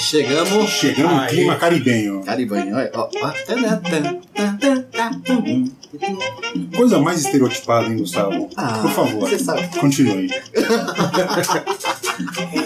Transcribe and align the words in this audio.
Chegamos. 0.00 0.70
Chegamos 0.70 1.22
no 1.22 1.26
clima 1.28 1.56
caribenho. 1.56 2.22
Caribanho, 2.24 2.74
olha. 2.74 2.90
Ó, 2.94 3.08
ó. 3.22 3.32
Coisa 6.76 6.98
mais 6.98 7.24
estereotipada, 7.24 7.86
hein, 7.88 7.98
Gustavo? 7.98 8.48
Ah, 8.56 8.78
Por 8.80 8.90
favor, 8.90 9.28
você 9.28 9.38
sabe. 9.38 9.68
continue. 9.78 10.30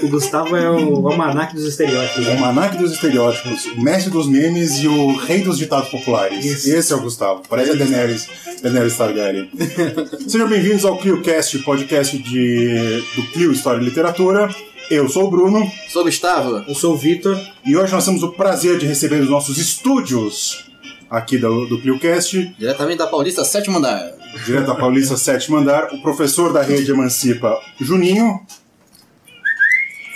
O 0.02 0.08
Gustavo 0.08 0.56
é 0.56 0.70
o 0.70 1.08
almanac 1.08 1.54
dos 1.54 1.64
estereótipos. 1.64 2.26
O 2.26 2.30
né? 2.30 2.44
Almanac 2.44 2.76
dos 2.76 2.92
Estereótipos, 2.92 3.66
o 3.66 3.80
mestre 3.80 4.10
dos 4.10 4.28
memes 4.28 4.78
e 4.82 4.88
o 4.88 5.16
rei 5.16 5.42
dos 5.42 5.58
ditados 5.58 5.88
populares. 5.88 6.44
Isso. 6.44 6.74
Esse 6.74 6.92
é 6.92 6.96
o 6.96 7.00
Gustavo. 7.00 7.42
Parece 7.48 7.72
a 7.72 7.74
Daenerys, 7.74 8.28
Daenerys 8.62 8.96
Targaryen. 8.96 9.50
Sejam 10.28 10.48
bem-vindos 10.48 10.84
ao 10.84 10.98
ClioCast, 10.98 11.58
podcast 11.60 12.16
de, 12.18 13.02
do 13.16 13.22
Clio 13.32 13.52
História 13.52 13.80
e 13.80 13.84
Literatura. 13.84 14.48
Eu 14.90 15.08
sou 15.08 15.24
o 15.24 15.30
Bruno 15.30 15.70
Sou 15.88 16.04
Gustavo. 16.04 16.64
Eu 16.68 16.74
sou 16.74 16.94
o 16.94 16.96
Vitor. 16.96 17.38
e 17.64 17.76
hoje 17.76 17.92
nós 17.92 18.04
temos 18.04 18.22
o 18.22 18.32
prazer 18.32 18.78
de 18.78 18.86
receber 18.86 19.20
os 19.20 19.30
nossos 19.30 19.56
estúdios 19.58 20.70
aqui 21.08 21.38
do, 21.38 21.66
do 21.66 21.80
ClioCast, 21.80 22.54
Diretamente 22.58 22.98
da 22.98 23.06
Paulista, 23.06 23.44
sétimo 23.44 23.78
andar. 23.78 24.12
direto 24.44 24.66
da 24.66 24.74
Paulista 24.74 25.16
Sétimo 25.16 25.56
Andar, 25.56 25.92
o 25.92 26.02
professor 26.02 26.52
da 26.52 26.62
rede 26.62 26.90
Emancipa, 26.90 27.58
Juninho. 27.80 28.40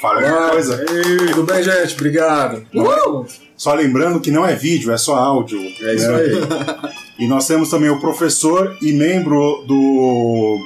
Fala 0.01 0.29
alguma 0.29 0.51
coisa. 0.51 0.85
Ei, 0.91 1.33
tudo 1.33 1.45
bem, 1.45 1.63
gente? 1.63 1.95
Obrigado. 1.95 2.67
Só 3.57 3.75
lembrando 3.75 4.21
que 4.21 4.31
não 4.31 4.47
é 4.47 4.55
vídeo, 4.55 4.93
é 4.93 4.99
só 4.99 5.17
áudio. 5.17 5.59
É 5.61 5.95
isso 5.95 6.11
né? 6.11 6.17
aí. 6.17 6.93
E 7.19 7.27
nós 7.27 7.47
temos 7.47 7.69
também 7.69 7.91
o 7.91 8.01
professor 8.01 8.77
e 8.81 8.93
membro 8.93 9.65
do. 9.67 10.59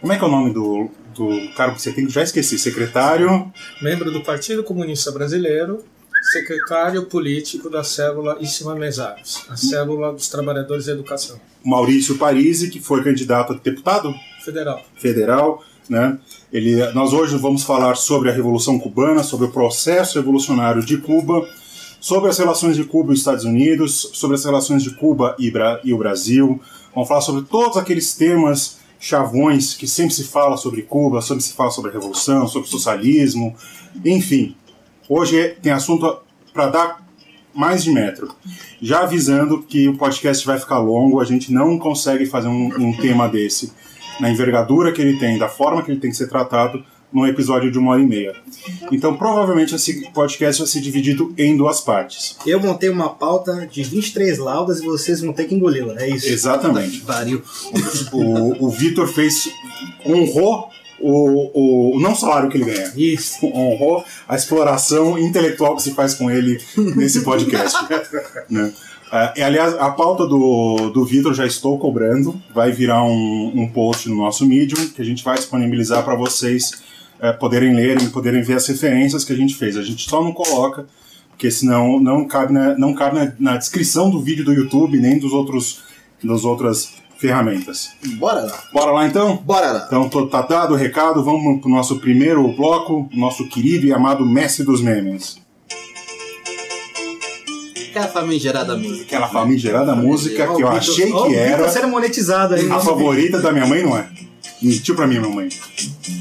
Como 0.00 0.12
é 0.12 0.16
que 0.16 0.24
é 0.24 0.26
o 0.26 0.30
nome 0.30 0.52
do, 0.52 0.90
do 1.18 1.54
cargo 1.54 1.74
que 1.76 1.82
você 1.82 1.92
tem? 1.92 2.08
Já 2.08 2.22
esqueci. 2.22 2.58
Secretário. 2.58 3.52
membro 3.82 4.10
do 4.10 4.22
Partido 4.22 4.62
Comunista 4.62 5.10
Brasileiro, 5.10 5.84
secretário 6.32 7.04
político 7.06 7.68
da 7.70 7.82
célula 7.84 8.38
Mesares, 8.76 9.42
a 9.48 9.56
célula 9.56 10.12
dos 10.12 10.28
trabalhadores 10.28 10.86
da 10.86 10.92
educação 10.92 11.40
Maurício 11.64 12.16
Parisi, 12.16 12.70
que 12.70 12.80
foi 12.80 13.02
candidato 13.02 13.52
a 13.52 13.56
deputado 13.56 14.14
federal. 14.44 14.82
federal. 14.96 15.62
Né? 15.88 16.18
Ele, 16.52 16.76
nós 16.92 17.12
hoje 17.12 17.36
vamos 17.36 17.62
falar 17.62 17.96
sobre 17.96 18.30
a 18.30 18.32
Revolução 18.32 18.78
Cubana, 18.78 19.22
sobre 19.22 19.46
o 19.46 19.50
processo 19.50 20.18
revolucionário 20.18 20.84
de 20.84 20.98
Cuba, 20.98 21.48
sobre 22.00 22.28
as 22.30 22.38
relações 22.38 22.76
de 22.76 22.84
Cuba 22.84 23.10
e 23.10 23.14
os 23.14 23.20
Estados 23.20 23.44
Unidos, 23.44 24.10
sobre 24.12 24.36
as 24.36 24.44
relações 24.44 24.82
de 24.82 24.90
Cuba 24.94 25.34
e, 25.38 25.50
Bra- 25.50 25.80
e 25.82 25.92
o 25.94 25.98
Brasil. 25.98 26.60
Vamos 26.94 27.08
falar 27.08 27.22
sobre 27.22 27.42
todos 27.42 27.76
aqueles 27.76 28.14
temas 28.14 28.78
chavões 28.98 29.74
que 29.74 29.86
sempre 29.86 30.14
se 30.14 30.24
fala 30.24 30.56
sobre 30.56 30.82
Cuba, 30.82 31.22
sempre 31.22 31.42
se 31.42 31.52
fala 31.52 31.70
sobre 31.70 31.90
a 31.90 31.94
Revolução, 31.94 32.46
sobre 32.48 32.68
o 32.68 32.70
socialismo, 32.70 33.54
enfim. 34.04 34.56
Hoje 35.08 35.56
tem 35.62 35.72
assunto 35.72 36.18
para 36.52 36.68
dar 36.68 37.08
mais 37.54 37.82
de 37.82 37.90
metro. 37.90 38.34
Já 38.80 39.00
avisando 39.00 39.62
que 39.62 39.88
o 39.88 39.96
podcast 39.96 40.46
vai 40.46 40.58
ficar 40.58 40.78
longo, 40.78 41.20
a 41.20 41.24
gente 41.24 41.52
não 41.52 41.78
consegue 41.78 42.26
fazer 42.26 42.48
um, 42.48 42.66
um 42.78 42.96
tema 42.96 43.28
desse 43.28 43.72
na 44.20 44.30
envergadura 44.30 44.92
que 44.92 45.00
ele 45.00 45.18
tem, 45.18 45.38
da 45.38 45.48
forma 45.48 45.82
que 45.82 45.90
ele 45.90 46.00
tem 46.00 46.10
que 46.10 46.16
ser 46.16 46.28
tratado, 46.28 46.84
num 47.12 47.26
episódio 47.26 47.70
de 47.70 47.78
uma 47.78 47.92
hora 47.92 48.02
e 48.02 48.06
meia. 48.06 48.34
Então, 48.92 49.16
provavelmente, 49.16 49.74
esse 49.74 50.10
podcast 50.10 50.60
vai 50.60 50.68
ser 50.68 50.80
dividido 50.80 51.32
em 51.38 51.56
duas 51.56 51.80
partes. 51.80 52.36
Eu 52.46 52.60
montei 52.60 52.88
uma 52.90 53.08
pauta 53.08 53.66
de 53.70 53.82
23 53.82 54.38
laudas 54.38 54.80
e 54.80 54.84
vocês 54.84 55.20
vão 55.20 55.32
ter 55.32 55.44
que 55.44 55.54
engoli-la. 55.54 55.94
É 56.00 56.10
isso. 56.10 56.28
Exatamente. 56.28 57.00
Pariu. 57.00 57.42
O, 58.12 58.66
o 58.66 58.70
Vitor 58.70 59.08
fez. 59.08 59.48
honrou 60.04 60.68
o, 61.00 61.94
o. 61.94 62.00
não 62.00 62.12
o 62.12 62.16
salário 62.16 62.50
que 62.50 62.58
ele 62.58 62.64
ganha. 62.64 62.92
Isso. 62.96 63.46
honrou 63.46 64.04
a 64.28 64.36
exploração 64.36 65.18
intelectual 65.18 65.76
que 65.76 65.82
se 65.82 65.92
faz 65.92 66.14
com 66.14 66.30
ele 66.30 66.60
nesse 66.76 67.22
podcast. 67.22 67.78
né? 68.50 68.72
E, 69.36 69.42
aliás, 69.42 69.72
a 69.74 69.90
pauta 69.90 70.26
do, 70.26 70.90
do 70.90 71.04
Vitor 71.04 71.32
já 71.32 71.46
estou 71.46 71.78
cobrando. 71.78 72.40
Vai 72.54 72.72
virar 72.72 73.02
um, 73.02 73.52
um 73.54 73.68
post 73.68 74.08
no 74.08 74.16
nosso 74.16 74.46
Medium 74.46 74.88
que 74.88 75.00
a 75.00 75.04
gente 75.04 75.24
vai 75.24 75.36
disponibilizar 75.36 76.04
para 76.04 76.14
vocês 76.14 76.86
eh, 77.20 77.32
poderem 77.32 77.74
ler 77.74 78.00
e 78.00 78.08
poderem 78.08 78.42
ver 78.42 78.54
as 78.54 78.66
referências 78.66 79.24
que 79.24 79.32
a 79.32 79.36
gente 79.36 79.54
fez. 79.54 79.76
A 79.76 79.82
gente 79.82 80.08
só 80.08 80.22
não 80.22 80.32
coloca, 80.32 80.86
porque 81.30 81.50
senão 81.50 82.00
não 82.00 82.26
cabe 82.26 82.52
na, 82.52 82.78
não 82.78 82.94
cabe 82.94 83.16
na, 83.16 83.32
na 83.38 83.56
descrição 83.56 84.10
do 84.10 84.20
vídeo 84.20 84.44
do 84.44 84.52
YouTube 84.52 84.98
nem 84.98 85.18
dos 85.18 85.32
outros, 85.32 85.82
das 86.22 86.44
outras 86.44 86.98
ferramentas. 87.18 87.90
Bora 88.18 88.42
lá. 88.42 88.62
Bora 88.72 88.92
lá 88.92 89.06
então? 89.06 89.36
Bora 89.36 89.72
lá. 89.72 89.84
Então, 89.86 90.28
tá 90.28 90.42
dado 90.42 90.74
o 90.74 90.76
recado, 90.76 91.22
vamos 91.22 91.60
pro 91.60 91.68
nosso 91.68 91.98
primeiro 91.98 92.46
bloco, 92.52 93.08
nosso 93.12 93.48
querido 93.48 93.86
e 93.86 93.92
amado 93.92 94.24
mestre 94.24 94.64
dos 94.64 94.80
memes. 94.80 95.36
Aquela 97.90 98.06
famigerada 98.06 98.76
música. 98.76 99.02
Aquela 99.02 99.28
famigerada 99.28 99.96
música 99.96 100.54
que 100.54 100.62
eu 100.62 100.68
achei 100.68 101.12
que 101.12 101.34
era 101.34 101.68
sendo 101.68 101.88
monetizado 101.88 102.54
aí. 102.54 102.70
a 102.70 102.78
favorita 102.78 103.40
da 103.40 103.50
minha 103.50 103.66
mãe, 103.66 103.82
não 103.82 103.96
é? 103.96 104.08
Mentiu 104.60 104.94
pra 104.94 105.06
mim, 105.06 105.18
minha 105.18 105.32
mãe. 105.32 105.48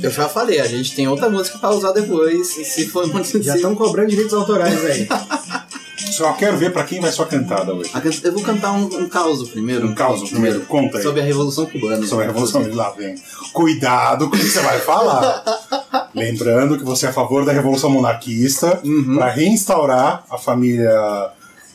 Eu 0.02 0.12
já 0.12 0.30
falei, 0.30 0.59
a 0.59 0.68
gente 0.68 0.96
tem 0.96 1.08
outra 1.08 1.30
música 1.30 1.58
pra 1.58 1.72
usar 1.72 1.92
depois, 1.92 2.48
se 2.48 2.86
for 2.88 3.08
muito 3.08 3.42
Já 3.42 3.56
estão 3.56 3.75
cobrando 3.75 4.09
direitos 4.09 4.34
autorais 4.34 4.84
aí. 4.86 5.08
Só 6.12 6.34
quero 6.34 6.58
ver 6.58 6.72
pra 6.72 6.84
quem 6.84 7.00
vai 7.00 7.12
sua 7.12 7.25
cantada 7.25 7.74
hoje. 7.74 7.92
Eu 8.24 8.34
vou 8.34 8.42
cantar 8.42 8.72
um, 8.72 8.86
um 8.86 9.09
caos 9.09 9.48
primeiro. 9.50 9.88
Um 9.88 9.94
caos 9.94 10.30
primeiro, 10.30 10.62
conta 10.62 10.98
aí. 10.98 11.03
Sobre 11.03 11.22
a 11.22 11.24
Revolução 11.24 11.66
Cubana. 11.66 12.06
Sobre 12.08 12.24
a 12.24 12.28
Revolução 12.28 12.68
lá 12.74 12.90
vem. 12.92 13.16
Cuidado 13.53 14.30
com 14.30 14.36
o 14.36 14.40
que 14.40 14.46
você 14.46 14.59
vai 14.62 14.80
falar. 14.80 15.44
Lembrando 16.16 16.78
que 16.78 16.84
você 16.84 17.06
é 17.06 17.09
a 17.09 17.14
favor 17.14 17.46
da 17.46 17.52
Revolução 17.52 17.90
Monarquista 17.90 18.80
Uhum. 18.84 19.16
para 19.18 19.30
reinstaurar 19.31 20.24
a 20.30 20.38
família 20.38 20.92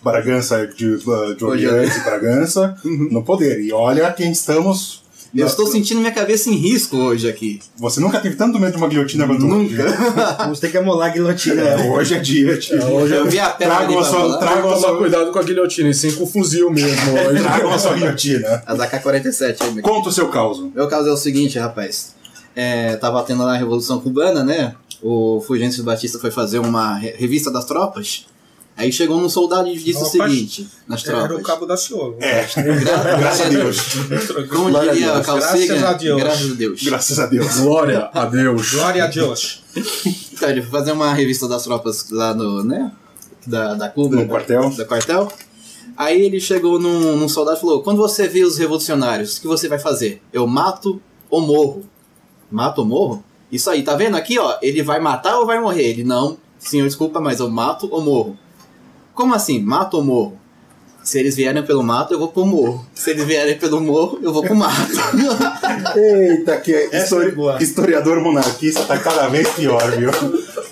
Bragança 0.03 0.67
de, 0.67 0.99
de 0.99 1.44
Orleans 1.44 1.97
e 1.97 2.00
Bragança 2.00 2.77
no 2.84 3.23
poder. 3.23 3.61
E 3.61 3.73
olha 3.73 4.11
quem 4.12 4.33
estamos. 4.33 5.02
Eu 5.34 5.47
estou 5.47 5.66
sentindo 5.66 5.98
minha 6.00 6.12
cabeça 6.12 6.50
em 6.50 6.54
risco 6.56 6.97
hoje 6.97 7.26
aqui. 7.28 7.59
Você 7.78 8.00
nunca 8.00 8.20
teve 8.20 8.37
tanto 8.37 8.59
medo 8.59 8.72
de 8.72 8.76
uma 8.78 8.87
guilhotina 8.88 9.26
quanto 9.26 9.47
Nunca. 9.47 9.84
Vamos 10.41 10.60
ter 10.60 10.70
que 10.70 10.76
amolar 10.76 11.09
a 11.09 11.12
guilhotina. 11.12 11.62
É, 11.62 11.91
hoje 11.91 12.15
é 12.15 12.19
dia 12.19 12.59
de. 12.59 12.72
Eu 12.75 13.26
vi 13.26 13.38
a 13.41 13.48
pedra 13.48 13.76
Tragam 13.76 13.98
a 13.98 14.04
sua, 14.04 14.38
tragam 14.38 14.70
a 14.72 14.76
sua, 14.76 14.98
cuidado 14.98 15.32
com 15.32 15.38
a 15.38 15.43
guilhotina, 15.43 15.88
e 15.88 15.94
sim 15.94 16.12
com 16.12 16.25
o 16.25 16.26
fuzil 16.26 16.70
mesmo. 16.70 17.12
hoje. 17.28 17.43
tragam 17.43 17.72
a 17.72 17.78
sua 17.78 17.94
guilhotina. 17.94 18.62
As 18.66 18.78
AK-47 18.78 19.56
aí, 19.62 19.72
meu. 19.72 19.82
Conta 19.82 20.10
o 20.10 20.12
seu 20.12 20.28
caos. 20.28 20.62
Meu 20.75 20.87
caso 20.87 21.09
é 21.09 21.12
o 21.12 21.16
seguinte, 21.16 21.59
rapaz. 21.59 22.14
É, 22.54 22.97
tava 22.97 23.22
tendo 23.22 23.43
lá 23.43 23.54
a 23.54 23.56
Revolução 23.56 24.00
Cubana, 24.00 24.44
né? 24.44 24.75
O 25.03 25.43
Fulgêncio 25.47 25.82
Batista 25.82 26.19
foi 26.19 26.31
fazer 26.31 26.59
uma 26.59 26.97
re- 26.99 27.14
revista 27.16 27.50
das 27.50 27.64
tropas. 27.64 28.26
Aí 28.77 28.91
chegou 28.91 29.21
num 29.21 29.28
soldado 29.28 29.69
e 29.69 29.77
disse 29.77 29.99
o 29.99 30.06
Opa. 30.06 30.10
seguinte, 30.10 30.66
nas 30.88 31.03
tropas. 31.03 31.25
Era 31.25 31.37
o 31.37 31.43
Cabo 31.43 31.66
da 31.66 31.77
Ciolo. 31.77 32.16
É, 32.21 32.44
Gra- 32.44 33.16
graças 33.21 33.47
a 33.47 33.49
Deus. 33.50 33.78
Como 34.49 34.71
Glória 34.71 34.91
a 34.91 34.94
diria 34.94 35.12
Deus. 35.12 35.27
Carl 35.27 35.38
Graças 35.38 35.83
a 35.84 35.93
Deus. 35.93 36.21
graças 36.22 36.50
a 36.50 36.55
Deus. 36.55 36.82
Graças 36.82 37.19
a 37.21 37.27
Deus. 37.27 37.56
Glória 37.61 38.11
a 38.12 38.25
Deus. 38.25 38.71
Glória 38.72 39.05
a 39.05 39.06
Deus. 39.06 39.62
Então, 40.43 40.50
ele 40.50 40.61
foi 40.62 40.71
fazer 40.72 40.91
uma 40.91 41.15
revista 41.15 41.47
das 41.47 41.62
tropas 41.62 42.11
lá 42.11 42.34
no, 42.34 42.65
né? 42.65 42.91
Da, 43.47 43.75
da 43.75 43.88
Cuba. 43.88 44.16
No 44.16 44.22
da, 44.22 44.28
quartel. 44.28 44.71
Da 44.77 44.84
quartel. 44.84 45.31
Aí 45.97 46.21
ele 46.21 46.41
chegou 46.41 46.81
num, 46.81 47.16
num 47.16 47.28
soldado 47.28 47.59
e 47.59 47.61
falou: 47.61 47.81
Quando 47.82 47.99
você 47.99 48.27
vê 48.27 48.43
os 48.43 48.59
revolucionários, 48.59 49.37
o 49.37 49.41
que 49.41 49.47
você 49.47 49.69
vai 49.69 49.78
fazer? 49.78 50.21
Eu 50.32 50.44
mato 50.49 51.00
ou 51.31 51.41
morro? 51.41 51.84
Mato 52.50 52.81
ou 52.81 52.84
morro? 52.87 53.25
Isso 53.53 53.71
aí, 53.71 53.84
tá 53.84 53.94
vendo 53.94 54.16
aqui, 54.16 54.37
ó? 54.37 54.56
Ele 54.61 54.82
vai 54.82 54.99
matar 54.99 55.38
ou 55.38 55.47
vai 55.47 55.61
morrer? 55.61 55.84
Ele, 55.91 56.03
não, 56.03 56.37
senhor, 56.59 56.87
desculpa, 56.87 57.21
mas 57.21 57.38
eu 57.38 57.49
mato 57.49 57.87
ou 57.93 58.00
morro? 58.00 58.37
Como 59.15 59.34
assim, 59.34 59.61
mato 59.61 59.97
ou 59.97 60.05
morro? 60.05 60.39
Se 61.03 61.19
eles 61.19 61.34
vierem 61.34 61.65
pelo 61.65 61.83
mato, 61.83 62.15
eu 62.15 62.19
vou 62.19 62.28
pro 62.28 62.47
morro. 62.47 62.87
Se 62.95 63.11
eles 63.11 63.25
vierem 63.25 63.59
pelo 63.59 63.81
morro, 63.81 64.21
eu 64.23 64.33
vou 64.33 64.41
pro 64.43 64.55
mato. 64.55 64.73
Eita, 65.99 66.56
que 66.59 66.73
Essa 66.93 66.97
histori- 67.27 67.34
é 67.59 67.62
historiador 67.62 68.21
monarquista 68.21 68.84
tá 68.84 68.97
cada 68.99 69.27
vez 69.28 69.49
pior, 69.50 69.83
viu? 69.93 70.11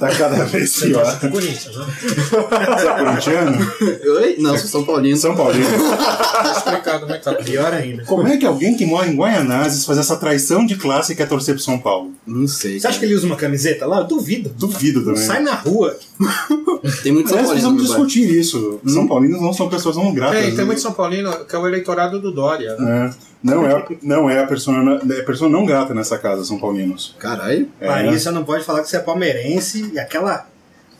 Tá 0.00 0.08
cada 0.08 0.44
vez 0.46 0.76
pior. 0.80 1.20
Corinthians, 1.30 1.76
né? 1.76 1.86
Você 2.00 2.88
é 2.88 3.04
corintiano? 3.04 3.72
Oi? 4.16 4.36
Não, 4.38 4.56
sou 4.56 4.66
São 4.68 4.84
Paulino. 4.84 5.16
São 5.16 5.36
Paulino. 5.36 5.66
Tá 6.40 6.52
explicado 6.56 7.00
como 7.00 7.12
é 7.12 7.18
que 7.18 7.24
tá. 7.24 7.34
Pior 7.34 7.72
ainda. 7.74 8.02
Como 8.04 8.26
é 8.26 8.36
que 8.38 8.46
alguém 8.46 8.74
que 8.74 8.86
mora 8.86 9.06
em 9.06 9.14
Guaianazes 9.14 9.84
faz 9.84 9.98
essa 9.98 10.16
traição 10.16 10.64
de 10.64 10.74
classe 10.74 11.12
e 11.12 11.16
quer 11.16 11.28
torcer 11.28 11.54
pro 11.54 11.62
São 11.62 11.78
Paulo? 11.78 12.12
Não 12.26 12.48
sei. 12.48 12.80
Você 12.80 12.86
acha 12.86 12.98
que 12.98 13.04
ele 13.04 13.14
usa 13.14 13.26
uma 13.26 13.36
camiseta 13.36 13.86
lá? 13.86 13.98
Eu 13.98 14.04
duvido. 14.06 14.50
Duvido 14.56 15.04
também. 15.04 15.20
Sai 15.22 15.42
na 15.42 15.52
rua. 15.54 15.98
Tem 17.02 17.12
muito 17.12 17.28
São 17.28 17.38
Aliás, 17.38 17.60
Paulino. 17.62 17.76
precisamos 17.76 17.82
discutir 17.82 18.30
isso. 18.30 18.80
São 18.86 19.06
Paulinos 19.06 19.40
não 19.42 19.52
são 19.52 19.68
pessoas 19.68 19.96
não 19.96 20.14
gratas. 20.14 20.38
É, 20.38 20.48
e 20.48 20.56
tem 20.56 20.64
muito 20.64 20.80
São 20.80 20.92
Paulino 20.92 21.44
que 21.44 21.54
é 21.54 21.58
o 21.58 21.66
eleitorado 21.68 22.18
do 22.18 22.32
Dória. 22.32 22.74
né? 22.76 23.12
É. 23.26 23.29
Não 23.42 23.66
é, 23.66 23.86
não 24.02 24.28
é 24.28 24.42
a 24.42 24.46
persona, 24.46 25.00
é 25.10 25.22
pessoa 25.22 25.48
não 25.48 25.64
grata 25.64 25.94
nessa 25.94 26.18
casa, 26.18 26.44
São 26.44 26.58
Paulinos. 26.58 27.14
Caralho. 27.18 27.68
É, 27.80 27.86
Paris, 27.86 28.22
você 28.22 28.30
não 28.30 28.44
pode 28.44 28.64
falar 28.64 28.82
que 28.82 28.88
você 28.88 28.96
é 28.96 29.00
palmeirense 29.00 29.90
e 29.94 29.98
aquela, 29.98 30.46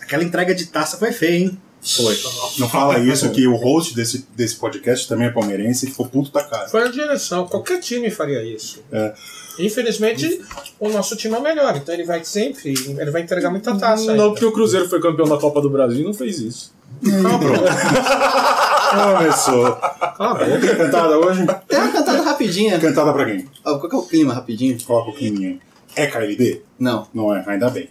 aquela 0.01 0.25
entrega 0.25 0.55
de 0.55 0.67
taça 0.67 0.97
foi 0.97 1.13
feia, 1.13 1.37
hein? 1.37 1.59
Foi. 1.83 2.19
Não 2.59 2.69
fala 2.69 2.99
isso, 2.99 3.31
que 3.31 3.47
o 3.47 3.57
host 3.57 3.95
desse, 3.95 4.27
desse 4.37 4.57
podcast 4.57 5.09
também 5.09 5.29
é 5.29 5.31
palmeirense 5.31 5.87
e 5.87 5.91
ficou 5.91 6.07
puto 6.07 6.31
da 6.31 6.43
cara. 6.43 6.69
Foi 6.69 6.83
a 6.83 6.89
direção. 6.89 7.47
Qualquer 7.47 7.81
time 7.81 8.11
faria 8.11 8.43
isso. 8.43 8.85
É. 8.93 9.15
Infelizmente, 9.59 10.41
o 10.79 10.89
nosso 10.91 11.17
time 11.17 11.35
é 11.35 11.39
o 11.39 11.43
melhor, 11.43 11.77
então 11.77 11.95
ele 11.95 12.05
vai 12.05 12.25
sempre, 12.25 12.75
ele 12.99 13.11
vai 13.11 13.23
entregar 13.23 13.51
muita 13.51 13.77
taça. 13.77 14.05
Não, 14.05 14.13
ainda. 14.13 14.29
porque 14.31 14.45
o 14.45 14.53
Cruzeiro 14.53 14.89
foi 14.89 15.01
campeão 15.01 15.29
da 15.29 15.39
Copa 15.39 15.61
do 15.61 15.69
Brasil 15.69 16.01
e 16.01 16.05
não 16.05 16.15
fez 16.15 16.39
isso. 16.39 16.73
Começou. 18.91 19.77
Cala 19.77 20.31
a 20.31 20.35
boca. 20.35 20.77
Cantada 20.77 21.19
hoje? 21.19 21.47
Tem 21.69 21.79
uma 21.79 21.93
cantada 21.93 22.23
rapidinha. 22.23 22.79
Cantada 22.79 23.13
pra 23.13 23.25
quem? 23.25 23.49
Ó, 23.65 23.79
qual 23.79 23.89
que 23.89 23.95
é 23.95 23.99
o 23.99 24.03
clima 24.03 24.35
rapidinho? 24.35 24.77
Coloca 24.85 25.11
o 25.11 25.15
climinha. 25.15 25.59
É 25.95 26.07
KLB? 26.07 26.63
Não. 26.79 27.07
Não 27.15 27.35
é, 27.35 27.45
ainda 27.47 27.71
bem. 27.71 27.89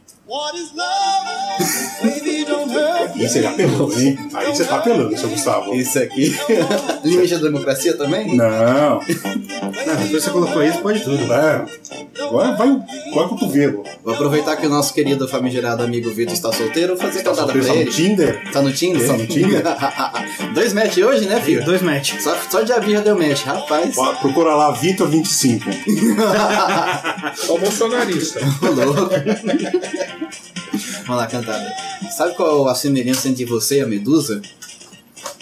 Aí 3.19 3.27
você 3.27 3.41
já 3.41 3.49
apelou, 3.51 3.91
hein? 3.99 4.17
Aí 4.33 4.47
você 4.47 4.63
tá 4.63 4.77
apelando, 4.77 5.17
seu 5.17 5.29
Gustavo. 5.29 5.75
Isso 5.75 5.99
aqui. 5.99 6.35
Limite 7.03 7.35
da 7.35 7.41
democracia 7.41 7.95
também? 7.97 8.35
Não. 8.35 8.99
Não, 8.99 9.95
depois 10.01 10.23
você 10.23 10.29
colocou 10.29 10.63
isso, 10.63 10.79
pode 10.79 11.01
tudo. 11.03 11.31
É. 11.33 11.65
Agora 12.21 12.53
vai, 12.55 12.67
vai 13.13 13.25
o 13.25 13.29
cotovelo. 13.29 13.83
Vou 14.03 14.13
aproveitar 14.13 14.55
que 14.55 14.65
o 14.65 14.69
nosso 14.69 14.93
querido 14.93 15.27
famigerado 15.27 15.83
amigo 15.83 16.09
Vitor 16.11 16.33
está 16.33 16.51
solteiro, 16.51 16.95
fazer 16.97 17.23
cantada 17.23 17.51
Você 17.51 17.59
pra 17.59 17.67
tá 17.67 17.73
no 17.73 17.81
ele. 17.81 17.91
Tinder? 17.91 18.51
Tá 18.51 18.61
no 18.61 18.71
Tinder? 18.71 19.07
Tá 19.07 19.17
no 19.17 19.27
Tinder? 19.27 19.63
Dois 20.53 20.73
match 20.73 20.97
hoje, 20.97 21.25
né, 21.25 21.39
filho? 21.41 21.63
Dois 21.65 21.81
match. 21.81 22.13
Só, 22.19 22.35
só 22.49 22.61
de 22.61 22.71
avião 22.71 23.01
deu 23.03 23.17
match, 23.17 23.43
rapaz. 23.43 23.97
Ó, 23.97 24.13
Procura 24.15 24.53
lá 24.55 24.73
Vitor25. 24.73 25.61
É 27.47 27.51
o 27.51 27.57
bolsonarista. 27.57 28.39
Ô, 28.61 28.71
louco. 28.71 29.09
Vamos 31.05 31.21
lá, 31.23 31.27
cantada. 31.27 31.73
Sabe 32.15 32.35
qual 32.35 32.67
a 32.67 32.75
semelhança 32.75 33.08
entre 33.25 33.45
você 33.45 33.77
e 33.77 33.81
a 33.81 33.87
medusa? 33.87 34.41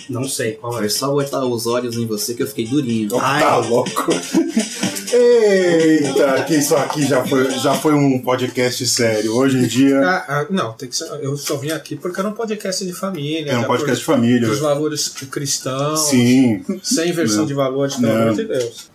Não 0.09 0.27
sei 0.27 0.53
qual 0.53 0.73
é. 0.75 0.77
Foi 0.79 0.89
só 0.89 1.11
botar 1.11 1.45
os 1.45 1.67
olhos 1.67 1.97
em 1.97 2.05
você 2.05 2.33
que 2.33 2.41
eu 2.41 2.47
fiquei 2.47 2.65
durinho. 2.65 3.09
Ai. 3.19 3.41
Tá 3.41 3.57
louco? 3.57 4.05
Eita, 5.13 6.43
que 6.43 6.55
isso 6.55 6.75
aqui 6.75 7.05
já 7.05 7.25
foi, 7.25 7.49
já 7.51 7.73
foi 7.73 7.93
um 7.93 8.19
podcast 8.19 8.85
sério. 8.87 9.33
Hoje 9.35 9.57
em 9.57 9.67
dia 9.67 9.99
Ah, 10.01 10.25
ah, 10.27 10.47
não, 10.49 10.73
tem 10.73 10.89
que 10.89 10.95
ser, 10.95 11.05
eu 11.21 11.35
só 11.37 11.55
vim 11.55 11.71
aqui 11.71 11.95
porque 11.95 12.19
era 12.19 12.27
um 12.29 12.33
podcast 12.33 12.85
de 12.85 12.93
família. 12.93 13.51
é 13.51 13.57
um 13.57 13.61
da 13.61 13.67
podcast 13.67 13.99
de 13.99 14.05
família. 14.05 14.47
Dos 14.47 14.59
valores 14.59 15.07
cristãos, 15.09 16.01
Sim. 16.09 16.61
sem 16.83 17.09
inversão 17.09 17.39
Não. 17.39 17.45
de 17.45 17.53
valores, 17.53 17.95
pelo 17.95 18.07
Não. 18.13 18.21
amor 18.23 18.35
de 18.35 18.43
Deus. 18.45 18.89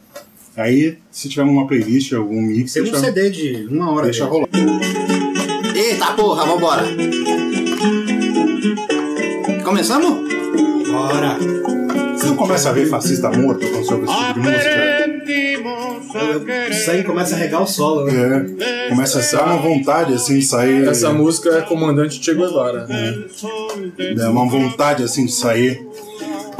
Aí, 0.56 0.98
se 1.10 1.28
tiver 1.30 1.42
uma 1.44 1.66
playlist, 1.66 2.12
algum 2.12 2.40
mix, 2.42 2.74
Tem 2.74 2.82
um 2.82 2.84
deixa, 2.86 3.00
CD 3.00 3.30
de 3.30 3.66
uma 3.70 3.90
hora. 3.92 4.04
deixa 4.04 4.26
dele. 4.26 4.46
rolar. 4.52 5.74
Eita 5.74 6.12
porra, 6.12 6.44
vambora! 6.46 6.84
Começamos? 9.72 10.28
Bora! 10.86 11.38
Você 12.12 12.26
não 12.26 12.36
começa 12.36 12.68
a 12.68 12.72
ver 12.72 12.90
fascista 12.90 13.30
morto 13.30 13.66
com 13.70 13.82
sobre 13.82 14.04
esse 14.04 14.26
tipo 14.26 14.34
de 14.34 15.56
música? 15.62 16.68
O 16.68 16.74
sangue 16.74 17.04
começa 17.04 17.34
a 17.34 17.38
regar 17.38 17.62
o 17.62 17.66
solo, 17.66 18.04
né? 18.04 18.54
É, 18.60 18.88
começa 18.90 19.18
a 19.18 19.38
dar 19.38 19.46
uma 19.46 19.62
vontade 19.62 20.12
assim 20.12 20.40
de 20.40 20.44
sair. 20.44 20.86
Essa 20.86 21.10
música 21.10 21.48
é 21.56 21.62
Comandante 21.62 22.22
Che 22.22 22.34
Guevara. 22.34 22.86
Dá 24.14 24.30
uma 24.30 24.46
vontade 24.46 25.04
assim 25.04 25.24
de 25.24 25.32
sair. 25.32 25.82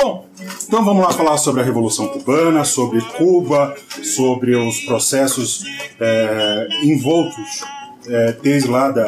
Bom, 0.03 0.27
então 0.67 0.83
vamos 0.83 1.05
lá 1.05 1.13
falar 1.13 1.37
sobre 1.37 1.61
a 1.61 1.65
Revolução 1.65 2.09
Cubana, 2.09 2.65
sobre 2.65 3.03
Cuba, 3.03 3.77
sobre 4.03 4.57
os 4.57 4.81
processos 4.87 5.67
é, 6.01 6.67
envoltos 6.83 7.63
é, 8.09 8.35
desde 8.43 8.71
lá, 8.71 8.91
da, 8.91 9.07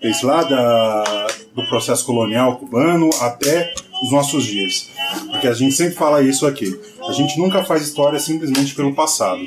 desde 0.00 0.26
lá 0.26 0.42
da, 0.42 1.26
do 1.54 1.66
processo 1.68 2.04
colonial 2.04 2.56
cubano 2.56 3.10
até 3.20 3.72
os 4.02 4.10
nossos 4.10 4.44
dias. 4.44 4.90
Porque 5.30 5.46
a 5.46 5.54
gente 5.54 5.74
sempre 5.74 5.94
fala 5.94 6.22
isso 6.22 6.46
aqui. 6.46 6.78
A 7.08 7.12
gente 7.12 7.38
nunca 7.38 7.62
faz 7.64 7.82
história 7.82 8.18
simplesmente 8.18 8.74
pelo 8.74 8.94
passado. 8.94 9.40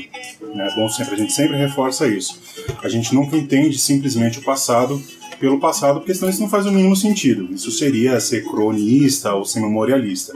Né? 0.55 0.73
Bom, 0.75 0.89
sempre 0.89 1.15
a 1.15 1.17
gente 1.17 1.33
sempre 1.33 1.57
reforça 1.57 2.07
isso. 2.07 2.39
A 2.81 2.89
gente 2.89 3.13
nunca 3.13 3.35
entende 3.35 3.77
simplesmente 3.77 4.39
o 4.39 4.43
passado 4.43 5.01
pelo 5.39 5.59
passado, 5.59 5.99
porque 5.99 6.13
senão 6.15 6.29
isso 6.29 6.41
não 6.41 6.49
faz 6.49 6.65
o 6.65 6.71
mínimo 6.71 6.95
sentido. 6.95 7.53
Isso 7.53 7.71
seria 7.71 8.19
ser 8.19 8.43
cronista 8.43 9.33
ou 9.33 9.45
ser 9.45 9.59
memorialista. 9.59 10.33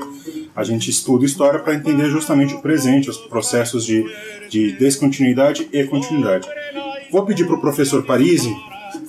A 0.55 0.63
gente 0.63 0.89
estuda 0.89 1.25
história 1.25 1.59
para 1.59 1.73
entender 1.73 2.09
justamente 2.09 2.53
o 2.53 2.61
presente, 2.61 3.09
os 3.09 3.17
processos 3.17 3.85
de, 3.85 4.05
de 4.49 4.73
descontinuidade 4.73 5.67
e 5.71 5.83
continuidade. 5.85 6.47
Vou 7.11 7.25
pedir 7.25 7.45
para 7.45 7.55
o 7.55 7.61
professor 7.61 8.03
Parisi 8.03 8.55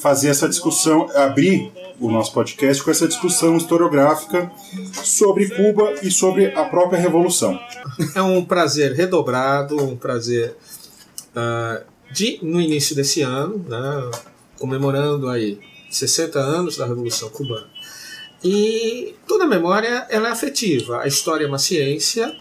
fazer 0.03 0.31
essa 0.31 0.49
discussão, 0.49 1.09
abrir 1.15 1.71
o 2.01 2.11
nosso 2.11 2.33
podcast 2.33 2.83
com 2.83 2.91
essa 2.91 3.07
discussão 3.07 3.57
historiográfica 3.57 4.51
sobre 5.05 5.49
Cuba 5.49 5.95
e 6.03 6.11
sobre 6.11 6.47
a 6.47 6.65
própria 6.65 6.99
Revolução. 6.99 7.57
É 8.13 8.21
um 8.21 8.45
prazer 8.45 8.93
redobrado, 8.95 9.77
um 9.81 9.97
prazer 9.97 10.57
ah, 11.37 11.83
de, 12.11 12.41
no 12.43 12.61
início 12.61 12.97
desse 12.97 13.23
ano, 13.23 13.65
né, 13.69 14.11
comemorando 14.59 15.29
aí 15.29 15.61
60 15.89 16.37
anos 16.37 16.77
da 16.77 16.85
Revolução 16.85 17.29
Cubana. 17.29 17.69
E 18.43 19.15
toda 19.29 19.47
memória 19.47 20.05
ela 20.11 20.29
é 20.29 20.33
afetiva. 20.33 21.01
A 21.01 21.07
história 21.07 21.45
é 21.45 21.49
uma 21.49 21.61
ciência, 21.61 22.35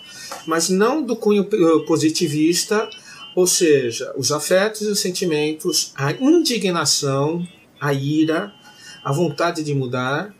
mas 0.47 0.67
não 0.67 1.03
do 1.03 1.15
cunho 1.15 1.47
eh, 1.53 1.85
positivista, 1.85 2.89
ou 3.35 3.47
seja, 3.47 4.13
os 4.17 4.31
afetos 4.31 4.81
e 4.81 4.87
os 4.87 4.99
sentimentos, 4.99 5.93
a 5.95 6.11
indignação, 6.11 7.47
a 7.79 7.93
ira, 7.93 8.53
a 9.03 9.11
vontade 9.11 9.63
de 9.63 9.73
mudar, 9.73 10.33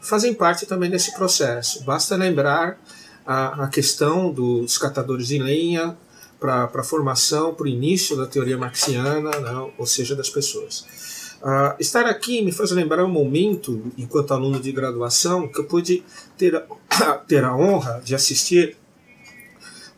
fazem 0.00 0.32
parte 0.32 0.66
também 0.66 0.88
desse 0.88 1.14
processo. 1.14 1.84
Basta 1.84 2.16
lembrar 2.16 2.78
a, 3.26 3.64
a 3.64 3.68
questão 3.68 4.32
dos 4.32 4.78
catadores 4.78 5.28
de 5.28 5.38
lenha 5.38 5.96
para 6.38 6.64
a 6.64 6.82
formação, 6.84 7.54
para 7.54 7.64
o 7.64 7.68
início 7.68 8.16
da 8.16 8.26
teoria 8.26 8.56
marxiana, 8.56 9.30
né, 9.40 9.72
ou 9.76 9.86
seja, 9.86 10.14
das 10.14 10.30
pessoas. 10.30 11.36
Ah, 11.42 11.76
estar 11.78 12.06
aqui 12.06 12.42
me 12.42 12.52
faz 12.52 12.70
lembrar 12.70 13.04
um 13.04 13.10
momento, 13.10 13.92
enquanto 13.96 14.32
aluno 14.32 14.60
de 14.60 14.72
graduação, 14.72 15.48
que 15.48 15.60
eu 15.60 15.64
pude 15.64 16.02
ter 16.36 16.54
a, 16.56 17.12
ter 17.26 17.44
a 17.44 17.54
honra 17.54 18.00
de 18.04 18.14
assistir 18.14 18.76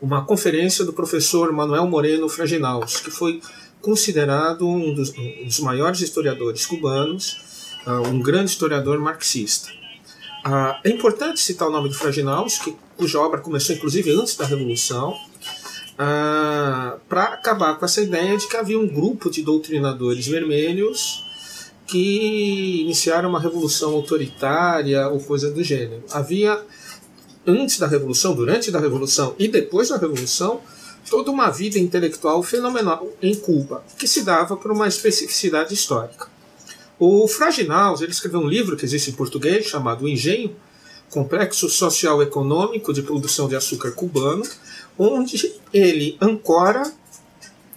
uma 0.00 0.24
conferência 0.24 0.84
do 0.84 0.92
professor 0.92 1.52
Manuel 1.52 1.86
Moreno 1.86 2.28
Fraginaus, 2.28 3.00
que 3.00 3.10
foi 3.10 3.40
considerado 3.80 4.66
um 4.66 4.94
dos, 4.94 5.12
um 5.16 5.46
dos 5.46 5.60
maiores 5.60 6.00
historiadores 6.00 6.66
cubanos, 6.66 7.76
ah, 7.86 8.00
um 8.02 8.20
grande 8.20 8.50
historiador 8.50 8.98
marxista. 8.98 9.70
Ah, 10.44 10.80
é 10.84 10.90
importante 10.90 11.40
citar 11.40 11.68
o 11.68 11.70
nome 11.70 11.88
de 11.88 11.96
Fraginaus, 11.96 12.58
que, 12.58 12.76
cuja 12.96 13.20
obra 13.20 13.40
começou 13.40 13.74
inclusive 13.74 14.10
antes 14.12 14.36
da 14.36 14.44
Revolução, 14.44 15.14
para 17.08 17.24
acabar 17.24 17.76
com 17.76 17.84
essa 17.84 18.00
ideia 18.00 18.36
de 18.36 18.46
que 18.46 18.56
havia 18.56 18.78
um 18.78 18.86
grupo 18.86 19.28
de 19.28 19.42
doutrinadores 19.42 20.28
vermelhos 20.28 21.24
que 21.88 22.82
iniciaram 22.82 23.30
uma 23.30 23.40
revolução 23.40 23.94
autoritária 23.94 25.08
ou 25.08 25.18
coisa 25.18 25.50
do 25.50 25.64
gênero. 25.64 26.04
Havia, 26.12 26.62
antes 27.46 27.78
da 27.78 27.86
Revolução, 27.86 28.34
durante 28.34 28.70
da 28.70 28.80
Revolução 28.80 29.34
e 29.38 29.48
depois 29.48 29.88
da 29.88 29.96
Revolução, 29.96 30.60
toda 31.08 31.30
uma 31.30 31.50
vida 31.50 31.78
intelectual 31.78 32.42
fenomenal 32.42 33.08
em 33.22 33.34
Cuba, 33.34 33.82
que 33.98 34.06
se 34.06 34.22
dava 34.22 34.56
por 34.56 34.70
uma 34.70 34.86
especificidade 34.86 35.72
histórica. 35.72 36.28
O 36.98 37.26
Fraginaus 37.28 38.00
ele 38.00 38.10
escreveu 38.10 38.40
um 38.40 38.48
livro 38.48 38.76
que 38.76 38.84
existe 38.84 39.10
em 39.10 39.14
português 39.14 39.66
chamado 39.66 40.04
O 40.04 40.08
Engenho, 40.08 40.54
Complexo 41.10 41.68
Social 41.68 42.22
Econômico 42.22 42.92
de 42.92 43.02
Produção 43.02 43.48
de 43.48 43.56
Açúcar 43.56 43.92
Cubano, 43.92 44.44
onde 44.98 45.54
ele 45.72 46.18
ancora 46.20 46.92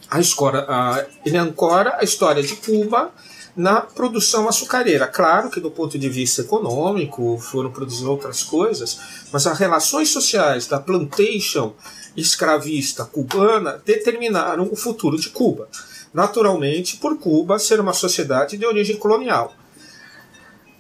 a, 0.10 0.20
escora, 0.20 0.65
a, 0.68 1.06
ele 1.25 1.38
ancora 1.38 1.98
a 2.00 2.03
história 2.03 2.44
de 2.44 2.56
Cuba 2.58 3.13
na 3.55 3.81
produção 3.81 4.48
açucareira. 4.48 5.08
Claro 5.08 5.50
que 5.50 5.60
do 5.60 5.72
ponto 5.72 5.98
de 5.98 6.10
vista 6.10 6.41
econômico 6.41 7.38
foram 7.38 7.72
produzidas 7.72 8.08
outras 8.08 8.43
coisas, 8.43 9.00
mas 9.31 9.46
as 9.46 9.58
relações 9.58 10.10
sociais 10.10 10.67
da 10.67 10.79
plantation 10.79 11.74
escravista 12.15 13.05
cubana 13.05 13.81
determinaram 13.86 14.70
o 14.72 14.75
futuro 14.75 15.17
de 15.17 15.29
Cuba. 15.29 15.67
Naturalmente, 16.13 16.98
por 16.98 17.17
Cuba 17.17 17.58
ser 17.58 17.79
uma 17.79 17.93
sociedade 17.93 18.58
de 18.58 18.65
origem 18.65 18.98
colonial. 18.98 19.53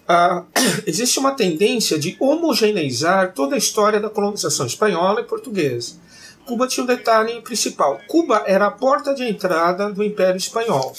Ah, 0.07 0.43
existe 0.85 1.19
uma 1.19 1.31
tendência 1.31 1.97
de 1.97 2.17
homogeneizar 2.19 3.33
toda 3.33 3.55
a 3.55 3.57
história 3.57 3.99
da 3.99 4.09
colonização 4.09 4.65
espanhola 4.65 5.21
e 5.21 5.25
portuguesa. 5.25 5.95
Cuba 6.45 6.67
tinha 6.67 6.83
um 6.83 6.87
detalhe 6.87 7.41
principal: 7.41 7.99
Cuba 8.07 8.43
era 8.45 8.67
a 8.67 8.71
porta 8.71 9.13
de 9.13 9.23
entrada 9.23 9.89
do 9.91 10.03
Império 10.03 10.37
Espanhol. 10.37 10.93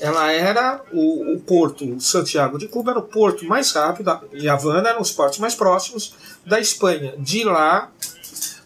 Ela 0.00 0.32
era 0.32 0.82
o, 0.92 1.34
o 1.34 1.40
porto, 1.40 2.00
Santiago 2.00 2.58
de 2.58 2.66
Cuba 2.66 2.92
era 2.92 3.00
o 3.00 3.04
porto 3.04 3.44
mais 3.44 3.70
rápido, 3.72 4.18
e 4.32 4.48
Havana 4.48 4.88
eram 4.88 5.02
os 5.02 5.12
portos 5.12 5.38
mais 5.38 5.54
próximos 5.54 6.14
da 6.44 6.58
Espanha. 6.58 7.14
De 7.18 7.44
lá, 7.44 7.92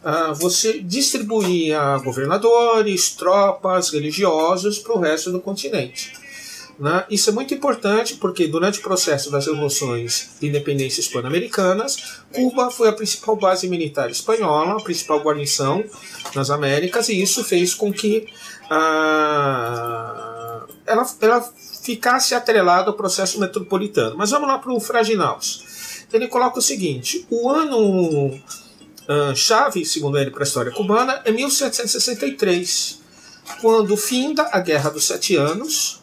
ah, 0.04 0.32
você 0.32 0.80
distribuía 0.80 1.98
governadores, 2.04 3.10
tropas, 3.10 3.90
religiosos 3.90 4.78
para 4.78 4.92
o 4.92 5.00
resto 5.00 5.32
do 5.32 5.40
continente. 5.40 6.12
Né? 6.78 7.04
Isso 7.08 7.30
é 7.30 7.32
muito 7.32 7.54
importante 7.54 8.14
porque 8.16 8.46
durante 8.46 8.80
o 8.80 8.82
processo 8.82 9.30
das 9.30 9.46
revoluções 9.46 10.30
de 10.40 10.48
independência 10.48 11.00
hispano-americanas, 11.00 12.20
Cuba 12.32 12.70
foi 12.70 12.88
a 12.88 12.92
principal 12.92 13.36
base 13.36 13.68
militar 13.68 14.10
espanhola, 14.10 14.78
a 14.78 14.82
principal 14.82 15.20
guarnição 15.20 15.84
nas 16.34 16.50
Américas, 16.50 17.08
e 17.08 17.20
isso 17.20 17.42
fez 17.44 17.74
com 17.74 17.92
que 17.92 18.26
ah, 18.70 20.33
ela, 20.86 21.06
ela 21.20 21.52
ficasse 21.82 22.34
atrelada 22.34 22.90
ao 22.90 22.96
processo 22.96 23.40
metropolitano. 23.40 24.16
Mas 24.16 24.30
vamos 24.30 24.48
lá 24.48 24.58
para 24.58 24.72
o 24.72 24.80
Fraginaus. 24.80 26.06
Ele 26.12 26.28
coloca 26.28 26.58
o 26.58 26.62
seguinte: 26.62 27.26
o 27.30 27.50
ano 27.50 28.40
ah, 29.08 29.34
chave, 29.34 29.84
segundo 29.84 30.18
ele, 30.18 30.30
para 30.30 30.42
a 30.42 30.46
história 30.46 30.72
cubana 30.72 31.20
é 31.24 31.30
1763, 31.30 33.00
quando 33.60 33.96
finda 33.96 34.48
a 34.50 34.60
Guerra 34.60 34.90
dos 34.90 35.06
Sete 35.06 35.36
Anos. 35.36 36.00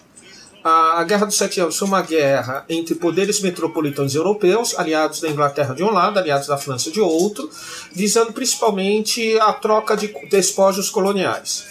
A 0.64 1.04
Guerra 1.06 1.26
dos 1.26 1.36
Sete 1.36 1.60
Anos 1.60 1.76
foi 1.76 1.88
uma 1.88 2.04
guerra 2.04 2.64
entre 2.70 2.94
poderes 2.94 3.42
metropolitanos 3.42 4.14
europeus, 4.14 4.78
aliados 4.78 5.20
da 5.20 5.28
Inglaterra 5.28 5.74
de 5.74 5.84
um 5.84 5.90
lado, 5.90 6.20
aliados 6.20 6.46
da 6.46 6.56
França 6.56 6.92
de 6.92 7.02
outro, 7.02 7.50
visando 7.92 8.32
principalmente 8.32 9.40
a 9.40 9.54
troca 9.54 9.98
de 9.98 10.14
despojos 10.30 10.92
coloniais. 10.92 11.66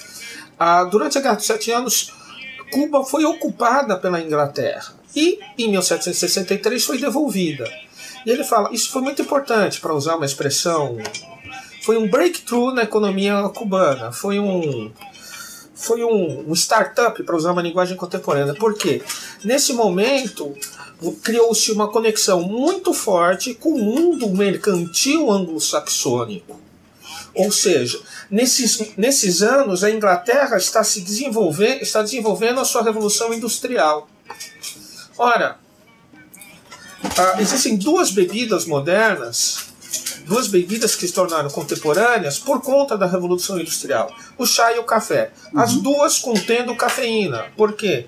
Ah, 0.59 0.83
durante 0.83 1.17
a 1.17 1.21
Guerra 1.21 1.37
dos 1.37 1.47
Sete 1.47 1.71
Anos, 1.71 2.12
Cuba 2.71 3.05
foi 3.05 3.25
ocupada 3.25 3.97
pela 3.97 4.21
Inglaterra 4.21 4.95
e, 5.15 5.39
em 5.59 5.71
1763, 5.71 6.85
foi 6.85 6.99
devolvida. 6.99 7.71
E 8.25 8.31
ele 8.31 8.45
fala: 8.45 8.71
isso 8.73 8.91
foi 8.91 9.03
muito 9.03 9.23
importante, 9.23 9.81
para 9.81 9.95
usar 9.95 10.17
uma 10.17 10.27
expressão. 10.27 10.99
Foi 11.83 11.97
um 11.97 12.09
breakthrough 12.09 12.73
na 12.73 12.83
economia 12.83 13.49
cubana. 13.55 14.12
Foi 14.12 14.39
um. 14.39 14.93
Foi 15.75 16.05
um, 16.05 16.50
um 16.50 16.53
startup, 16.55 17.23
para 17.23 17.37
usar 17.37 17.53
uma 17.53 17.62
linguagem 17.62 17.97
contemporânea. 17.97 18.55
Por 18.55 18.75
quê? 18.75 19.03
Nesse 19.43 19.73
momento, 19.73 20.55
criou-se 21.23 21.73
uma 21.73 21.89
conexão 21.89 22.43
muito 22.43 22.93
forte 22.93 23.55
com 23.55 23.71
o 23.71 23.79
mundo 23.79 24.29
mercantil 24.29 25.31
anglo-saxônico. 25.31 26.61
Ou 27.35 27.51
seja, 27.53 28.01
nesses, 28.31 28.97
nesses 28.97 29.43
anos 29.43 29.85
a 29.85 29.91
Inglaterra 29.91 30.57
está 30.57 30.83
se 30.83 31.01
desenvolvendo, 31.01 31.83
está 31.83 32.03
desenvolvendo 32.03 32.61
a 32.61 32.65
sua 32.65 32.83
revolução 32.83 33.33
industrial. 33.33 34.09
Ora, 35.17 35.59
ah, 37.17 37.41
existem 37.41 37.77
duas 37.77 38.11
bebidas 38.11 38.67
modernas, 38.67 39.69
duas 40.27 40.49
bebidas 40.49 40.95
que 40.95 41.07
se 41.07 41.13
tornaram 41.13 41.51
contemporâneas 41.51 42.39
por 42.39 42.61
conta 42.61 42.97
da 42.97 43.07
revolução 43.07 43.59
industrial: 43.59 44.11
o 44.37 44.47
chá 44.47 44.73
e 44.73 44.79
o 44.79 44.85
café. 44.85 45.31
As 45.55 45.75
duas 45.75 46.19
contendo 46.19 46.75
cafeína. 46.77 47.47
Por 47.57 47.75
quê? 47.75 48.07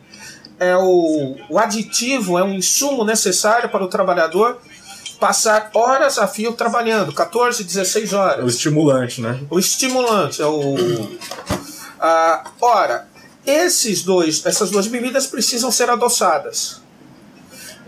É 0.58 0.76
o, 0.76 1.36
o 1.48 1.58
aditivo 1.58 2.38
é 2.38 2.44
um 2.44 2.54
insumo 2.54 3.04
necessário 3.04 3.68
para 3.68 3.82
o 3.82 3.88
trabalhador 3.88 4.60
passar 5.22 5.70
horas 5.72 6.18
a 6.18 6.26
fio 6.26 6.52
trabalhando, 6.52 7.12
14, 7.12 7.62
16 7.62 8.12
É 8.12 8.16
o 8.16 8.18
horas. 8.18 8.54
estimulante, 8.54 9.20
né? 9.20 9.38
O 9.48 9.56
estimulante 9.56 10.42
é 10.42 10.46
o. 10.46 10.74
Ah, 12.00 12.50
ora, 12.60 13.06
esses 13.46 14.02
dois, 14.02 14.44
essas 14.44 14.68
duas 14.72 14.88
bebidas 14.88 15.28
precisam 15.28 15.70
ser 15.70 15.88
adoçadas. 15.88 16.82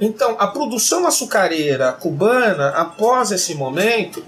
Então, 0.00 0.36
a 0.38 0.46
produção 0.46 1.08
açucareira 1.08 1.90
cubana, 1.92 2.68
após 2.68 3.32
esse 3.32 3.52
momento, 3.56 4.22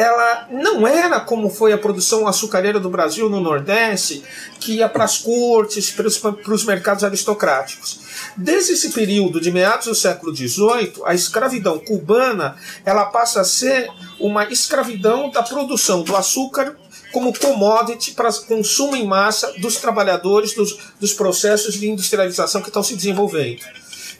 ela 0.00 0.48
não 0.50 0.88
era 0.88 1.20
como 1.20 1.50
foi 1.50 1.74
a 1.74 1.78
produção 1.78 2.26
açucareira 2.26 2.80
do 2.80 2.88
Brasil 2.88 3.28
no 3.28 3.38
Nordeste, 3.38 4.24
que 4.58 4.76
ia 4.76 4.88
para 4.88 5.04
as 5.04 5.18
cortes, 5.18 5.90
para 5.90 6.06
os 6.54 6.64
mercados 6.64 7.04
aristocráticos. 7.04 8.00
Desde 8.34 8.72
esse 8.72 8.92
período 8.92 9.38
de 9.38 9.52
meados 9.52 9.88
do 9.88 9.94
século 9.94 10.34
XVIII, 10.34 11.02
a 11.04 11.14
escravidão 11.14 11.78
cubana 11.78 12.56
ela 12.82 13.04
passa 13.06 13.42
a 13.42 13.44
ser 13.44 13.90
uma 14.18 14.44
escravidão 14.44 15.28
da 15.28 15.42
produção 15.42 16.02
do 16.02 16.16
açúcar 16.16 16.78
como 17.12 17.38
commodity 17.38 18.12
para 18.12 18.32
consumo 18.32 18.96
em 18.96 19.06
massa 19.06 19.52
dos 19.58 19.76
trabalhadores 19.76 20.54
dos, 20.54 20.78
dos 20.98 21.12
processos 21.12 21.74
de 21.74 21.90
industrialização 21.90 22.62
que 22.62 22.68
estão 22.68 22.82
se 22.82 22.96
desenvolvendo. 22.96 23.60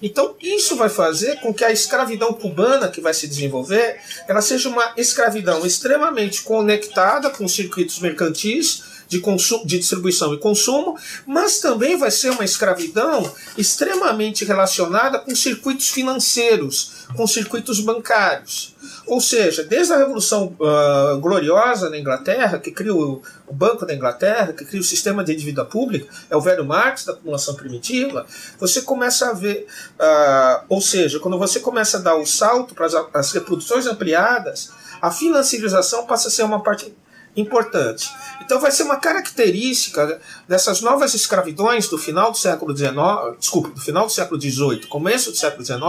Então, 0.02 0.34
isso 0.40 0.76
vai 0.76 0.88
fazer 0.88 1.40
com 1.40 1.52
que 1.52 1.64
a 1.64 1.70
escravidão 1.70 2.32
cubana 2.32 2.88
que 2.88 3.00
vai 3.00 3.12
se 3.12 3.28
desenvolver, 3.28 4.00
ela 4.26 4.40
seja 4.40 4.68
uma 4.68 4.94
escravidão 4.96 5.66
extremamente 5.66 6.42
conectada 6.42 7.30
com 7.30 7.44
os 7.44 7.54
circuitos 7.54 7.98
mercantis 7.98 8.89
de, 9.10 9.18
consumo, 9.18 9.66
de 9.66 9.76
distribuição 9.76 10.32
e 10.32 10.38
consumo, 10.38 10.96
mas 11.26 11.58
também 11.58 11.98
vai 11.98 12.12
ser 12.12 12.30
uma 12.30 12.44
escravidão 12.44 13.30
extremamente 13.58 14.44
relacionada 14.44 15.18
com 15.18 15.34
circuitos 15.34 15.88
financeiros, 15.88 17.06
com 17.16 17.26
circuitos 17.26 17.80
bancários. 17.80 18.76
Ou 19.06 19.20
seja, 19.20 19.64
desde 19.64 19.92
a 19.92 19.96
Revolução 19.96 20.56
uh, 20.60 21.18
Gloriosa 21.18 21.90
na 21.90 21.98
Inglaterra, 21.98 22.60
que 22.60 22.70
cria 22.70 22.94
o, 22.94 23.20
Banco 23.50 23.84
da 23.84 23.92
Inglaterra, 23.92 24.52
que 24.52 24.64
cria 24.64 24.80
o 24.80 24.84
sistema 24.84 25.24
de 25.24 25.34
dívida 25.34 25.64
pública, 25.64 26.06
é 26.30 26.36
o 26.36 26.40
velho 26.40 26.64
Marx 26.64 27.04
da 27.04 27.12
acumulação 27.14 27.56
primitiva, 27.56 28.24
você 28.60 28.80
começa 28.82 29.28
a 29.28 29.32
ver, 29.32 29.66
uh, 29.98 30.64
ou 30.68 30.80
seja, 30.80 31.18
quando 31.18 31.36
você 31.36 31.58
começa 31.58 31.98
a 31.98 32.00
dar 32.00 32.14
o 32.14 32.24
salto 32.24 32.76
para 32.76 32.86
as, 32.86 32.94
as 33.12 33.32
reproduções 33.32 33.86
ampliadas, 33.86 34.70
a 35.02 35.10
financiarização 35.10 36.06
passa 36.06 36.28
a 36.28 36.30
ser 36.30 36.44
uma 36.44 36.62
parte 36.62 36.94
importante. 37.36 38.10
Então 38.42 38.60
vai 38.60 38.72
ser 38.72 38.82
uma 38.82 38.96
característica 38.96 40.20
dessas 40.48 40.80
novas 40.80 41.14
escravidões 41.14 41.88
do 41.88 41.96
final 41.96 42.32
do 42.32 42.36
século 42.36 42.76
XIX, 42.76 42.92
desculpa, 43.38 43.70
do 43.70 43.80
final 43.80 44.06
do 44.06 44.12
século 44.12 44.40
XVIII, 44.40 44.86
começo 44.88 45.30
do 45.30 45.36
século 45.36 45.64
XIX, 45.64 45.80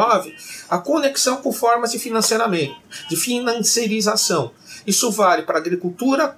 a 0.69 0.77
conexão 0.77 1.37
com 1.37 1.51
formas 1.51 1.91
de 1.91 1.99
financiamento, 1.99 2.75
de 3.09 3.15
financiarização. 3.15 4.51
Isso 4.85 5.11
vale 5.11 5.43
para 5.43 5.57
a 5.57 5.61
agricultura 5.61 6.35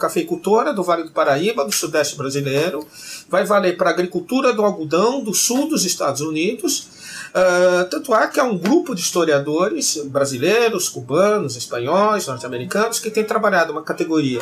cafeicultora 0.00 0.72
do 0.72 0.82
Vale 0.82 1.04
do 1.04 1.10
Paraíba, 1.10 1.64
do 1.64 1.72
Sudeste 1.72 2.16
brasileiro, 2.16 2.86
vai 3.28 3.44
valer 3.44 3.76
para 3.76 3.90
a 3.90 3.92
agricultura 3.92 4.52
do 4.52 4.64
algodão 4.64 5.22
do 5.22 5.34
sul 5.34 5.68
dos 5.68 5.84
Estados 5.84 6.20
Unidos, 6.20 6.88
Uh, 7.34 7.84
tanto 7.90 8.14
é 8.14 8.28
que 8.28 8.38
há 8.38 8.44
um 8.44 8.56
grupo 8.56 8.94
de 8.94 9.00
historiadores 9.00 9.96
brasileiros, 10.04 10.88
cubanos, 10.88 11.56
espanhóis, 11.56 12.28
norte-americanos 12.28 13.00
que 13.00 13.10
tem 13.10 13.24
trabalhado 13.24 13.72
uma 13.72 13.82
categoria 13.82 14.40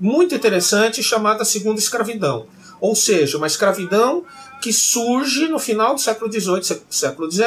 muito 0.00 0.34
interessante 0.34 1.04
chamada 1.04 1.44
segunda 1.44 1.78
escravidão. 1.78 2.46
Ou 2.80 2.96
seja, 2.96 3.38
uma 3.38 3.46
escravidão 3.46 4.24
que 4.60 4.72
surge 4.72 5.46
no 5.46 5.60
final 5.60 5.94
do 5.94 6.00
século 6.00 6.32
XVIII, 6.32 6.82
século 6.90 7.30
XIX, 7.30 7.46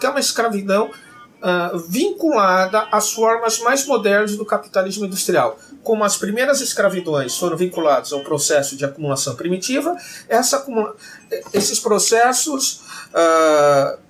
que 0.00 0.06
é 0.06 0.08
uma 0.08 0.20
escravidão 0.20 0.86
uh, 0.86 1.78
vinculada 1.78 2.88
às 2.90 3.12
formas 3.12 3.58
mais 3.58 3.86
modernas 3.86 4.36
do 4.36 4.44
capitalismo 4.46 5.04
industrial. 5.04 5.58
Como 5.82 6.02
as 6.02 6.16
primeiras 6.16 6.62
escravidões 6.62 7.36
foram 7.36 7.58
vinculadas 7.58 8.10
ao 8.10 8.20
processo 8.20 8.74
de 8.74 8.86
acumulação 8.86 9.36
primitiva, 9.36 9.94
essa, 10.30 10.64
esses 11.52 11.78
processos 11.78 12.80
uh, 13.12 14.03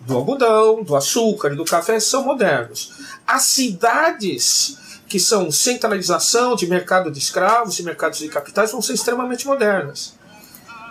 do 0.00 0.16
algodão, 0.16 0.82
do 0.82 0.96
açúcar 0.96 1.52
e 1.52 1.56
do 1.56 1.64
café 1.64 2.00
são 2.00 2.24
modernos. 2.24 2.92
As 3.26 3.42
cidades 3.42 4.78
que 5.08 5.18
são 5.18 5.50
centralização 5.50 6.54
de 6.54 6.66
mercado 6.66 7.10
de 7.10 7.18
escravos 7.18 7.78
e 7.78 7.82
mercados 7.82 8.20
de 8.20 8.28
capitais 8.28 8.70
vão 8.70 8.80
ser 8.80 8.94
extremamente 8.94 9.46
modernas. 9.46 10.14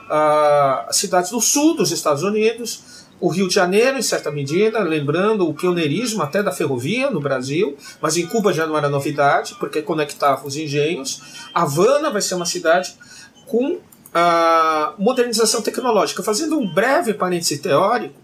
Ah, 0.09 0.85
as 0.89 0.97
cidades 0.97 1.31
do 1.31 1.39
sul 1.39 1.75
dos 1.75 1.91
Estados 1.91 2.21
Unidos, 2.21 2.83
o 3.19 3.29
Rio 3.29 3.47
de 3.47 3.53
Janeiro, 3.53 3.97
em 3.97 4.01
certa 4.01 4.31
medida, 4.31 4.79
lembrando 4.79 5.47
o 5.47 5.53
pioneirismo 5.53 6.21
até 6.21 6.41
da 6.41 6.51
ferrovia 6.51 7.09
no 7.09 7.19
Brasil, 7.19 7.77
mas 8.01 8.17
em 8.17 8.25
Cuba 8.25 8.53
já 8.53 8.65
não 8.65 8.77
era 8.77 8.89
novidade, 8.89 9.55
porque 9.59 9.81
conectava 9.81 10.45
os 10.45 10.55
engenhos. 10.55 11.21
Havana 11.53 12.09
vai 12.09 12.21
ser 12.21 12.35
uma 12.35 12.45
cidade 12.45 12.95
com 13.45 13.79
a 14.13 14.93
modernização 14.97 15.61
tecnológica. 15.61 16.23
Fazendo 16.23 16.57
um 16.57 16.73
breve 16.73 17.13
parêntese 17.13 17.57
teórico, 17.59 18.15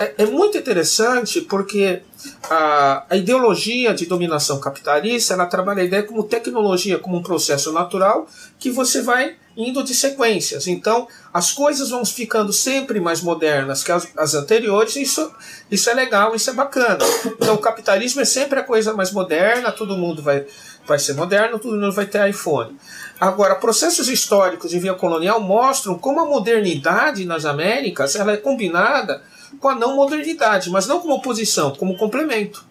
é, 0.00 0.14
é 0.22 0.26
muito 0.26 0.56
interessante 0.56 1.42
porque 1.42 2.00
a, 2.48 3.04
a, 3.10 3.16
ideologia 3.16 3.92
de 3.92 4.06
dominação 4.06 4.58
capitalista 4.58 5.34
ela 5.34 5.44
trabalha 5.44 5.82
a 5.82 5.84
ideia 5.84 6.02
como 6.02 6.22
tecnologia, 6.22 6.98
como 6.98 7.18
um 7.18 7.22
processo 7.22 7.70
natural 7.70 8.26
que 8.58 8.70
você 8.70 9.02
vai 9.02 9.36
indo 9.54 9.84
de 9.84 9.94
sequências. 9.94 10.66
Então, 10.66 11.06
as 11.34 11.52
coisas 11.52 11.90
vão 11.90 12.02
ficando 12.02 12.50
sempre 12.50 12.98
mais 12.98 13.20
modernas 13.20 13.84
que 13.84 13.92
as, 13.92 14.08
as 14.16 14.34
anteriores, 14.34 14.96
isso, 14.96 15.30
isso 15.70 15.90
é 15.90 15.92
legal, 15.92 16.34
isso 16.34 16.48
é 16.48 16.54
bacana. 16.54 17.04
Então, 17.26 17.56
o 17.56 17.58
capitalismo 17.58 18.22
é 18.22 18.24
sempre 18.24 18.58
a 18.58 18.64
coisa 18.64 18.94
mais 18.94 19.12
moderna, 19.12 19.70
todo 19.70 19.98
mundo 19.98 20.22
vai, 20.22 20.46
vai 20.86 20.98
ser 20.98 21.12
moderno, 21.12 21.58
todo 21.58 21.76
mundo 21.76 21.92
vai 21.92 22.06
ter 22.06 22.26
iPhone. 22.26 22.74
Agora, 23.20 23.54
processos 23.54 24.08
históricos 24.08 24.70
de 24.70 24.78
via 24.78 24.94
colonial 24.94 25.40
mostram 25.40 25.98
como 25.98 26.20
a 26.20 26.24
modernidade 26.24 27.26
nas 27.26 27.44
Américas 27.44 28.16
ela 28.16 28.32
é 28.32 28.38
combinada 28.38 29.22
com 29.60 29.68
a 29.68 29.74
não 29.74 29.94
modernidade, 29.94 30.70
mas 30.70 30.86
não 30.86 31.00
como 31.00 31.14
oposição, 31.14 31.72
como 31.74 31.96
complemento. 31.96 32.64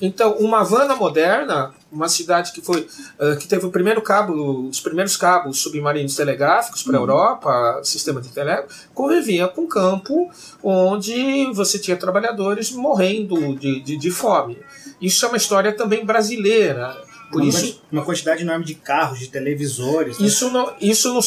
Então, 0.00 0.36
uma 0.38 0.60
Havana 0.60 0.94
moderna 0.94 1.74
uma 1.90 2.08
cidade 2.08 2.52
que 2.52 2.60
foi 2.60 2.86
uh, 3.18 3.36
que 3.38 3.48
teve 3.48 3.64
o 3.66 3.70
primeiro 3.70 4.02
cabo, 4.02 4.68
os 4.68 4.80
primeiros 4.80 5.16
cabos 5.16 5.60
submarinos 5.60 6.14
telegráficos 6.14 6.82
para 6.82 6.96
a 6.96 7.00
Europa, 7.00 7.80
sistema 7.82 8.20
de 8.20 8.28
telégrafo, 8.28 8.88
convivia 8.94 9.48
com 9.48 9.62
um 9.62 9.66
campo 9.66 10.30
onde 10.62 11.50
você 11.52 11.78
tinha 11.78 11.96
trabalhadores 11.96 12.70
morrendo 12.72 13.56
de, 13.56 13.80
de, 13.80 13.96
de 13.96 14.10
fome. 14.10 14.58
Isso 15.00 15.24
é 15.24 15.28
uma 15.28 15.36
história 15.36 15.72
também 15.72 16.04
brasileira. 16.04 17.07
Por 17.30 17.42
uma, 17.42 17.48
isso, 17.48 17.58
quanti- 17.60 17.80
uma 17.92 18.04
quantidade 18.04 18.42
enorme 18.42 18.64
de 18.64 18.74
carros, 18.74 19.18
de 19.18 19.28
televisores. 19.28 20.18
né? 20.18 20.26
isso, 20.26 20.50
no, 20.50 20.72
isso, 20.80 21.12
no, 21.12 21.20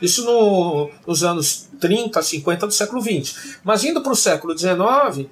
isso 0.00 0.24
no, 0.24 0.90
nos 1.06 1.22
anos 1.24 1.68
30, 1.80 2.22
50 2.22 2.66
do 2.66 2.72
século 2.72 3.02
XX. 3.02 3.58
Mas 3.64 3.84
indo 3.84 4.00
para 4.00 4.12
o 4.12 4.16
século 4.16 4.56
XIX, 4.56 5.26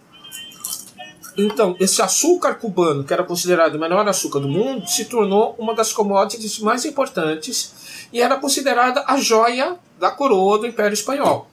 então, 1.36 1.76
esse 1.78 2.00
açúcar 2.00 2.54
cubano, 2.54 3.04
que 3.04 3.12
era 3.12 3.22
considerado 3.22 3.74
o 3.74 3.78
melhor 3.78 4.08
açúcar 4.08 4.40
do 4.40 4.48
mundo, 4.48 4.86
se 4.86 5.04
tornou 5.04 5.54
uma 5.58 5.74
das 5.74 5.92
commodities 5.92 6.58
mais 6.60 6.84
importantes 6.86 7.74
e 8.12 8.20
era 8.20 8.36
considerada 8.36 9.04
a 9.06 9.18
joia 9.18 9.76
da 10.00 10.10
coroa 10.10 10.58
do 10.58 10.66
Império 10.66 10.94
Espanhol. 10.94 11.50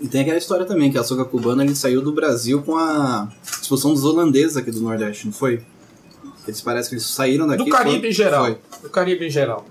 E 0.00 0.08
tem 0.08 0.22
aquela 0.22 0.38
história 0.38 0.64
também, 0.64 0.90
que 0.90 0.96
a 0.96 1.02
açúcar 1.02 1.26
cubana 1.26 1.62
ele 1.62 1.76
saiu 1.76 2.00
do 2.00 2.10
Brasil 2.12 2.62
com 2.62 2.76
a 2.76 3.28
expulsão 3.60 3.92
dos 3.92 4.04
holandeses 4.04 4.56
aqui 4.56 4.70
do 4.70 4.80
Nordeste, 4.80 5.26
não 5.26 5.32
foi? 5.32 5.62
Eles 6.46 6.60
parecem 6.60 6.90
que 6.90 6.94
eles 6.96 7.06
saíram 7.06 7.46
daqui. 7.46 7.64
Do 7.64 7.70
Caribe 7.70 8.00
foi- 8.00 8.08
em 8.08 8.12
geral. 8.12 8.44
foi. 8.44 8.58
Do 8.82 8.90
Caribe 8.90 9.26
em 9.26 9.30
geral. 9.30 9.64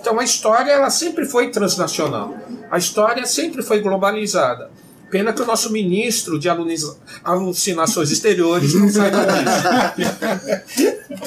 Então 0.00 0.18
a 0.20 0.24
história 0.24 0.70
ela 0.70 0.90
sempre 0.90 1.24
foi 1.26 1.50
transnacional. 1.50 2.34
A 2.70 2.78
história 2.78 3.26
sempre 3.26 3.62
foi 3.62 3.80
globalizada. 3.80 4.70
Pena 5.10 5.32
que 5.32 5.42
o 5.42 5.46
nosso 5.46 5.72
ministro 5.72 6.38
de 6.38 6.48
aluniza- 6.48 6.96
alucinações 7.22 8.10
exteriores 8.10 8.74
não 8.74 8.88
saiba 8.88 9.24
disso. 9.24 9.66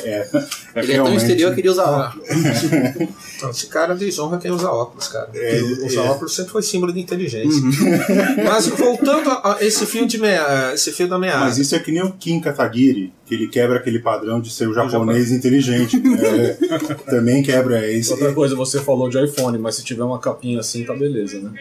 É, 0.03 0.27
é 0.75 0.79
Ele 0.83 0.93
é 0.93 0.97
tão 0.97 1.13
exterior 1.15 1.53
que 1.53 1.61
ele 1.61 1.69
usa 1.69 1.83
óculos. 1.83 2.27
Então, 3.37 3.49
esse 3.49 3.67
cara 3.67 3.95
desonra 3.95 4.37
quem 4.37 4.51
usa 4.51 4.69
óculos, 4.69 5.07
cara. 5.07 5.29
É, 5.33 5.61
usar 5.85 6.01
é. 6.01 6.09
óculos 6.09 6.35
sempre 6.35 6.51
foi 6.51 6.61
símbolo 6.61 6.91
de 6.91 6.99
inteligência. 6.99 7.61
Mas 8.45 8.67
voltando 8.67 9.29
a 9.29 9.39
a 9.49 9.63
esse 9.63 9.85
fio 9.85 10.05
de 10.05 10.17
mea, 10.19 10.71
esse 10.73 10.91
fio 10.91 11.07
da 11.07 11.17
meada. 11.17 11.45
Mas 11.45 11.57
isso 11.57 11.75
é 11.75 11.79
que 11.79 11.91
nem 11.91 12.03
o 12.03 12.11
Kim 12.11 12.39
Kataguiri, 12.39 13.13
que 13.25 13.33
ele 13.33 13.47
quebra 13.47 13.77
aquele 13.77 13.99
padrão 13.99 14.39
de 14.39 14.51
ser 14.51 14.67
o 14.67 14.73
japonês 14.73 15.31
inteligente. 15.31 15.99
É, 16.19 16.53
também 17.09 17.41
quebra 17.41 17.89
esse, 17.89 18.11
Outra 18.11 18.33
coisa, 18.33 18.55
você 18.55 18.81
falou 18.81 19.09
de 19.09 19.23
iPhone, 19.23 19.57
mas 19.57 19.75
se 19.75 19.83
tiver 19.83 20.03
uma 20.03 20.19
capinha 20.19 20.59
assim, 20.59 20.83
tá 20.83 20.93
beleza, 20.93 21.39
né? 21.39 21.51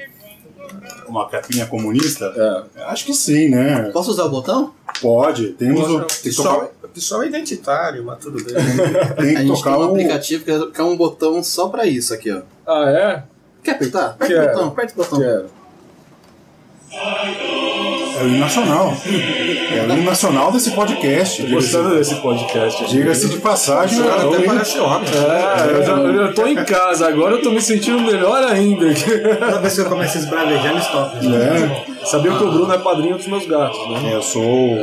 Uma 1.08 1.28
capinha 1.28 1.66
comunista. 1.66 2.32
É. 2.76 2.82
Acho 2.84 3.04
que 3.06 3.14
sim, 3.14 3.48
né? 3.48 3.90
Posso 3.92 4.10
usar 4.10 4.24
o 4.24 4.28
botão? 4.30 4.72
Pode. 5.00 5.48
Temos 5.52 5.88
o, 5.88 5.98
o 5.98 6.00
tem 6.04 6.30
que 6.30 6.34
tocar, 6.36 6.66
pessoal, 6.92 7.22
é 7.22 7.26
identitário, 7.28 8.04
mas 8.04 8.18
tudo 8.18 8.42
bem. 8.42 8.54
tem 8.56 8.62
A 8.62 9.14
que 9.14 9.26
gente 9.26 9.36
tem 9.36 9.46
tocar 9.48 9.78
um 9.78 9.80
o. 9.82 9.90
aplicativo 9.90 10.44
que 10.44 10.50
é- 10.50 10.66
que 10.72 10.80
é 10.80 10.84
um 10.84 10.96
botão 10.96 11.42
só 11.42 11.68
pra 11.68 11.86
isso 11.86 12.12
aqui, 12.14 12.30
ó. 12.32 12.40
Ah, 12.66 12.90
é? 12.90 13.22
Quer 13.62 13.72
apertar? 13.72 14.06
Aperta 14.10 14.42
o 14.42 14.46
botão, 14.46 14.68
aperta 14.68 14.92
o 14.92 14.96
botão. 14.96 15.18
Quero. 15.18 15.58
É 18.18 18.25
o 18.25 18.28
hino 18.28 18.38
nacional. 18.38 18.96
É 19.06 19.87
o 19.87 19.92
hino 19.92 20.02
nacional 20.02 20.50
desse 20.52 20.70
podcast. 20.72 21.42
Tô 21.42 21.48
gostando 21.50 21.94
desse 21.96 22.14
podcast. 22.16 22.88
diga-se 22.90 23.28
de 23.28 23.38
passagem. 23.38 24.02
Cara 24.02 24.22
é 24.22 24.26
até 24.34 24.40
parece 24.46 24.78
homem. 24.78 25.08
É, 25.08 25.70
eu 25.76 25.82
já, 25.84 25.92
eu 25.92 26.34
tô 26.34 26.46
em 26.46 26.56
casa, 26.64 27.06
agora 27.08 27.34
eu 27.37 27.42
tô 27.42 27.50
me 27.50 27.60
sentindo 27.60 28.00
melhor 28.00 28.42
ainda. 28.44 28.87
Toda 28.94 29.60
vez 29.60 29.75
que 29.75 29.80
eu 29.80 29.87
começo 29.87 30.16
a 30.16 30.20
esbravejar, 30.20 30.72
eles 30.72 30.87
tocam. 30.87 31.34
É, 31.34 32.06
Sabia 32.06 32.32
que 32.37 32.42
o 32.42 32.50
Bruno 32.50 32.72
é 32.72 32.78
padrinho 32.78 33.16
dos 33.16 33.26
meus 33.26 33.46
gatos, 33.46 33.78
né? 33.90 34.10
é, 34.12 34.14
eu 34.16 34.22
sou 34.22 34.76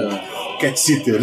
cat 0.60 0.80
sitter. 0.80 1.20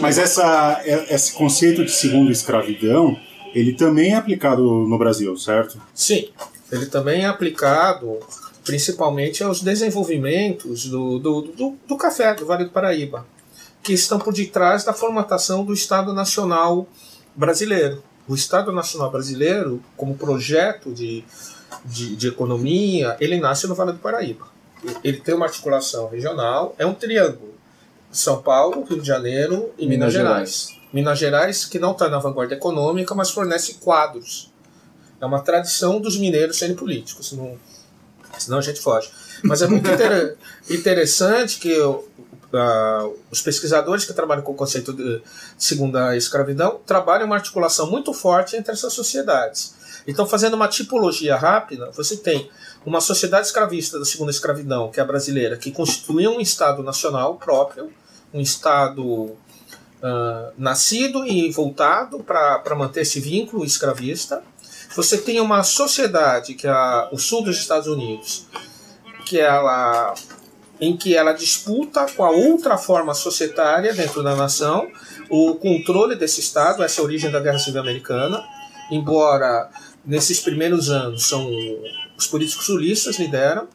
Mas 0.00 0.18
essa, 0.18 0.80
é- 0.84 1.14
esse 1.14 1.32
conceito 1.32 1.84
de 1.84 1.90
segunda 1.90 2.30
escravidão, 2.30 3.16
ele 3.54 3.72
também 3.72 4.12
é 4.12 4.16
aplicado 4.16 4.62
no 4.62 4.98
Brasil, 4.98 5.36
certo? 5.36 5.80
Sim, 5.94 6.28
ele 6.70 6.86
também 6.86 7.22
é 7.24 7.26
aplicado 7.26 8.18
principalmente 8.68 9.42
aos 9.42 9.62
desenvolvimentos 9.62 10.84
do, 10.84 11.18
do, 11.18 11.40
do, 11.40 11.76
do 11.88 11.96
café 11.96 12.34
do 12.34 12.44
Vale 12.44 12.64
do 12.64 12.70
Paraíba, 12.70 13.26
que 13.82 13.94
estão 13.94 14.18
por 14.18 14.34
detrás 14.34 14.84
da 14.84 14.92
formatação 14.92 15.64
do 15.64 15.72
Estado 15.72 16.12
Nacional 16.12 16.86
Brasileiro. 17.34 18.02
O 18.28 18.34
Estado 18.34 18.70
Nacional 18.70 19.10
Brasileiro, 19.10 19.82
como 19.96 20.18
projeto 20.18 20.92
de, 20.92 21.24
de, 21.82 22.14
de 22.14 22.28
economia, 22.28 23.16
ele 23.18 23.40
nasce 23.40 23.66
no 23.66 23.74
Vale 23.74 23.92
do 23.92 24.00
Paraíba. 24.00 24.46
Ele 25.02 25.18
tem 25.18 25.34
uma 25.34 25.46
articulação 25.46 26.10
regional, 26.10 26.74
é 26.78 26.84
um 26.84 26.92
triângulo. 26.92 27.54
São 28.12 28.42
Paulo, 28.42 28.84
Rio 28.84 29.00
de 29.00 29.06
Janeiro 29.06 29.72
e 29.78 29.86
Minas, 29.86 30.12
Minas 30.12 30.12
Gerais. 30.12 30.78
Minas 30.92 31.18
Gerais, 31.18 31.64
que 31.64 31.78
não 31.78 31.92
está 31.92 32.06
na 32.10 32.18
vanguarda 32.18 32.54
econômica, 32.54 33.14
mas 33.14 33.30
fornece 33.30 33.76
quadros. 33.76 34.52
É 35.18 35.24
uma 35.24 35.40
tradição 35.40 35.98
dos 35.98 36.18
mineiros 36.18 36.58
serem 36.58 36.76
políticos, 36.76 37.32
não, 37.32 37.56
senão 38.42 38.58
a 38.58 38.62
gente 38.62 38.80
foge. 38.80 39.10
Mas 39.42 39.62
é 39.62 39.66
muito 39.66 39.88
inter- 39.90 40.36
interessante 40.70 41.58
que 41.58 41.74
ah, 42.52 43.08
os 43.30 43.40
pesquisadores 43.42 44.04
que 44.04 44.12
trabalham 44.12 44.42
com 44.42 44.52
o 44.52 44.54
conceito 44.54 44.92
de 44.92 45.20
segunda 45.56 46.16
escravidão 46.16 46.80
trabalham 46.86 47.26
uma 47.26 47.36
articulação 47.36 47.90
muito 47.90 48.12
forte 48.12 48.56
entre 48.56 48.72
essas 48.72 48.92
sociedades. 48.92 49.74
Então, 50.06 50.26
fazendo 50.26 50.54
uma 50.54 50.68
tipologia 50.68 51.36
rápida, 51.36 51.90
você 51.90 52.16
tem 52.16 52.50
uma 52.86 53.00
sociedade 53.00 53.46
escravista 53.46 53.98
da 53.98 54.04
segunda 54.06 54.30
escravidão, 54.30 54.90
que 54.90 54.98
é 54.98 55.02
a 55.02 55.06
brasileira, 55.06 55.56
que 55.56 55.70
constituía 55.70 56.30
um 56.30 56.40
Estado 56.40 56.82
nacional 56.82 57.36
próprio, 57.36 57.92
um 58.32 58.40
Estado 58.40 59.36
ah, 60.02 60.50
nascido 60.56 61.26
e 61.26 61.50
voltado 61.50 62.20
para 62.20 62.74
manter 62.74 63.02
esse 63.02 63.20
vínculo 63.20 63.64
escravista. 63.64 64.42
Você 64.98 65.16
tem 65.16 65.40
uma 65.40 65.62
sociedade, 65.62 66.54
que 66.54 66.66
é 66.66 67.08
o 67.12 67.18
sul 67.18 67.44
dos 67.44 67.56
Estados 67.56 67.86
Unidos, 67.86 68.46
que 69.26 69.38
ela 69.38 70.12
em 70.80 70.96
que 70.96 71.16
ela 71.16 71.32
disputa 71.32 72.04
com 72.16 72.24
a 72.24 72.30
outra 72.30 72.76
forma 72.76 73.14
societária 73.14 73.94
dentro 73.94 74.24
da 74.24 74.34
nação 74.34 74.88
o 75.30 75.54
controle 75.54 76.16
desse 76.16 76.40
Estado, 76.40 76.82
essa 76.82 77.00
é 77.00 77.02
a 77.02 77.04
origem 77.04 77.30
da 77.30 77.38
Guerra 77.38 77.60
Civil 77.60 77.80
Americana, 77.80 78.44
embora 78.90 79.70
nesses 80.04 80.40
primeiros 80.40 80.90
anos 80.90 81.28
são 81.28 81.48
os 82.16 82.26
políticos 82.26 82.66
sulistas 82.66 83.20
lideram 83.20 83.68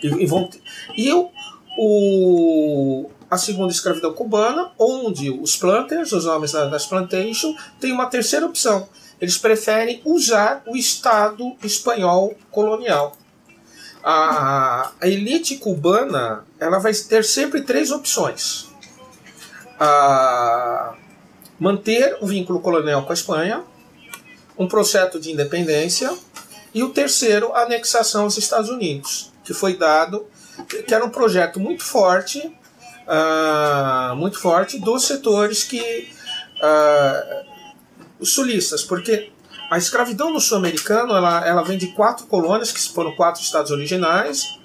e, 0.00 0.06
e 0.06 0.26
vão 0.26 0.48
e 0.96 1.12
o, 1.12 1.30
o 1.76 3.10
a 3.28 3.36
segunda 3.36 3.72
escravidão 3.72 4.12
cubana, 4.12 4.70
onde 4.78 5.30
os 5.30 5.56
planters, 5.56 6.12
os 6.12 6.26
homens 6.26 6.52
da- 6.52 6.66
das 6.66 6.86
plantations, 6.86 7.56
têm 7.80 7.90
uma 7.90 8.06
terceira 8.06 8.46
opção. 8.46 8.88
Eles 9.24 9.38
preferem 9.38 10.02
usar 10.04 10.62
o 10.66 10.76
Estado 10.76 11.56
espanhol 11.62 12.36
colonial. 12.50 13.16
A, 14.02 14.92
a 15.00 15.08
elite 15.08 15.56
cubana 15.56 16.44
ela 16.60 16.78
vai 16.78 16.92
ter 16.92 17.24
sempre 17.24 17.62
três 17.62 17.90
opções: 17.90 18.66
a 19.80 20.94
manter 21.58 22.18
o 22.20 22.26
vínculo 22.26 22.60
colonial 22.60 23.02
com 23.06 23.12
a 23.12 23.14
Espanha, 23.14 23.64
um 24.58 24.68
processo 24.68 25.18
de 25.18 25.32
independência 25.32 26.14
e 26.74 26.82
o 26.82 26.90
terceiro, 26.90 27.50
a 27.54 27.62
anexação 27.62 28.24
aos 28.24 28.36
Estados 28.36 28.68
Unidos, 28.68 29.32
que 29.42 29.54
foi 29.54 29.74
dado, 29.74 30.26
que 30.86 30.92
era 30.92 31.02
um 31.02 31.08
projeto 31.08 31.58
muito 31.58 31.82
forte, 31.82 32.54
ah, 33.08 34.12
muito 34.18 34.38
forte 34.38 34.78
dos 34.78 35.06
setores 35.06 35.64
que 35.64 36.12
ah, 36.60 37.53
os 38.18 38.30
sulistas, 38.30 38.82
porque 38.82 39.30
a 39.70 39.78
escravidão 39.78 40.32
no 40.32 40.40
sul-americano 40.40 41.14
ela, 41.14 41.46
ela 41.46 41.62
vem 41.62 41.78
de 41.78 41.88
quatro 41.88 42.26
colônias 42.26 42.70
que 42.70 42.80
foram 42.80 43.12
quatro 43.12 43.42
estados 43.42 43.70
originais 43.70 44.58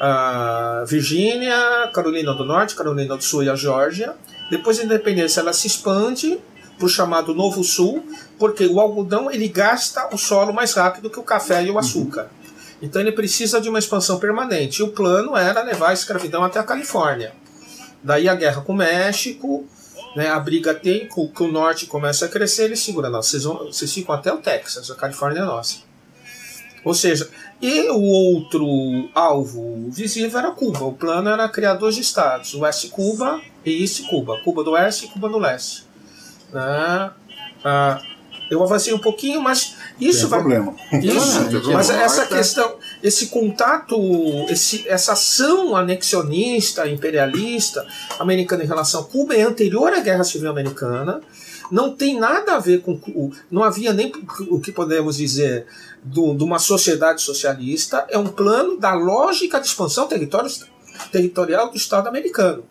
a 0.00 0.82
Virgínia, 0.86 1.90
Carolina 1.92 2.32
do 2.32 2.42
Norte, 2.42 2.74
Carolina 2.74 3.18
do 3.18 3.22
Sul 3.22 3.42
e 3.42 3.50
a 3.50 3.54
Geórgia. 3.54 4.14
Depois 4.50 4.78
da 4.78 4.84
independência, 4.84 5.40
ela 5.40 5.52
se 5.52 5.66
expande 5.66 6.40
para 6.78 6.86
o 6.86 6.88
chamado 6.88 7.34
Novo 7.34 7.62
Sul, 7.62 8.02
porque 8.38 8.66
o 8.66 8.80
algodão 8.80 9.30
ele 9.30 9.46
gasta 9.46 10.08
o 10.10 10.16
solo 10.16 10.54
mais 10.54 10.72
rápido 10.72 11.10
que 11.10 11.20
o 11.20 11.22
café 11.22 11.62
e 11.62 11.70
o 11.70 11.78
açúcar. 11.78 12.30
Então 12.80 13.02
ele 13.02 13.12
precisa 13.12 13.60
de 13.60 13.68
uma 13.68 13.78
expansão 13.78 14.18
permanente. 14.18 14.80
E 14.80 14.82
o 14.82 14.88
plano 14.88 15.36
era 15.36 15.62
levar 15.62 15.90
a 15.90 15.92
escravidão 15.92 16.42
até 16.42 16.58
a 16.58 16.62
Califórnia. 16.62 17.34
Daí 18.02 18.26
a 18.26 18.34
guerra 18.34 18.62
com 18.62 18.72
o 18.72 18.76
México, 18.76 19.66
né, 20.16 20.28
a 20.28 20.38
briga 20.40 20.74
tem 20.74 21.06
com 21.06 21.28
que 21.28 21.42
o 21.42 21.50
norte 21.50 21.86
começa 21.86 22.26
a 22.26 22.28
crescer, 22.28 22.64
ele 22.64 22.76
segura, 22.76 23.08
não, 23.08 23.22
vocês, 23.22 23.44
vão, 23.44 23.66
vocês 23.66 23.92
ficam 23.92 24.14
até 24.14 24.32
o 24.32 24.38
Texas, 24.38 24.90
a 24.90 24.94
Califórnia 24.94 25.40
é 25.40 25.44
nossa. 25.44 25.78
Ou 26.84 26.94
seja, 26.94 27.28
e 27.60 27.90
o 27.90 28.00
outro 28.00 28.66
alvo 29.14 29.90
visível 29.90 30.38
era 30.38 30.50
Cuba. 30.50 30.84
O 30.84 30.94
plano 30.94 31.28
era 31.28 31.46
criar 31.48 31.74
dois 31.74 31.98
estados, 31.98 32.54
Oeste 32.54 32.88
Cuba 32.88 33.40
e 33.64 33.82
East 33.82 34.06
Cuba. 34.08 34.40
Cuba 34.42 34.64
do 34.64 34.70
Oeste 34.70 35.04
e 35.04 35.08
Cuba 35.08 35.28
do 35.28 35.38
Leste. 35.38 35.84
Né? 36.52 37.10
Ah, 37.62 38.00
eu 38.50 38.62
avancei 38.62 38.92
um 38.94 38.98
pouquinho, 38.98 39.42
mas 39.42 39.76
isso 40.00 40.22
Tem 40.22 40.30
vai. 40.30 40.40
problema. 40.40 40.74
Isso, 41.02 41.48
mas 41.72 41.90
é 41.90 42.02
essa 42.02 42.20
morta. 42.22 42.36
questão, 42.36 42.76
esse 43.02 43.26
contato, 43.28 43.96
esse, 44.48 44.86
essa 44.88 45.12
ação 45.12 45.74
anexionista, 45.76 46.88
imperialista 46.88 47.86
americana 48.18 48.64
em 48.64 48.66
relação 48.66 49.00
a 49.00 49.04
Cuba 49.04 49.34
é 49.34 49.42
anterior 49.42 49.92
à 49.92 50.00
Guerra 50.00 50.24
Civil 50.24 50.50
Americana 50.50 51.20
não 51.70 51.94
tem 51.94 52.18
nada 52.18 52.56
a 52.56 52.58
ver 52.58 52.80
com. 52.82 52.98
Não 53.48 53.62
havia 53.62 53.92
nem 53.92 54.12
o 54.48 54.60
que 54.60 54.72
podemos 54.72 55.18
dizer 55.18 55.66
do- 56.02 56.34
de 56.34 56.42
uma 56.42 56.58
sociedade 56.58 57.22
socialista, 57.22 58.04
é 58.08 58.18
um 58.18 58.26
plano 58.26 58.76
da 58.76 58.92
lógica 58.92 59.60
de 59.60 59.68
expansão 59.68 60.08
territorial 61.12 61.70
do 61.70 61.76
Estado 61.76 62.08
americano. 62.08 62.64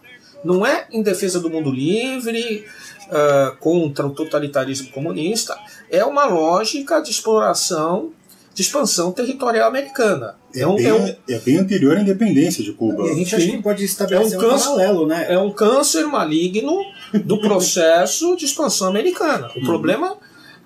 Não 0.43 0.65
é 0.65 0.85
em 0.91 1.01
defesa 1.01 1.39
do 1.39 1.49
mundo 1.49 1.71
livre, 1.71 2.65
ah, 3.11 3.55
contra 3.59 4.05
o 4.05 4.11
totalitarismo 4.11 4.91
comunista, 4.91 5.57
é 5.89 6.03
uma 6.03 6.25
lógica 6.25 7.01
de 7.01 7.09
exploração, 7.09 8.11
de 8.60 8.63
expansão 8.63 9.13
territorial 9.13 9.69
americana. 9.69 10.36
É, 10.54 10.62
É 10.63 10.67
um, 10.67 10.76
bem, 10.76 10.86
é 10.88 10.93
um, 10.93 11.15
é 11.30 11.39
bem 11.39 11.58
anterior 11.58 11.95
à 11.95 12.02
independência 12.02 12.62
de 12.62 12.74
Cuba. 12.74 13.06
A 13.06 13.13
gente 13.13 13.34
acha 13.34 13.48
que 13.48 13.62
pode 13.62 13.86
estabelecer 13.86 14.34
É 14.34 14.38
um, 14.38 14.39
um 14.45 14.50
câncer- 14.50 14.65
paralelo, 14.65 15.08
né? 15.08 15.26
é 15.30 15.39
um 15.39 15.50
câncer 15.50 16.06
maligno 16.08 16.76
do 17.24 17.39
processo 17.39 18.36
de 18.36 18.43
expansão 18.43 18.89
americana. 18.89 19.50
O 19.56 19.62
problema 19.62 20.17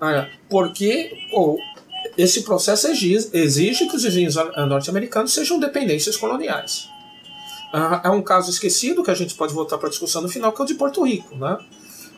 é 0.02 0.28
porque 0.50 1.12
pô, 1.30 1.60
esse 2.18 2.42
processo 2.42 2.88
exige, 2.88 3.86
que 3.88 3.96
os 3.96 4.02
vizinhos 4.04 4.38
a- 4.38 4.66
norte-americanos 4.66 5.32
sejam 5.32 5.60
dependências 5.60 6.18
coloniais. 6.18 6.88
Ah, 7.72 8.02
é 8.06 8.10
um 8.10 8.24
caso 8.24 8.50
esquecido 8.50 9.04
que 9.04 9.12
a 9.12 9.16
gente 9.16 9.36
pode 9.36 9.54
voltar 9.54 9.78
para 9.78 9.88
a 9.88 9.90
discussão 9.92 10.22
no 10.24 10.30
final, 10.30 10.52
que 10.52 10.60
é 10.62 10.64
o 10.64 10.68
de 10.68 10.74
Porto 10.74 11.04
Rico. 11.04 11.36
Né? 11.36 11.58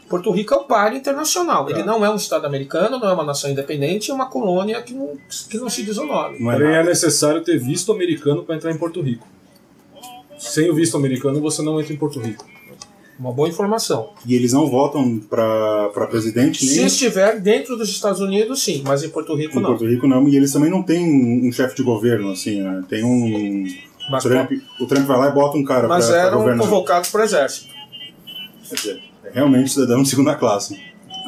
Porto 0.10 0.32
Rico 0.32 0.54
é 0.54 0.58
um 0.58 0.63
par 0.63 0.96
internacional. 0.96 1.70
Ele 1.70 1.84
não 1.84 2.06
é 2.06 2.10
um 2.10 2.15
Estado 2.15 2.46
americano, 2.46 3.00
não 3.00 3.10
é 3.10 3.13
uma 3.13 3.24
nação 3.24 3.50
independente, 3.50 4.12
é 4.12 4.13
uma 4.13 4.28
colônia 4.28 4.82
que 4.82 4.94
não, 4.94 5.18
que 5.50 5.58
não 5.58 5.70
se 5.70 5.84
diz 5.84 5.98
o 5.98 6.06
nome. 6.06 6.39
Não 6.39 6.52
é 6.52 6.82
é 6.82 6.84
necessário 6.84 7.44
ter 7.44 7.58
visto 7.58 7.91
americano 7.91 8.44
para 8.44 8.56
entrar 8.56 8.72
em 8.72 8.78
Porto 8.78 9.02
Rico. 9.02 9.28
Sem 10.38 10.70
o 10.70 10.76
visto 10.76 10.96
americano, 10.96 11.39
você 11.41 11.62
não 11.62 11.80
entra 11.80 11.94
em 11.94 11.98
Porto 11.98 12.20
Rico. 12.20 12.46
Uma 13.18 13.32
boa 13.32 13.48
informação. 13.48 14.10
E 14.26 14.36
eles 14.36 14.52
não 14.52 14.68
votam 14.68 15.20
para 15.20 16.08
presidente 16.10 16.65
Se 16.65 16.78
nem 16.78 16.86
estiver 16.86 17.39
dentro 17.39 17.78
dos 17.78 17.89
Estados 17.89 18.20
Unidos, 18.20 18.62
sim, 18.62 18.84
mas 18.86 19.04
em 19.04 19.10
Porto 19.10 19.34
Rico 19.36 19.58
em 19.58 19.62
não. 19.62 19.70
Porto 19.70 19.88
Rico 19.88 20.06
não. 20.06 20.28
E 20.28 20.36
eles 20.36 20.52
também 20.52 20.70
não 20.70 20.84
têm 20.84 21.48
um 21.48 21.52
chefe 21.52 21.78
de 21.78 21.84
governo, 21.84 22.32
assim, 22.32 22.62
né? 22.62 22.84
Tem 22.89 23.04
um. 23.04 23.65
Mas, 24.12 24.26
o, 24.26 24.30
Trump, 24.30 24.52
o 24.82 24.86
Trump 24.86 25.08
vai 25.08 25.18
lá 25.18 25.30
e 25.30 25.32
bota 25.32 25.58
um 25.58 25.63
cara 25.63 25.88
mas 25.88 26.08
para 26.08 26.18
eram 26.18 26.38
governar. 26.39 26.65
convocados 26.65 27.10
para 27.10 27.22
o 27.22 27.24
exército. 27.24 27.74
Quer 28.70 28.76
dizer, 28.76 28.96
é 28.96 29.02
realmente 29.36 29.69
cidadão 29.71 30.02
de 30.02 30.10
segunda 30.10 30.34
classe. 30.36 30.80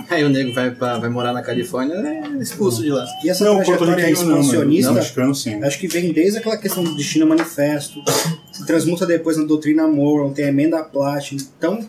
Aí 0.10 0.24
o 0.24 0.30
nego 0.30 0.54
vai, 0.54 0.72
pra- 0.72 0.98
vai 0.98 1.10
morar 1.10 1.34
na 1.34 1.42
Califórnia, 1.42 1.96
é 1.96 2.42
expulso 2.42 2.82
de 2.82 2.90
lá. 2.90 3.06
E 3.24 3.30
essa 3.30 3.44
não, 3.44 3.56
trajetória 3.58 3.94
porto-riquenho 3.96 4.26
não, 4.28 4.38
mas 4.38 4.46
expansionista, 4.46 4.88
não, 4.92 4.96
mexicano 4.96 5.36
sim. 5.36 5.64
acho 5.64 5.80
que 5.80 5.88
vem 5.88 6.14
desde 6.14 6.38
aquela 6.38 6.56
questão 6.56 6.84
do 6.84 6.96
Destino 6.96 7.28
Manifesto, 7.28 8.02
se 8.52 8.66
transmuta 8.66 9.06
depois 9.06 9.36
na 9.38 9.44
doutrina 9.44 9.86
Monroe, 9.88 10.34
tem 10.34 10.46
a 10.46 10.50
emenda 10.50 10.82
Platt. 10.84 11.34
Então, 11.36 11.80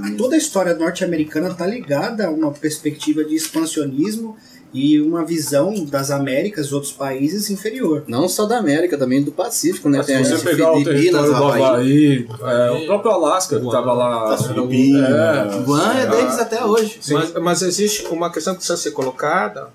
mesmo. 0.00 0.16
toda 0.16 0.34
a 0.34 0.38
história 0.38 0.74
norte-americana 0.74 1.48
está 1.48 1.66
ligada 1.66 2.26
a 2.26 2.30
uma 2.30 2.50
perspectiva 2.50 3.22
de 3.24 3.34
expansionismo 3.36 4.36
e 4.74 5.00
uma 5.00 5.24
visão 5.24 5.72
das 5.84 6.10
Américas 6.10 6.66
e 6.66 6.74
outros 6.74 6.92
países 6.92 7.48
inferior. 7.48 8.02
Não 8.08 8.28
só 8.28 8.44
da 8.44 8.58
América, 8.58 8.98
também 8.98 9.22
do 9.22 9.30
Pacífico, 9.30 9.88
né? 9.88 10.02
Tem 10.02 10.22
você 10.22 10.36
pegar 10.38 10.72
o 10.72 10.82
território 10.82 11.32
do 11.32 11.44
Havaí. 11.44 12.26
Havaí, 12.28 12.28
é, 12.42 12.70
o 12.72 12.86
próprio 12.86 13.12
Alasca, 13.12 13.60
que 13.60 13.64
estava 13.64 13.92
lá. 13.92 14.34
As 14.34 14.48
Filipinas. 14.48 15.08
É. 15.08 15.60
Guam 15.60 15.92
é 15.96 16.06
deles 16.08 16.38
até 16.40 16.64
hoje. 16.64 16.98
Mas, 17.08 17.32
mas 17.34 17.62
existe 17.62 18.04
uma 18.08 18.32
questão 18.32 18.52
que 18.52 18.58
precisa 18.58 18.76
ser 18.76 18.90
colocada, 18.90 19.68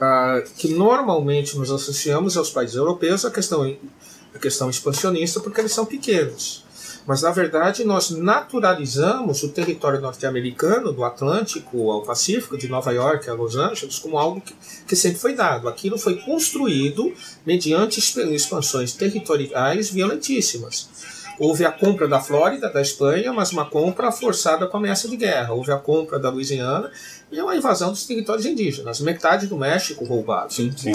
ah, 0.00 0.42
que 0.56 0.66
normalmente 0.66 1.56
nos 1.56 1.70
associamos 1.70 2.36
aos 2.36 2.50
países 2.50 2.74
europeus 2.74 3.24
a 3.24 3.30
questão, 3.30 3.72
a 4.34 4.38
questão 4.40 4.68
expansionista, 4.68 5.38
porque 5.38 5.60
eles 5.60 5.72
são 5.72 5.86
pequenos. 5.86 6.66
Mas, 7.08 7.22
na 7.22 7.30
verdade, 7.30 7.84
nós 7.84 8.10
naturalizamos 8.10 9.42
o 9.42 9.48
território 9.48 9.98
norte-americano, 9.98 10.92
do 10.92 11.02
Atlântico 11.02 11.90
ao 11.90 12.02
Pacífico, 12.02 12.58
de 12.58 12.68
Nova 12.68 12.92
York 12.92 13.30
a 13.30 13.32
Los 13.32 13.56
Angeles, 13.56 13.98
como 13.98 14.18
algo 14.18 14.42
que, 14.42 14.54
que 14.86 14.94
sempre 14.94 15.18
foi 15.18 15.34
dado. 15.34 15.70
Aquilo 15.70 15.98
foi 15.98 16.16
construído 16.20 17.10
mediante 17.46 17.98
exp- 17.98 18.18
expansões 18.30 18.92
territoriais 18.92 19.88
violentíssimas. 19.88 20.90
Houve 21.38 21.64
a 21.64 21.72
compra 21.72 22.06
da 22.06 22.20
Flórida, 22.20 22.68
da 22.68 22.82
Espanha, 22.82 23.32
mas 23.32 23.52
uma 23.52 23.64
compra 23.64 24.12
forçada 24.12 24.66
com 24.66 24.76
ameaça 24.76 25.08
de 25.08 25.16
guerra. 25.16 25.54
Houve 25.54 25.72
a 25.72 25.78
compra 25.78 26.18
da 26.18 26.28
Louisiana 26.28 26.90
e 27.32 27.40
uma 27.40 27.56
invasão 27.56 27.90
dos 27.90 28.04
territórios 28.04 28.44
indígenas. 28.44 29.00
Metade 29.00 29.46
do 29.46 29.56
México 29.56 30.04
roubado. 30.04 30.52
Sim, 30.52 30.72
Sim. 30.76 30.92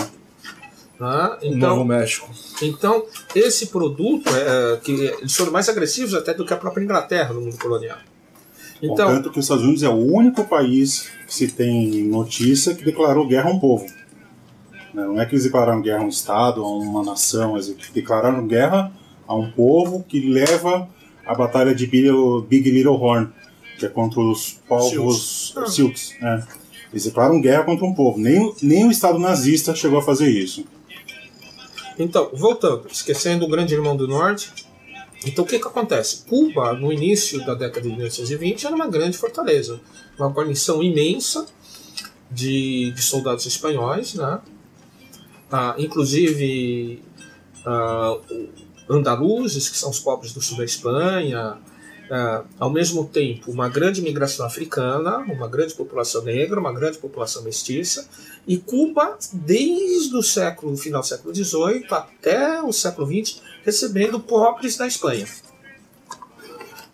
Né? 1.03 1.29
Novo 1.29 1.55
Então, 1.55 1.85
México. 1.85 2.29
então, 2.61 3.05
esse 3.35 3.67
produto, 3.67 4.29
é, 4.29 4.77
que 4.77 4.91
eles 4.91 5.35
foram 5.35 5.51
mais 5.51 5.67
agressivos 5.67 6.13
até 6.13 6.33
do 6.33 6.45
que 6.45 6.53
a 6.53 6.57
própria 6.57 6.83
Inglaterra 6.83 7.33
no 7.33 7.41
mundo 7.41 7.57
colonial. 7.57 7.97
Então, 8.81 9.07
Contanto 9.07 9.31
que 9.31 9.39
os 9.39 9.45
Estados 9.45 9.63
Unidos 9.63 9.83
é 9.83 9.89
o 9.89 9.93
único 9.95 10.43
país 10.45 11.09
que 11.25 11.33
se 11.33 11.47
tem 11.47 12.03
notícia 12.03 12.75
que 12.75 12.83
declarou 12.83 13.27
guerra 13.27 13.49
a 13.49 13.53
um 13.53 13.59
povo. 13.59 13.85
Né, 14.93 15.03
Não 15.05 15.21
é 15.21 15.25
que 15.25 15.33
eles 15.33 15.45
declararam 15.45 15.81
guerra 15.81 16.01
a 16.01 16.05
um 16.05 16.09
Estado, 16.09 16.61
a 16.61 16.67
uma 16.67 17.03
nação, 17.03 17.55
eles 17.55 17.73
declararam 17.93 18.45
guerra 18.45 18.91
a 19.27 19.35
um 19.35 19.49
povo 19.51 20.03
que 20.03 20.19
leva 20.29 20.89
a 21.25 21.33
batalha 21.33 21.73
de 21.73 21.87
Big 21.87 22.69
Little, 22.69 23.01
Horn, 23.01 23.29
que 23.79 23.85
é 23.85 23.89
contra 23.89 24.19
os 24.19 24.59
povos 24.67 25.53
Silks. 25.53 25.73
Silks. 25.73 26.15
né. 26.21 26.45
Eles 26.91 27.05
declaram 27.05 27.41
guerra 27.41 27.63
contra 27.63 27.85
um 27.85 27.93
povo. 27.93 28.19
Nem, 28.19 28.53
nem 28.61 28.85
o 28.87 28.91
Estado 28.91 29.17
nazista 29.17 29.73
chegou 29.73 29.97
a 29.97 30.03
fazer 30.03 30.29
isso. 30.29 30.63
Então, 31.97 32.29
voltando, 32.34 32.88
esquecendo 32.91 33.45
o 33.45 33.47
grande 33.47 33.73
irmão 33.73 33.95
do 33.95 34.08
norte. 34.08 34.51
Então, 35.25 35.45
o 35.45 35.47
que, 35.47 35.60
que 35.60 35.67
acontece? 35.67 36.23
Cuba, 36.27 36.73
no 36.73 36.91
início 36.91 37.45
da 37.45 37.53
década 37.53 37.82
de 37.82 37.89
1920, 37.89 38.65
era 38.65 38.75
uma 38.75 38.88
grande 38.88 39.17
fortaleza. 39.17 39.79
Uma 40.17 40.29
guarnição 40.29 40.84
imensa 40.84 41.45
de, 42.29 42.91
de 42.91 43.01
soldados 43.01 43.45
espanhóis, 43.45 44.15
né? 44.15 44.41
Ah, 45.51 45.75
inclusive 45.77 47.01
ah, 47.65 48.17
andaluzes, 48.89 49.69
que 49.69 49.77
são 49.77 49.91
os 49.91 49.99
pobres 49.99 50.34
do 50.34 50.41
sul 50.41 50.58
da 50.58 50.65
Espanha. 50.65 51.58
Ah, 52.11 52.43
ao 52.59 52.69
mesmo 52.69 53.05
tempo, 53.05 53.51
uma 53.51 53.69
grande 53.69 54.01
migração 54.01 54.45
africana, 54.45 55.17
uma 55.19 55.47
grande 55.47 55.73
população 55.73 56.23
negra, 56.23 56.59
uma 56.59 56.73
grande 56.73 56.97
população 56.97 57.43
mestiça. 57.43 58.07
E 58.45 58.57
Cuba, 58.57 59.17
desde 59.31 60.15
o 60.15 60.21
século, 60.21 60.75
final 60.75 61.01
do 61.01 61.07
século 61.07 61.33
XVIII 61.33 61.85
até 61.89 62.61
o 62.61 62.73
século 62.73 63.07
XX, 63.07 63.41
recebendo 63.63 64.19
pobres 64.19 64.77
da 64.77 64.85
Espanha. 64.85 65.25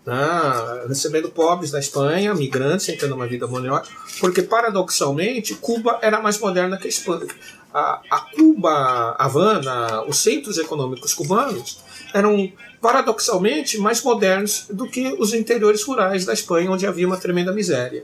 Ah, 0.06 0.86
recebendo 0.88 1.30
pobres 1.30 1.72
da 1.72 1.80
Espanha, 1.80 2.34
migrantes, 2.34 2.86
tentando 2.86 3.13
uma 3.15 3.28
vida 3.28 3.48
melhor, 3.48 3.86
porque 4.19 4.41
paradoxalmente 4.41 5.54
Cuba 5.56 6.00
era 6.02 6.22
mais 6.22 6.39
moderna 6.39 6.78
que 6.78 6.88
a 6.88 6.89
Espanha. 6.89 7.28
A, 7.72 8.02
a 8.10 8.19
Cuba, 8.36 9.15
Havana, 9.19 10.04
os 10.08 10.17
centros 10.17 10.58
econômicos 10.58 11.13
cubanos 11.13 11.80
eram 12.13 12.52
paradoxalmente 12.82 13.78
mais 13.78 14.02
modernos 14.02 14.65
do 14.72 14.88
que 14.88 15.15
os 15.20 15.34
interiores 15.34 15.84
rurais 15.84 16.26
da 16.26 16.34
Espanha, 16.34 16.72
onde 16.72 16.86
havia 16.88 17.06
uma 17.08 17.18
tremenda 17.18 17.52
miséria 17.52 18.04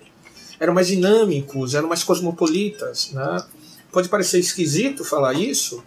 eram 0.59 0.73
mais 0.73 0.87
dinâmicos, 0.87 1.73
eram 1.73 1.87
mais 1.87 2.03
cosmopolitas. 2.03 3.11
Né? 3.11 3.43
Pode 3.91 4.09
parecer 4.09 4.39
esquisito 4.39 5.03
falar 5.03 5.33
isso. 5.33 5.83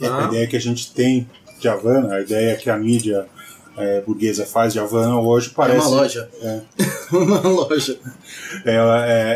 A 0.00 0.20
né? 0.20 0.26
ideia 0.28 0.46
que 0.46 0.56
a 0.56 0.60
gente 0.60 0.92
tem 0.92 1.28
de 1.58 1.68
Havana, 1.68 2.14
a 2.14 2.20
ideia 2.20 2.56
que 2.56 2.70
a 2.70 2.76
mídia 2.76 3.26
eh, 3.76 4.00
burguesa 4.06 4.46
faz 4.46 4.72
de 4.72 4.78
Havana 4.78 5.18
hoje 5.18 5.48
É 5.50 5.54
parece. 5.54 5.86
uma 5.88 5.96
loja. 5.96 6.28
É. 6.40 6.60
uma 7.10 7.40
loja. 7.40 7.98
É, 8.64 8.76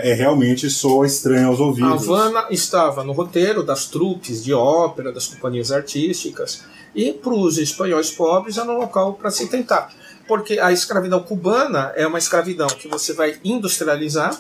é- 0.05 0.11
é 0.11 0.15
realmente 0.15 0.71
soa 0.71 1.07
estranho 1.07 1.49
aos 1.49 1.59
ouvidos. 1.59 2.09
Havana 2.09 2.47
estava 2.51 3.03
no 3.03 3.13
roteiro 3.13 3.63
das 3.65 3.87
trupes 3.87 4.45
de 4.45 4.55
ópera, 4.55 5.13
das 5.13 5.27
companhias 5.27 5.73
artísticas, 5.73 6.63
e 6.95 7.13
para 7.13 7.35
os 7.35 7.59
espanhóis 7.59 8.11
pobres 8.11 8.59
era 8.59 8.71
um 8.71 8.79
local 8.79 9.15
para 9.15 9.31
se 9.31 9.49
tentar. 9.49 9.93
Porque 10.29 10.59
a 10.59 10.73
escravidão 10.73 11.23
cubana 11.23 11.93
é 11.97 12.07
uma 12.07 12.19
escravidão 12.19 12.69
que 12.69 12.89
você 12.89 13.13
vai 13.13 13.39
industrializar, 13.45 14.39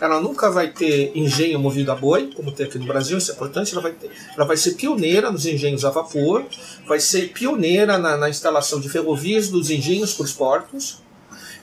ela 0.00 0.20
nunca 0.20 0.50
vai 0.50 0.66
ter 0.66 1.12
engenho 1.16 1.60
movido 1.60 1.92
a 1.92 1.94
boi, 1.94 2.32
como 2.34 2.50
tem 2.50 2.66
aqui 2.66 2.76
no 2.76 2.86
Brasil, 2.86 3.16
isso 3.18 3.30
é 3.30 3.34
importante, 3.34 3.72
ela 3.72 3.80
vai, 3.80 3.92
ter- 3.92 4.10
ela 4.36 4.44
vai 4.44 4.56
ser 4.56 4.72
pioneira 4.72 5.30
nos 5.30 5.46
engenhos 5.46 5.84
a 5.84 5.90
vapor, 5.90 6.44
vai 6.88 6.98
ser 6.98 7.32
pioneira 7.32 7.96
na, 7.98 8.16
na 8.16 8.28
instalação 8.28 8.80
de 8.80 8.88
ferrovias 8.88 9.48
dos 9.48 9.70
engenhos 9.70 10.12
para 10.12 10.24
os 10.24 10.32
portos. 10.32 11.00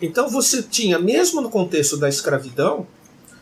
Então 0.01 0.29
você 0.29 0.63
tinha, 0.63 0.97
mesmo 0.97 1.41
no 1.41 1.49
contexto 1.49 1.97
da 1.97 2.07
escravidão, 2.07 2.87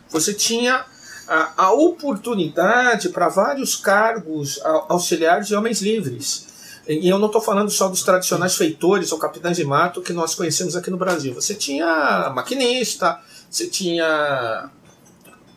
você 0.09 0.33
tinha 0.33 0.83
a, 1.27 1.65
a 1.65 1.71
oportunidade 1.73 3.09
para 3.09 3.29
vários 3.29 3.75
cargos 3.75 4.59
auxiliares 4.89 5.47
de 5.47 5.55
homens 5.55 5.79
livres. 5.79 6.46
E 6.87 7.07
eu 7.09 7.19
não 7.19 7.27
estou 7.27 7.41
falando 7.41 7.69
só 7.69 7.89
dos 7.89 8.01
tradicionais 8.01 8.55
feitores 8.55 9.11
ou 9.11 9.19
capitães 9.19 9.57
de 9.57 9.65
mato 9.65 10.01
que 10.01 10.13
nós 10.13 10.33
conhecemos 10.33 10.75
aqui 10.75 10.89
no 10.89 10.97
Brasil. 10.97 11.33
Você 11.33 11.53
tinha 11.53 12.31
maquinista, 12.33 13.19
você 13.49 13.67
tinha 13.67 14.69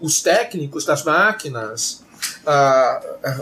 os 0.00 0.20
técnicos 0.20 0.84
das 0.84 1.04
máquinas, 1.04 2.02
ah, 2.46 3.00
ah, 3.24 3.40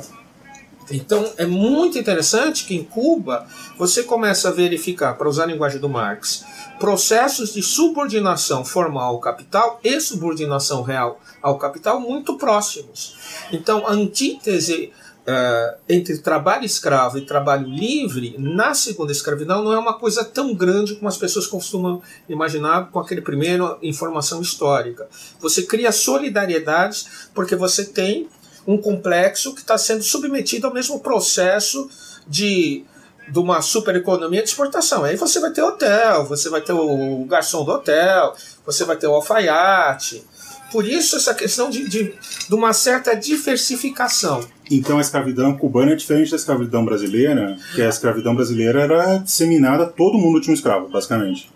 Então 0.91 1.33
é 1.37 1.47
muito 1.47 1.99
interessante 1.99 2.65
que 2.65 2.75
em 2.75 2.85
Cuba 2.85 3.47
você 3.77 4.03
começa 4.03 4.49
a 4.49 4.53
verificar, 4.53 5.15
para 5.15 5.29
usar 5.29 5.45
a 5.45 5.47
linguagem 5.47 5.81
do 5.81 5.89
Marx, 5.89 6.45
processos 6.79 7.53
de 7.53 7.63
subordinação 7.63 8.65
formal 8.65 9.15
ao 9.15 9.21
capital 9.21 9.81
e 9.85 10.01
subordinação 10.01 10.83
real 10.83 11.21
ao 11.43 11.59
capital 11.59 12.01
muito 12.01 12.39
próximos. 12.39 13.17
Então 13.53 13.87
a 13.87 13.93
antítese 13.93 14.93
uh, 15.29 15.77
entre 15.89 16.17
trabalho 16.19 16.65
escravo 16.65 17.19
e 17.19 17.27
trabalho 17.27 17.69
livre 17.69 18.35
na 18.39 18.73
segunda 18.73 19.13
escravidão 19.13 19.63
não 19.63 19.73
é 19.73 19.79
uma 19.79 19.99
coisa 19.99 20.25
tão 20.25 20.55
grande 20.55 20.95
como 20.95 21.09
as 21.09 21.19
pessoas 21.19 21.47
costumam 21.47 22.03
imaginar 22.29 22.91
com 22.91 22.99
aquele 22.99 23.21
primeiro 23.21 23.79
informação 23.83 24.41
histórica. 24.41 25.07
Você 25.41 25.63
cria 25.63 25.93
solidariedades 25.93 27.29
porque 27.35 27.55
você 27.55 27.85
tem 27.85 28.29
um 28.67 28.79
complexo 28.79 29.55
que 29.55 29.61
está 29.61 29.77
sendo 29.77 30.03
submetido 30.03 30.67
ao 30.67 30.75
mesmo 30.75 31.01
processo 31.01 31.89
de, 32.27 32.85
de 33.31 33.39
uma 33.39 33.61
supereconomia 33.61 34.43
de 34.43 34.49
exportação. 34.49 35.05
Aí 35.05 35.17
você 35.17 35.41
vai 35.41 35.51
ter 35.51 35.63
hotel, 35.63 36.25
você 36.25 36.49
vai 36.49 36.61
ter 36.61 36.73
o 36.73 37.25
garçom 37.25 37.65
do 37.65 37.73
hotel, 37.73 38.35
você 38.65 38.85
vai 38.85 38.97
ter 38.97 39.07
o 39.07 39.15
alfaiate. 39.15 40.25
Por 40.71 40.87
isso 40.87 41.17
essa 41.17 41.35
questão 41.35 41.71
de, 41.71 41.89
de, 41.89 42.15
de 42.49 42.55
uma 42.55 42.73
certa 42.73 43.15
diversificação. 43.15 44.45
Então 44.71 44.99
a 44.99 45.01
escravidão 45.01 45.57
cubana 45.57 45.93
é 45.93 45.97
diferente 45.97 46.31
da 46.31 46.37
escravidão 46.37 46.85
brasileira, 46.85 47.57
que 47.75 47.81
a 47.81 47.89
escravidão 47.89 48.35
brasileira 48.35 48.83
era 48.83 49.17
disseminada, 49.19 49.87
todo 49.87 50.19
mundo 50.19 50.41
tinha 50.41 50.53
um 50.53 50.55
escravo, 50.55 50.89
basicamente. 50.89 51.51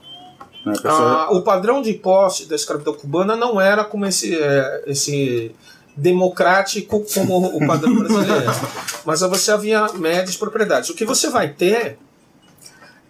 Né? 0.65 0.73
Pessoa... 0.73 0.93
Ah, 0.93 1.33
o 1.33 1.43
padrão 1.43 1.83
de 1.83 1.93
posse 1.93 2.49
da 2.49 2.55
escravidão 2.55 2.95
cubana 2.95 3.37
não 3.37 3.61
era 3.61 3.85
como 3.85 4.07
esse, 4.07 4.35
é, 4.35 4.85
esse 4.87 5.55
democrático 5.97 7.05
como 7.15 7.57
o 7.57 7.67
padrão 7.67 7.95
brasileiro. 7.99 8.53
Mas 9.05 9.21
você 9.21 9.51
havia 9.51 9.89
médias 9.95 10.37
propriedades. 10.37 10.91
O 10.91 10.95
que 10.95 11.05
você 11.05 11.29
vai 11.29 11.49
ter, 11.49 11.99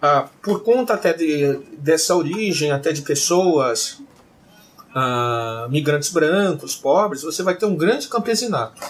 ah, 0.00 0.28
por 0.42 0.62
conta 0.62 0.94
até 0.94 1.12
de, 1.12 1.60
dessa 1.78 2.14
origem, 2.16 2.72
até 2.72 2.92
de 2.92 3.02
pessoas, 3.02 4.00
ah, 4.94 5.66
migrantes 5.70 6.10
brancos, 6.10 6.74
pobres, 6.74 7.22
você 7.22 7.42
vai 7.42 7.54
ter 7.54 7.66
um 7.66 7.76
grande 7.76 8.08
campesinato. 8.08 8.82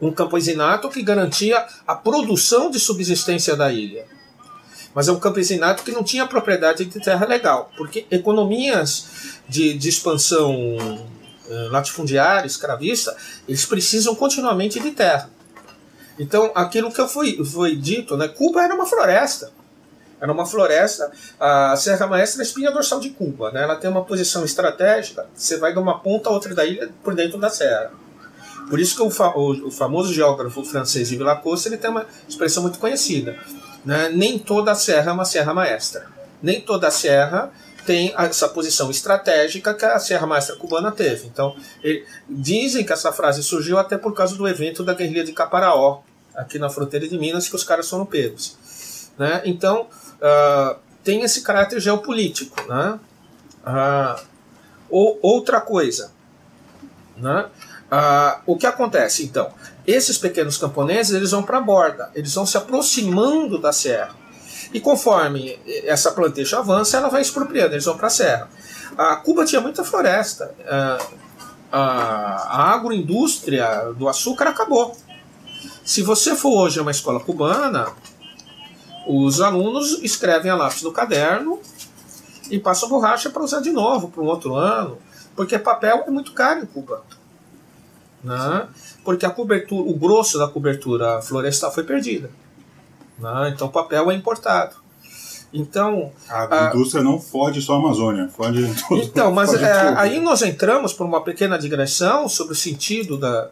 Um 0.00 0.12
campesinato 0.12 0.88
que 0.88 1.02
garantia 1.02 1.64
a 1.86 1.94
produção 1.94 2.70
de 2.70 2.78
subsistência 2.78 3.56
da 3.56 3.72
ilha. 3.72 4.04
Mas 4.94 5.08
é 5.08 5.12
um 5.12 5.20
campesinato 5.20 5.82
que 5.82 5.92
não 5.92 6.02
tinha 6.02 6.26
propriedade 6.26 6.86
de 6.86 7.00
terra 7.00 7.26
legal, 7.26 7.70
porque 7.76 8.06
economias 8.10 9.36
de, 9.46 9.74
de 9.74 9.88
expansão 9.88 11.06
latifundiário, 11.70 12.46
escravista, 12.46 13.16
eles 13.48 13.64
precisam 13.64 14.14
continuamente 14.14 14.80
de 14.80 14.90
terra. 14.90 15.30
Então, 16.18 16.50
aquilo 16.54 16.90
que 16.90 17.06
foi, 17.08 17.44
foi 17.44 17.76
dito, 17.76 18.16
né, 18.16 18.28
Cuba 18.28 18.62
era 18.62 18.74
uma 18.74 18.86
floresta. 18.86 19.50
Era 20.20 20.32
uma 20.32 20.46
floresta. 20.46 21.10
A 21.38 21.76
Serra 21.76 22.06
Maestra 22.06 22.40
é 22.40 22.42
a 22.42 22.46
espinha 22.46 22.70
dorsal 22.70 22.98
de 23.00 23.10
Cuba. 23.10 23.50
Né? 23.52 23.62
Ela 23.62 23.76
tem 23.76 23.90
uma 23.90 24.04
posição 24.04 24.44
estratégica. 24.44 25.26
Você 25.34 25.58
vai 25.58 25.72
de 25.72 25.78
uma 25.78 25.98
ponta 25.98 26.30
a 26.30 26.32
outra 26.32 26.54
da 26.54 26.64
ilha 26.64 26.90
por 27.04 27.14
dentro 27.14 27.38
da 27.38 27.50
serra. 27.50 27.90
Por 28.68 28.80
isso 28.80 28.96
que 28.96 29.02
o, 29.02 29.10
fa 29.10 29.32
o 29.36 29.70
famoso 29.70 30.12
geógrafo 30.12 30.64
francês 30.64 31.12
Yves 31.12 31.24
Lacoste 31.24 31.68
ele 31.68 31.76
tem 31.76 31.90
uma 31.90 32.06
expressão 32.28 32.62
muito 32.62 32.78
conhecida. 32.78 33.38
Né? 33.84 34.08
Nem 34.08 34.38
toda 34.38 34.72
a 34.72 34.74
serra 34.74 35.10
é 35.10 35.12
uma 35.12 35.24
serra 35.24 35.52
maestra. 35.52 36.06
Nem 36.42 36.60
toda 36.60 36.88
a 36.88 36.90
serra 36.90 37.52
tem 37.86 38.12
essa 38.18 38.48
posição 38.48 38.90
estratégica 38.90 39.72
que 39.72 39.84
a 39.84 39.98
Serra 39.98 40.26
Maestra 40.26 40.56
Cubana 40.56 40.90
teve. 40.90 41.26
Então, 41.26 41.56
ele, 41.82 42.04
dizem 42.28 42.84
que 42.84 42.92
essa 42.92 43.12
frase 43.12 43.42
surgiu 43.42 43.78
até 43.78 43.96
por 43.96 44.12
causa 44.12 44.36
do 44.36 44.46
evento 44.46 44.82
da 44.82 44.92
guerrilha 44.92 45.24
de 45.24 45.32
Caparaó, 45.32 46.00
aqui 46.34 46.58
na 46.58 46.68
fronteira 46.68 47.08
de 47.08 47.16
Minas, 47.16 47.48
que 47.48 47.54
os 47.54 47.64
caras 47.64 47.88
foram 47.88 48.04
pegos. 48.04 48.56
Né? 49.16 49.40
Então, 49.44 49.86
uh, 50.16 50.76
tem 51.04 51.22
esse 51.22 51.42
caráter 51.42 51.80
geopolítico. 51.80 52.60
Né? 52.68 52.98
Uh, 53.64 54.22
ou, 54.90 55.18
outra 55.22 55.60
coisa. 55.60 56.10
Né? 57.16 57.46
Uh, 57.86 58.42
o 58.46 58.56
que 58.56 58.66
acontece, 58.66 59.24
então? 59.24 59.52
Esses 59.86 60.18
pequenos 60.18 60.58
camponeses 60.58 61.14
eles 61.14 61.30
vão 61.30 61.44
para 61.44 61.58
a 61.58 61.60
borda, 61.60 62.10
eles 62.14 62.34
vão 62.34 62.44
se 62.44 62.56
aproximando 62.56 63.58
da 63.58 63.72
serra. 63.72 64.14
E 64.72 64.80
conforme 64.80 65.58
essa 65.84 66.12
plantação 66.12 66.60
avança, 66.60 66.96
ela 66.96 67.08
vai 67.08 67.22
expropriando, 67.22 67.74
eles 67.74 67.84
vão 67.84 67.96
para 67.96 68.08
a 68.08 68.10
serra. 68.10 68.50
A 68.96 69.16
Cuba 69.16 69.44
tinha 69.44 69.60
muita 69.60 69.84
floresta. 69.84 70.54
A, 71.70 71.78
a 71.78 72.74
agroindústria 72.74 73.92
do 73.96 74.08
açúcar 74.08 74.48
acabou. 74.48 74.96
Se 75.84 76.02
você 76.02 76.34
for 76.34 76.64
hoje 76.64 76.78
a 76.78 76.82
uma 76.82 76.90
escola 76.90 77.20
cubana, 77.20 77.88
os 79.06 79.40
alunos 79.40 80.02
escrevem 80.02 80.50
a 80.50 80.56
lápis 80.56 80.82
no 80.82 80.92
caderno 80.92 81.60
e 82.50 82.58
passam 82.58 82.88
borracha 82.88 83.30
para 83.30 83.42
usar 83.42 83.60
de 83.60 83.70
novo 83.70 84.08
para 84.08 84.22
um 84.22 84.26
outro 84.26 84.54
ano, 84.54 84.98
porque 85.34 85.58
papel 85.58 86.04
é 86.06 86.10
muito 86.10 86.32
caro 86.32 86.62
em 86.62 86.66
Cuba. 86.66 87.04
Né? 88.22 88.68
Porque 89.04 89.24
a 89.24 89.30
cobertura, 89.30 89.88
o 89.88 89.94
grosso 89.94 90.38
da 90.38 90.48
cobertura 90.48 91.22
florestal 91.22 91.72
foi 91.72 91.84
perdida. 91.84 92.30
Né? 93.18 93.52
Então 93.54 93.68
papel 93.68 94.10
é 94.10 94.14
importado. 94.14 94.76
Então 95.52 96.10
a, 96.28 96.66
a 96.66 96.68
indústria 96.68 97.02
não 97.02 97.20
fode 97.20 97.62
só 97.62 97.74
a 97.74 97.78
Amazônia, 97.78 98.28
tudo. 98.88 99.02
Então, 99.02 99.32
mas 99.32 99.54
é, 99.54 99.94
aí 99.96 100.20
nós 100.20 100.42
entramos 100.42 100.92
por 100.92 101.06
uma 101.06 101.22
pequena 101.22 101.58
digressão 101.58 102.28
sobre 102.28 102.52
o 102.52 102.56
sentido 102.56 103.16
da 103.16 103.50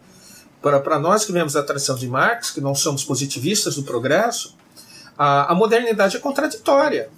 para 0.61 0.99
nós 0.99 1.27
que 1.27 1.33
vemos 1.33 1.53
da 1.53 1.63
tradição 1.63 1.95
de 1.95 2.09
Marx, 2.09 2.51
que 2.51 2.59
não 2.59 2.75
somos 2.75 3.05
positivistas 3.05 3.77
do 3.77 3.83
progresso, 3.83 4.57
a, 5.19 5.53
a 5.53 5.55
modernidade 5.55 6.17
é 6.17 6.21
contraditória. 6.21 7.11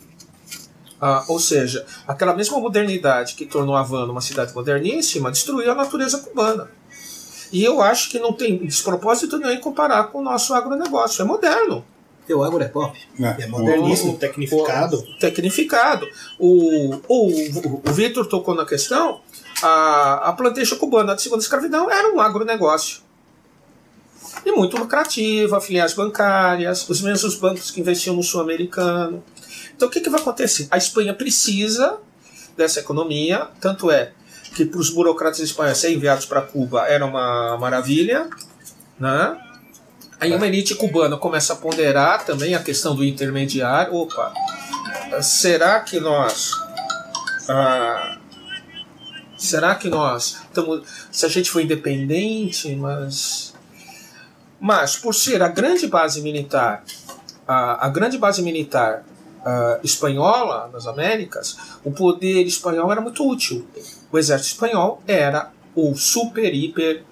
Ah, 1.00 1.24
ou 1.28 1.38
seja, 1.38 1.86
aquela 2.08 2.34
mesma 2.34 2.58
modernidade 2.58 3.34
que 3.34 3.46
tornou 3.46 3.76
Havana 3.76 4.10
uma 4.10 4.20
cidade 4.20 4.54
moderníssima 4.54 5.30
destruiu 5.30 5.70
a 5.70 5.74
natureza 5.74 6.18
cubana. 6.18 6.70
E 7.52 7.62
eu 7.62 7.80
acho 7.80 8.10
que 8.10 8.18
não 8.18 8.32
tem 8.32 8.58
despropósito 8.58 9.38
nenhum 9.38 9.52
em 9.52 9.60
comparar 9.60 10.04
com 10.04 10.18
o 10.18 10.22
nosso 10.22 10.52
agronegócio. 10.54 11.22
É 11.22 11.24
moderno. 11.24 11.84
Teu 12.26 12.42
agro 12.42 12.62
é 12.62 12.68
pop. 12.68 12.98
É, 13.20 13.44
é 13.44 13.46
moderníssimo, 13.46 14.14
o, 14.14 14.16
tecnificado. 14.18 14.96
O, 14.96 15.18
tecnificado. 15.18 16.06
O, 16.38 16.96
o, 17.08 17.80
o, 17.88 17.92
Vitor 17.92 18.26
tocou 18.26 18.54
na 18.54 18.66
questão. 18.66 19.20
A, 19.62 20.30
a 20.30 20.32
plantation 20.32 20.76
cubana 20.76 21.14
da 21.14 21.18
segunda 21.18 21.42
escravidão 21.42 21.90
era 21.90 22.12
um 22.12 22.20
agronegócio. 22.20 23.00
E 24.44 24.52
muito 24.52 24.76
lucrativa, 24.76 25.60
filiais 25.60 25.94
bancárias, 25.94 26.88
os 26.88 27.00
mesmos 27.00 27.36
bancos 27.36 27.70
que 27.70 27.80
investiam 27.80 28.16
no 28.16 28.22
sul-americano. 28.22 29.22
Então 29.74 29.88
o 29.88 29.90
que, 29.90 30.00
que 30.00 30.10
vai 30.10 30.20
acontecer? 30.20 30.66
A 30.70 30.76
Espanha 30.76 31.14
precisa 31.14 31.98
dessa 32.56 32.80
economia, 32.80 33.48
tanto 33.60 33.90
é 33.90 34.12
que 34.54 34.64
para 34.64 34.80
os 34.80 34.90
burocratas 34.90 35.40
espanhóis 35.40 35.78
ser 35.78 35.92
enviados 35.92 36.24
para 36.24 36.40
Cuba 36.40 36.86
era 36.88 37.04
uma 37.04 37.56
maravilha, 37.58 38.28
né? 38.98 39.38
Aí 40.18 40.34
uma 40.34 40.46
elite 40.46 40.74
cubana 40.74 41.16
começa 41.18 41.52
a 41.52 41.56
ponderar 41.56 42.24
também 42.24 42.54
a 42.54 42.62
questão 42.62 42.94
do 42.94 43.04
intermediário. 43.04 43.94
Opa, 43.94 44.32
será 45.20 45.80
que 45.80 46.00
nós. 46.00 46.52
Ah, 47.48 48.18
será 49.36 49.74
que 49.74 49.88
nós 49.88 50.38
estamos. 50.44 50.88
Se 51.12 51.26
a 51.26 51.28
gente 51.28 51.50
for 51.50 51.60
independente, 51.60 52.74
mas. 52.76 53.54
Mas, 54.58 54.96
por 54.96 55.14
ser 55.14 55.42
a 55.42 55.48
grande 55.48 55.86
base 55.86 56.22
militar, 56.22 56.82
a, 57.46 57.86
a 57.86 57.88
grande 57.90 58.16
base 58.16 58.42
militar 58.42 59.04
uh, 59.40 59.78
espanhola 59.84 60.70
nas 60.72 60.86
Américas, 60.86 61.58
o 61.84 61.92
poder 61.92 62.44
espanhol 62.46 62.90
era 62.90 63.02
muito 63.02 63.28
útil. 63.28 63.68
O 64.10 64.18
exército 64.18 64.54
espanhol 64.54 65.02
era 65.06 65.50
o 65.74 65.94
super, 65.94 66.54
hiper 66.54 67.04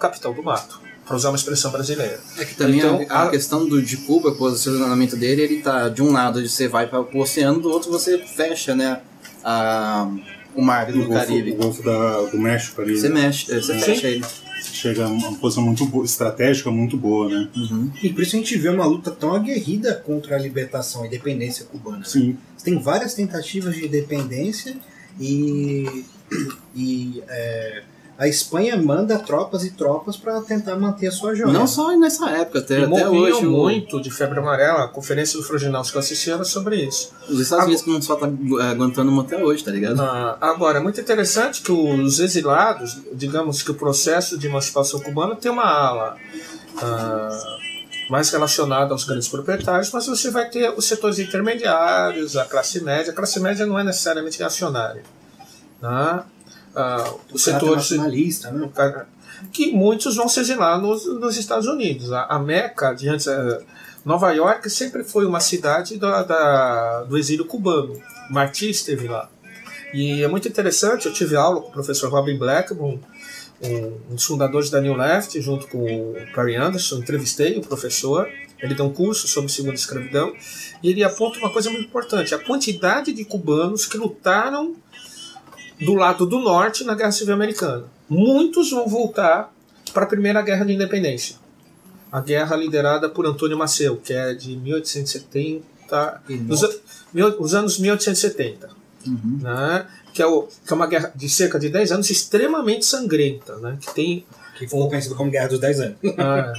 capitão 0.00 0.34
do 0.34 0.42
mato 0.42 0.87
para 1.08 1.16
usar 1.16 1.30
uma 1.30 1.36
expressão 1.36 1.72
brasileira. 1.72 2.20
É 2.36 2.44
que 2.44 2.54
também 2.54 2.78
então, 2.78 3.04
a, 3.08 3.24
a, 3.24 3.30
questão 3.30 3.66
do, 3.66 3.82
de 3.82 3.96
Cuba, 3.96 4.28
o 4.28 4.34
posicionamento 4.36 5.16
dele, 5.16 5.42
ele 5.42 5.62
tá 5.62 5.88
de 5.88 6.02
um 6.02 6.12
lado 6.12 6.46
você 6.46 6.68
vai 6.68 6.86
para 6.86 7.00
o 7.00 7.18
oceano, 7.18 7.58
do 7.60 7.70
outro 7.70 7.90
você 7.90 8.18
fecha, 8.18 8.74
né, 8.74 9.00
a, 9.42 10.08
o 10.54 10.60
mar 10.62 10.92
do, 10.92 11.04
do 11.04 11.08
Caribe. 11.08 11.52
O 11.52 11.56
Golfo 11.56 11.82
da, 11.82 12.22
do 12.26 12.38
México 12.38 12.82
ali. 12.82 12.96
Você 12.96 13.08
né? 13.08 13.22
mexe, 13.22 13.46
você 13.46 13.74
Sim. 13.74 13.80
fecha 13.80 14.06
ele. 14.08 14.24
Chega 14.60 15.06
a 15.06 15.08
uma 15.08 15.34
posição 15.36 15.64
muito 15.64 15.86
boa, 15.86 16.04
estratégica 16.04 16.70
muito 16.70 16.96
boa, 16.96 17.28
né? 17.28 17.48
Uhum. 17.56 17.90
E 18.02 18.12
por 18.12 18.22
isso 18.22 18.36
a 18.36 18.38
gente 18.38 18.56
vê 18.58 18.68
uma 18.68 18.84
luta 18.84 19.10
tão 19.10 19.34
aguerrida 19.34 19.94
contra 19.94 20.36
a 20.36 20.38
libertação 20.38 21.04
e 21.04 21.06
independência 21.06 21.64
cubana. 21.64 22.04
Sim. 22.04 22.36
Tem 22.62 22.78
várias 22.78 23.14
tentativas 23.14 23.74
de 23.74 23.86
independência 23.86 24.76
e, 25.18 26.04
e 26.74 27.22
é, 27.28 27.82
a 28.18 28.26
Espanha 28.26 28.76
manda 28.76 29.16
tropas 29.16 29.62
e 29.62 29.70
tropas 29.70 30.16
para 30.16 30.40
tentar 30.40 30.74
manter 30.74 31.06
a 31.06 31.12
sua 31.12 31.36
joia. 31.36 31.52
Não 31.52 31.68
só 31.68 31.96
nessa 31.96 32.28
época, 32.30 32.58
até, 32.58 32.82
até 32.82 33.08
hoje. 33.08 33.46
muito 33.46 34.00
de 34.00 34.10
febre 34.10 34.40
amarela. 34.40 34.86
A 34.86 34.88
conferência 34.88 35.38
do 35.38 35.44
Froginaus 35.44 35.88
que 35.88 35.96
eu 35.96 36.00
assisti 36.00 36.28
era 36.28 36.42
sobre 36.42 36.84
isso. 36.84 37.12
Os 37.28 37.38
Estados 37.38 37.66
Unidos 37.66 37.84
que 37.84 37.90
não 37.90 38.02
só 38.02 38.16
tá 38.16 38.26
é, 38.26 38.70
aguentando 38.70 39.08
uma 39.12 39.22
até 39.22 39.40
hoje, 39.40 39.62
tá 39.62 39.70
ligado? 39.70 40.02
Ah, 40.02 40.36
agora, 40.40 40.78
é 40.78 40.82
muito 40.82 41.00
interessante 41.00 41.62
que 41.62 41.70
os 41.70 42.18
exilados, 42.18 42.98
digamos 43.12 43.62
que 43.62 43.70
o 43.70 43.74
processo 43.74 44.36
de 44.36 44.48
emancipação 44.48 44.98
cubana 44.98 45.36
tem 45.36 45.52
uma 45.52 45.62
ala 45.62 46.16
ah, 46.82 47.58
mais 48.10 48.30
relacionado 48.30 48.90
aos 48.90 49.04
grandes 49.04 49.28
proprietários, 49.28 49.92
mas 49.92 50.08
você 50.08 50.28
vai 50.32 50.50
ter 50.50 50.70
os 50.76 50.86
setores 50.86 51.20
intermediários, 51.20 52.36
a 52.36 52.44
classe 52.44 52.82
média. 52.82 53.12
A 53.12 53.14
classe 53.14 53.38
média 53.38 53.64
não 53.64 53.78
é 53.78 53.84
necessariamente 53.84 54.40
reacionária. 54.40 55.04
Né? 55.80 55.88
Ah, 55.88 56.24
os 57.32 57.44
Caráter 57.44 57.60
setores 57.60 57.90
nacionalista, 57.90 58.50
né? 58.50 59.06
que 59.52 59.72
muitos 59.72 60.16
vão 60.16 60.28
se 60.28 60.40
exilar 60.40 60.80
nos, 60.80 61.06
nos 61.06 61.36
Estados 61.36 61.66
Unidos. 61.66 62.12
A, 62.12 62.24
a 62.24 62.38
Meca, 62.38 62.92
de 62.92 63.08
antes, 63.08 63.26
eh, 63.26 63.60
Nova 64.04 64.32
York, 64.32 64.68
sempre 64.68 65.04
foi 65.04 65.26
uma 65.26 65.40
cidade 65.40 65.96
da, 65.96 66.22
da- 66.22 67.04
do 67.04 67.16
exílio 67.16 67.44
cubano. 67.44 68.00
Martí 68.30 68.70
esteve 68.70 69.06
lá. 69.08 69.28
E 69.94 70.22
é 70.22 70.28
muito 70.28 70.46
interessante, 70.48 71.06
eu 71.06 71.12
tive 71.12 71.36
aula 71.36 71.60
com 71.62 71.68
o 71.68 71.72
professor 71.72 72.10
Robin 72.10 72.36
Blackburn, 72.36 73.00
um, 73.62 73.76
um 74.10 74.14
dos 74.14 74.24
fundadores 74.24 74.70
da 74.70 74.80
New 74.80 74.94
Left, 74.94 75.40
junto 75.40 75.66
com 75.68 75.78
o 75.84 76.14
Perry 76.34 76.56
Anderson, 76.56 76.96
entrevistei 76.98 77.56
o 77.58 77.62
professor, 77.62 78.28
ele 78.60 78.74
deu 78.74 78.84
um 78.86 78.92
curso 78.92 79.26
sobre 79.26 79.50
segunda 79.50 79.74
escravidão, 79.76 80.32
e 80.82 80.90
ele 80.90 81.02
aponta 81.02 81.38
uma 81.38 81.50
coisa 81.50 81.70
muito 81.70 81.86
importante, 81.86 82.34
a 82.34 82.38
quantidade 82.38 83.12
de 83.12 83.24
cubanos 83.24 83.86
que 83.86 83.96
lutaram 83.96 84.76
do 85.80 85.94
lado 85.94 86.26
do 86.26 86.38
norte 86.38 86.84
na 86.84 86.94
Guerra 86.94 87.12
Civil 87.12 87.34
Americana. 87.34 87.84
Muitos 88.08 88.70
vão 88.70 88.86
voltar 88.88 89.52
para 89.92 90.04
a 90.04 90.06
Primeira 90.06 90.42
Guerra 90.42 90.64
de 90.64 90.72
Independência. 90.74 91.36
A 92.10 92.20
guerra 92.20 92.56
liderada 92.56 93.08
por 93.08 93.26
Antônio 93.26 93.56
Maceu, 93.58 93.96
que 93.96 94.12
é 94.12 94.32
de 94.34 94.56
1870, 94.56 96.22
dos, 96.46 96.62
an- 96.62 96.70
mil- 97.12 97.36
os 97.40 97.54
anos 97.54 97.78
1870 97.78 98.76
Uhum. 99.06 99.38
né? 99.40 99.86
que, 100.12 100.20
é 100.20 100.26
o, 100.26 100.42
que 100.42 100.72
é 100.72 100.74
uma 100.74 100.86
guerra 100.86 101.12
de 101.14 101.28
cerca 101.28 101.58
de 101.58 101.68
10 101.68 101.92
anos 101.92 102.10
extremamente 102.10 102.84
sangrenta, 102.84 103.56
né? 103.58 103.78
que 103.80 103.94
tem 103.94 104.26
Que 104.58 104.60
ficou 104.66 104.88
conhecido 104.88 105.14
como 105.14 105.30
Guerra 105.30 105.48
dos 105.48 105.60
10 105.60 105.80
anos. 105.80 105.96
ah, 106.18 106.52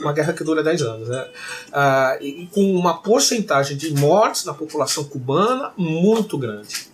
uma 0.00 0.12
guerra 0.12 0.32
que 0.32 0.44
dura 0.44 0.62
10 0.62 0.82
anos, 0.82 1.08
né? 1.08 1.26
Ah, 1.72 2.16
e 2.20 2.46
com 2.52 2.62
uma 2.74 2.98
porcentagem 3.02 3.76
de 3.76 3.92
mortes 3.92 4.44
na 4.44 4.54
população 4.54 5.02
cubana 5.04 5.72
muito 5.76 6.38
grande. 6.38 6.88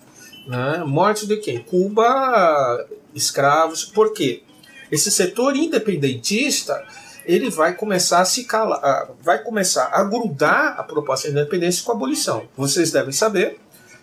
Né? 0.46 0.84
Mortes 0.84 1.26
de 1.26 1.36
quem? 1.38 1.58
Cuba, 1.58 2.86
escravos. 3.14 3.84
Por 3.84 4.12
quê? 4.12 4.42
Esse 4.90 5.10
setor 5.10 5.56
independentista 5.56 6.84
ele 7.24 7.50
vai 7.50 7.74
começar 7.74 8.20
a 8.20 8.24
se 8.24 8.44
calar, 8.44 9.10
vai 9.20 9.42
começar 9.42 9.90
a 9.92 10.04
grudar 10.04 10.78
a 10.78 10.84
proposta 10.84 11.26
de 11.26 11.34
independência 11.34 11.84
com 11.84 11.90
a 11.90 11.94
abolição. 11.96 12.44
Vocês 12.56 12.92
devem 12.92 13.10
saber 13.10 13.58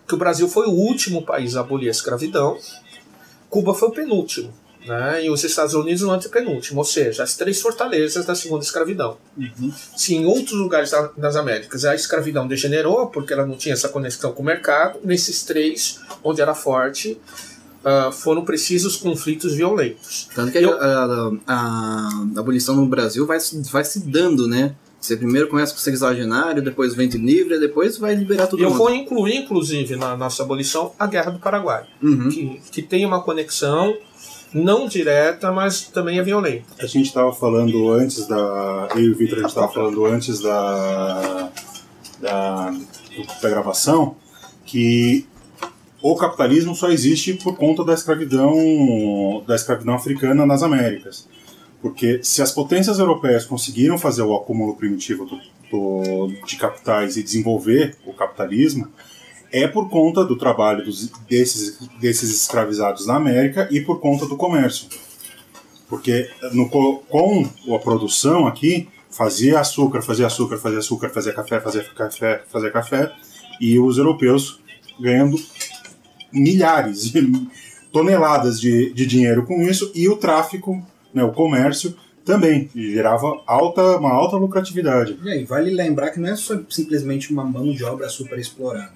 que 0.06 0.14
o 0.14 0.18
Brasil 0.18 0.46
foi 0.46 0.66
o 0.66 0.72
último 0.72 1.22
país 1.22 1.56
a 1.56 1.60
abolir 1.60 1.88
a 1.88 1.90
escravidão, 1.90 2.58
Cuba 3.48 3.72
foi 3.72 3.88
o 3.88 3.92
penúltimo, 3.92 4.52
né? 4.86 5.24
e 5.24 5.30
os 5.30 5.42
Estados 5.44 5.74
Unidos 5.74 6.02
o 6.02 6.10
antepenúltimo, 6.10 6.78
ou 6.78 6.84
seja, 6.84 7.22
as 7.22 7.36
três 7.36 7.60
fortalezas 7.60 8.24
da 8.26 8.34
segunda 8.34 8.64
escravidão. 8.64 9.16
Se 9.96 10.14
em 10.14 10.26
outros 10.26 10.52
lugares 10.58 10.90
da- 10.90 11.10
das 11.16 11.36
Américas 11.36 11.84
a 11.84 11.94
escravidão 11.94 12.46
degenerou 12.46 13.06
porque 13.08 13.32
ela 13.32 13.46
não 13.46 13.56
tinha 13.56 13.72
essa 13.74 13.88
conexão 13.88 14.32
com 14.32 14.42
o 14.42 14.46
mercado, 14.46 14.98
nesses 15.04 15.42
três, 15.42 16.00
onde 16.22 16.40
era 16.40 16.54
forte, 16.54 17.18
ah, 17.84 18.10
foram 18.12 18.44
precisos 18.44 18.96
conflitos 18.96 19.54
violentos. 19.54 20.28
Tanto 20.34 20.52
que 20.52 20.58
a- 20.58 20.62
Eu- 20.62 20.80
a, 20.80 21.04
a- 21.46 22.08
a 22.36 22.40
abolição 22.40 22.74
no 22.76 22.86
Brasil 22.86 23.26
vai, 23.26 23.40
se- 23.40 23.60
vai 23.70 23.84
se 23.84 24.00
dando, 24.00 24.46
né? 24.48 24.74
Você 25.00 25.18
primeiro 25.18 25.48
começa 25.48 25.70
com 25.74 25.78
o 25.78 25.82
sexagenário, 25.82 26.62
depois 26.62 26.94
vende 26.94 27.18
livre, 27.18 27.58
depois 27.60 27.98
vai 27.98 28.14
liberar 28.14 28.46
todo 28.46 28.62
Eu 28.62 28.70
mundo. 28.70 28.78
vou 28.78 28.88
incluir, 28.94 29.36
inclusive, 29.36 29.96
na 29.96 30.16
nossa 30.16 30.42
abolição, 30.42 30.92
a 30.98 31.06
Guerra 31.06 31.30
do 31.30 31.38
Paraguai, 31.38 31.84
Uhum. 32.02 32.30
que, 32.30 32.60
que 32.72 32.80
tem 32.80 33.04
uma 33.04 33.20
conexão 33.22 33.94
não 34.54 34.86
direta, 34.86 35.50
mas 35.52 35.82
também 35.88 36.18
é 36.18 36.22
violenta. 36.22 36.64
A 36.78 36.86
gente 36.86 37.06
estava 37.06 37.32
falando 37.32 37.90
antes 37.92 38.26
da. 38.26 38.88
Eu 38.94 39.00
e 39.00 39.10
o 39.10 39.16
Vitor, 39.16 39.38
a 39.38 39.40
gente 39.42 39.48
estava 39.50 39.68
falando 39.72 40.04
antes 40.06 40.40
da, 40.40 41.50
da, 42.20 42.74
da 43.42 43.48
gravação 43.50 44.16
que 44.64 45.26
o 46.00 46.14
capitalismo 46.16 46.74
só 46.74 46.90
existe 46.90 47.34
por 47.34 47.56
conta 47.56 47.84
da 47.84 47.94
escravidão 47.94 49.42
da 49.46 49.54
escravidão 49.54 49.94
africana 49.94 50.46
nas 50.46 50.62
Américas. 50.62 51.26
Porque 51.82 52.20
se 52.22 52.40
as 52.40 52.50
potências 52.50 52.98
europeias 52.98 53.44
conseguiram 53.44 53.98
fazer 53.98 54.22
o 54.22 54.34
acúmulo 54.34 54.74
primitivo 54.74 55.26
do- 55.26 55.38
do- 55.70 56.28
de 56.46 56.56
capitais 56.56 57.16
e 57.18 57.22
desenvolver 57.22 57.96
o 58.06 58.12
capitalismo, 58.14 58.88
é 59.56 59.68
por 59.68 59.88
conta 59.88 60.24
do 60.24 60.36
trabalho 60.36 60.84
dos- 60.84 61.08
desses, 61.28 61.78
desses 62.00 62.30
escravizados 62.42 63.06
na 63.06 63.14
América 63.16 63.68
e 63.70 63.80
por 63.80 64.00
conta 64.00 64.26
do 64.26 64.36
comércio. 64.36 64.88
Porque 65.88 66.28
no, 66.52 66.68
co- 66.68 67.04
com 67.08 67.48
a 67.74 67.78
produção 67.78 68.46
aqui, 68.48 68.88
fazia 69.10 69.60
açúcar, 69.60 70.02
fazia 70.02 70.26
açúcar, 70.26 70.58
fazia 70.58 70.78
açúcar, 70.80 71.08
fazia 71.10 71.32
café, 71.32 71.60
fazia 71.60 71.84
café, 71.84 72.42
fazia 72.50 72.70
café, 72.70 73.12
e 73.60 73.78
os 73.78 73.96
europeus 73.96 74.58
ganhando 74.98 75.36
milhares 76.32 77.12
de 77.12 77.46
toneladas 77.92 78.60
de, 78.60 78.92
de 78.92 79.06
dinheiro 79.06 79.44
com 79.46 79.62
isso, 79.62 79.92
e 79.94 80.08
o 80.08 80.16
tráfico, 80.16 80.84
né, 81.12 81.22
o 81.22 81.32
comércio, 81.32 81.94
também 82.24 82.70
gerava 82.74 83.40
alta, 83.46 83.98
uma 83.98 84.10
alta 84.10 84.36
lucratividade. 84.36 85.16
E 85.22 85.30
aí, 85.30 85.44
vale 85.44 85.70
lembrar 85.70 86.10
que 86.10 86.18
não 86.18 86.30
é 86.30 86.34
só 86.36 86.58
simplesmente 86.70 87.30
uma 87.32 87.44
mão 87.44 87.70
de 87.70 87.84
obra 87.84 88.08
super 88.08 88.38
explorada. 88.38 88.92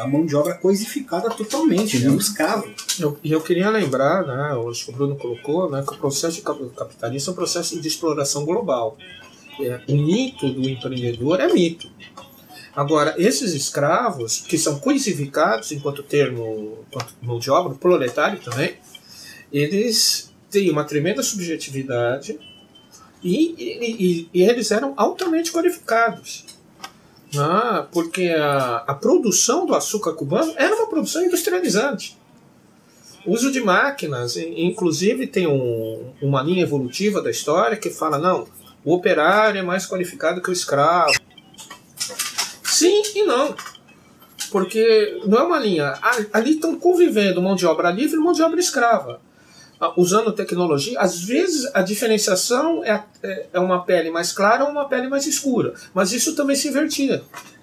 Uma 0.00 0.08
mão 0.08 0.26
de 0.26 0.34
obra 0.36 0.54
coisificada 0.54 1.28
totalmente, 1.30 1.98
né? 1.98 2.10
um 2.10 2.16
escravo. 2.16 2.68
Eu- 2.98 3.18
E 3.22 3.32
eu, 3.32 3.40
queria 3.40 3.68
lembrar, 3.70 4.26
né, 4.26 4.56
acho 4.70 4.84
que 4.86 4.90
o 4.90 4.94
Bruno 4.94 5.16
colocou, 5.16 5.70
né, 5.70 5.82
que 5.86 5.94
o 5.94 5.98
processo 5.98 6.36
de 6.36 6.42
cap- 6.42 6.70
capitalismo 6.76 7.30
é 7.30 7.32
um 7.32 7.36
processo 7.36 7.80
de 7.80 7.86
exploração 7.88 8.44
global. 8.44 8.96
É, 9.60 9.80
o 9.88 9.96
mito 9.96 10.48
do 10.52 10.68
empreendedor 10.68 11.40
é 11.40 11.52
mito. 11.52 11.90
Agora, 12.74 13.14
esses 13.18 13.52
escravos, 13.52 14.38
que 14.40 14.56
são 14.56 14.78
coisificados 14.78 15.72
enquanto 15.72 16.02
termo, 16.02 16.78
enquanto 16.88 17.14
mão 17.20 17.38
de 17.38 17.50
obra, 17.50 17.74
proletário 17.74 18.40
também, 18.40 18.74
eles 19.52 20.32
têm 20.50 20.70
uma 20.70 20.84
tremenda 20.84 21.22
subjetividade 21.22 22.38
e, 23.22 23.54
e- 23.58 23.96
e- 24.04 24.28
e 24.32 24.42
eles 24.42 24.70
eram 24.70 24.94
altamente 24.96 25.52
qualificados. 25.52 26.44
Né, 27.34 27.86
porque 27.92 28.28
a, 28.28 28.84
a 28.86 28.94
produção 28.94 29.66
do 29.66 29.74
açúcar 29.74 30.12
cubano 30.14 30.52
era 30.56 30.74
uma 30.74 30.88
produção 30.88 31.24
industrializante. 31.24 32.18
Uso 33.26 33.52
de 33.52 33.60
máquinas, 33.60 34.36
in- 34.36 34.66
inclusive 34.66 35.26
tem 35.26 35.46
um- 35.46 36.12
uma 36.22 36.42
linha 36.42 36.62
evolutiva 36.62 37.20
da 37.20 37.30
história 37.30 37.76
que 37.76 37.90
fala, 37.90 38.18
não, 38.18 38.46
o 38.84 38.94
operário 38.94 39.58
é 39.58 39.62
mais 39.62 39.86
qualificado 39.86 40.40
que 40.40 40.48
o 40.50 40.52
escravo. 40.52 41.12
Sim 42.64 43.02
e 43.14 43.22
não. 43.24 43.54
Porque 44.50 45.20
não 45.26 45.38
é 45.38 45.42
uma 45.42 45.58
linha. 45.58 45.94
Ali 46.32 46.52
estão 46.52 46.74
convivendo 46.76 47.42
mão 47.42 47.54
de 47.54 47.66
obra 47.66 47.90
livre 47.90 48.16
e 48.16 48.20
mão 48.22 48.32
de 48.32 48.42
obra 48.42 48.58
escrava. 48.58 49.20
Ah, 49.80 49.92
Usando 49.96 50.30
tecnologia, 50.32 50.98
às 51.00 51.22
vezes 51.22 51.68
a 51.72 51.80
diferenciação 51.82 52.84
é, 52.84 53.02
é- 53.22 53.46
é 53.54 53.58
uma 53.60 53.82
pele 53.84 54.10
mais 54.10 54.30
clara 54.30 54.64
ou 54.64 54.70
uma 54.70 54.86
pele 54.88 55.08
mais 55.08 55.26
escura. 55.26 55.72
Mas 55.94 56.12
isso 56.12 56.34
também 56.36 56.54
se 56.54 56.68
invertia. 56.68 57.22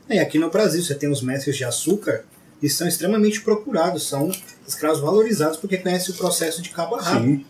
E 0.10 0.18
aqui 0.20 0.40
no 0.40 0.50
Brasil 0.50 0.82
você 0.82 0.96
tem 0.96 1.12
os 1.12 1.22
mestres 1.22 1.56
de 1.58 1.64
açúcar 1.64 2.24
que 2.60 2.68
são 2.70 2.88
extremamente 2.88 3.42
procurados, 3.42 4.08
são 4.08 4.32
escravos 4.68 5.00
valorizados 5.00 5.58
porque 5.58 5.78
conhecem 5.78 6.14
o 6.16 6.18
processo 6.18 6.62
de 6.62 6.70
cabo 6.70 6.96
a 6.96 7.02
rabo. 7.02 7.24
Sim. 7.26 7.46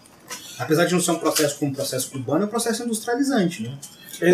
Apesar 0.60 0.86
de 0.86 0.94
não 0.94 1.00
ser 1.00 1.12
um 1.12 1.20
processo 1.20 1.58
como 1.58 1.72
um 1.72 1.74
processo 1.74 2.10
cubano, 2.12 2.44
é 2.44 2.46
um 2.46 2.50
processo 2.50 2.84
industrializante, 2.84 3.64
né? 3.64 3.78
É, 4.20 4.30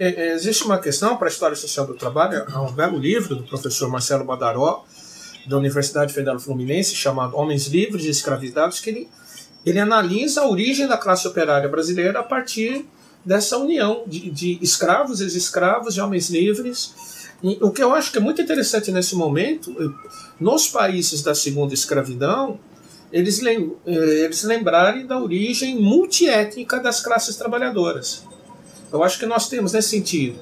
é, 0.00 0.08
é, 0.30 0.34
existe 0.34 0.64
uma 0.64 0.78
questão 0.78 1.16
para 1.16 1.28
a 1.28 1.30
história 1.30 1.56
social 1.56 1.86
do 1.86 1.94
trabalho, 1.94 2.44
há 2.52 2.60
um 2.60 2.72
belo 2.72 2.98
livro 2.98 3.36
do 3.36 3.44
professor 3.44 3.88
Marcelo 3.88 4.24
Badaró, 4.24 4.84
da 5.46 5.56
Universidade 5.56 6.12
Federal 6.12 6.38
Fluminense, 6.40 6.94
chamado 6.94 7.36
Homens 7.36 7.66
Livres 7.68 8.04
e 8.04 8.10
Escravizados, 8.10 8.80
que 8.80 8.90
ele, 8.90 9.08
ele 9.64 9.78
analisa 9.78 10.42
a 10.42 10.48
origem 10.48 10.86
da 10.86 10.96
classe 10.96 11.26
operária 11.26 11.68
brasileira 11.68 12.20
a 12.20 12.22
partir 12.22 12.86
dessa 13.24 13.58
união 13.58 14.04
de, 14.06 14.30
de 14.30 14.58
escravos, 14.62 15.20
ex-escravos, 15.20 15.94
de 15.94 16.00
homens 16.00 16.30
livres. 16.30 16.94
E 17.42 17.58
o 17.60 17.70
que 17.70 17.82
eu 17.82 17.94
acho 17.94 18.10
que 18.10 18.18
é 18.18 18.20
muito 18.20 18.40
interessante 18.40 18.90
nesse 18.90 19.14
momento, 19.14 19.70
eh, 19.78 20.08
nos 20.40 20.68
países 20.68 21.22
da 21.22 21.34
segunda 21.34 21.74
escravidão, 21.74 22.58
eles, 23.12 23.40
lem 23.40 23.72
eh, 23.86 24.24
eles 24.24 24.42
lembrarem 24.44 25.06
da 25.06 25.18
origem 25.20 25.76
multiétnica 25.80 26.80
das 26.80 27.00
classes 27.00 27.36
trabalhadoras. 27.36 28.24
Eu 28.92 29.02
acho 29.04 29.18
que 29.18 29.26
nós 29.26 29.48
temos, 29.48 29.72
nesse 29.72 29.90
sentido, 29.90 30.38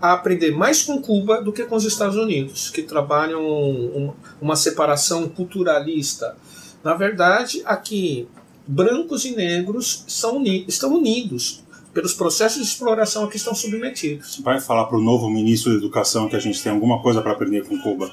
a 0.00 0.12
aprender 0.12 0.50
mais 0.50 0.82
com 0.82 1.00
Cuba 1.00 1.40
do 1.42 1.52
que 1.52 1.64
com 1.64 1.76
os 1.76 1.84
Estados 1.84 2.16
Unidos, 2.16 2.70
que 2.70 2.82
trabalham 2.82 3.42
um- 3.42 4.12
uma 4.40 4.56
separação 4.56 5.28
culturalista. 5.28 6.36
Na 6.84 6.94
verdade, 6.94 7.62
aqui, 7.64 8.26
brancos 8.70 9.24
e 9.24 9.34
negros 9.34 10.04
são 10.06 10.36
uni- 10.36 10.64
estão 10.68 10.94
unidos 10.94 11.62
pelos 11.92 12.12
processos 12.14 12.62
de 12.62 12.68
exploração 12.68 13.24
a 13.24 13.28
que 13.28 13.36
estão 13.36 13.54
submetidos. 13.54 14.40
Vai 14.44 14.60
falar 14.60 14.84
para 14.84 14.96
o 14.96 15.02
novo 15.02 15.28
ministro 15.28 15.72
da 15.72 15.78
Educação 15.78 16.28
que 16.28 16.36
a 16.36 16.40
gente 16.40 16.62
tem 16.62 16.70
alguma 16.70 17.02
coisa 17.02 17.20
para 17.20 17.32
aprender 17.32 17.64
com 17.64 17.76
Cuba. 17.80 18.10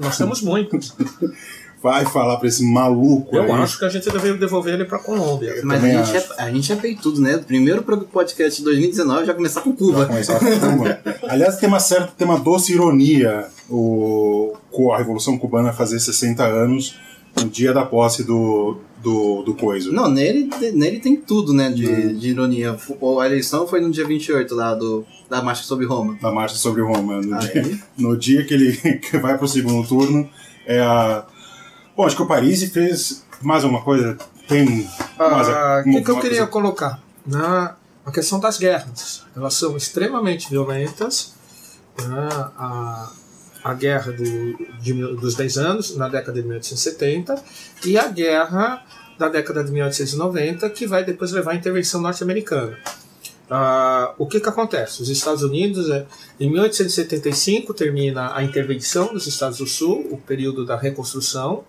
Nós 0.00 0.18
temos 0.18 0.42
muitos. 0.42 0.94
vai 1.82 2.04
falar 2.04 2.36
pra 2.38 2.48
esse 2.48 2.64
maluco 2.64 3.36
Eu 3.36 3.44
aí? 3.44 3.50
acho 3.62 3.78
que 3.78 3.84
a 3.84 3.88
gente 3.88 4.10
deveria 4.10 4.36
devolver 4.36 4.74
ele 4.74 4.84
pra 4.86 4.98
Colômbia. 4.98 5.60
Mas 5.62 5.84
a 5.84 5.88
gente, 5.88 6.16
é, 6.16 6.26
a 6.38 6.50
gente 6.50 6.72
é 6.72 6.76
peitudo, 6.76 7.20
né? 7.20 7.38
Primeiro 7.38 7.82
podcast 7.82 8.58
de 8.58 8.64
2019 8.64 9.24
já 9.26 9.34
começar 9.34 9.60
com 9.60 9.72
Cuba. 9.72 10.06
começar 10.06 10.40
com 10.40 10.46
Cuba. 10.78 11.00
Aliás, 11.28 11.56
tem 11.58 11.68
uma 11.68 11.78
certa, 11.78 12.08
tem 12.18 12.26
uma 12.26 12.40
doce 12.40 12.72
ironia 12.72 13.46
o, 13.70 14.54
com 14.72 14.92
a 14.92 14.98
Revolução 14.98 15.38
Cubana 15.38 15.72
fazer 15.72 16.00
60 16.00 16.42
anos 16.44 16.96
no 17.40 17.48
dia 17.48 17.72
da 17.72 17.84
posse 17.84 18.24
do, 18.24 18.78
do, 19.06 19.42
do 19.44 19.54
coiso. 19.54 19.92
Não, 19.92 20.10
nele, 20.10 20.50
nele 20.74 20.98
tem 20.98 21.14
tudo, 21.14 21.52
né? 21.54 21.70
De, 21.70 22.12
de 22.14 22.30
ironia. 22.30 22.76
A 23.20 23.26
eleição 23.26 23.64
foi 23.68 23.80
no 23.80 23.88
dia 23.88 24.04
28 24.04 24.52
lá 24.52 24.74
do, 24.74 25.06
da 25.30 25.40
Marcha 25.40 25.62
sobre 25.62 25.86
Roma. 25.86 26.18
Da 26.20 26.32
marcha 26.32 26.56
sobre 26.56 26.82
Roma. 26.82 27.20
No, 27.22 27.36
Aí. 27.38 27.48
dia, 27.52 27.78
no 27.96 28.16
dia 28.16 28.44
que 28.44 28.52
ele 28.52 28.72
que 28.98 29.16
vai 29.18 29.38
pro 29.38 29.46
segundo 29.46 29.86
turno, 29.86 30.28
é 30.66 30.80
a. 30.80 31.24
Bom, 31.96 32.04
acho 32.04 32.16
que 32.16 32.22
o 32.22 32.26
Paris 32.26 32.64
fez 32.72 33.24
mais 33.40 33.62
uma 33.62 33.80
coisa. 33.82 34.18
Tem. 34.48 34.88
mais 35.18 35.48
Ah, 35.48 35.82
O 35.86 35.90
que, 35.90 36.02
que 36.02 36.10
eu 36.10 36.16
queria 36.16 36.38
coisa- 36.38 36.46
colocar? 36.48 37.00
Na 37.24 37.76
a 38.04 38.10
questão 38.10 38.38
das 38.40 38.58
guerras. 38.58 39.22
Elas 39.36 39.54
são 39.54 39.76
extremamente 39.76 40.50
violentas. 40.50 41.32
né? 41.98 42.28
A, 42.58 43.10
a 43.64 43.74
guerra 43.74 44.12
do, 44.12 44.24
de 44.80 44.92
dos 45.16 45.34
10 45.34 45.58
anos, 45.58 45.96
na 45.96 46.08
década 46.08 46.40
de 46.40 46.46
1870, 46.46 47.34
e 47.84 47.98
a 47.98 48.06
guerra 48.06 48.84
da 49.18 49.28
década 49.28 49.64
de 49.64 49.70
1890, 49.72 50.68
que 50.70 50.86
vai 50.86 51.04
depois 51.04 51.32
levar 51.32 51.52
à 51.52 51.54
intervenção 51.54 52.00
norte-americana. 52.00 52.78
Ah, 53.48 54.12
o 54.18 54.26
que, 54.26 54.40
que 54.40 54.48
acontece? 54.48 55.02
Os 55.02 55.08
Estados 55.08 55.42
Unidos, 55.42 55.88
eh, 55.88 56.04
em 56.38 56.50
1875, 56.50 57.72
termina 57.72 58.34
a 58.34 58.42
intervenção 58.42 59.12
dos 59.12 59.26
Estados 59.26 59.58
do 59.58 59.66
Sul, 59.66 60.06
o 60.10 60.18
período 60.18 60.66
da 60.66 60.76
reconstrução, 60.76 61.64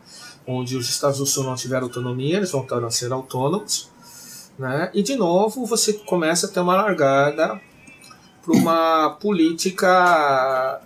onde 0.47 0.75
os 0.75 0.89
Estados 0.89 1.19
do 1.19 1.25
Sul 1.25 1.43
não 1.43 1.55
tiveram 1.55 1.83
autonomia, 1.83 2.37
eles 2.37 2.51
voltaram 2.51 2.87
a 2.87 2.91
ser 2.91 3.11
autônomos. 3.11 3.89
Né? 4.57 4.89
E, 4.93 5.03
de 5.03 5.15
novo, 5.15 5.65
você 5.65 5.93
começa 5.93 6.47
a 6.47 6.49
ter 6.49 6.61
uma 6.61 6.75
largada 6.75 7.61
para 8.43 8.53
uma 8.53 9.09
política 9.11 10.81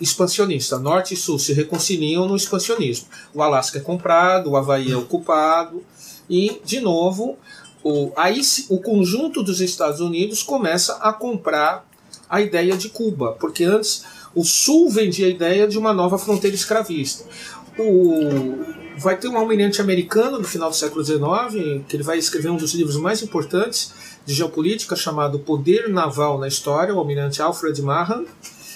expansionista. 0.00 0.78
Norte 0.78 1.14
e 1.14 1.16
Sul 1.16 1.38
se 1.38 1.54
reconciliam 1.54 2.26
no 2.26 2.36
expansionismo. 2.36 3.06
O 3.32 3.42
Alasca 3.42 3.78
é 3.78 3.80
comprado, 3.80 4.50
o 4.50 4.56
Havaí 4.56 4.92
é 4.92 4.96
ocupado, 4.96 5.82
e, 6.28 6.60
de 6.64 6.80
novo, 6.80 7.36
o, 7.82 8.12
aí 8.16 8.40
o 8.70 8.78
conjunto 8.78 9.42
dos 9.42 9.60
Estados 9.60 10.00
Unidos 10.00 10.42
começa 10.42 10.94
a 10.94 11.12
comprar 11.12 11.86
a 12.28 12.40
ideia 12.40 12.76
de 12.76 12.88
Cuba, 12.88 13.32
porque 13.32 13.64
antes 13.64 14.04
o 14.34 14.44
Sul 14.44 14.90
vendia 14.90 15.26
a 15.26 15.30
ideia 15.30 15.68
de 15.68 15.78
uma 15.78 15.92
nova 15.92 16.18
fronteira 16.18 16.56
escravista. 16.56 17.24
O, 17.78 18.64
vai 18.96 19.16
ter 19.16 19.28
um 19.28 19.36
almirante 19.36 19.80
americano 19.80 20.38
no 20.38 20.44
final 20.44 20.70
do 20.70 20.76
século 20.76 21.04
XIX, 21.04 21.84
que 21.88 21.96
ele 21.96 22.02
vai 22.02 22.18
escrever 22.18 22.50
um 22.50 22.56
dos 22.56 22.72
livros 22.72 22.96
mais 22.96 23.22
importantes 23.22 23.92
de 24.24 24.32
geopolítica, 24.32 24.96
chamado 24.96 25.38
Poder 25.38 25.88
Naval 25.88 26.38
na 26.38 26.48
História, 26.48 26.94
o 26.94 26.98
almirante 26.98 27.42
Alfred 27.42 27.80
Mahan. 27.82 28.24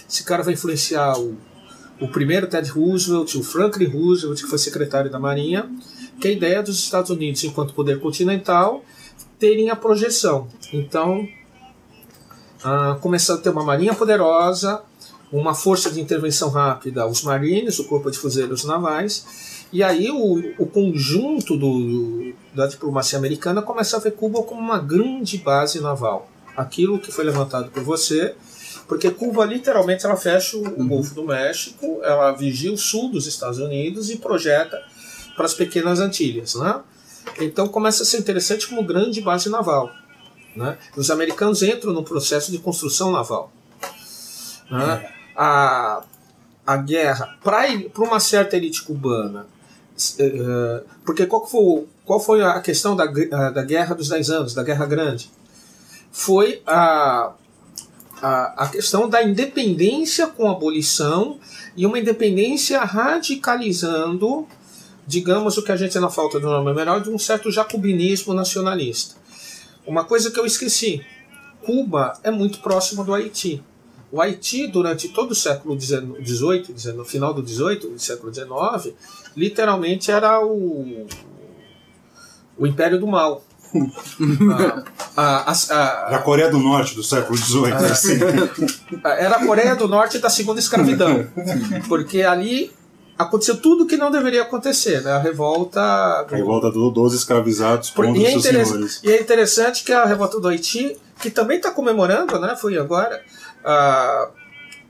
Esse 0.08 0.24
cara 0.24 0.42
vai 0.42 0.54
influenciar 0.54 1.18
o, 1.18 1.36
o 2.00 2.08
primeiro 2.08 2.46
Ted 2.46 2.68
Roosevelt, 2.70 3.34
o 3.36 3.42
Franklin 3.42 3.86
Roosevelt, 3.86 4.42
que 4.42 4.48
foi 4.48 4.58
secretário 4.58 5.10
da 5.10 5.18
Marinha, 5.18 5.68
que 6.20 6.28
a 6.28 6.30
ideia 6.30 6.62
dos 6.62 6.78
Estados 6.78 7.10
Unidos, 7.10 7.42
enquanto 7.44 7.74
poder 7.74 8.00
continental, 8.00 8.82
terem 9.38 9.70
a 9.70 9.76
projeção. 9.76 10.48
Então, 10.72 11.26
ah, 12.62 12.98
começando 13.00 13.38
a 13.38 13.42
ter 13.42 13.50
uma 13.50 13.64
marinha 13.64 13.94
poderosa, 13.94 14.82
uma 15.30 15.54
força 15.54 15.90
de 15.90 16.00
intervenção 16.00 16.48
rápida, 16.50 17.06
os 17.06 17.22
marines, 17.22 17.78
o 17.78 17.84
corpo 17.84 18.10
de 18.10 18.18
fuzileiros 18.18 18.64
navais, 18.64 19.66
e 19.72 19.82
aí 19.82 20.10
o, 20.10 20.54
o 20.58 20.66
conjunto 20.66 21.56
do, 21.56 22.32
da 22.54 22.66
diplomacia 22.66 23.18
americana 23.18 23.60
começa 23.60 23.96
a 23.96 24.00
ver 24.00 24.12
Cuba 24.12 24.42
como 24.42 24.60
uma 24.60 24.78
grande 24.78 25.36
base 25.38 25.80
naval. 25.80 26.28
Aquilo 26.56 26.98
que 26.98 27.12
foi 27.12 27.24
levantado 27.24 27.70
por 27.70 27.82
você, 27.82 28.34
porque 28.88 29.10
Cuba 29.10 29.44
literalmente 29.44 30.06
ela 30.06 30.16
fecha 30.16 30.56
o 30.56 30.62
Uhum. 30.62 30.88
Golfo 30.88 31.14
do 31.14 31.24
México, 31.24 32.00
ela 32.02 32.32
vigia 32.32 32.72
o 32.72 32.78
sul 32.78 33.10
dos 33.10 33.26
Estados 33.26 33.58
Unidos 33.58 34.10
e 34.10 34.16
projeta 34.16 34.82
para 35.38 35.46
as 35.46 35.54
pequenas 35.54 36.00
Antilhas, 36.00 36.56
né? 36.56 36.80
Então 37.40 37.68
começa 37.68 38.02
a 38.02 38.06
ser 38.06 38.18
interessante 38.18 38.66
como 38.66 38.82
grande 38.82 39.20
base 39.20 39.48
naval. 39.48 39.90
Né? 40.56 40.76
Os 40.96 41.10
americanos 41.10 41.62
entram 41.62 41.92
no 41.92 42.02
processo 42.02 42.50
de 42.50 42.58
construção 42.58 43.12
naval. 43.12 43.52
Né? 44.68 45.12
A, 45.36 46.02
a 46.66 46.76
guerra, 46.76 47.38
para 47.42 47.68
uma 47.98 48.18
certa 48.18 48.56
elite 48.56 48.82
cubana, 48.82 49.46
eh, 50.18 50.82
porque 51.04 51.26
qual 51.26 51.46
foi, 51.46 51.86
qual 52.04 52.18
foi 52.18 52.42
a 52.42 52.60
questão 52.60 52.96
da, 52.96 53.04
ah, 53.04 53.50
da 53.50 53.62
Guerra 53.62 53.94
dos 53.94 54.08
Dez 54.08 54.30
Anos, 54.30 54.52
da 54.52 54.64
Guerra 54.64 54.86
Grande? 54.86 55.30
Foi 56.10 56.60
a, 56.66 57.32
a, 58.20 58.64
a 58.64 58.68
questão 58.68 59.08
da 59.08 59.22
independência 59.22 60.26
com 60.26 60.50
abolição 60.50 61.38
e 61.76 61.86
uma 61.86 61.98
independência 61.98 62.80
radicalizando, 62.80 64.46
digamos 65.08 65.56
o 65.56 65.62
que 65.62 65.72
a 65.72 65.76
gente 65.76 65.98
na 65.98 66.10
falta 66.10 66.38
do 66.38 66.46
nome 66.48 66.72
melhor, 66.74 67.00
de 67.00 67.08
um 67.10 67.18
certo 67.18 67.50
jacobinismo 67.50 68.32
nacionalista. 68.34 69.16
Uma 69.86 70.04
coisa 70.04 70.30
que 70.30 70.38
eu 70.38 70.44
esqueci: 70.46 71.02
Cuba 71.64 72.12
é 72.22 72.30
muito 72.30 72.60
próximo 72.60 73.02
do 73.02 73.12
Haiti. 73.14 73.60
O 74.12 74.20
Haiti, 74.22 74.66
durante 74.66 75.08
todo 75.08 75.32
o 75.32 75.34
século 75.34 75.78
XVIII, 75.80 76.92
no 76.94 77.04
final 77.04 77.32
do 77.34 77.46
XVIII, 77.46 77.90
do 77.90 77.98
século 77.98 78.32
XIX, 78.32 78.94
literalmente 79.36 80.10
era 80.10 80.40
o, 80.44 81.06
o 82.56 82.66
Império 82.66 82.98
do 83.00 83.06
Mal. 83.06 83.42
A- 85.16 85.50
a- 85.50 85.52
a- 85.52 86.10
Da 86.10 86.18
Coreia 86.20 86.50
do 86.50 86.58
Norte 86.58 86.94
do 86.94 87.02
século 87.02 87.36
XVIII. 87.36 87.72
Ah, 87.72 87.76
assim. 87.86 88.18
era 89.04 89.36
a 89.36 89.46
Coreia 89.46 89.74
do 89.74 89.88
Norte 89.88 90.18
da 90.18 90.30
segunda 90.30 90.60
escravidão. 90.60 91.26
Porque 91.88 92.22
ali 92.22 92.70
aconteceu 93.18 93.56
tudo 93.60 93.84
que 93.86 93.96
não 93.96 94.10
deveria 94.10 94.42
acontecer, 94.42 95.02
né? 95.02 95.12
A 95.12 95.18
revolta. 95.18 95.80
A 95.80 96.26
revolta 96.30 96.70
do- 96.70 96.90
dos 96.90 97.12
escravizados 97.14 97.90
Por- 97.90 98.06
contra 98.06 98.20
e, 98.22 98.24
os 98.24 98.28
é 98.28 98.32
seus 98.32 98.44
interess- 98.46 98.68
senhores. 98.68 99.00
e 99.02 99.10
é 99.12 99.20
interessante 99.20 99.82
que 99.84 99.92
a 99.92 100.04
revolta 100.04 100.38
do 100.40 100.46
Haiti, 100.48 100.96
que 101.20 101.30
também 101.30 101.56
está 101.56 101.70
comemorando, 101.70 102.38
né? 102.38 102.54
Foi 102.56 102.78
agora. 102.78 103.20
ah, 103.64 104.28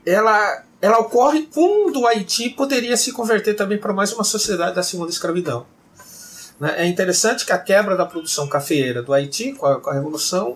ela, 0.05 0.63
ela 0.81 0.99
ocorre 0.99 1.47
quando 1.53 2.01
o 2.01 2.07
Haiti 2.07 2.49
poderia 2.51 2.95
se 2.95 3.11
converter 3.11 3.55
também 3.55 3.77
para 3.77 3.91
mais 3.91 4.13
uma 4.13 4.23
sociedade 4.23 4.75
da 4.75 4.83
segunda 4.83 5.09
escravidão. 5.11 5.65
Né? 6.59 6.75
É 6.77 6.85
interessante 6.87 7.45
que 7.45 7.51
a 7.51 7.57
quebra 7.57 7.95
da 7.97 8.05
produção 8.05 8.47
cafeeira 8.47 9.01
do 9.01 9.11
Haiti, 9.13 9.53
com 9.53 9.65
a, 9.65 9.79
com 9.79 9.89
a 9.89 9.93
Revolução, 9.93 10.55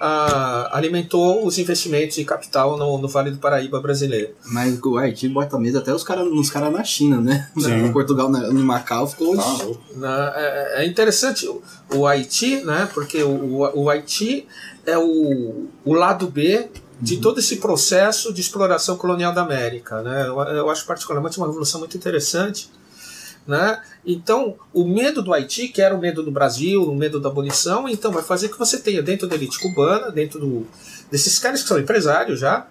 ah, 0.00 0.68
alimentou 0.72 1.46
os 1.46 1.58
investimentos 1.58 2.16
de 2.16 2.24
capital 2.24 2.76
no, 2.76 2.98
no 2.98 3.08
Vale 3.08 3.30
do 3.30 3.38
Paraíba 3.38 3.80
brasileiro. 3.80 4.30
Mas 4.46 4.78
o 4.82 4.96
Haiti 4.98 5.28
bota 5.28 5.58
medo 5.58 5.78
até 5.78 5.92
os 5.94 6.02
cara, 6.04 6.24
nos 6.24 6.50
caras 6.50 6.72
na 6.72 6.84
China, 6.84 7.20
né? 7.20 7.50
Sim. 7.58 7.92
Portugal, 7.92 8.28
na- 8.30 8.48
no 8.48 8.62
Macau, 8.64 9.06
ficou. 9.06 9.36
Tá 9.36 9.44
louco. 9.62 9.80
né? 9.94 10.32
É, 10.36 10.82
é 10.82 10.86
interessante 10.86 11.46
o, 11.48 11.62
o 11.94 12.06
Haiti, 12.06 12.56
né? 12.64 12.88
porque 12.92 13.22
o, 13.22 13.30
o, 13.30 13.82
o 13.84 13.90
Haiti 13.90 14.46
é 14.84 14.96
o, 14.98 15.66
o 15.84 15.92
lado 15.94 16.26
B 16.28 16.68
de 17.00 17.18
todo 17.18 17.40
esse 17.40 17.56
processo 17.56 18.32
de 18.32 18.40
exploração 18.40 18.96
colonial 18.96 19.32
da 19.34 19.42
América. 19.42 20.00
Né? 20.02 20.26
Eu, 20.26 20.38
eu 20.40 20.70
acho 20.70 20.86
particularmente 20.86 21.36
uma 21.38 21.46
revolução 21.46 21.80
muito 21.80 21.96
interessante. 21.96 22.70
Né? 23.46 23.80
Então, 24.04 24.56
o 24.74 24.84
medo 24.84 25.22
do 25.22 25.32
Haiti, 25.32 25.68
que 25.68 25.80
era 25.80 25.94
o 25.94 26.00
medo 26.00 26.22
do 26.22 26.32
Brasil, 26.32 26.82
o 26.82 26.94
medo 26.94 27.20
da 27.20 27.28
abolição, 27.28 27.88
então 27.88 28.10
vai 28.10 28.22
fazer 28.22 28.48
que 28.48 28.58
você 28.58 28.78
tenha 28.78 29.02
dentro 29.02 29.28
da 29.28 29.36
elite 29.36 29.58
cubana, 29.60 30.10
dentro 30.10 30.40
do, 30.40 30.66
desses 31.10 31.38
caras 31.38 31.62
que 31.62 31.68
são 31.68 31.78
empresários 31.78 32.40
já, 32.40 32.66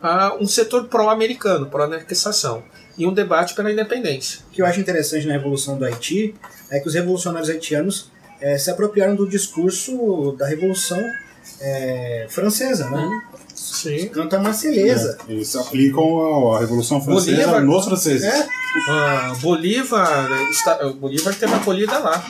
ah, 0.00 0.36
um 0.40 0.46
setor 0.46 0.84
pró-americano, 0.84 1.66
pró-anexação, 1.66 2.62
e 2.96 3.06
um 3.06 3.12
debate 3.12 3.54
pela 3.54 3.72
independência. 3.72 4.40
O 4.48 4.52
que 4.52 4.62
eu 4.62 4.66
acho 4.66 4.80
interessante 4.80 5.26
na 5.26 5.32
Revolução 5.32 5.76
do 5.78 5.84
Haiti 5.84 6.34
é 6.70 6.78
que 6.78 6.88
os 6.88 6.94
revolucionários 6.94 7.48
haitianos 7.48 8.10
eh, 8.40 8.58
se 8.58 8.70
apropriaram 8.70 9.14
do 9.14 9.28
discurso 9.28 10.36
da 10.38 10.46
Revolução 10.46 11.02
eh, 11.60 12.26
Francesa, 12.28 12.90
né? 12.90 13.08
Sim. 13.72 14.08
Canta 14.08 14.38
Marselhesa. 14.38 15.18
É, 15.28 15.32
Eles 15.32 15.54
aplicam 15.56 16.52
a, 16.52 16.56
a 16.56 16.60
Revolução 16.60 17.00
Francesa 17.00 17.36
Bolívar. 17.36 17.64
nos 17.64 17.84
franceses. 17.84 18.22
É, 18.24 18.48
Ah, 18.88 19.34
Bolívar, 19.40 20.30
está, 20.50 20.88
Bolívar 20.92 21.34
teve 21.34 21.52
acolhida 21.54 21.98
lá. 21.98 22.24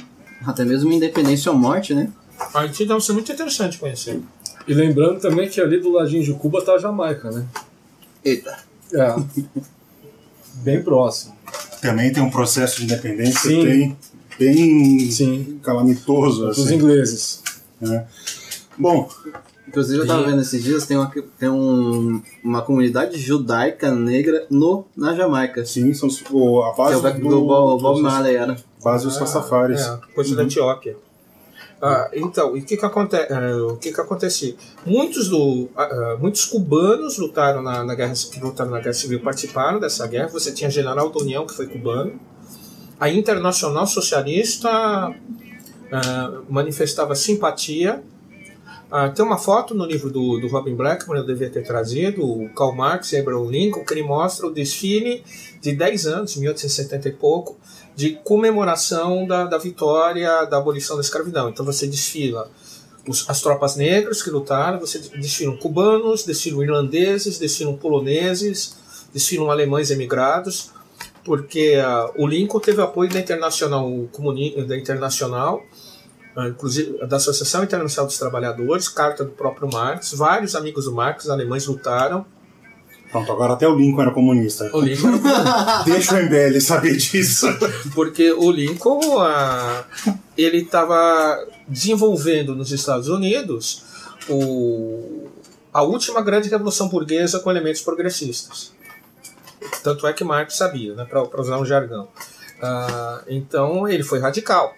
Até 0.47 0.65
mesmo 0.65 0.93
independência 0.93 1.51
ou 1.53 1.59
morte, 1.59 1.95
né? 1.95 2.09
A 2.55 2.61
Haiti 2.61 2.85
deve 2.85 3.01
ser 3.01 3.13
muito 3.13 3.31
interessante 3.31 3.79
conhecer. 3.79 4.21
E 4.67 4.75
lembrando 4.75 5.21
também 5.21 5.49
que 5.49 5.61
ali 5.61 5.81
do 5.81 5.91
ladinho 5.93 6.23
de 6.25 6.33
Cuba 6.35 6.65
tá 6.65 6.73
a 6.75 6.79
Jamaica, 6.79 7.31
né? 7.31 7.45
Eita. 8.25 8.57
É. 8.93 9.15
Bem 10.57 10.83
próximo. 10.83 11.35
Também 11.81 12.13
tem 12.13 12.23
um 12.23 12.31
processo 12.31 12.79
de 12.79 12.85
independência 12.85 13.41
Sim. 13.51 13.65
bem, 13.65 13.97
bem 14.39 15.11
Sim. 15.11 15.61
calamitoso. 15.63 16.47
Dos 16.47 16.59
Assim, 16.67 16.75
ingleses. 16.77 17.43
né? 17.81 18.07
Bom, 18.79 19.09
Inclusive, 19.73 20.01
eu 20.03 20.07
tava 20.07 20.25
vendo 20.25 20.43
esses 20.43 20.63
dias, 20.63 20.85
tem, 20.85 20.99
uma, 20.99 21.11
tem 21.39 21.49
um, 21.49 22.21
uma 22.45 22.61
comunidade 22.61 23.19
judaica 23.19 23.91
negra 23.91 24.47
no, 24.51 24.85
na 24.95 25.15
Jamaica. 25.15 25.65
Sim, 25.65 25.95
são 25.95 26.11
os- 26.11 26.23
o, 26.31 26.61
a 26.63 26.75
Que 26.75 26.81
é 26.83 26.85
base 26.85 26.97
o 26.97 27.01
Bob, 27.01 27.21
do 27.23 27.41
Bob, 27.47 27.83
Bob 27.83 28.01
Marley 28.03 28.37
era. 28.37 28.55
base 28.85 29.07
dos 29.07 29.17
Rastafaris. 29.17 29.81
É, 29.81 29.99
coisa 30.15 30.37
da 30.37 30.43
Etiópia. 30.43 30.95
Ah, 31.81 32.11
então, 32.13 32.55
e 32.55 32.61
o 32.61 32.65
que 32.65 32.77
que, 32.77 32.85
aconte 32.85 33.17
eh, 33.17 33.55
o 33.57 33.77
que 33.79 33.91
que 33.93 34.01
acontecia? 34.01 34.55
Muitos, 34.85 35.29
do, 35.31 35.69
ah, 35.75 35.83
ah, 35.83 36.17
muitos 36.21 36.45
cubanos 36.45 37.17
lutaram 37.17 37.63
na, 37.63 37.83
na 37.83 37.95
guerra, 37.95 38.13
que 38.31 38.39
lutaram 38.41 38.71
na 38.71 38.79
guerra 38.79 38.93
civil, 38.93 39.21
participaram 39.21 39.81
dessa 39.81 40.07
guerra. 40.07 40.29
Você 40.29 40.53
tinha 40.53 40.71
General 40.71 41.09
da 41.11 41.19
União, 41.19 41.47
que 41.47 41.55
foi 41.55 41.67
cubano. 41.67 42.21
A 43.01 43.09
Internacional 43.11 43.87
Socialista 43.87 44.69
ah, 45.91 46.33
manifestava 46.49 47.15
simpatia. 47.15 48.03
Ah, 48.95 49.09
tem 49.09 49.25
uma 49.25 49.39
foto 49.39 49.75
no 49.75 49.87
livro 49.87 50.11
do, 50.11 50.39
do 50.39 50.49
Robin 50.49 50.75
Blackman, 50.75 51.19
eu 51.19 51.25
devia 51.27 51.49
ter 51.49 51.63
trazido, 51.63 52.23
o 52.23 52.51
Karl 52.51 52.73
Marx 52.75 53.11
e 53.13 53.17
Abraham 53.17 53.47
Lincoln, 53.51 53.83
que 53.87 53.95
ele 53.95 54.03
mostra 54.03 54.47
o 54.47 54.51
desfile 54.53 55.25
de 55.63 55.73
10 55.73 56.07
anos, 56.07 56.37
1870 56.37 57.09
e 57.09 57.13
pouco, 57.13 57.57
de 57.97 58.11
comemoração 58.23 59.27
da, 59.27 59.45
da 59.45 59.57
vitória 59.57 60.45
da 60.45 60.59
abolição 60.59 60.97
da 60.97 61.01
escravidão. 61.01 61.49
Então 61.49 61.65
você 61.65 61.87
desfila 61.87 62.51
os- 63.09 63.25
as 63.31 63.41
tropas 63.41 63.77
negras 63.77 64.23
que 64.23 64.29
lutaram, 64.29 64.79
você 64.79 64.99
desfilam 64.99 65.57
cubanos, 65.57 66.25
desfilam 66.27 66.63
irlandeses, 66.63 67.39
desfilam 67.39 67.75
poloneses, 67.79 68.77
desfilam 69.11 69.51
alemães 69.51 69.91
emigrados, 69.91 70.71
porque 71.25 71.81
ah, 71.83 72.11
o 72.19 72.27
Lincoln 72.27 72.61
teve 72.61 72.83
apoio 72.83 73.09
da 73.09 73.19
Internacional, 73.21 73.91
da 74.67 74.77
Internacional 74.77 75.63
inclusive 76.39 76.99
da 77.07 77.17
Associação 77.17 77.63
Internacional 77.63 78.07
dos 78.07 78.19
Trabalhadores, 78.19 78.89
carta 78.89 79.25
do 79.25 79.33
próprio 79.33 79.69
Marx, 79.71 80.13
vários 80.15 80.55
amigos 80.55 80.87
do 80.87 80.93
Marx 80.93 81.29
alemães 81.29 81.67
lutaram. 81.67 82.25
Pronto, 83.11 83.31
agora 83.31 83.53
até 83.53 83.69
o 83.69 83.77
Lincoln 83.77 84.01
era 84.01 84.11
comunista. 84.11 84.71
O 84.73 84.81
Lincoln 84.81 85.21
Deixa 85.85 86.15
o 86.15 86.23
MBL 86.23 86.59
saber 86.61 86.97
disso. 86.97 87.47
porque 87.95 88.33
o 88.33 88.51
Lincoln 88.51 89.19
ah, 89.21 89.85
ele 90.37 90.59
estava 90.59 91.47
desenvolvendo 91.69 92.55
nos 92.55 92.73
Estados 92.73 93.09
Unidos 93.09 93.85
o, 94.31 95.29
a 95.73 95.83
última 95.83 96.23
grande 96.23 96.49
revolução 96.49 96.89
burguesa 96.89 97.39
com 97.41 97.51
elementos 97.51 97.83
progressistas. 97.83 98.73
Tanto 99.83 100.07
é 100.07 100.13
que 100.15 100.25
Marx 100.25 100.57
sabia, 100.57 100.95
né, 100.95 101.05
para 101.05 101.41
usar 101.41 101.59
um 101.59 101.67
jargão. 101.67 102.09
Ah, 102.63 103.23
então 103.29 103.87
ele 103.87 104.03
foi 104.03 104.21
radical. 104.21 104.75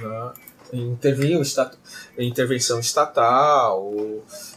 Né, 0.00 0.32
interviu 0.72 1.40
estat- 1.42 1.76
intervenção 2.18 2.80
estatal. 2.80 3.92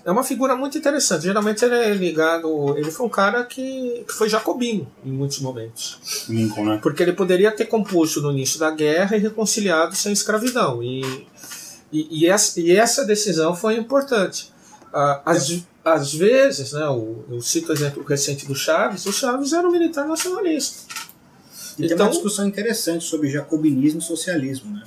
É 0.06 0.12
uma 0.12 0.24
figura 0.24 0.56
muito 0.56 0.78
interessante. 0.78 1.24
Geralmente 1.24 1.64
ele 1.64 1.76
é 1.76 1.94
ligado. 1.94 2.78
Ele 2.78 2.90
foi 2.92 3.06
um 3.06 3.10
cara 3.10 3.44
que, 3.44 4.04
que 4.08 4.14
foi 4.14 4.30
jacobino 4.30 4.88
em 5.06 5.12
muitos 5.12 5.40
momentos. 5.40 6.26
Lincoln, 6.30 6.66
né? 6.66 6.80
Porque 6.82 7.04
ele 7.04 7.14
poderia 7.14 7.52
ter 7.52 7.66
composto 7.66 8.22
no 8.22 8.32
início 8.32 8.60
da 8.60 8.72
guerra 8.72 9.16
e 9.18 9.20
reconciliado 9.20 9.96
sem 9.96 10.12
escravidão. 10.14 10.82
E, 10.82 11.02
e, 11.92 12.22
e 12.22 12.28
essa, 12.28 12.60
e 12.60 12.72
essa 12.72 13.06
decisão 13.06 13.56
foi 13.56 13.76
importante. 13.78 14.52
Ah, 14.94 15.22
às, 15.26 15.60
às 15.84 16.14
vezes, 16.14 16.72
né, 16.74 16.88
o- 16.90 17.24
eu 17.30 17.42
cito 17.42 17.70
o 17.72 17.74
exemplo 17.76 18.04
recente 18.04 18.46
do 18.48 18.56
Chaves, 18.56 19.06
o 19.06 19.12
Chaves 19.14 19.54
era 19.54 19.68
um 19.68 19.72
militar 19.72 20.08
nacionalista. 20.08 20.80
E 21.78 21.84
tem 21.84 21.92
Então- 21.92 22.06
uma 22.08 22.12
discussão 22.12 22.48
interessante 22.48 23.04
sobre 23.04 23.30
jacobinismo 23.30 24.00
e 24.00 24.04
socialismo. 24.04 24.74
Né? 24.74 24.84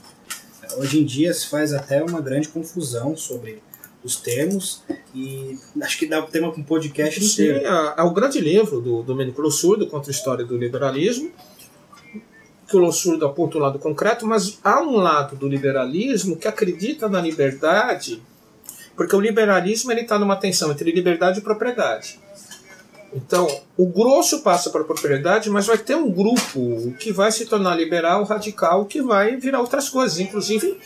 Hoje 0.76 1.00
em 1.00 1.04
dia 1.04 1.32
se 1.32 1.48
faz 1.48 1.72
até 1.72 2.02
uma 2.02 2.20
grande 2.20 2.48
confusão 2.48 3.16
sobre 3.16 3.62
os 4.02 4.16
termos 4.16 4.82
e 5.14 5.58
acho 5.82 5.98
que 5.98 6.06
dá 6.06 6.22
tema 6.22 6.50
para 6.50 6.60
um 6.60 6.64
podcast 6.64 7.22
Sim, 7.22 7.44
inteiro. 7.44 7.66
é, 7.66 7.94
é 7.98 8.02
o 8.02 8.12
grande 8.12 8.40
livro 8.40 8.80
do 8.80 9.02
Domenico 9.02 9.42
Lossurdo 9.42 9.86
contra 9.86 10.10
a 10.10 10.14
história 10.14 10.44
do 10.44 10.56
liberalismo, 10.56 11.30
que 12.68 12.76
o 12.76 12.78
Lossurdo 12.78 13.26
aponta 13.26 13.58
o 13.58 13.60
lado 13.60 13.78
concreto, 13.78 14.26
mas 14.26 14.58
há 14.62 14.80
um 14.80 14.96
lado 14.96 15.36
do 15.36 15.48
liberalismo 15.48 16.36
que 16.36 16.46
acredita 16.46 17.08
na 17.08 17.20
liberdade, 17.20 18.22
porque 18.96 19.14
o 19.14 19.20
liberalismo 19.20 19.92
está 19.92 20.18
numa 20.18 20.36
tensão 20.36 20.70
entre 20.70 20.92
liberdade 20.92 21.40
e 21.40 21.42
propriedade. 21.42 22.18
Então, 23.12 23.46
o 23.76 23.86
grosso 23.86 24.40
passa 24.40 24.70
para 24.70 24.82
a 24.82 24.84
propriedade, 24.84 25.50
mas 25.50 25.66
vai 25.66 25.78
ter 25.78 25.96
um 25.96 26.10
grupo 26.10 26.94
que 26.98 27.12
vai 27.12 27.32
se 27.32 27.46
tornar 27.46 27.74
liberal, 27.74 28.24
radical, 28.24 28.84
que 28.84 29.02
vai 29.02 29.36
virar 29.36 29.60
outras 29.60 29.88
coisas, 29.88 30.18
inclusive 30.20 30.78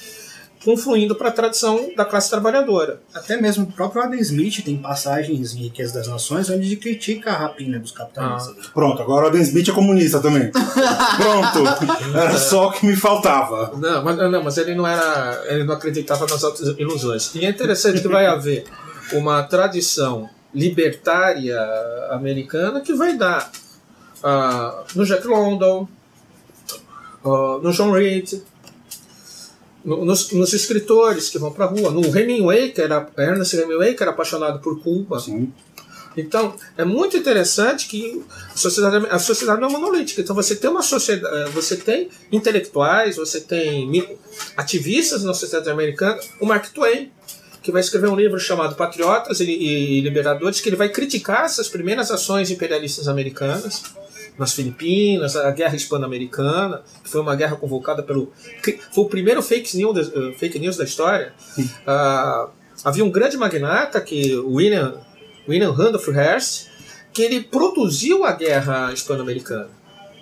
confluindo 0.65 1.15
para 1.15 1.29
a 1.29 1.33
tradição 1.33 1.91
da 1.95 2.05
classe 2.05 2.31
trabalhadora. 2.31 3.01
Até 3.13 3.37
mesmo 3.41 3.65
o 3.65 3.73
próprio 3.73 4.03
Adam 4.03 4.19
Smith 4.19 4.65
tem 4.65 4.79
passagens 4.79 5.55
em 5.55 5.65
Riqueza 5.65 5.93
das 5.93 6.09
Nações 6.09 6.49
onde 6.49 6.67
ele 6.67 6.77
critica 6.77 7.33
a 7.33 7.37
rapina 7.37 7.79
dos 7.79 7.93
capitalistas. 7.93 8.69
Pronto, 8.69 9.03
agora 9.03 9.27
o 9.27 9.29
Adam 9.29 9.43
Smith 9.43 9.69
é 9.69 9.73
comunista 9.73 10.21
também. 10.21 10.51
Pronto. 10.51 12.17
Era 12.17 12.39
só 12.39 12.69
o 12.69 12.73
que 12.73 12.87
me 12.87 12.97
faltava. 12.97 13.73
Não, 13.77 14.03
mas, 14.03 14.17
não, 14.17 14.43
mas 14.43 14.57
ele 14.57 14.75
não 14.75 14.87
era. 14.87 15.45
Ele 15.49 15.65
não 15.65 15.75
acreditava 15.75 16.27
nas 16.27 16.43
altas 16.43 16.75
ilusões. 16.79 17.35
E 17.35 17.45
é 17.45 17.51
interessante 17.51 18.01
que 18.01 18.09
vai 18.09 18.25
haver 18.27 18.65
uma 19.13 19.43
tradição 19.43 20.31
libertária 20.55 21.59
americana 22.11 22.81
que 22.81 22.93
vai 22.95 23.17
dar 23.17 23.51
ah, 24.23 24.85
no 24.95 25.05
Jack 25.05 25.27
London, 25.27 25.89
ah, 27.25 27.59
no 27.63 27.73
John 27.73 27.91
Reed, 27.93 28.41
no- 29.85 30.05
nos, 30.05 30.31
nos 30.33 30.53
escritores 30.53 31.29
que 31.29 31.39
vão 31.39 31.53
para 31.53 31.65
a 31.67 31.69
rua, 31.69 31.91
no 31.91 32.05
Hemingway, 32.17 32.73
que 32.73 32.81
era 32.81 33.07
Ernest 33.19 33.55
Hemingway, 33.57 33.95
que 33.95 34.03
era 34.03 34.13
apaixonado 34.13 34.61
por 34.61 34.81
Cuba. 34.83 35.19
Sim. 35.21 35.53
Então, 36.17 36.55
é 36.79 36.85
muito 36.85 37.17
interessante 37.17 37.89
que 37.89 38.25
a 38.55 38.57
sociedade, 38.57 39.05
a 39.11 39.19
sociedade 39.19 39.61
não 39.61 39.69
é 39.69 39.73
monolítica. 39.73 40.21
Então, 40.21 40.35
você 40.35 40.55
tem 40.55 40.71
uma 40.71 40.81
sociedade, 40.83 41.35
eh, 41.35 41.49
você 41.51 41.77
tem 41.77 42.09
intelectuais, 42.31 43.17
você 43.17 43.41
tem 43.41 44.17
ativistas 44.57 45.25
na 45.25 45.35
sociedade 45.35 45.69
americana. 45.71 46.21
O 46.41 46.47
Mark 46.47 46.69
Twain, 46.73 47.11
que 47.65 47.73
vai 47.73 47.81
escrever 47.81 48.09
um 48.09 48.15
livro 48.15 48.39
chamado 48.39 48.75
Patriotas 48.77 49.41
e, 49.41 50.01
Liberadores, 50.03 50.61
que 50.61 50.69
ele 50.69 50.77
vai 50.77 50.91
criticar 50.91 51.47
essas 51.47 51.67
primeiras 51.67 52.11
ações 52.11 52.51
imperialistas 52.51 53.09
americanas 53.09 53.83
nas 54.39 54.53
Filipinas, 54.53 55.35
a 55.35 55.51
guerra 55.51 55.75
hispano-americana, 55.75 56.83
que 57.03 57.09
foi 57.09 57.23
uma 57.23 57.35
guerra 57.35 57.57
convocada 57.57 58.03
pelo. 58.03 58.31
Foi 58.93 59.05
o 59.05 59.09
primeiro 59.09 59.43
fake 59.43 59.77
news, 59.79 59.95
da- 60.11 60.21
eh, 60.21 60.35
fake 60.39 60.59
news 60.59 60.77
da 60.77 60.85
história. 60.85 61.33
Ah, 61.87 62.49
havia 62.85 63.03
um 63.05 63.11
grande 63.11 63.37
magnata, 63.39 63.99
que 64.01 64.37
William, 64.37 65.01
William 65.49 65.73
Randolph 65.73 66.09
Hearst, 66.09 66.67
que 67.15 67.23
ele 67.23 67.41
produziu 67.45 68.25
a 68.27 68.33
guerra 68.33 68.93
hispano-americana. 68.93 69.71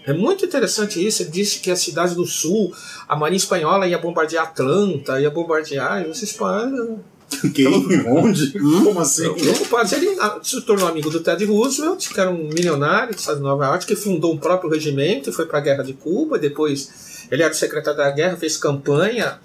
É 0.07 0.12
muito 0.12 0.45
interessante 0.45 1.05
isso. 1.05 1.22
Ele 1.22 1.30
disse 1.30 1.61
que 1.61 1.70
a 1.70 1.76
cidade 1.76 2.14
do 2.14 2.26
sul, 2.26 2.72
a 3.09 3.16
marinha 3.16 3.36
espanhola 3.38 3.86
ia 3.86 3.99
bombardear 3.99 4.45
Atlanta, 4.49 5.20
ia 5.20 5.30
bombardear. 5.30 6.03
E 6.03 6.11
os 6.11 6.22
espanhóis. 6.22 6.99
Quem? 7.55 8.07
Onde? 8.07 8.53
Como 8.59 9.01
assim? 9.01 9.33
Preocupados. 9.33 9.93
Ele 9.93 10.16
ah, 10.20 10.39
se 10.43 10.61
tornou 10.62 10.89
amigo 10.89 11.11
do 11.11 11.20
Ted 11.20 11.45
Roosevelt, 11.45 12.09
que 12.09 12.20
era 12.20 12.30
um 12.30 12.49
milionário 12.49 13.14
do 13.14 13.18
estado 13.18 13.37
de 13.37 13.43
Nova 13.43 13.66
York, 13.66 13.87
que 13.87 13.97
fundou 13.97 14.33
um 14.33 14.39
próprio 14.39 14.70
regimento 14.70 15.30
e 15.30 15.33
foi 15.33 15.47
para 15.47 15.59
a 15.59 15.62
guerra 15.62 15.83
de 15.83 15.93
Cuba. 15.93 16.39
Depois 16.39 17.26
ele 17.30 17.43
era 17.43 17.53
o 17.53 17.57
secretário 17.57 17.99
da 17.99 18.11
guerra, 18.11 18.37
fez 18.37 18.57
campanha 18.57 19.39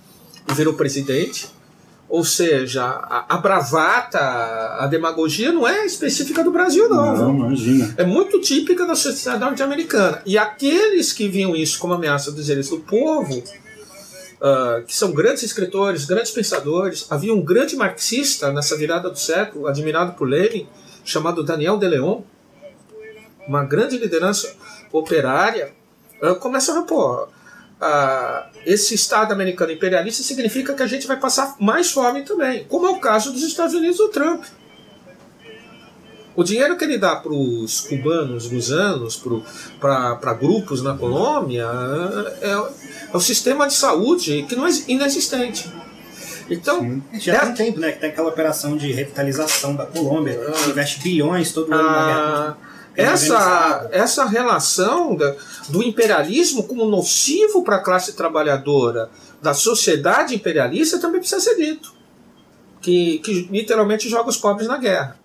e 0.49 0.53
virou 0.53 0.73
presidente. 0.73 1.47
Ou 2.09 2.23
seja, 2.23 2.85
a, 2.85 3.35
a 3.35 3.38
bravata, 3.38 4.19
a 4.19 4.88
demagogia 4.88 5.51
não 5.51 5.67
é 5.67 5.85
específica 5.85 6.41
do 6.41 6.51
Brasil, 6.51 6.88
não. 6.88 7.17
Não, 7.17 7.35
imagina. 7.35 7.93
É 7.97 8.05
muito 8.05 8.39
típica 8.39 8.85
da 8.85 8.95
sociedade 8.95 9.41
norte-americana. 9.41 10.21
E 10.25 10.38
aqueles 10.38 11.11
que 11.11 11.27
viam 11.27 11.53
isso 11.53 11.77
como 11.79 11.93
ameaça 11.93 12.31
dos 12.31 12.45
direitos 12.45 12.69
do 12.69 12.79
povo, 12.79 13.43
ah, 14.41 14.83
que 14.85 14.95
são 14.95 15.11
grandes 15.11 15.43
escritores, 15.43 16.05
grandes 16.05 16.31
pensadores, 16.31 17.07
havia 17.09 17.33
um 17.33 17.41
grande 17.41 17.75
marxista 17.75 18.51
nessa 18.51 18.77
virada 18.77 19.09
do 19.09 19.17
século, 19.17 19.67
admirado 19.67 20.13
por 20.13 20.27
Lenin, 20.27 20.67
chamado 21.03 21.43
Daniel 21.43 21.77
de 21.77 21.88
Leon, 21.88 22.21
uma 23.47 23.63
grande 23.63 23.97
liderança 23.97 24.53
operária, 24.91 25.73
ah, 26.21 26.35
começa 26.35 26.71
a 26.71 26.75
ver, 26.75 26.85
pô, 26.85 27.27
ah, 27.81 28.49
esse 28.65 28.93
Estado 28.93 29.31
americano 29.31 29.71
imperialista 29.71 30.21
significa 30.21 30.73
que 30.73 30.83
a 30.83 30.88
gente 30.88 31.07
vai 31.07 31.17
passar 31.17 31.55
mais 31.59 31.91
fome 31.91 32.23
também, 32.23 32.65
como 32.65 32.85
é 32.88 32.89
o 32.89 32.99
caso 32.99 33.31
dos 33.31 33.43
Estados 33.43 33.73
Unidos 33.73 33.97
do 33.97 34.09
Trump. 34.09 34.43
O 36.38 36.43
dinheiro 36.43 36.77
que 36.77 36.83
ele 36.85 36.97
dá 36.99 37.15
para 37.15 37.33
os 37.33 37.81
cubanos, 37.81 38.47
gusanos, 38.47 39.19
para 39.81 40.33
grupos 40.33 40.81
na 40.83 40.95
Colômbia, 40.95 41.67
é, 42.41 42.51
é 42.51 43.17
o 43.17 43.19
sistema 43.19 43.67
de 43.67 43.73
saúde 43.73 44.45
que 44.47 44.55
não 44.55 44.67
é 44.67 44.69
inexistente. 44.88 45.67
Então, 46.49 47.01
Já 47.13 47.33
É. 47.33 47.39
tem 47.47 47.53
tempo, 47.55 47.79
né? 47.79 47.91
Que 47.91 47.99
tem 47.99 48.09
aquela 48.11 48.29
operação 48.29 48.77
de 48.77 48.91
revitalização 48.93 49.75
da 49.75 49.85
Colômbia, 49.88 50.39
que 50.63 50.69
investe 50.69 51.01
bilhões 51.01 51.51
todo 51.51 51.73
ano 51.73 51.83
na 51.83 51.89
ah, 51.89 52.05
guerra. 52.05 52.57
essa, 53.13 53.33
organizada. 53.33 53.89
essa 53.91 54.25
relação 54.25 55.15
da- 55.15 55.35
do 55.69 55.83
imperialismo 55.83 56.63
como 56.63 56.85
nocivo 56.85 57.63
para 57.63 57.75
a 57.77 57.79
classe 57.79 58.13
trabalhadora 58.13 59.09
da 59.41 59.53
sociedade 59.53 60.35
imperialista 60.35 60.99
também 60.99 61.19
precisa 61.19 61.41
ser 61.41 61.55
dito. 61.55 61.97
que, 62.79 63.17
que 63.19 63.49
literalmente 63.51 64.07
joga 64.07 64.29
os 64.29 64.38
pobres 64.38 64.67
na 64.67 64.77
guerra. 64.77 65.17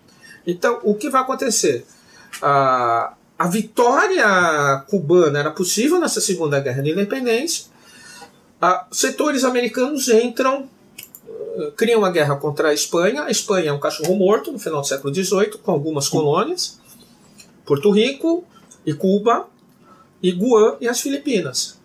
Então, 0.47 0.81
o 0.83 0.95
que 0.95 1.11
vai 1.11 1.23
acontecer? 1.23 1.87
A, 2.41 3.15
a 3.39 3.47
vitória 3.49 4.85
cubana 4.89 5.39
era 5.39 5.51
possível 5.51 6.01
nessa 6.01 6.21
Segunda 6.21 6.61
Guerra 6.61 6.83
de 6.83 6.91
Independência. 6.91 7.67
Setores 8.93 9.43
americanos 9.43 10.09
entram, 10.09 10.69
uh, 11.27 11.73
criam 11.73 11.99
uma 11.99 12.11
guerra 12.11 12.37
contra 12.37 12.69
a 12.69 12.75
Espanha. 12.75 13.25
A 13.25 13.31
Espanha 13.31 13.71
é 13.71 13.73
um 13.73 13.81
cachorro 13.81 14.15
morto 14.15 14.53
no 14.53 14.59
final 14.59 14.81
do 14.81 14.87
século 14.87 15.13
XVIII, 15.13 15.59
com 15.63 15.73
algumas 15.73 16.09
colônias. 16.09 16.79
Porto 17.65 17.91
Rico 17.91 18.45
e 18.87 18.95
Cuba, 18.95 19.47
e 20.23 20.31
Guam 20.31 20.77
e 20.81 20.89
as 20.89 21.01
Filipinas. 21.01 21.81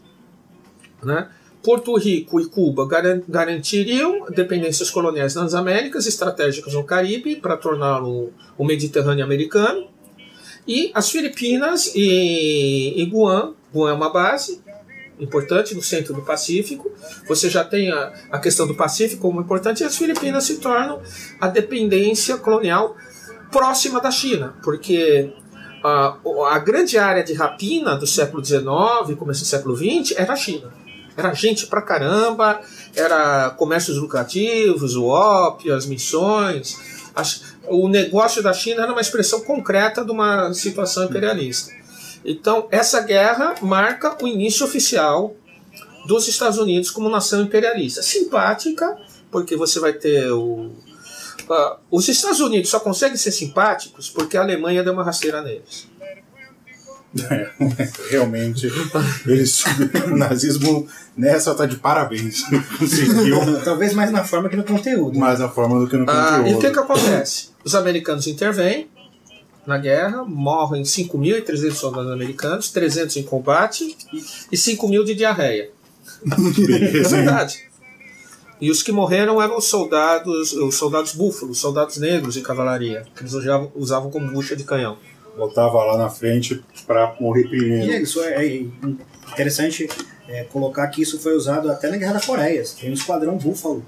Né? 1.04 1.28
Porto 1.68 1.98
Rico 1.98 2.40
e 2.40 2.46
Cuba 2.46 2.88
garantiriam 3.28 4.26
dependências 4.34 4.90
coloniais 4.90 5.36
nas 5.36 5.54
Américas, 5.54 6.08
estratégicas 6.08 6.74
no 6.74 6.86
Caribe, 6.86 7.36
para 7.36 7.58
torná-lo 7.58 8.32
o 8.58 8.64
Mediterrâneo 8.64 9.22
americano. 9.22 9.86
E 10.66 10.92
as 10.94 11.10
Filipinas 11.12 11.92
e, 11.94 12.94
e 12.96 13.06
Guam, 13.08 13.54
Guam 13.74 13.90
é 13.90 13.94
uma 13.94 14.10
base 14.10 14.62
importante 15.20 15.76
no 15.76 15.82
centro 15.82 16.14
do 16.14 16.22
Pacífico. 16.22 16.90
Você 17.28 17.50
já 17.50 17.66
tem 17.66 17.92
a, 17.92 18.14
a 18.32 18.40
questão 18.40 18.66
do 18.66 18.74
Pacífico 18.74 19.24
como 19.24 19.42
importante, 19.42 19.84
e 19.84 19.86
as 19.86 19.98
Filipinas 19.98 20.46
se 20.46 20.60
tornam 20.60 21.02
a 21.38 21.50
dependência 21.50 22.38
colonial 22.38 22.96
próxima 23.52 24.00
da 24.00 24.10
China, 24.10 24.56
porque 24.64 25.34
a, 25.84 26.18
a 26.50 26.60
grande 26.60 26.98
área 26.98 27.26
de 27.26 27.34
rapina 27.34 27.98
do 27.98 28.08
século 28.08 28.42
XIX, 28.42 28.64
começo 29.20 29.42
do 29.42 29.48
século 29.48 29.76
XX, 29.76 30.18
era 30.18 30.32
a 30.32 30.38
China. 30.38 30.87
Era 31.18 31.34
gente 31.34 31.66
pra 31.66 31.82
caramba, 31.82 32.62
era 32.96 33.50
comércios 33.50 33.98
lucrativos, 33.98 34.96
o 34.96 35.06
ópio, 35.06 35.74
as 35.74 35.88
missões. 35.88 36.78
As, 37.16 37.44
o 37.68 37.88
negócio 37.88 38.44
da 38.44 38.54
China 38.54 38.84
era 38.84 38.92
uma 38.92 39.02
expressão 39.02 39.42
concreta 39.42 40.06
de 40.06 40.12
uma 40.12 40.54
situação 40.54 41.06
imperialista. 41.06 41.74
Então, 42.24 42.68
essa 42.70 43.02
guerra 43.02 43.56
marca 43.62 44.16
o 44.24 44.28
início 44.28 44.64
oficial 44.64 45.36
dos 46.06 46.28
Estados 46.28 46.60
Unidos 46.60 46.92
como 46.92 47.10
nação 47.10 47.42
imperialista. 47.42 48.04
Simpática, 48.04 48.98
porque 49.32 49.56
você 49.56 49.80
vai 49.80 49.94
ter 49.94 50.32
o. 50.32 50.72
Uh, 51.50 51.78
os 51.90 52.08
Estados 52.10 52.42
Unidos 52.42 52.70
só 52.70 52.80
conseguem 52.80 53.18
ser 53.18 53.32
simpáticos 53.32 54.10
porque 54.10 54.38
a 54.38 54.42
Alemanha 54.42 54.84
deu 54.84 54.94
uma 54.94 55.04
rasteira 55.04 55.42
neles. 55.42 55.88
É, 57.30 57.50
realmente, 58.12 58.72
eles, 59.26 59.64
o 60.12 60.16
nazismo 60.18 60.88
nessa 61.16 61.56
tá 61.56 61.66
de 61.66 61.78
parabéns. 61.78 62.44
Conseguiu. 62.78 63.40
Talvez 63.64 63.94
mais 63.94 64.12
na 64.12 64.24
forma 64.24 64.50
que 64.50 64.56
no 64.56 64.64
conteúdo. 64.64 65.18
Mais 65.18 65.40
na 65.40 65.50
forma 65.50 65.80
do 65.80 65.88
que 65.88 65.98
no 65.98 66.06
Ah, 66.10 66.38
conteúdo. 66.38 66.50
e 66.50 66.54
o 66.56 66.60
que, 66.60 66.70
que 66.72 66.80
acontece? 66.80 67.50
Os 67.64 67.74
americanos 67.76 68.28
intervêm 68.28 68.88
na 69.66 69.78
guerra, 69.78 70.24
morrem 70.24 70.84
5.300 70.84 71.72
soldados 71.74 72.12
americanos, 72.12 72.70
300 72.72 73.18
em 73.18 73.24
combate 73.24 73.98
e 74.52 74.56
5 74.58 74.88
mil 74.88 75.04
de 75.04 75.14
diarreia. 75.16 75.70
É 76.26 76.36
Beleza, 76.62 77.18
hein? 77.18 77.24
verdade. 77.26 77.68
E 78.60 78.72
os 78.72 78.82
que 78.82 78.92
morreram 78.92 79.42
eram 79.42 79.58
os 79.58 79.66
soldados, 79.66 80.52
os 80.54 80.76
soldados 80.76 81.14
búfalos, 81.14 81.60
soldados 81.60 81.98
negros 81.98 82.34
de 82.34 82.42
cavalaria, 82.42 83.06
que 83.16 83.22
eles 83.22 83.34
usavam 83.76 84.10
como 84.10 84.32
bucha 84.32 84.56
de 84.56 84.64
canhão. 84.64 84.98
Botava 85.38 85.84
lá 85.84 85.98
na 85.98 86.10
frente 86.10 86.64
pra 86.88 87.16
morrer 87.20 87.42
E 87.46 87.48
primeiro. 87.50 87.92
é 87.92 88.02
isso 88.02 88.22
é, 88.22 88.46
é 88.46 88.66
interessante 89.32 89.88
é, 90.28 90.44
colocar 90.46 90.88
que 90.88 91.02
isso 91.02 91.20
foi 91.20 91.36
usado 91.36 91.70
até 91.72 91.90
na 91.90 91.98
Guerra 91.98 92.14
da 92.14 92.22
Coreia. 92.22 92.64
Tem 92.80 92.90
um 92.90 92.94
esquadrão 92.94 93.38
búfalo 93.38 93.86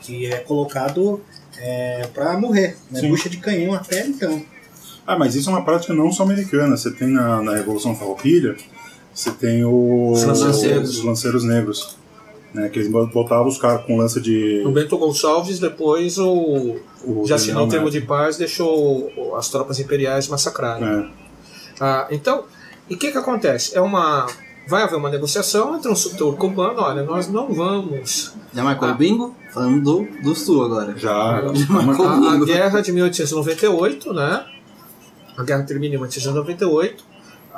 que 0.00 0.26
é 0.26 0.36
colocado 0.38 1.20
é, 1.58 2.06
para 2.14 2.38
morrer, 2.38 2.76
né? 2.90 3.00
Bucha 3.02 3.28
de 3.30 3.38
canhão 3.38 3.72
até 3.74 4.06
então. 4.06 4.42
Ah, 5.06 5.18
mas 5.18 5.34
isso 5.34 5.48
é 5.50 5.52
uma 5.52 5.64
prática 5.64 5.92
não 5.92 6.12
só 6.12 6.22
americana. 6.22 6.76
Você 6.76 6.90
tem 6.90 7.08
na, 7.08 7.42
na 7.42 7.54
Revolução 7.54 7.96
Farroupilha, 7.96 8.56
você 9.12 9.30
tem 9.30 9.64
o- 9.64 10.12
Os 10.12 10.22
lanceiros. 10.22 10.98
os 10.98 11.04
lanceiros 11.04 11.44
negros. 11.44 11.96
Né, 12.52 12.68
que 12.68 12.80
eles 12.80 12.90
botavam 12.90 13.46
os 13.46 13.58
caras 13.58 13.84
com 13.84 13.96
lança 13.96 14.20
de. 14.20 14.62
O 14.66 14.72
Bento 14.72 14.98
Gonçalves, 14.98 15.60
depois, 15.60 16.18
o, 16.18 16.76
o 17.04 17.24
já 17.24 17.36
assinou 17.36 17.66
o 17.66 17.68
termo 17.68 17.88
de 17.88 18.00
paz, 18.00 18.36
deixou 18.36 19.36
as 19.36 19.48
tropas 19.48 19.78
imperiais 19.78 20.26
massacrarem. 20.26 20.84
É. 20.84 21.08
Ah, 21.80 22.08
então, 22.10 22.44
e 22.88 22.94
o 22.94 22.98
que, 22.98 23.12
que 23.12 23.18
acontece? 23.18 23.76
É 23.76 23.80
uma. 23.80 24.26
Vai 24.66 24.82
haver 24.82 24.96
uma 24.96 25.10
negociação 25.10 25.76
entre 25.76 25.90
um 25.90 25.96
setor 25.96 26.36
cubano, 26.36 26.80
olha, 26.80 27.02
nós 27.04 27.28
não 27.28 27.52
vamos. 27.52 28.34
Já 28.52 28.64
marcou 28.64 28.88
o 28.88 28.94
bingo? 28.94 29.34
Falando 29.52 29.82
do, 29.82 30.22
do 30.22 30.34
sul 30.34 30.64
agora. 30.64 30.96
Já. 30.96 31.12
A, 31.12 32.34
a 32.34 32.44
guerra 32.44 32.80
de 32.80 32.92
1898, 32.92 34.12
né? 34.12 34.44
A 35.36 35.42
guerra 35.42 35.62
termina 35.62 35.94
em 35.94 35.98
1898. 35.98 37.09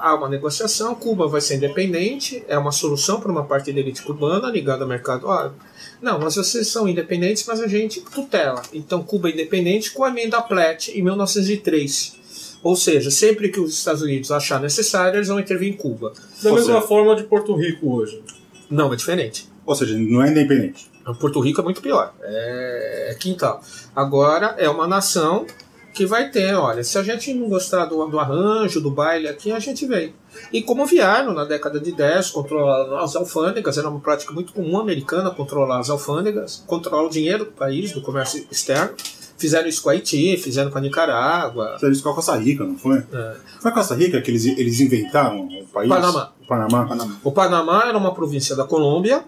Há 0.05 0.17
uma 0.17 0.29
negociação, 0.29 0.97
Cuba 0.97 1.29
vai 1.29 1.41
ser 1.41 1.55
independente, 1.59 2.43
é 2.49 2.59
uma 2.59 2.73
solução 2.73 3.21
para 3.21 3.31
uma 3.31 3.45
parte 3.45 3.73
da 3.73 3.79
elite 3.79 4.03
cubana 4.03 4.51
ligada 4.51 4.83
ao 4.83 4.89
mercado. 4.89 5.29
Olha, 5.29 5.53
não, 6.01 6.19
mas 6.19 6.35
vocês 6.35 6.67
são 6.67 6.89
independentes, 6.89 7.45
mas 7.47 7.61
a 7.61 7.69
gente 7.69 8.01
tutela. 8.01 8.61
Então, 8.73 9.05
Cuba 9.05 9.29
é 9.29 9.33
independente 9.33 9.93
com 9.93 10.03
a 10.03 10.09
emenda 10.09 10.43
Platt 10.43 10.89
em 10.89 11.03
1903. 11.03 12.17
Ou 12.65 12.75
seja, 12.75 13.13
sempre 13.13 13.49
que 13.49 13.61
os 13.61 13.73
Estados 13.79 14.03
Unidos 14.03 14.33
achar 14.33 14.61
necessário, 14.61 15.19
eles 15.19 15.29
vão 15.29 15.39
intervir 15.39 15.69
em 15.73 15.77
Cuba. 15.77 16.13
Da 16.43 16.51
Ou 16.51 16.57
mesma 16.57 16.75
seja- 16.75 16.87
forma 16.89 17.15
de 17.15 17.23
Porto 17.23 17.55
Rico 17.55 17.95
hoje. 17.95 18.21
Não, 18.69 18.93
é 18.93 18.97
diferente. 18.97 19.49
Ou 19.65 19.75
seja, 19.77 19.97
não 19.97 20.21
é 20.23 20.31
independente. 20.31 20.91
Porto 21.21 21.39
Rico 21.39 21.61
é 21.61 21.65
muito 21.65 21.81
pior. 21.81 22.13
É, 22.23 23.09
é 23.13 23.15
quintal. 23.15 23.63
Agora 23.95 24.57
é 24.59 24.69
uma 24.69 24.89
nação 24.89 25.47
que 25.93 26.07
vai 26.07 26.31
ter, 26.31 26.55
olha, 26.55 26.83
se 26.83 26.97
a 26.99 27.03
gente 27.03 27.33
não 27.35 27.49
gostar 27.49 27.85
do, 27.85 28.05
do 28.07 28.19
arranjo, 28.19 28.81
do 28.81 28.91
baile 28.91 29.29
aqui, 29.29 29.53
a 29.53 29.59
gente 29.59 29.87
vem. 29.87 30.15
E 30.53 30.63
como 30.63 30.87
vieram 30.87 31.35
na 31.35 31.45
década 31.45 31.79
de 31.79 31.93
10, 31.93 32.31
controlar 32.31 33.03
as 33.03 33.15
alfândegas, 33.15 33.77
era 33.77 33.89
uma 33.89 34.01
prática 34.01 34.33
muito 34.33 34.53
comum 34.53 34.81
americana 34.81 35.31
controlar 35.31 35.79
as 35.79 35.91
alfândegas, 35.91 36.65
controlar 36.67 37.05
o 37.05 37.11
dinheiro 37.11 37.45
do 37.45 37.53
país, 37.53 37.93
do 37.93 38.01
comércio 38.01 38.47
externo. 38.51 38.95
Fizeram 39.37 39.69
isso 39.69 39.83
com 39.83 39.91
a 39.91 39.93
Haiti, 39.93 40.37
fizeram 40.37 40.71
com 40.71 40.79
a 40.79 40.81
Nicarágua. 40.81 41.75
Fizeram 41.75 41.93
isso 41.93 42.03
com 42.03 42.11
a 42.11 42.15
Costa 42.15 42.37
Rica, 42.37 42.65
não 42.65 42.79
foi? 42.79 42.99
É. 42.99 43.37
Foi 43.61 43.71
a 43.71 43.75
Costa 43.75 43.95
Rica 43.95 44.21
que 44.23 44.31
eles, 44.31 44.47
eles 44.47 44.81
inventaram 44.81 45.47
o 45.47 45.67
país? 45.67 45.89
Panamá. 45.89 46.33
O 46.41 46.47
Panamá. 46.47 47.17
O 47.25 47.33
Panamá 47.33 47.85
era 47.87 47.99
uma 47.99 48.15
província 48.15 48.55
da 48.55 48.65
Colômbia. 48.65 49.25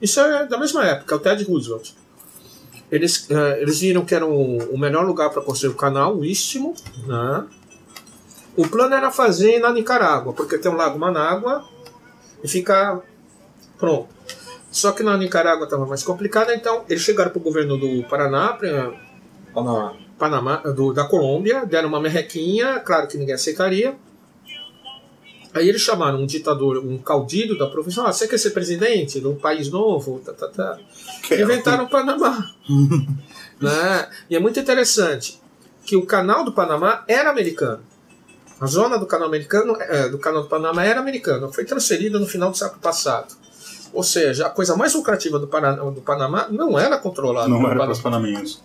Isso 0.00 0.20
é 0.20 0.46
da 0.46 0.58
mesma 0.58 0.84
época, 0.84 1.16
o 1.16 1.18
Ted 1.18 1.42
Roosevelt. 1.44 1.92
Eles, 2.94 3.28
eh, 3.28 3.58
eles 3.60 3.80
viram 3.80 4.04
que 4.04 4.14
era 4.14 4.24
o, 4.24 4.58
o 4.72 4.78
melhor 4.78 5.04
lugar 5.04 5.28
para 5.28 5.42
construir 5.42 5.72
o 5.72 5.76
canal, 5.76 6.16
o 6.16 6.24
Istmo. 6.24 6.74
Né? 7.04 7.44
O 8.56 8.68
plano 8.68 8.94
era 8.94 9.10
fazer 9.10 9.58
na 9.58 9.72
Nicarágua, 9.72 10.32
porque 10.32 10.56
tem 10.56 10.70
o 10.70 10.76
Lago 10.76 10.96
Manágua 10.96 11.64
e 12.42 12.46
fica 12.46 13.02
pronto. 13.80 14.14
Só 14.70 14.92
que 14.92 15.02
na 15.02 15.16
Nicarágua 15.16 15.64
estava 15.64 15.84
mais 15.84 16.04
complicado, 16.04 16.52
então 16.52 16.84
eles 16.88 17.02
chegaram 17.02 17.32
para 17.32 17.40
o 17.40 17.42
governo 17.42 17.76
do 17.76 18.04
Paraná, 18.04 18.52
pra, 18.52 18.92
Panamá. 19.52 19.96
Panamá, 20.16 20.56
do, 20.58 20.92
da 20.92 21.02
Colômbia, 21.04 21.66
deram 21.66 21.88
uma 21.88 22.00
merrequinha, 22.00 22.78
claro 22.78 23.08
que 23.08 23.18
ninguém 23.18 23.34
aceitaria. 23.34 23.96
Aí 25.54 25.68
eles 25.68 25.82
chamaram 25.82 26.20
um 26.20 26.26
ditador, 26.26 26.78
um 26.78 26.98
caudilho 26.98 27.56
da 27.56 27.68
província, 27.68 28.02
ah, 28.02 28.12
você 28.12 28.26
quer 28.26 28.38
ser 28.38 28.50
presidente 28.50 29.20
de 29.20 29.26
um 29.26 29.36
país 29.36 29.70
novo? 29.70 30.20
Tá, 30.24 30.32
tá, 30.32 30.48
tá. 30.48 30.78
É- 31.30 31.40
Inventaram 31.40 31.84
o 31.84 31.88
Panamá. 31.88 32.50
né? 33.60 34.08
E 34.28 34.34
é 34.34 34.40
muito 34.40 34.58
interessante 34.58 35.40
que 35.84 35.96
o 35.96 36.04
canal 36.04 36.44
do 36.44 36.52
Panamá 36.52 37.04
era 37.06 37.30
americano. 37.30 37.80
A 38.60 38.66
zona 38.66 38.98
do 38.98 39.06
canal 39.06 39.28
americano, 39.28 39.76
é, 39.80 40.08
do 40.08 40.18
canal 40.18 40.42
do 40.42 40.48
Panamá 40.48 40.84
era 40.84 40.98
americana, 40.98 41.48
foi 41.52 41.64
transferida 41.64 42.18
no 42.18 42.26
final 42.26 42.50
do 42.50 42.56
século 42.56 42.80
passado. 42.80 43.34
Ou 43.92 44.02
seja, 44.02 44.46
a 44.46 44.50
coisa 44.50 44.76
mais 44.76 44.92
lucrativa 44.94 45.38
do, 45.38 45.46
Paraná, 45.46 45.82
do 45.84 46.00
Panamá 46.00 46.48
não 46.50 46.76
era 46.78 46.98
controlada 46.98 47.48
Não 47.48 47.64
era 47.66 47.76
para 47.76 47.92
os 47.92 48.00
panaminhos. 48.00 48.60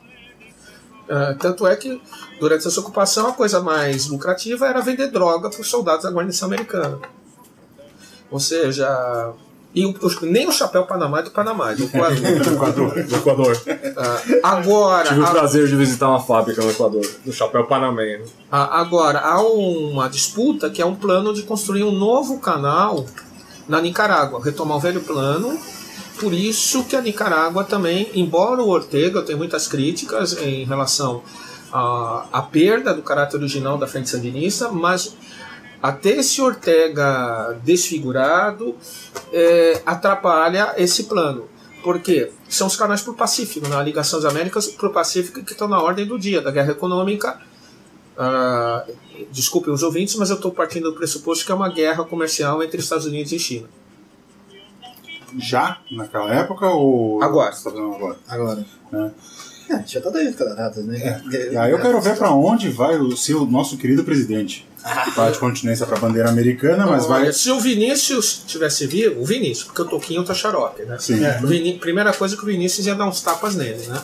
É, 1.09 1.33
tanto 1.33 1.65
é 1.65 1.75
que, 1.75 1.99
durante 2.39 2.67
essa 2.67 2.79
ocupação, 2.79 3.27
a 3.29 3.33
coisa 3.33 3.59
mais 3.61 4.07
lucrativa 4.07 4.67
era 4.67 4.79
vender 4.79 5.07
droga 5.11 5.49
para 5.49 5.59
os 5.61 5.67
soldados 5.67 6.03
da 6.03 6.11
guarnição 6.11 6.47
americana. 6.47 6.99
Ou 8.29 8.39
seja, 8.39 9.33
e 9.73 9.85
o- 9.85 9.95
nem 10.21 10.47
o 10.47 10.51
chapéu 10.51 10.85
Panamá 10.85 11.19
é 11.19 11.23
do 11.23 11.31
Panamá, 11.31 11.71
é 11.71 11.75
do 11.75 11.83
Equador. 11.85 13.03
Do 13.03 13.15
Equador. 13.15 13.61
Ah, 13.97 14.51
agora, 14.55 15.07
Tive 15.09 15.21
o 15.21 15.25
a- 15.25 15.31
prazer 15.31 15.67
de 15.67 15.75
visitar 15.75 16.09
uma 16.09 16.19
fábrica 16.21 16.61
no 16.63 16.69
Equador, 16.69 17.05
do 17.25 17.33
chapéu 17.33 17.65
panamenho. 17.65 18.25
a- 18.51 18.79
agora, 18.79 19.19
há 19.19 19.41
uma 19.41 20.07
disputa 20.07 20.69
que 20.69 20.79
é 20.81 20.85
um 20.85 20.95
plano 20.95 21.33
de 21.33 21.41
construir 21.43 21.83
um 21.83 21.91
novo 21.91 22.39
canal 22.39 23.05
na 23.67 23.81
Nicarágua, 23.81 24.39
retomar 24.43 24.77
o 24.77 24.79
velho 24.79 25.01
plano. 25.01 25.59
Por 26.19 26.33
isso 26.33 26.83
que 26.83 26.95
a 26.95 27.01
Nicarágua 27.01 27.63
também, 27.63 28.11
embora 28.13 28.61
o 28.61 28.67
Ortega, 28.67 29.19
eu 29.19 29.25
tenho 29.25 29.37
muitas 29.37 29.67
críticas 29.67 30.37
em 30.37 30.65
relação 30.65 31.23
à, 31.71 32.25
à 32.31 32.41
perda 32.41 32.93
do 32.93 33.01
caráter 33.01 33.37
original 33.37 33.77
da 33.77 33.87
Frente 33.87 34.09
Sandinista, 34.09 34.69
mas 34.69 35.15
até 35.81 36.17
esse 36.17 36.41
Ortega 36.41 37.57
desfigurado 37.63 38.75
é, 39.31 39.81
atrapalha 39.85 40.73
esse 40.77 41.03
plano. 41.03 41.47
Porque 41.81 42.29
são 42.49 42.67
os 42.67 42.75
canais 42.75 43.01
para 43.01 43.13
o 43.13 43.15
Pacífico, 43.15 43.69
na 43.69 43.81
ligação 43.81 44.19
das 44.19 44.29
Américas 44.29 44.67
para 44.67 44.89
o 44.89 44.91
Pacífico 44.91 45.41
que 45.41 45.53
estão 45.53 45.69
na 45.69 45.81
ordem 45.81 46.05
do 46.05 46.19
dia, 46.19 46.41
da 46.41 46.51
guerra 46.51 46.73
econômica. 46.73 47.39
Ah, 48.17 48.85
desculpem 49.31 49.73
os 49.73 49.81
ouvintes, 49.81 50.15
mas 50.15 50.29
eu 50.29 50.35
estou 50.35 50.51
partindo 50.51 50.91
do 50.91 50.97
pressuposto 50.97 51.45
que 51.45 51.51
é 51.53 51.55
uma 51.55 51.69
guerra 51.69 52.03
comercial 52.03 52.61
entre 52.61 52.81
Estados 52.81 53.05
Unidos 53.05 53.31
e 53.31 53.39
China. 53.39 53.78
Já 55.37 55.79
naquela 55.91 56.33
época 56.33 56.67
ou. 56.67 57.21
Agora. 57.21 57.51
Você 57.51 57.63
tá 57.63 57.71
fazendo 57.71 57.93
agora? 57.95 58.17
Agora. 58.27 58.65
É. 58.93 59.09
É, 59.71 59.83
já 59.85 60.01
tá 60.01 60.09
daí 60.09 60.33
cada 60.33 60.55
data, 60.55 60.81
né? 60.81 61.21
E 61.51 61.55
aí 61.55 61.69
eu 61.71 61.79
quero 61.79 62.01
ver 62.01 62.17
pra 62.17 62.31
onde 62.31 62.69
vai 62.69 62.97
o 62.97 63.15
seu 63.15 63.45
nosso 63.45 63.77
querido 63.77 64.03
presidente. 64.03 64.67
Vai 65.15 65.31
de 65.31 65.37
continência 65.37 65.85
pra 65.85 65.99
bandeira 65.99 66.27
americana, 66.29 66.87
mas 66.87 67.05
vai. 67.05 67.21
Olha, 67.23 67.33
Se 67.33 67.51
o 67.51 67.59
Vinícius 67.59 68.43
tivesse 68.47 68.87
vivo, 68.87 69.21
o 69.21 69.25
Vinícius, 69.25 69.65
porque 69.65 69.81
o 69.83 69.85
Toquinho 69.85 70.23
tá 70.23 70.33
xarope, 70.33 70.83
né? 70.83 70.97
Sim. 70.97 71.19
O 71.43 71.47
Vini- 71.47 71.77
primeira 71.77 72.11
coisa 72.13 72.35
que 72.35 72.41
o 72.41 72.45
Vinícius 72.45 72.87
ia 72.87 72.95
dar 72.95 73.05
uns 73.05 73.21
tapas 73.21 73.55
nele, 73.55 73.85
né? 73.85 74.01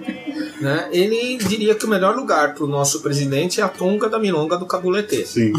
né? 0.62 0.88
Ele 0.92 1.36
diria 1.36 1.74
que 1.74 1.84
o 1.84 1.88
melhor 1.88 2.16
lugar 2.16 2.54
para 2.54 2.64
o 2.64 2.68
nosso 2.68 3.00
presidente 3.00 3.60
é 3.60 3.64
a 3.64 3.68
tonga 3.68 4.08
da 4.08 4.18
milonga 4.18 4.56
do 4.56 4.64
Cabulete. 4.64 5.26
Sim. 5.26 5.52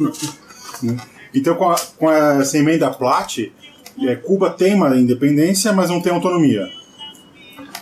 então, 1.34 1.54
com, 1.54 1.70
a, 1.70 1.76
com 1.98 2.10
essa 2.10 2.56
emenda 2.56 2.90
Platt, 2.90 3.52
é, 3.98 4.16
Cuba 4.16 4.50
tem 4.50 4.74
uma 4.74 4.96
independência, 4.96 5.72
mas 5.72 5.90
não 5.90 6.00
tem 6.00 6.12
autonomia. 6.12 6.70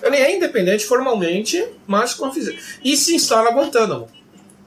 Ele 0.02 0.16
é 0.16 0.36
independente 0.36 0.86
formalmente, 0.86 1.64
mas 1.86 2.14
com 2.14 2.26
a 2.26 2.32
E 2.84 2.96
se 2.96 3.14
instala 3.14 3.50
Guantánamo, 3.50 4.06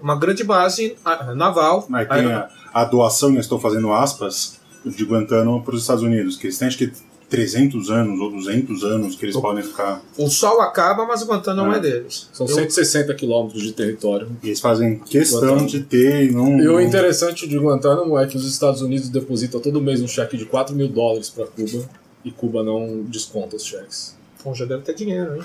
uma 0.02 0.18
grande 0.18 0.44
base 0.44 0.96
naval. 1.36 1.88
Aí 1.94 2.06
tem 2.06 2.32
a, 2.32 2.50
a 2.74 2.84
doação, 2.86 3.34
eu 3.34 3.40
estou 3.40 3.60
fazendo 3.60 3.92
aspas, 3.94 4.60
de 4.86 5.04
Guantánamo 5.04 5.64
para 5.64 5.76
os 5.76 5.82
Estados 5.82 6.04
Unidos, 6.04 6.38
que 6.38 6.48
eles 6.48 6.58
têm 6.58 6.68
acho 6.68 6.78
que 6.78 6.92
300 7.32 7.90
anos 7.90 8.20
ou 8.20 8.30
200 8.30 8.84
anos 8.84 9.16
que 9.16 9.26
eles 9.26 9.36
podem 9.38 9.64
ficar. 9.64 10.04
O 10.18 10.30
sol 10.30 10.62
acaba, 10.62 11.06
mas 11.06 11.24
Guantánamo 11.26 11.72
Ah. 11.72 11.78
é 11.78 11.80
deles. 11.80 12.28
São 12.34 12.46
Eu- 12.46 12.54
160 12.54 13.14
quilômetros 13.16 13.64
de 13.64 13.72
território. 13.72 14.30
E 14.44 14.48
eles 14.50 14.60
fazem 14.60 15.00
questão 15.00 15.40
Guantánamo. 15.40 15.68
de 15.68 15.80
ter 15.80 16.26
e 16.26 16.32
não. 16.32 16.60
E 16.60 16.68
o 16.68 16.74
não- 16.74 16.82
interessante 16.82 17.48
de 17.48 17.58
Guantánamo 17.58 18.18
é 18.20 18.28
que 18.28 18.36
os 18.38 18.46
Estados 18.46 18.82
Unidos 18.82 19.10
depositam 19.10 19.60
todo 19.60 19.82
mês 19.82 20.02
um 20.02 20.08
cheque 20.08 20.36
de 20.38 20.46
4 20.46 20.76
mil 20.76 20.90
dólares 20.90 21.30
para 21.30 21.48
Cuba 21.48 21.90
e 22.26 22.30
Cuba 22.32 22.62
não 22.64 23.02
desconta 23.08 23.56
os 23.56 23.66
cheques. 23.66 24.16
Bom, 24.44 24.54
já 24.54 24.66
deve 24.66 24.84
ter 24.84 24.94
dinheiro, 24.94 25.38
hein? 25.38 25.42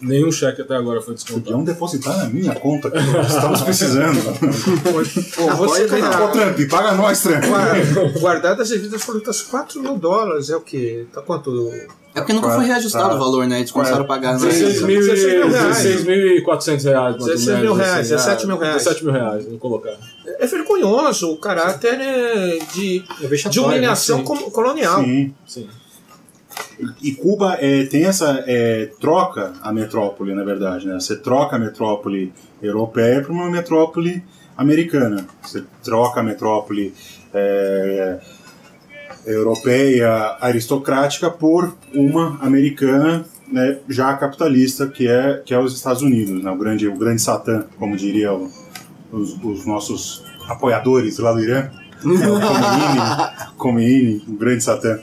Nenhum 0.00 0.30
cheque 0.30 0.60
até 0.62 0.74
agora 0.76 1.00
foi 1.00 1.14
descontado. 1.14 1.42
Podiam 1.44 1.64
depositar 1.64 2.16
na 2.18 2.24
minha 2.26 2.54
conta, 2.54 2.90
que 2.90 2.98
nós 2.98 3.32
estamos 3.34 3.60
precisando. 3.62 4.20
Pô, 5.34 5.54
você 5.56 5.86
pode 5.86 6.04
Ô, 6.22 6.28
Trump, 6.28 6.70
paga 6.70 6.92
nós, 6.92 7.22
Trump. 7.22 7.44
Guarda- 7.44 8.18
Guardadas 8.20 8.70
as 8.72 8.76
devidas 8.78 9.02
frutas, 9.02 9.42
4 9.42 9.80
mil 9.80 9.96
dólares 9.98 10.50
é 10.50 10.56
o 10.56 10.60
quê? 10.60 11.06
Tá 11.12 11.22
quanto? 11.22 11.70
É 12.14 12.20
porque 12.20 12.32
nunca 12.32 12.50
foi 12.50 12.64
reajustado 12.64 13.10
Tá. 13.10 13.14
o 13.14 13.18
valor, 13.18 13.46
né? 13.46 13.58
Eles 13.58 13.70
começaram 13.70 14.02
a 14.02 14.06
pagar. 14.06 14.38
né? 14.38 14.46
16 14.48 14.82
mil, 14.82 15.00
16 15.00 15.34
mil 15.34 15.48
reais. 15.50 15.76
16.400 15.84 16.84
reais. 16.84 17.02
mais 17.12 17.22
ou 17.22 17.28
16 17.28 17.60
mil 17.60 17.74
reais, 17.74 17.98
assim, 18.12 18.14
17 18.16 18.46
mil 18.46 18.56
reais. 18.58 18.76
17 18.84 19.04
mil 19.04 19.12
reais, 19.12 19.44
vou 19.46 19.58
colocar. 19.58 19.94
É 20.38 20.46
vergonhoso 20.46 21.30
o 21.30 21.36
caráter 21.36 21.94
é, 22.00 22.58
de, 22.74 23.02
É 23.22 23.26
vexatório, 23.26 23.50
de 23.50 23.60
humilhação 23.60 24.18
né? 24.18 24.24
Colonial. 24.52 25.02
Sim. 25.04 25.34
Sim. 25.46 25.68
E 27.02 27.12
Cuba 27.12 27.56
é, 27.58 27.84
tem 27.84 28.04
essa 28.04 28.44
é, 28.46 28.90
troca 29.00 29.54
a 29.62 29.72
metrópole, 29.72 30.34
na 30.34 30.44
verdade, 30.44 30.86
né? 30.86 30.94
Você 30.94 31.16
troca 31.16 31.56
a 31.56 31.58
metrópole 31.58 32.32
europeia 32.62 33.22
para 33.22 33.32
uma 33.32 33.50
metrópole 33.50 34.22
americana. 34.56 35.26
Você 35.42 35.64
troca 35.82 36.20
a 36.20 36.22
metrópole 36.22 36.92
é, 37.32 38.18
europeia 39.26 40.36
aristocrática 40.40 41.30
por 41.30 41.74
uma 41.94 42.38
americana 42.42 43.24
né, 43.50 43.78
já 43.88 44.12
capitalista 44.14 44.88
que 44.88 45.06
é 45.06 45.42
que 45.44 45.54
é 45.54 45.58
os 45.58 45.74
Estados 45.74 46.02
Unidos, 46.02 46.42
né? 46.42 46.50
O 46.50 46.56
grande 46.56 46.88
o 46.88 46.96
grande 46.96 47.22
Satã, 47.22 47.64
como 47.78 47.96
diriam 47.96 48.50
os, 49.12 49.32
os 49.42 49.66
nossos 49.66 50.24
apoiadores 50.48 51.18
lá 51.18 51.32
do 51.32 51.40
Irã. 51.40 51.70
É, 52.04 52.28
o 52.28 52.40
Khomeini, 52.40 53.00
Khomeini, 53.56 54.24
o 54.28 54.32
grande 54.32 54.62
Satã. 54.62 54.98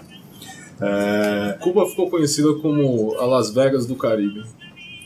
É, 0.81 1.57
Cuba 1.59 1.85
ficou 1.87 2.09
conhecida 2.09 2.53
como 2.55 3.15
a 3.19 3.25
Las 3.25 3.49
Vegas 3.51 3.85
do 3.85 3.95
Caribe. 3.95 4.43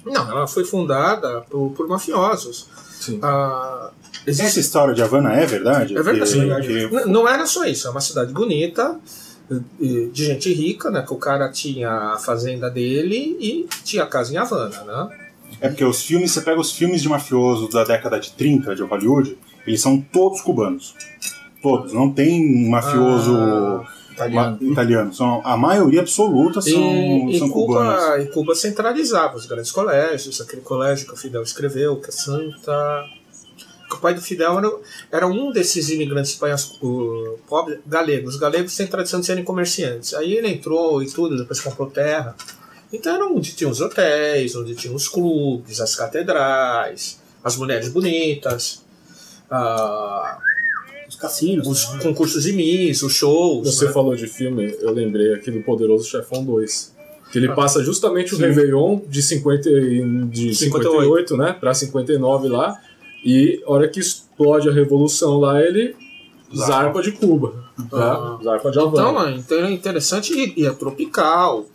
Não, 0.05 0.30
ela 0.32 0.47
foi 0.47 0.63
fundada 0.63 1.41
por, 1.49 1.72
por 1.72 1.88
mafiosos. 1.88 2.68
Sim. 2.99 3.20
Ah, 3.22 3.91
Essa 4.26 4.43
existe- 4.43 4.59
história 4.61 4.93
de 4.93 5.01
Havana 5.03 5.34
é 5.34 5.45
verdade? 5.45 5.95
É 5.97 6.01
verdade. 6.01 6.32
Que- 6.32 6.39
verdade. 6.39 6.68
que- 7.03 7.09
Não 7.09 7.28
era 7.28 7.45
só 7.45 7.65
isso, 7.65 7.88
é 7.88 7.91
uma 7.91 8.01
cidade 8.01 8.32
bonita, 8.34 8.97
de 9.80 10.09
gente 10.26 10.51
rica, 10.53 10.89
né? 10.89 11.01
Que 11.05 11.13
o 11.13 11.18
cara 11.18 11.49
tinha 11.49 11.89
a 11.89 12.18
fazenda 12.18 12.70
dele 12.70 13.38
e 13.39 13.68
tinha 13.84 14.03
a 14.03 14.07
casa 14.07 14.34
em 14.34 14.38
Havana, 14.38 14.84
né? 14.84 15.09
é 15.61 15.70
porque 15.70 15.84
os 15.86 16.03
filmes, 16.03 16.32
você 16.32 16.41
pega 16.41 16.59
os 16.59 16.72
filmes 16.72 17.01
de 17.01 17.07
mafioso 17.09 17.70
da 17.70 17.84
década 17.84 18.20
de 18.20 18.32
30 18.32 18.76
de 18.76 18.84
Hollywood, 18.84 19.38
eles 19.65 19.82
são 19.82 19.99
todos 19.99 20.41
cubanos. 20.41 20.93
Todos. 21.63 21.93
Não 21.93 22.11
tem 22.11 22.70
mafioso 22.70 23.36
Ah, 23.36 23.84
italiano. 24.18 24.57
italiano. 24.61 25.13
São, 25.13 25.41
a 25.43 25.55
maioria 25.55 26.01
absoluta 26.01 26.61
são, 26.61 26.72
E, 26.72 27.36
e 27.36 27.39
são 27.39 27.49
cubanos. 27.49 28.03
Cuba, 28.03 28.22
e 28.22 28.26
Cuba 28.28 28.55
centralizava 28.55 29.36
os 29.36 29.45
grandes 29.45 29.72
colégios, 29.72 30.41
aquele 30.41 30.61
colégio 30.61 31.07
que 31.07 31.13
o 31.13 31.18
Fidel 31.18 31.43
escreveu, 31.43 31.97
que 31.97 32.09
é 32.09 32.11
Santa. 32.11 33.05
que 33.89 33.95
O 33.95 33.99
pai 33.99 34.13
do 34.13 34.22
Fidel 34.22 34.57
era, 34.57 34.72
era 35.11 35.28
um 35.28 35.51
desses 35.51 35.89
imigrantes 35.89 36.32
espanhóis 36.32 36.65
pobres, 37.47 37.80
galegos. 37.86 38.36
Os 38.36 38.39
galegos 38.39 38.76
têm 38.76 38.88
tradição 38.88 39.20
de 39.20 39.26
serem 39.26 39.43
comerciantes. 39.43 40.13
Aí 40.13 40.34
ele 40.34 40.49
entrou 40.49 41.01
e 41.01 41.09
tudo, 41.09 41.38
depois 41.38 41.59
comprou 41.61 41.89
terra. 41.89 42.36
Então 42.91 43.13
era 43.15 43.26
onde 43.26 43.53
tinha 43.53 43.70
os 43.70 43.82
hotéis, 43.82 44.55
onde 44.55 44.74
tinha 44.74 44.93
os 44.93 45.07
clubes, 45.07 45.82
as 45.82 45.95
catedrais, 45.95 47.20
as 47.43 47.57
mulheres 47.57 47.89
bonitas, 47.89 48.82
Os 49.49 50.57
cassinos. 51.18 51.68
os 51.68 51.93
né? 51.93 51.99
concursos 52.01 52.43
de 52.43 52.53
Miss, 52.53 53.01
os 53.03 53.13
shows. 53.13 53.68
Você 53.76 53.86
né? 53.86 53.91
falou 53.91 54.15
de 54.15 54.28
filme, 54.28 54.76
eu 54.82 54.91
lembrei 54.91 55.34
aqui 55.34 55.51
do 55.51 55.61
Poderoso 55.61 56.05
Chefão 56.07 56.43
2. 56.43 56.95
Que 57.32 57.39
ele 57.39 57.49
passa 57.49 57.84
justamente 57.84 58.34
o 58.34 58.38
Réveillon 58.38 59.01
de, 59.09 59.22
50, 59.22 59.70
e- 59.70 60.24
de 60.30 60.55
58, 60.55 61.36
né, 61.36 61.53
pra 61.59 61.74
59 61.74 62.47
lá. 62.47 62.74
E 63.26 63.61
a 63.65 63.72
hora 63.72 63.88
que 63.89 63.99
explode 63.99 64.70
a 64.70 64.72
revolução 64.72 65.38
lá, 65.38 65.61
ele 65.61 65.93
Zarpa. 66.55 66.72
zarpa 66.74 67.01
de 67.01 67.11
Cuba. 67.11 67.53
Ah. 67.78 67.84
Tá? 67.89 68.39
Zarpa 68.43 68.72
de 68.72 68.80
Então, 68.80 68.88
Havana. 69.09 69.32
é 69.32 69.38
então 69.38 69.57
é 69.65 69.72
interessante 69.72 70.34
e, 70.34 70.61
e 70.61 70.65
é 70.65 70.72
tropical. 70.72 71.65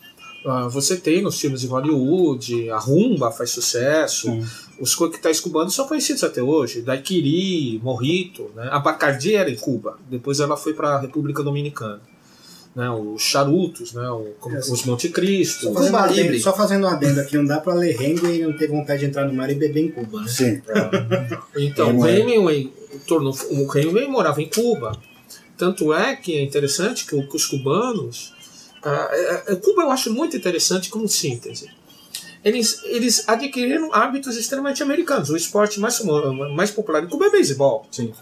Ah, 0.46 0.66
você 0.68 0.96
tem 0.96 1.22
nos 1.22 1.38
filmes 1.38 1.60
de 1.60 1.66
Hollywood, 1.68 2.70
a 2.70 2.78
rumba 2.78 3.30
faz 3.30 3.50
sucesso. 3.50 4.28
Sim. 4.30 4.44
Os 4.80 4.94
coquetéis 4.94 5.38
cubanos 5.40 5.74
são 5.74 5.86
conhecidos 5.86 6.24
até 6.24 6.42
hoje. 6.42 6.82
Daiquiri, 6.82 7.78
Morrito, 7.82 8.50
né? 8.56 8.68
A 8.72 8.78
Bacardi 8.78 9.34
era 9.34 9.50
em 9.50 9.56
Cuba. 9.56 9.98
Depois 10.10 10.40
ela 10.40 10.56
foi 10.56 10.74
para 10.74 10.96
a 10.96 11.00
República 11.00 11.42
Dominicana. 11.42 12.00
Né? 12.74 12.88
Os 12.90 13.20
charutos, 13.22 13.92
né? 13.92 14.08
O- 14.08 14.32
como- 14.40 14.56
É, 14.56 14.58
os 14.60 14.84
Monte 14.84 15.10
Cristo. 15.10 15.64
Só 15.66 15.74
fazendo, 15.74 15.96
adendo, 15.98 16.38
só 16.40 16.52
fazendo 16.56 16.84
um 16.86 16.88
adendo 16.88 17.20
aqui, 17.20 17.36
não 17.36 17.44
dá 17.44 17.60
pra 17.60 17.74
ler 17.74 18.00
Hemingway 18.00 18.40
e 18.40 18.42
não 18.46 18.56
ter 18.56 18.66
vontade 18.68 19.00
de 19.00 19.06
entrar 19.06 19.26
no 19.26 19.34
mar 19.34 19.50
e 19.50 19.54
beber 19.54 19.84
em 19.84 19.90
Cuba, 19.90 20.22
né? 20.22 20.28
Sim. 20.28 20.62
Então, 21.56 21.96
o 21.98 22.06
Hemingway. 22.06 22.72
Tornou, 23.06 23.34
o 23.50 23.76
Hemingway 23.78 24.06
morava 24.08 24.40
em 24.42 24.48
Cuba. 24.48 24.92
Tanto 25.56 25.92
é 25.92 26.16
que 26.16 26.36
é 26.36 26.42
interessante 26.42 27.06
que 27.06 27.14
os 27.14 27.46
cubanos. 27.46 28.32
ah, 28.84 29.08
é- 29.12 29.52
é- 29.52 29.56
Cuba 29.56 29.82
eu 29.82 29.90
acho 29.90 30.12
muito 30.12 30.36
interessante 30.36 30.88
como 30.90 31.06
síntese. 31.08 31.68
Eles, 32.44 32.80
eles 32.84 33.28
adquiriram 33.28 33.94
hábitos 33.94 34.36
extremamente 34.36 34.82
americanos. 34.82 35.30
O 35.30 35.36
esporte 35.36 35.78
mais, 35.78 36.00
mais 36.54 36.70
popular 36.70 37.04
em 37.04 37.08
Cuba 37.08 37.26
é 37.26 37.30
beisebol. 37.30 37.86
Sim. 37.90 38.12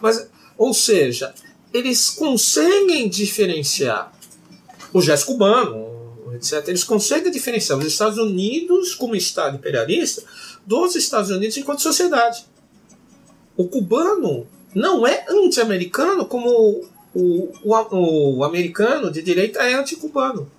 Mas, 0.00 0.28
ou 0.56 0.72
seja, 0.72 1.34
eles 1.72 2.10
conseguem 2.10 3.08
diferenciar 3.08 4.12
o 4.92 5.00
jazz 5.00 5.24
cubano, 5.24 6.32
etc. 6.34 6.68
Eles 6.68 6.84
conseguem 6.84 7.30
diferenciar 7.30 7.78
os 7.78 7.84
Estados 7.84 8.18
Unidos 8.18 8.94
como 8.94 9.14
Estado 9.14 9.56
imperialista 9.56 10.22
dos 10.64 10.94
Estados 10.94 11.30
Unidos 11.30 11.56
enquanto 11.56 11.82
sociedade. 11.82 12.46
O 13.56 13.68
cubano 13.68 14.46
não 14.74 15.06
é 15.06 15.24
anti-americano 15.28 16.26
como 16.26 16.84
o, 17.14 17.52
o, 17.62 18.38
o 18.38 18.44
americano 18.44 19.10
de 19.10 19.22
direita 19.22 19.60
é 19.60 19.74
anti-cubano. 19.74 20.50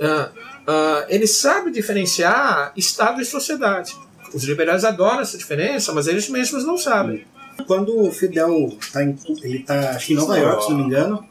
Ah, 0.00 0.30
ah, 0.66 1.04
ele 1.08 1.26
sabe 1.26 1.70
diferenciar 1.70 2.72
Estado 2.76 3.20
e 3.20 3.24
sociedade. 3.24 3.96
Os 4.32 4.44
liberais 4.44 4.84
adoram 4.84 5.20
essa 5.20 5.36
diferença, 5.36 5.92
mas 5.92 6.06
eles 6.06 6.28
mesmos 6.28 6.64
não 6.64 6.76
sabem. 6.78 7.24
Quando 7.66 8.06
o 8.06 8.10
Fidel 8.10 8.72
tá 8.92 9.02
em, 9.04 9.14
ele 9.42 9.58
tá 9.58 9.90
acho 9.90 10.06
que 10.06 10.12
em 10.14 10.16
Nova 10.16 10.38
York, 10.38 10.64
se 10.64 10.70
não 10.70 10.78
me 10.78 10.84
engano, 10.84 11.24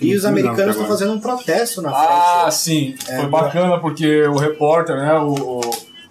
e 0.00 0.14
os 0.14 0.24
americanos 0.24 0.74
estão 0.76 0.86
fazendo 0.86 1.12
um 1.14 1.18
protesto 1.20 1.82
na 1.82 1.90
Ah, 1.90 2.40
frente. 2.42 2.54
sim. 2.54 2.94
É, 3.08 3.16
Foi 3.22 3.26
bacana 3.28 3.78
porque 3.80 4.22
o 4.24 4.36
repórter, 4.36 4.96
né, 4.96 5.12
o, 5.14 5.32
o- 5.34 5.60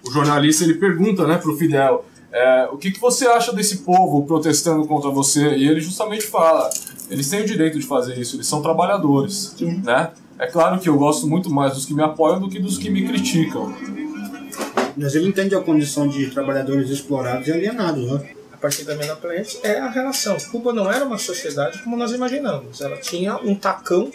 o 0.08 0.12
jornalista, 0.12 0.64
ele 0.66 0.74
pergunta, 0.74 1.26
né, 1.26 1.38
pro 1.38 1.56
Fidel, 1.56 2.06
é, 2.34 2.68
o 2.72 2.78
que, 2.78 2.92
que 2.92 3.00
você 3.00 3.28
acha 3.28 3.54
desse 3.54 3.78
povo 3.78 4.26
protestando 4.26 4.86
contra 4.86 5.10
você? 5.10 5.56
E 5.56 5.68
ele 5.68 5.80
justamente 5.80 6.28
fala, 6.28 6.70
eles 7.10 7.30
têm 7.30 7.42
o 7.42 7.46
direito 7.46 7.80
de 7.80 7.86
fazer 7.88 8.18
isso, 8.20 8.36
eles 8.36 8.48
são 8.48 8.62
trabalhadores, 8.62 9.56
né? 9.84 10.10
É 10.38 10.48
claro 10.48 10.80
que 10.80 10.90
eu 10.90 10.98
gosto 10.98 11.28
muito 11.28 11.50
mais 11.50 11.74
dos 11.74 11.86
que 11.86 11.94
me 11.94 12.04
apoiam 12.04 12.40
do 12.40 12.50
que 12.50 12.60
dos 12.60 12.78
que 12.78 12.90
me 12.90 13.08
criticam. 13.08 13.74
Mas 14.98 15.16
ele 15.16 15.28
entende 15.28 15.56
a 15.56 15.62
condição 15.62 16.08
de 16.08 16.30
trabalhadores 16.30 16.90
explorados 16.90 17.48
e 17.48 17.52
alienados, 17.52 18.12
né? 18.12 18.30
A 18.52 18.58
partir 18.58 18.84
da 18.84 18.96
Mena 18.96 19.16
Planet 19.16 19.58
é 19.64 19.80
a 19.80 19.90
relação. 19.90 20.38
Cuba 20.52 20.74
não 20.74 20.92
era 20.92 21.06
uma 21.06 21.18
sociedade 21.18 21.80
como 21.84 21.96
nós 21.96 22.12
imaginamos. 22.12 22.82
Ela 22.82 22.98
tinha 22.98 23.38
um 23.38 23.56
tacão 23.56 24.12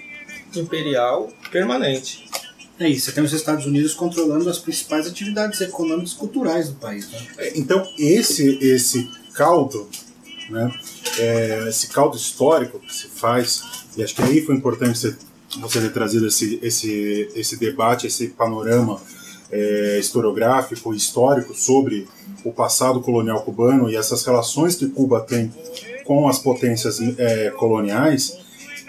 imperial 0.54 1.30
permanente. 1.50 2.28
É 2.78 2.88
isso, 2.88 3.06
você 3.06 3.12
tem 3.12 3.22
os 3.22 3.32
Estados 3.34 3.66
Unidos 3.66 3.92
controlando 3.92 4.48
as 4.48 4.58
principais 4.58 5.06
atividades 5.06 5.60
econômicas 5.60 6.12
e 6.12 6.16
culturais 6.16 6.68
do 6.70 6.76
país. 6.76 7.10
Né? 7.10 7.20
Então, 7.54 7.86
esse, 7.98 8.58
esse 8.62 9.06
caldo, 9.34 9.86
né, 10.48 10.72
é, 11.18 11.66
esse 11.68 11.88
caldo 11.88 12.16
histórico 12.16 12.80
que 12.80 12.94
se 12.94 13.08
faz, 13.08 13.62
e 13.96 14.02
acho 14.02 14.14
que 14.14 14.22
aí 14.22 14.40
foi 14.40 14.54
importante 14.54 14.98
você, 14.98 15.14
você 15.58 15.80
ter 15.80 15.92
trazido 15.92 16.28
esse, 16.28 16.58
esse, 16.62 17.28
esse 17.34 17.56
debate, 17.56 18.06
esse 18.06 18.28
panorama 18.28 19.00
é, 19.50 19.98
historiográfico, 19.98 20.94
histórico 20.94 21.54
sobre 21.54 22.06
o 22.44 22.52
passado 22.52 23.00
colonial 23.00 23.42
cubano 23.42 23.90
e 23.90 23.96
essas 23.96 24.24
relações 24.24 24.76
que 24.76 24.88
Cuba 24.88 25.20
tem 25.20 25.52
com 26.04 26.28
as 26.28 26.38
potências 26.38 27.00
é, 27.18 27.50
coloniais, 27.50 28.38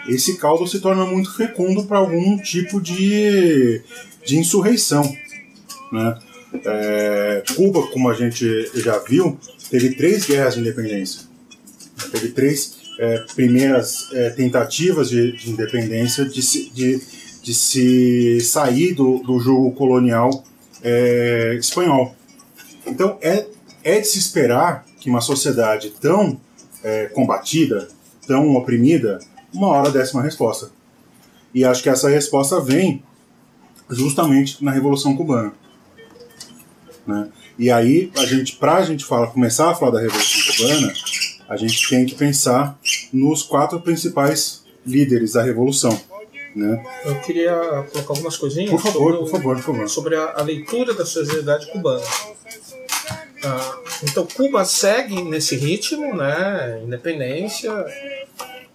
esse 0.08 0.38
caldo 0.38 0.68
se 0.68 0.80
torna 0.80 1.06
muito 1.06 1.36
fecundo 1.36 1.84
para 1.86 1.98
algum 1.98 2.38
tipo 2.38 2.82
de, 2.82 3.82
de 4.26 4.38
insurreição. 4.38 5.04
Né? 5.92 6.20
É, 6.66 7.44
Cuba, 7.56 7.88
como 7.88 8.10
a 8.10 8.14
gente 8.14 8.70
já 8.76 8.98
viu, 9.00 9.38
teve 9.70 9.96
três 9.96 10.26
guerras 10.26 10.56
de 10.56 10.62
independência. 10.62 11.22
Teve 12.12 12.30
três 12.30 12.81
é, 13.02 13.18
primeiras 13.34 14.10
é, 14.14 14.30
tentativas 14.30 15.10
de, 15.10 15.32
de 15.32 15.50
independência 15.50 16.24
de 16.24 16.40
se, 16.40 16.70
de, 16.70 17.02
de 17.42 17.52
se 17.52 18.40
sair 18.42 18.94
do, 18.94 19.18
do 19.24 19.40
jogo 19.40 19.72
colonial 19.72 20.44
é, 20.84 21.56
espanhol. 21.60 22.16
Então 22.86 23.18
é, 23.20 23.48
é 23.84 24.00
de 24.00 24.08
se 24.08 24.20
esperar 24.20 24.86
que 25.00 25.10
uma 25.10 25.20
sociedade 25.20 25.90
tão 26.00 26.40
é, 26.84 27.08
combatida, 27.08 27.88
tão 28.28 28.56
oprimida, 28.56 29.18
uma 29.52 29.70
hora 29.70 29.90
desse 29.90 30.14
uma 30.14 30.22
resposta. 30.22 30.70
E 31.56 31.66
acho 31.66 31.82
que 31.82 31.90
essa 31.90 32.08
resposta 32.08 32.62
vem 32.62 33.04
justamente 33.90 34.64
na 34.64 34.70
Revolução 34.70 35.18
Cubana. 35.18 35.54
Né? 37.08 37.30
E 37.58 37.72
aí, 37.72 38.12
a 38.16 38.26
gente, 38.26 38.58
para 38.58 38.76
a 38.76 38.84
gente 38.84 39.04
falar, 39.04 39.28
começar 39.28 39.72
a 39.72 39.76
falar 39.76 39.94
da 39.94 40.02
Revolução 40.02 40.42
Cubana, 40.56 40.94
a 41.52 41.58
gente 41.58 41.90
tem 41.90 42.06
que 42.06 42.16
pensar 42.16 42.80
nos 43.12 43.44
quatro 43.44 43.82
principais 43.82 44.64
líderes 44.86 45.34
da 45.34 45.44
Revolução. 45.44 46.00
Né? 46.56 46.82
Eu 47.04 47.20
queria 47.20 47.54
colocar 47.92 48.14
algumas 48.14 48.38
coisinhas 48.38 48.70
por 48.70 48.80
favor, 48.80 49.12
sobre, 49.12 49.18
por 49.20 49.30
favor, 49.30 49.56
por 49.58 49.64
favor. 49.64 49.90
sobre 49.90 50.16
a, 50.16 50.34
a 50.38 50.42
leitura 50.44 50.94
da 50.94 51.06
sociedade 51.06 51.70
cubana. 51.70 52.02
Ah, 53.44 53.80
então, 54.04 54.26
Cuba 54.26 54.64
segue 54.64 55.22
nesse 55.24 55.58
ritmo, 55.58 56.16
né? 56.16 56.82
Independência, 56.86 57.86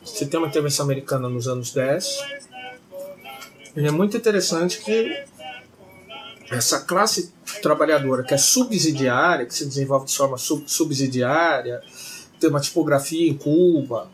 você 0.04 0.26
tem 0.26 0.38
uma 0.38 0.48
intervenção 0.48 0.84
americana 0.84 1.30
nos 1.30 1.48
anos 1.48 1.72
10. 1.72 2.18
E 3.74 3.86
é 3.86 3.90
muito 3.90 4.18
interessante 4.18 4.80
que 4.80 5.24
essa 6.50 6.80
classe 6.80 7.32
trabalhadora 7.62 8.22
que 8.22 8.34
é 8.34 8.38
subsidiária, 8.38 9.46
que 9.46 9.54
se 9.54 9.64
desenvolve 9.64 10.06
de 10.06 10.16
forma 10.16 10.36
sub 10.36 10.64
subsidiária, 10.66 11.80
tem 12.38 12.50
uma 12.50 12.60
tipografia 12.60 13.28
em 13.28 13.34
Cuba, 13.34 14.08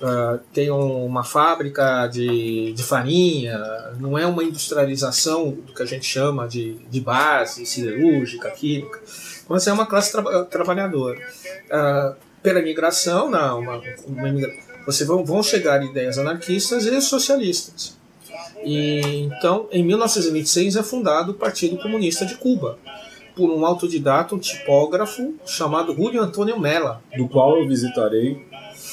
uh, 0.00 0.38
tem 0.52 0.70
uma 0.70 1.24
fábrica 1.24 2.06
de, 2.06 2.72
de 2.72 2.82
farinha, 2.82 3.58
não 3.98 4.18
é 4.18 4.26
uma 4.26 4.42
industrialização 4.42 5.50
do 5.50 5.72
que 5.72 5.82
a 5.82 5.86
gente 5.86 6.04
chama 6.04 6.48
de, 6.48 6.74
de 6.90 7.00
base, 7.00 7.64
siderúrgica, 7.66 8.50
química, 8.50 9.00
mas 9.48 9.66
é 9.66 9.72
uma 9.72 9.86
classe 9.86 10.12
tra 10.12 10.44
trabalhadora. 10.44 11.20
Uh, 11.66 12.16
pela 12.42 12.60
imigração, 12.60 13.30
não, 13.30 13.60
uma, 13.60 13.82
uma 14.06 14.28
imigração 14.28 14.70
você 14.86 15.04
vão, 15.04 15.24
vão 15.24 15.42
chegar 15.42 15.84
ideias 15.84 16.18
anarquistas 16.18 16.84
e 16.86 17.00
socialistas. 17.00 17.96
E 18.64 19.22
então, 19.22 19.68
em 19.70 19.84
1926 19.84 20.76
é 20.76 20.82
fundado 20.82 21.32
o 21.32 21.34
Partido 21.34 21.78
Comunista 21.78 22.26
de 22.26 22.34
Cuba 22.34 22.78
por 23.34 23.50
um 23.50 23.64
autodidata, 23.64 24.34
um 24.34 24.38
tipógrafo 24.38 25.34
chamado 25.46 25.94
Julio 25.94 26.22
Antônio 26.22 26.58
Mella, 26.58 27.02
do 27.16 27.28
qual 27.28 27.58
eu 27.58 27.66
visitarei 27.66 28.46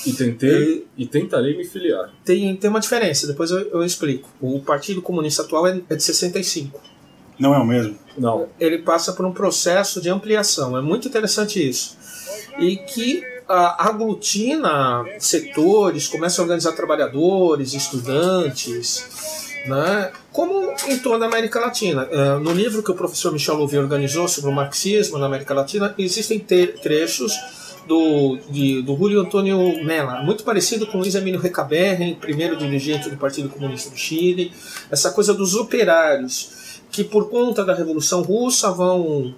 e 0.05 0.13
tentei 0.13 0.87
e, 0.97 1.03
e 1.03 1.07
tentarei 1.07 1.57
me 1.57 1.65
filiar. 1.65 2.11
Tem, 2.23 2.55
tem 2.55 2.69
uma 2.69 2.79
diferença, 2.79 3.27
depois 3.27 3.51
eu, 3.51 3.59
eu 3.69 3.83
explico. 3.83 4.29
O 4.41 4.59
Partido 4.59 5.01
Comunista 5.01 5.43
atual 5.43 5.67
é, 5.67 5.81
é 5.89 5.95
de 5.95 6.03
65. 6.03 6.79
Não 7.39 7.53
é 7.53 7.59
o 7.59 7.65
mesmo? 7.65 7.97
Não. 8.17 8.47
Ele 8.59 8.79
passa 8.79 9.13
por 9.13 9.25
um 9.25 9.31
processo 9.31 10.01
de 10.01 10.09
ampliação. 10.09 10.77
É 10.77 10.81
muito 10.81 11.07
interessante 11.07 11.67
isso. 11.67 11.95
E 12.59 12.77
que 12.77 13.23
aglutina 13.47 15.05
setores, 15.19 16.07
começa 16.07 16.41
a 16.41 16.43
organizar 16.43 16.73
trabalhadores, 16.73 17.73
estudantes, 17.73 19.46
né? 19.67 20.11
como 20.31 20.73
em 20.87 20.97
toda 20.99 21.25
a 21.25 21.27
América 21.27 21.59
Latina. 21.59 22.07
É, 22.11 22.39
no 22.39 22.51
livro 22.51 22.83
que 22.83 22.91
o 22.91 22.95
professor 22.95 23.31
Michel 23.31 23.55
Louvier 23.55 23.81
organizou 23.81 24.27
sobre 24.27 24.49
o 24.49 24.53
marxismo 24.53 25.17
na 25.17 25.25
América 25.25 25.53
Latina, 25.53 25.93
existem 25.97 26.39
trechos 26.39 27.33
do, 27.87 28.37
de, 28.49 28.81
do 28.81 28.95
Julio 28.95 29.21
Antônio 29.21 29.83
Mella, 29.83 30.21
muito 30.21 30.43
parecido 30.43 30.85
com 30.85 30.97
Luiz 30.97 31.15
Emílio 31.15 31.39
Recaberren, 31.39 32.15
primeiro 32.15 32.57
dirigente 32.57 33.09
do 33.09 33.17
Partido 33.17 33.49
Comunista 33.49 33.89
do 33.89 33.97
Chile, 33.97 34.51
essa 34.91 35.11
coisa 35.11 35.33
dos 35.33 35.55
operários 35.55 36.81
que 36.91 37.03
por 37.03 37.29
conta 37.29 37.63
da 37.63 37.73
Revolução 37.73 38.21
Russa 38.21 38.71
vão 38.71 39.33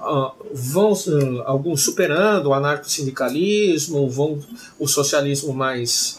uh, 0.00 0.32
vão 0.52 0.92
uh, 0.92 1.42
alguns 1.44 1.82
superando 1.82 2.46
o 2.46 2.54
anarco-sindicalismo, 2.54 4.08
vão 4.08 4.38
o 4.78 4.86
socialismo 4.86 5.52
mais 5.52 6.16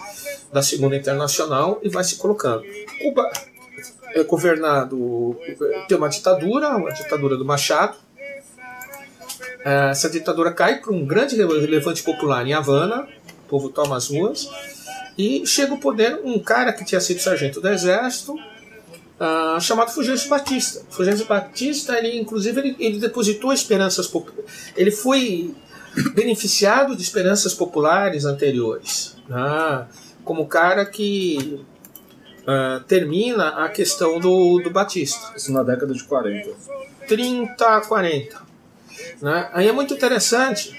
da 0.52 0.62
Segunda 0.62 0.96
Internacional 0.96 1.80
e 1.82 1.90
vai 1.90 2.04
se 2.04 2.16
colocando. 2.16 2.64
Cuba 3.02 3.32
é 4.14 4.24
governado, 4.24 5.38
tem 5.88 5.98
uma 5.98 6.10
ditadura, 6.10 6.70
uma 6.76 6.92
ditadura 6.92 7.38
do 7.38 7.46
Machado. 7.46 7.98
Essa 9.64 10.10
ditadura 10.10 10.52
cai 10.52 10.80
para 10.80 10.92
um 10.92 11.06
grande 11.06 11.36
relevante 11.36 12.04
popular 12.04 12.46
em 12.46 12.54
Havana, 12.54 13.08
o 13.46 13.50
povo 13.50 13.70
toma 13.70 13.96
as 13.96 14.10
ruas, 14.10 14.50
e 15.18 15.46
chega 15.46 15.74
ao 15.74 15.78
poder 15.78 16.20
um 16.24 16.40
cara 16.40 16.74
que 16.74 16.84
tinha 16.84 17.00
sido 17.00 17.20
sargento 17.20 17.62
do 17.62 17.70
exército, 17.70 18.34
uh, 18.34 19.62
chamado 19.62 19.92
Fulgêncio 19.92 20.30
Batista. 20.30 20.84
Fulgêncio 20.90 21.28
Batista, 21.28 21.98
ele, 21.98 22.20
inclusive, 22.20 22.60
ele, 22.60 22.76
ele 22.80 23.00
depositou 23.00 23.54
esperanças 23.54 24.12
Ele 24.76 24.92
foi 24.92 25.54
beneficiado 26.16 26.96
de 26.96 27.04
esperanças 27.04 27.54
populares 27.54 28.26
anteriores, 28.26 29.16
né? 29.30 29.88
Como 30.32 30.48
cara 30.48 30.86
que 30.86 31.62
uh, 32.48 32.82
termina 32.86 33.66
a 33.66 33.68
questão 33.68 34.18
do, 34.18 34.62
do 34.62 34.70
Batista. 34.70 35.34
Isso 35.36 35.52
na 35.52 35.62
década 35.62 35.94
de 35.94 36.02
40. 36.06 36.50
30, 37.06 37.82
40. 37.82 38.42
Né? 39.22 39.50
Aí 39.52 39.68
é 39.68 39.74
muito 39.74 39.94
interessante 39.94 40.74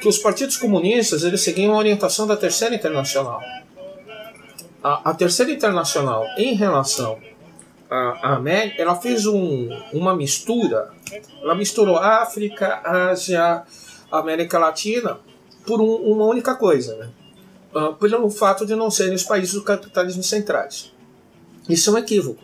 que 0.00 0.08
os 0.08 0.16
partidos 0.16 0.56
comunistas 0.56 1.22
eles 1.22 1.42
seguiam 1.42 1.74
a 1.74 1.76
orientação 1.76 2.26
da 2.26 2.34
Terceira 2.34 2.74
Internacional 2.74 3.42
a, 4.82 5.10
a 5.10 5.14
Terceira 5.14 5.52
Internacional, 5.52 6.24
em 6.38 6.54
relação 6.54 7.18
à 7.90 8.36
América, 8.36 8.80
ela 8.80 8.94
fez 8.94 9.26
um, 9.26 9.68
uma 9.92 10.16
mistura. 10.16 10.92
Ela 11.42 11.54
misturou 11.54 11.98
África, 11.98 12.80
Ásia, 12.84 13.64
América 14.10 14.58
Latina 14.58 15.18
por 15.66 15.82
um, 15.82 15.94
uma 15.94 16.24
única 16.24 16.54
coisa, 16.54 16.96
né? 16.96 17.10
Uh, 17.78 17.94
pelo 17.94 18.28
fato 18.30 18.66
de 18.66 18.74
não 18.74 18.90
serem 18.90 19.14
os 19.14 19.22
países 19.22 19.54
do 19.54 19.62
capitalismo 19.62 20.22
centrais. 20.22 20.92
Isso 21.68 21.90
é 21.90 21.92
um 21.92 21.98
equívoco. 21.98 22.42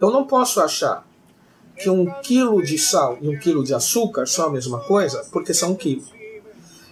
Eu 0.00 0.10
não 0.10 0.24
posso 0.24 0.60
achar 0.60 1.04
que 1.76 1.90
um 1.90 2.08
quilo 2.20 2.62
de 2.62 2.78
sal 2.78 3.18
e 3.20 3.28
um 3.28 3.38
quilo 3.38 3.64
de 3.64 3.74
açúcar 3.74 4.26
são 4.26 4.46
a 4.46 4.50
mesma 4.50 4.78
coisa, 4.80 5.26
porque 5.32 5.52
são 5.52 5.72
um 5.72 5.74
quilo. 5.74 6.04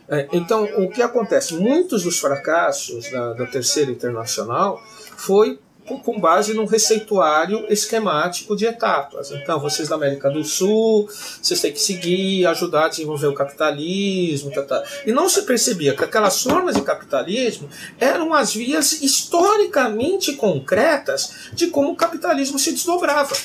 É, 0.09 0.29
então, 0.33 0.65
o 0.79 0.91
que 0.91 1.01
acontece? 1.01 1.55
Muitos 1.55 2.03
dos 2.03 2.19
fracassos 2.19 3.09
da, 3.13 3.35
da 3.35 3.47
Terceira 3.47 3.93
Internacional 3.93 4.83
foi 5.17 5.61
com 5.99 6.19
base 6.19 6.55
num 6.55 6.65
receituário 6.65 7.67
esquemático 7.69 8.55
de 8.55 8.67
etapas. 8.67 9.31
Então, 9.31 9.59
vocês 9.59 9.89
da 9.89 9.97
América 9.97 10.31
do 10.31 10.45
Sul, 10.45 11.09
vocês 11.41 11.61
têm 11.61 11.73
que 11.73 11.81
seguir, 11.81 12.47
ajudar 12.47 12.87
a 12.87 12.89
desenvolver 12.89 13.27
o 13.27 13.35
capitalismo. 13.35 14.51
Tá, 14.51 14.63
tá. 14.63 14.85
E 15.07 15.13
não 15.13 15.29
se 15.29 15.43
percebia 15.43 15.95
que 15.95 16.05
aquelas 16.05 16.43
formas 16.43 16.77
de 16.77 16.83
capitalismo 16.83 17.69
eram 17.99 18.33
as 18.35 18.55
vias 18.55 19.01
historicamente 19.03 20.35
concretas 20.35 21.51
de 21.53 21.69
como 21.69 21.93
o 21.93 21.97
capitalismo 21.97 22.59
se 22.59 22.73
desdobrava. 22.73 23.37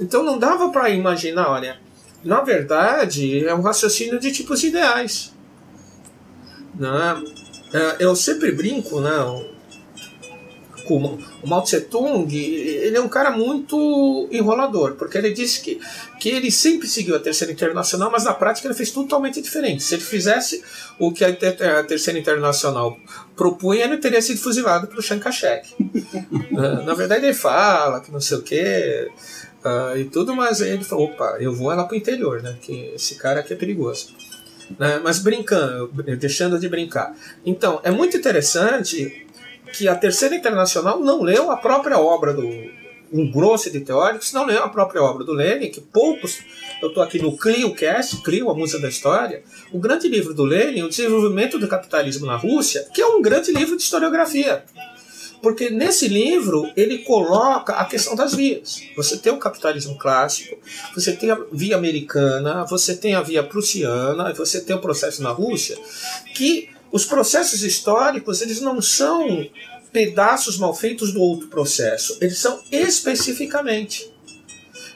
Então, 0.00 0.22
não 0.22 0.38
dava 0.38 0.70
para 0.70 0.90
imaginar, 0.90 1.50
olha, 1.50 1.78
na 2.24 2.40
verdade, 2.40 3.46
é 3.46 3.54
um 3.54 3.60
raciocínio 3.60 4.18
de 4.18 4.32
tipos 4.32 4.62
ideais. 4.62 5.32
Né? 6.74 7.22
É, 7.72 7.96
eu 7.98 8.14
sempre 8.16 8.52
brinco, 8.52 9.00
né? 9.00 9.10
O 10.96 11.46
Mao 11.46 11.62
Tse 11.62 11.82
Tung, 11.82 12.34
ele 12.34 12.96
é 12.96 13.00
um 13.00 13.08
cara 13.08 13.30
muito 13.30 14.28
enrolador, 14.30 14.94
porque 14.94 15.18
ele 15.18 15.32
disse 15.32 15.60
que, 15.60 15.80
que 16.20 16.28
ele 16.28 16.50
sempre 16.50 16.88
seguiu 16.88 17.16
a 17.16 17.18
Terceira 17.18 17.52
Internacional, 17.52 18.10
mas 18.10 18.24
na 18.24 18.34
prática 18.34 18.66
ele 18.66 18.74
fez 18.74 18.90
totalmente 18.90 19.40
diferente. 19.40 19.82
Se 19.82 19.94
ele 19.94 20.02
fizesse 20.02 20.62
o 20.98 21.12
que 21.12 21.24
a, 21.24 21.32
Terceira 21.84 22.18
Internacional 22.18 22.98
propunha, 23.36 23.84
ele 23.84 23.98
teria 23.98 24.22
sido 24.22 24.40
fuzilado 24.40 24.86
pelo 24.86 25.02
Chiang 25.02 25.22
Kai-shek. 25.22 25.74
na 26.84 26.94
verdade, 26.94 27.26
ele 27.26 27.34
fala 27.34 28.00
que 28.00 28.10
não 28.10 28.20
sei 28.20 28.38
o 28.38 28.42
quê 28.42 29.08
uh, 29.64 29.96
e 29.96 30.04
tudo, 30.04 30.34
mas 30.34 30.60
ele 30.60 30.84
falou: 30.84 31.06
opa, 31.06 31.36
eu 31.40 31.54
vou 31.54 31.68
lá 31.68 31.84
para 31.84 31.94
o 31.94 31.98
interior, 31.98 32.42
né? 32.42 32.56
Que 32.60 32.92
esse 32.94 33.14
cara 33.16 33.40
aqui 33.40 33.52
é 33.52 33.56
perigoso. 33.56 34.14
Né? 34.78 35.00
Mas 35.02 35.18
brincando, 35.18 35.90
deixando 36.18 36.58
de 36.58 36.68
brincar. 36.68 37.14
Então, 37.44 37.80
é 37.82 37.90
muito 37.90 38.16
interessante 38.16 39.26
que 39.72 39.88
a 39.88 39.94
Terceira 39.94 40.34
Internacional 40.34 41.00
não 41.00 41.22
leu 41.22 41.50
a 41.50 41.56
própria 41.56 41.98
obra 41.98 42.32
do. 42.32 42.78
Um 43.10 43.30
grosso 43.30 43.70
de 43.70 43.80
teóricos 43.80 44.34
não 44.34 44.44
leu 44.44 44.62
a 44.62 44.68
própria 44.68 45.02
obra 45.02 45.24
do 45.24 45.32
Lenin, 45.32 45.70
que 45.70 45.80
poucos. 45.80 46.40
Eu 46.82 46.88
estou 46.88 47.02
aqui 47.02 47.18
no 47.18 47.36
ClioCast, 47.36 48.22
Clio, 48.22 48.50
a 48.50 48.54
música 48.54 48.78
da 48.78 48.88
história. 48.88 49.42
O 49.72 49.78
grande 49.78 50.08
livro 50.08 50.34
do 50.34 50.44
Lenin, 50.44 50.82
O 50.82 50.90
Desenvolvimento 50.90 51.58
do 51.58 51.66
Capitalismo 51.66 52.26
na 52.26 52.36
Rússia, 52.36 52.86
que 52.92 53.00
é 53.00 53.06
um 53.06 53.22
grande 53.22 53.50
livro 53.50 53.76
de 53.76 53.82
historiografia. 53.82 54.62
Porque 55.42 55.70
nesse 55.70 56.08
livro 56.08 56.70
ele 56.76 56.98
coloca 56.98 57.74
a 57.74 57.84
questão 57.84 58.14
das 58.14 58.34
vias. 58.34 58.82
Você 58.96 59.16
tem 59.16 59.32
o 59.32 59.38
capitalismo 59.38 59.96
clássico, 59.96 60.58
você 60.94 61.12
tem 61.12 61.30
a 61.30 61.38
via 61.52 61.76
americana, 61.76 62.64
você 62.64 62.94
tem 62.94 63.14
a 63.14 63.22
via 63.22 63.42
prussiana, 63.42 64.32
você 64.34 64.60
tem 64.60 64.74
o 64.74 64.80
processo 64.80 65.22
na 65.22 65.30
Rússia, 65.30 65.78
que 66.34 66.68
os 66.92 67.04
processos 67.04 67.62
históricos 67.62 68.40
eles 68.40 68.60
não 68.60 68.80
são 68.80 69.46
pedaços 69.92 70.58
mal 70.58 70.74
feitos 70.74 71.12
do 71.12 71.20
outro 71.20 71.48
processo, 71.48 72.18
eles 72.20 72.38
são 72.38 72.60
especificamente. 72.70 74.12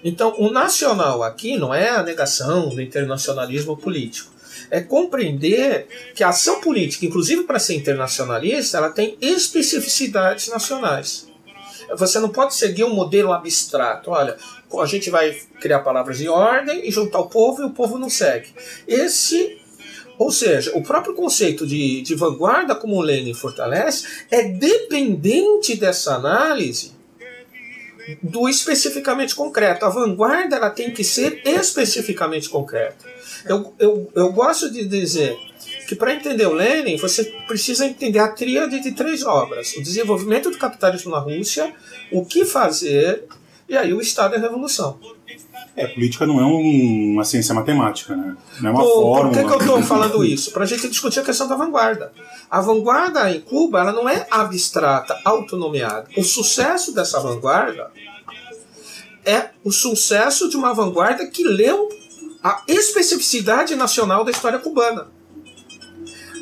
Então, 0.05 0.34
o 0.38 0.51
nacional 0.51 1.22
aqui 1.22 1.57
não 1.57 1.72
é 1.72 1.90
a 1.90 2.03
negação 2.03 2.68
do 2.68 2.80
internacionalismo 2.80 3.76
político 3.76 4.32
é 4.72 4.80
compreender 4.80 5.86
que 6.14 6.24
a 6.24 6.30
ação 6.30 6.62
política, 6.62 7.05
inclusive 7.05 7.45
para 7.45 7.59
ser 7.59 7.74
internacionalista, 7.74 8.78
ela 8.78 8.88
tem 8.88 9.18
especificidades 9.20 10.49
nacionais. 10.49 11.28
Você 11.95 12.18
não 12.18 12.30
pode 12.30 12.55
seguir 12.55 12.84
um 12.84 12.95
modelo 12.95 13.32
abstrato. 13.32 14.11
Olha, 14.11 14.36
a 14.80 14.86
gente 14.86 15.11
vai 15.11 15.32
criar 15.61 15.80
palavras 15.80 16.22
em 16.22 16.28
ordem 16.28 16.88
e 16.88 16.90
juntar 16.90 17.18
o 17.18 17.28
povo 17.28 17.62
e 17.62 17.66
o 17.66 17.70
povo 17.70 17.99
não 17.99 18.09
segue. 18.09 18.49
Esse 18.88 19.59
ou 20.23 20.31
seja, 20.31 20.70
o 20.75 20.83
próprio 20.83 21.14
conceito 21.14 21.66
de, 21.66 22.01
de 22.01 22.14
vanguarda, 22.14 22.77
como 22.77 23.01
Lenin 23.01 23.35
fortalece, 23.35 24.07
é 24.31 24.45
dependente 24.45 25.75
dessa 25.75 26.14
análise 26.14 26.93
do 28.23 28.49
especificamente 28.49 29.35
concreto. 29.35 29.85
A 29.85 29.89
vanguarda 29.89 30.57
ela 30.57 30.70
tem 30.70 30.93
que 30.93 31.03
ser 31.03 31.43
especificamente 31.45 32.49
concreta. 32.49 33.05
Eu, 33.45 33.75
eu, 33.81 34.12
eu 34.14 34.33
gosto 34.33 34.70
de 34.70 34.85
dizer 34.85 35.37
que 35.89 35.97
para 35.97 36.14
entender 36.14 36.47
o 36.47 36.53
Lenin, 36.53 36.97
você 36.97 37.25
precisa 37.49 37.85
entender 37.85 38.20
a 38.20 38.29
tríade 38.29 38.81
de 38.81 38.93
três 38.93 39.25
obras: 39.25 39.75
o 39.75 39.83
desenvolvimento 39.83 40.51
do 40.51 40.59
capitalismo 40.59 41.11
na 41.11 41.18
Rússia, 41.18 41.75
o 42.12 42.25
que 42.25 42.45
fazer 42.45 43.25
e 43.68 43.77
aí 43.77 43.93
o 43.93 44.01
Estado 44.01 44.35
e 44.35 44.39
a 44.39 44.41
Revolução. 44.41 45.01
É, 45.75 45.87
política 45.87 46.27
não 46.27 46.39
é 46.39 46.45
um, 46.45 47.12
uma 47.14 47.25
ciência 47.25 47.55
matemática, 47.55 48.14
né? 48.14 48.37
Não 48.61 48.70
é 48.70 48.73
uma 48.73 48.83
Pô, 48.83 49.03
fórmula. 49.03 49.29
Por 49.29 49.33
que, 49.33 49.45
que 49.45 49.53
eu 49.53 49.59
estou 49.59 49.83
falando 49.83 50.25
isso? 50.25 50.53
Para 50.53 50.64
a 50.64 50.66
gente 50.66 50.87
discutir 50.89 51.20
a 51.20 51.23
questão 51.23 51.49
da 51.49 51.57
vanguarda. 51.57 52.12
A 52.51 52.61
vanguarda 52.61 53.31
em 53.31 53.41
Cuba 53.41 53.81
ela 53.81 53.93
não 53.93 54.07
é 54.07 54.27
abstrata, 54.31 55.18
autonomeada. 55.25 56.09
O 56.16 56.23
sucesso 56.23 56.95
dessa 56.95 57.18
vanguarda 57.20 57.91
é 59.25 59.51
o 59.64 59.73
sucesso 59.73 60.51
de 60.51 60.57
uma 60.57 60.75
vanguarda 60.75 61.27
que 61.27 61.43
leu 61.43 61.89
a 62.43 62.62
especificidade 62.68 63.75
nacional 63.75 64.25
da 64.25 64.31
história 64.31 64.59
cubana. 64.59 65.07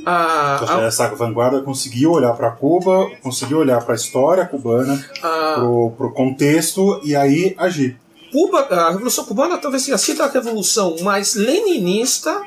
A, 0.04 0.78
a, 0.78 0.82
essa 0.82 1.08
vanguarda 1.14 1.60
conseguiu 1.60 2.12
olhar 2.12 2.32
para 2.32 2.50
Cuba, 2.50 3.10
conseguiu 3.22 3.58
olhar 3.58 3.84
para 3.84 3.94
a 3.94 3.96
história 3.96 4.46
cubana, 4.46 4.98
para 5.20 5.62
o 5.62 6.12
contexto 6.12 7.00
e 7.04 7.14
aí 7.14 7.54
agir. 7.58 7.98
Cuba, 8.30 8.60
a 8.60 8.90
Revolução 8.90 9.24
Cubana 9.24 9.58
talvez 9.58 9.84
tenha 9.84 9.98
sido 9.98 10.22
a 10.22 10.28
revolução 10.28 10.96
mais 11.02 11.34
leninista 11.34 12.42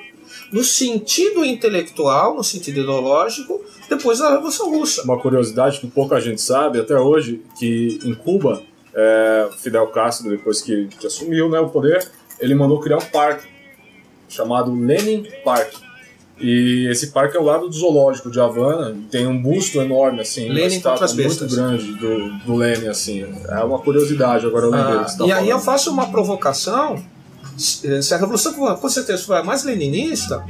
no 0.52 0.64
sentido 0.64 1.44
intelectual, 1.44 2.36
no 2.36 2.44
sentido 2.44 2.80
ideológico, 2.80 3.62
depois 3.90 4.20
da 4.20 4.32
Revolução 4.32 4.70
Russa. 4.70 5.04
Uma 5.04 5.20
curiosidade 5.20 5.80
que 5.80 5.88
pouca 5.88 6.20
gente 6.22 6.42
sabe 6.42 6.80
até 6.80 6.98
hoje, 6.98 7.42
que 7.58 8.00
em 8.04 8.14
Cuba, 8.14 8.62
é, 8.94 9.50
Fidel 9.58 9.88
Castro, 9.88 10.30
depois 10.30 10.62
que, 10.62 10.88
que 10.88 11.08
assumiu 11.08 11.50
né, 11.50 11.60
o 11.60 11.70
poder, 11.70 12.08
ele 12.40 12.54
mandou 12.54 12.80
criar 12.80 12.98
um 12.98 13.06
parque 13.06 13.48
chamado 14.30 14.74
Lenin 14.74 15.28
Park. 15.44 15.74
E 16.44 16.88
esse 16.91 17.08
parque 17.08 17.38
é 17.38 17.39
ao 17.39 17.46
lado 17.46 17.70
do 17.70 17.74
zoológico 17.74 18.30
de 18.30 18.39
Havana, 18.39 18.96
tem 19.10 19.26
um 19.26 19.41
busto 19.41 19.80
enorme, 19.80 20.20
assim, 20.20 20.50
Lenin 20.50 20.62
uma 20.62 20.68
estátua 20.68 21.14
muito 21.14 21.48
grande 21.48 21.94
do, 21.94 22.38
do 22.39 22.56
Lenin, 22.56 22.88
assim. 22.88 23.26
É 23.48 23.64
uma 23.64 23.80
curiosidade, 23.80 24.46
agora 24.46 24.66
eu 24.66 24.70
lembrei 24.70 24.98
ah, 24.98 25.06
E 25.08 25.18
falando. 25.18 25.32
aí 25.32 25.50
eu 25.50 25.60
faço 25.60 25.89
uma 25.89 26.08
provocação, 26.08 27.02
se 27.58 28.14
a 28.14 28.18
Revolução 28.18 28.54
com 28.54 28.89
certeza 28.89 29.24
foi 29.24 29.38
a 29.38 29.44
mais 29.44 29.64
leninista, 29.64 30.44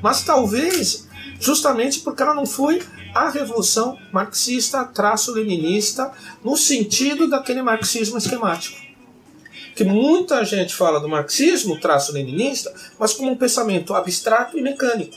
mas 0.00 0.22
talvez 0.22 1.08
justamente 1.40 2.00
porque 2.00 2.22
ela 2.22 2.34
não 2.34 2.46
foi 2.46 2.80
a 3.14 3.28
revolução 3.28 3.98
marxista 4.12 4.84
traço 4.84 5.32
leninista 5.32 6.10
no 6.44 6.56
sentido 6.56 7.28
daquele 7.28 7.62
marxismo 7.62 8.16
esquemático 8.16 8.85
que 9.76 9.84
muita 9.84 10.42
gente 10.42 10.74
fala 10.74 10.98
do 10.98 11.06
marxismo, 11.06 11.78
traço 11.78 12.10
leninista, 12.10 12.72
mas 12.98 13.12
como 13.12 13.30
um 13.30 13.36
pensamento 13.36 13.94
abstrato 13.94 14.58
e 14.58 14.62
mecânico. 14.62 15.14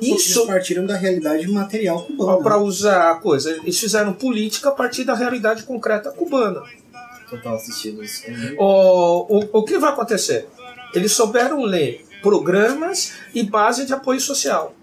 Isso 0.00 0.38
eles 0.38 0.46
partiram 0.46 0.86
da 0.86 0.96
realidade 0.96 1.48
material 1.48 2.02
cubana. 2.02 2.42
Para 2.42 2.58
usar 2.58 3.10
a 3.10 3.14
coisa, 3.16 3.50
eles 3.50 3.78
fizeram 3.78 4.12
política 4.12 4.68
a 4.68 4.72
partir 4.72 5.02
da 5.02 5.14
realidade 5.14 5.64
concreta 5.64 6.12
cubana. 6.12 6.62
Total 7.28 7.56
assistido 7.56 8.04
isso. 8.04 8.22
O, 8.56 9.36
o, 9.36 9.58
o 9.58 9.64
que 9.64 9.78
vai 9.78 9.90
acontecer? 9.90 10.48
Eles 10.94 11.10
souberam 11.10 11.62
ler 11.62 12.06
programas 12.22 13.14
e 13.34 13.42
base 13.42 13.84
de 13.84 13.92
apoio 13.92 14.20
social, 14.20 14.76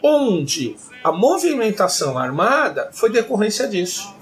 onde 0.00 0.76
a 1.02 1.10
movimentação 1.10 2.16
armada 2.16 2.88
foi 2.92 3.10
decorrência 3.10 3.66
disso. 3.66 4.14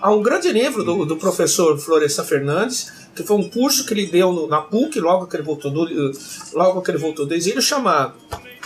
Há 0.00 0.10
um 0.10 0.22
grande 0.22 0.50
livro 0.50 0.82
do, 0.82 1.04
do 1.04 1.16
professor 1.16 1.78
Florestan 1.78 2.24
Fernandes 2.24 2.97
que 3.18 3.26
foi 3.26 3.36
um 3.36 3.48
curso 3.48 3.84
que 3.84 3.92
ele 3.92 4.06
deu 4.06 4.32
no, 4.32 4.46
na 4.46 4.60
PUC 4.60 5.00
logo 5.00 5.26
que 5.26 5.36
ele 5.36 5.42
voltou 5.42 5.70
do, 5.70 6.12
logo 6.52 6.80
que 6.82 6.90
ele 6.90 6.98
voltou 6.98 7.26
do 7.26 7.34
exílio 7.34 7.60
chamado 7.60 8.14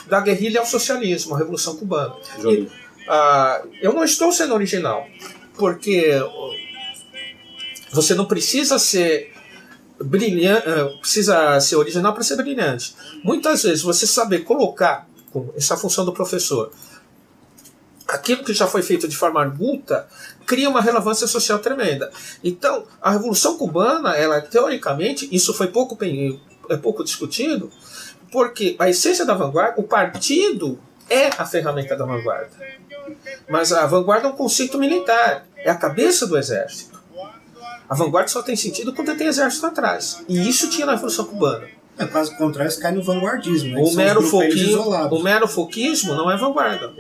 da 0.07 0.21
guerrilha 0.21 0.61
ao 0.61 0.67
socialismo, 0.67 1.35
a 1.35 1.39
revolução 1.39 1.77
cubana. 1.77 2.15
E, 2.45 2.63
uh, 2.63 3.69
eu 3.81 3.95
não 3.95 4.05
estou 4.05 4.31
sendo 4.31 4.53
original, 4.53 5.07
porque 5.57 6.21
você 7.91 8.15
não 8.15 8.27
precisa 8.27 8.79
ser 8.79 9.33
brilhante, 9.99 10.69
uh, 10.69 10.99
precisa 10.99 11.59
ser 11.61 11.77
original 11.77 12.13
para 12.13 12.23
ser 12.23 12.37
brilhante. 12.37 12.95
Muitas 13.25 13.63
vezes 13.63 13.81
você 13.81 14.07
saber 14.07 14.41
colocar 14.41 15.09
essa 15.57 15.79
função 15.79 16.05
do 16.05 16.13
professor 16.13 16.71
aquilo 18.09 18.45
que 18.45 18.53
já 18.53 18.67
foi 18.67 18.83
feito 18.83 19.09
de 19.09 19.17
forma 19.17 19.41
arguta 19.41 20.07
cria 20.47 20.69
uma 20.69 20.81
relevância 20.81 21.27
social 21.27 21.59
tremenda. 21.59 22.11
Então, 22.43 22.85
a 23.01 23.11
Revolução 23.11 23.57
Cubana, 23.57 24.17
ela 24.17 24.41
teoricamente, 24.41 25.29
isso 25.31 25.55
foi 25.55 25.69
pouco, 25.69 25.97
é 26.69 26.77
pouco 26.77 27.05
discutido, 27.05 27.71
porque 28.31 28.77
a 28.79 28.89
essência 28.89 29.25
da 29.25 29.35
vanguarda, 29.35 29.81
o 29.81 29.85
partido 29.85 30.79
é 31.09 31.29
a 31.39 31.45
ferramenta 31.45 31.97
da 31.97 32.05
vanguarda. 32.05 32.51
Mas 33.49 33.73
a 33.73 33.87
vanguarda 33.87 34.29
é 34.29 34.31
um 34.31 34.37
conceito 34.37 34.79
militar, 34.79 35.47
é 35.57 35.71
a 35.71 35.75
cabeça 35.75 36.27
do 36.27 36.37
exército. 36.37 37.01
A 37.89 37.95
vanguarda 37.95 38.29
só 38.29 38.43
tem 38.43 38.57
sentido 38.57 38.93
quando 38.93 39.15
tem 39.17 39.27
exército 39.27 39.67
atrás. 39.67 40.25
E 40.29 40.49
isso 40.49 40.71
tinha 40.71 40.87
na 40.87 40.93
Revolução 40.93 41.27
Cubana. 41.27 41.69
É, 41.99 42.07
caso 42.07 42.35
contrário, 42.37 42.75
cai 42.81 42.93
no 42.93 43.03
vanguardismo. 43.03 43.75
Né? 43.75 43.83
O, 43.83 43.95
mero 43.95 44.23
foquismo, 44.23 44.91
o 45.11 45.23
mero 45.23 45.47
foquismo 45.47 46.15
não 46.15 46.31
é 46.31 46.37
vanguarda. 46.37 46.91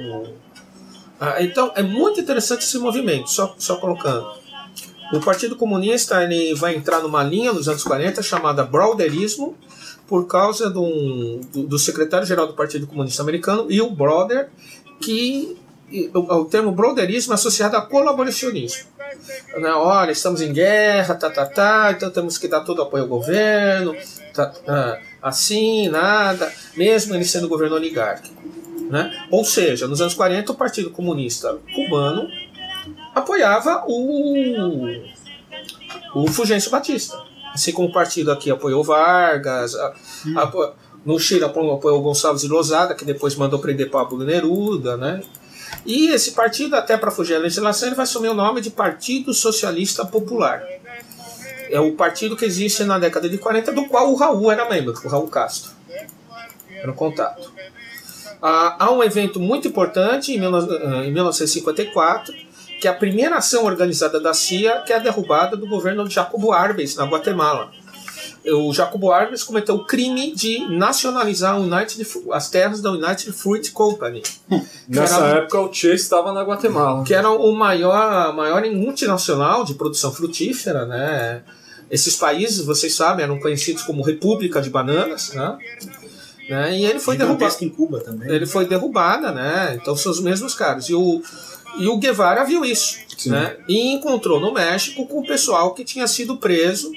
Ah, 1.24 1.40
então 1.40 1.70
é 1.76 1.84
muito 1.84 2.20
interessante 2.20 2.62
esse 2.62 2.76
movimento, 2.80 3.30
só, 3.30 3.54
só 3.56 3.76
colocando. 3.76 4.28
O 5.12 5.20
Partido 5.20 5.54
Comunista 5.54 6.20
ele 6.20 6.52
vai 6.52 6.74
entrar 6.74 6.98
numa 6.98 7.22
linha 7.22 7.52
nos 7.52 7.68
anos 7.68 7.84
40 7.84 8.20
chamada 8.24 8.64
Brotherismo, 8.64 9.56
por 10.08 10.26
causa 10.26 10.68
do, 10.68 11.38
do, 11.52 11.62
do 11.62 11.78
secretário-geral 11.78 12.48
do 12.48 12.54
Partido 12.54 12.88
Comunista 12.88 13.22
Americano, 13.22 13.66
e 13.70 13.80
o 13.80 13.88
Brother, 13.88 14.50
que 15.00 15.56
o, 16.12 16.18
o 16.18 16.44
termo 16.46 16.72
brotherismo 16.72 17.32
é 17.32 17.36
associado 17.36 17.76
a 17.76 17.82
colaboracionismo. 17.82 18.82
Né? 19.58 19.70
Olha, 19.74 20.10
estamos 20.10 20.40
em 20.40 20.52
guerra, 20.52 21.14
tá, 21.14 21.30
tá, 21.30 21.46
tá, 21.46 21.92
então 21.96 22.10
temos 22.10 22.36
que 22.36 22.48
dar 22.48 22.62
todo 22.62 22.80
o 22.80 22.82
apoio 22.82 23.04
ao 23.04 23.08
governo, 23.08 23.94
tá, 24.34 24.52
ah, 24.66 24.98
assim, 25.22 25.88
nada, 25.88 26.52
mesmo 26.76 27.14
ele 27.14 27.24
sendo 27.24 27.48
governo 27.48 27.76
oligárquico. 27.76 28.42
Né? 28.92 29.26
Ou 29.30 29.42
seja, 29.42 29.88
nos 29.88 30.02
anos 30.02 30.12
40, 30.12 30.52
o 30.52 30.54
Partido 30.54 30.90
Comunista 30.90 31.58
Cubano 31.74 32.28
apoiava 33.14 33.84
o, 33.88 34.86
o 36.14 36.26
Fulgêncio 36.26 36.70
Batista. 36.70 37.18
Assim 37.54 37.72
como 37.72 37.88
o 37.88 37.92
partido 37.92 38.30
aqui 38.30 38.50
apoiou 38.50 38.84
Vargas, 38.84 39.74
apo, 40.36 40.74
no 41.06 41.18
Chile 41.18 41.42
apoiou 41.42 42.02
Gonçalves 42.02 42.42
de 42.42 42.48
Lozada, 42.48 42.94
que 42.94 43.02
depois 43.02 43.34
mandou 43.34 43.58
prender 43.58 43.88
Pablo 43.88 44.22
Neruda, 44.22 44.98
né? 44.98 45.22
E 45.86 46.08
esse 46.08 46.32
partido, 46.32 46.76
até 46.76 46.98
para 46.98 47.10
fugir 47.10 47.32
da 47.32 47.40
legislação, 47.40 47.88
ele 47.88 47.96
vai 47.96 48.02
assumir 48.02 48.28
o 48.28 48.34
nome 48.34 48.60
de 48.60 48.68
Partido 48.68 49.32
Socialista 49.32 50.04
Popular. 50.04 50.62
É 51.70 51.80
o 51.80 51.92
partido 51.92 52.36
que 52.36 52.44
existe 52.44 52.84
na 52.84 52.98
década 52.98 53.26
de 53.26 53.38
40, 53.38 53.72
do 53.72 53.86
qual 53.86 54.12
o 54.12 54.16
Raul 54.16 54.52
era 54.52 54.68
membro, 54.68 54.92
o 55.02 55.08
Raul 55.08 55.28
Castro. 55.28 55.72
Era 56.70 56.90
o 56.90 56.94
contato. 56.94 57.50
Ah, 58.42 58.76
há 58.78 58.90
um 58.90 59.02
evento 59.02 59.38
muito 59.38 59.68
importante 59.68 60.32
em 60.32 60.40
1954, 60.40 62.34
que 62.80 62.88
é 62.88 62.90
a 62.90 62.94
primeira 62.94 63.36
ação 63.36 63.64
organizada 63.64 64.18
da 64.18 64.34
CIA, 64.34 64.80
que 64.80 64.92
é 64.92 64.96
a 64.96 64.98
derrubada 64.98 65.56
do 65.56 65.68
governo 65.68 66.06
de 66.08 66.14
Jacobo 66.14 66.50
Arbenz, 66.52 66.96
na 66.96 67.04
Guatemala 67.04 67.70
o 68.50 68.72
Jacobo 68.72 69.12
Arbenz 69.12 69.44
cometeu 69.44 69.76
o 69.76 69.84
crime 69.84 70.34
de 70.34 70.66
nacionalizar 70.68 71.58
United, 71.60 72.04
as 72.32 72.50
terras 72.50 72.80
da 72.80 72.90
United 72.90 73.32
Fruit 73.32 73.70
Company. 73.70 74.22
Nessa 74.88 75.16
era, 75.16 75.38
época 75.38 75.60
o 75.60 75.72
Che 75.72 75.94
estava 75.94 76.32
na 76.32 76.42
Guatemala. 76.42 77.04
Que 77.04 77.14
era 77.14 77.30
o 77.30 77.52
maior, 77.52 78.34
maior 78.34 78.64
multinacional 78.70 79.64
de 79.64 79.74
produção 79.74 80.12
frutífera, 80.12 80.84
né? 80.86 81.42
Esses 81.90 82.16
países, 82.16 82.64
vocês 82.64 82.94
sabem, 82.94 83.22
eram 83.22 83.38
conhecidos 83.38 83.82
como 83.82 84.02
República 84.02 84.62
de 84.62 84.70
Bananas, 84.70 85.34
né? 85.34 85.58
Né? 86.48 86.76
E 86.76 86.84
ele 86.84 86.98
foi 86.98 87.16
derrubado. 87.16 87.56
em 87.60 87.68
Cuba 87.68 88.00
também. 88.00 88.30
Ele 88.30 88.46
foi 88.46 88.66
derrubada, 88.66 89.32
né? 89.32 89.78
Então 89.80 89.96
são 89.96 90.12
os 90.12 90.20
mesmos 90.20 90.54
caras. 90.54 90.88
E 90.88 90.94
o, 90.94 91.22
e 91.78 91.86
o 91.86 91.96
Guevara 91.98 92.44
viu 92.44 92.64
isso, 92.64 92.98
Sim. 93.16 93.30
né? 93.30 93.56
E 93.68 93.92
encontrou 93.92 94.40
no 94.40 94.52
México 94.52 95.06
com 95.06 95.20
o 95.20 95.26
pessoal 95.26 95.74
que 95.74 95.84
tinha 95.84 96.06
sido 96.06 96.36
preso 96.36 96.92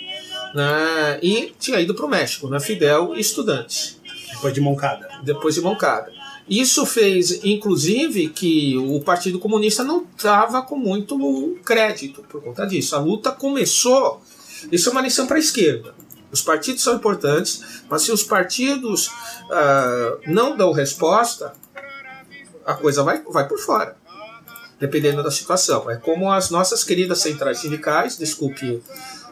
né, 0.55 1.19
e 1.21 1.53
tinha 1.59 1.81
ido 1.81 1.93
para 1.93 2.05
o 2.05 2.09
México, 2.09 2.47
né, 2.47 2.61
Fidel 2.61 3.13
e 3.13 3.19
estudantes. 3.19 3.99
Depois 4.31 4.53
de 4.53 4.61
Moncada. 4.61 5.09
Depois 5.21 5.55
de 5.55 5.61
Moncada. 5.61 6.11
Isso 6.47 6.85
fez, 6.85 7.43
inclusive, 7.43 8.29
que 8.29 8.77
o 8.77 9.01
Partido 9.01 9.39
Comunista 9.39 9.83
não 9.83 10.05
estava 10.15 10.61
com 10.61 10.77
muito 10.77 11.57
crédito 11.65 12.23
por 12.29 12.41
conta 12.41 12.65
disso. 12.65 12.95
A 12.95 12.99
luta 12.99 13.31
começou. 13.31 14.21
Isso 14.71 14.89
é 14.89 14.91
uma 14.91 15.01
lição 15.01 15.25
para 15.25 15.37
a 15.37 15.39
esquerda. 15.39 15.95
Os 16.35 16.41
partidos 16.41 16.83
são 16.83 16.95
importantes, 16.95 17.81
mas 17.89 18.01
se 18.01 18.11
os 18.11 18.21
partidos 18.21 19.07
uh, 19.07 20.19
não 20.27 20.57
dão 20.57 20.73
resposta, 20.73 21.53
a 22.65 22.73
coisa 22.73 23.03
vai, 23.03 23.21
vai 23.23 23.47
por 23.47 23.57
fora, 23.57 23.95
dependendo 24.77 25.23
da 25.23 25.31
situação. 25.31 25.89
É 25.89 25.95
como 25.95 26.29
as 26.29 26.49
nossas 26.49 26.83
queridas 26.83 27.19
centrais 27.19 27.59
sindicais, 27.59 28.17
desculpe 28.17 28.83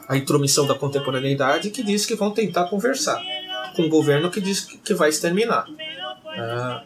a 0.07 0.15
intromissão 0.15 0.65
da 0.65 0.75
contemporaneidade 0.75 1.71
que 1.71 1.83
diz 1.83 2.05
que 2.05 2.15
vão 2.15 2.31
tentar 2.31 2.69
conversar 2.69 3.21
com 3.75 3.81
o 3.81 3.89
governo 3.89 4.31
que 4.31 4.39
diz 4.39 4.61
que 4.61 4.93
vai 4.93 5.09
exterminar. 5.09 5.65
Ah, 6.25 6.83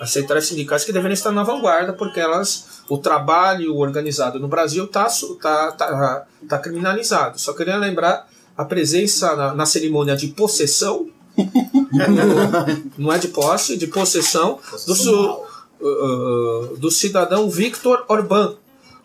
as 0.00 0.10
centrais 0.10 0.46
sindicais 0.46 0.84
que 0.84 0.92
devem 0.92 1.12
estar 1.12 1.30
na 1.30 1.44
vanguarda 1.44 1.92
porque 1.92 2.18
elas 2.18 2.82
o 2.88 2.98
trabalho 2.98 3.76
organizado 3.76 4.40
no 4.40 4.48
Brasil 4.48 4.86
está 4.86 5.06
tá, 5.40 5.70
tá, 5.70 6.26
tá 6.48 6.58
criminalizado. 6.58 7.40
Só 7.40 7.52
queria 7.52 7.76
lembrar 7.76 8.28
a 8.60 8.64
presença 8.66 9.34
na, 9.34 9.54
na 9.54 9.64
cerimônia 9.64 10.14
de 10.14 10.28
possessão, 10.28 11.08
não 12.98 13.10
é 13.10 13.16
de 13.16 13.28
posse, 13.28 13.74
de 13.74 13.86
possessão, 13.86 14.58
do, 14.86 15.44
uh, 15.80 16.76
do 16.76 16.90
cidadão 16.90 17.48
Viktor 17.48 18.04
Orbán, 18.06 18.56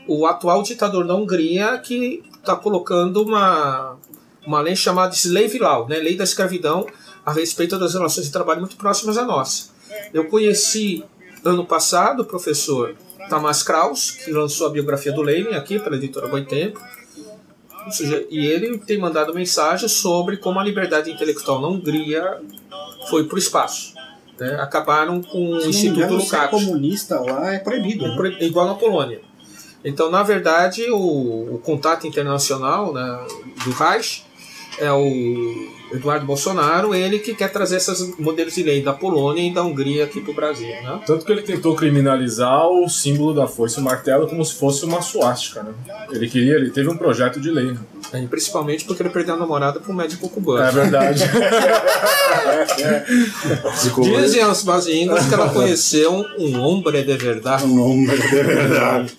o 0.10 0.26
atual 0.26 0.62
ditador 0.62 1.08
da 1.08 1.16
Hungria 1.16 1.78
que 1.78 2.22
está 2.38 2.53
colocando 2.53 3.24
uma, 3.24 3.95
uma 4.45 4.60
lei 4.60 4.76
chamada 4.76 5.16
Slave 5.16 5.58
Law, 5.58 5.88
né, 5.88 5.99
lei 5.99 6.18
da 6.18 6.26
escravidão, 6.26 6.86
a 7.26 7.32
respeito 7.32 7.80
das 7.80 7.93
relações 7.93 8.26
de 8.26 8.34
trabalho 8.34 8.60
muito 8.60 8.76
próximas 8.76 9.18
à 9.18 9.24
nossa. 9.24 9.70
Eu 10.14 10.26
conheci 10.26 11.01
ano 11.45 11.66
passado 11.66 12.24
o 12.24 12.26
professor 12.26 12.93
Tamás 13.30 13.64
Kraus, 13.64 14.12
que 14.12 14.32
lançou 14.32 14.68
a 14.68 14.70
biografia 14.70 15.14
do 15.14 15.22
Lenin 15.22 15.53
aqui 15.53 15.80
pela 15.80 15.95
editora 15.95 16.28
Boitempo, 17.86 18.28
e 18.30 18.46
ele 18.46 18.78
tem 18.80 18.98
mandado 18.98 19.34
mensagem 19.34 19.88
sobre 19.88 20.38
como 20.38 20.60
a 20.60 20.64
liberdade 20.64 21.12
intelectual 21.12 21.62
na 21.62 21.68
Hungria 21.68 22.42
foi 23.10 23.26
para 23.26 23.36
o 23.36 23.40
espaço. 23.40 23.94
Né? 24.40 24.58
Acabaram 24.60 25.22
com 25.22 25.52
o 25.52 25.66
Instituto 25.66 26.14
Lukács. 26.14 26.50
comunista 26.50 27.20
lá 27.20 27.54
é 27.54 27.60
proibido. 27.60 28.06
É, 28.06 28.18
né? 28.18 28.38
igual 28.42 28.68
na 28.68 28.76
Polônia. 28.76 29.22
Então, 29.84 30.10
na 30.10 30.24
verdade, 30.24 30.90
o, 30.90 31.56
o 31.56 31.62
contato 31.64 32.08
internacional 32.08 32.92
né, 32.92 33.28
do 33.64 33.72
Reich 33.72 34.24
é 34.80 34.92
o 34.92 35.70
Eduardo 35.96 36.26
Bolsonaro, 36.26 36.93
ele 36.93 37.20
que 37.20 37.34
quer 37.34 37.52
trazer 37.52 37.78
esses 37.78 38.18
modelos 38.18 38.54
de 38.54 38.64
lei 38.64 38.82
da 38.82 38.93
Polônia 38.93 39.41
e 39.41 39.54
da 39.54 39.64
Hungria 39.64 40.04
aqui 40.04 40.22
para 40.22 40.32
o 40.32 40.36
Brasil. 40.36 40.68
Né? 40.68 41.00
Tanto 41.06 41.26
que 41.26 41.32
ele 41.32 41.41
tentou 41.41 41.76
criminalizar 41.76 42.68
o 42.68 42.88
símbolo 42.89 43.34
da 43.34 43.46
e 43.46 43.80
o 43.80 43.82
martelo 43.82 44.28
como 44.28 44.43
se 44.43 44.56
fosse 44.56 44.86
uma 44.86 45.02
suástica. 45.02 45.64
Né? 45.64 45.74
Ele 46.12 46.28
queria, 46.30 46.56
ele 46.56 46.70
teve 46.70 46.89
um 46.89 46.98
projeto 46.98 47.39
de 47.39 47.50
lei. 47.50 47.76
É, 48.14 48.22
principalmente 48.28 48.86
porque 48.86 49.02
ele 49.02 49.10
perdeu 49.10 49.36
a 49.36 49.38
namorada 49.38 49.80
para 49.80 49.91
um 49.91 49.96
médico 49.96 50.30
cubano. 50.30 50.64
É 50.64 50.72
verdade. 50.72 51.24
Dizem 54.02 54.41
as 54.41 54.64
basingas 54.64 55.26
que 55.26 55.34
ela 55.34 55.50
conheceu 55.50 56.26
um 56.38 56.60
homem 56.60 57.04
de 57.04 57.18
verdade. 57.18 57.66
Um 57.66 57.82
homem 57.82 58.08
de 58.08 58.28
verdade. 58.28 59.16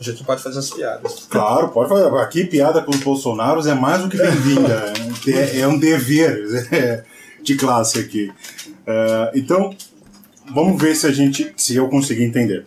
A 0.00 0.02
gente 0.02 0.24
pode 0.24 0.42
fazer 0.42 0.58
as 0.58 0.70
piadas. 0.70 1.26
Claro, 1.28 1.68
pode 1.68 1.90
fazer. 1.90 2.06
Aqui, 2.16 2.44
piada 2.44 2.80
com 2.80 2.90
os 2.90 3.00
Bolsonaros 3.00 3.66
é 3.66 3.74
mais 3.74 4.00
do 4.02 4.08
que 4.08 4.16
bem-vinda. 4.16 4.94
é, 5.28 5.60
é, 5.60 5.68
um 5.68 5.78
dever 5.78 6.42
é, 6.72 7.04
de 7.42 7.54
classe 7.54 7.98
aqui. 7.98 8.32
Uh, 8.66 9.30
então, 9.34 9.76
vamos 10.54 10.80
ver 10.80 10.96
se 10.96 11.06
a 11.06 11.12
gente, 11.12 11.52
se 11.54 11.76
eu 11.76 11.86
conseguir 11.90 12.24
entender. 12.24 12.64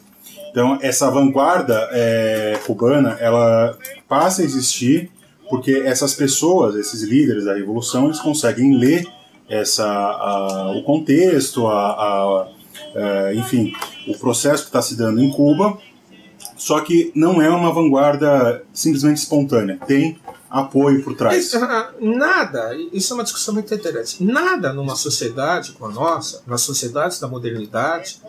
Então, 0.51 0.77
essa 0.79 1.09
vanguarda 1.09 1.89
é, 1.91 2.59
cubana, 2.67 3.17
ela 3.19 3.75
passa 4.07 4.43
a 4.43 4.45
existir 4.45 5.09
porque 5.49 5.71
essas 5.71 6.13
pessoas, 6.13 6.75
esses 6.75 7.01
líderes 7.01 7.45
da 7.45 7.55
revolução, 7.55 8.05
eles 8.05 8.19
conseguem 8.19 8.77
ler 8.77 9.07
essa, 9.49 9.87
a, 9.87 10.71
o 10.77 10.83
contexto, 10.83 11.65
a, 11.65 11.73
a, 11.73 12.47
a, 12.95 13.33
enfim, 13.33 13.73
o 14.07 14.15
processo 14.19 14.61
que 14.61 14.69
está 14.69 14.83
se 14.83 14.95
dando 14.95 15.19
em 15.19 15.31
Cuba 15.31 15.79
só 16.63 16.79
que 16.79 17.11
não 17.13 17.41
é 17.41 17.49
uma 17.49 17.73
vanguarda 17.73 18.63
simplesmente 18.73 19.17
espontânea. 19.17 19.77
Tem 19.85 20.17
apoio 20.49 21.03
por 21.03 21.13
trás. 21.13 21.47
Isso, 21.47 21.59
nada, 21.99 22.73
isso 22.93 23.11
é 23.11 23.15
uma 23.15 23.23
discussão 23.25 23.53
muito 23.53 23.73
interessante. 23.73 24.23
Nada 24.23 24.71
numa 24.71 24.95
sociedade 24.95 25.73
como 25.73 25.91
a 25.91 25.93
nossa, 25.93 26.41
nas 26.47 26.61
sociedades 26.61 27.19
da 27.19 27.27
modernidade, 27.27 28.21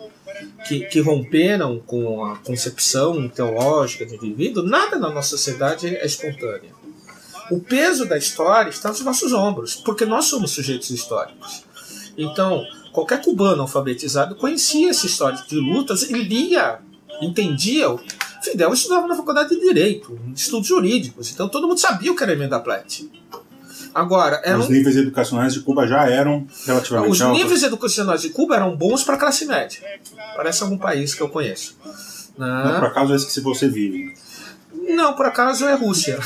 que, 0.67 0.81
que 0.81 0.99
romperam 0.99 1.79
com 1.79 2.25
a 2.25 2.35
concepção 2.35 3.25
teológica 3.29 4.05
de 4.05 4.15
indivíduo, 4.15 4.63
nada 4.63 4.99
na 4.99 5.09
nossa 5.11 5.29
sociedade 5.29 5.95
é 5.95 6.05
espontâneo. 6.05 6.75
O 7.49 7.61
peso 7.61 8.05
da 8.05 8.17
história 8.17 8.69
está 8.69 8.89
nos 8.89 8.99
nossos 8.99 9.31
ombros, 9.31 9.75
porque 9.75 10.05
nós 10.05 10.25
somos 10.25 10.51
sujeitos 10.51 10.89
históricos. 10.89 11.63
Então, 12.17 12.65
qualquer 12.91 13.21
cubano 13.21 13.61
alfabetizado 13.61 14.35
conhecia 14.35 14.89
essa 14.89 15.05
história 15.05 15.41
de 15.47 15.55
lutas 15.55 16.03
e 16.03 16.11
lia, 16.11 16.79
entendia 17.21 17.89
Fidel 18.45 18.73
estudava 18.73 19.07
na 19.07 19.15
faculdade 19.15 19.49
de 19.49 19.59
Direito, 19.59 20.17
estudos 20.35 20.67
jurídicos, 20.67 21.31
então 21.31 21.49
todo 21.49 21.67
mundo 21.67 21.79
sabia 21.79 22.11
o 22.11 22.15
que 22.15 22.23
era 22.23 22.33
emenda 22.33 22.59
Platt. 22.59 23.09
Agora, 23.93 24.41
eram... 24.43 24.59
Os 24.59 24.69
níveis 24.69 24.95
educacionais 24.97 25.53
de 25.53 25.61
Cuba 25.61 25.87
já 25.87 26.09
eram 26.09 26.45
relativamente 26.65 27.11
Os 27.11 27.21
altos. 27.21 27.41
níveis 27.41 27.63
educacionais 27.63 28.21
de 28.21 28.29
Cuba 28.29 28.55
eram 28.55 28.75
bons 28.75 29.03
para 29.03 29.15
a 29.15 29.17
classe 29.17 29.45
média. 29.45 29.79
Parece 30.35 30.63
algum 30.63 30.77
país 30.77 31.13
que 31.13 31.21
eu 31.21 31.29
conheço. 31.29 31.77
Né? 32.37 32.63
Não, 32.65 32.79
por 32.79 32.87
acaso 32.87 33.13
é 33.13 33.15
esse 33.15 33.33
que 33.33 33.39
você 33.39 33.69
vive. 33.69 34.13
Não, 34.87 35.13
por 35.13 35.25
acaso 35.25 35.65
é 35.65 35.73
Rússia. 35.73 36.19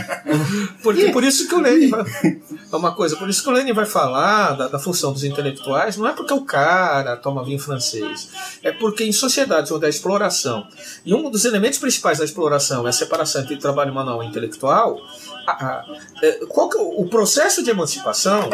Porque 0.82 1.10
por 1.10 1.24
isso 1.24 1.48
que 1.48 1.54
o 1.54 1.60
Lenin 1.60 1.90
vai, 1.90 2.04
é 2.72 2.76
uma 2.76 2.94
coisa, 2.94 3.16
por 3.16 3.28
isso 3.28 3.42
que 3.42 3.48
o 3.48 3.52
Lenin 3.52 3.72
vai 3.72 3.84
falar 3.84 4.52
da, 4.52 4.68
da, 4.68 4.78
função 4.78 5.12
dos 5.12 5.24
intelectuais, 5.24 5.96
não 5.96 6.06
é 6.06 6.12
porque 6.12 6.32
o 6.32 6.42
cara 6.42 7.16
toma 7.16 7.44
vinho 7.44 7.58
francês, 7.58 8.30
é 8.62 8.72
porque 8.72 9.04
em 9.04 9.12
sociedades 9.12 9.70
onde 9.72 9.86
a 9.86 9.88
exploração, 9.88 10.66
e 11.04 11.12
um 11.12 11.30
dos 11.30 11.44
elementos 11.44 11.78
principais 11.78 12.18
da 12.18 12.24
exploração 12.24 12.86
é 12.86 12.90
a 12.90 12.92
separação 12.92 13.42
entre 13.42 13.56
trabalho 13.56 13.92
manual 13.92 14.22
e 14.22 14.26
intelectual, 14.26 14.96
a, 15.46 15.52
a, 15.52 15.84
é, 16.22 16.32
qual 16.46 16.70
é 16.72 16.76
o 16.76 17.06
processo 17.08 17.62
de 17.62 17.70
emancipação 17.70 18.48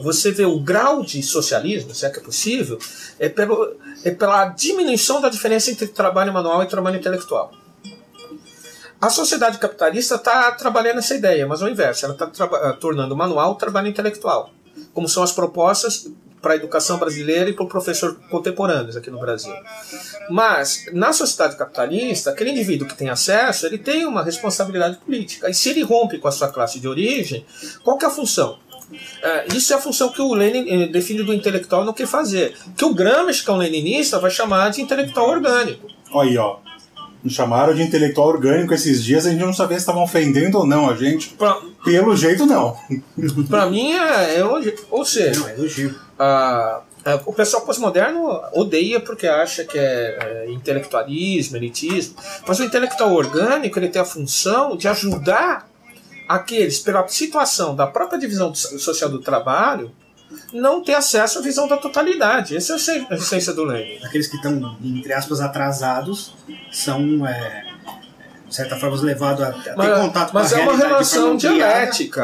você 0.00 0.30
vê 0.32 0.44
o 0.44 0.58
grau 0.58 1.02
de 1.02 1.22
socialismo, 1.22 1.94
se 1.94 2.04
é 2.04 2.10
que 2.10 2.18
é 2.18 2.22
possível, 2.22 2.78
é, 3.18 3.28
pelo, 3.28 3.76
é 4.04 4.10
pela 4.10 4.46
diminuição 4.46 5.20
da 5.20 5.28
diferença 5.28 5.70
entre 5.70 5.86
trabalho 5.86 6.32
manual 6.32 6.62
e 6.62 6.66
trabalho 6.66 6.98
intelectual. 6.98 7.52
A 9.00 9.10
sociedade 9.10 9.58
capitalista 9.58 10.16
está 10.16 10.50
trabalhando 10.52 10.98
essa 10.98 11.14
ideia, 11.14 11.46
mas 11.46 11.62
ao 11.62 11.68
inverso, 11.68 12.04
ela 12.04 12.14
está 12.14 12.72
tornando 12.74 13.14
o 13.14 13.16
manual 13.16 13.54
trabalho 13.54 13.88
intelectual, 13.88 14.50
como 14.92 15.08
são 15.08 15.22
as 15.22 15.30
propostas 15.30 16.08
para 16.42 16.54
a 16.54 16.56
educação 16.56 16.98
brasileira 16.98 17.50
e 17.50 17.52
para 17.52 17.64
o 17.64 17.68
professor 17.68 18.18
contemporâneos 18.30 18.96
aqui 18.96 19.10
no 19.10 19.18
Brasil. 19.18 19.52
Mas, 20.30 20.86
na 20.92 21.12
sociedade 21.12 21.56
capitalista, 21.56 22.30
aquele 22.30 22.50
indivíduo 22.50 22.88
que 22.88 22.96
tem 22.96 23.08
acesso, 23.08 23.66
ele 23.66 23.78
tem 23.78 24.06
uma 24.06 24.22
responsabilidade 24.22 24.96
política. 24.98 25.48
E 25.48 25.54
se 25.54 25.70
ele 25.70 25.82
rompe 25.82 26.18
com 26.18 26.28
a 26.28 26.32
sua 26.32 26.48
classe 26.48 26.80
de 26.80 26.88
origem, 26.88 27.44
qual 27.82 27.98
é 28.00 28.06
a 28.06 28.10
função? 28.10 28.58
É, 29.22 29.48
isso 29.54 29.72
é 29.72 29.76
a 29.76 29.80
função 29.80 30.10
que 30.10 30.22
o 30.22 30.32
Lenin 30.32 30.84
eh, 30.84 30.86
define 30.88 31.22
do 31.22 31.34
intelectual 31.34 31.84
não 31.84 31.92
quer 31.92 32.06
fazer. 32.06 32.56
Que 32.76 32.84
o 32.84 32.94
Gramsci, 32.94 33.44
que 33.44 33.50
é 33.50 33.52
um 33.52 33.58
leninista, 33.58 34.18
vai 34.18 34.30
chamar 34.30 34.70
de 34.70 34.80
intelectual 34.80 35.28
orgânico. 35.28 35.88
Aí, 36.14 36.38
ó. 36.38 36.58
Me 37.22 37.30
chamaram 37.30 37.74
de 37.74 37.82
intelectual 37.82 38.28
orgânico 38.28 38.72
esses 38.72 39.02
dias, 39.02 39.26
a 39.26 39.30
gente 39.30 39.40
não 39.44 39.52
sabia 39.52 39.76
se 39.76 39.82
estavam 39.82 40.02
ofendendo 40.04 40.58
ou 40.58 40.66
não 40.66 40.88
a 40.88 40.94
gente. 40.94 41.30
Pra, 41.30 41.58
Pelo 41.84 42.16
jeito, 42.16 42.46
não. 42.46 42.76
pra 43.48 43.66
mim 43.66 43.92
é, 43.92 44.34
é 44.36 44.38
elogio. 44.38 44.74
Ou 44.90 45.04
seja, 45.04 45.40
Não, 45.40 45.48
é 45.48 45.54
elogio. 45.54 45.94
a- 46.18 46.80
a- 47.04 47.20
o 47.26 47.32
pessoal 47.32 47.64
pós-moderno 47.64 48.40
odeia 48.52 49.00
porque 49.00 49.26
acha 49.26 49.64
que 49.64 49.76
é, 49.78 50.44
é 50.46 50.50
intelectualismo, 50.52 51.56
elitismo. 51.56 52.14
Mas 52.46 52.60
o 52.60 52.64
intelectual 52.64 53.12
orgânico 53.12 53.78
ele 53.78 53.88
tem 53.88 54.00
a 54.00 54.04
função 54.04 54.76
de 54.76 54.86
ajudar 54.86 55.68
aqueles, 56.28 56.78
pela 56.78 57.06
situação 57.08 57.74
da 57.74 57.86
própria 57.86 58.18
divisão 58.18 58.50
do- 58.50 58.56
social 58.56 59.08
do 59.10 59.18
trabalho, 59.20 59.90
não 60.52 60.82
ter 60.82 60.94
acesso 60.94 61.38
à 61.38 61.42
visão 61.42 61.66
da 61.68 61.76
totalidade. 61.76 62.56
Essa 62.56 62.74
é 62.74 63.06
a 63.10 63.14
essência 63.14 63.52
do 63.52 63.64
Lenin. 63.64 63.98
Aqueles 64.04 64.26
que 64.26 64.36
estão, 64.36 64.76
entre 64.82 65.12
aspas, 65.12 65.40
atrasados 65.40 66.34
são, 66.70 67.26
é, 67.26 67.64
de 68.46 68.54
certa 68.54 68.76
forma, 68.76 69.00
levados 69.02 69.42
a 69.42 69.52
ter 69.52 69.74
Mas, 69.76 69.98
contato 70.00 70.32
mas 70.32 70.52
com 70.52 70.56
a 70.56 70.60
é 70.60 70.62
uma 70.62 70.76
relação 70.76 71.32
ampliada. 71.32 71.56
dialética, 71.56 72.22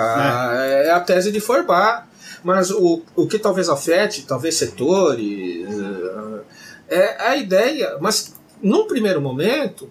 é 0.59 0.91
a 0.91 1.01
tese 1.01 1.33
de 1.33 1.41
Feuerbach. 1.41 2.05
Mas 2.43 2.71
o, 2.71 3.03
o 3.17 3.27
que 3.27 3.39
talvez 3.39 3.71
afete, 3.71 4.27
talvez 4.27 4.55
setores, 4.57 5.67
eh, 5.67 6.43
é 6.89 7.29
a 7.29 7.37
ideia. 7.37 7.97
Mas 8.03 8.35
num 8.63 8.87
primeiro 8.87 9.19
momento, 9.19 9.91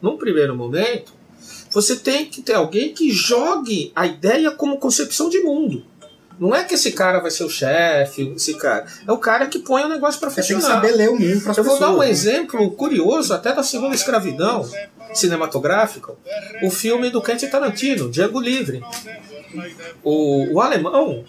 num 0.00 0.18
primeiro 0.18 0.54
momento, 0.54 1.12
você 1.70 1.96
tem 1.96 2.26
que 2.26 2.42
ter 2.42 2.52
alguém 2.52 2.92
que 2.92 3.10
jogue 3.10 3.92
a 3.96 4.06
ideia 4.06 4.50
como 4.50 4.76
concepção 4.78 5.30
de 5.30 5.40
mundo. 5.40 5.84
Não 6.38 6.54
é 6.54 6.64
que 6.64 6.74
esse 6.74 6.92
cara 6.92 7.18
vai 7.20 7.30
ser 7.30 7.44
o 7.44 7.48
chefe, 7.50 8.32
esse 8.36 8.54
cara. 8.58 8.86
É 9.06 9.10
o 9.12 9.16
cara 9.18 9.46
que 9.46 9.58
põe 9.58 9.82
o 9.84 9.88
negócio 9.88 10.20
para 10.20 10.28
Você 10.28 10.42
tem 10.42 10.48
que 10.48 10.54
funcionar. 10.54 10.82
saber 10.82 10.92
ler 10.94 11.08
o 11.08 11.18
mundo 11.18 11.40
para 11.40 11.52
Eu 11.52 11.54
pessoas. 11.56 11.66
vou 11.66 11.78
dar 11.78 11.90
um 11.94 11.98
né? 12.00 12.10
exemplo 12.10 12.70
curioso 12.72 13.32
até 13.32 13.54
da 13.54 13.62
segunda 13.62 13.94
escravidão 13.94 14.68
cinematográfica, 15.14 16.12
o 16.62 16.70
filme 16.70 17.08
do 17.08 17.22
Quentin 17.22 17.48
Tarantino, 17.48 18.10
Django 18.10 18.38
Livre. 18.38 18.82
O, 20.04 20.54
o 20.54 20.60
alemão, 20.60 21.24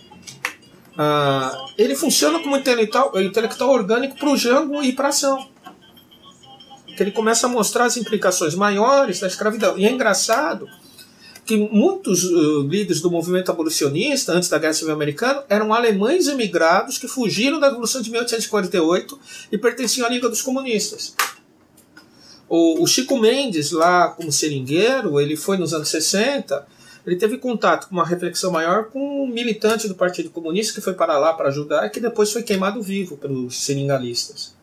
ah, 0.98 1.66
ele 1.78 1.96
funciona 1.96 2.40
como 2.40 2.58
intelectual, 2.58 3.20
intelectual 3.22 3.70
orgânico 3.70 4.18
para 4.18 4.30
o 4.30 4.36
Django 4.36 4.84
e 4.84 4.92
para 4.92 5.08
ação. 5.08 5.48
Que 6.98 7.04
ele 7.04 7.12
começa 7.12 7.46
a 7.46 7.50
mostrar 7.50 7.86
as 7.86 7.96
implicações 7.96 8.56
maiores 8.56 9.20
da 9.20 9.28
escravidão. 9.28 9.78
E 9.78 9.86
é 9.86 9.92
engraçado 9.92 10.68
que 11.48 11.56
muitos 11.56 12.26
uh, 12.26 12.62
líderes 12.64 13.00
do 13.00 13.10
movimento 13.10 13.50
abolicionista, 13.50 14.34
antes 14.34 14.50
da 14.50 14.58
Guerra 14.58 14.74
Civil 14.74 14.94
Americana, 14.94 15.46
eram 15.48 15.74
alemães 15.74 16.28
emigrados 16.28 16.98
que 16.98 17.08
fugiram 17.08 17.58
da 17.58 17.70
Revolução 17.70 18.02
de 18.02 18.12
1848 18.12 19.20
e 19.52 19.58
pertenciam 19.58 20.06
à 20.06 20.10
Liga 20.10 20.28
dos 20.28 20.42
Comunistas. 20.42 21.16
O, 22.50 22.84
o 22.84 22.88
Chico 22.88 23.18
Mendes, 23.18 23.72
lá 23.72 24.10
como 24.10 24.32
seringueiro, 24.32 25.20
ele 25.22 25.38
foi 25.38 25.58
nos 25.58 25.74
anos 25.74 25.88
60, 25.88 26.68
ele 27.06 27.16
teve 27.16 27.38
contato 27.38 27.88
com 27.88 27.96
uma 27.96 28.06
reflexão 28.06 28.52
maior 28.52 28.90
com 28.90 29.24
um 29.24 29.28
militante 29.28 29.88
do 29.88 29.96
Partido 29.96 30.30
Comunista 30.30 30.74
que 30.74 30.82
foi 30.82 30.94
para 30.94 31.18
lá 31.18 31.34
para 31.34 31.48
ajudar 31.48 31.86
e 31.86 31.90
que 31.90 32.02
depois 32.02 32.32
foi 32.32 32.44
queimado 32.44 32.82
vivo 32.82 33.16
pelos 33.16 33.64
seringalistas. 33.64 34.54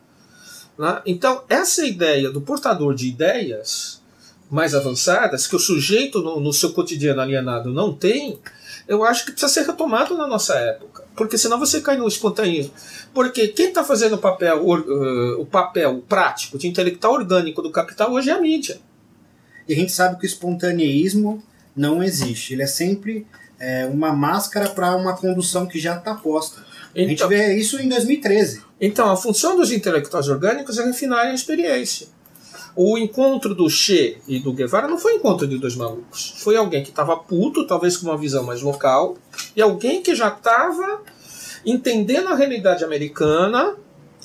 Né? 0.77 1.01
Então, 1.07 1.43
essa 1.49 1.83
ideia 1.83 2.29
do 2.29 2.41
portador 2.41 2.93
de 2.93 3.07
ideias 3.07 4.04
mais 4.49 4.75
avançadas, 4.75 5.47
que 5.47 5.55
o 5.55 5.59
sujeito 5.59 6.21
no, 6.21 6.39
no 6.39 6.53
seu 6.53 6.71
cotidiano 6.71 7.21
alienado 7.21 7.71
não 7.71 7.93
tem, 7.93 8.39
eu 8.87 9.03
acho 9.03 9.25
que 9.25 9.31
precisa 9.31 9.51
ser 9.51 9.65
retomado 9.65 10.15
na 10.15 10.27
nossa 10.27 10.53
época. 10.55 11.03
Porque 11.15 11.37
senão 11.37 11.57
você 11.57 11.81
cai 11.81 11.97
no 11.97 12.07
espontaneismo. 12.07 12.73
Porque 13.13 13.47
quem 13.47 13.69
está 13.69 13.83
fazendo 13.83 14.15
o 14.15 14.17
papel, 14.17 14.63
uh, 14.63 15.41
o 15.41 15.45
papel 15.45 16.03
prático 16.07 16.57
de 16.57 16.67
intelectual 16.67 17.13
orgânico 17.13 17.61
do 17.61 17.71
capital 17.71 18.11
hoje 18.11 18.29
é 18.29 18.33
a 18.33 18.39
mídia. 18.39 18.79
E 19.67 19.73
a 19.73 19.75
gente 19.75 19.91
sabe 19.91 20.19
que 20.19 20.25
o 20.25 20.27
espontaneísmo 20.27 21.41
não 21.75 22.03
existe. 22.03 22.53
Ele 22.53 22.63
é 22.63 22.67
sempre 22.67 23.25
é, 23.59 23.85
uma 23.85 24.13
máscara 24.13 24.69
para 24.69 24.95
uma 24.95 25.15
condução 25.15 25.65
que 25.65 25.79
já 25.79 25.97
está 25.97 26.13
posta. 26.13 26.63
A 26.93 26.99
gente 26.99 27.13
Então, 27.13 27.27
vê 27.27 27.55
isso 27.55 27.81
em 27.81 27.89
2013. 27.89 28.61
então, 28.79 29.09
a 29.09 29.17
função 29.17 29.57
dos 29.57 29.71
intelectuais 29.71 30.27
orgânicos 30.27 30.77
é 30.77 30.85
refinar 30.85 31.27
a 31.27 31.33
experiência. 31.33 32.07
O 32.75 32.97
encontro 32.97 33.55
do 33.55 33.69
Che 33.69 34.17
e 34.27 34.37
do 34.37 34.51
Guevara 34.51 34.85
não 34.85 34.97
foi 34.97 35.13
um 35.13 35.15
encontro 35.15 35.47
de 35.47 35.57
dois 35.57 35.75
malucos. 35.75 36.33
Foi 36.39 36.57
alguém 36.57 36.83
que 36.83 36.89
estava 36.89 37.15
puto, 37.15 37.65
talvez 37.65 37.95
com 37.95 38.07
uma 38.07 38.17
visão 38.17 38.43
mais 38.43 38.61
local, 38.61 39.17
e 39.55 39.61
alguém 39.61 40.01
que 40.01 40.13
já 40.13 40.27
estava 40.27 41.01
entendendo 41.65 42.27
a 42.27 42.35
realidade 42.35 42.83
americana. 42.83 43.75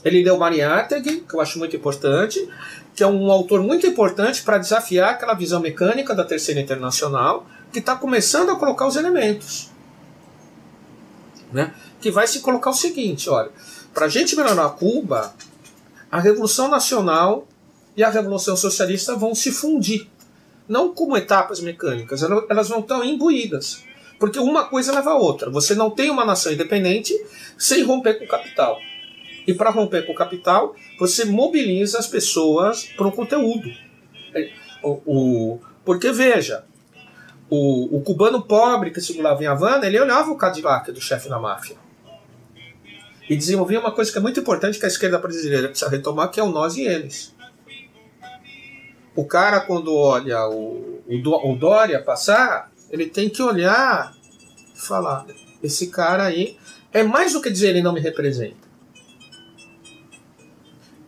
Ele 0.04 0.24
leu 0.24 0.36
Mariátegui, 0.36 1.20
que 1.20 1.34
eu 1.34 1.40
acho 1.40 1.60
muito 1.60 1.76
importante, 1.76 2.48
que 2.94 3.04
é 3.04 3.06
um 3.06 3.30
autor 3.30 3.62
muito 3.62 3.86
importante 3.86 4.42
para 4.42 4.58
desafiar 4.58 5.10
aquela 5.10 5.34
visão 5.34 5.60
mecânica 5.60 6.12
da 6.12 6.24
Terceira 6.24 6.60
Internacional, 6.60 7.46
que 7.72 7.78
está 7.78 7.94
começando 7.94 8.50
a 8.50 8.56
colocar 8.56 8.86
os 8.86 8.96
elementos. 8.96 9.70
Né? 11.52 11.72
Que 12.00 12.10
vai 12.10 12.26
se 12.26 12.40
colocar 12.40 12.70
o 12.70 12.74
seguinte: 12.74 13.30
olha, 13.30 13.50
para 13.94 14.06
a 14.06 14.08
gente 14.08 14.34
melhorar 14.34 14.70
Cuba, 14.70 15.34
a 16.10 16.18
Revolução 16.18 16.68
Nacional 16.68 17.46
e 17.96 18.02
a 18.04 18.10
Revolução 18.10 18.56
Socialista 18.56 19.14
vão 19.16 19.34
se 19.34 19.50
fundir. 19.52 20.08
Não 20.68 20.94
como 20.94 21.16
etapas 21.16 21.60
mecânicas, 21.60 22.22
ela- 22.22 22.46
elas 22.48 22.68
vão 22.68 22.80
estar 22.80 23.04
imbuídas. 23.04 23.84
Porque 24.18 24.38
uma 24.38 24.66
coisa 24.66 24.92
leva 24.94 25.10
a 25.10 25.16
outra. 25.16 25.50
Você 25.50 25.74
não 25.74 25.90
tem 25.90 26.10
uma 26.10 26.24
nação 26.24 26.52
independente 26.52 27.14
sem 27.58 27.82
romper 27.82 28.18
com 28.18 28.24
o 28.24 28.28
capital. 28.28 28.78
E 29.46 29.54
para 29.54 29.70
romper 29.70 30.06
com 30.06 30.12
o 30.12 30.14
capital, 30.14 30.76
você 30.98 31.24
mobiliza 31.24 31.98
as 31.98 32.06
pessoas 32.06 32.84
para 32.96 33.06
um 33.06 33.10
conteúdo. 33.10 33.68
É, 34.34 34.50
o- 34.84 35.58
porque, 35.84 36.12
veja, 36.12 36.64
o, 37.48 37.96
o 37.96 38.00
cubano 38.02 38.42
pobre 38.42 38.90
que 38.90 39.00
circulava 39.00 39.42
em 39.42 39.46
Havana, 39.46 39.86
ele 39.86 39.98
olhava 39.98 40.30
o 40.30 40.36
Cadillac 40.36 40.92
do 40.92 41.00
chefe 41.00 41.28
da 41.28 41.38
máfia. 41.38 41.76
E 43.28 43.36
desenvolvia 43.36 43.80
uma 43.80 43.92
coisa 43.92 44.12
que 44.12 44.18
é 44.18 44.20
muito 44.20 44.38
importante 44.40 44.78
que 44.78 44.84
a 44.84 44.88
esquerda 44.88 45.18
brasileira 45.18 45.68
precisa 45.68 45.90
retomar, 45.90 46.30
que 46.30 46.38
é 46.38 46.42
o 46.42 46.50
nós 46.50 46.76
e 46.76 46.82
eles. 46.82 47.34
O 49.14 49.24
cara, 49.24 49.60
quando 49.60 49.94
olha 49.94 50.46
o, 50.48 51.02
o, 51.06 51.52
o 51.52 51.56
Dória 51.56 52.00
passar, 52.00 52.70
ele 52.90 53.06
tem 53.06 53.28
que 53.28 53.42
olhar 53.42 54.14
e 54.74 54.80
falar: 54.80 55.26
esse 55.62 55.88
cara 55.88 56.24
aí 56.24 56.56
é 56.92 57.02
mais 57.02 57.32
do 57.32 57.40
que 57.40 57.50
dizer 57.50 57.70
ele 57.70 57.82
não 57.82 57.92
me 57.92 58.00
representa. 58.00 58.68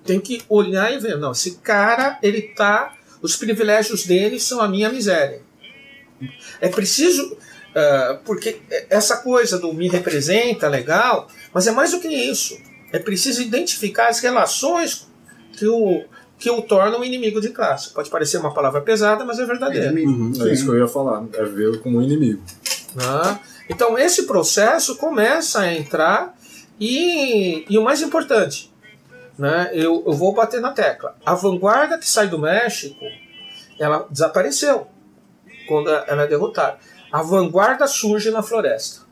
Tem 0.05 0.21
que 0.21 0.43
olhar 0.49 0.93
e 0.93 0.99
ver: 0.99 1.17
não, 1.17 1.33
esse 1.33 1.57
cara, 1.59 2.19
ele 2.23 2.43
tá. 2.43 2.97
Os 3.21 3.37
privilégios 3.37 4.05
dele 4.05 4.41
são 4.41 4.61
a 4.61 4.69
minha 4.69 4.91
miséria. 4.91 5.43
É 6.61 6.69
preciso. 6.69 7.37
ah, 7.75 8.21
porque 8.25 8.61
essa 8.91 9.19
coisa 9.19 9.59
do 9.59 9.73
me 9.73 9.89
representa, 9.89 10.69
legal, 10.69 11.29
mas 11.53 11.67
é 11.67 11.71
mais 11.71 11.93
do 11.93 12.01
que 12.01 12.09
isso. 12.09 12.59
É 12.93 12.99
preciso 12.99 13.41
identificar 13.41 14.09
as 14.09 14.21
relações 14.21 15.09
que 15.57 15.67
o, 15.67 16.05
que 16.43 16.51
o 16.51 16.61
tornam 16.61 16.99
um 16.99 17.05
inimigo 17.05 17.41
de 17.41 17.51
classe. 17.51 17.91
Pode 17.91 18.11
parecer 18.11 18.37
uma 18.39 18.53
palavra 18.53 18.81
pesada, 18.81 19.25
mas 19.25 19.39
é 19.39 19.47
verdadeira. 19.47 19.93
Uhum. 19.93 20.33
É 20.41 20.53
isso 20.53 20.65
que 20.65 20.71
eu 20.71 20.79
ia 20.79 20.89
falar. 20.89 21.25
É 21.35 21.45
ver 21.45 21.81
como 21.81 21.99
um 21.99 22.03
inimigo. 22.03 22.43
né? 22.97 23.39
Então 23.71 23.97
esse 23.97 24.25
processo 24.25 24.97
começa 24.97 25.61
a 25.61 25.73
entrar 25.73 26.37
e, 26.81 27.65
e 27.71 27.79
o 27.79 27.85
mais 27.85 28.03
importante, 28.03 28.75
né? 29.39 29.71
eu, 29.73 30.03
eu 30.05 30.13
vou 30.15 30.35
bater 30.35 30.61
na 30.61 30.73
tecla. 30.73 31.15
A 31.25 31.33
vanguarda 31.33 31.97
que 31.97 32.09
sai 32.09 32.27
do 32.27 32.41
México, 32.41 33.05
ela 33.79 34.05
desapareceu 34.11 34.89
quando 35.69 35.91
ela 35.91 36.23
é 36.23 36.27
derrotada. 36.27 36.79
A 37.13 37.23
vanguarda 37.23 37.87
surge 37.87 38.33
na 38.33 38.43
floresta. 38.43 39.03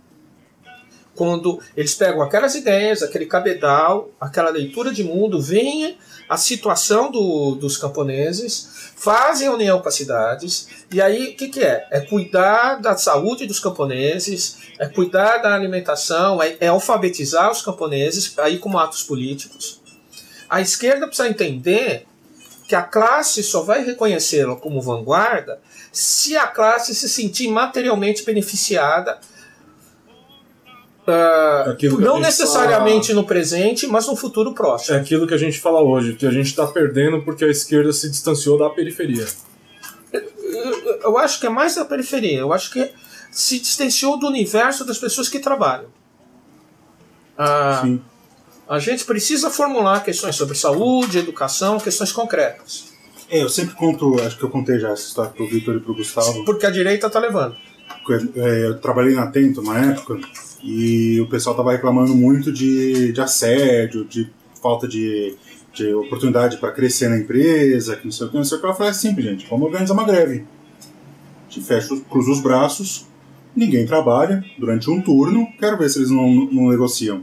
Quando 1.15 1.61
eles 1.77 1.95
pegam 1.95 2.23
aquelas 2.23 2.57
ideias, 2.57 3.05
aquele 3.05 3.27
cabedal, 3.27 4.11
aquela 4.21 4.51
leitura 4.51 4.91
de 4.91 5.05
mundo, 5.05 5.41
veem 5.41 5.97
a 6.31 6.37
situação 6.37 7.11
do- 7.11 7.57
dos 7.57 7.77
camponeses, 7.77 8.69
fazem 8.95 9.49
união 9.49 9.81
com 9.81 9.89
as 9.89 9.95
cidades, 9.97 10.69
e 10.93 11.03
aí 11.03 11.31
o 11.31 11.37
que, 11.37 11.49
que 11.49 11.61
é? 11.61 11.89
É 11.91 12.01
cuidar 12.01 12.77
da 12.77 12.97
saúde 12.97 13.47
dos 13.47 13.59
camponeses, 13.59 14.59
é 14.79 14.87
cuidar 14.87 15.39
da 15.39 15.53
alimentação, 15.55 16.41
é, 16.41 16.57
é 16.61 16.69
alfabetizar 16.69 17.51
os 17.51 17.63
camponeses, 17.63 18.33
aí 18.39 18.59
como 18.59 18.79
atos 18.79 19.03
políticos. 19.03 19.81
A 20.49 20.61
esquerda 20.61 21.09
precisa 21.09 21.29
entender 21.29 22.07
que 22.69 22.77
a 22.77 22.83
classe 22.83 23.43
só 23.43 23.63
vai 23.63 23.85
reconhecê-la 23.85 24.55
como 24.55 24.81
vanguarda 24.81 25.61
se 25.93 26.37
a 26.37 26.47
classe 26.47 26.95
se 26.95 27.09
sentir 27.09 27.49
materialmente 27.49 28.23
beneficiada. 28.23 29.19
Uh, 31.07 31.99
não 31.99 32.21
necessariamente 32.21 33.09
fala... 33.09 33.21
no 33.21 33.27
presente, 33.27 33.87
mas 33.87 34.07
no 34.07 34.15
futuro 34.15 34.53
próximo. 34.53 34.97
É 34.97 35.01
aquilo 35.01 35.27
que 35.27 35.35
a 35.35 35.39
gente 35.39 35.59
fala 35.59 35.81
hoje, 35.81 36.15
que 36.15 36.27
a 36.27 36.31
gente 36.31 36.47
está 36.47 36.67
perdendo 36.67 37.23
porque 37.23 37.45
a 37.45 37.49
esquerda 37.49 37.93
se 37.93 38.09
distanciou 38.11 38.59
da 38.59 38.69
periferia. 38.69 39.27
Eu, 40.13 40.23
eu, 40.23 41.01
eu 41.03 41.19
acho 41.19 41.41
que 41.41 41.47
é 41.47 41.51
mais 41.51 41.75
da 41.75 41.85
periferia. 41.85 42.39
Eu 42.39 42.53
acho 42.53 42.71
que 42.71 42.91
se 43.31 43.59
distanciou 43.59 44.19
do 44.19 44.27
universo 44.27 44.85
das 44.85 44.99
pessoas 44.99 45.29
que 45.29 45.39
trabalham. 45.39 45.87
Ah, 47.37 47.81
Sim. 47.83 48.01
A 48.69 48.79
gente 48.79 49.05
precisa 49.05 49.51
formular 49.51 50.05
questões 50.05 50.37
sobre 50.37 50.57
saúde, 50.57 51.19
educação, 51.19 51.81
questões 51.81 52.13
concretas. 52.13 52.91
É, 53.29 53.43
eu 53.43 53.49
sempre 53.49 53.75
conto, 53.75 54.21
acho 54.21 54.37
que 54.37 54.45
eu 54.45 54.51
contei 54.51 54.79
já 54.79 54.91
essa 54.91 55.09
história 55.09 55.31
pro 55.31 55.49
Vitor 55.49 55.77
e 55.77 55.81
pro 55.81 55.95
Gustavo. 55.95 56.45
Porque 56.45 56.67
a 56.67 56.71
direita 56.71 57.09
tá 57.09 57.19
levando. 57.19 57.57
É, 58.37 58.67
eu 58.67 58.79
trabalhei 58.79 59.15
na 59.15 59.27
Tento 59.29 59.61
uma 59.61 59.79
época 59.79 60.21
e 60.63 61.21
o 61.21 61.27
pessoal 61.27 61.57
tava 61.57 61.73
reclamando 61.73 62.15
muito 62.15 62.53
de, 62.53 63.13
de 63.13 63.21
assédio, 63.21 64.05
de 64.05 64.31
falta 64.61 64.87
de, 64.87 65.35
de 65.73 65.93
oportunidade 65.95 66.59
para 66.59 66.73
crescer 66.73 67.09
na 67.09 67.19
empresa, 67.19 67.97
que 67.97 68.05
não 68.05 68.13
sei 68.13 68.27
o 68.27 68.31
que, 68.31 68.37
não 68.37 68.45
sei 68.45 68.59
o 68.59 68.61
que. 68.61 68.67
Eu 68.67 68.75
falei, 68.75 68.93
simples, 68.93 69.27
gente, 69.27 69.47
vamos 69.49 69.67
organizar 69.67 69.95
uma 69.95 70.05
greve. 70.05 70.45
A 71.49 71.53
gente 71.53 71.67
fecha, 71.67 71.97
cruza 72.09 72.31
os 72.31 72.41
braços, 72.41 73.07
ninguém 73.57 73.87
trabalha 73.87 74.45
durante 74.59 74.91
um 74.91 75.01
turno, 75.01 75.47
quero 75.59 75.79
ver 75.79 75.89
se 75.89 75.99
eles 75.99 76.11
não, 76.11 76.29
não 76.47 76.69
negociam. 76.69 77.23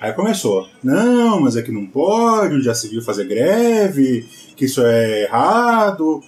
Aí 0.00 0.14
começou, 0.14 0.66
não, 0.82 1.40
mas 1.40 1.56
é 1.56 1.62
que 1.62 1.70
não 1.70 1.86
pode, 1.86 2.54
o 2.54 2.62
dia 2.62 2.74
civil 2.74 3.02
fazer 3.02 3.26
greve, 3.26 4.26
que 4.56 4.64
isso 4.64 4.82
é 4.82 5.24
errado. 5.24 6.22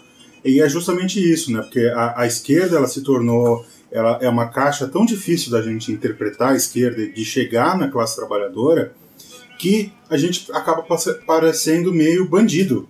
E 0.45 0.61
é 0.61 0.69
justamente 0.69 1.19
isso, 1.19 1.51
né? 1.51 1.63
Porque 1.63 1.81
a, 1.95 2.21
a 2.21 2.27
esquerda 2.27 2.77
ela 2.77 2.87
se 2.87 3.01
tornou, 3.01 3.65
ela 3.93 4.19
é 4.23 4.29
uma 4.29 4.49
caixa 4.49 4.89
tão 4.89 5.05
difícil 5.05 5.51
da 5.51 5.61
gente 5.61 5.93
interpretar 5.93 6.53
a 6.53 6.57
esquerda, 6.57 7.07
de 7.07 7.25
chegar 7.25 7.77
na 7.79 7.89
classe 7.89 8.17
trabalhadora, 8.17 8.95
que 9.59 9.93
a 10.11 10.17
gente 10.17 10.51
acaba 10.51 10.85
parecendo 11.27 11.93
meio 11.93 12.27
bandido. 12.29 12.89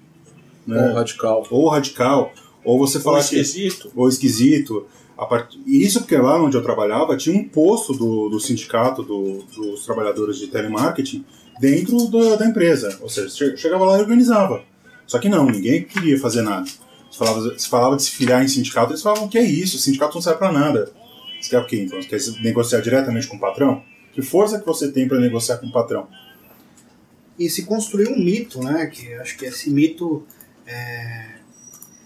Né? 0.66 0.88
Ou 0.88 0.94
radical. 0.94 1.46
Ou 1.50 1.68
radical. 1.68 2.32
Ou 2.64 2.78
você 2.78 3.00
fala 3.00 3.16
ou 3.16 3.22
esquisito. 3.22 3.90
Que, 3.90 3.98
ou 3.98 4.08
esquisito. 4.08 4.86
Part... 5.28 5.60
Isso 5.66 6.00
porque 6.00 6.16
lá 6.16 6.40
onde 6.42 6.56
eu 6.56 6.62
trabalhava 6.62 7.16
tinha 7.16 7.36
um 7.36 7.48
posto 7.48 7.92
do, 7.92 8.28
do 8.28 8.40
sindicato 8.40 9.02
do, 9.02 9.42
dos 9.54 9.84
trabalhadores 9.84 10.38
de 10.38 10.46
telemarketing 10.46 11.24
dentro 11.60 12.06
da, 12.08 12.36
da, 12.36 12.46
empresa. 12.46 12.96
Ou 13.00 13.08
seja, 13.08 13.56
chegava 13.56 13.84
lá 13.84 13.98
e 13.98 14.00
organizava. 14.00 14.62
Só 15.06 15.18
que 15.18 15.28
não, 15.28 15.46
ninguém 15.46 15.84
queria 15.84 16.18
fazer 16.18 16.42
nada. 16.42 16.68
Se 17.12 17.18
falava, 17.18 17.58
se 17.58 17.68
falava 17.68 17.96
de 17.96 18.02
se 18.02 18.10
filiar 18.10 18.42
em 18.42 18.48
sindicato, 18.48 18.90
eles 18.90 19.02
falavam 19.02 19.28
que 19.28 19.38
é 19.38 19.44
isso, 19.44 19.76
o 19.76 19.78
sindicato 19.78 20.14
não 20.14 20.22
serve 20.22 20.38
para 20.38 20.50
nada. 20.50 20.90
Você 21.40 21.50
quer 21.50 21.58
o 21.58 21.66
quê 21.66 21.82
então? 21.82 22.02
Você 22.02 22.08
quer 22.08 22.42
negociar 22.42 22.80
diretamente 22.80 23.28
com 23.28 23.36
o 23.36 23.40
patrão? 23.40 23.84
Que 24.12 24.22
força 24.22 24.58
que 24.58 24.66
você 24.66 24.90
tem 24.90 25.06
para 25.06 25.20
negociar 25.20 25.58
com 25.58 25.66
o 25.66 25.72
patrão? 25.72 26.08
E 27.38 27.48
se 27.50 27.64
construiu 27.64 28.10
um 28.12 28.18
mito, 28.18 28.62
né? 28.62 28.86
Que 28.86 29.12
acho 29.14 29.36
que 29.36 29.44
esse 29.44 29.70
mito 29.70 30.26
é 30.66 31.32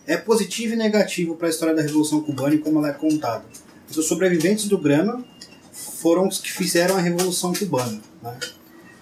é 0.07 0.17
positivo 0.17 0.75
e 0.75 0.77
negativo 0.77 1.35
para 1.35 1.49
a 1.49 1.51
história 1.51 1.75
da 1.75 1.83
Revolução 1.83 2.21
Cubana 2.21 2.55
e 2.55 2.59
como 2.59 2.79
ela 2.79 2.91
é 2.91 2.93
contada. 2.93 3.45
Os 3.89 4.07
sobreviventes 4.07 4.69
do 4.69 4.79
Grama 4.79 5.25
foram 5.73 6.29
os 6.29 6.39
que 6.39 6.53
fizeram 6.53 6.97
a 6.97 7.01
Revolução 7.01 7.53
Cubana. 7.53 8.01
Né? 8.23 8.39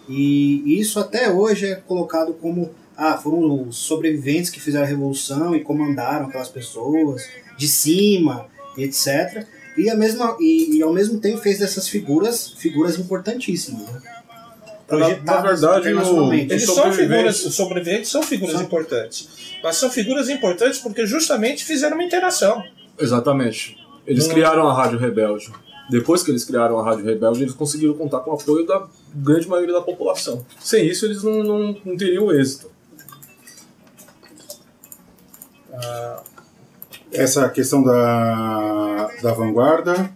E 0.09 0.81
isso 0.81 0.99
até 0.99 1.31
hoje 1.31 1.67
é 1.67 1.75
colocado 1.75 2.33
como 2.35 2.71
ah, 2.97 3.17
foram 3.17 3.69
os 3.69 3.77
sobreviventes 3.77 4.51
que 4.51 4.61
fizeram 4.61 4.85
a 4.85 4.89
revolução 4.89 5.55
e 5.55 5.61
comandaram 5.61 6.27
aquelas 6.27 6.49
pessoas 6.49 7.29
de 7.57 7.69
cima, 7.69 8.47
etc. 8.77 9.47
E, 9.77 9.91
a 9.91 9.97
mesma, 9.97 10.37
e, 10.41 10.79
e 10.79 10.83
ao 10.83 10.93
mesmo 10.93 11.19
tempo 11.19 11.39
fez 11.39 11.59
dessas 11.59 11.89
figuras 11.89 12.53
figuras 12.53 12.99
importantíssimas. 12.99 13.89
Né? 13.89 14.03
Na, 15.25 15.41
verdade, 15.41 15.93
o, 15.93 16.33
eles 16.33 16.67
são 16.67 16.93
figuras, 16.93 17.45
os 17.45 17.55
sobreviventes 17.55 18.11
são 18.11 18.23
figuras 18.23 18.57
são. 18.57 18.65
importantes. 18.65 19.29
Mas 19.63 19.77
são 19.77 19.91
figuras 19.91 20.29
importantes 20.29 20.79
porque 20.79 21.07
justamente 21.07 21.65
fizeram 21.65 21.97
uma 21.97 22.05
interação. 22.05 22.63
Exatamente. 22.99 23.79
Eles 24.07 24.27
hum. 24.27 24.31
criaram 24.31 24.69
a 24.69 24.75
Rádio 24.75 24.99
Rebelde. 24.99 25.51
Depois 25.91 26.23
que 26.23 26.31
eles 26.31 26.45
criaram 26.45 26.79
a 26.79 26.85
Rádio 26.85 27.05
Rebelde, 27.05 27.43
eles 27.43 27.55
conseguiram 27.55 27.95
contar 27.95 28.21
com 28.21 28.31
o 28.31 28.35
apoio 28.35 28.67
da 28.67 28.87
grande 29.15 29.49
maioria 29.49 29.75
da 29.75 29.81
população. 29.81 30.45
Sem 30.61 30.87
isso, 30.87 31.05
eles 31.05 31.23
não, 31.23 31.43
não, 31.43 31.77
não 31.85 31.97
teriam 31.97 32.33
êxito. 32.33 32.71
Ah, 35.64 35.64
Essa 37.13 37.49
questão 37.49 37.83
da, 37.83 39.09
da 39.23 39.33
vanguarda 39.33 40.11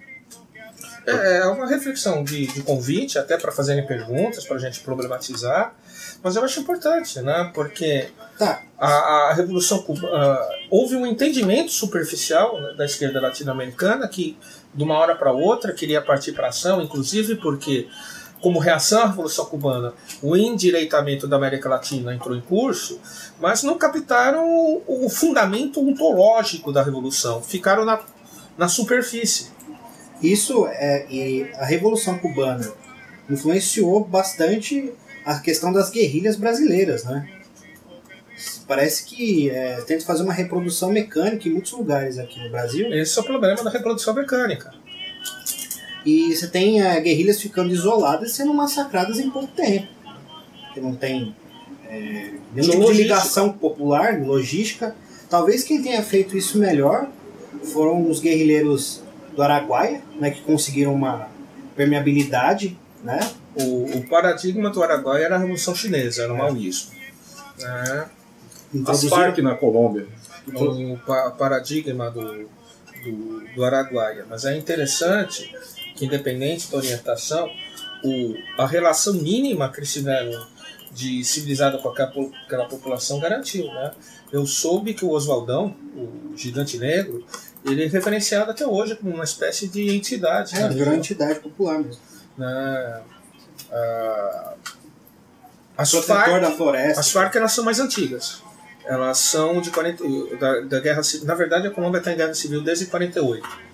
é, 1.09 1.39
é 1.39 1.47
uma 1.47 1.67
reflexão 1.67 2.23
de, 2.23 2.47
de 2.47 2.63
convite, 2.63 3.19
até 3.19 3.39
para 3.39 3.51
fazerem 3.51 3.87
perguntas, 3.87 4.45
para 4.45 4.57
a 4.57 4.61
gente 4.61 4.81
problematizar, 4.81 5.75
mas 6.23 6.37
eu 6.37 6.45
acho 6.45 6.61
importante, 6.61 7.21
né? 7.23 7.51
Porque 7.55 8.09
tá. 8.39 8.63
a, 8.79 8.89
a 9.31 9.35
Revolução 9.35 9.83
Cubana. 9.83 10.35
Uh, 10.35 10.59
houve 10.71 10.97
um 10.97 11.07
entendimento 11.07 11.73
superficial 11.73 12.61
né, 12.61 12.75
da 12.77 12.85
esquerda 12.85 13.21
latino-americana 13.21 14.07
que, 14.07 14.37
de 14.75 14.85
uma 14.85 14.99
hora 14.99 15.15
para 15.15 15.33
outra, 15.33 15.73
queria 15.73 16.03
partir 16.03 16.33
para 16.33 16.49
ação, 16.49 16.83
inclusive 16.83 17.37
porque, 17.37 17.89
como 18.41 18.59
reação 18.59 19.03
à 19.03 19.07
Revolução 19.07 19.47
Cubana, 19.47 19.93
o 20.23 20.37
endireitamento 20.37 21.27
da 21.27 21.37
América 21.37 21.69
Latina 21.69 22.15
entrou 22.15 22.37
em 22.37 22.41
curso, 22.41 23.01
mas 23.41 23.63
não 23.63 23.77
captaram 23.77 24.47
o, 24.49 25.07
o 25.07 25.11
fundamento 25.11 25.81
ontológico 25.81 26.73
da 26.73 26.83
Revolução, 26.83 27.43
ficaram 27.43 27.85
na, 27.85 28.01
na 28.57 28.69
superfície. 28.69 29.51
Isso 30.23 30.67
é 30.67 31.07
e 31.11 31.51
a 31.55 31.65
Revolução 31.65 32.19
Cubana 32.19 32.73
influenciou 33.31 34.05
bastante 34.05 34.93
a 35.25 35.39
questão 35.39 35.73
das 35.73 35.91
guerrilhas 35.91 36.37
brasileiras, 36.37 37.05
né? 37.05 37.29
Parece 38.67 39.05
que 39.05 39.51
é, 39.51 39.81
tenta 39.83 40.05
fazer 40.05 40.23
uma 40.23 40.33
reprodução 40.33 40.91
mecânica 40.91 41.49
em 41.49 41.53
muitos 41.53 41.73
lugares 41.73 42.19
aqui 42.19 42.39
no 42.43 42.51
Brasil. 42.51 42.93
Esse 42.93 43.19
é 43.19 43.23
o 43.23 43.25
problema 43.25 43.63
da 43.63 43.71
reprodução 43.71 44.15
mecânica. 44.15 44.73
E 46.09 46.35
você 46.35 46.49
tem 46.49 46.81
é, 46.81 46.99
guerrilhas 47.03 47.39
ficando 47.39 47.71
isoladas 47.71 48.31
e 48.31 48.35
sendo 48.35 48.55
massacradas 48.55 49.19
em 49.19 49.29
pouco 49.29 49.49
tempo. 49.49 49.89
Que 50.73 50.81
não 50.81 50.95
tem 50.95 51.37
é, 51.87 52.31
nenhum 52.55 52.71
tipo 52.71 52.93
de 52.93 53.03
ligação 53.03 53.53
popular, 53.53 54.19
logística. 54.19 54.97
Talvez 55.29 55.65
quem 55.65 55.83
tenha 55.83 56.03
feito 56.03 56.35
isso 56.35 56.57
melhor 56.59 57.11
foram 57.75 58.09
os 58.09 58.21
guerrilheiros 58.21 59.03
do 59.37 59.43
Araguaia, 59.43 60.01
né, 60.19 60.31
que 60.31 60.41
conseguiram 60.41 60.95
uma 60.95 61.29
permeabilidade, 61.77 62.79
né? 63.05 63.21
O, 63.55 63.99
o 63.99 64.09
paradigma 64.09 64.71
do 64.71 64.83
Araguaia 64.83 65.25
era 65.25 65.35
a 65.35 65.39
Revolução 65.39 65.75
Chinesa, 65.75 66.23
era 66.23 66.33
o 66.33 66.37
é. 66.37 66.39
maoísmo. 66.39 66.91
Né? 67.59 68.09
As 68.87 69.05
Farc 69.05 69.43
na 69.43 69.55
Colômbia. 69.55 70.07
O 70.55 70.97
pa 71.07 71.33
paradigma 71.33 72.11
do, 72.11 72.49
do, 73.05 73.55
do 73.55 73.65
Araguaia. 73.65 74.25
Mas 74.27 74.47
é 74.47 74.57
interessante 74.57 75.53
que, 75.99 76.07
independente 76.07 76.71
da 76.71 76.79
orientação, 76.79 77.51
o, 78.05 78.35
a 78.57 78.67
relação 78.67 79.15
mínima 79.15 79.71
que 79.71 79.81
eles 79.81 79.93
tiveram 79.93 80.47
de 80.93 81.23
civilizada 81.25 81.79
com 81.79 81.89
aquela, 81.89 82.13
aquela 82.47 82.65
população 82.67 83.19
garantiu. 83.19 83.67
Né? 83.67 83.93
Eu 84.33 84.47
soube 84.47 84.95
que 84.95 85.05
o 85.05 85.11
Oswaldão, 85.11 85.75
o 85.95 86.37
gigante 86.37 86.79
negro, 86.79 87.25
ele 87.65 87.85
é 87.85 87.87
referenciado 87.87 88.51
até 88.51 88.67
hoje 88.67 88.97
como 88.97 89.13
uma 89.13 89.25
espécie 89.25 89.69
de 89.69 89.95
entidade. 89.95 90.57
É, 90.57 90.69
né? 90.69 90.97
entidade 90.97 91.41
popular 91.41 91.79
mesmo. 91.79 92.01
Né? 92.37 93.03
Ah, 93.71 94.55
as 95.77 95.93
Farc, 95.93 96.41
da 96.41 96.51
floresta. 96.51 97.01
As 97.01 97.11
Farc 97.11 97.37
elas 97.37 97.53
são 97.53 97.65
mais 97.65 97.79
antigas. 97.79 98.43
Elas 98.85 99.19
são 99.19 99.61
de 99.61 99.71
40, 99.71 100.03
da, 100.41 100.61
da 100.63 100.81
guerra 100.81 101.03
Na 101.25 101.35
verdade, 101.35 101.67
a 101.67 101.71
Colômbia 101.71 101.99
está 101.99 102.13
em 102.13 102.17
guerra 102.17 102.35
civil 102.35 102.63
desde 102.63 102.87
48. 102.87 103.68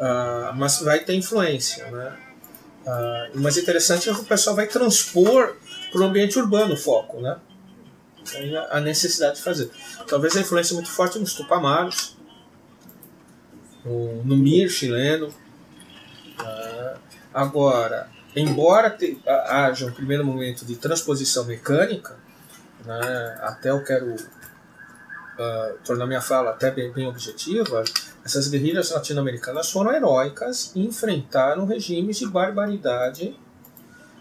Ah, 0.00 0.52
mas 0.54 0.80
vai 0.80 1.00
ter 1.00 1.14
influência. 1.14 1.90
Né? 1.90 2.16
Ah, 2.86 3.28
o 3.34 3.40
mais 3.40 3.56
interessante 3.56 4.08
é 4.08 4.14
que 4.14 4.20
o 4.20 4.24
pessoal 4.24 4.56
vai 4.56 4.66
transpor 4.66 5.56
para 5.90 6.00
o 6.00 6.04
ambiente 6.04 6.38
urbano 6.38 6.74
o 6.74 6.76
foco. 6.76 7.20
Né? 7.20 7.36
a 8.70 8.80
necessidade 8.80 9.36
de 9.36 9.42
fazer. 9.42 9.70
Talvez 10.06 10.36
a 10.36 10.40
influência 10.40 10.74
muito 10.74 10.90
forte 10.90 11.18
nos 11.18 11.32
Tupamaros, 11.34 12.16
no, 13.84 14.22
no 14.24 14.36
Mir 14.36 14.68
chileno. 14.68 15.28
Uh, 16.38 16.98
agora, 17.32 18.08
embora 18.36 18.90
te, 18.90 19.18
haja 19.26 19.86
um 19.86 19.92
primeiro 19.92 20.24
momento 20.24 20.64
de 20.64 20.76
transposição 20.76 21.44
mecânica, 21.46 22.16
né, 22.84 23.38
até 23.42 23.70
eu 23.70 23.82
quero 23.82 24.14
uh, 25.38 25.78
tornar 25.84 26.06
minha 26.06 26.20
fala 26.20 26.50
até 26.50 26.70
bem, 26.70 26.92
bem 26.92 27.06
objetiva, 27.06 27.84
essas 28.24 28.48
guerrilhas 28.48 28.90
latino-americanas 28.90 29.70
foram 29.70 29.92
heróicas 29.92 30.72
e 30.74 30.84
enfrentaram 30.84 31.64
regimes 31.64 32.18
de 32.18 32.26
barbaridade, 32.26 33.38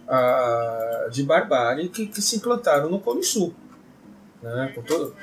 uh, 0.08 1.10
de 1.10 1.24
barbárie 1.24 1.90
que, 1.90 2.08
que 2.08 2.22
se 2.22 2.38
implantaram 2.38 2.90
no 2.90 3.00
Cone 3.00 3.24
Sul. 3.24 3.54
Né, 4.42 4.72
com 4.76 4.84
todo, 4.84 5.16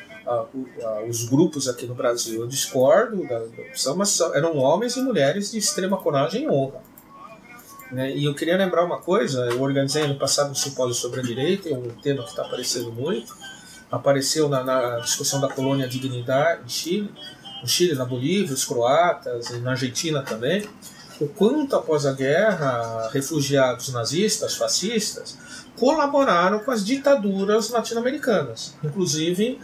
os 1.08 1.28
grupos 1.28 1.68
aqui 1.68 1.86
no 1.86 1.94
Brasil. 1.94 2.40
Eu 2.40 2.48
discordo 2.48 3.26
da, 3.28 3.38
opção, 3.38 3.96
mas 3.96 4.18
eram 4.34 4.56
homens 4.56 4.96
e 4.96 5.02
mulheres 5.02 5.52
de 5.52 5.58
extrema 5.58 5.96
coragem 5.96 6.44
e 6.44 6.48
honra. 6.48 6.82
Né? 7.92 8.16
E 8.16 8.24
eu 8.24 8.34
queria 8.34 8.56
lembrar 8.56 8.84
uma 8.84 8.98
coisa: 8.98 9.46
eu 9.46 9.60
organizei 9.60 10.02
ano 10.02 10.18
passado 10.18 10.50
um 10.50 10.54
simpósio 10.54 10.94
sobre 10.94 11.20
a 11.20 11.22
direita, 11.22 11.68
é 11.68 11.76
um 11.76 11.90
tema 11.90 12.22
que 12.22 12.30
está 12.30 12.42
aparecendo 12.42 12.90
muito. 12.90 13.36
Apareceu 13.90 14.48
na, 14.48 14.62
na, 14.64 14.98
discussão 14.98 15.40
da 15.40 15.48
colônia 15.48 15.86
Dignidade 15.86 16.62
em 16.64 16.68
Chile, 16.68 17.12
no 17.62 17.68
Chile, 17.68 17.94
na 17.94 18.04
Bolívia, 18.04 18.54
os 18.54 18.64
croatas, 18.64 19.50
e 19.50 19.58
na 19.58 19.72
Argentina 19.72 20.22
também. 20.22 20.68
O 21.20 21.28
quanto 21.28 21.76
após 21.76 22.06
a 22.06 22.12
guerra, 22.12 23.08
refugiados 23.12 23.92
nazistas, 23.92 24.56
fascistas, 24.56 25.38
colaboraram 25.78 26.58
com 26.60 26.70
as 26.70 26.84
ditaduras 26.84 27.70
latino-americanas, 27.70 28.74
inclusive 28.82 29.60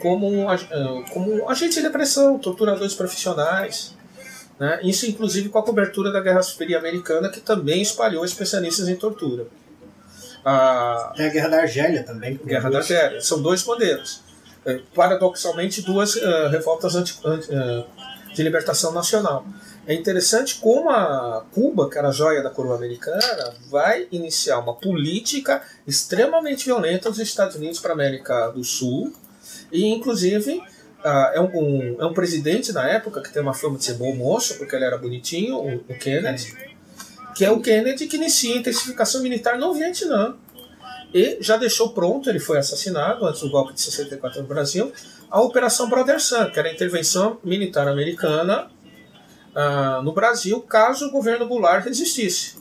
como, 0.00 0.50
eh, 0.50 1.04
como 1.12 1.48
agentes 1.48 1.76
de 1.76 1.82
repressão, 1.82 2.38
torturadores 2.38 2.94
profissionais. 2.94 3.94
Né? 4.58 4.80
Isso, 4.82 5.06
inclusive, 5.06 5.48
com 5.48 5.58
a 5.58 5.62
cobertura 5.62 6.10
da 6.10 6.20
Guerra 6.20 6.42
Fria 6.42 6.78
Americana, 6.78 7.30
que 7.30 7.40
também 7.40 7.80
espalhou 7.80 8.24
especialistas 8.24 8.88
em 8.88 8.96
tortura. 8.96 9.46
A... 10.44 11.12
Tem 11.16 11.26
a 11.26 11.30
Guerra 11.30 11.48
da 11.48 11.60
Argélia 11.62 12.02
também. 12.02 12.40
Guerra 12.44 12.70
da 12.70 12.78
Argélia. 12.78 13.20
São 13.20 13.40
dois 13.40 13.64
modelos. 13.64 14.22
Eh, 14.64 14.80
paradoxalmente, 14.94 15.80
duas 15.80 16.16
uh, 16.16 16.48
revoltas 16.50 16.94
anti, 16.94 17.18
uh, 17.24 17.84
de 18.34 18.42
libertação 18.42 18.92
nacional. 18.92 19.44
É 19.86 19.94
interessante 19.94 20.56
como 20.56 20.90
a 20.90 21.44
Cuba, 21.52 21.88
que 21.88 21.96
era 21.96 22.08
a 22.08 22.12
joia 22.12 22.42
da 22.42 22.50
coroa 22.50 22.76
americana, 22.76 23.54
vai 23.70 24.06
iniciar 24.12 24.58
uma 24.58 24.74
política 24.74 25.62
extremamente 25.86 26.66
violenta 26.66 27.08
dos 27.08 27.18
Estados 27.18 27.56
Unidos 27.56 27.80
para 27.80 27.92
a 27.92 27.94
América 27.94 28.50
do 28.50 28.62
Sul, 28.62 29.12
e 29.72 29.86
inclusive 29.86 30.58
uh, 30.58 31.08
é, 31.32 31.40
um, 31.40 31.96
é 31.98 32.04
um 32.04 32.12
presidente 32.12 32.70
na 32.72 32.86
época 32.86 33.22
que 33.22 33.32
tem 33.32 33.40
uma 33.40 33.54
fama 33.54 33.78
de 33.78 33.84
ser 33.84 33.94
bom 33.94 34.14
moço, 34.14 34.58
porque 34.58 34.76
ele 34.76 34.84
era 34.84 34.98
bonitinho, 34.98 35.56
o, 35.56 35.76
o 35.76 35.98
Kennedy, 35.98 36.54
que 37.40 37.44
é 37.46 37.50
o 37.50 37.58
Kennedy 37.58 38.06
que 38.06 38.16
inicia 38.16 38.54
a 38.54 38.58
intensificação 38.58 39.22
militar 39.22 39.56
no 39.56 39.72
Vietnã. 39.72 40.36
E 41.14 41.38
já 41.40 41.56
deixou 41.56 41.94
pronto, 41.94 42.28
ele 42.28 42.38
foi 42.38 42.58
assassinado 42.58 43.24
antes 43.24 43.40
do 43.40 43.48
golpe 43.48 43.72
de 43.72 43.80
64 43.80 44.42
no 44.42 44.46
Brasil, 44.46 44.92
a 45.30 45.40
Operação 45.40 45.88
Brother 45.88 46.20
Sun, 46.20 46.50
que 46.50 46.58
era 46.58 46.68
a 46.68 46.72
intervenção 46.72 47.38
militar 47.42 47.88
americana 47.88 48.70
uh, 49.56 50.02
no 50.02 50.12
Brasil 50.12 50.60
caso 50.60 51.06
o 51.06 51.10
governo 51.10 51.48
Goulart 51.48 51.82
resistisse. 51.82 52.58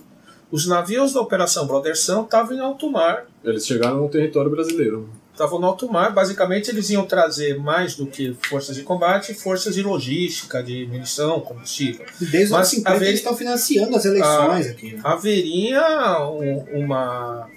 Os 0.50 0.66
navios 0.66 1.12
da 1.12 1.20
Operação 1.20 1.68
Brother 1.68 2.00
Sun 2.00 2.24
estavam 2.24 2.56
em 2.56 2.62
alto 2.62 2.90
mar. 2.90 3.26
Eles 3.44 3.68
chegaram 3.68 3.98
no 3.98 4.08
território 4.08 4.50
brasileiro. 4.50 5.10
Estavam 5.40 5.58
no 5.58 5.68
alto 5.68 5.90
mar. 5.90 6.14
Basicamente, 6.14 6.70
eles 6.70 6.90
iam 6.90 7.06
trazer 7.06 7.58
mais 7.58 7.96
do 7.96 8.06
que 8.06 8.36
forças 8.50 8.76
de 8.76 8.84
combate, 8.84 9.34
forças 9.34 9.74
de 9.74 9.82
logística, 9.82 10.62
de 10.62 10.86
munição, 10.86 11.40
combustível. 11.40 12.06
Desde 12.20 12.54
os 12.54 12.68
50 12.68 12.90
haver... 12.94 13.08
eles 13.08 13.22
estão 13.22 13.34
financiando 13.34 13.96
as 13.96 14.04
eleições 14.04 14.68
ah, 14.68 14.72
aqui. 14.72 14.96
Né? 14.96 15.02
Haveria 15.02 16.28
um, 16.28 16.84
uma, 16.84 17.50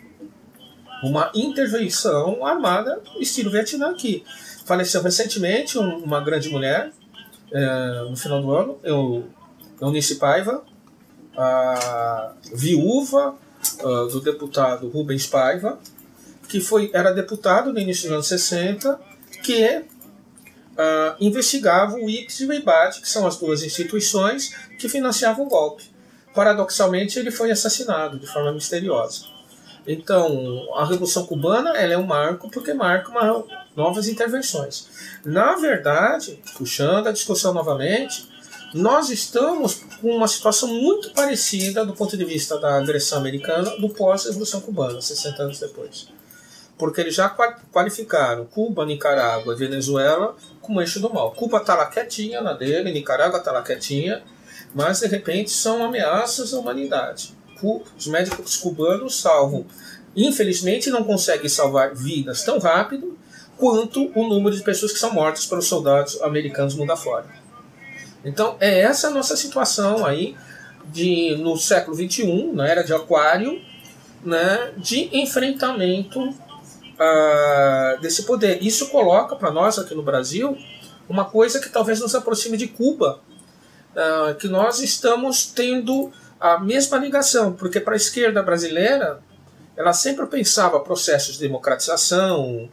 uma 1.02 1.32
intervenção 1.34 2.46
armada 2.46 3.02
estilo 3.18 3.50
Vietnã 3.50 3.90
aqui. 3.90 4.22
Faleceu 4.64 5.02
recentemente 5.02 5.76
uma 5.76 6.20
grande 6.20 6.50
mulher, 6.50 6.92
é, 7.52 8.06
no 8.08 8.16
final 8.16 8.40
do 8.40 8.54
ano, 8.54 8.78
eu, 8.84 9.24
Eunice 9.80 10.20
Paiva, 10.20 10.62
a 11.36 12.32
viúva 12.54 13.34
uh, 13.80 14.06
do 14.06 14.20
deputado 14.20 14.88
Rubens 14.88 15.26
Paiva, 15.26 15.80
que 16.52 16.60
foi, 16.60 16.90
era 16.92 17.12
deputado 17.12 17.72
no 17.72 17.78
início 17.78 18.02
dos 18.02 18.12
anos 18.12 18.26
60, 18.26 19.00
que 19.42 19.64
uh, 19.78 21.16
investigava 21.18 21.96
o 21.96 22.10
IPS 22.10 22.40
e 22.40 22.46
o 22.46 22.52
IBAD, 22.52 23.00
que 23.00 23.08
são 23.08 23.26
as 23.26 23.38
duas 23.38 23.62
instituições 23.62 24.54
que 24.78 24.86
financiavam 24.86 25.46
o 25.46 25.48
golpe. 25.48 25.84
Paradoxalmente, 26.34 27.18
ele 27.18 27.30
foi 27.30 27.50
assassinado 27.50 28.18
de 28.18 28.26
forma 28.26 28.52
misteriosa. 28.52 29.24
Então, 29.86 30.68
a 30.74 30.84
Revolução 30.84 31.24
Cubana 31.24 31.70
ela 31.70 31.94
é 31.94 31.96
um 31.96 32.06
marco 32.06 32.50
porque 32.50 32.74
marca 32.74 33.10
uma, 33.10 33.42
novas 33.74 34.06
intervenções. 34.06 34.88
Na 35.24 35.54
verdade, 35.54 36.38
puxando 36.58 37.06
a 37.06 37.12
discussão 37.12 37.54
novamente, 37.54 38.28
nós 38.74 39.08
estamos 39.08 39.80
com 40.02 40.14
uma 40.14 40.28
situação 40.28 40.68
muito 40.68 41.12
parecida 41.12 41.82
do 41.86 41.94
ponto 41.94 42.14
de 42.14 42.24
vista 42.26 42.58
da 42.58 42.76
agressão 42.76 43.16
americana 43.16 43.70
do 43.78 43.88
pós-Revolução 43.88 44.60
Cubana, 44.60 45.00
60 45.00 45.42
anos 45.42 45.58
depois. 45.58 46.12
Porque 46.82 47.00
eles 47.00 47.14
já 47.14 47.32
qualificaram 47.70 48.44
Cuba, 48.44 48.84
Nicarágua 48.84 49.54
Venezuela 49.54 50.34
como 50.60 50.80
eixo 50.80 50.98
do 50.98 51.14
mal. 51.14 51.30
Cuba 51.30 51.58
está 51.58 51.76
lá 51.76 51.86
quietinha 51.86 52.40
na 52.40 52.54
dele, 52.54 52.90
Nicarágua 52.90 53.38
está 53.38 53.52
lá 53.52 53.62
quietinha, 53.62 54.20
mas 54.74 54.98
de 54.98 55.06
repente 55.06 55.52
são 55.52 55.84
ameaças 55.84 56.52
à 56.52 56.58
humanidade. 56.58 57.36
Os 57.96 58.08
médicos 58.08 58.56
cubanos 58.56 59.20
salvam. 59.20 59.64
Infelizmente 60.16 60.90
não 60.90 61.04
conseguem 61.04 61.48
salvar 61.48 61.94
vidas 61.94 62.42
tão 62.42 62.58
rápido 62.58 63.16
quanto 63.56 64.10
o 64.12 64.28
número 64.28 64.56
de 64.56 64.62
pessoas 64.64 64.90
que 64.90 64.98
são 64.98 65.12
mortas 65.12 65.46
pelos 65.46 65.68
soldados 65.68 66.20
americanos 66.20 66.74
mundo 66.74 66.90
afora. 66.90 67.26
Então 68.24 68.56
é 68.58 68.80
essa 68.80 69.06
a 69.06 69.10
nossa 69.12 69.36
situação 69.36 70.04
aí 70.04 70.34
de 70.86 71.36
no 71.36 71.56
século 71.56 71.96
XXI, 71.96 72.50
na 72.52 72.66
era 72.66 72.82
de 72.82 72.92
Aquário, 72.92 73.62
né, 74.24 74.72
de 74.76 75.08
enfrentamento 75.16 76.34
uh, 77.02 78.00
desse 78.00 78.22
poder. 78.22 78.62
Isso 78.62 78.88
coloca 78.88 79.34
para 79.36 79.50
nós 79.50 79.78
aqui 79.78 79.94
no 79.94 80.02
Brasil 80.02 80.56
uma 81.08 81.24
coisa 81.24 81.60
que 81.60 81.68
talvez 81.68 82.00
nos 82.00 82.14
aproxime 82.14 82.56
de 82.56 82.68
Cuba, 82.68 83.20
uh, 83.94 84.34
que 84.36 84.48
nós 84.48 84.80
estamos 84.80 85.46
tendo 85.46 86.12
a 86.40 86.58
mesma 86.58 86.98
ligação, 86.98 87.52
porque 87.52 87.80
para 87.80 87.94
a 87.94 87.96
esquerda 87.96 88.42
brasileira 88.42 89.20
ela 89.76 89.92
sempre 89.92 90.26
pensava 90.26 90.78
processos 90.80 91.34
de 91.34 91.40
democratização, 91.40 92.68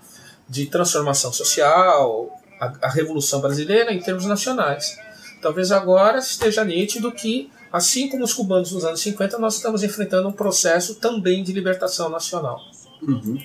de 0.48 0.66
transformação 0.66 1.32
social, 1.32 2.30
a, 2.60 2.74
a 2.82 2.90
Revolução 2.90 3.40
Brasileira 3.40 3.94
em 3.94 4.00
termos 4.00 4.26
nacionais. 4.26 4.98
Talvez 5.42 5.72
agora 5.72 6.20
esteja 6.20 6.66
nítido 6.66 7.12
que, 7.12 7.50
assim 7.72 8.10
como 8.10 8.24
os 8.24 8.34
cubanos 8.34 8.74
nos 8.74 8.84
anos 8.84 9.00
50, 9.00 9.38
nós 9.38 9.56
estamos 9.56 9.84
enfrentando 9.84 10.28
um 10.28 10.34
processo 10.34 10.96
também 10.96 11.44
de 11.44 11.54
libertação 11.54 12.10
nacional. 12.10 12.60
Uhum. 13.02 13.40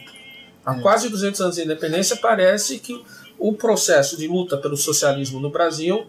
Há 0.65 0.75
quase 0.77 1.09
200 1.09 1.41
anos 1.41 1.57
de 1.57 1.63
independência, 1.63 2.17
parece 2.17 2.79
que 2.79 3.05
o 3.39 3.53
processo 3.53 4.17
de 4.17 4.27
luta 4.27 4.57
pelo 4.57 4.77
socialismo 4.77 5.39
no 5.39 5.51
Brasil 5.51 6.07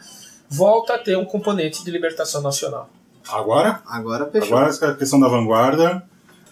volta 0.49 0.95
a 0.95 0.97
ter 0.97 1.17
um 1.17 1.25
componente 1.25 1.83
de 1.83 1.91
libertação 1.91 2.41
nacional. 2.41 2.89
Agora? 3.27 3.81
Agora 3.85 4.25
fechou. 4.27 4.57
Agora 4.57 4.91
a 4.91 4.95
questão 4.95 5.19
da 5.19 5.27
vanguarda. 5.27 6.03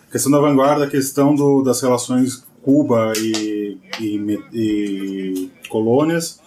A 0.07 0.11
questão 0.11 0.31
da 0.31 0.39
vanguarda, 0.39 0.85
a 0.85 0.89
questão 0.89 1.35
do, 1.35 1.63
das 1.63 1.81
relações 1.81 2.43
Cuba 2.63 3.13
e, 3.17 3.77
e, 3.99 4.39
e 4.53 5.51
colônias. 5.69 6.39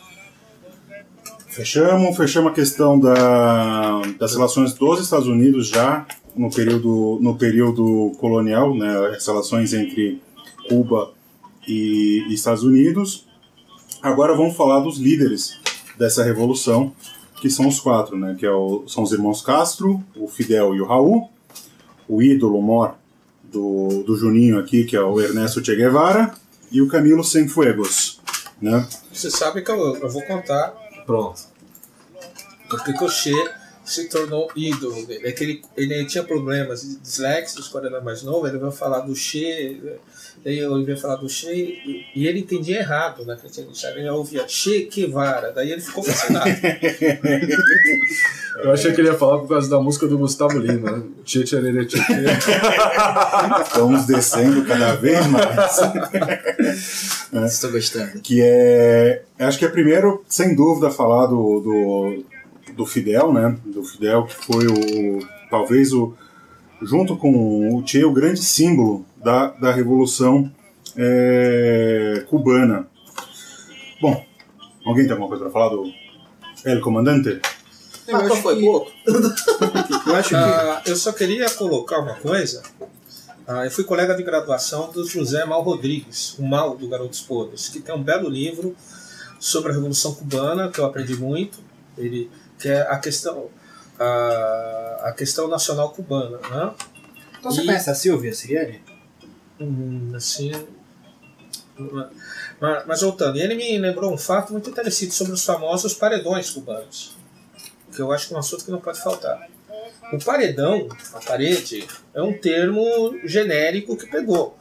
Fechamos, 1.48 2.16
fechamos 2.16 2.52
a 2.52 2.54
questão 2.54 2.98
da, 2.98 4.02
das 4.18 4.34
relações 4.34 4.74
dos 4.74 5.00
Estados 5.00 5.26
Unidos 5.26 5.68
já 5.68 6.06
no 6.34 6.50
período, 6.50 7.18
no 7.20 7.36
período 7.36 8.12
colonial, 8.18 8.74
né, 8.74 9.14
as 9.16 9.26
relações 9.26 9.72
entre 9.72 10.20
Cuba 10.68 11.15
e, 11.66 12.24
e 12.28 12.34
Estados 12.34 12.62
Unidos. 12.62 13.26
Agora 14.02 14.36
vamos 14.36 14.56
falar 14.56 14.80
dos 14.80 14.98
líderes 14.98 15.58
dessa 15.98 16.22
revolução, 16.22 16.92
que 17.40 17.50
são 17.50 17.66
os 17.66 17.80
quatro, 17.80 18.16
né, 18.16 18.36
que 18.38 18.46
é 18.46 18.50
o, 18.50 18.86
são 18.86 19.02
os 19.02 19.12
irmãos 19.12 19.42
Castro, 19.42 20.02
o 20.14 20.28
Fidel 20.28 20.74
e 20.74 20.80
o 20.80 20.86
Raul, 20.86 21.30
o 22.08 22.22
ídolo 22.22 22.60
mor 22.60 22.94
do, 23.44 24.02
do 24.04 24.16
Juninho 24.16 24.58
aqui, 24.58 24.84
que 24.84 24.96
é 24.96 25.00
o 25.00 25.20
Ernesto 25.20 25.64
Che 25.64 25.74
Guevara, 25.74 26.34
e 26.70 26.80
o 26.80 26.88
Camilo 26.88 27.24
Cienfuegos. 27.24 28.20
Né? 28.60 28.86
Você 29.12 29.30
sabe 29.30 29.62
que 29.62 29.70
eu, 29.70 29.96
eu 29.96 30.08
vou 30.08 30.22
contar. 30.22 30.74
Pronto. 31.04 31.40
Porque 32.68 32.92
o 33.04 33.08
Che 33.08 33.32
se 33.84 34.08
tornou 34.08 34.50
ídolo 34.56 35.06
dele. 35.06 35.28
É 35.28 35.32
que 35.32 35.44
ele, 35.44 35.62
ele 35.76 36.04
tinha 36.06 36.24
problemas 36.24 36.82
de 36.82 36.96
dislexia 36.96 37.62
quando 37.70 37.86
era 37.86 38.00
mais 38.00 38.22
novo, 38.22 38.46
ele 38.46 38.58
vai 38.58 38.72
falar 38.72 39.00
do 39.00 39.14
Che, 39.14 39.98
eu 40.54 40.80
ia 40.80 40.96
falar 40.96 41.16
do 41.16 41.28
Che, 41.28 42.06
e, 42.14 42.26
ele 42.26 42.40
entendia 42.40 42.78
errado, 42.78 43.24
né? 43.24 43.36
Ele 43.96 44.08
ouvia 44.10 44.46
Che 44.46 44.88
Guevara, 44.92 45.52
daí 45.52 45.72
ele 45.72 45.80
ficou 45.80 46.04
fascinado. 46.04 46.46
eu 48.62 48.70
achei 48.70 48.92
que 48.92 49.00
ele 49.00 49.08
ia 49.08 49.14
falar 49.14 49.38
por 49.38 49.48
causa 49.48 49.68
da 49.68 49.80
música 49.80 50.06
do 50.06 50.16
Gustavo 50.16 50.58
Lima, 50.58 50.92
né? 50.92 51.02
Che 51.24 51.42
Tcherere 51.42 51.86
Tche 51.86 51.98
Estamos 53.64 54.06
descendo 54.06 54.64
cada 54.64 54.94
vez 54.94 55.26
mais. 55.26 55.80
Estou 57.52 57.72
gostando. 57.72 58.20
Que 58.20 58.40
é. 58.42 59.22
Acho 59.38 59.58
que 59.58 59.64
é 59.64 59.68
primeiro, 59.68 60.24
sem 60.28 60.54
dúvida, 60.54 60.90
falar 60.90 61.26
do, 61.26 61.60
do 61.60 62.24
do 62.76 62.86
Fidel, 62.86 63.32
né? 63.32 63.56
Do 63.64 63.82
Fidel 63.82 64.26
que 64.26 64.34
foi 64.34 64.66
o 64.66 65.18
talvez 65.50 65.92
o 65.92 66.14
junto 66.82 67.16
com 67.16 67.74
o 67.76 67.86
Che 67.86 68.04
o 68.04 68.12
grande 68.12 68.40
símbolo 68.42 69.04
da, 69.16 69.48
da 69.48 69.72
revolução 69.72 70.50
é, 70.96 72.24
cubana. 72.28 72.86
Bom, 74.00 74.24
Alguém 74.86 75.02
tem 75.04 75.12
alguma 75.12 75.28
coisa 75.28 75.42
para 75.44 75.52
falar 75.52 75.68
do 75.70 75.84
El 76.64 76.80
Comandante? 76.80 77.40
Eu 78.06 78.12
Matou 78.12 78.32
acho 78.34 78.42
foi 78.42 78.56
que- 78.56 78.62
pouco. 78.64 78.90
Eu 80.06 80.14
acho 80.14 80.28
que. 80.28 80.34
Ah, 80.36 80.82
eu 80.86 80.94
só 80.94 81.10
queria 81.12 81.50
colocar 81.50 81.98
uma 81.98 82.14
coisa. 82.14 82.62
Ah, 83.48 83.64
eu 83.64 83.70
fui 83.72 83.82
colega 83.82 84.14
de 84.14 84.22
graduação 84.22 84.92
do 84.92 85.04
José 85.04 85.44
Mal 85.44 85.60
Rodrigues, 85.62 86.36
o 86.38 86.44
Mal 86.44 86.76
do 86.76 86.88
Garotos 86.88 87.20
Podres, 87.20 87.68
que 87.68 87.80
tem 87.80 87.92
um 87.94 88.02
belo 88.02 88.28
livro 88.28 88.76
sobre 89.40 89.72
a 89.72 89.74
Revolução 89.74 90.14
Cubana, 90.14 90.70
que 90.70 90.78
eu 90.78 90.84
aprendi 90.84 91.16
muito. 91.16 91.58
Ele 91.98 92.30
que 92.58 92.68
é 92.68 92.82
a 92.82 92.96
questão 92.98 93.46
a, 93.98 95.00
a 95.08 95.12
questão 95.12 95.48
nacional 95.48 95.90
cubana, 95.90 96.38
né? 96.38 96.72
Então 97.38 97.50
você 97.52 97.62
E- 97.62 97.66
conhece 97.66 97.90
a 97.90 97.94
Silvia 97.94 98.32
Siriani? 98.34 98.82
Hum, 99.60 100.12
assim. 100.14 100.52
Mas, 102.60 102.86
mas 102.86 103.00
voltando, 103.02 103.38
ele 103.38 103.54
me 103.54 103.78
lembrou 103.78 104.12
um 104.12 104.16
fato 104.18 104.52
muito 104.52 104.70
interessante 104.70 105.14
sobre 105.14 105.32
os 105.34 105.44
famosos 105.44 105.92
paredões 105.94 106.48
cubanos, 106.50 107.14
que 107.94 108.00
eu 108.00 108.10
acho 108.12 108.28
que 108.28 108.34
é 108.34 108.36
um 108.36 108.40
assunto 108.40 108.64
que 108.64 108.70
não 108.70 108.80
pode 108.80 109.00
faltar. 109.02 109.46
O 110.12 110.18
paredão, 110.24 110.88
a 111.12 111.20
parede, 111.20 111.86
é 112.14 112.22
um 112.22 112.32
termo 112.32 112.84
genérico 113.24 113.96
que 113.96 114.06
pegou. 114.06 114.56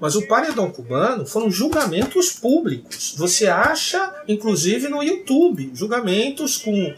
Mas 0.00 0.14
o 0.14 0.26
paredão 0.28 0.70
cubano 0.70 1.26
foram 1.26 1.50
julgamentos 1.50 2.30
públicos. 2.32 3.14
Você 3.16 3.46
acha, 3.48 4.14
inclusive, 4.28 4.88
no 4.88 5.02
YouTube, 5.02 5.70
julgamentos 5.74 6.56
com, 6.58 6.94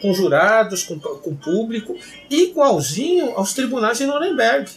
com 0.00 0.12
jurados, 0.14 0.82
com, 0.82 0.98
com 0.98 1.36
público, 1.36 1.96
igualzinho 2.30 3.32
aos 3.36 3.52
tribunais 3.52 3.98
de 3.98 4.06
Nuremberg 4.06 4.70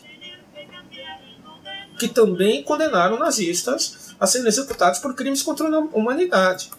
que 2.01 2.07
também 2.07 2.63
condenaram 2.63 3.19
nazistas 3.19 4.15
a 4.19 4.25
serem 4.25 4.47
executados 4.47 4.99
por 4.99 5.13
crimes 5.13 5.43
contra 5.43 5.67
a 5.67 5.79
humanidade. 5.93 6.71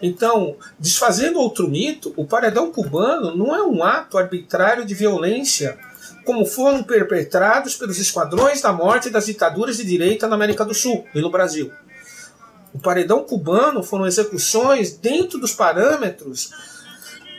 Então, 0.00 0.56
desfazendo 0.78 1.40
outro 1.40 1.66
mito, 1.66 2.12
o 2.18 2.26
paredão 2.26 2.70
cubano 2.70 3.34
não 3.34 3.56
é 3.56 3.62
um 3.62 3.82
ato 3.82 4.18
arbitrário 4.18 4.84
de 4.84 4.92
violência 4.92 5.78
como 6.22 6.44
foram 6.44 6.82
perpetrados 6.82 7.76
pelos 7.76 7.98
esquadrões 7.98 8.60
da 8.60 8.70
morte 8.70 9.08
das 9.08 9.24
ditaduras 9.24 9.78
de 9.78 9.84
direita 9.84 10.28
na 10.28 10.34
América 10.34 10.66
do 10.66 10.74
Sul 10.74 11.06
e 11.14 11.20
no 11.22 11.30
Brasil. 11.30 11.72
O 12.74 12.78
paredão 12.78 13.24
cubano 13.24 13.82
foram 13.82 14.06
execuções 14.06 14.92
dentro 14.92 15.38
dos 15.38 15.54
parâmetros 15.54 16.50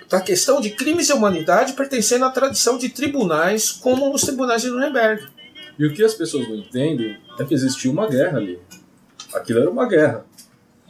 da 0.10 0.20
questão 0.20 0.60
de 0.60 0.72
crimes 0.72 1.08
de 1.08 1.14
humanidade 1.14 1.74
pertencendo 1.74 2.26
à 2.26 2.30
tradição 2.30 2.78
de 2.78 2.90
tribunais 2.90 3.72
como 3.72 4.14
os 4.14 4.22
tribunais 4.24 4.62
de 4.62 4.70
Nuremberg. 4.70 5.28
E 5.78 5.86
o 5.86 5.94
que 5.94 6.04
as 6.04 6.14
pessoas 6.14 6.48
não 6.50 6.56
entendem 6.56 7.16
é 7.40 7.44
que 7.44 7.54
existia 7.54 7.92
uma 7.92 8.08
guerra 8.08 8.38
ali. 8.38 8.60
Aquilo 9.34 9.60
era 9.62 9.70
uma 9.70 9.88
guerra. 9.88 10.26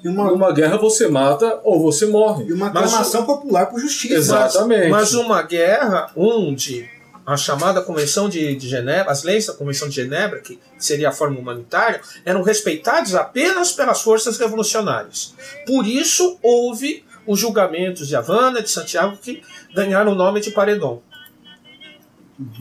E 0.03 0.07
uma, 0.07 0.29
Numa 0.31 0.51
guerra 0.53 0.77
você 0.77 1.09
mata 1.09 1.59
ou 1.63 1.81
você 1.81 2.05
morre. 2.05 2.45
e 2.45 2.53
uma 2.53 2.69
Mas- 2.71 2.85
aclamação 2.85 3.25
popular 3.25 3.65
por 3.65 3.79
justiça. 3.81 4.15
Exatamente. 4.15 4.87
Mas 4.89 5.13
uma 5.13 5.41
guerra 5.43 6.09
onde 6.15 6.89
a 7.25 7.35
chamada 7.37 7.81
Convenção 7.81 8.27
de, 8.29 8.55
de 8.55 8.67
Genebra, 8.67 9.11
as 9.11 9.23
leis 9.23 9.45
da 9.45 9.53
Convenção 9.53 9.89
de 9.89 9.95
Genebra, 9.95 10.39
que 10.39 10.57
seria 10.79 11.09
a 11.09 11.11
forma 11.11 11.37
humanitária, 11.37 11.99
eram 12.25 12.41
respeitados 12.41 13.13
apenas 13.13 13.71
pelas 13.73 14.01
forças 14.01 14.37
revolucionárias. 14.39 15.35
Por 15.67 15.85
isso 15.85 16.39
houve 16.41 17.03
os 17.25 17.39
julgamentos 17.39 18.07
de 18.07 18.15
Havana, 18.15 18.61
de 18.61 18.69
Santiago, 18.69 19.17
que 19.17 19.41
ganharam 19.73 20.11
o 20.13 20.15
nome 20.15 20.39
de 20.41 20.51
paredão. 20.51 21.01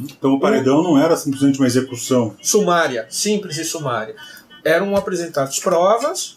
Então 0.00 0.32
o 0.32 0.40
paredão 0.40 0.82
não 0.82 0.98
era 1.00 1.16
simplesmente 1.16 1.58
uma 1.58 1.66
execução. 1.66 2.36
Sumária, 2.42 3.06
simples 3.10 3.56
e 3.58 3.64
sumária. 3.64 4.16
Eram 4.64 4.96
apresentadas 4.96 5.58
provas. 5.60 6.36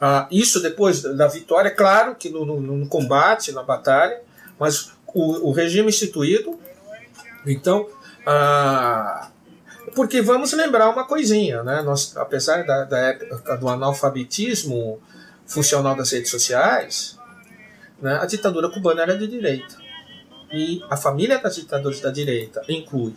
ah, 0.00 0.28
isso 0.30 0.60
depois 0.62 1.02
da 1.02 1.26
vitória, 1.26 1.70
claro 1.70 2.14
que 2.14 2.28
no, 2.30 2.44
no- 2.46 2.60
no 2.60 2.86
combate, 2.88 3.50
na 3.52 3.62
batalha, 3.62 4.20
mas 4.58 4.92
o, 5.08 5.48
o 5.48 5.52
regime 5.52 5.88
instituído. 5.88 6.58
Então, 7.46 7.88
ah, 8.26 9.28
porque 9.94 10.22
vamos 10.22 10.52
lembrar 10.52 10.88
uma 10.90 11.04
coisinha, 11.04 11.62
né? 11.62 11.82
Nós, 11.82 12.16
apesar 12.16 12.64
da, 12.64 12.84
da 12.84 12.98
época 12.98 13.56
do 13.56 13.68
analfabetismo 13.68 15.00
funcional 15.46 15.94
das 15.96 16.10
redes 16.12 16.30
sociais, 16.30 17.18
né, 18.00 18.18
a 18.20 18.26
ditadura 18.26 18.68
cubana 18.68 19.02
era 19.02 19.16
de 19.16 19.26
direita. 19.26 19.76
E 20.52 20.82
a 20.88 20.96
família 20.96 21.38
das 21.38 21.56
ditaduras 21.56 22.00
da 22.00 22.10
direita 22.10 22.62
inclui 22.68 23.14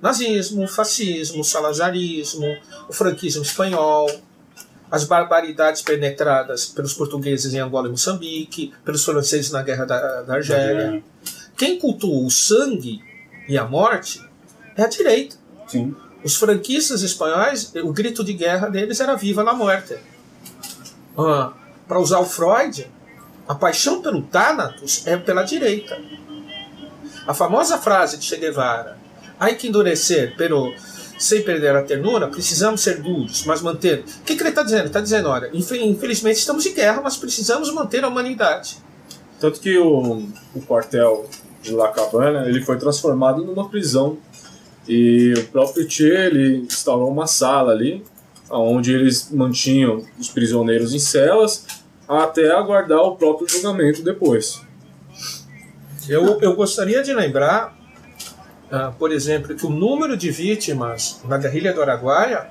nazismo, 0.00 0.66
fascismo, 0.68 1.42
salazarismo, 1.42 2.56
o 2.88 2.92
franquismo 2.92 3.42
espanhol, 3.42 4.08
as 4.90 5.04
barbaridades 5.04 5.82
penetradas 5.82 6.66
pelos 6.66 6.94
portugueses 6.94 7.52
em 7.52 7.58
Angola 7.58 7.88
e 7.88 7.90
Moçambique, 7.90 8.72
pelos 8.84 9.04
franceses 9.04 9.50
na 9.50 9.62
guerra 9.62 9.84
da, 9.84 10.22
da 10.22 10.34
Argélia. 10.34 11.02
Quem 11.56 11.78
cultua 11.78 12.24
o 12.24 12.30
sangue 12.30 13.02
e 13.48 13.58
a 13.58 13.64
morte 13.64 14.22
é 14.76 14.82
a 14.84 14.86
direita. 14.86 15.36
Sim. 15.66 15.94
Os 16.22 16.36
franquistas 16.36 17.02
espanhóis, 17.02 17.72
o 17.74 17.92
grito 17.92 18.24
de 18.24 18.32
guerra 18.32 18.68
deles 18.68 19.00
era 19.00 19.14
Viva 19.16 19.42
la 19.42 19.52
Muerte. 19.52 19.98
Ah, 21.16 21.52
Para 21.86 21.98
usar 21.98 22.20
o 22.20 22.24
Freud, 22.24 22.88
a 23.48 23.54
paixão 23.54 24.02
pelo 24.02 24.22
Thanatos 24.22 25.06
é 25.06 25.16
pela 25.16 25.42
direita. 25.42 25.98
A 27.26 27.34
famosa 27.34 27.78
frase 27.78 28.18
de 28.18 28.24
Che 28.24 28.36
Guevara, 28.36 28.96
Há 29.40 29.54
que 29.54 29.68
endurecer, 29.68 30.34
pero 30.36 30.74
sem 31.16 31.42
perder 31.42 31.74
a 31.76 31.82
ternura, 31.82 32.26
precisamos 32.26 32.80
ser 32.80 33.00
duros, 33.00 33.44
mas 33.44 33.62
manter. 33.62 34.00
O 34.20 34.24
que, 34.24 34.34
que 34.34 34.42
ele 34.42 34.48
está 34.48 34.64
dizendo? 34.64 34.86
Está 34.86 35.00
dizendo: 35.00 35.28
olha, 35.28 35.48
infe- 35.54 35.80
infelizmente 35.80 36.38
estamos 36.38 36.66
em 36.66 36.74
guerra, 36.74 37.00
mas 37.02 37.16
precisamos 37.16 37.72
manter 37.72 38.02
a 38.04 38.08
humanidade. 38.08 38.78
Tanto 39.40 39.60
que 39.60 39.78
o, 39.78 40.24
o 40.54 40.60
quartel 40.66 41.28
de 41.62 41.72
La 41.72 41.88
Cabana 41.88 42.48
ele 42.48 42.62
foi 42.62 42.78
transformado 42.78 43.44
numa 43.44 43.68
prisão. 43.68 44.18
E 44.88 45.34
o 45.36 45.44
próprio 45.48 45.88
Che 45.88 46.04
ele 46.04 46.64
instalou 46.66 47.08
uma 47.10 47.26
sala 47.28 47.72
ali, 47.72 48.02
onde 48.50 48.92
eles 48.92 49.30
mantinham 49.30 50.04
os 50.18 50.28
prisioneiros 50.28 50.92
em 50.94 50.98
celas 50.98 51.64
até 52.08 52.50
aguardar 52.50 53.00
o 53.00 53.16
próprio 53.16 53.46
julgamento 53.48 54.02
depois. 54.02 54.62
Eu, 56.08 56.40
eu 56.40 56.56
gostaria 56.56 57.02
de 57.02 57.12
lembrar, 57.12 57.76
ah, 58.70 58.92
por 58.98 59.12
exemplo, 59.12 59.54
que 59.54 59.66
o 59.66 59.70
número 59.70 60.16
de 60.16 60.30
vítimas 60.30 61.20
na 61.24 61.36
guerrilha 61.36 61.72
do 61.74 61.82
Araguaia, 61.82 62.48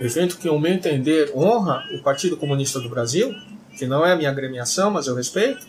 evento 0.00 0.38
que, 0.38 0.48
ao 0.48 0.58
meu 0.58 0.72
entender, 0.72 1.30
honra 1.34 1.84
o 1.94 2.02
Partido 2.02 2.38
Comunista 2.38 2.80
do 2.80 2.88
Brasil, 2.88 3.34
que 3.76 3.86
não 3.86 4.04
é 4.04 4.12
a 4.12 4.16
minha 4.16 4.30
agremiação, 4.30 4.90
mas 4.90 5.06
eu 5.06 5.14
respeito, 5.14 5.66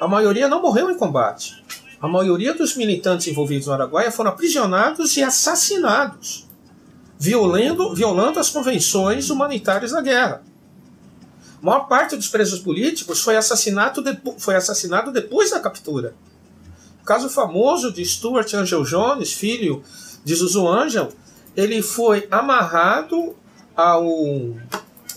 a 0.00 0.08
maioria 0.08 0.48
não 0.48 0.62
morreu 0.62 0.90
em 0.90 0.96
combate. 0.96 1.62
A 2.00 2.08
maioria 2.08 2.54
dos 2.54 2.76
militantes 2.76 3.26
envolvidos 3.26 3.66
no 3.66 3.74
Araguaia 3.74 4.10
foram 4.10 4.30
aprisionados 4.30 5.16
e 5.16 5.22
assassinados, 5.22 6.46
violando, 7.18 7.94
violando 7.94 8.38
as 8.38 8.50
convenções 8.50 9.30
humanitárias 9.30 9.92
da 9.92 10.00
guerra. 10.00 10.42
A 11.64 11.66
maior 11.66 11.88
parte 11.88 12.14
dos 12.14 12.28
presos 12.28 12.60
políticos 12.60 13.22
foi, 13.22 13.38
assassinato 13.38 14.02
depo- 14.02 14.34
foi 14.38 14.54
assassinado 14.54 15.10
depois 15.10 15.50
da 15.50 15.58
captura. 15.58 16.14
O 17.00 17.04
caso 17.06 17.30
famoso 17.30 17.90
de 17.90 18.04
Stuart 18.04 18.52
Angel 18.52 18.82
Jones, 18.82 19.32
filho 19.32 19.82
de 20.22 20.34
Zuzu 20.34 20.68
Angel, 20.68 21.10
ele 21.56 21.80
foi 21.80 22.28
amarrado 22.30 23.34
ao, 23.74 24.04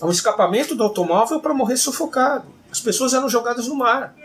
ao 0.00 0.10
escapamento 0.10 0.74
do 0.74 0.82
automóvel 0.84 1.38
para 1.38 1.52
morrer 1.52 1.76
sufocado. 1.76 2.46
As 2.72 2.80
pessoas 2.80 3.12
eram 3.12 3.28
jogadas 3.28 3.68
no 3.68 3.74
mar. 3.74 4.16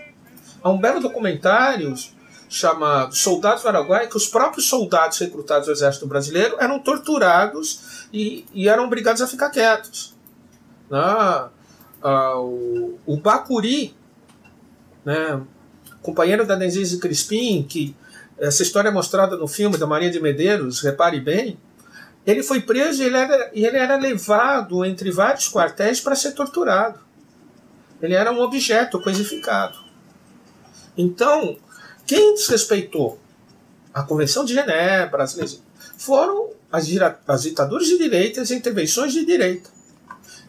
Há 0.64 0.70
um 0.70 0.80
belo 0.80 1.02
documentário 1.02 1.94
chamado 2.48 3.14
Soldados 3.18 3.64
do 3.64 3.68
Araguaia, 3.68 4.08
que 4.08 4.16
os 4.16 4.28
próprios 4.28 4.70
soldados 4.70 5.18
recrutados 5.18 5.66
do 5.66 5.74
Exército 5.74 6.08
Brasileiro 6.08 6.56
eram 6.58 6.80
torturados 6.80 8.08
e, 8.14 8.46
e 8.54 8.70
eram 8.70 8.86
obrigados 8.86 9.22
a 9.22 9.28
ficar 9.28 9.50
quietos. 9.50 10.16
Na, 10.90 11.50
ah, 12.04 12.40
o, 12.40 13.00
o 13.06 13.18
Bacuri, 13.18 13.96
né, 15.06 15.42
companheiro 16.02 16.46
da 16.46 16.56
Denise 16.56 17.00
Crispim, 17.00 17.64
que 17.64 17.96
essa 18.38 18.62
história 18.62 18.90
é 18.90 18.92
mostrada 18.92 19.38
no 19.38 19.48
filme 19.48 19.78
da 19.78 19.88
Maria 19.88 20.12
de 20.12 20.20
Medeiros, 20.20 20.82
repare 20.82 21.20
bem, 21.20 21.58
ele 22.26 22.44
foi 22.44 22.62
preso 22.62 23.02
e 23.02 23.06
ele 23.06 23.18
era, 23.18 23.52
ele 23.54 23.78
era 23.78 23.98
levado 23.98 24.84
entre 24.86 25.12
vários 25.12 25.50
quartéis 25.50 26.00
para 26.00 26.16
ser 26.16 26.34
torturado. 26.34 27.00
Ele 28.02 28.14
era 28.14 28.32
um 28.32 28.40
objeto 28.42 29.02
coisificado. 29.02 29.78
Então, 30.98 31.58
quem 32.06 32.34
desrespeitou 32.34 33.20
a 33.94 34.04
Convenção 34.04 34.44
de 34.44 34.54
Genebra, 34.54 35.26
foram 35.98 36.50
as, 36.72 36.88
as 37.28 37.44
ditaduras 37.44 37.88
de 37.88 37.98
direita 37.98 38.40
e 38.40 38.44
as 38.44 38.52
intervenções 38.52 39.14
de 39.14 39.26
direita. 39.26 39.70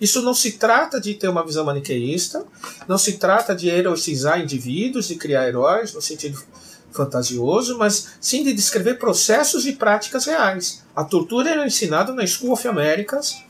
Isso 0.04 0.20
não 0.20 0.34
se 0.34 0.52
trata 0.52 1.00
de 1.00 1.14
ter 1.14 1.28
uma 1.28 1.42
visão 1.42 1.64
maniqueísta, 1.64 2.44
não 2.86 2.98
se 2.98 3.14
trata 3.14 3.54
de 3.54 3.70
heroicizar 3.70 4.38
indivíduos, 4.38 5.08
de 5.08 5.14
criar 5.14 5.48
heróis 5.48 5.94
no 5.94 6.02
sentido 6.02 6.44
fantasioso, 6.92 7.78
mas 7.78 8.08
sim 8.20 8.44
de 8.44 8.52
descrever 8.52 8.98
processos 8.98 9.64
e 9.64 9.72
práticas 9.72 10.26
reais. 10.26 10.84
A 10.94 11.04
tortura 11.04 11.48
era 11.48 11.66
ensinada 11.66 12.12
na 12.12 12.26
School 12.26 12.52
of 12.52 12.68
Americas 12.68 13.42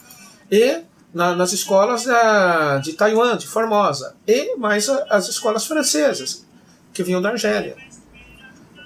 e 0.48 0.82
na, 1.12 1.34
nas 1.34 1.52
escolas 1.52 2.04
da, 2.04 2.78
de 2.78 2.92
Taiwan, 2.92 3.36
de 3.36 3.48
Formosa, 3.48 4.14
e 4.24 4.54
mais 4.54 4.88
a, 4.88 5.06
as 5.10 5.28
escolas 5.28 5.66
francesas, 5.66 6.46
que 6.92 7.02
vinham 7.02 7.20
da 7.20 7.30
Argélia. 7.30 7.76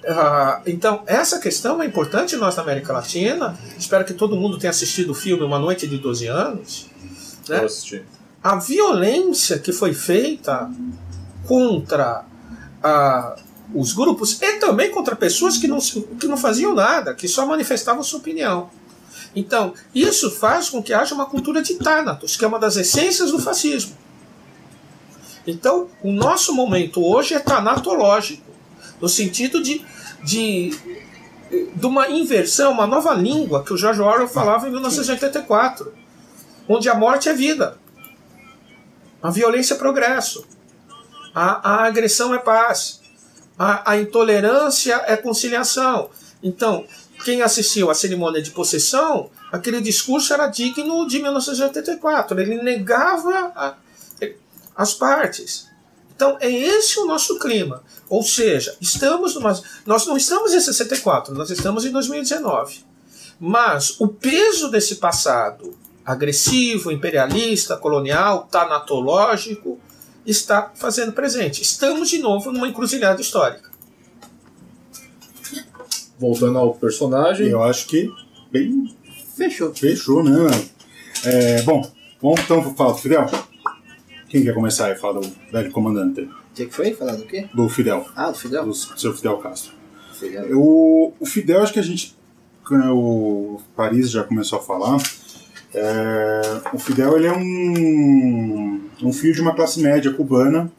Ah, 0.06 0.62
então, 0.64 1.02
essa 1.06 1.38
questão 1.38 1.82
é 1.82 1.86
importante 1.86 2.34
nós 2.34 2.56
na 2.56 2.62
América 2.62 2.94
Latina. 2.94 3.58
Espero 3.78 4.06
que 4.06 4.14
todo 4.14 4.36
mundo 4.36 4.58
tenha 4.58 4.70
assistido 4.70 5.10
o 5.10 5.14
filme 5.14 5.44
Uma 5.44 5.58
Noite 5.58 5.86
de 5.86 5.98
12 5.98 6.26
Anos. 6.28 6.88
Né? 7.48 7.60
Eu 7.60 7.66
assisti. 7.66 8.04
A 8.42 8.56
violência 8.56 9.58
que 9.58 9.72
foi 9.72 9.92
feita 9.92 10.70
contra 11.46 12.24
os 13.74 13.92
grupos 13.92 14.40
e 14.40 14.52
também 14.54 14.90
contra 14.90 15.16
pessoas 15.16 15.58
que 15.58 15.66
não, 15.68 15.78
que 15.78 16.26
não 16.26 16.36
faziam 16.36 16.74
nada, 16.74 17.14
que 17.14 17.28
só 17.28 17.44
manifestavam 17.44 18.02
sua 18.02 18.20
opinião. 18.20 18.70
Então, 19.34 19.74
isso 19.94 20.30
faz 20.30 20.68
com 20.68 20.82
que 20.82 20.92
haja 20.92 21.14
uma 21.14 21.26
cultura 21.26 21.62
de 21.62 21.74
Thanatos, 21.74 22.36
que 22.36 22.44
é 22.44 22.48
uma 22.48 22.58
das 22.58 22.76
essências 22.76 23.30
do 23.30 23.38
fascismo. 23.38 23.96
Então, 25.46 25.88
o 26.02 26.12
nosso 26.12 26.54
momento 26.54 27.04
hoje 27.04 27.34
é 27.34 27.38
tanatológico, 27.38 28.50
no 29.00 29.08
sentido 29.08 29.62
de, 29.62 29.84
de, 30.22 30.76
de 31.74 31.86
uma 31.86 32.08
inversão, 32.10 32.72
uma 32.72 32.86
nova 32.86 33.14
língua 33.14 33.62
que 33.64 33.72
o 33.72 33.76
George 33.76 34.00
Orwell 34.00 34.28
falava 34.28 34.66
em 34.68 34.70
1984, 34.70 35.92
onde 36.68 36.88
a 36.88 36.94
morte 36.94 37.28
é 37.28 37.32
vida, 37.32 37.78
a 39.22 39.30
violência 39.30 39.74
é 39.74 39.78
progresso, 39.78 40.46
a, 41.34 41.70
a 41.70 41.86
agressão 41.86 42.34
é 42.34 42.38
paz, 42.38 43.00
a, 43.58 43.92
a 43.92 43.96
intolerância 43.96 45.02
é 45.06 45.16
conciliação. 45.16 46.10
Então, 46.42 46.86
quem 47.24 47.42
assistiu 47.42 47.90
à 47.90 47.94
cerimônia 47.94 48.40
de 48.40 48.50
possessão, 48.50 49.30
aquele 49.50 49.80
discurso 49.80 50.32
era 50.32 50.46
digno 50.46 51.06
de 51.06 51.20
1984. 51.20 52.40
Ele 52.40 52.62
negava 52.62 53.52
a, 53.56 53.74
as 54.76 54.94
partes. 54.94 55.66
Então, 56.14 56.36
é 56.40 56.50
esse 56.50 56.98
o 57.00 57.06
nosso 57.06 57.38
clima. 57.38 57.82
Ou 58.08 58.22
seja, 58.22 58.76
estamos 58.80 59.34
numa, 59.34 59.60
nós 59.84 60.06
não 60.06 60.16
estamos 60.16 60.54
em 60.54 60.60
64, 60.60 61.34
nós 61.34 61.50
estamos 61.50 61.84
em 61.84 61.90
2019. 61.90 62.84
Mas 63.40 64.00
o 64.00 64.08
peso 64.08 64.68
desse 64.70 64.96
passado 64.96 65.76
agressivo, 66.08 66.90
imperialista, 66.90 67.76
colonial, 67.76 68.48
tanatológico, 68.50 69.78
está 70.24 70.72
fazendo 70.74 71.12
presente. 71.12 71.60
Estamos 71.60 72.08
de 72.08 72.18
novo 72.18 72.50
numa 72.50 72.66
encruzilhada 72.66 73.20
histórica. 73.20 73.70
Voltando 76.18 76.58
ao 76.58 76.74
personagem. 76.74 77.48
Eu 77.48 77.62
acho 77.62 77.86
que 77.86 78.10
bem 78.50 78.96
Fechou. 79.36 79.74
fechou, 79.74 80.24
né? 80.24 80.48
É, 81.26 81.60
bom, 81.62 81.86
vamos 82.22 82.40
então 82.40 82.74
falar 82.74 82.92
do 82.92 82.98
Fidel. 82.98 83.26
Quem 84.30 84.42
quer 84.42 84.54
começar 84.54 84.86
aí? 84.86 84.96
Fala 84.96 85.20
do 85.20 85.30
velho 85.52 85.70
comandante. 85.70 86.22
O 86.22 86.54
que, 86.54 86.66
que 86.66 86.74
foi? 86.74 86.94
Falar 86.94 87.16
do 87.16 87.24
quê? 87.24 87.50
Do 87.52 87.68
Fidel. 87.68 88.06
Ah, 88.16 88.30
do 88.30 88.38
Fidel? 88.38 88.64
Do 88.64 88.74
seu 88.74 89.14
Fidel 89.14 89.36
Castro. 89.36 89.72
Fidel. 90.14 90.58
O, 90.58 91.12
o 91.20 91.26
Fidel, 91.26 91.62
acho 91.62 91.74
que 91.74 91.78
a 91.78 91.82
gente. 91.82 92.16
O 92.70 93.60
Paris 93.76 94.10
já 94.10 94.24
começou 94.24 94.58
a 94.58 94.62
falar. 94.62 94.98
É, 95.74 96.40
o 96.72 96.78
Fidel 96.78 97.16
ele 97.16 97.26
é 97.26 97.32
um, 97.32 98.80
um 99.02 99.12
filho 99.12 99.34
de 99.34 99.40
uma 99.40 99.54
classe 99.54 99.80
média 99.80 100.12
cubana 100.12 100.70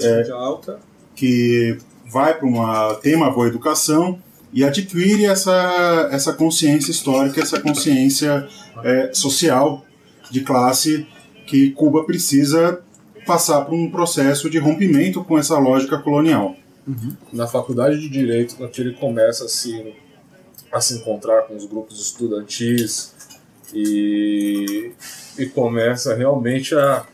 É. 0.00 0.30
alta. 0.30 0.78
que 1.14 1.76
vai 2.10 2.36
para 2.36 2.46
uma 2.46 2.94
tem 2.96 3.14
uma 3.14 3.30
boa 3.30 3.46
educação 3.48 4.18
e 4.52 4.64
adquire 4.64 5.26
essa 5.26 6.08
essa 6.10 6.32
consciência 6.32 6.90
histórica, 6.90 7.40
essa 7.40 7.60
consciência 7.60 8.48
é, 8.82 9.10
social 9.12 9.84
de 10.30 10.40
classe 10.40 11.06
que 11.46 11.70
Cuba 11.72 12.04
precisa 12.04 12.80
passar 13.26 13.60
por 13.62 13.74
um 13.74 13.90
processo 13.90 14.48
de 14.48 14.58
rompimento 14.58 15.22
com 15.22 15.38
essa 15.38 15.58
lógica 15.58 15.98
colonial. 15.98 16.56
na 17.32 17.46
faculdade 17.46 18.00
de 18.00 18.08
direito, 18.08 18.56
quando 18.56 18.76
ele 18.78 18.94
começa 18.94 19.44
a 19.44 19.48
se, 19.48 19.94
a 20.72 20.80
se 20.80 20.94
encontrar 20.94 21.42
com 21.42 21.54
os 21.54 21.66
grupos 21.66 22.00
estudantis 22.00 23.14
e, 23.74 24.92
e 25.38 25.46
começa 25.46 26.14
realmente 26.14 26.74
a, 26.74 27.06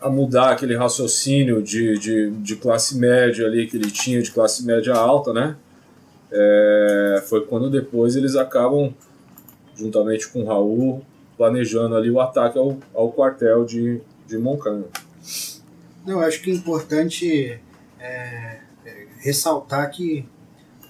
a 0.00 0.08
mudar 0.08 0.50
aquele 0.50 0.76
raciocínio 0.76 1.62
de, 1.62 1.98
de, 1.98 2.30
de 2.30 2.56
classe 2.56 2.96
média 2.96 3.46
ali 3.46 3.66
que 3.66 3.76
ele 3.76 3.90
tinha, 3.90 4.22
de 4.22 4.30
classe 4.30 4.64
média 4.64 4.94
alta, 4.94 5.32
né? 5.32 5.56
É, 6.30 7.24
foi 7.28 7.44
quando 7.46 7.70
depois 7.70 8.16
eles 8.16 8.36
acabam, 8.36 8.92
juntamente 9.76 10.28
com 10.28 10.42
o 10.42 10.46
Raul, 10.46 11.04
planejando 11.36 11.96
ali 11.96 12.10
o 12.10 12.20
ataque 12.20 12.58
ao, 12.58 12.78
ao 12.94 13.12
quartel 13.12 13.64
de, 13.64 14.00
de 14.26 14.38
Moncana. 14.38 14.84
Não, 16.06 16.20
acho 16.20 16.42
que 16.42 16.50
é 16.50 16.54
importante 16.54 17.60
é, 18.00 18.60
é, 18.84 19.06
ressaltar 19.18 19.90
que 19.90 20.26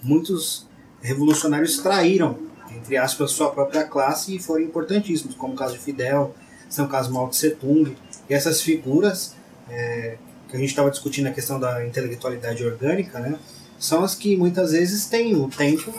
muitos 0.03 0.67
revolucionários 1.01 1.79
traíram, 1.79 2.39
entre 2.83 2.97
aspas, 2.97 3.31
sua 3.31 3.51
própria 3.51 3.85
classe 3.85 4.35
e 4.35 4.41
foram 4.41 4.63
importantíssimos, 4.63 5.37
como 5.37 5.55
o 5.55 5.57
caso 5.57 5.75
de 5.75 5.79
Fidel, 5.79 6.35
são 6.69 6.87
o 6.87 6.89
caso 6.89 7.09
de 7.09 7.15
Mao 7.15 7.29
Tse 7.29 7.51
Tung, 7.53 7.97
e 8.29 8.35
essas 8.35 8.61
figuras 8.61 9.37
é, 9.71 10.17
que 10.49 10.57
a 10.57 10.59
gente 10.59 10.71
estava 10.71 10.91
discutindo 10.91 11.29
a 11.29 11.31
questão 11.31 11.61
da 11.61 11.87
intelectualidade 11.87 12.65
orgânica, 12.65 13.21
né, 13.21 13.39
são 13.79 14.03
as 14.03 14.15
que 14.17 14.37
muitas 14.37 14.73
vezes 14.73 15.07
têm 15.07 15.37
o 15.37 15.49
tempo 15.49 15.93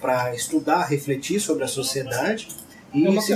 para 0.00 0.34
estudar, 0.34 0.84
refletir 0.84 1.38
sobre 1.38 1.64
a 1.64 1.68
sociedade 1.68 2.48
e, 2.94 3.06
É 3.06 3.10
uma 3.10 3.20
se, 3.20 3.32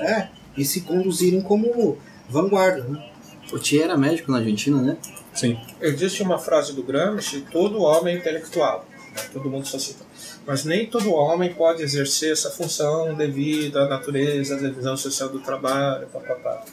é, 0.00 0.28
e 0.56 0.64
se 0.64 0.82
conduzirem 0.82 1.40
como 1.42 1.98
vanguarda. 2.28 2.84
Né? 2.84 3.10
O 3.52 3.58
Tia 3.58 3.84
era 3.84 3.96
médico 3.96 4.30
na 4.30 4.38
Argentina, 4.38 4.80
né? 4.80 4.96
Sim. 5.34 5.58
Existe 5.80 6.22
uma 6.22 6.38
frase 6.38 6.72
do 6.72 6.82
Gramsci: 6.84 7.44
todo 7.50 7.82
homem 7.82 8.14
é 8.14 8.18
intelectual. 8.18 8.86
né? 9.16 9.22
Todo 9.32 9.50
mundo 9.50 9.66
só 9.66 9.78
cita. 9.78 10.04
Mas 10.46 10.64
nem 10.64 10.86
todo 10.86 11.12
homem 11.12 11.54
pode 11.54 11.82
exercer 11.82 12.32
essa 12.32 12.50
função 12.50 13.14
devido 13.14 13.78
à 13.78 13.88
natureza, 13.88 14.54
à 14.54 14.58
divisão 14.58 14.96
social 14.96 15.28
do 15.30 15.40
trabalho, 15.40 16.06
papapá. 16.08 16.64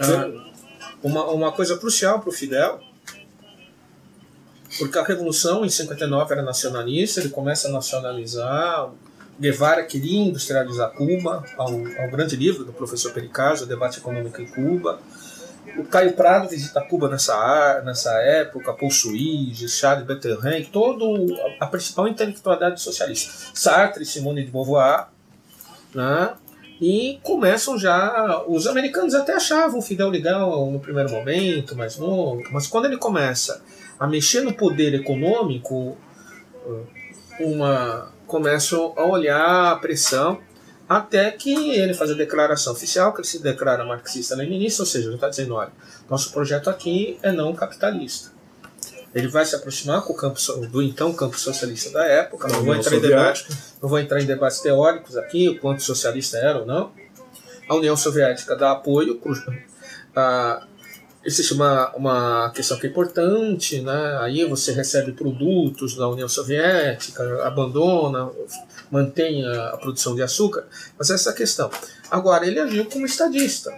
Ah, 0.00 0.50
uma, 1.02 1.24
uma 1.30 1.52
coisa 1.52 1.76
crucial 1.76 2.20
para 2.20 2.28
o 2.28 2.32
Fidel, 2.32 2.80
porque 4.78 4.98
a 4.98 5.02
Revolução 5.02 5.64
em 5.64 5.68
59 5.68 6.32
era 6.32 6.42
nacionalista, 6.42 7.20
ele 7.20 7.30
começa 7.30 7.68
a 7.68 7.70
nacionalizar. 7.72 8.90
Guevara 9.38 9.82
queria 9.84 10.20
industrializar 10.20 10.92
Cuba, 10.92 11.44
ao, 11.56 11.70
ao 11.70 12.10
grande 12.10 12.36
livro 12.36 12.62
do 12.62 12.72
professor 12.72 13.12
Pericaz, 13.12 13.62
O 13.62 13.66
Debate 13.66 13.98
Econômico 13.98 14.40
em 14.40 14.46
Cuba. 14.46 15.00
O 15.76 15.84
Caio 15.84 16.12
Prado 16.12 16.48
visita 16.48 16.80
Cuba 16.82 17.08
nessa, 17.08 17.82
nessa 17.84 18.12
época, 18.22 18.72
Paul 18.72 18.90
Suíge, 18.90 19.68
Charles 19.68 20.06
Bertrand, 20.06 20.64
todo 20.72 21.26
a 21.58 21.66
principal 21.66 22.08
intelectualidade 22.08 22.80
socialista. 22.80 23.32
Sartre, 23.54 24.04
Simone 24.04 24.44
de 24.44 24.50
Beauvoir, 24.50 25.08
né? 25.94 26.34
E 26.80 27.20
começam 27.22 27.78
já. 27.78 28.42
Os 28.46 28.66
americanos 28.66 29.14
até 29.14 29.34
achavam 29.34 29.78
o 29.78 29.82
Fidel 29.82 30.08
legal 30.08 30.70
no 30.70 30.80
primeiro 30.80 31.10
momento, 31.10 31.76
mais 31.76 31.96
novo, 31.98 32.42
mas 32.50 32.66
quando 32.66 32.86
ele 32.86 32.96
começa 32.96 33.62
a 33.98 34.06
mexer 34.06 34.40
no 34.40 34.54
poder 34.54 34.94
econômico, 34.94 35.96
uma 37.38 38.12
começam 38.26 38.94
a 38.96 39.04
olhar 39.04 39.72
a 39.72 39.76
pressão 39.76 40.38
até 40.90 41.30
que 41.30 41.70
ele 41.78 41.94
faz 41.94 42.10
a 42.10 42.14
declaração 42.14 42.72
oficial, 42.72 43.12
que 43.12 43.20
ele 43.20 43.28
se 43.28 43.38
declara 43.40 43.84
marxista-leninista, 43.84 44.82
ou 44.82 44.86
seja, 44.86 45.06
ele 45.06 45.14
está 45.14 45.28
dizendo, 45.28 45.54
olha, 45.54 45.70
nosso 46.10 46.32
projeto 46.32 46.68
aqui 46.68 47.16
é 47.22 47.30
não 47.30 47.54
capitalista. 47.54 48.32
Ele 49.14 49.28
vai 49.28 49.44
se 49.44 49.54
aproximar 49.54 50.02
com 50.02 50.12
o 50.12 50.16
campo 50.16 50.40
do 50.66 50.82
então 50.82 51.12
campo 51.12 51.38
socialista 51.38 51.92
da 51.92 52.04
época, 52.04 52.48
não 52.48 52.64
vou, 52.64 52.74
entrar 52.74 52.96
em 52.96 53.00
debate, 53.00 53.46
não 53.80 53.88
vou 53.88 54.00
entrar 54.00 54.20
em 54.20 54.26
debates 54.26 54.58
teóricos 54.58 55.16
aqui, 55.16 55.48
o 55.48 55.60
quanto 55.60 55.80
socialista 55.80 56.38
era 56.38 56.58
ou 56.58 56.66
não. 56.66 56.90
A 57.68 57.76
União 57.76 57.96
Soviética 57.96 58.56
dá 58.56 58.72
apoio, 58.72 59.20
a, 60.16 60.66
existe 61.24 61.52
uma, 61.52 61.94
uma 61.94 62.50
questão 62.50 62.76
que 62.76 62.88
é 62.88 62.90
importante, 62.90 63.80
né? 63.80 64.18
aí 64.20 64.44
você 64.44 64.72
recebe 64.72 65.12
produtos 65.12 65.94
da 65.94 66.08
União 66.08 66.28
Soviética, 66.28 67.44
abandona, 67.46 68.28
mantém 68.90 69.44
a, 69.44 69.70
a 69.70 69.76
produção 69.76 70.14
de 70.14 70.22
açúcar, 70.22 70.66
mas 70.98 71.10
essa 71.10 71.30
é 71.30 71.32
a 71.32 71.36
questão. 71.36 71.70
Agora, 72.10 72.46
ele 72.46 72.58
agiu 72.58 72.84
como 72.86 73.06
estadista, 73.06 73.72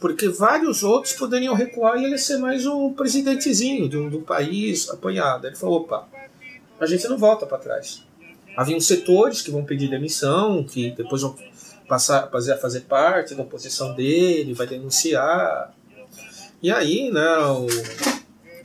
porque 0.00 0.28
vários 0.28 0.82
outros 0.82 1.14
poderiam 1.14 1.54
recuar 1.54 1.98
e 1.98 2.04
ele 2.04 2.18
ser 2.18 2.38
mais 2.38 2.66
um 2.66 2.92
presidentezinho 2.92 3.88
do, 3.88 4.10
do 4.10 4.20
país 4.20 4.88
apanhado. 4.88 5.46
Ele 5.46 5.56
falou, 5.56 5.80
opa, 5.80 6.08
a 6.80 6.86
gente 6.86 7.06
não 7.08 7.18
volta 7.18 7.46
para 7.46 7.58
trás. 7.58 8.04
Havia 8.56 8.76
uns 8.76 8.86
setores 8.86 9.40
que 9.40 9.50
vão 9.50 9.64
pedir 9.64 9.88
demissão, 9.88 10.62
que 10.64 10.90
depois 10.90 11.22
vão 11.22 11.36
passar 11.88 12.30
fazer, 12.30 12.56
fazer 12.58 12.80
parte 12.80 13.34
da 13.34 13.42
oposição 13.42 13.94
dele, 13.94 14.54
vai 14.54 14.66
denunciar. 14.66 15.74
E 16.62 16.70
aí, 16.70 17.10
né, 17.10 17.36
o, 17.38 17.66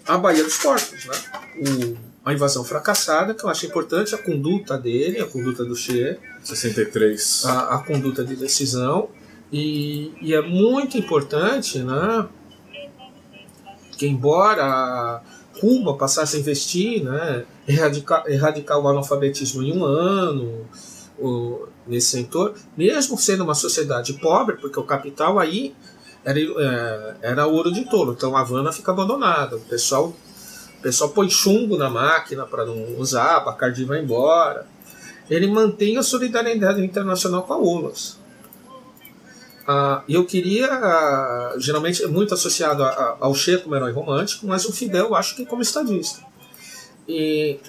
a 0.07 0.17
Baía 0.17 0.43
dos 0.43 0.57
Porcos, 0.57 1.05
né? 1.05 1.15
O, 1.57 2.06
a 2.27 2.33
invasão 2.33 2.63
fracassada, 2.63 3.33
que 3.33 3.43
eu 3.43 3.49
acho 3.49 3.65
importante 3.65 4.13
a 4.13 4.17
conduta 4.17 4.77
dele, 4.77 5.21
a 5.21 5.25
conduta 5.25 5.63
do 5.63 5.75
Che, 5.75 6.19
63. 6.43 7.45
a, 7.45 7.75
a 7.75 7.77
conduta 7.79 8.23
de 8.23 8.35
decisão, 8.35 9.09
E, 9.51 10.11
e 10.21 10.33
é 10.33 10.41
muito 10.41 10.97
importante, 10.97 11.79
né? 11.79 12.27
Que 13.97 14.05
embora 14.05 15.21
Cuba 15.59 15.95
passasse 15.95 16.35
a 16.35 16.39
investir, 16.39 17.03
né, 17.03 17.45
erradicar, 17.67 18.23
erradicar 18.27 18.77
o 18.79 18.87
analfabetismo 18.87 19.63
em 19.63 19.75
um 19.75 19.83
ano, 19.85 20.67
o, 21.17 21.67
nesse 21.87 22.09
setor, 22.17 22.53
mesmo 22.75 23.17
sendo 23.17 23.43
uma 23.43 23.55
sociedade 23.55 24.13
pobre, 24.13 24.57
porque 24.57 24.79
o 24.79 24.83
capital 24.83 25.39
aí 25.39 25.73
era, 26.23 26.39
é, 26.39 27.15
era 27.21 27.47
ouro 27.47 27.71
de 27.71 27.89
tolo, 27.89 28.13
então 28.13 28.35
a 28.35 28.41
Havana 28.41 28.71
fica 28.71 28.91
abandonada, 28.91 29.55
o 29.55 29.61
pessoal, 29.61 30.13
o 30.77 30.81
pessoal 30.81 31.09
põe 31.09 31.29
chumbo 31.29 31.77
na 31.77 31.89
máquina 31.89 32.45
para 32.45 32.65
não 32.65 32.99
usar, 32.99 33.39
Bacardi 33.39 33.83
vai 33.83 34.01
embora. 34.01 34.65
Ele 35.29 35.47
mantém 35.47 35.97
a 35.97 36.03
solidariedade 36.03 36.83
internacional 36.83 37.43
com 37.43 37.53
a 37.53 37.57
OLAS. 37.57 38.17
Ah, 39.67 40.03
eu 40.07 40.25
queria, 40.25 40.67
ah, 40.67 41.55
geralmente 41.57 42.01
é 42.03 42.07
muito 42.07 42.33
associado 42.33 42.83
a, 42.83 42.87
a, 42.87 43.17
ao 43.19 43.35
Che 43.35 43.57
como 43.57 43.75
herói 43.75 43.91
romântico, 43.91 44.47
mas 44.47 44.65
o 44.65 44.71
Fidel 44.71 45.07
eu 45.07 45.15
acho 45.15 45.35
que 45.35 45.45
como 45.45 45.61
estadista. 45.61 46.21
E, 47.07 47.59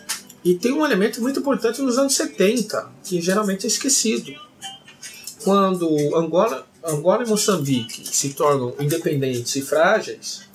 e 0.44 0.55
tem 0.55 0.72
um 0.72 0.85
elemento 0.85 1.20
muito 1.20 1.40
importante 1.40 1.82
nos 1.82 1.98
anos 1.98 2.14
70, 2.14 2.89
que 3.02 3.20
geralmente 3.20 3.64
é 3.64 3.66
esquecido. 3.66 4.32
Quando 5.43 5.89
Angola, 6.14 6.66
Angola 6.85 7.24
e 7.24 7.28
Moçambique 7.28 8.06
se 8.06 8.35
tornam 8.35 8.74
independentes 8.78 9.56
e 9.56 9.62
frágeis 9.62 10.48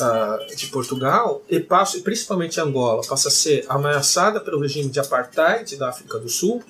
uh, 0.00 0.56
de 0.56 0.66
Portugal, 0.68 1.42
e 1.48 1.60
passa, 1.60 1.98
principalmente 2.00 2.60
Angola 2.60 3.02
passa 3.06 3.28
a 3.28 3.30
ser 3.30 3.64
ameaçada 3.68 4.40
pelo 4.40 4.60
regime 4.60 4.88
de 4.88 5.00
apartheid 5.00 5.76
da 5.76 5.88
África 5.88 6.18
do 6.18 6.28
Sul, 6.28 6.62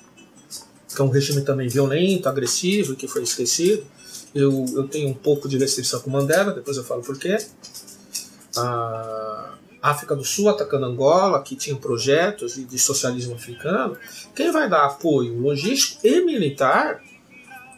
que 0.93 1.01
é 1.01 1.03
um 1.03 1.09
regime 1.09 1.41
também 1.41 1.67
violento, 1.67 2.29
agressivo, 2.29 2.95
que 2.95 3.07
foi 3.07 3.23
esquecido. 3.23 3.85
Eu, 4.33 4.65
eu 4.73 4.87
tenho 4.87 5.09
um 5.09 5.13
pouco 5.13 5.47
de 5.47 5.57
restrição 5.57 5.99
com 5.99 6.09
Mandela, 6.09 6.51
depois 6.51 6.77
eu 6.77 6.83
falo 6.83 7.01
por 7.01 7.17
quê. 7.17 7.37
A 8.57 9.55
África 9.81 10.15
do 10.15 10.23
Sul 10.23 10.49
atacando 10.49 10.85
Angola, 10.85 11.41
que 11.41 11.55
tinha 11.55 11.75
projetos 11.75 12.55
de 12.55 12.79
socialismo 12.79 13.35
africano. 13.35 13.97
Quem 14.33 14.51
vai 14.51 14.69
dar 14.69 14.85
apoio 14.85 15.39
logístico 15.39 16.05
e 16.05 16.21
militar 16.21 17.01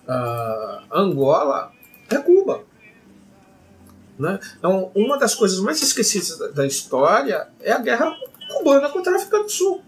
a 0.07 0.83
Angola 0.91 1.71
é 2.09 2.17
Cuba. 2.17 2.63
Né? 4.17 4.39
Então, 4.57 4.91
uma 4.95 5.17
das 5.17 5.35
coisas 5.35 5.59
mais 5.59 5.81
esquecidas 5.81 6.37
da, 6.37 6.47
da 6.47 6.65
história 6.65 7.47
é 7.61 7.71
a 7.71 7.79
guerra 7.79 8.15
cubana 8.57 8.89
contra 8.89 9.13
a 9.13 9.15
África 9.17 9.43
do 9.43 9.49
Sul 9.49 9.81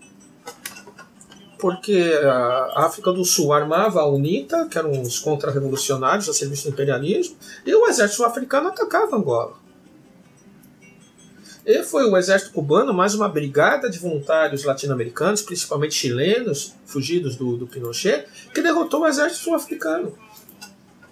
porque 1.59 2.17
a 2.23 2.85
África 2.85 3.11
do 3.11 3.25
Sul 3.25 3.51
armava 3.51 3.99
a 3.99 4.07
UNITA, 4.07 4.65
que 4.71 4.77
eram 4.77 5.01
os 5.01 5.19
contra-revolucionários 5.19 6.29
a 6.29 6.33
serviço 6.33 6.63
do 6.63 6.69
imperialismo, 6.69 7.35
e 7.65 7.75
o 7.75 7.85
exército 7.85 8.23
africano 8.23 8.69
atacava 8.69 9.17
Angola. 9.17 9.57
E 11.65 11.83
foi 11.83 12.09
o 12.09 12.17
exército 12.17 12.53
cubano, 12.53 12.93
mais 12.93 13.13
uma 13.13 13.27
brigada 13.27 13.89
de 13.89 13.99
voluntários 13.99 14.63
latino-americanos, 14.63 15.41
principalmente 15.41 15.93
chilenos, 15.93 16.73
fugidos 16.85 17.35
do, 17.35 17.57
do 17.57 17.67
Pinochet, 17.67 18.25
que 18.53 18.61
derrotou 18.61 19.01
o 19.01 19.07
exército 19.07 19.43
sul-africano. 19.43 20.17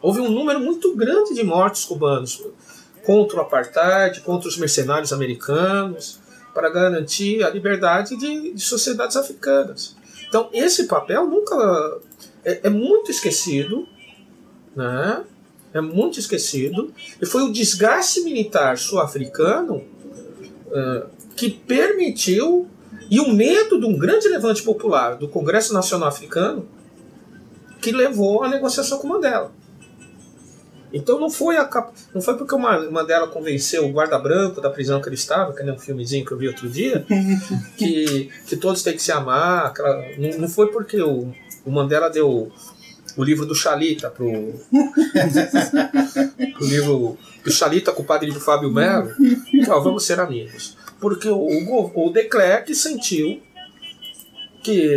Houve 0.01 0.21
um 0.21 0.31
número 0.31 0.59
muito 0.59 0.95
grande 0.95 1.35
de 1.35 1.43
mortos 1.43 1.83
cubanos 1.83 2.41
contra 3.07 3.37
o 3.37 3.41
apartheid, 3.41 4.19
contra 4.19 4.49
os 4.49 4.57
mercenários 4.57 5.13
americanos, 5.13 6.19
para 6.53 6.69
garantir 6.69 7.41
a 7.41 7.49
liberdade 7.49 8.17
de, 8.17 8.51
de 8.51 8.61
sociedades 8.61 9.15
africanas. 9.15 9.95
Então, 10.27 10.49
esse 10.51 10.87
papel 10.87 11.25
nunca. 11.25 11.55
É, 12.43 12.67
é 12.67 12.69
muito 12.69 13.09
esquecido, 13.09 13.87
né? 14.75 15.23
É 15.73 15.79
muito 15.79 16.19
esquecido. 16.19 16.93
E 17.21 17.25
foi 17.25 17.43
o 17.43 17.53
desgaste 17.53 18.19
militar 18.21 18.77
sul-africano 18.77 19.75
uh, 19.77 21.07
que 21.33 21.49
permitiu, 21.49 22.67
e 23.09 23.21
o 23.21 23.31
medo 23.31 23.79
de 23.79 23.85
um 23.85 23.97
grande 23.97 24.27
levante 24.27 24.61
popular 24.63 25.15
do 25.15 25.29
Congresso 25.29 25.73
Nacional 25.73 26.09
Africano, 26.09 26.67
que 27.81 27.93
levou 27.93 28.43
à 28.43 28.49
negociação 28.49 28.99
com 28.99 29.07
Mandela. 29.07 29.53
Então 30.91 31.19
não 31.19 31.29
foi, 31.29 31.57
a, 31.57 31.69
não 32.13 32.21
foi 32.21 32.37
porque 32.37 32.55
o 32.55 32.59
Mandela 32.59 33.27
convenceu 33.27 33.85
o 33.85 33.91
guarda 33.91 34.17
branco 34.17 34.61
da 34.61 34.69
prisão 34.69 35.01
que 35.01 35.09
ele 35.09 35.15
estava, 35.15 35.53
que 35.53 35.61
é 35.61 35.71
um 35.71 35.77
filmezinho 35.77 36.25
que 36.25 36.31
eu 36.31 36.37
vi 36.37 36.47
outro 36.47 36.69
dia, 36.69 37.05
que, 37.77 38.31
que 38.47 38.55
todos 38.55 38.81
têm 38.83 38.93
que 38.93 39.01
se 39.01 39.11
amar. 39.11 39.67
Aquela, 39.67 40.01
não, 40.17 40.39
não 40.39 40.47
foi 40.47 40.71
porque 40.71 41.01
o, 41.01 41.33
o 41.65 41.71
Mandela 41.71 42.09
deu 42.09 42.51
o 43.17 43.23
livro 43.23 43.45
do 43.45 43.55
Chalita 43.55 44.09
pro, 44.09 44.29
pro 46.53 46.67
livro 46.67 47.17
do 47.43 47.51
Chalita 47.51 47.91
com 47.91 48.03
o 48.03 48.05
padre 48.05 48.31
do 48.31 48.39
Fábio 48.39 48.71
Melo, 48.71 49.11
ó, 49.69 49.79
vamos 49.79 50.05
ser 50.05 50.19
amigos. 50.19 50.77
Porque 50.99 51.27
o, 51.27 51.37
o, 51.37 52.07
o 52.07 52.09
de 52.11 52.23
Klerk 52.25 52.73
sentiu 52.73 53.41
que 54.63 54.89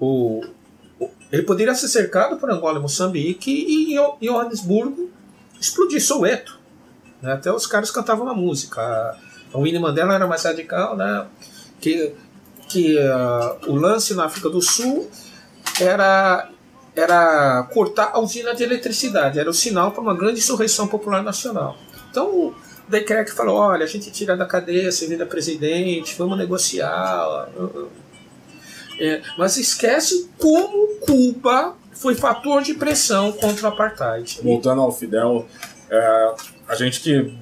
o, 0.00 0.42
ele 1.32 1.42
poderia 1.42 1.74
ser 1.74 1.88
cercado 1.88 2.36
por 2.36 2.50
Angola 2.50 2.78
e 2.78 2.82
Moçambique 2.82 3.50
e 3.50 3.96
em 3.96 4.28
Johannesburgo 4.28 5.10
explodir 5.58 6.02
Soweto. 6.02 6.60
Né? 7.22 7.32
Até 7.32 7.50
os 7.50 7.66
caras 7.66 7.90
cantavam 7.90 8.26
uma 8.26 8.34
música. 8.34 9.16
O 9.50 9.62
Winnie 9.62 9.80
Mandela 9.80 10.14
era 10.14 10.26
mais 10.26 10.44
radical, 10.44 10.94
né? 10.94 11.26
que, 11.80 12.12
que 12.68 12.98
uh, 12.98 13.70
o 13.70 13.74
lance 13.76 14.12
na 14.12 14.26
África 14.26 14.50
do 14.50 14.60
Sul 14.60 15.10
era, 15.80 16.50
era 16.94 17.62
cortar 17.72 18.10
a 18.12 18.20
usina 18.20 18.54
de 18.54 18.62
eletricidade, 18.62 19.38
era 19.38 19.48
o 19.48 19.54
sinal 19.54 19.90
para 19.90 20.02
uma 20.02 20.14
grande 20.14 20.38
insurreição 20.38 20.86
popular 20.86 21.22
nacional. 21.22 21.78
Então 22.10 22.26
o 22.26 22.54
De 22.86 23.00
Klerk 23.00 23.32
falou: 23.32 23.56
olha, 23.56 23.84
a 23.84 23.88
gente 23.88 24.10
tira 24.10 24.36
da 24.36 24.44
cadeia, 24.44 24.92
você 24.92 25.06
vira 25.06 25.24
presidente, 25.24 26.14
vamos 26.18 26.36
negociar. 26.36 27.48
É, 29.02 29.20
mas 29.36 29.56
esquece 29.56 30.30
como 30.38 30.94
Cuba 31.00 31.74
foi 31.92 32.14
fator 32.14 32.62
de 32.62 32.74
pressão 32.74 33.32
contra 33.32 33.68
o 33.68 33.72
apartheid. 33.72 34.38
Voltando 34.44 34.80
ao 34.80 34.92
Fidel, 34.92 35.44
é, 35.90 36.34
a 36.68 36.76
gente 36.76 37.00
que 37.00 37.36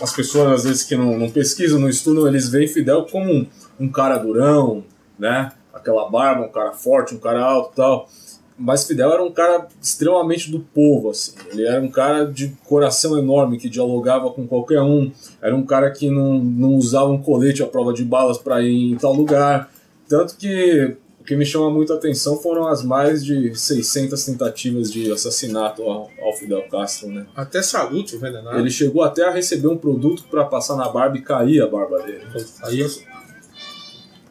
as 0.00 0.12
pessoas 0.12 0.52
às 0.52 0.64
vezes 0.64 0.84
que 0.84 0.94
não, 0.94 1.18
não 1.18 1.28
pesquisam, 1.28 1.80
não 1.80 1.88
estudam, 1.88 2.28
eles 2.28 2.48
veem 2.48 2.68
Fidel 2.68 3.06
como 3.10 3.28
um, 3.28 3.46
um, 3.80 3.88
cara 3.90 4.18
durão, 4.18 4.84
né? 5.18 5.50
Aquela 5.74 6.08
barba, 6.08 6.46
um 6.46 6.52
cara 6.52 6.72
forte, 6.74 7.12
um 7.12 7.18
cara 7.18 7.42
alto, 7.42 7.74
tal. 7.74 8.08
Mas 8.56 8.86
Fidel 8.86 9.12
era 9.12 9.22
um 9.24 9.32
cara 9.32 9.66
extremamente 9.82 10.48
do 10.48 10.60
povo, 10.60 11.10
assim. 11.10 11.32
Ele 11.50 11.66
era 11.66 11.80
um 11.80 11.90
cara 11.90 12.24
de 12.24 12.56
coração 12.64 13.18
enorme 13.18 13.58
que 13.58 13.68
dialogava 13.68 14.30
com 14.30 14.46
qualquer 14.46 14.80
um. 14.80 15.10
Era 15.42 15.56
um 15.56 15.66
cara 15.66 15.90
que 15.90 16.08
não, 16.08 16.38
não 16.38 16.74
usava 16.74 17.10
um 17.10 17.20
colete 17.20 17.64
à 17.64 17.66
prova 17.66 17.92
de 17.92 18.04
balas 18.04 18.38
para 18.38 18.62
ir 18.62 18.92
em 18.92 18.96
tal 18.96 19.12
lugar 19.12 19.68
tanto 20.10 20.36
que 20.36 20.96
o 21.20 21.24
que 21.24 21.36
me 21.36 21.46
chama 21.46 21.70
muito 21.70 21.92
a 21.92 21.96
atenção 21.96 22.36
foram 22.36 22.66
as 22.66 22.82
mais 22.82 23.24
de 23.24 23.54
600 23.54 24.24
tentativas 24.24 24.90
de 24.90 25.12
assassinato 25.12 25.82
ao, 25.84 26.10
ao 26.20 26.32
Fidel 26.36 26.62
Castro, 26.68 27.08
né? 27.08 27.26
Até 27.36 27.62
saúde 27.62 28.16
envenenado. 28.16 28.58
Ele 28.58 28.70
chegou 28.70 29.04
até 29.04 29.24
a 29.24 29.30
receber 29.30 29.68
um 29.68 29.76
produto 29.76 30.24
para 30.28 30.44
passar 30.44 30.76
na 30.76 30.88
barba 30.88 31.16
e 31.16 31.22
cair 31.22 31.62
a 31.62 31.68
barba 31.68 32.02
dele. 32.02 32.26
Aí 32.64 32.80
eu... 32.80 32.90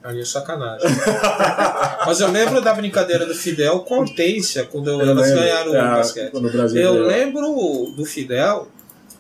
Aí 0.01 0.19
é 0.19 0.25
sacanagem. 0.25 0.87
Mas 2.05 2.21
eu 2.21 2.31
lembro 2.31 2.61
da 2.61 2.73
brincadeira 2.73 3.25
do 3.25 3.35
Fidel 3.35 3.79
com 3.81 3.95
a 3.95 3.99
Hortência, 3.99 4.65
quando 4.65 4.89
eu 4.89 5.01
elas 5.01 5.27
lembro, 5.27 5.43
ganharam 5.43 5.75
é, 5.75 5.79
o 5.79 5.95
basquete. 5.95 6.33
Eu 6.75 6.93
lembro 7.05 7.93
do 7.95 8.05
Fidel 8.05 8.67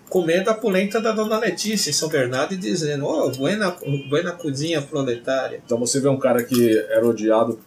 comendo 0.09 0.49
a 0.49 0.53
polenta 0.53 0.99
da 0.99 1.11
dona 1.11 1.37
Letícia 1.37 1.89
em 1.89 1.93
São 1.93 2.09
Bernardo 2.09 2.53
e 2.53 2.57
dizendo: 2.57 3.05
Oh, 3.05 3.29
buena, 3.29 3.75
buena 4.09 4.31
cozinha 4.31 4.81
proletária. 4.81 5.61
Então 5.65 5.77
você 5.77 5.99
vê 5.99 6.09
um 6.09 6.17
cara 6.17 6.43
que 6.43 6.77
era 6.89 7.05
odiado 7.05 7.59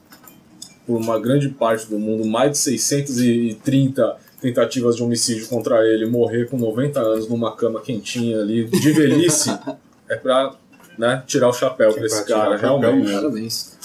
por 0.86 1.00
uma 1.00 1.18
grande 1.18 1.48
parte 1.48 1.86
do 1.86 1.98
mundo, 1.98 2.26
mais 2.26 2.52
de 2.52 2.58
630 2.58 4.16
tentativas 4.40 4.96
de 4.96 5.02
homicídio 5.02 5.46
contra 5.46 5.86
ele, 5.86 6.04
morrer 6.04 6.48
com 6.48 6.58
90 6.58 6.98
anos 6.98 7.28
numa 7.28 7.54
cama 7.54 7.80
quentinha 7.80 8.40
ali, 8.40 8.64
de 8.64 8.92
velhice, 8.92 9.56
é 10.10 10.16
pra 10.16 10.52
né, 10.98 11.22
tirar 11.26 11.48
o 11.48 11.52
chapéu 11.52 11.94
pra 11.94 12.04
esse 12.04 12.24
cara, 12.26 12.56
realmente. 12.56 13.12
Parabéns. 13.12 13.78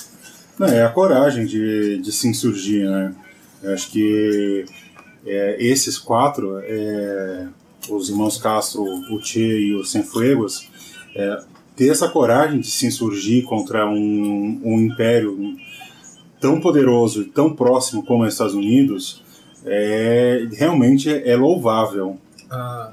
Não, 0.58 0.68
é 0.68 0.84
a 0.84 0.90
coragem 0.90 1.46
de, 1.46 2.00
de 2.00 2.12
se 2.12 2.28
insurgir, 2.28 2.90
né? 2.90 3.14
Eu 3.62 3.74
acho 3.74 3.92
que 3.92 4.66
é, 5.26 5.58
esses 5.60 6.00
quatro 6.00 6.60
é, 6.64 7.46
os 7.90 8.10
irmãos 8.10 8.38
Castro, 8.38 8.84
o 8.84 9.22
Che 9.24 9.40
e 9.40 9.76
o 9.76 9.84
Cienfuegos, 9.84 10.68
é, 11.16 11.44
ter 11.76 11.90
essa 11.90 12.10
coragem 12.10 12.60
de 12.60 12.68
se 12.68 12.88
insurgir 12.88 13.44
contra 13.46 13.88
um, 13.88 14.62
um 14.64 14.80
império 14.80 15.38
tão 16.40 16.60
poderoso 16.60 17.22
e 17.22 17.26
tão 17.26 17.56
próximo 17.56 18.04
como 18.06 18.24
os 18.24 18.34
Estados 18.34 18.54
Unidos 18.54 19.24
é, 19.66 20.48
realmente 20.54 21.10
é, 21.10 21.36
louvável. 21.36 22.20
Ah, 22.50 22.92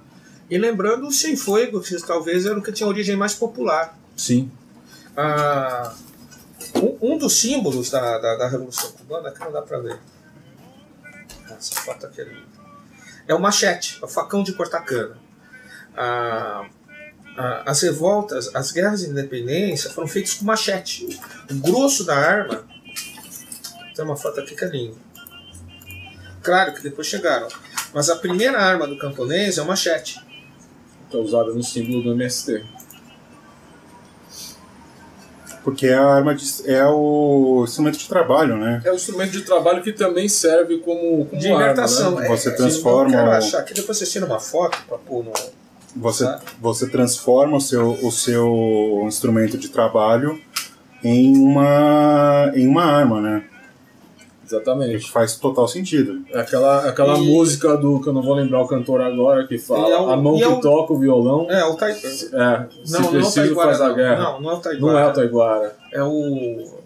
e 0.50 0.58
lembrando, 0.58 1.06
o 1.06 1.12
Cienfuegos 1.12 1.90
talvez 2.06 2.46
era 2.46 2.58
o 2.58 2.62
que 2.62 2.72
tinha 2.72 2.88
origem 2.88 3.16
mais 3.16 3.34
popular. 3.34 3.98
Sim. 4.16 4.50
Ah, 5.16 5.94
um, 6.76 7.14
um, 7.14 7.18
dos 7.18 7.34
símbolos 7.34 7.90
da, 7.90 8.18
da, 8.18 8.36
da 8.36 8.48
Revolução 8.48 8.90
Cubana, 8.92 9.30
que 9.30 9.40
não 9.40 9.52
dá 9.52 9.62
para 9.62 9.78
ver. 9.78 9.98
Essa 11.50 11.80
foto 11.80 12.06
aqui 12.06 12.20
é 12.20 12.24
linda. 12.24 12.53
É 13.26 13.34
o 13.34 13.40
machete, 13.40 13.98
é 14.02 14.04
o 14.04 14.08
facão 14.08 14.42
de 14.42 14.52
cortar 14.52 14.80
cana. 14.80 15.16
Ah, 15.96 16.66
as 17.66 17.82
revoltas, 17.82 18.54
as 18.54 18.70
guerras 18.70 19.00
de 19.00 19.10
independência 19.10 19.90
foram 19.90 20.06
feitas 20.06 20.34
com 20.34 20.44
machete. 20.44 21.20
O 21.50 21.54
grosso 21.54 22.04
da 22.04 22.16
arma. 22.16 22.64
Tem 23.94 24.04
uma 24.04 24.16
foto 24.16 24.40
aqui 24.40 24.54
que 24.54 24.64
é 24.64 24.68
linda. 24.68 24.96
Claro 26.42 26.74
que 26.74 26.82
depois 26.82 27.06
chegaram. 27.06 27.48
Mas 27.92 28.10
a 28.10 28.16
primeira 28.16 28.58
arma 28.58 28.86
do 28.86 28.98
camponês 28.98 29.58
é 29.58 29.62
o 29.62 29.66
machete. 29.66 30.20
É 31.12 31.16
usada 31.16 31.52
no 31.52 31.62
símbolo 31.62 32.02
do 32.02 32.12
MST. 32.12 32.64
Porque 35.64 35.86
é 35.86 35.94
a 35.94 36.04
arma 36.06 36.34
de, 36.34 36.44
é 36.66 36.84
o 36.86 37.62
instrumento 37.64 37.96
de 37.98 38.06
trabalho, 38.06 38.56
né? 38.58 38.82
É 38.84 38.92
um 38.92 38.96
instrumento 38.96 39.30
de 39.32 39.40
trabalho 39.42 39.82
que 39.82 39.92
também 39.92 40.28
serve 40.28 40.76
como, 40.78 41.24
como 41.24 41.40
De 41.40 41.48
arma, 41.48 41.58
libertação. 41.60 42.16
né? 42.16 42.28
Você 42.28 42.50
é, 42.50 42.52
transforma 42.52 43.10
Eu 43.10 43.16
quero 43.18 43.30
o- 43.30 43.32
achar 43.32 43.58
aqui, 43.60 43.72
depois 43.72 43.96
vocês 43.96 44.12
tiram 44.12 44.26
uma 44.26 44.38
foto 44.38 44.76
pra 44.86 44.98
pôr 44.98 45.24
no. 45.24 45.32
Você, 45.96 46.24
Tá. 46.24 46.40
você 46.60 46.88
transforma 46.88 47.56
o 47.56 47.60
seu, 47.60 47.92
o 48.02 48.10
seu 48.12 49.04
instrumento 49.06 49.56
de 49.56 49.68
trabalho 49.70 50.38
em 51.02 51.34
uma, 51.36 52.52
em 52.54 52.66
uma 52.68 52.84
arma, 52.84 53.20
né? 53.22 53.44
Exatamente. 54.56 55.10
Faz 55.10 55.36
total 55.36 55.66
sentido. 55.68 56.22
É 56.30 56.40
aquela, 56.40 56.88
aquela 56.88 57.18
E- 57.18 57.26
música 57.26 57.76
do 57.76 58.00
que 58.00 58.08
eu 58.08 58.12
não 58.12 58.22
vou 58.22 58.34
lembrar 58.34 58.62
o 58.62 58.66
cantor 58.66 59.00
agora 59.00 59.46
que 59.46 59.58
fala 59.58 59.88
é 59.88 59.98
o- 60.00 60.10
a 60.10 60.16
mão 60.16 60.36
que 60.36 60.42
é 60.42 60.48
o- 60.48 60.60
toca 60.60 60.92
o 60.92 60.98
violão. 60.98 61.46
É, 61.50 61.64
o 61.64 61.74
Tai... 61.74 61.92
É, 61.92 61.94
se 61.94 62.30
Não, 62.32 63.00
não 63.00 63.04
é 63.06 63.08
o 63.08 63.10
preciso 63.12 63.34
Taiguara. 63.34 63.68
faz 63.70 63.80
a 63.80 63.88
Não. 63.88 63.94
guerra. 63.94 64.16
não, 64.22 64.40
não 64.40 64.50
é 64.50 64.52
o 64.52 64.56
Não 64.56 64.60
Taiguara. 64.62 65.00
é 65.00 65.06
o 65.08 65.12
Taiguara. 65.12 65.76
É 65.92 66.02
o. 66.02 66.84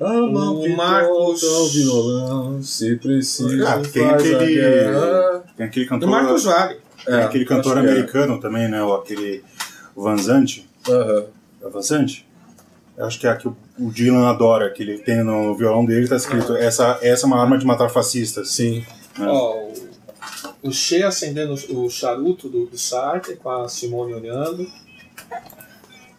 A 0.00 0.12
mão 0.14 0.56
O 0.58 0.62
que 0.62 0.68
Marcos- 0.74 1.40
toca 1.42 1.52
o 1.62 1.68
violão, 1.68 2.62
se 2.62 2.96
preciso 2.96 3.66
Ah, 3.66 3.78
tem 3.80 4.08
faz 4.08 4.22
a 4.22 4.36
aquele- 4.36 4.54
guerra. 4.54 5.44
Tem 5.56 5.66
aquele 5.66 5.84
Do 5.84 5.88
cantor, 5.90 6.08
Marcos 6.08 6.44
Vale. 6.44 6.76
tem 7.04 7.14
É, 7.14 7.22
aquele 7.22 7.44
cantor 7.44 7.72
que 7.74 7.78
é. 7.78 7.82
americano 7.82 8.40
também, 8.40 8.66
né? 8.70 8.82
O, 8.82 8.94
aquele 8.94 9.44
o 9.94 10.02
Van 10.02 10.16
Zandt. 10.16 10.66
Aham. 10.88 11.24
É 11.62 11.66
o 11.66 11.70
Van 11.70 11.82
Zandt? 11.82 12.26
Eu 12.96 13.04
acho 13.06 13.20
que 13.20 13.26
é 13.26 13.30
a 13.30 13.36
que 13.36 13.46
o, 13.48 13.54
o 13.80 13.90
Dylan 13.90 14.28
adora, 14.28 14.70
que 14.70 14.82
ele 14.82 14.98
tem 14.98 15.24
no 15.24 15.54
violão 15.56 15.84
dele, 15.84 16.06
tá 16.06 16.16
escrito 16.16 16.54
essa, 16.54 16.98
essa 17.02 17.24
é 17.24 17.26
uma 17.26 17.40
arma 17.40 17.56
de 17.58 17.64
matar 17.64 17.88
fascistas. 17.88 18.50
Sim. 18.50 18.84
É. 19.18 19.22
Ó, 19.22 19.70
o, 20.62 20.70
Che 20.72 21.02
acendendo 21.02 21.54
o 21.70 21.88
charuto 21.88 22.48
do, 22.48 22.66
do 22.66 22.78
Sartre 22.78 23.36
com 23.36 23.50
a 23.50 23.68
Simone 23.68 24.14
olhando. 24.14 24.66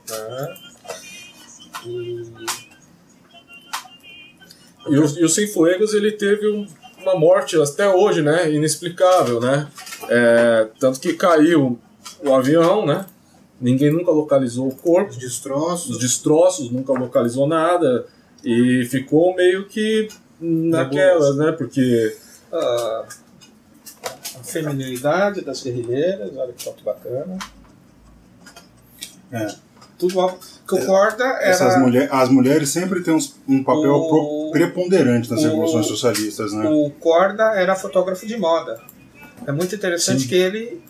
Tá. 0.07 0.55
E. 1.85 2.21
E 4.89 4.97
o, 4.97 5.05
e 5.19 5.25
o 5.25 5.29
ele 5.95 6.11
teve 6.11 6.49
um- 6.49 6.67
uma 6.99 7.15
morte 7.15 7.55
até 7.61 7.87
hoje, 7.87 8.21
né? 8.23 8.51
Inexplicável, 8.51 9.39
né? 9.39 9.67
É, 10.09 10.67
tanto 10.79 10.99
que 10.99 11.13
caiu 11.13 11.79
o 12.23 12.33
avião, 12.33 12.85
né? 12.85 13.05
Ninguém 13.61 13.91
nunca 13.91 14.09
localizou 14.11 14.67
o 14.67 14.75
corpo. 14.75 15.11
Os 15.11 15.17
destroços. 15.17 15.91
os 15.91 15.99
destroços, 15.99 16.71
nunca 16.71 16.91
localizou 16.93 17.47
nada 17.47 18.05
e 18.43 18.83
ficou 18.89 19.35
meio 19.35 19.67
que 19.67 20.07
naquelas, 20.39 21.35
né? 21.37 21.51
Porque 21.51 22.15
a, 22.51 23.05
a 24.39 24.43
feminilidade 24.43 25.41
das 25.41 25.61
guerrilheiras, 25.61 26.35
olha 26.35 26.51
que 26.53 26.63
foto 26.63 26.83
bacana. 26.83 27.37
É. 29.31 29.47
Tudo 29.97 30.17
ó, 30.17 30.29
que 30.67 30.75
o 30.75 30.85
Corda 30.85 31.23
Essas 31.41 31.73
era. 31.73 31.79
mulher, 31.79 32.09
as 32.11 32.27
mulheres 32.29 32.69
sempre 32.69 33.01
têm 33.03 33.15
um 33.47 33.63
papel 33.63 33.93
O- 33.93 34.49
preponderante 34.51 35.29
nas 35.29 35.39
o- 35.41 35.43
revoluções 35.43 35.85
socialistas, 35.85 36.51
né? 36.53 36.67
O 36.67 36.89
Corda 36.89 37.43
era 37.55 37.75
fotógrafo 37.75 38.25
de 38.25 38.35
moda. 38.37 38.81
É 39.45 39.51
muito 39.51 39.75
interessante 39.75 40.23
Sim. 40.23 40.27
que 40.27 40.35
ele 40.35 40.81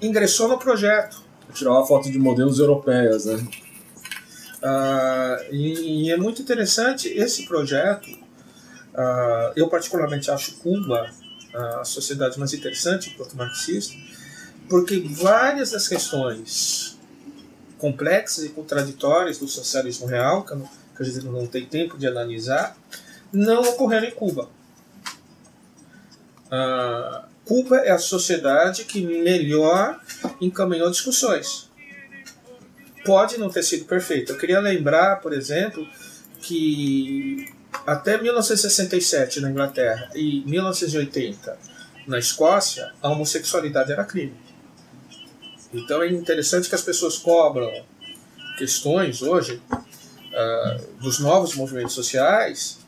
ingressou 0.00 0.48
no 0.48 0.58
projeto. 0.58 1.22
Tirava 1.52 1.86
foto 1.86 2.10
de 2.10 2.18
modelos 2.18 2.58
europeias, 2.58 3.24
né? 3.24 3.46
Ah, 4.62 5.38
e, 5.50 6.06
e 6.06 6.12
é 6.12 6.16
muito 6.16 6.42
interessante 6.42 7.08
esse 7.08 7.46
projeto. 7.46 8.08
ah, 8.94 9.52
eu, 9.56 9.68
particularmente, 9.68 10.30
acho 10.30 10.56
Cuba 10.56 11.10
a 11.54 11.84
sociedade 11.84 12.38
mais 12.38 12.52
interessante 12.52 13.10
enquanto 13.10 13.36
marxista, 13.36 13.96
porque 14.68 15.00
várias 15.00 15.72
das 15.72 15.88
questões 15.88 16.96
complexas 17.78 18.44
e 18.44 18.50
contraditórias 18.50 19.38
do 19.38 19.48
socialismo 19.48 20.06
real, 20.06 20.44
que, 20.44 20.52
a 21.00 21.02
gente 21.02 21.24
não 21.24 21.46
tem 21.46 21.64
tempo 21.64 21.96
de 21.96 22.06
analisar, 22.06 22.76
não 23.32 23.62
ocorreram 23.62 24.06
em 24.06 24.10
Cuba. 24.10 24.48
Ah, 26.50 27.24
Cuba 27.50 27.78
é 27.78 27.90
a 27.90 27.98
sociedade 27.98 28.84
que 28.84 29.04
melhor 29.04 30.00
encaminhou 30.40 30.88
discussões 30.88 31.68
pode 33.04 33.38
não 33.38 33.50
ter 33.50 33.64
sido 33.64 33.86
perfeito. 33.86 34.30
Eu 34.30 34.38
queria 34.38 34.60
lembrar, 34.60 35.16
por 35.20 35.32
exemplo, 35.32 35.84
que 36.40 37.52
até 37.84 38.22
1967 38.22 39.40
na 39.40 39.50
Inglaterra 39.50 40.10
e 40.14 40.44
1980 40.46 41.58
na 42.06 42.20
Escócia, 42.20 42.92
a 43.02 43.08
homossexualidade 43.08 43.90
era 43.90 44.04
crime. 44.04 44.36
Então 45.74 46.04
é 46.04 46.08
interessante 46.08 46.68
que 46.68 46.74
as 46.76 46.82
pessoas 46.82 47.18
cobram 47.18 47.84
questões 48.58 49.22
hoje 49.22 49.60
ah, 50.32 50.76
dos 51.00 51.18
novos 51.18 51.56
movimentos 51.56 51.94
sociais, 51.94 52.78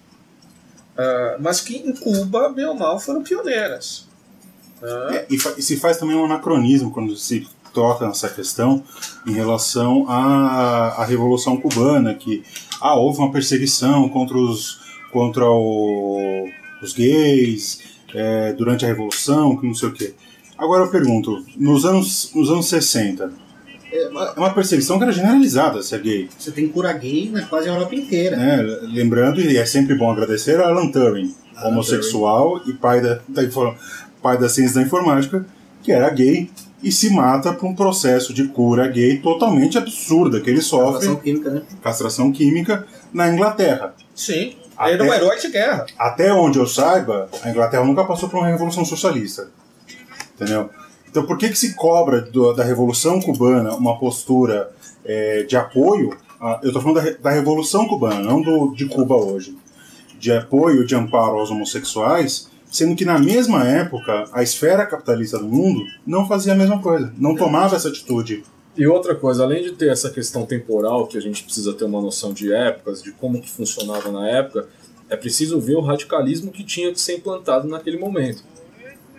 ah, 0.96 1.36
mas 1.40 1.60
que 1.60 1.78
em 1.78 1.92
Cuba, 1.96 2.48
bem 2.50 2.66
ou 2.66 2.74
mal, 2.74 3.00
foram 3.00 3.24
pioneiras. 3.24 4.11
Ah, 4.82 5.08
É, 5.14 5.26
e, 5.30 5.38
fa- 5.38 5.54
e 5.56 5.62
se 5.62 5.76
faz 5.76 5.96
também 5.98 6.16
um 6.16 6.24
anacronismo 6.24 6.90
quando 6.90 7.16
se 7.16 7.46
toca 7.72 8.06
nessa 8.06 8.28
questão 8.28 8.82
em 9.26 9.32
relação 9.32 10.04
à, 10.08 10.94
à 10.98 11.04
Revolução 11.04 11.56
Cubana, 11.56 12.12
que 12.14 12.42
ah, 12.80 12.94
houve 12.96 13.18
uma 13.20 13.30
perseguição 13.32 14.08
contra 14.08 14.36
os, 14.36 14.78
contra 15.12 15.44
o- 15.48 16.48
os 16.82 16.92
gays 16.92 17.80
é, 18.14 18.52
durante 18.52 18.84
a 18.84 18.88
Revolução, 18.88 19.56
que 19.56 19.66
não 19.66 19.74
sei 19.74 19.88
o 19.88 19.92
quê. 19.92 20.14
Agora 20.58 20.84
eu 20.84 20.90
pergunto, 20.90 21.44
nos 21.56 21.84
anos, 21.84 22.30
nos 22.34 22.50
anos 22.50 22.66
60, 22.66 23.32
é 23.90 24.08
uma, 24.08 24.24
é 24.36 24.38
uma 24.38 24.50
perseguição 24.54 24.98
que 24.98 25.04
era 25.04 25.12
generalizada 25.12 25.82
ser 25.82 26.00
gay. 26.00 26.28
Você 26.38 26.50
tem 26.50 26.68
cura 26.68 26.92
gay 26.92 27.30
na 27.30 27.42
quase 27.46 27.68
a 27.68 27.72
Europa 27.72 27.94
inteira. 27.94 28.36
né? 28.36 28.56
Lembrando, 28.92 29.40
e 29.40 29.56
é 29.56 29.64
sempre 29.64 29.94
bom 29.94 30.10
agradecer 30.10 30.60
a 30.60 30.68
Alan 30.68 30.90
Turing, 30.90 31.34
homossexual 31.64 32.60
e 32.66 32.72
pai 32.74 33.00
da, 33.00 33.18
da, 33.28 33.42
pai 34.22 34.38
da 34.38 34.48
ciência 34.48 34.76
da 34.76 34.82
informática, 34.86 35.44
que 35.82 35.90
era 35.92 36.08
gay 36.10 36.50
e 36.82 36.90
se 36.92 37.10
mata 37.10 37.52
por 37.52 37.66
um 37.68 37.74
processo 37.74 38.32
de 38.32 38.48
cura 38.48 38.88
gay 38.88 39.18
totalmente 39.18 39.76
absurda 39.78 40.40
que 40.40 40.48
ele 40.50 40.60
sofre, 40.60 41.00
Relação 41.06 41.16
química, 41.16 41.50
né? 41.50 41.62
castração 41.82 42.32
química, 42.32 42.86
na 43.12 43.28
Inglaterra. 43.28 43.94
sim, 44.14 44.56
Até- 44.76 44.92
era 44.94 45.04
um 45.04 45.12
herói 45.12 45.38
de 45.38 45.48
guerra. 45.50 45.86
Até 45.98 46.32
onde 46.32 46.58
eu 46.58 46.66
saiba, 46.66 47.28
a 47.42 47.50
Inglaterra 47.50 47.84
nunca 47.84 48.04
passou 48.04 48.28
por 48.28 48.38
uma 48.38 48.48
revolução 48.48 48.84
socialista. 48.84 49.48
Entendeu? 50.34 50.70
Então 51.08 51.24
por 51.26 51.36
que, 51.38 51.48
que 51.50 51.58
se 51.58 51.74
cobra 51.74 52.20
do- 52.22 52.52
da 52.52 52.64
Revolução 52.64 53.20
Cubana 53.20 53.74
uma 53.74 53.98
postura 53.98 54.70
é, 55.04 55.42
de 55.44 55.56
apoio? 55.56 56.16
a- 56.40 56.58
eu 56.62 56.68
estou 56.68 56.82
falando 56.82 57.02
da, 57.04 57.10
da 57.18 57.30
Revolução 57.30 57.86
Cubana, 57.86 58.20
não 58.20 58.40
do, 58.42 58.74
de 58.74 58.86
Cuba 58.86 59.14
hoje. 59.14 59.56
De 60.18 60.32
apoio, 60.32 60.84
de 60.86 60.94
amparo 60.96 61.38
aos 61.38 61.50
homossexuais, 61.50 62.48
sendo 62.72 62.96
que 62.96 63.04
na 63.04 63.18
mesma 63.18 63.68
época 63.68 64.24
a 64.32 64.42
esfera 64.42 64.86
capitalista 64.86 65.38
do 65.38 65.46
mundo 65.46 65.84
não 66.06 66.26
fazia 66.26 66.54
a 66.54 66.56
mesma 66.56 66.80
coisa, 66.80 67.12
não 67.18 67.36
tomava 67.36 67.76
essa 67.76 67.88
atitude. 67.88 68.42
E 68.74 68.86
outra 68.86 69.14
coisa, 69.14 69.44
além 69.44 69.62
de 69.62 69.72
ter 69.72 69.90
essa 69.90 70.08
questão 70.10 70.46
temporal, 70.46 71.06
que 71.06 71.18
a 71.18 71.20
gente 71.20 71.44
precisa 71.44 71.74
ter 71.74 71.84
uma 71.84 72.00
noção 72.00 72.32
de 72.32 72.50
épocas, 72.50 73.02
de 73.02 73.12
como 73.12 73.42
que 73.42 73.50
funcionava 73.50 74.10
na 74.10 74.26
época, 74.26 74.66
é 75.10 75.16
preciso 75.16 75.60
ver 75.60 75.76
o 75.76 75.82
radicalismo 75.82 76.50
que 76.50 76.64
tinha 76.64 76.90
que 76.90 76.98
ser 76.98 77.16
implantado 77.16 77.68
naquele 77.68 77.98
momento. 77.98 78.42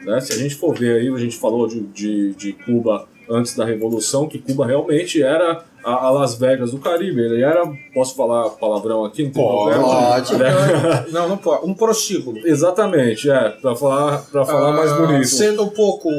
Né? 0.04 0.20
Se 0.20 0.34
a 0.34 0.38
gente 0.38 0.56
for 0.56 0.76
ver 0.76 1.00
aí, 1.00 1.08
a 1.08 1.18
gente 1.20 1.38
falou 1.38 1.68
de, 1.68 1.82
de, 1.82 2.34
de 2.34 2.54
Cuba 2.54 3.08
antes 3.30 3.56
da 3.56 3.66
Revolução, 3.66 4.28
que 4.28 4.40
Cuba 4.40 4.66
realmente 4.66 5.22
era 5.22 5.64
a, 5.84 6.06
a 6.06 6.10
Las 6.10 6.36
Vegas 6.36 6.72
do 6.72 6.80
Caribe. 6.80 7.22
Ele 7.22 7.42
era, 7.42 7.66
posso 7.94 8.16
falar 8.16 8.50
palavrão 8.52 9.06
aqui? 9.06 9.24
Não 9.24 9.32
tem 9.32 9.42
Pode. 9.44 9.80
Pode. 9.80 10.38
Né? 10.38 10.50
Não, 11.12 11.30
não 11.30 11.38
pode. 11.38 11.66
Um 11.66 11.74
prostíbulo. 11.74 12.40
Exatamente, 12.46 13.30
é, 13.30 13.50
pra 13.50 13.76
falar, 13.76 14.20
pra 14.32 14.46
falar 14.46 14.72
mais 14.74 14.92
Ah, 14.92 14.98
bonito. 14.98 15.28
Sendo 15.28 15.64
um 15.64 15.70
pouco 15.70 16.10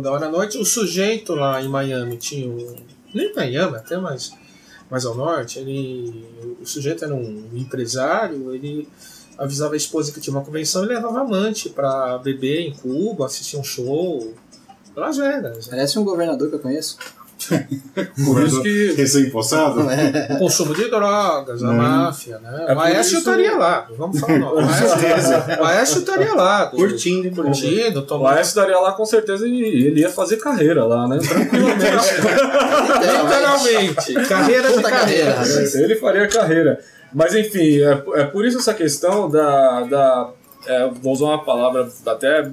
da 0.00 0.10
hora 0.12 0.26
à 0.26 0.30
noite, 0.30 0.58
o 0.58 0.64
sujeito 0.64 1.34
lá 1.34 1.62
em 1.62 1.68
Miami 1.68 2.16
tinha 2.16 2.48
um. 2.48 2.76
Nem 3.12 3.32
Miami, 3.34 3.76
até 3.76 3.96
mais, 3.96 4.32
mais 4.90 5.04
ao 5.04 5.14
norte, 5.14 5.58
ele. 5.58 6.24
O 6.60 6.66
sujeito 6.66 7.04
era 7.04 7.14
um 7.14 7.48
empresário, 7.54 8.54
ele 8.54 8.88
avisava 9.36 9.74
a 9.74 9.76
esposa 9.76 10.12
que 10.12 10.20
tinha 10.20 10.34
uma 10.34 10.44
convenção 10.44 10.84
e 10.84 10.88
levava 10.88 11.20
amante 11.20 11.68
pra 11.68 12.18
beber 12.18 12.60
em 12.60 12.72
Cuba, 12.72 13.26
assistir 13.26 13.56
um 13.56 13.64
show. 13.64 14.32
Las 14.96 15.16
Vegas. 15.16 15.66
Parece 15.68 15.98
um 15.98 16.04
governador 16.04 16.48
que 16.48 16.54
eu 16.56 16.60
conheço. 16.60 16.96
Por 18.24 18.42
isso 18.44 18.62
que 18.62 18.92
Recém-possado? 18.96 19.80
É. 19.90 20.34
O 20.34 20.38
consumo 20.38 20.72
de 20.72 20.88
drogas, 20.88 21.62
a 21.62 21.68
Hum. 21.68 21.74
máfia, 21.76 22.38
né? 22.38 22.66
É 22.68 22.74
o 22.74 22.80
Aécio 22.80 22.96
por 22.96 23.02
isso- 23.02 23.18
estaria 23.18 23.56
lá, 23.56 23.86
vamos 23.98 24.18
falar 24.20 24.38
não. 24.38 24.54
O 24.54 24.58
Aécio, 24.60 25.60
o 25.60 25.64
Aécio 25.64 25.98
estaria 25.98 26.32
lá. 26.34 26.66
Curtindo, 26.68 27.30
Curtindo, 27.42 27.98
o 27.98 28.02
tomando. 28.02 28.36
Aécio 28.36 28.54
daria 28.54 28.78
lá 28.78 28.92
com 28.92 29.04
certeza 29.04 29.46
e 29.46 29.60
ele 29.86 30.00
ia 30.00 30.08
fazer 30.10 30.36
carreira 30.38 30.84
lá, 30.86 31.06
né? 31.08 31.18
Tranquilamente. 31.18 31.84
Literalmente. 33.02 34.28
Carreira 34.28 34.68
de 34.68 34.74
Puta 34.74 34.90
carreira, 34.90 35.32
carreira. 35.34 35.54
rapaz. 35.58 35.74
ele 35.74 35.96
faria 35.96 36.28
carreira. 36.28 36.80
Mas 37.12 37.34
enfim, 37.34 37.80
é, 37.80 38.02
é 38.20 38.24
por 38.24 38.44
isso 38.46 38.58
essa 38.58 38.74
questão 38.74 39.28
da. 39.30 39.80
da 39.82 40.30
é, 40.66 40.88
vou 41.02 41.12
usar 41.12 41.26
uma 41.26 41.44
palavra 41.44 41.88
até 42.06 42.48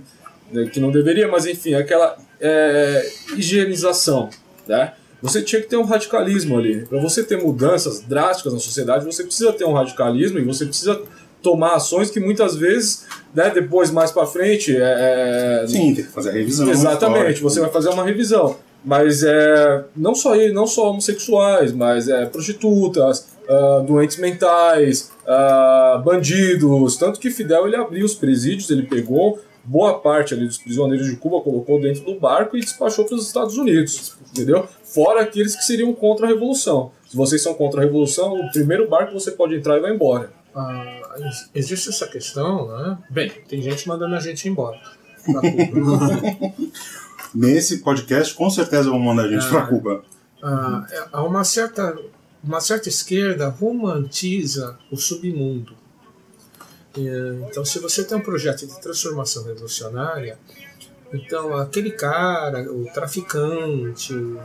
né, 0.52 0.66
que 0.72 0.80
não 0.80 0.92
deveria, 0.92 1.28
mas 1.30 1.46
enfim, 1.46 1.74
aquela 1.76 2.18
é, 2.42 3.10
higienização. 3.38 4.30
Né? 4.68 4.94
Você 5.22 5.42
tinha 5.42 5.62
que 5.62 5.68
ter 5.68 5.78
um 5.78 5.84
radicalismo 5.84 6.58
ali. 6.58 6.86
Para 6.86 7.00
você 7.00 7.24
ter 7.24 7.42
mudanças 7.42 8.02
drásticas 8.02 8.54
na 8.54 8.60
sociedade, 8.60 9.06
você 9.06 9.24
precisa 9.24 9.54
ter 9.54 9.66
um 9.66 9.74
radicalismo 9.74 10.40
e 10.40 10.44
você 10.44 10.66
precisa 10.66 11.02
tomar 11.42 11.76
ações 11.76 12.10
que 12.10 12.20
muitas 12.20 12.56
vezes, 12.56 13.06
né, 13.34 13.50
depois 13.50 13.92
mais 13.92 14.12
para 14.12 14.26
frente, 14.26 14.76
é, 14.76 15.62
é, 15.64 15.68
Sim, 15.68 15.94
tem 15.94 16.04
que 16.06 16.12
fazer 16.12 16.30
a 16.30 16.34
revisão. 16.34 16.70
Exatamente, 16.70 17.18
histórica. 17.18 17.42
você 17.42 17.60
vai 17.60 17.70
fazer 17.70 17.90
uma 17.90 18.04
revisão. 18.04 18.56
Mas 18.84 19.22
é, 19.24 19.84
não 19.96 20.16
só 20.16 20.36
ele, 20.36 20.54
não 20.54 20.66
só 20.66 20.90
homossexuais, 20.90 21.72
mas 21.72 22.08
é, 22.08 22.26
prostitutas, 22.26 23.28
ah, 23.48 23.84
doentes 23.86 24.18
mentais, 24.18 25.12
ah, 25.28 26.02
bandidos. 26.04 26.96
Tanto 26.96 27.20
que 27.20 27.30
Fidel 27.30 27.68
ele 27.68 27.76
abriu 27.76 28.06
os 28.06 28.16
presídios, 28.16 28.70
ele 28.70 28.84
pegou 28.84 29.40
boa 29.64 30.00
parte 30.00 30.34
ali 30.34 30.46
dos 30.46 30.58
prisioneiros 30.58 31.08
de 31.08 31.16
Cuba, 31.16 31.42
colocou 31.42 31.80
dentro 31.80 32.04
do 32.04 32.20
barco 32.20 32.58
e 32.58 32.62
despachou 32.62 33.06
para 33.06 33.16
os 33.16 33.26
Estados 33.28 33.58
Unidos. 33.58 34.16
Entendeu? 34.32 34.68
Fora 34.84 35.22
aqueles 35.22 35.56
que 35.56 35.64
seriam 35.64 35.94
contra 35.94 36.26
a 36.26 36.30
revolução. 36.30 36.92
Se 37.10 37.16
vocês 37.18 37.42
são 37.42 37.54
contra 37.54 37.82
a 37.82 37.84
revolução, 37.84 38.34
o 38.40 38.52
primeiro 38.52 38.90
barco 38.90 39.14
você 39.14 39.32
pode 39.32 39.56
entrar 39.56 39.78
e 39.78 39.82
vai 39.82 39.94
embora. 39.94 40.32
Ah, 40.56 41.02
ex- 41.18 41.50
existe 41.56 41.90
essa 41.90 42.08
questão, 42.08 42.68
né? 42.70 42.98
Bem, 43.10 43.32
tem 43.48 43.62
gente 43.62 43.88
mandando 43.88 44.16
a 44.16 44.20
gente 44.20 44.48
embora. 44.50 44.80
Nesse 47.34 47.78
podcast, 47.80 48.34
com 48.34 48.50
certeza 48.50 48.90
vão 48.90 49.00
mandar 49.00 49.24
a 49.26 49.28
gente 49.30 49.46
Ah. 49.46 49.50
pra 49.50 49.62
Cuba. 49.68 50.04
Ah, 50.44 50.86
é- 50.92 51.06
há 51.14 51.24
uma 51.24 51.44
certa, 51.44 51.96
uma 52.44 52.60
certa 52.60 52.90
esquerda 52.90 53.48
romantiza 53.48 54.78
o 54.92 54.98
submundo. 54.98 55.74
É, 56.98 57.48
Então, 57.50 57.64
se 57.64 57.80
você 57.80 58.04
tem 58.04 58.18
um 58.18 58.22
projeto 58.22 58.68
de 58.68 58.80
transformação 58.82 59.44
revolucionária, 59.44 60.38
então 61.14 61.56
aquele 61.58 61.92
cara, 61.92 62.72
o 62.72 62.86
traficante, 62.94 64.14
o 64.14 64.40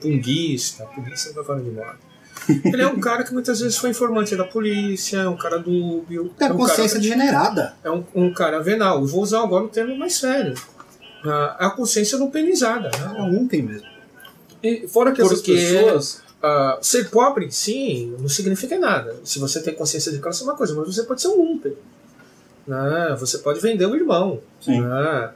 punguista, 0.00 0.84
punguista 0.86 1.32
tá 1.32 1.44
fora 1.44 1.60
de 1.60 1.70
moda. 1.70 1.96
Ele 2.64 2.82
é 2.82 2.86
um 2.86 2.98
cara 2.98 3.22
que 3.22 3.32
muitas 3.34 3.60
vezes 3.60 3.76
foi 3.76 3.90
informante 3.90 4.34
da 4.34 4.44
polícia, 4.44 5.18
é 5.18 5.28
um 5.28 5.36
cara 5.36 5.58
dúbio, 5.58 6.32
é 6.40 6.46
a 6.46 6.52
um 6.52 6.56
consciência 6.56 6.98
cara, 6.98 7.00
degenerada. 7.16 7.74
é 7.84 7.90
um, 7.90 8.04
um 8.14 8.32
cara 8.32 8.60
venal. 8.60 9.00
Eu 9.00 9.06
vou 9.06 9.22
usar 9.22 9.42
agora 9.42 9.64
um 9.64 9.68
termo 9.68 9.94
mais 9.98 10.14
sério. 10.14 10.54
Ah, 11.22 11.66
a 11.66 11.70
consciência 11.70 12.16
não 12.18 12.30
penizada. 12.30 12.90
Né? 12.98 13.14
É 13.18 13.22
um 13.22 13.46
tem 13.46 13.60
mesmo. 13.62 13.86
E 14.62 14.88
fora 14.88 15.12
que 15.12 15.20
essas 15.20 15.40
Porque- 15.40 15.52
pessoas. 15.54 16.22
Ah, 16.42 16.78
ser 16.80 17.10
pobre 17.10 17.44
em 17.46 17.50
si 17.50 18.14
não 18.18 18.28
significa 18.28 18.78
nada. 18.78 19.16
Se 19.24 19.38
você 19.38 19.60
tem 19.62 19.74
consciência 19.74 20.10
de 20.10 20.18
classe 20.18 20.42
é 20.42 20.44
uma 20.44 20.56
coisa, 20.56 20.74
mas 20.74 20.94
você 20.94 21.02
pode 21.02 21.20
ser 21.20 21.28
um 21.28 21.36
lumpen. 21.36 21.76
Né? 22.66 23.16
Você 23.18 23.38
pode 23.38 23.60
vender 23.60 23.86
o 23.86 23.94
irmão. 23.94 24.40
Sim. 24.60 24.80
né? 24.80 25.30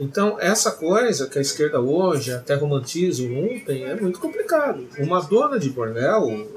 Então, 0.00 0.36
essa 0.40 0.70
coisa 0.70 1.26
que 1.26 1.38
a 1.38 1.42
esquerda 1.42 1.80
hoje 1.80 2.32
até 2.32 2.54
romantiza 2.54 3.22
o 3.22 3.26
lumpen 3.26 3.84
é 3.84 3.94
muito 3.96 4.20
complicado. 4.20 4.86
Uma 4.98 5.20
dona 5.20 5.58
de 5.58 5.70
bordel 5.70 6.48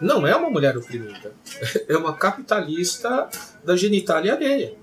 não 0.00 0.26
é 0.26 0.36
uma 0.36 0.50
mulher 0.50 0.76
oprimida. 0.76 1.32
É 1.88 1.96
uma 1.96 2.14
capitalista 2.14 3.28
da 3.64 3.74
genitália 3.76 4.34
alheia. 4.34 4.74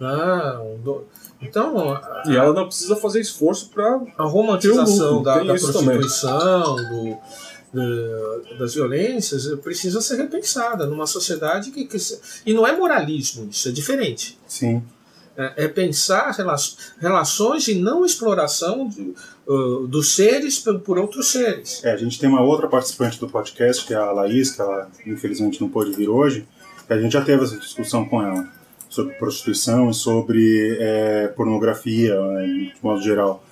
Ah, 0.00 0.60
um 0.62 0.78
do- 0.78 1.06
Então, 1.42 1.92
a- 1.92 2.22
E 2.26 2.36
ela 2.36 2.52
não 2.52 2.66
precisa 2.66 2.96
fazer 2.96 3.20
esforço 3.20 3.70
para 3.70 4.00
a 4.18 4.24
romantização 4.24 5.18
lucro, 5.18 5.24
da, 5.24 5.38
da 5.42 5.54
prostituição, 5.54 6.76
do, 6.76 7.16
da- 7.72 8.58
das 8.58 8.74
violências, 8.74 9.46
precisa 9.62 10.00
ser 10.00 10.16
repensada 10.16 10.86
numa 10.86 11.06
sociedade 11.06 11.70
que, 11.70 11.84
que 11.86 11.96
e 12.44 12.52
não 12.52 12.66
é 12.66 12.76
moralismo, 12.76 13.48
isso 13.50 13.68
é 13.68 13.72
diferente. 13.72 14.38
Sim. 14.46 14.82
É, 15.36 15.64
é 15.64 15.68
pensar 15.68 16.30
rela- 16.32 16.56
relações 17.00 17.62
de 17.62 17.74
não 17.76 18.04
exploração 18.04 18.88
de, 18.88 19.14
uh, 19.46 19.86
dos 19.86 20.14
seres 20.14 20.58
por, 20.58 20.80
por 20.80 20.98
outros 20.98 21.28
seres. 21.28 21.82
É, 21.84 21.92
a 21.92 21.96
gente 21.96 22.18
tem 22.18 22.28
uma 22.28 22.42
outra 22.42 22.68
participante 22.68 23.18
do 23.18 23.28
podcast, 23.28 23.86
que 23.86 23.94
é 23.94 23.96
a 23.96 24.10
Laís, 24.12 24.50
que 24.50 24.60
ela 24.60 24.88
infelizmente 25.06 25.60
não 25.60 25.68
pôde 25.70 25.92
vir 25.92 26.08
hoje, 26.08 26.46
a 26.88 26.98
gente 26.98 27.12
já 27.12 27.22
teve 27.24 27.44
essa 27.44 27.56
discussão 27.56 28.04
com 28.04 28.20
ela 28.20 28.46
sobre 28.90 29.14
prostituição 29.14 29.88
e 29.88 29.94
sobre 29.94 30.76
é, 30.78 31.28
pornografia, 31.28 32.20
né, 32.20 32.44
de 32.46 32.72
modo 32.82 33.00
geral. 33.00 33.42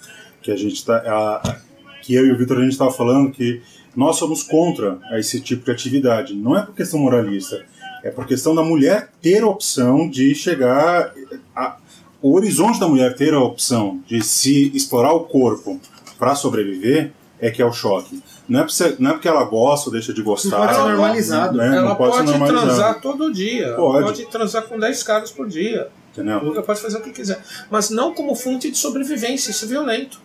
Que 0.43 0.51
a 0.51 0.57
gente 0.57 0.85
tá, 0.85 0.97
a- 1.07 1.57
que 2.03 2.13
eu 2.15 2.27
e 2.27 2.33
o 2.33 2.37
Vitor 2.37 2.59
a 2.59 2.63
gente 2.63 2.73
estava 2.73 2.91
falando 2.91 3.31
que 3.31 3.63
nós 3.97 4.17
somos 4.17 4.43
contra 4.43 4.99
esse 5.13 5.41
tipo 5.41 5.65
de 5.65 5.71
atividade. 5.71 6.35
Não 6.35 6.57
é 6.57 6.63
por 6.63 6.75
questão 6.75 7.01
moralista, 7.01 7.65
é 8.03 8.11
por 8.11 8.27
questão 8.27 8.55
da 8.55 8.63
mulher 8.63 9.11
ter 9.23 9.43
a 9.43 9.47
opção 9.49 10.09
de 10.09 10.35
chegar. 10.35 11.13
A, 11.55 11.77
o 12.21 12.35
horizonte 12.35 12.81
da 12.81 12.89
mulher 12.89 13.15
ter 13.15 13.33
a 13.33 13.41
opção 13.41 14.03
de 14.07 14.23
se 14.23 14.71
explorar 14.75 15.13
o 15.13 15.21
corpo 15.25 15.81
para 16.19 16.35
sobreviver 16.35 17.13
é 17.41 17.51
que 17.51 17.63
é 17.63 17.65
o 17.65 17.73
choque. 17.73 18.21
Não 18.49 18.61
é, 18.61 18.63
porque 18.63 18.75
você- 18.75 18.97
não 18.99 19.11
é 19.11 19.13
porque 19.13 19.29
ela 19.29 19.45
gosta 19.45 19.89
ou 19.89 19.93
deixa 19.93 20.13
de 20.15 20.23
gostar. 20.23 20.51
Não 20.51 20.59
pode 20.59 20.73
ser 20.75 20.81
Ela- 20.81 20.89
normalizado. 20.93 21.57
né? 21.59 21.67
Ela 21.67 21.83
não 21.91 21.97
pode, 21.97 22.17
pode, 22.33 22.47
transar 22.47 23.01
todo 23.01 23.33
dia, 23.33 23.75
Pode. 23.75 24.05
pode 24.05 24.27
transar 24.27 24.63
com 24.63 24.79
10 24.79 25.03
caras 25.03 25.31
por 25.31 25.47
dia. 25.47 25.89
Entendeu? 26.13 26.39
Ela 26.39 26.63
pode 26.63 26.81
fazer 26.81 26.97
o 26.99 27.03
que 27.03 27.11
quiser. 27.11 27.41
Mas 27.71 27.91
não 27.91 28.15
como 28.15 28.35
fonte 28.35 28.71
de 28.71 28.79
sobrevivência, 28.79 29.51
isso 29.51 29.65
é 29.67 29.69
violento. 29.69 30.19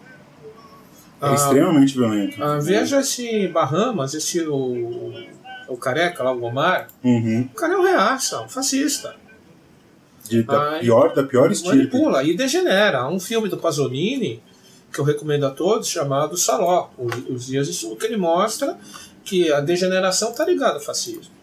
É 1.22 1.28
Ah, 1.28 1.34
extremamente 1.36 1.94
violento. 1.98 2.42
ah, 2.44 2.60
veja 2.62 3.00
esse 3.02 3.48
Bahamas, 3.50 4.14
esse 4.14 4.42
o, 4.48 5.14
o 5.68 5.78
careca 5.78 6.24
lá, 6.24 6.32
o 6.34 6.44
Omar. 6.44 6.88
Uhum. 7.04 7.48
O 7.52 7.56
cara 7.56 7.74
é 7.74 7.78
um 7.78 7.84
reaça, 7.84 8.42
um 8.42 8.48
fascista. 8.50 9.16
De, 10.28 10.42
da, 10.44 10.72
Ai, 10.72 10.80
pior, 10.80 11.14
da 11.14 11.24
pior 11.24 11.52
estirpe. 11.52 11.78
Manipula 11.78 12.24
e 12.24 12.36
degenera. 12.36 13.08
Um 13.10 13.20
filme 13.20 13.50
do 13.50 13.58
Pasolini 13.58 14.42
que 14.94 15.00
eu 15.00 15.04
recomendo 15.04 15.46
a 15.46 15.50
todos 15.50 15.88
chamado 15.88 16.38
Saló, 16.38 16.92
Os, 16.98 17.48
Dias 17.48 17.68
de 17.68 17.74
Sul, 17.74 17.96
que 17.96 18.06
ele 18.06 18.16
mostra 18.16 18.78
que 19.26 19.52
a 19.52 19.60
degeneração 19.60 20.32
está 20.32 20.46
ligada 20.46 20.76
ao 20.76 20.80
fascismo. 20.80 21.34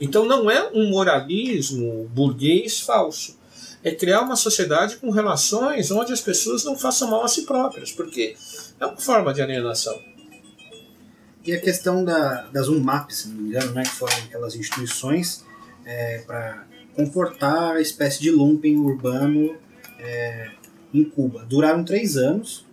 Então 0.00 0.24
não 0.24 0.50
é 0.50 0.70
um 0.72 0.88
moralismo 0.88 2.08
burguês 2.14 2.80
falso. 2.80 3.36
É 3.82 3.90
criar 3.90 4.20
uma 4.20 4.36
sociedade 4.36 4.96
com 4.96 5.10
relações 5.10 5.90
onde 5.90 6.12
as 6.12 6.20
pessoas 6.20 6.62
não 6.62 6.78
façam 6.78 7.10
mal 7.10 7.24
a 7.24 7.28
si 7.28 7.42
próprias, 7.42 7.90
porque 7.90 8.36
é 8.78 8.86
uma 8.86 8.96
forma 8.96 9.34
de 9.34 9.42
alienação. 9.42 9.98
E 11.44 11.52
a 11.52 11.60
questão 11.60 12.04
da, 12.04 12.42
das 12.52 12.68
UMAP, 12.68 13.10
se 13.10 13.28
não 13.28 13.36
me 13.36 13.48
engano, 13.48 13.72
né, 13.72 13.82
que 13.82 13.90
foram 13.90 14.16
aquelas 14.18 14.54
instituições 14.54 15.44
para 16.24 16.64
comportar 16.94 17.76
a 17.76 17.80
espécie 17.80 18.20
de 18.20 18.30
lumpen 18.30 18.78
urbano 18.78 19.56
é, 19.98 20.50
em 20.94 21.02
Cuba. 21.02 21.44
Duraram 21.44 21.82
três 21.82 22.16
anos 22.16 22.64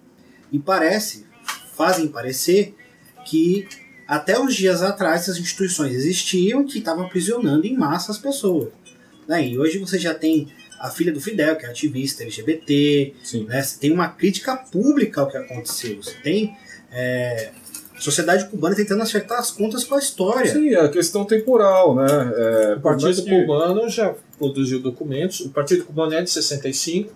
e 0.51 0.59
parece, 0.59 1.25
fazem 1.75 2.07
parecer 2.07 2.75
que 3.25 3.67
até 4.07 4.39
os 4.39 4.55
dias 4.55 4.81
atrás 4.81 5.21
essas 5.21 5.37
instituições 5.37 5.93
existiam 5.93 6.65
que 6.65 6.79
estavam 6.79 7.05
aprisionando 7.05 7.65
em 7.67 7.77
massa 7.77 8.11
as 8.11 8.17
pessoas. 8.17 8.69
Né? 9.27 9.47
E 9.49 9.59
hoje 9.59 9.77
você 9.77 9.99
já 9.99 10.13
tem 10.13 10.47
a 10.79 10.89
filha 10.89 11.11
do 11.11 11.19
Fidel, 11.21 11.55
que 11.57 11.65
é 11.65 11.69
ativista 11.69 12.23
LGBT, 12.23 13.13
Sim. 13.21 13.43
né? 13.45 13.61
Você 13.61 13.77
tem 13.79 13.91
uma 13.91 14.07
crítica 14.07 14.55
pública 14.55 15.21
ao 15.21 15.29
que 15.29 15.35
aconteceu. 15.37 16.01
Você 16.01 16.13
tem 16.23 16.55
é, 16.91 17.51
a 17.95 17.99
sociedade 17.99 18.47
cubana 18.47 18.75
tentando 18.75 19.03
acertar 19.03 19.37
as 19.39 19.51
contas 19.51 19.83
com 19.83 19.95
a 19.95 19.99
história. 19.99 20.49
Sim, 20.51 20.73
a 20.75 20.87
questão 20.87 21.25
temporal, 21.25 21.93
né? 21.95 22.07
É, 22.35 22.75
O 22.75 22.79
Partido 22.81 23.21
que- 23.23 23.29
Cubano 23.29 23.89
já 23.89 24.15
produziu 24.37 24.79
documentos. 24.79 25.41
O 25.41 25.49
Partido 25.49 25.83
Cubano 25.83 26.13
é 26.13 26.21
de 26.21 26.29
65. 26.31 27.13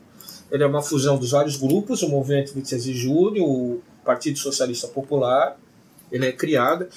Ele 0.53 0.63
é 0.63 0.67
uma 0.67 0.81
fusão 0.81 1.17
dos 1.17 1.31
vários 1.31 1.57
grupos, 1.57 2.01
o 2.03 2.07
Movimento 2.07 2.53
26 2.53 2.83
de 2.83 2.93
Julho, 2.93 3.43
o 3.43 3.81
Partido 4.05 4.39
Socialista 4.39 4.87
Popular. 4.87 5.57
Ele 6.11 6.27
é 6.27 6.31
criado 6.31 6.87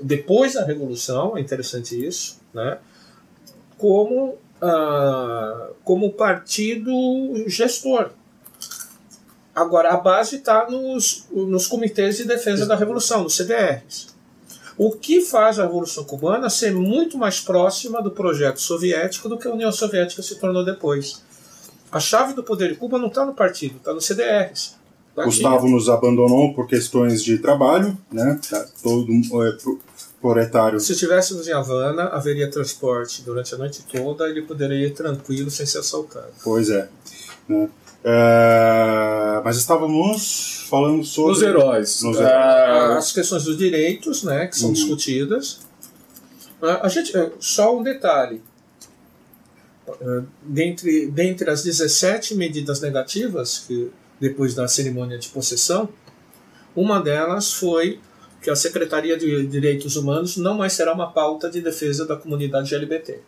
depois 0.00 0.54
da 0.54 0.64
Revolução, 0.64 1.36
é 1.36 1.40
interessante 1.40 2.06
isso, 2.06 2.40
né? 2.54 2.78
como, 3.76 4.38
ah, 4.60 5.70
como 5.84 6.12
partido 6.12 6.92
gestor. 7.46 8.10
Agora, 9.54 9.90
a 9.90 9.96
base 9.96 10.36
está 10.36 10.70
nos, 10.70 11.26
nos 11.30 11.66
comitês 11.66 12.16
de 12.16 12.24
defesa 12.24 12.66
da 12.66 12.76
Revolução, 12.76 13.24
nos 13.24 13.36
CDRs. 13.36 14.08
O 14.78 14.92
que 14.92 15.20
faz 15.20 15.58
a 15.58 15.64
Revolução 15.64 16.04
Cubana 16.04 16.48
ser 16.48 16.72
muito 16.72 17.18
mais 17.18 17.40
próxima 17.40 18.00
do 18.00 18.10
projeto 18.10 18.60
soviético 18.60 19.28
do 19.28 19.36
que 19.36 19.46
a 19.46 19.52
União 19.52 19.70
Soviética 19.70 20.22
se 20.22 20.36
tornou 20.36 20.64
depois. 20.64 21.22
A 21.92 21.98
chave 22.00 22.34
do 22.34 22.42
poder 22.42 22.68
de 22.70 22.76
Cuba 22.76 22.98
não 22.98 23.08
está 23.08 23.24
no 23.26 23.34
partido, 23.34 23.76
está 23.76 23.92
nos 23.92 24.04
CDRs. 24.06 24.76
Tá 25.14 25.22
aqui. 25.22 25.30
Gustavo 25.30 25.68
nos 25.68 25.88
abandonou 25.88 26.54
por 26.54 26.66
questões 26.68 27.22
de 27.22 27.38
trabalho, 27.38 27.98
né? 28.12 28.38
Tá 28.48 28.64
todo 28.82 29.12
é, 29.44 29.52
pro- 29.52 29.80
proletário. 30.20 30.78
Se 30.78 30.92
estivéssemos 30.92 31.48
em 31.48 31.52
Havana, 31.52 32.04
haveria 32.04 32.48
transporte 32.50 33.22
durante 33.22 33.54
a 33.54 33.58
noite 33.58 33.84
toda, 33.90 34.28
ele 34.28 34.42
poderia 34.42 34.86
ir 34.86 34.92
tranquilo 34.94 35.50
sem 35.50 35.66
ser 35.66 35.78
assaltado. 35.78 36.28
Pois 36.44 36.70
é. 36.70 36.88
né? 37.48 37.68
É, 38.04 39.40
mas 39.44 39.56
estávamos 39.56 40.66
falando 40.70 41.04
sobre. 41.04 41.32
Os 41.32 41.42
heróis. 41.42 42.02
Nos 42.02 42.18
Ah, 42.20 42.96
As 42.98 43.12
questões 43.12 43.44
dos 43.44 43.56
direitos, 43.58 44.22
né, 44.22 44.46
que 44.46 44.56
são 44.56 44.68
Uhum. 44.68 44.74
discutidas. 44.74 45.60
Ah, 46.62 46.80
A 46.82 46.88
gente, 46.88 47.16
eh, 47.16 47.30
só 47.40 47.76
um 47.76 47.82
detalhe. 47.82 48.42
Eh, 50.00 50.22
Dentre, 50.42 51.06
dentre 51.06 51.50
as 51.50 51.62
17 51.62 52.34
medidas 52.34 52.80
negativas, 52.80 53.64
que 53.66 53.90
depois 54.20 54.54
da 54.54 54.68
cerimônia 54.68 55.18
de 55.18 55.28
possessão, 55.28 55.88
uma 56.76 57.00
delas 57.00 57.52
foi 57.52 57.98
que 58.42 58.50
a 58.50 58.56
Secretaria 58.56 59.16
de 59.18 59.46
Direitos 59.46 59.96
Humanos 59.96 60.36
não 60.36 60.56
mais 60.58 60.72
será 60.72 60.94
uma 60.94 61.10
pauta 61.10 61.50
de 61.50 61.60
defesa 61.60 62.06
da 62.06 62.16
comunidade 62.16 62.74
LGBT. 62.74 63.20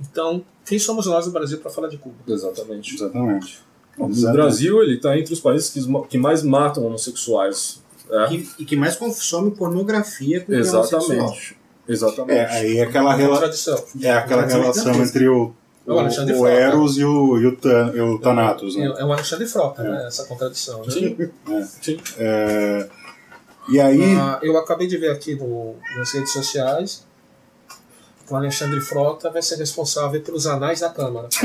Então, 0.00 0.44
quem 0.66 0.78
somos 0.78 1.06
nós 1.06 1.26
no 1.26 1.32
Brasil 1.32 1.58
para 1.58 1.70
falar 1.70 1.88
de 1.88 1.98
Cuba? 1.98 2.16
Exatamente. 2.26 2.94
Exatamente. 2.94 3.58
O 3.96 4.08
Exatamente. 4.08 4.32
Brasil 4.32 4.82
ele 4.82 4.96
está 4.96 5.16
entre 5.16 5.32
os 5.32 5.40
países 5.40 5.70
que, 5.70 5.80
que 6.08 6.18
mais 6.18 6.42
matam 6.42 6.84
homossexuais. 6.84 7.82
É, 8.10 8.34
E, 8.34 8.48
e 8.58 8.64
que 8.64 8.76
mais 8.76 8.96
consome 8.96 9.50
pornografia 9.52 10.40
com 10.40 10.52
exatamente. 10.52 11.56
Exatamente. 11.88 12.38
É, 12.38 12.46
aí 12.46 12.78
é 12.78 12.82
aquela, 12.82 13.14
rela... 13.14 13.34
Contradição. 13.34 13.84
é 14.02 14.10
aquela 14.10 14.46
relação 14.46 15.02
entre 15.02 15.28
o, 15.28 15.54
É 15.86 15.92
o 15.92 15.98
Alexandre 15.98 16.32
o, 16.32 16.36
o 16.36 16.40
Frota. 16.40 16.54
Eros 16.54 16.96
e 16.96 17.04
o, 17.04 17.38
e 17.38 17.46
o, 17.46 17.56
Tan- 17.56 17.92
e 17.94 18.00
o 18.00 18.18
Thanatos, 18.18 18.74
né? 18.76 18.86
É 18.98 19.04
o 19.04 19.12
Alexandre 19.12 19.46
Frota, 19.46 19.82
né, 19.82 20.04
essa 20.06 20.24
contradição. 20.24 20.82
Né? 20.82 20.90
Sim. 20.90 21.16
Sim. 21.82 22.00
É, 22.18 22.88
E 23.68 23.80
aí, 23.80 24.02
Ah, 24.18 24.38
eu 24.42 24.56
acabei 24.56 24.86
de 24.86 24.96
ver 24.96 25.10
aqui 25.10 25.34
no, 25.34 25.74
nas 25.98 26.10
redes 26.12 26.32
sociais 26.32 27.04
que 28.26 28.32
o 28.32 28.36
Alexandre 28.36 28.80
Frota 28.80 29.28
vai 29.28 29.42
ser 29.42 29.56
responsável 29.56 30.18
pelos 30.22 30.46
anais 30.46 30.80
da 30.80 30.88
Câmara. 30.88 31.28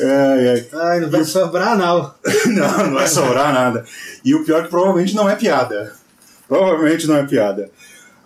é, 0.00 0.04
é, 0.04 0.66
Ai, 0.76 1.00
não 1.00 1.10
vai 1.10 1.24
sobrar, 1.24 1.76
não. 1.76 2.14
não, 2.46 2.78
não 2.86 2.94
vai 2.94 3.08
sobrar 3.08 3.52
nada. 3.52 3.84
E 4.24 4.34
o 4.34 4.44
pior 4.44 4.60
é 4.60 4.62
que 4.64 4.68
provavelmente 4.70 5.14
não 5.14 5.28
é 5.28 5.34
piada. 5.36 5.92
Provavelmente 6.46 7.06
não 7.06 7.16
é 7.16 7.26
piada. 7.26 7.70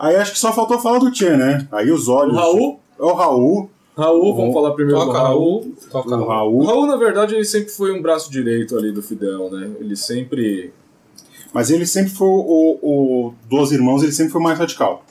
Aí 0.02 0.16
acho 0.16 0.32
que 0.32 0.38
só 0.40 0.52
faltou 0.52 0.80
falar 0.80 0.98
do 0.98 1.12
Tchê, 1.12 1.36
né? 1.36 1.68
Aí 1.70 1.88
os 1.92 2.08
olhos. 2.08 2.34
O 2.34 2.36
Raul, 2.36 2.80
É 2.98 3.02
o 3.04 3.14
Raul. 3.14 3.70
Raul, 3.96 4.34
vamos 4.34 4.52
falar 4.52 4.72
primeiro 4.72 4.98
do 4.98 5.06
Toca 5.06 5.18
Raul. 5.18 5.60
Raul, 5.60 5.76
toca 5.92 6.16
O 6.16 6.26
Raul. 6.26 6.60
O 6.62 6.66
Raul. 6.66 6.86
Na 6.86 6.96
verdade, 6.96 7.36
ele 7.36 7.44
sempre 7.44 7.68
foi 7.68 7.92
um 7.96 8.02
braço 8.02 8.28
direito 8.28 8.76
ali 8.76 8.90
do 8.90 9.00
Fidel, 9.00 9.48
né? 9.52 9.70
Ele 9.78 9.94
sempre. 9.94 10.72
Mas 11.52 11.70
ele 11.70 11.86
sempre 11.86 12.10
foi 12.10 12.26
o, 12.26 12.78
o 12.82 13.34
dos 13.48 13.70
irmãos, 13.70 14.02
ele 14.02 14.10
sempre 14.10 14.32
foi 14.32 14.42
mais 14.42 14.58
radical. 14.58 15.04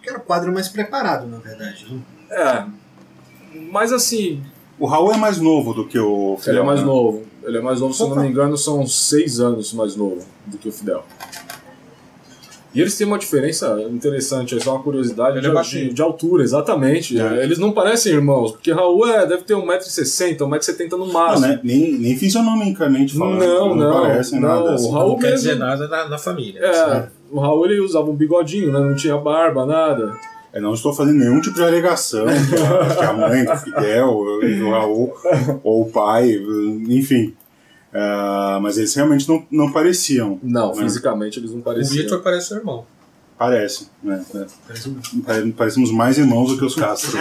Que 0.00 0.10
era 0.10 0.18
o 0.18 0.22
quadro 0.22 0.52
mais 0.52 0.68
preparado, 0.68 1.26
na 1.26 1.38
verdade. 1.38 1.84
né? 1.90 2.00
É. 2.30 3.58
Mas 3.72 3.92
assim, 3.92 4.40
O 4.78 4.86
Raul 4.86 5.10
é 5.12 5.16
mais 5.16 5.40
novo 5.40 5.74
do 5.74 5.84
que 5.84 5.98
o 5.98 6.34
ele 6.34 6.42
Fidel, 6.42 6.62
é 6.62 6.66
mais 6.66 6.80
né? 6.80 6.86
novo. 6.86 7.22
Ele 7.42 7.58
é 7.58 7.60
mais 7.60 7.80
novo, 7.80 7.92
se 7.92 8.02
eu 8.02 8.08
não 8.10 8.22
me 8.22 8.28
engano, 8.28 8.56
são 8.56 8.86
seis 8.86 9.40
anos 9.40 9.72
mais 9.72 9.96
novo 9.96 10.24
do 10.46 10.58
que 10.58 10.68
o 10.68 10.72
Fidel. 10.72 11.02
E 12.76 12.80
eles 12.82 12.96
têm 12.96 13.06
uma 13.06 13.18
diferença 13.18 13.80
interessante, 13.90 14.54
é 14.54 14.60
só 14.60 14.74
uma 14.74 14.82
curiosidade 14.82 15.38
Ele 15.38 15.46
é 15.46 15.62
de, 15.62 15.68
de, 15.70 15.94
de 15.94 16.02
altura, 16.02 16.42
exatamente. 16.44 17.18
É. 17.18 17.42
Eles 17.42 17.58
não 17.58 17.72
parecem 17.72 18.12
irmãos, 18.12 18.52
porque 18.52 18.70
Raul 18.70 19.08
é, 19.08 19.24
deve 19.26 19.44
ter 19.44 19.54
1,60m, 19.54 20.36
1,70m 20.36 20.90
no 20.90 20.98
Não, 21.06 21.12
máximo. 21.12 21.46
né? 21.48 21.60
Nem, 21.64 21.92
nem 21.92 22.16
fisionomicamente 22.16 23.16
falando. 23.16 23.38
Não, 23.40 23.74
não, 23.74 24.02
parece 24.02 24.34
não. 24.38 24.42
nada. 24.48 24.70
O 24.72 24.74
assim. 24.74 24.92
Raul 24.92 25.08
Não 25.12 25.18
quer 25.18 25.30
mesmo- 25.30 25.38
dizer 25.48 25.54
nada 25.58 25.88
na, 25.88 26.08
na 26.10 26.18
família. 26.18 26.60
É, 26.60 27.06
o 27.30 27.40
Raul 27.40 27.64
ele 27.64 27.80
usava 27.80 28.10
um 28.10 28.14
bigodinho, 28.14 28.70
né? 28.70 28.78
Não 28.78 28.94
tinha 28.94 29.16
barba, 29.16 29.64
nada. 29.64 30.14
Eu 30.52 30.62
não 30.62 30.72
estou 30.74 30.92
fazendo 30.92 31.18
nenhum 31.18 31.40
tipo 31.40 31.56
de 31.56 31.62
alegação 31.64 32.24
que 32.26 32.54
a, 32.56 32.94
que 32.96 33.04
a 33.04 33.12
mãe 33.12 33.44
do 33.44 33.56
Fidel, 33.56 34.24
do 34.58 34.70
Raul, 34.70 35.14
ou 35.64 35.82
o 35.82 35.90
pai, 35.90 36.30
enfim. 36.88 37.34
Ah, 37.98 38.58
mas 38.62 38.76
eles 38.76 38.94
realmente 38.94 39.26
não, 39.28 39.46
não 39.50 39.72
pareciam. 39.72 40.38
Não, 40.42 40.74
né? 40.74 40.82
fisicamente 40.82 41.38
eles 41.38 41.50
não 41.52 41.60
O 41.60 41.62
pareciam. 41.62 42.02
Vitor 42.04 42.20
parece 42.22 42.48
seu 42.48 42.58
irmão. 42.58 42.84
Parecem. 43.38 43.86
Né? 44.02 44.22
Parece 44.66 44.88
um- 44.88 45.20
Pare- 45.22 45.52
Parecemos 45.52 45.90
mais 45.90 46.18
irmãos 46.18 46.48
do 46.50 46.58
que 46.58 46.64
os 46.64 46.74
Castro. 46.74 47.16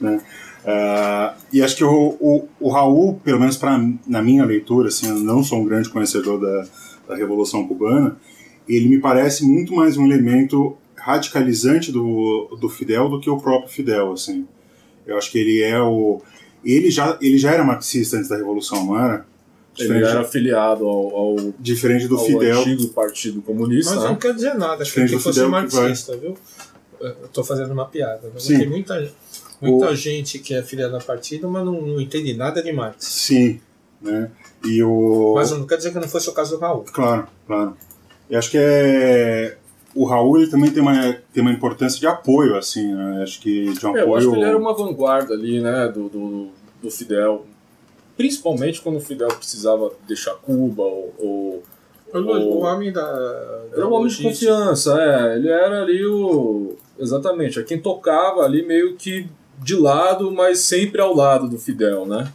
né? 0.00 0.20
Ah, 0.66 1.34
e 1.52 1.62
acho 1.62 1.76
que 1.76 1.84
o, 1.84 2.16
o, 2.20 2.48
o 2.60 2.68
Raul, 2.68 3.20
pelo 3.24 3.38
menos 3.40 3.56
pra, 3.56 3.78
na 4.06 4.20
minha 4.22 4.44
leitura, 4.44 4.88
assim, 4.88 5.08
eu 5.08 5.14
não 5.14 5.42
sou 5.44 5.60
um 5.60 5.64
grande 5.64 5.88
conhecedor 5.88 6.40
da, 6.40 6.66
da 7.08 7.16
Revolução 7.16 7.66
Cubana, 7.66 8.16
ele 8.68 8.88
me 8.88 8.98
parece 8.98 9.44
muito 9.46 9.72
mais 9.74 9.96
um 9.96 10.04
elemento 10.04 10.76
radicalizante 10.96 11.90
do, 11.92 12.56
do 12.60 12.68
Fidel 12.68 13.08
do 13.08 13.20
que 13.20 13.30
o 13.30 13.38
próprio 13.38 13.70
Fidel. 13.70 14.12
Assim. 14.12 14.46
Eu 15.06 15.16
acho 15.16 15.30
que 15.30 15.38
ele 15.38 15.62
é 15.62 15.80
o. 15.80 16.20
Ele 16.64 16.90
já, 16.90 17.16
ele 17.22 17.38
já 17.38 17.52
era 17.52 17.64
marxista 17.64 18.16
antes 18.16 18.28
da 18.28 18.36
Revolução, 18.36 18.84
não 18.84 18.98
era? 18.98 19.24
Ele 19.78 20.04
era 20.04 20.20
afiliado 20.20 20.86
ao, 20.86 21.16
ao, 21.16 21.36
diferente 21.58 22.08
do 22.08 22.16
ao 22.16 22.24
Fidel. 22.24 22.60
antigo 22.60 22.88
Partido 22.88 23.42
Comunista. 23.42 23.94
Mas 23.94 24.02
né? 24.04 24.08
não 24.08 24.16
quer 24.16 24.34
dizer 24.34 24.54
nada, 24.54 24.78
que 24.78 24.84
Diferente 24.84 25.10
que 25.10 25.16
do 25.16 25.22
fosse 25.22 25.40
Fidel 25.40 25.66
que 25.68 25.74
marxista, 25.74 26.16
viu? 26.16 26.36
Eu 27.00 27.28
tô 27.32 27.44
fazendo 27.44 27.72
uma 27.72 27.86
piada. 27.86 28.30
Mas 28.32 28.42
Sim. 28.42 28.58
Tem 28.58 28.68
muita, 28.68 29.10
muita 29.60 29.94
gente 29.94 30.38
que 30.38 30.54
é 30.54 30.62
filiada 30.62 30.96
a 30.96 31.00
partido, 31.00 31.48
mas 31.48 31.64
não, 31.64 31.80
não 31.80 32.00
entende 32.00 32.34
nada 32.34 32.62
de 32.62 32.72
Marx. 32.72 33.04
Sim. 33.04 33.60
Né? 34.00 34.30
E 34.64 34.82
o. 34.82 35.34
Mas 35.36 35.50
não 35.50 35.66
quer 35.66 35.76
dizer 35.76 35.92
que 35.92 35.98
não 35.98 36.08
fosse 36.08 36.28
o 36.28 36.32
caso 36.32 36.56
do 36.56 36.60
Raul. 36.60 36.84
Claro, 36.92 37.26
claro. 37.46 37.76
E 38.28 38.36
acho 38.36 38.50
que 38.50 38.58
é. 38.58 39.56
O 39.94 40.04
Raul 40.04 40.38
ele 40.38 40.50
também 40.50 40.70
tem 40.70 40.82
uma, 40.82 41.12
tem 41.32 41.42
uma 41.42 41.50
importância 41.50 41.98
de 41.98 42.06
apoio, 42.06 42.56
assim, 42.56 42.92
né? 42.94 43.22
Acho 43.22 43.40
que 43.40 43.72
de 43.72 43.86
um 43.86 43.96
É, 43.96 44.00
eu 44.00 44.04
apoio. 44.04 44.16
acho 44.18 44.30
que 44.30 44.36
ele 44.36 44.44
era 44.44 44.58
uma 44.58 44.76
vanguarda 44.76 45.34
ali, 45.34 45.60
né, 45.60 45.88
do, 45.88 46.08
do, 46.08 46.48
do 46.80 46.90
Fidel. 46.90 47.46
Principalmente 48.18 48.82
quando 48.82 48.96
o 48.96 49.00
Fidel 49.00 49.28
precisava 49.28 49.92
deixar 50.06 50.34
Cuba 50.34 50.82
ou... 50.82 51.14
ou 51.18 51.62
O, 52.12 52.18
o 52.18 52.58
homem 52.62 52.92
da. 52.92 53.02
da 53.02 53.76
era 53.76 53.86
um 53.86 53.92
homem 53.92 54.08
de 54.08 54.22
confiança, 54.22 55.00
é. 55.00 55.36
Ele 55.36 55.48
era 55.48 55.82
ali 55.82 56.04
o... 56.04 56.74
Exatamente, 56.98 57.60
é 57.60 57.62
quem 57.62 57.80
tocava 57.80 58.42
ali 58.42 58.66
meio 58.66 58.96
que 58.96 59.28
de 59.62 59.76
lado, 59.76 60.32
mas 60.32 60.58
sempre 60.58 61.00
ao 61.00 61.14
lado 61.14 61.48
do 61.48 61.58
Fidel, 61.58 62.04
né? 62.04 62.32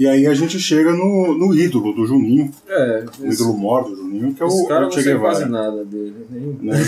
E 0.00 0.08
aí 0.08 0.26
a 0.26 0.32
gente 0.32 0.58
chega 0.58 0.92
no, 0.94 1.36
no 1.36 1.54
ídolo 1.54 1.92
do 1.92 2.06
Juninho, 2.06 2.50
É, 2.66 3.04
o 3.20 3.26
esse, 3.26 3.42
ídolo 3.42 3.58
mor 3.58 3.84
do 3.84 3.94
Juninho, 3.94 4.32
que 4.32 4.42
é 4.42 4.46
o, 4.46 4.64
cara 4.66 4.80
o 4.80 4.84
não 4.84 4.90
Che 4.92 5.02
sei 5.02 5.14
quase 5.18 5.44
Guevara. 5.44 5.70
nada 5.70 5.84
dele. 5.84 6.26
Nem... 6.30 6.56
Né? 6.72 6.78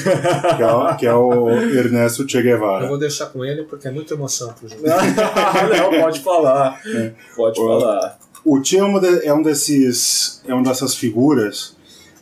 que, 0.56 0.62
é, 0.62 0.72
o- 0.72 0.96
que 0.96 1.06
é 1.06 1.14
o 1.14 1.50
Ernesto 1.50 2.26
Che 2.26 2.38
Eu 2.38 2.42
Guevara. 2.42 2.88
vou 2.88 2.96
deixar 2.98 3.26
com 3.26 3.44
ele 3.44 3.64
porque 3.64 3.86
é 3.86 3.90
muita 3.90 4.14
emoção 4.14 4.54
pro 4.54 4.66
jogo. 4.66 4.80
não, 4.86 5.90
pode 6.00 6.20
falar. 6.20 6.80
Pode 7.36 7.60
Ó. 7.60 7.80
falar. 7.80 8.18
O 8.44 8.64
Che 8.64 8.78
é, 8.78 8.82
uma 8.82 8.98
de- 8.98 9.26
é 9.26 9.34
um 9.34 9.42
desses, 9.42 10.42
é 10.48 10.54
uma 10.54 10.62
dessas 10.62 10.94
figuras 10.94 11.76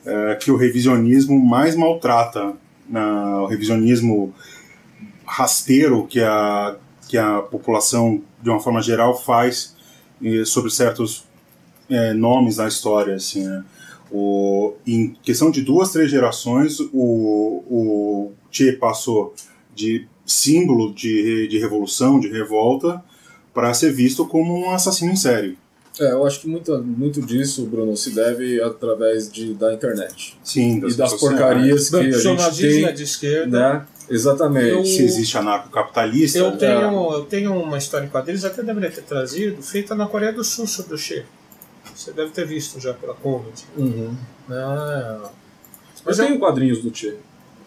é, 0.04 0.34
que 0.34 0.50
o 0.50 0.56
revisionismo 0.56 1.38
mais 1.38 1.76
maltrata. 1.76 2.52
Na, 2.88 3.42
o 3.42 3.46
revisionismo 3.46 4.34
rasteiro 5.24 6.08
que 6.08 6.20
a, 6.20 6.74
que 7.08 7.16
a 7.16 7.38
população, 7.42 8.20
de 8.42 8.50
uma 8.50 8.58
forma 8.58 8.82
geral, 8.82 9.16
faz 9.16 9.76
sobre 10.44 10.70
certos 10.70 11.24
eh, 11.88 12.12
nomes 12.14 12.56
na 12.56 12.68
história. 12.68 13.14
Assim, 13.14 13.44
né? 13.44 13.64
o, 14.10 14.74
em 14.86 15.14
questão 15.22 15.50
de 15.50 15.62
duas, 15.62 15.92
três 15.92 16.10
gerações, 16.10 16.80
o, 16.80 17.64
o 17.68 18.32
Che 18.50 18.72
passou 18.72 19.34
de 19.74 20.06
símbolo 20.26 20.92
de, 20.92 21.48
de 21.48 21.58
revolução, 21.58 22.18
de 22.18 22.28
revolta, 22.28 23.02
para 23.54 23.72
ser 23.74 23.92
visto 23.92 24.26
como 24.26 24.56
um 24.56 24.70
assassino 24.70 25.12
em 25.12 25.16
série. 25.16 25.58
É, 25.98 26.12
eu 26.12 26.24
acho 26.24 26.40
que 26.40 26.48
muito, 26.48 26.82
muito 26.82 27.20
disso, 27.20 27.66
Bruno, 27.66 27.96
se 27.96 28.10
deve 28.10 28.62
através 28.62 29.30
de, 29.30 29.54
da 29.54 29.74
internet. 29.74 30.38
Sim, 30.42 30.78
e 30.78 30.80
das 30.80 30.96
redes 30.96 31.10
sociais. 31.10 31.20
porcarias 31.20 31.90
que 31.90 31.96
a 31.96 32.02
gente 32.02 32.18
jornalismo 32.20 32.84
é 32.84 32.86
tem. 32.86 32.94
de 32.94 33.02
esquerda. 33.02 33.72
Né? 33.74 33.86
Exatamente. 34.10 34.68
Eu- 34.70 34.84
Se 34.84 35.02
existe 35.04 35.38
anarcocapitalista, 35.38 36.38
Eu 36.38 36.50
né? 36.50 36.56
tenho, 36.56 37.12
eu 37.12 37.24
tenho 37.26 37.54
uma 37.54 37.78
história 37.78 38.04
em 38.06 38.08
quadrinhos, 38.08 38.44
até 38.44 38.62
deveria 38.62 38.90
ter 38.90 39.02
trazido, 39.02 39.62
feita 39.62 39.94
na 39.94 40.06
Coreia 40.06 40.32
do 40.32 40.42
Sul 40.42 40.66
sobre 40.66 40.94
o 40.94 40.98
Che. 40.98 41.24
Você 41.94 42.12
deve 42.12 42.30
ter 42.30 42.46
visto 42.46 42.80
já 42.80 42.92
pela 42.92 43.14
Comedy. 43.14 43.64
Uhum. 43.76 44.14
Ah, 44.50 45.30
Mas 46.04 46.18
Mas 46.18 46.26
tem 46.28 46.38
quadrinhos 46.38 46.82
do 46.82 46.94
Che. 46.94 47.14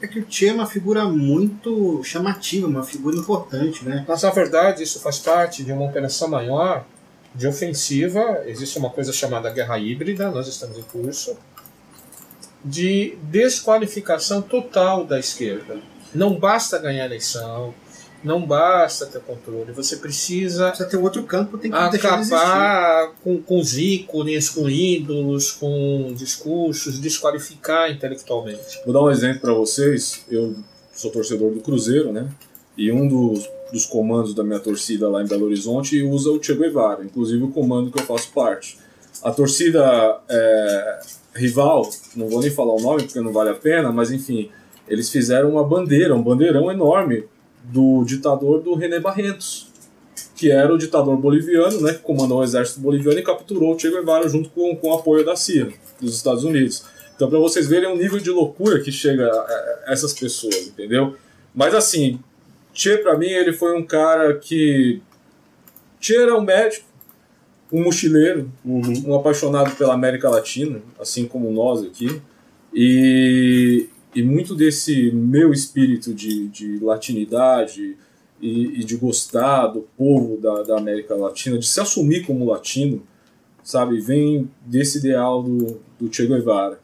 É 0.02 0.07
que 0.07 0.20
o 0.20 0.26
Che 0.30 0.48
é 0.49 0.53
uma 0.53 0.65
figura 0.65 1.06
muito 1.06 2.03
chamativa, 2.03 2.68
uma 2.68 2.84
figura 2.84 3.15
importante, 3.15 3.86
né? 3.86 4.03
Mas 4.07 4.22
na 4.24 4.32
verdade 4.32 4.84
isso 4.84 4.99
faz 4.99 5.20
parte 5.20 5.64
de 5.64 5.72
uma 5.72 5.86
operação 5.86 6.28
maior 6.28 6.84
de 7.34 7.48
ofensiva. 7.48 8.44
Existe 8.45 8.78
uma 8.78 8.90
coisa 8.90 9.14
chamada 9.14 9.49
guerra 9.49 9.78
híbrida, 9.80 10.30
nós 10.30 10.48
estamos 10.48 10.78
em 10.78 10.82
curso, 10.84 11.38
de 12.65 13.18
desqualificação 13.24 14.41
total 14.41 15.06
da 15.06 15.20
esquerda. 15.20 15.78
Não 16.14 16.38
basta 16.40 16.77
ganhar 16.77 17.03
a 17.03 17.06
eleição, 17.06 17.73
Não 18.23 18.45
basta 18.45 19.06
ter 19.06 19.19
controle, 19.19 19.73
você 19.73 19.98
precisa 19.98 20.68
Precisa 20.69 20.90
ter 20.90 20.95
outro 20.98 21.23
campo, 21.23 21.57
tem 21.57 21.69
que 21.69 21.90
deixar 21.90 22.15
de 22.15 22.22
existir. 22.22 22.34
acabar 22.35 23.11
com, 23.22 23.41
com 23.41 23.60
os 23.60 23.77
ícones, 23.77 24.49
com 24.49 24.69
ídolos, 24.69 25.52
com 25.52 26.14
discursos, 26.15 26.99
desqualificar 26.99 27.91
intelectualmente. 27.91 28.80
Vou 28.85 28.94
dar 28.94 29.02
um 29.03 29.11
exemplo 29.11 29.41
para 29.41 29.53
vocês. 29.53 30.23
Eu 30.31 30.56
sou 30.94 31.11
torcedor 31.11 31.52
do 31.52 31.60
Cruzeiro, 31.60 32.14
né? 32.14 32.30
E 32.77 32.91
um 32.94 33.07
dos, 33.10 33.49
dos 33.73 33.85
comandos 33.85 34.34
da 34.34 34.44
minha 34.44 34.60
torcida 34.60 35.10
lá 35.10 35.22
em 35.22 35.27
Belo 35.27 35.45
Horizonte 35.45 36.02
usa 36.02 36.30
o 36.31 36.41
Che 36.41 36.56
Guevara, 36.56 37.03
inclusive 37.03 37.44
o 37.44 37.49
comando 37.52 37.91
que 37.91 37.99
eu 37.99 38.06
faço 38.06 38.31
parte. 38.31 38.77
A 39.22 39.31
torcida 39.31 40.19
é, 40.30 40.99
rival, 41.35 41.90
não 42.15 42.30
vou 42.30 42.40
nem 42.40 42.49
falar 42.49 42.73
o 42.73 42.81
nome 42.81 43.03
porque 43.03 43.19
não 43.19 43.34
vale 43.34 43.49
a 43.49 43.53
pena, 43.56 43.91
mas 43.91 44.11
enfim, 44.11 44.49
eles 44.88 45.10
fizeram 45.10 45.52
uma 45.52 45.64
bandeira, 45.64 46.16
um 46.16 46.22
bandeirão 46.22 46.72
enorme 46.72 47.26
do 47.64 48.04
ditador 48.06 48.62
do 48.62 48.74
René 48.76 49.00
Barretos, 49.00 49.72
que 50.36 50.52
era 50.52 50.74
o 50.74 50.78
ditador 50.78 51.16
boliviano, 51.18 51.82
né, 51.82 51.94
que 51.94 52.00
comandou 52.00 52.40
o 52.40 52.44
exército 52.44 52.80
boliviano 52.80 53.20
e 53.20 53.24
capturou 53.24 53.74
o 53.74 53.80
Che 53.80 53.90
Guevara 53.90 54.28
junto 54.28 54.50
com, 54.50 54.76
com 54.76 54.90
o 54.90 54.94
apoio 54.94 55.26
da 55.26 55.36
CIA, 55.36 55.72
dos 56.02 56.16
Estados 56.16 56.44
Unidos. 56.44 56.84
Então, 57.16 57.30
para 57.30 57.40
vocês 57.40 57.68
verem 57.68 57.90
o 57.92 57.96
nível 57.96 58.20
de 58.20 58.30
loucura 58.30 58.80
que 58.80 58.92
chega 58.92 59.28
a, 59.28 59.86
a 59.88 59.94
essas 59.94 60.14
pessoas, 60.14 60.68
entendeu? 60.68 61.16
Mas 61.54 61.74
assim, 61.74 62.20
Che 62.74 62.98
para 62.98 63.18
mim 63.18 63.28
ele 63.28 63.54
foi 63.54 63.78
um 63.78 63.86
cara 63.86 64.34
que 64.36 65.02
Che 66.02 66.16
era 66.18 66.36
um 66.36 66.42
médico, 66.42 66.86
um 67.72 67.84
mochileiro, 67.84 68.52
Uhum. 68.66 69.04
um 69.08 69.16
apaixonado 69.16 69.76
pela 69.78 69.94
América 69.94 70.30
Latina, 70.30 70.82
assim 71.00 71.26
como 71.26 71.52
nós 71.52 71.84
aqui, 71.84 72.22
e, 72.74 73.88
e 74.15 74.23
muito 74.23 74.56
desse 74.56 75.11
meu 75.11 75.52
espírito 75.52 76.14
de, 76.14 76.48
de 76.48 76.80
latinidade 76.80 77.98
e, 78.41 78.80
e 78.80 78.84
de 78.84 78.95
gostar 78.98 79.68
do 79.68 79.88
povo 79.98 80.38
da, 80.38 80.64
da 80.64 80.77
América 80.77 81.15
Latina, 81.15 81.57
de 81.57 81.65
se 81.65 81.80
assumir 81.80 82.26
como 82.26 82.45
latino, 82.45 83.02
sabe, 83.64 83.99
vem 83.99 84.49
desse 84.65 84.98
ideal 84.99 85.41
do, 85.41 85.80
do 85.99 86.14
Che 86.14 86.27
Guevara. 86.27 86.80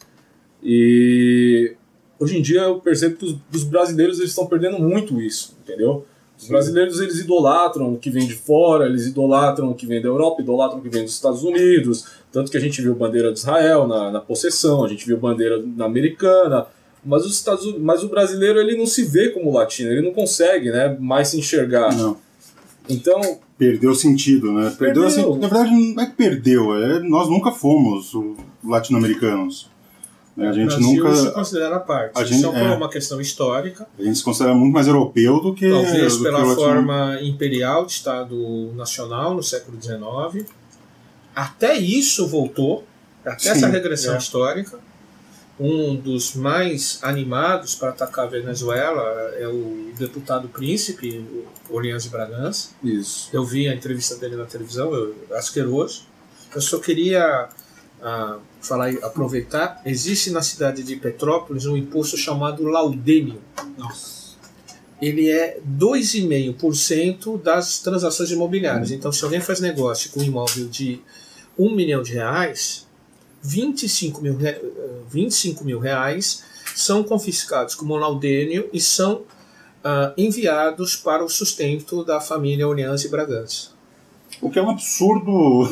E 0.63 1.75
hoje 2.19 2.37
em 2.37 2.41
dia 2.41 2.61
eu 2.61 2.79
percebo 2.79 3.17
que 3.17 3.25
os, 3.25 3.35
os 3.53 3.63
brasileiros 3.63 4.19
eles 4.19 4.31
estão 4.31 4.47
perdendo 4.47 4.79
muito 4.79 5.21
isso, 5.21 5.57
entendeu? 5.61 6.05
Os 6.37 6.47
brasileiros 6.47 7.01
eles 7.01 7.19
idolatram 7.19 7.93
o 7.93 7.97
que 7.97 8.09
vem 8.09 8.25
de 8.25 8.33
fora, 8.33 8.85
eles 8.85 9.05
idolatram 9.05 9.71
o 9.71 9.75
que 9.75 9.85
vem 9.85 10.01
da 10.01 10.07
Europa, 10.07 10.41
idolatram 10.41 10.79
o 10.79 10.81
que 10.81 10.87
vem 10.87 11.03
dos 11.03 11.13
Estados 11.13 11.43
Unidos. 11.43 12.05
Tanto 12.31 12.49
que 12.49 12.55
a 12.55 12.61
gente 12.61 12.81
viu 12.81 12.95
bandeira 12.95 13.33
de 13.33 13.39
Israel 13.39 13.85
na, 13.85 14.09
na 14.09 14.21
possessão, 14.21 14.85
a 14.85 14.87
gente 14.87 15.05
viu 15.05 15.17
bandeira 15.17 15.61
na 15.61 15.83
americana. 15.83 16.65
Mas, 17.03 17.25
os 17.25 17.33
Estados, 17.33 17.63
Unidos- 17.63 17.81
mas 17.81 18.03
o 18.03 18.09
brasileiro 18.09 18.59
ele 18.59 18.77
não 18.77 18.85
se 18.85 19.03
vê 19.03 19.29
como 19.29 19.53
latino, 19.53 19.89
ele 19.91 20.01
não 20.01 20.13
consegue 20.13 20.69
né, 20.71 20.95
mais 20.99 21.29
se 21.29 21.37
enxergar. 21.39 21.95
Não. 21.95 22.17
Então, 22.87 23.39
Perdeu 23.57 23.93
sentido, 23.93 24.53
né? 24.53 24.73
Perdeu, 24.77 25.03
Perdeu. 25.03 25.05
assim, 25.05 25.39
na 25.39 25.47
verdade, 25.49 25.71
não 25.93 26.01
é 26.03 26.05
que 26.05 26.13
perdeu, 26.13 26.75
é, 26.81 26.99
nós 27.01 27.29
nunca 27.29 27.51
fomos 27.51 28.13
o- 28.13 28.35
latino-americanos. 28.63 29.69
A 30.37 30.41
o 30.49 30.53
gente 30.53 30.67
Brasil 30.67 30.87
se 30.87 30.95
nunca. 30.95 31.31
considera 31.31 31.79
parte. 31.81 32.17
a 32.17 32.23
Isso 32.23 32.33
gente- 32.33 32.45
é 32.45 32.49
por 32.51 32.57
é. 32.57 32.75
uma 32.75 32.89
questão 32.89 33.19
histórica, 33.19 33.85
A 33.99 34.01
gente 34.03 34.17
se 34.17 34.23
considera 34.23 34.55
muito 34.55 34.73
mais 34.73 34.87
europeu 34.87 35.41
do 35.41 35.53
que. 35.53 35.69
talvez 35.69 36.13
do 36.13 36.17
que 36.19 36.23
pela 36.23 36.37
latino- 36.39 36.55
forma 36.55 37.19
imperial 37.21 37.85
de 37.85 37.91
Estado 37.91 38.71
Nacional 38.75 39.33
no 39.35 39.43
século 39.43 39.77
XIX. 39.81 40.45
Até 41.35 41.77
isso 41.77 42.25
voltou, 42.27 42.85
até 43.25 43.39
Sim, 43.39 43.49
essa 43.49 43.67
regressão 43.67 44.15
é. 44.15 44.17
histórica. 44.17 44.79
Um 45.59 45.97
dos 45.97 46.35
mais 46.35 46.99
animados 47.01 47.75
para 47.75 47.89
atacar 47.89 48.25
a 48.25 48.29
Venezuela 48.29 49.01
é 49.37 49.47
o 49.47 49.91
deputado 49.97 50.47
príncipe, 50.47 51.25
Orleans 51.69 52.03
de 52.03 52.09
Bragança. 52.09 52.69
isso. 52.81 53.29
Eu 53.33 53.43
vi 53.43 53.67
a 53.67 53.75
entrevista 53.75 54.15
dele 54.15 54.37
na 54.37 54.45
televisão, 54.45 54.93
eu, 54.93 55.15
asqueroso. 55.31 56.03
Eu 56.55 56.61
só 56.61 56.79
queria 56.79 57.49
ah, 58.01 58.37
falar, 58.61 58.89
aproveitar. 59.03 59.81
Existe 59.85 60.31
na 60.31 60.41
cidade 60.41 60.81
de 60.81 60.95
Petrópolis 60.95 61.65
um 61.65 61.75
imposto 61.75 62.15
chamado 62.15 62.63
laudêmio. 62.63 63.41
Nossa. 63.77 64.19
Ele 65.01 65.29
é 65.29 65.59
2,5% 65.77 67.41
das 67.41 67.79
transações 67.79 68.31
imobiliárias. 68.31 68.91
Então, 68.91 69.11
se 69.11 69.23
alguém 69.23 69.39
faz 69.39 69.59
negócio 69.59 70.11
com 70.11 70.19
um 70.19 70.23
imóvel 70.23 70.67
de 70.67 71.01
1 71.57 71.75
milhão 71.75 72.01
de 72.01 72.13
reais, 72.13 72.87
25 73.41 74.21
mil, 74.21 74.35
re- 74.37 74.49
eh, 74.61 74.89
25 75.09 75.63
mil 75.63 75.79
reais 75.79 76.43
são 76.75 77.03
confiscados 77.03 77.75
como 77.75 77.95
laudêmio 77.97 78.69
e 78.73 78.79
são 78.79 79.23
ah, 79.83 80.13
enviados 80.17 80.95
para 80.95 81.23
o 81.23 81.29
sustento 81.29 82.03
da 82.03 82.19
família 82.19 82.67
Orleans 82.67 83.03
e 83.05 83.09
Bragança. 83.09 83.69
O 84.41 84.49
que 84.49 84.59
é 84.59 84.61
um 84.61 84.69
absurdo. 84.69 85.67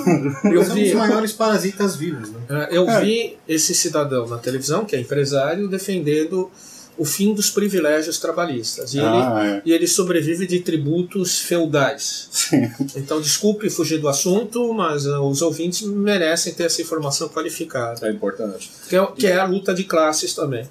Eu 0.51 0.63
São 0.65 0.75
vi, 0.75 0.87
os 0.89 0.93
maiores 0.93 1.31
parasitas 1.31 1.95
vivos, 1.95 2.29
né? 2.31 2.39
ah, 2.49 2.67
eu 2.71 2.89
É. 2.89 3.01
vi 3.01 3.37
esse 3.47 3.73
cidadão 3.75 4.27
na 4.27 4.37
televisão, 4.37 4.83
que 4.83 4.95
é 4.95 4.99
empresário, 4.99 5.67
defendendo 5.69 6.49
o 6.97 7.05
fim 7.05 7.33
dos 7.33 7.49
privilégios 7.49 8.19
trabalhistas. 8.19 8.93
E, 8.93 8.97
ele, 8.97 9.07
ah, 9.07 9.41
é. 9.45 9.61
e 9.65 9.71
ele 9.71 9.87
sobrevive 9.87 10.47
de 10.47 10.59
tributos 10.59 11.39
feudais. 11.39 12.27
Sim. 12.31 12.69
Então, 12.95 13.21
desculpe 13.21 13.69
fugir 13.69 13.99
do 13.99 14.07
assunto, 14.07 14.73
mas 14.73 15.05
ah, 15.07 15.21
os 15.21 15.41
ouvintes 15.41 15.81
merecem 15.83 16.53
ter 16.53 16.63
essa 16.65 16.81
informação 16.81 17.29
qualificada, 17.29 18.07
É 18.07 18.11
importante. 18.11 18.71
que 18.89 18.95
é, 18.95 19.05
que 19.07 19.27
é 19.27 19.37
a 19.37 19.45
luta 19.45 19.73
de 19.73 19.83
classes 19.83 20.33
também. 20.33 20.67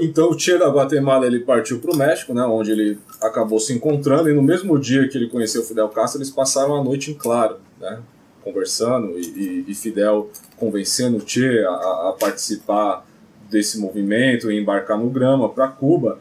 Então 0.00 0.30
o 0.30 0.38
Che 0.38 0.56
da 0.56 0.68
Guatemala 0.70 1.26
ele 1.26 1.40
partiu 1.40 1.78
para 1.80 1.90
o 1.92 1.96
México, 1.96 2.32
né, 2.32 2.42
onde 2.44 2.70
ele 2.70 2.98
acabou 3.20 3.60
se 3.60 3.74
encontrando 3.74 4.30
e 4.30 4.32
no 4.32 4.40
mesmo 4.42 4.78
dia 4.78 5.06
que 5.06 5.18
ele 5.18 5.28
conheceu 5.28 5.62
Fidel 5.62 5.90
Castro 5.90 6.18
eles 6.18 6.30
passaram 6.30 6.74
a 6.74 6.82
noite 6.82 7.10
em 7.10 7.14
claro, 7.14 7.56
né, 7.78 7.98
conversando 8.42 9.18
e, 9.18 9.20
e- 9.20 9.64
e 9.68 9.74
Fidel 9.74 10.30
convencendo 10.56 11.18
o 11.18 11.22
Che 11.28 11.62
a, 11.68 12.08
a 12.08 12.16
participar 12.18 13.05
desse 13.50 13.78
movimento 13.78 14.50
e 14.50 14.58
embarcar 14.58 14.98
no 14.98 15.08
Grama 15.10 15.48
para 15.48 15.68
Cuba 15.68 16.18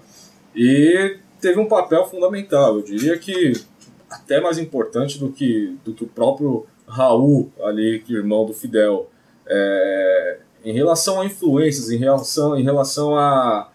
e 0.55 1.17
teve 1.41 1.59
um 1.59 1.67
papel 1.67 2.05
fundamental, 2.05 2.77
eu 2.77 2.81
diria 2.81 3.17
que 3.17 3.53
até 4.09 4.39
mais 4.39 4.57
importante 4.57 5.19
do 5.19 5.29
que 5.31 5.75
do 5.83 5.93
que 5.93 6.03
o 6.03 6.07
próprio 6.07 6.65
Raul 6.87 7.51
ali, 7.63 7.99
que 7.99 8.13
é 8.13 8.17
irmão 8.17 8.45
do 8.45 8.53
Fidel. 8.53 9.09
É, 9.47 10.37
em 10.63 10.73
relação 10.73 11.21
a 11.21 11.25
influências, 11.25 11.91
em 11.91 11.97
relação, 11.97 12.57
em 12.57 12.63
relação 12.63 13.15
a, 13.15 13.69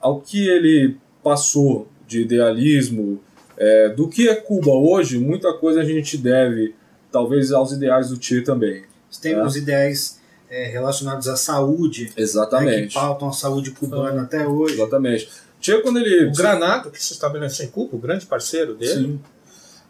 ao 0.00 0.20
que 0.20 0.46
ele 0.46 0.96
passou 1.22 1.88
de 2.06 2.22
idealismo, 2.22 3.20
é, 3.56 3.88
do 3.90 4.08
que 4.08 4.28
é 4.28 4.34
Cuba 4.34 4.70
hoje, 4.72 5.18
muita 5.18 5.52
coisa 5.54 5.80
a 5.80 5.84
gente 5.84 6.18
deve, 6.18 6.74
talvez, 7.10 7.52
aos 7.52 7.72
ideais 7.72 8.10
do 8.10 8.22
Che 8.22 8.42
também. 8.42 8.84
Tem 9.22 9.32
É. 9.32 9.42
os 9.42 9.56
ideais 9.56 10.17
é, 10.50 10.64
relacionados 10.66 11.28
à 11.28 11.36
saúde, 11.36 12.04
né, 12.04 12.10
que 12.14 12.22
Exatamente. 12.22 12.94
pautam 12.94 13.28
a 13.28 13.32
saúde 13.32 13.70
cubana 13.72 14.22
até 14.22 14.46
hoje. 14.46 14.74
Exatamente. 14.74 15.28
Che, 15.60 15.80
quando 15.80 15.98
ele. 15.98 16.26
O 16.26 16.32
Granado, 16.32 16.90
que 16.90 17.02
se 17.02 17.12
estabeleceu 17.12 17.66
em 17.66 17.70
Cuba, 17.70 17.96
o 17.96 17.98
grande 17.98 18.26
parceiro 18.26 18.74
dele, 18.74 18.94
Sim, 18.94 19.20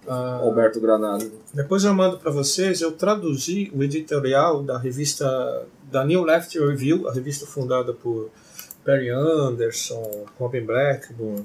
ah, 0.07 0.41
Alberto 0.43 0.81
Granado. 0.81 1.31
Depois 1.53 1.85
eu 1.85 1.95
mando 1.95 2.19
para 2.19 2.31
vocês, 2.31 2.81
eu 2.81 2.93
traduzi 2.93 3.71
o 3.75 3.83
editorial 3.83 4.63
da 4.63 4.79
revista 4.79 5.67
da 5.91 6.05
New 6.05 6.25
Left 6.25 6.59
Review, 6.59 7.09
a 7.09 7.13
revista 7.13 7.47
fundada 7.47 7.93
por 7.93 8.31
Perry 8.85 9.11
Anderson, 9.11 10.25
Robin 10.39 10.65
Blackburn, 10.65 11.45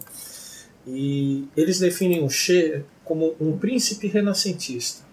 e 0.88 1.48
eles 1.56 1.80
definem 1.80 2.24
o 2.24 2.30
Che 2.30 2.84
como 3.04 3.36
um 3.40 3.58
príncipe 3.58 4.08
renascentista. 4.08 5.04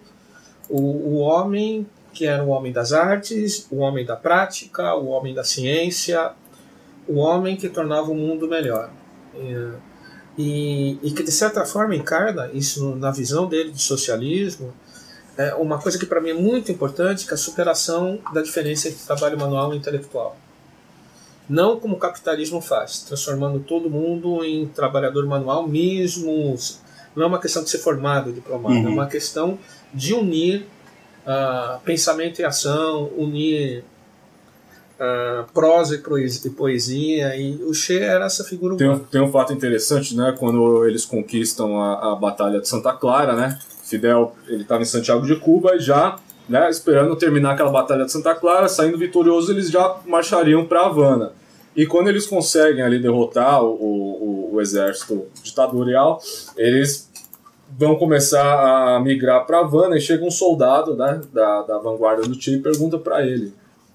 O, 0.69 0.81
o 0.81 1.17
homem 1.17 1.85
que 2.21 2.27
era 2.27 2.45
o 2.45 2.49
homem 2.49 2.71
das 2.71 2.93
artes, 2.93 3.67
o 3.71 3.79
homem 3.79 4.05
da 4.05 4.15
prática, 4.15 4.95
o 4.95 5.07
homem 5.07 5.33
da 5.33 5.43
ciência, 5.43 6.33
o 7.09 7.15
homem 7.17 7.57
que 7.57 7.67
tornava 7.67 8.11
o 8.11 8.15
mundo 8.15 8.47
melhor. 8.47 8.91
É, 9.35 9.71
e, 10.37 10.99
e 11.03 11.13
que 11.13 11.23
de 11.23 11.33
certa 11.33 11.65
forma 11.65 11.97
encarna 11.97 12.51
isso 12.53 12.95
na 12.97 13.11
visão 13.11 13.47
dele 13.49 13.71
de 13.71 13.81
socialismo 13.81 14.71
é 15.39 15.55
uma 15.55 15.79
coisa 15.79 15.99
que 15.99 16.05
para 16.05 16.21
mim 16.21 16.29
é 16.29 16.35
muito 16.35 16.71
importante 16.71 17.25
que 17.25 17.31
é 17.31 17.35
a 17.35 17.39
superação 17.39 18.19
da 18.35 18.43
diferença 18.43 18.89
entre 18.89 19.03
trabalho 19.07 19.39
manual 19.39 19.73
e 19.73 19.79
intelectual 19.79 20.37
não 21.49 21.81
como 21.81 21.95
o 21.97 21.99
capitalismo 21.99 22.61
faz 22.61 23.01
transformando 23.01 23.61
todo 23.61 23.89
mundo 23.89 24.45
em 24.45 24.67
trabalhador 24.67 25.25
manual 25.27 25.67
mesmo 25.67 26.55
não 27.17 27.25
é 27.25 27.27
uma 27.27 27.41
questão 27.41 27.65
de 27.65 27.71
ser 27.71 27.79
formado 27.79 28.31
diplomado 28.31 28.75
Uhum. 28.75 28.87
é 28.87 28.89
uma 28.89 29.07
questão 29.07 29.59
de 29.95 30.13
unir 30.13 30.67
ah, 31.27 31.79
pensamento 31.85 32.41
e 32.41 32.45
ação 32.45 33.11
unir 33.17 33.85
ah, 34.99 35.45
prosa 35.55 35.95
e 35.95 36.51
poesia, 36.51 37.37
e 37.37 37.63
o 37.65 37.73
Che 37.73 37.99
era 37.99 38.27
essa 38.27 38.45
figura 38.45 38.77
Tem 38.77 38.89
um, 38.89 38.99
tem 38.99 39.21
um 39.21 39.33
fato 39.33 39.53
interessante, 39.53 40.17
né? 40.17 40.35
Quando 40.39 40.87
eles 40.87 41.05
conquistam 41.05 41.81
a, 41.81 42.13
a 42.13 42.17
Batalha 42.17 42.61
de 42.61 42.69
Santa 42.69 42.93
Clara, 42.93 43.35
né? 43.35 43.59
Fidel 43.83 44.37
ele 44.47 44.63
estava 44.63 44.83
em 44.83 44.87
Santiago 44.87 45.27
de 45.27 45.35
Cuba 45.37 45.75
e 45.75 45.81
já, 45.81 46.17
né, 46.49 46.71
esperando 46.71 47.17
terminar 47.17 47.53
aquela 47.53 47.71
Batalha 47.71 48.05
de 48.05 48.13
Santa 48.13 48.35
Clara, 48.35 48.69
saindo 48.69 48.97
vitorioso, 48.97 49.51
eles 49.53 49.69
já 49.69 49.97
marchariam 50.07 50.65
para 50.65 50.87
Havana. 50.87 51.33
E 51.75 51.87
quando 51.87 52.09
eles 52.09 52.27
conseguem 52.27 52.83
ali 52.83 53.01
derrotar 53.01 53.63
o, 53.63 53.71
o, 53.71 54.51
o 54.55 54.61
exército 54.61 55.27
ditatorial, 55.43 56.21
eles 56.57 57.10
vão 57.79 57.97
começar 57.97 58.97
a 58.97 59.01
migrar 59.01 59.47
para 59.47 59.61
Havana 59.61 59.97
e 59.97 60.01
chega 60.01 60.25
um 60.25 60.31
soldado 60.31 60.95
né, 60.95 61.21
da, 61.33 61.63
da 61.63 61.79
vanguarda 61.79 62.23
do 62.23 62.41
Che 62.41 62.53
e 62.53 62.59
pergunta 62.61 62.99
para 62.99 63.25
ele. 63.27 63.53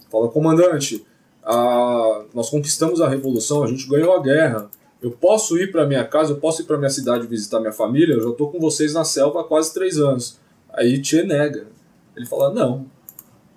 Fala, 0.10 0.30
comandante, 0.30 1.06
a, 1.43 2.23
nós 2.34 2.49
conquistamos 2.49 3.02
a 3.02 3.07
revolução, 3.07 3.64
a 3.64 3.68
gente 3.68 3.88
ganhou 3.88 4.15
a 4.15 4.22
guerra. 4.22 4.69
Eu 5.02 5.11
posso 5.11 5.57
ir 5.57 5.72
para 5.72 5.85
minha 5.85 6.03
casa, 6.03 6.34
eu 6.34 6.38
posso 6.38 6.61
ir 6.61 6.65
para 6.65 6.77
minha 6.77 6.89
cidade 6.89 7.27
visitar 7.27 7.60
minha 7.60 7.73
família, 7.73 8.15
eu 8.15 8.22
já 8.22 8.30
estou 8.30 8.49
com 8.49 8.60
vocês 8.60 8.93
na 8.93 9.03
selva 9.03 9.41
há 9.41 9.43
quase 9.43 9.73
três 9.73 9.99
anos. 9.99 10.39
Aí 10.73 11.03
Che 11.03 11.23
nega. 11.23 11.68
Ele 12.15 12.26
fala, 12.26 12.53
não, 12.53 12.85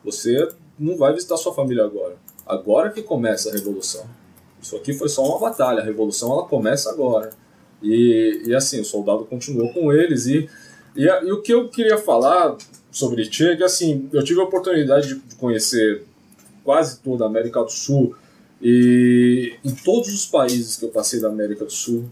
você 0.04 0.48
não 0.78 0.96
vai 0.96 1.12
visitar 1.12 1.36
sua 1.36 1.54
família 1.54 1.84
agora. 1.84 2.16
Agora 2.46 2.90
que 2.90 3.02
começa 3.02 3.50
a 3.50 3.52
revolução. 3.52 4.04
Isso 4.60 4.76
aqui 4.76 4.92
foi 4.92 5.08
só 5.08 5.24
uma 5.24 5.38
batalha, 5.38 5.80
a 5.80 5.84
revolução 5.84 6.32
ela 6.32 6.44
começa 6.44 6.90
agora. 6.90 7.30
E, 7.82 8.42
e 8.46 8.54
assim, 8.54 8.80
o 8.80 8.84
soldado 8.84 9.24
continuou 9.24 9.72
com 9.72 9.92
eles. 9.92 10.26
E, 10.26 10.48
e, 10.96 11.04
e 11.04 11.32
o 11.32 11.40
que 11.42 11.52
eu 11.52 11.68
queria 11.68 11.98
falar 11.98 12.56
sobre 12.90 13.24
Che 13.24 13.48
é 13.48 13.56
que 13.56 13.64
assim, 13.64 14.08
eu 14.12 14.22
tive 14.22 14.40
a 14.40 14.44
oportunidade 14.44 15.14
de 15.14 15.36
conhecer 15.36 16.04
quase 16.64 16.98
toda 17.00 17.24
a 17.24 17.26
América 17.28 17.62
do 17.62 17.70
Sul. 17.70 18.14
E 18.60 19.54
em 19.64 19.74
todos 19.74 20.12
os 20.12 20.26
países 20.26 20.76
que 20.76 20.84
eu 20.84 20.88
passei 20.88 21.20
da 21.20 21.28
América 21.28 21.64
do 21.64 21.72
Sul, 21.72 22.06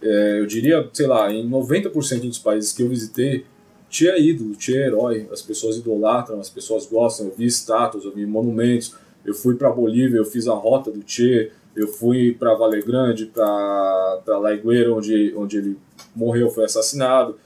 é, 0.00 0.40
eu 0.40 0.46
diria, 0.46 0.88
sei 0.92 1.06
lá, 1.06 1.32
em 1.32 1.48
90% 1.48 2.20
dos 2.22 2.38
países 2.38 2.72
que 2.72 2.82
eu 2.82 2.88
visitei, 2.88 3.44
tinha 3.88 4.18
ídolo, 4.18 4.56
tinha 4.56 4.78
herói. 4.78 5.28
As 5.30 5.42
pessoas 5.42 5.76
idolatram, 5.76 6.40
as 6.40 6.48
pessoas 6.48 6.86
gostam. 6.86 7.26
Eu 7.26 7.34
vi 7.36 7.44
estátuas, 7.44 8.04
eu 8.04 8.12
vi 8.12 8.24
monumentos. 8.24 8.94
Eu 9.24 9.34
fui 9.34 9.54
para 9.54 9.70
Bolívia, 9.70 10.16
eu 10.16 10.24
fiz 10.24 10.48
a 10.48 10.54
rota 10.54 10.90
do 10.90 11.02
Che. 11.06 11.52
Eu 11.74 11.88
fui 11.88 12.34
para 12.34 12.54
Vale 12.54 12.82
Grande, 12.82 13.26
para 13.26 14.38
La 14.38 14.52
Higuera, 14.52 14.92
onde, 14.92 15.34
onde 15.36 15.56
ele 15.56 15.78
morreu, 16.14 16.50
foi 16.50 16.64
assassinado. 16.64 17.36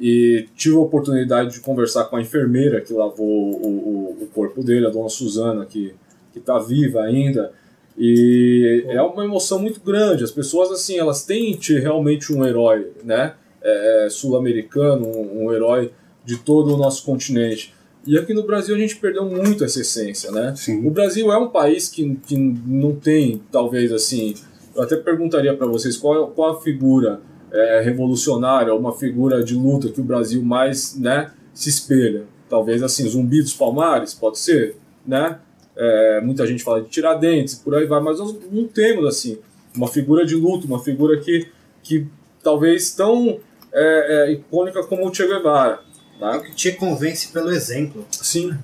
E 0.00 0.48
tive 0.56 0.76
a 0.76 0.80
oportunidade 0.80 1.52
de 1.52 1.60
conversar 1.60 2.04
com 2.04 2.16
a 2.16 2.20
enfermeira 2.20 2.80
que 2.80 2.92
lavou 2.92 3.26
o, 3.26 3.66
o, 3.66 4.22
o 4.22 4.26
corpo 4.34 4.62
dele, 4.62 4.86
a 4.86 4.90
dona 4.90 5.08
Suzana, 5.08 5.66
que 5.66 5.94
está 6.34 6.58
viva 6.58 7.02
ainda. 7.02 7.52
E 7.96 8.84
é 8.88 9.00
uma 9.02 9.24
emoção 9.24 9.58
muito 9.58 9.80
grande. 9.80 10.24
As 10.24 10.30
pessoas, 10.30 10.70
assim, 10.70 10.98
elas 10.98 11.24
têm 11.24 11.58
realmente 11.80 12.32
um 12.32 12.44
herói, 12.44 12.90
né? 13.04 13.34
É, 13.62 14.06
é, 14.06 14.10
sul-americano, 14.10 15.06
um, 15.06 15.44
um 15.44 15.52
herói 15.52 15.92
de 16.24 16.36
todo 16.38 16.74
o 16.74 16.76
nosso 16.76 17.04
continente. 17.04 17.73
E 18.06 18.18
aqui 18.18 18.34
no 18.34 18.42
Brasil 18.42 18.74
a 18.74 18.78
gente 18.78 18.96
perdeu 18.96 19.24
muito 19.24 19.64
essa 19.64 19.80
essência, 19.80 20.30
né? 20.30 20.54
Sim. 20.56 20.86
O 20.86 20.90
Brasil 20.90 21.32
é 21.32 21.38
um 21.38 21.48
país 21.48 21.88
que, 21.88 22.16
que 22.26 22.36
não 22.36 22.94
tem, 22.94 23.42
talvez 23.50 23.92
assim. 23.92 24.34
Eu 24.74 24.82
até 24.82 24.96
perguntaria 24.96 25.54
para 25.56 25.66
vocês 25.66 25.96
qual, 25.96 26.28
qual 26.28 26.56
a 26.56 26.60
figura 26.60 27.20
é, 27.52 27.80
revolucionária, 27.80 28.74
uma 28.74 28.92
figura 28.92 29.42
de 29.42 29.54
luta 29.54 29.88
que 29.88 30.00
o 30.00 30.04
Brasil 30.04 30.42
mais 30.42 30.98
né, 30.98 31.30
se 31.54 31.68
espelha. 31.68 32.24
Talvez 32.48 32.82
assim, 32.82 33.08
Zumbi 33.08 33.40
dos 33.40 33.54
Palmares, 33.54 34.12
pode 34.12 34.38
ser, 34.38 34.76
né? 35.06 35.38
É, 35.76 36.20
muita 36.20 36.46
gente 36.46 36.62
fala 36.62 36.82
de 36.82 36.88
Tiradentes, 36.88 37.54
por 37.54 37.74
aí 37.74 37.86
vai, 37.86 38.00
mas 38.00 38.18
nós 38.18 38.36
não 38.52 38.68
temos 38.68 39.06
assim 39.06 39.38
uma 39.76 39.88
figura 39.88 40.24
de 40.24 40.36
luta, 40.36 40.66
uma 40.66 40.78
figura 40.78 41.18
que, 41.18 41.48
que 41.82 42.06
talvez 42.42 42.94
tão 42.94 43.40
é, 43.72 44.28
é, 44.28 44.32
icônica 44.32 44.84
como 44.84 45.08
o 45.08 45.12
Che 45.12 45.26
Guevara. 45.26 45.80
Tá? 46.18 46.38
que 46.40 46.52
Che 46.54 46.72
convence 46.72 47.28
pelo 47.28 47.50
exemplo. 47.50 48.06
Sim. 48.10 48.56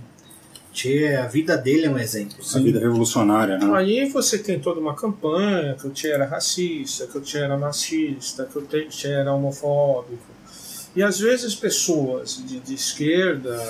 Che, 0.73 1.17
a 1.17 1.27
vida 1.27 1.57
dele 1.57 1.87
é 1.87 1.91
um 1.91 1.99
exemplo. 1.99 2.37
A 2.55 2.59
vida 2.59 2.79
revolucionária, 2.79 3.59
né? 3.59 3.75
Aí 3.75 4.09
você 4.09 4.39
tem 4.39 4.61
toda 4.61 4.81
uma 4.81 4.95
campanha 4.95 5.75
que 5.75 5.87
o 5.87 5.95
Che 5.95 6.09
era 6.09 6.25
racista, 6.25 7.07
que 7.07 7.19
o 7.19 7.25
Che 7.25 7.39
era 7.39 7.57
machista, 7.59 8.45
que 8.45 8.59
o 8.59 8.67
Che 8.89 9.09
era 9.09 9.35
homofóbico. 9.35 10.31
E 10.95 11.03
às 11.03 11.19
vezes 11.19 11.55
pessoas 11.55 12.43
de, 12.47 12.61
de 12.61 12.75
esquerda 12.75 13.61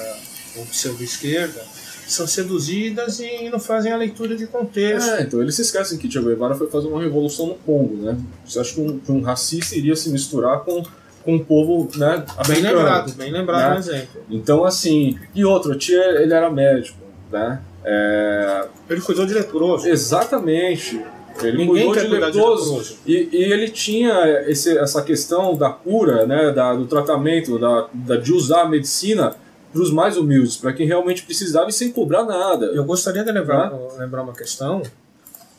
ou 0.56 0.64
pseudo-esquerda 0.66 1.62
são 2.06 2.26
seduzidas 2.26 3.20
e 3.20 3.48
não 3.50 3.60
fazem 3.60 3.92
a 3.92 3.96
leitura 3.96 4.36
de 4.36 4.46
contexto. 4.46 5.10
É, 5.10 5.22
então 5.22 5.40
eles 5.40 5.54
se 5.54 5.62
esquecem 5.62 5.96
que 5.96 6.10
Che 6.10 6.20
Guevara 6.20 6.54
foi 6.54 6.68
fazer 6.68 6.88
uma 6.88 7.00
revolução 7.00 7.46
no 7.46 7.54
Congo, 7.54 7.96
né? 7.96 8.18
Você 8.44 8.58
acha 8.58 8.74
que 8.74 8.80
um, 8.80 8.98
que 8.98 9.12
um 9.12 9.22
racista 9.22 9.76
iria 9.76 9.94
se 9.94 10.10
misturar 10.10 10.60
com 10.60 10.82
com 11.24 11.36
o 11.36 11.44
povo 11.44 11.88
né, 11.98 12.24
Bem 12.46 12.60
lembrado, 12.62 13.12
bem 13.14 13.30
lembrado 13.30 13.62
né? 13.68 13.74
no 13.74 13.78
exemplo. 13.78 14.22
Então, 14.30 14.64
assim, 14.64 15.18
e 15.34 15.44
outro, 15.44 15.72
o 15.72 15.74
Tia, 15.76 16.22
ele 16.22 16.32
era 16.32 16.50
médico, 16.50 16.98
né? 17.30 17.60
É, 17.84 18.66
Ele 18.88 19.00
cuidou 19.00 19.24
de 19.26 19.32
leproso. 19.34 19.88
exatamente. 19.88 21.02
Ele 21.42 21.58
Ninguém 21.64 21.86
cuidou 21.86 22.02
de 22.02 22.08
cuidar 22.10 22.30
de 22.30 22.36
leproso. 22.36 22.70
leproso. 22.72 22.98
E, 23.06 23.28
e 23.32 23.42
ele 23.44 23.68
tinha 23.70 24.44
esse, 24.46 24.76
essa 24.76 25.00
questão 25.02 25.56
da 25.56 25.70
cura, 25.70 26.26
né, 26.26 26.52
da, 26.52 26.74
do 26.74 26.86
tratamento, 26.86 27.58
da, 27.58 27.86
da, 27.92 28.16
de 28.16 28.32
usar 28.32 28.62
a 28.62 28.68
medicina 28.68 29.34
para 29.72 29.80
os 29.80 29.90
mais 29.90 30.16
humildes, 30.18 30.56
para 30.56 30.72
quem 30.72 30.86
realmente 30.86 31.22
precisava 31.22 31.70
e 31.70 31.72
sem 31.72 31.90
cobrar 31.92 32.24
nada. 32.24 32.66
Eu 32.66 32.84
gostaria 32.84 33.24
de 33.24 33.30
lembrar, 33.32 33.72
lembrar 33.98 34.22
uma 34.22 34.34
questão. 34.34 34.82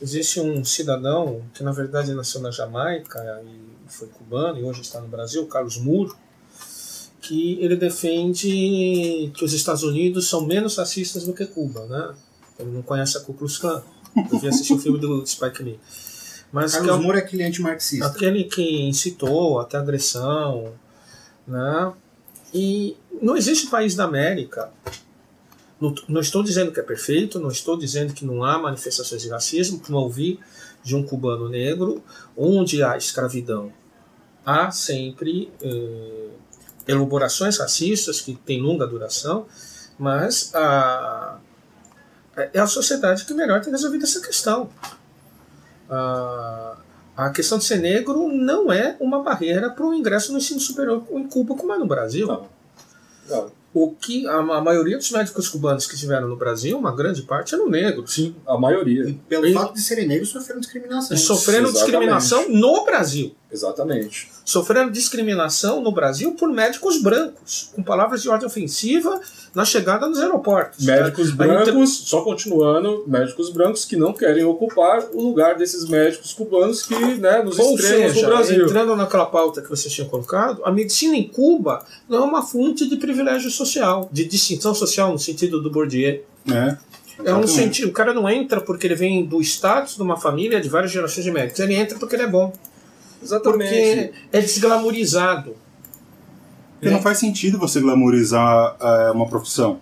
Existe 0.02 0.40
um 0.40 0.64
cidadão 0.66 1.42
que, 1.54 1.64
na 1.64 1.72
verdade, 1.72 2.14
nasceu 2.14 2.42
na 2.42 2.52
Jamaica 2.52 3.20
e 3.46 3.71
foi 3.92 4.08
cubano 4.08 4.60
e 4.60 4.64
hoje 4.64 4.82
está 4.82 5.00
no 5.00 5.08
Brasil, 5.08 5.46
Carlos 5.48 5.78
Muro, 5.78 6.16
que 7.22 7.58
ele 7.62 7.76
defende 7.76 9.32
que 9.36 9.46
os 9.46 9.54
Estados 9.54 9.84
Unidos 9.84 10.28
são 10.28 10.46
menos 10.46 10.76
racistas 10.78 11.24
do 11.24 11.34
que 11.34 11.46
Cuba, 11.46 11.86
né? 11.86 12.16
Ele 12.60 12.72
não 12.72 12.82
conhece 12.82 13.18
a 13.18 13.22
Ku 13.22 13.34
Klux 13.34 13.58
Klan. 13.58 13.84
Eu 14.32 14.40
vi 14.40 14.48
assistir 14.48 14.74
o 14.74 14.80
filme 14.80 15.00
do 15.00 15.26
Spike 15.26 15.64
Lee. 15.64 15.80
Mas 16.52 16.74
que 16.74 16.80
é 16.80 16.86
Carlos 16.86 17.04
Moura 17.04 17.20
é 17.20 17.22
aquele 17.22 17.44
antimarxista. 17.44 18.06
aquele 18.06 18.44
que 18.44 18.82
incitou 18.82 19.60
até 19.60 19.78
agressão, 19.78 20.74
né? 21.48 21.94
E 22.54 22.98
não 23.22 23.38
existe 23.38 23.68
país 23.68 23.96
da 23.96 24.04
América. 24.04 24.70
Não, 25.80 25.96
não 26.08 26.22
estou 26.22 26.44
dizendo 26.44 26.72
que 26.72 26.80
é 26.80 26.84
perfeito, 26.84 27.40
não 27.40 27.50
estou 27.50 27.78
dizendo 27.78 28.14
que 28.14 28.26
não 28.26 28.44
há 28.44 28.58
manifestações 28.58 29.22
de 29.22 29.30
racismo, 29.30 29.80
como 29.80 29.98
eu 29.98 30.02
ouvi 30.02 30.40
de 30.84 30.96
um 30.96 31.04
cubano 31.04 31.48
negro, 31.48 32.04
onde 32.36 32.84
há 32.84 32.98
escravidão. 32.98 33.72
Há 34.46 34.72
sempre 34.72 35.52
eh, 35.62 36.28
elaborações 36.88 37.58
racistas 37.58 38.22
que 38.22 38.34
têm 38.34 38.62
longa 38.62 38.88
duração, 38.88 39.46
mas 40.00 40.52
a, 40.56 41.38
é 42.54 42.60
a 42.60 42.66
sociedade 42.68 43.26
que 43.26 43.34
melhor 43.34 43.62
tem 43.62 43.72
resolvido 43.72 44.04
essa 44.04 44.20
questão. 44.20 44.70
A, 45.90 46.78
a 47.16 47.30
questão 47.30 47.58
de 47.58 47.66
ser 47.66 47.78
negro 47.78 48.30
não 48.30 48.72
é 48.72 48.96
uma 49.00 49.22
barreira 49.22 49.70
para 49.70 49.86
o 49.86 49.94
ingresso 49.94 50.32
no 50.32 50.38
ensino 50.38 50.60
superior 50.60 51.04
em 51.12 51.28
Cuba, 51.28 51.56
como 51.56 51.74
é 51.74 51.78
no 51.78 51.86
Brasil. 51.86 52.26
Não. 52.28 52.48
Não. 53.30 53.52
O 53.74 53.92
que 53.92 54.28
a, 54.28 54.36
a 54.38 54.62
maioria 54.62 54.98
dos 54.98 55.10
médicos 55.12 55.48
cubanos 55.48 55.86
que 55.88 55.94
estiveram 55.94 56.28
no 56.28 56.36
Brasil, 56.36 56.78
uma 56.78 56.94
grande 56.94 57.22
parte 57.22 57.54
eram 57.56 57.70
negros. 57.70 58.14
Sim, 58.14 58.36
a 58.46 58.58
maioria. 58.58 59.08
E 59.08 59.14
pelo 59.14 59.46
E- 59.46 59.54
fato 59.54 59.74
de 59.74 59.82
serem 59.82 60.08
negros, 60.08 60.30
sofreram 60.30 60.60
discriminação. 60.60 61.16
E 61.16 61.20
sofrendo 61.20 61.70
Exatamente. 61.70 61.84
discriminação 61.92 62.50
no 62.50 62.84
Brasil. 62.84 63.36
Exatamente. 63.52 64.30
Sofrendo 64.46 64.92
discriminação 64.92 65.82
no 65.82 65.92
Brasil 65.92 66.34
por 66.34 66.50
médicos 66.50 67.02
brancos, 67.02 67.70
com 67.76 67.84
palavras 67.84 68.22
de 68.22 68.30
ordem 68.30 68.48
ofensiva 68.48 69.20
na 69.54 69.66
chegada 69.66 70.08
nos 70.08 70.20
aeroportos. 70.20 70.86
Médicos 70.86 71.32
a 71.32 71.36
brancos, 71.36 72.04
só 72.06 72.22
continuando, 72.22 73.04
médicos 73.06 73.50
brancos 73.50 73.84
que 73.86 73.96
não 73.96 74.14
querem 74.14 74.44
ocupar 74.46 75.04
o 75.14 75.22
lugar 75.22 75.58
desses 75.58 75.88
médicos 75.88 76.34
cubanos 76.34 76.84
que, 76.84 76.96
né, 76.96 77.44
nos 77.44 77.60
Ou 77.60 77.76
extremos 77.76 78.14
seja, 78.14 78.26
do 78.26 78.34
Brasil. 78.34 78.66
entrando 78.66 78.96
naquela 78.96 79.26
pauta 79.26 79.62
que 79.62 79.70
você 79.70 79.90
tinha 79.90 80.08
colocado, 80.08 80.62
a 80.64 80.72
medicina 80.72 81.16
em 81.16 81.28
Cuba 81.28 81.86
não 82.08 82.20
é 82.20 82.22
uma 82.22 82.42
fonte 82.42 82.88
de 82.88 82.96
privilégio 82.96 83.52
social, 83.52 84.10
de 84.12 84.26
distinção 84.26 84.74
social 84.74 85.12
no 85.12 85.20
sentido 85.20 85.62
do 85.62 85.70
Bourdieu. 85.70 86.24
né? 86.46 86.78
É 87.24 87.34
um 87.36 87.46
sentido, 87.46 87.90
o 87.90 87.92
cara 87.92 88.14
não 88.14 88.28
entra 88.28 88.62
porque 88.62 88.88
ele 88.88 88.96
vem 88.96 89.24
do 89.26 89.40
status 89.42 89.96
de 89.96 90.02
uma 90.02 90.18
família 90.18 90.60
de 90.60 90.68
várias 90.70 90.92
gerações 90.92 91.24
de 91.24 91.30
médicos, 91.30 91.60
ele 91.60 91.76
entra 91.76 92.00
porque 92.00 92.16
ele 92.16 92.24
é 92.24 92.28
bom, 92.28 92.52
porque 93.44 94.12
é 94.32 94.42
desglamourizado. 94.42 95.56
Porque 96.74 96.90
não 96.90 97.02
faz 97.02 97.20
sentido 97.20 97.60
você 97.60 97.80
glamorizar 97.80 98.76
é, 98.82 99.12
uma 99.12 99.28
profissão. 99.28 99.80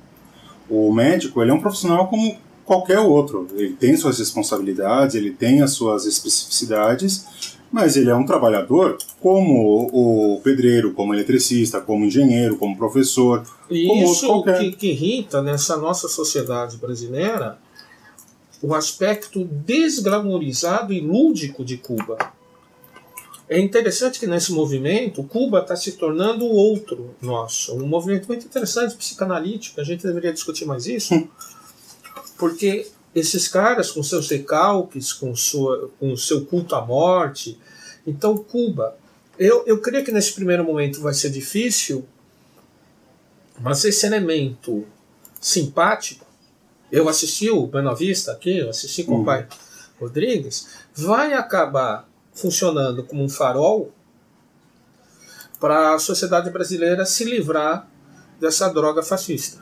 O 0.69 0.91
médico, 0.91 1.41
ele 1.41 1.51
é 1.51 1.53
um 1.53 1.61
profissional 1.61 2.07
como 2.09 2.37
qualquer 2.65 2.99
outro. 2.99 3.47
Ele 3.55 3.73
tem 3.73 3.95
suas 3.95 4.19
responsabilidades, 4.19 5.15
ele 5.15 5.31
tem 5.31 5.61
as 5.61 5.71
suas 5.71 6.05
especificidades, 6.05 7.25
mas 7.71 7.95
ele 7.95 8.09
é 8.09 8.15
um 8.15 8.25
trabalhador 8.25 8.97
como 9.21 9.89
o 9.93 10.41
pedreiro, 10.41 10.91
como 10.93 11.13
eletricista, 11.13 11.79
como 11.79 12.03
engenheiro, 12.03 12.57
como 12.57 12.77
professor. 12.77 13.43
E 13.69 13.87
Como 13.87 14.03
isso 14.03 14.27
qualquer. 14.27 14.59
que, 14.59 14.71
que 14.73 14.87
irrita 14.91 15.41
nessa 15.41 15.77
nossa 15.77 16.09
sociedade 16.09 16.77
brasileira 16.77 17.57
o 18.61 18.75
aspecto 18.75 19.45
desglamourizado 19.45 20.91
e 20.91 20.99
lúdico 20.99 21.63
de 21.63 21.77
Cuba. 21.77 22.17
É 23.49 23.59
interessante 23.59 24.19
que 24.19 24.27
nesse 24.27 24.51
movimento, 24.51 25.23
Cuba 25.23 25.59
está 25.61 25.76
se 25.76 25.93
tornando 25.93 26.45
o 26.45 26.53
outro 26.53 27.15
nosso. 27.19 27.73
Um 27.76 27.88
movimento 27.88 28.27
muito 28.27 28.45
interessante, 28.45 28.95
psicanalítico, 28.95 29.81
a 29.81 29.84
gente 29.84 30.03
deveria 30.05 30.31
discutir 30.31 30.65
mais 30.65 30.85
isso, 30.85 31.27
porque 32.38 32.88
esses 33.15 33.47
caras 33.47 33.91
com 33.91 34.03
seus 34.03 34.30
recalques, 34.30 35.11
com, 35.11 35.35
sua, 35.35 35.89
com 35.99 36.13
o 36.13 36.17
seu 36.17 36.45
culto 36.45 36.76
à 36.76 36.85
morte. 36.85 37.57
Então, 38.05 38.38
Cuba 38.38 38.95
Eu, 39.38 39.63
eu 39.65 39.80
creio 39.80 40.03
que 40.03 40.11
nesse 40.11 40.34
primeiro 40.34 40.63
momento 40.65 40.99
vai 41.01 41.13
ser 41.13 41.30
difícil, 41.30 42.05
mas 43.59 43.84
esse 43.85 44.05
elemento 44.05 44.85
simpático, 45.39 46.26
eu 46.91 47.07
assisti 47.07 47.49
o 47.49 47.65
Buena 47.65 47.95
Vista 47.95 48.31
aqui, 48.34 48.57
eu 48.57 48.69
assisti 48.69 49.03
com 49.05 49.13
o 49.13 49.17
Uhum. 49.19 49.26
pai 49.26 49.47
Rodrigues, 49.99 50.67
vai 50.93 51.34
acabar 51.34 52.09
funcionando 52.39 53.03
como 53.03 53.23
um 53.23 53.29
farol 53.29 53.91
para 55.59 55.95
a 55.95 55.99
sociedade 55.99 56.49
brasileira 56.49 57.05
se 57.05 57.25
livrar 57.25 57.87
dessa 58.39 58.69
droga 58.69 59.03
fascista. 59.03 59.59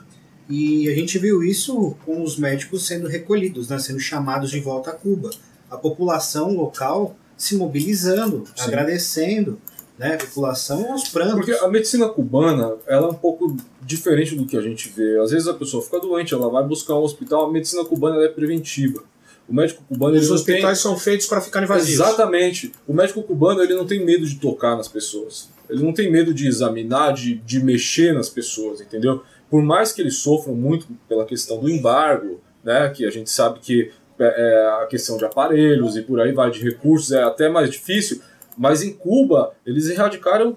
E 0.48 0.88
a 0.88 0.94
gente 0.94 1.18
viu 1.18 1.42
isso 1.42 1.96
com 2.06 2.22
os 2.22 2.38
médicos 2.38 2.86
sendo 2.86 3.06
recolhidos, 3.06 3.68
né, 3.68 3.78
sendo 3.78 4.00
chamados 4.00 4.50
de 4.50 4.60
volta 4.60 4.90
a 4.90 4.94
Cuba. 4.94 5.30
A 5.70 5.76
população 5.76 6.54
local 6.54 7.16
se 7.36 7.56
mobilizando, 7.56 8.44
Sim. 8.56 8.68
agradecendo, 8.68 9.60
né, 9.98 10.14
a 10.14 10.18
população 10.18 10.92
aos 10.92 11.08
prantos. 11.08 11.34
Porque 11.34 11.52
a 11.52 11.68
medicina 11.68 12.08
cubana, 12.08 12.76
ela 12.86 13.08
é 13.08 13.10
um 13.10 13.14
pouco 13.14 13.56
diferente 13.82 14.34
do 14.34 14.46
que 14.46 14.56
a 14.56 14.62
gente 14.62 14.88
vê. 14.88 15.18
Às 15.20 15.32
vezes 15.32 15.48
a 15.48 15.54
pessoa 15.54 15.82
fica 15.82 16.00
doente, 16.00 16.32
ela 16.32 16.48
vai 16.48 16.64
buscar 16.64 16.94
um 16.94 17.02
hospital, 17.02 17.46
a 17.46 17.52
medicina 17.52 17.84
cubana 17.84 18.22
é 18.24 18.28
preventiva. 18.28 19.02
O 19.48 19.54
médico 19.54 19.82
cubano 19.88 20.16
Os 20.16 20.30
hospitais 20.30 20.78
são 20.78 20.96
feitos 20.96 21.26
para 21.26 21.40
ficarem 21.40 21.66
tem... 21.66 21.76
vazios. 21.76 21.98
Exatamente. 21.98 22.72
O 22.86 22.92
médico 22.92 23.22
cubano 23.22 23.62
ele 23.62 23.74
não 23.74 23.86
tem 23.86 24.04
medo 24.04 24.26
de 24.26 24.36
tocar 24.36 24.76
nas 24.76 24.88
pessoas. 24.88 25.48
Ele 25.70 25.82
não 25.82 25.92
tem 25.92 26.10
medo 26.10 26.34
de 26.34 26.46
examinar, 26.46 27.12
de, 27.12 27.36
de 27.36 27.62
mexer 27.62 28.12
nas 28.12 28.28
pessoas, 28.28 28.80
entendeu? 28.80 29.22
Por 29.50 29.62
mais 29.62 29.92
que 29.92 30.02
eles 30.02 30.16
sofram 30.16 30.54
muito 30.54 30.86
pela 31.08 31.24
questão 31.24 31.58
do 31.60 31.68
embargo, 31.68 32.40
né, 32.62 32.90
que 32.90 33.06
a 33.06 33.10
gente 33.10 33.30
sabe 33.30 33.60
que 33.60 33.90
é, 34.18 34.24
é 34.24 34.82
a 34.82 34.86
questão 34.86 35.16
de 35.16 35.24
aparelhos 35.24 35.96
e 35.96 36.02
por 36.02 36.20
aí 36.20 36.32
vai, 36.32 36.50
de 36.50 36.60
recursos, 36.60 37.12
é 37.12 37.22
até 37.22 37.48
mais 37.48 37.70
difícil, 37.70 38.20
mas 38.56 38.82
em 38.82 38.92
Cuba 38.92 39.52
eles 39.64 39.88
erradicaram 39.88 40.56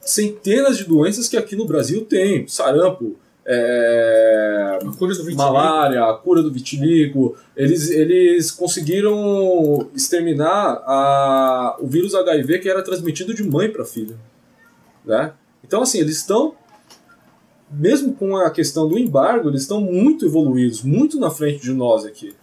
centenas 0.00 0.78
de 0.78 0.84
doenças 0.84 1.28
que 1.28 1.36
aqui 1.36 1.56
no 1.56 1.66
Brasil 1.66 2.04
tem. 2.04 2.46
Sarampo, 2.46 3.16
é, 3.46 4.78
malária, 5.34 6.04
a 6.04 6.14
cura 6.14 6.42
do 6.42 6.52
vitiligo. 6.52 7.36
Eles, 7.56 7.90
eles 7.90 8.50
conseguiram 8.50 9.88
exterminar 9.94 10.82
a, 10.86 11.76
o 11.80 11.86
vírus 11.86 12.14
HIV 12.14 12.60
que 12.60 12.68
era 12.68 12.82
transmitido 12.82 13.34
de 13.34 13.44
mãe 13.44 13.70
para 13.70 13.84
filho. 13.84 14.18
Né? 15.04 15.32
Então, 15.62 15.82
assim, 15.82 15.98
eles 15.98 16.16
estão, 16.16 16.54
mesmo 17.70 18.14
com 18.14 18.36
a 18.36 18.50
questão 18.50 18.88
do 18.88 18.98
embargo, 18.98 19.48
eles 19.48 19.62
estão 19.62 19.80
muito 19.80 20.24
evoluídos, 20.24 20.82
muito 20.82 21.18
na 21.20 21.30
frente 21.30 21.62
de 21.62 21.72
nós 21.72 22.04
aqui. 22.04 22.34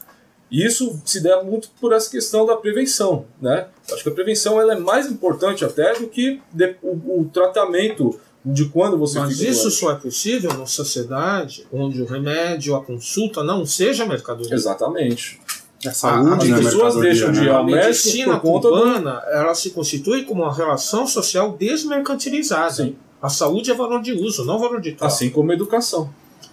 E 0.51 0.65
isso 0.65 1.01
se 1.05 1.21
deve 1.21 1.45
muito 1.45 1.69
por 1.79 1.93
essa 1.93 2.11
questão 2.11 2.45
da 2.45 2.57
prevenção. 2.57 3.25
Né? 3.41 3.67
Acho 3.91 4.03
que 4.03 4.09
a 4.09 4.13
prevenção 4.13 4.59
ela 4.59 4.73
é 4.73 4.77
mais 4.77 5.09
importante 5.09 5.63
até 5.63 5.97
do 5.97 6.07
que 6.07 6.41
o, 6.83 7.21
o 7.21 7.29
tratamento 7.31 8.19
de 8.43 8.65
quando 8.65 8.97
você 8.97 9.19
Mas 9.19 9.37
fica 9.37 9.49
isso 9.51 9.61
doente. 9.63 9.75
só 9.75 9.91
é 9.91 9.95
possível 9.95 10.51
numa 10.53 10.65
sociedade 10.65 11.65
onde 11.71 12.01
o 12.01 12.05
remédio, 12.05 12.75
a 12.75 12.83
consulta 12.83 13.43
não 13.43 13.65
seja 13.65 14.05
mercadoria. 14.05 14.53
Exatamente. 14.55 15.39
É 15.83 15.91
saúde, 15.91 16.51
as 16.53 16.59
pessoas 16.63 16.95
deixam 16.95 17.31
de 17.31 17.39
né? 17.39 17.45
ir 17.45 17.49
A 17.49 17.57
ao 17.57 17.65
médico 17.65 17.85
medicina 17.87 18.39
conta 18.39 18.67
do- 18.69 18.75
cubana 18.75 19.21
ela 19.31 19.53
se 19.55 19.71
constitui 19.71 20.23
como 20.25 20.43
uma 20.43 20.53
relação 20.53 21.07
social 21.07 21.55
desmercantilizada. 21.57 22.71
Sim. 22.71 22.95
A 23.21 23.29
saúde 23.29 23.69
é 23.71 23.73
valor 23.73 24.01
de 24.01 24.13
uso, 24.13 24.45
não 24.45 24.59
valor 24.59 24.79
de 24.81 24.91
troca. 24.91 25.07
Assim 25.13 25.29
como 25.29 25.51
a 25.51 25.53
educação. 25.55 26.11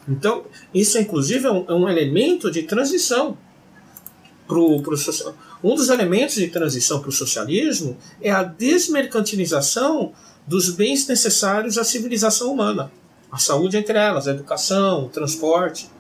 Então, 0.09 0.45
isso 0.73 0.99
inclusive 0.99 1.47
é 1.47 1.51
um, 1.53 1.65
é 1.69 1.75
um 1.75 1.89
elemento 1.89 2.51
de 2.51 2.63
transição 2.63 3.37
pro, 4.47 4.81
pro 4.83 4.97
social. 4.97 5.35
Um 5.63 5.75
dos 5.75 5.89
elementos 5.91 6.37
de 6.37 6.49
transição 6.49 7.01
para 7.01 7.09
o 7.11 7.13
socialismo 7.13 7.97
é 8.23 8.31
a 8.31 8.43
desmercantilização 8.43 10.13
dos 10.49 10.71
bens 10.71 11.07
necessários 11.07 11.77
à 11.77 11.85
civilização 11.85 12.51
humana. 12.51 12.91
A 13.31 13.37
saúde 13.37 13.77
entre 13.77 13.99
elas, 13.99 14.27
a 14.27 14.31
educação, 14.31 15.05
o 15.05 15.09
transporte. 15.11 15.91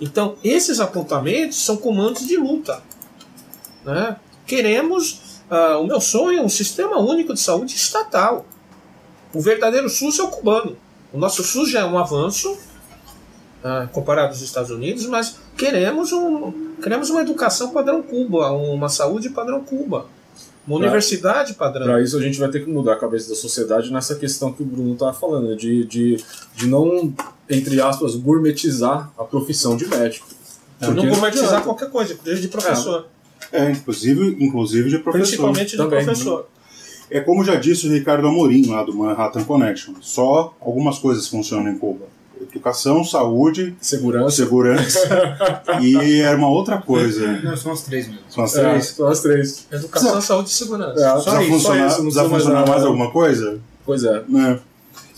Então, 0.00 0.36
esses 0.42 0.80
apontamentos 0.80 1.64
são 1.64 1.76
comandos 1.76 2.26
de 2.26 2.36
luta. 2.36 2.82
Né? 3.84 4.16
Queremos, 4.44 5.40
ah, 5.48 5.78
o 5.78 5.86
meu 5.86 6.00
sonho 6.00 6.40
é 6.40 6.42
um 6.42 6.48
sistema 6.48 6.98
único 6.98 7.32
de 7.32 7.38
saúde 7.38 7.76
estatal. 7.76 8.44
O 9.32 9.40
verdadeiro 9.40 9.88
SUS 9.88 10.18
é 10.18 10.22
o 10.24 10.28
cubano. 10.28 10.76
O 11.12 11.18
nosso 11.18 11.44
SUS 11.44 11.70
já 11.70 11.80
é 11.80 11.84
um 11.84 11.96
avanço 11.96 12.58
ah, 13.62 13.88
comparado 13.92 14.30
aos 14.30 14.40
Estados 14.40 14.72
Unidos, 14.72 15.06
mas 15.06 15.36
queremos, 15.56 16.12
um, 16.12 16.74
queremos 16.82 17.08
uma 17.08 17.20
educação 17.20 17.70
padrão 17.70 18.02
Cuba, 18.02 18.50
uma 18.50 18.88
saúde 18.88 19.30
padrão 19.30 19.62
Cuba, 19.62 20.06
uma 20.66 20.78
Pra- 20.78 20.86
universidade 20.86 21.54
padrão. 21.54 21.86
Para 21.86 22.00
isso, 22.02 22.16
a 22.16 22.20
gente 22.22 22.38
vai 22.38 22.48
ter 22.48 22.64
que 22.64 22.70
mudar 22.70 22.92
a 22.94 22.96
cabeça 22.96 23.28
da 23.30 23.34
sociedade 23.34 23.92
nessa 23.92 24.14
questão 24.14 24.52
que 24.52 24.62
o 24.62 24.66
Bruno 24.66 24.92
estava 24.92 25.12
falando, 25.12 25.48
né? 25.50 25.54
de, 25.56 25.84
de, 25.84 26.24
de 26.54 26.66
não, 26.66 27.12
entre 27.50 27.80
aspas, 27.80 28.14
gourmetizar 28.14 29.10
a 29.18 29.24
profissão 29.24 29.76
de 29.76 29.86
médico. 29.86 30.26
E 30.80 30.86
não 30.86 31.06
gourmetizar 31.08 31.62
qualquer 31.62 31.90
coisa, 31.90 32.16
desde 32.24 32.48
professor, 32.48 33.06
É, 33.52 33.70
inclusive, 33.70 34.36
inclusive 34.40 34.88
de 34.90 34.98
professor. 34.98 35.24
principalmente 35.26 35.70
de 35.72 35.76
também. 35.76 36.04
professor. 36.04 36.46
É 37.10 37.20
como 37.20 37.44
já 37.44 37.56
disse 37.56 37.86
o 37.86 37.92
Ricardo 37.92 38.26
Amorim, 38.26 38.66
lá 38.70 38.82
do 38.82 38.94
Manhattan 38.94 39.44
Connection. 39.44 39.94
Só 40.00 40.56
algumas 40.60 40.98
coisas 40.98 41.28
funcionam 41.28 41.70
em 41.70 41.76
Cuba. 41.78 42.06
Educação, 42.54 43.02
saúde, 43.02 43.74
Segurança. 43.80 44.36
segurança 44.36 44.98
e 45.80 46.20
era 46.20 46.36
uma 46.36 46.48
outra 46.50 46.78
coisa. 46.82 47.26
Não, 47.42 47.56
são 47.56 47.72
as 47.72 47.80
três 47.82 48.06
mesmo. 48.06 48.20
São 48.28 48.44
as 48.44 48.54
É, 48.56 48.60
três. 48.68 48.86
são 48.88 49.08
as 49.08 49.20
três. 49.20 49.66
Educação, 49.72 50.10
Precisa- 50.10 50.20
saúde 50.20 50.50
e 50.50 50.52
segurança. 50.52 51.00
É, 51.04 51.12
Precisa 51.12 51.42
isso, 51.42 51.50
funcionar, 51.52 51.78
não 51.78 51.84
precisa 51.86 52.02
precisa 52.02 52.22
mais 52.28 52.42
funcionar 52.42 52.68
mais 52.68 52.84
alguma 52.84 53.10
coisa? 53.10 53.58
Pois 53.86 54.04
é. 54.04 54.22
né? 54.28 54.60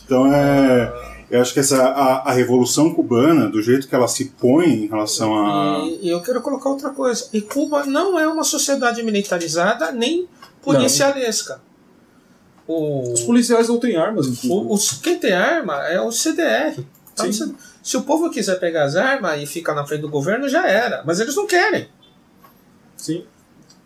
Então 0.06 0.32
é. 0.32 0.93
Eu 1.31 1.40
acho 1.40 1.52
que 1.52 1.59
essa, 1.59 1.82
a, 1.82 2.31
a 2.31 2.32
Revolução 2.32 2.94
Cubana, 2.94 3.48
do 3.48 3.61
jeito 3.61 3.89
que 3.89 3.94
ela 3.94 4.06
se 4.06 4.27
põe 4.27 4.66
em 4.85 4.86
relação 4.86 5.35
a. 5.35 5.81
E, 5.85 6.06
e 6.06 6.11
eu 6.11 6.20
quero 6.20 6.40
colocar 6.40 6.69
outra 6.69 6.90
coisa. 6.90 7.27
E 7.32 7.40
Cuba 7.40 7.85
não 7.85 8.16
é 8.16 8.28
uma 8.28 8.44
sociedade 8.44 9.02
militarizada 9.02 9.90
nem 9.90 10.28
policialesca. 10.62 11.61
O, 12.66 13.12
Os 13.12 13.23
policiais 13.23 13.69
não 13.69 13.78
têm 13.78 13.97
armas 13.97 14.27
em 14.28 14.35
Cuba. 14.36 14.55
o, 14.55 14.73
os- 14.74 14.93
quem 14.93 15.19
tem 15.19 15.32
arma 15.32 15.86
é 15.89 16.01
o 16.01 16.12
CDR. 16.12 16.77
Sim. 17.16 17.32
C- 17.32 17.55
Se 17.82 17.97
o 17.97 18.03
povo 18.03 18.31
quiser 18.31 18.59
pegar 18.59 18.85
as 18.85 18.97
armas 18.97 19.41
e 19.43 19.47
ficar 19.47 19.74
na 19.74 19.85
frente 19.86 20.01
do 20.03 20.09
governo, 20.09 20.49
já 20.49 20.66
era. 20.66 21.03
Mas 21.07 21.20
eles 21.20 21.36
não 21.36 21.47
querem. 21.47 21.89
Sim. 22.97 23.24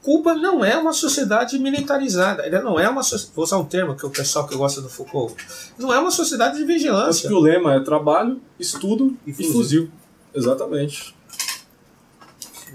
Cuba 0.03 0.33
não 0.35 0.65
é 0.65 0.77
uma 0.77 0.93
sociedade 0.93 1.59
militarizada. 1.59 2.47
Ele 2.47 2.59
não 2.61 2.79
é 2.81 2.89
uma 2.89 3.03
Vou 3.35 3.45
usar 3.45 3.59
um 3.59 3.65
termo 3.65 3.95
que 3.97 4.07
o 4.07 4.11
pessoal 4.11 4.47
que 4.47 4.57
gosta 4.57 4.81
do 4.81 4.89
Foucault. 4.89 5.35
Não 5.79 5.93
é 5.93 5.99
uma 5.99 6.11
sociedade 6.11 6.55
de 6.57 6.63
Acho 6.63 6.67
vigilância. 6.73 7.29
que 7.29 7.35
o 7.35 7.41
lema 7.41 7.75
é 7.75 7.81
trabalho, 7.81 8.41
estudo 8.59 9.17
E 9.27 9.31
e 9.31 9.35
fuzil. 9.35 9.53
fuzil. 9.53 9.91
Exatamente. 10.35 11.15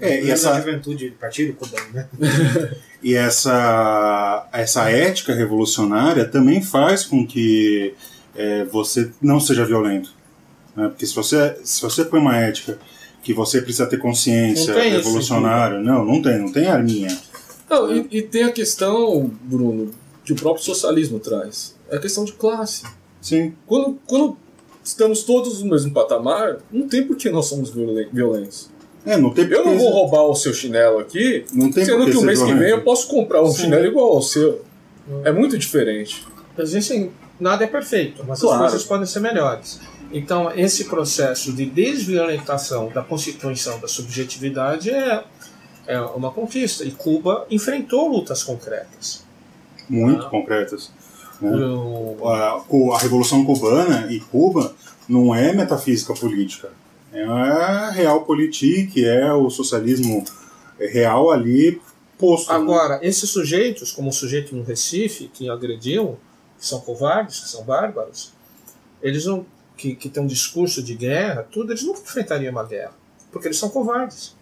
É, 0.00 0.24
e 0.24 0.30
essa, 0.30 0.54
juventude, 0.56 1.10
partido 1.20 1.54
cubano, 1.54 1.86
né? 1.92 2.08
e 3.02 3.14
essa, 3.14 4.46
essa 4.52 4.90
ética 4.90 5.32
revolucionária 5.32 6.24
também 6.26 6.60
faz 6.60 7.04
com 7.04 7.24
que 7.26 7.94
é, 8.34 8.64
você 8.64 9.10
não 9.22 9.38
seja 9.38 9.64
violento. 9.64 10.12
Né? 10.76 10.88
Porque 10.88 11.06
se 11.06 11.14
você, 11.14 11.56
se 11.64 11.80
você 11.82 12.04
põe 12.04 12.20
uma 12.20 12.36
ética 12.36 12.78
que 13.22 13.32
você 13.32 13.60
precisa 13.62 13.86
ter 13.86 13.98
consciência 13.98 14.74
Não 14.74 14.80
tem 14.80 14.88
isso, 14.90 14.98
revolucionária, 14.98 15.80
não, 15.80 16.04
não 16.04 16.20
tem, 16.20 16.38
não 16.38 16.52
tem 16.52 16.66
arminha. 16.68 17.16
Não, 17.70 17.90
e, 17.96 18.06
e 18.10 18.22
tem 18.22 18.44
a 18.44 18.52
questão, 18.52 19.30
Bruno, 19.42 19.90
que 20.24 20.32
o 20.32 20.36
próprio 20.36 20.64
socialismo 20.64 21.18
traz. 21.18 21.74
É 21.90 21.96
a 21.96 22.00
questão 22.00 22.24
de 22.24 22.32
classe. 22.32 22.82
Sim, 23.20 23.54
Quando, 23.66 23.98
quando 24.06 24.36
estamos 24.82 25.22
todos 25.22 25.62
no 25.62 25.70
mesmo 25.70 25.90
patamar, 25.92 26.58
não 26.70 26.86
tem 26.86 27.06
por 27.06 27.16
que 27.16 27.30
nós 27.30 27.46
somos 27.46 27.70
violen- 27.70 28.08
violentos. 28.12 28.68
é, 29.06 29.16
não 29.16 29.30
tem 29.30 29.46
Eu 29.46 29.64
não 29.64 29.78
vou 29.78 29.90
roubar 29.90 30.24
o 30.24 30.34
seu 30.34 30.52
chinelo 30.52 30.98
aqui, 30.98 31.44
Não 31.52 31.70
tem 31.70 31.84
sendo 31.86 31.98
por 31.98 32.06
que 32.06 32.12
que 32.12 32.18
o 32.18 32.22
mês 32.22 32.42
que 32.42 32.52
vem 32.52 32.68
eu 32.70 32.82
posso 32.82 33.08
comprar 33.08 33.42
um 33.42 33.50
Sim. 33.50 33.62
chinelo 33.62 33.86
igual 33.86 34.12
ao 34.12 34.22
seu. 34.22 34.62
É 35.24 35.32
muito 35.32 35.56
diferente. 35.56 36.26
Existem, 36.58 37.10
nada 37.40 37.64
é 37.64 37.66
perfeito, 37.66 38.22
mas 38.28 38.40
Claro. 38.40 38.62
as 38.64 38.70
coisas 38.72 38.86
podem 38.86 39.06
ser 39.06 39.20
melhores. 39.20 39.80
Então, 40.12 40.50
esse 40.54 40.84
processo 40.84 41.52
de 41.52 41.66
desviolentação 41.66 42.88
da 42.90 43.02
constituição 43.02 43.80
da 43.80 43.88
subjetividade 43.88 44.90
é, 44.90 45.24
é 45.86 46.00
uma 46.00 46.30
conquista. 46.30 46.84
E 46.84 46.90
Cuba 46.92 47.46
enfrentou 47.50 48.08
lutas 48.08 48.42
concretas. 48.42 49.24
muito 49.88 50.28
concretas. 50.28 50.90
né? 51.40 51.50
O- 51.50 52.18
a, 52.28 52.64
a 52.94 52.98
Revolução 52.98 53.44
Cubana 53.44 54.06
e 54.10 54.20
Cuba 54.20 54.74
não 55.08 55.34
é 55.34 55.52
metafísica 55.52 56.14
política. 56.14 56.70
É 57.12 57.24
a 57.24 57.90
realpolitik, 57.90 59.04
é 59.04 59.32
o 59.32 59.48
socialismo 59.50 60.24
real 60.78 61.30
ali 61.30 61.80
posto. 62.18 62.50
né? 62.52 62.56
Agora, 62.58 62.98
esses 63.02 63.28
sujeitos, 63.30 63.92
como 63.92 64.08
o 64.10 64.12
sujeito 64.12 64.54
no 64.56 64.62
Recife, 64.62 65.28
que 65.32 65.48
agrediam, 65.48 66.16
que 66.58 66.66
são 66.66 66.80
covardes, 66.80 67.40
que 67.40 67.48
são 67.48 67.62
bárbaros, 67.64 68.32
eles 69.02 69.26
não. 69.26 69.44
Que, 69.76 69.94
que 69.94 70.08
têm 70.08 70.22
um 70.22 70.26
discurso 70.26 70.82
de 70.82 70.94
guerra, 70.94 71.46
tudo, 71.50 71.72
eles 71.72 71.82
nunca 71.82 72.00
enfrentariam 72.00 72.52
uma 72.52 72.64
guerra. 72.64 72.92
Porque 73.30 73.48
eles 73.48 73.58
são 73.58 73.68
covardes. 73.68 74.34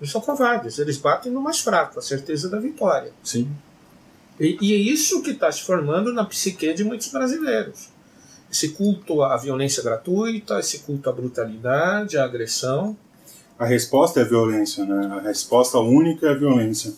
Eles 0.00 0.12
são 0.12 0.20
covardes, 0.20 0.78
eles 0.78 0.96
batem 0.96 1.30
no 1.30 1.40
mais 1.40 1.58
fraco, 1.58 1.98
a 1.98 2.02
certeza 2.02 2.48
da 2.48 2.58
vitória. 2.58 3.12
Sim. 3.22 3.50
E, 4.38 4.56
e 4.60 4.72
é 4.72 4.76
isso 4.76 5.22
que 5.22 5.30
está 5.30 5.50
se 5.50 5.62
formando 5.62 6.12
na 6.12 6.24
psique 6.24 6.72
de 6.72 6.84
muitos 6.84 7.08
brasileiros. 7.08 7.88
Esse 8.50 8.70
culto 8.70 9.22
à 9.22 9.36
violência 9.36 9.82
gratuita, 9.82 10.58
esse 10.60 10.80
culto 10.80 11.10
à 11.10 11.12
brutalidade, 11.12 12.16
à 12.16 12.24
agressão. 12.24 12.96
A 13.58 13.66
resposta 13.66 14.20
é 14.20 14.22
a 14.22 14.26
violência, 14.26 14.84
né? 14.86 15.06
A 15.16 15.20
resposta 15.20 15.78
única 15.78 16.28
é 16.28 16.30
a 16.30 16.34
violência. 16.34 16.94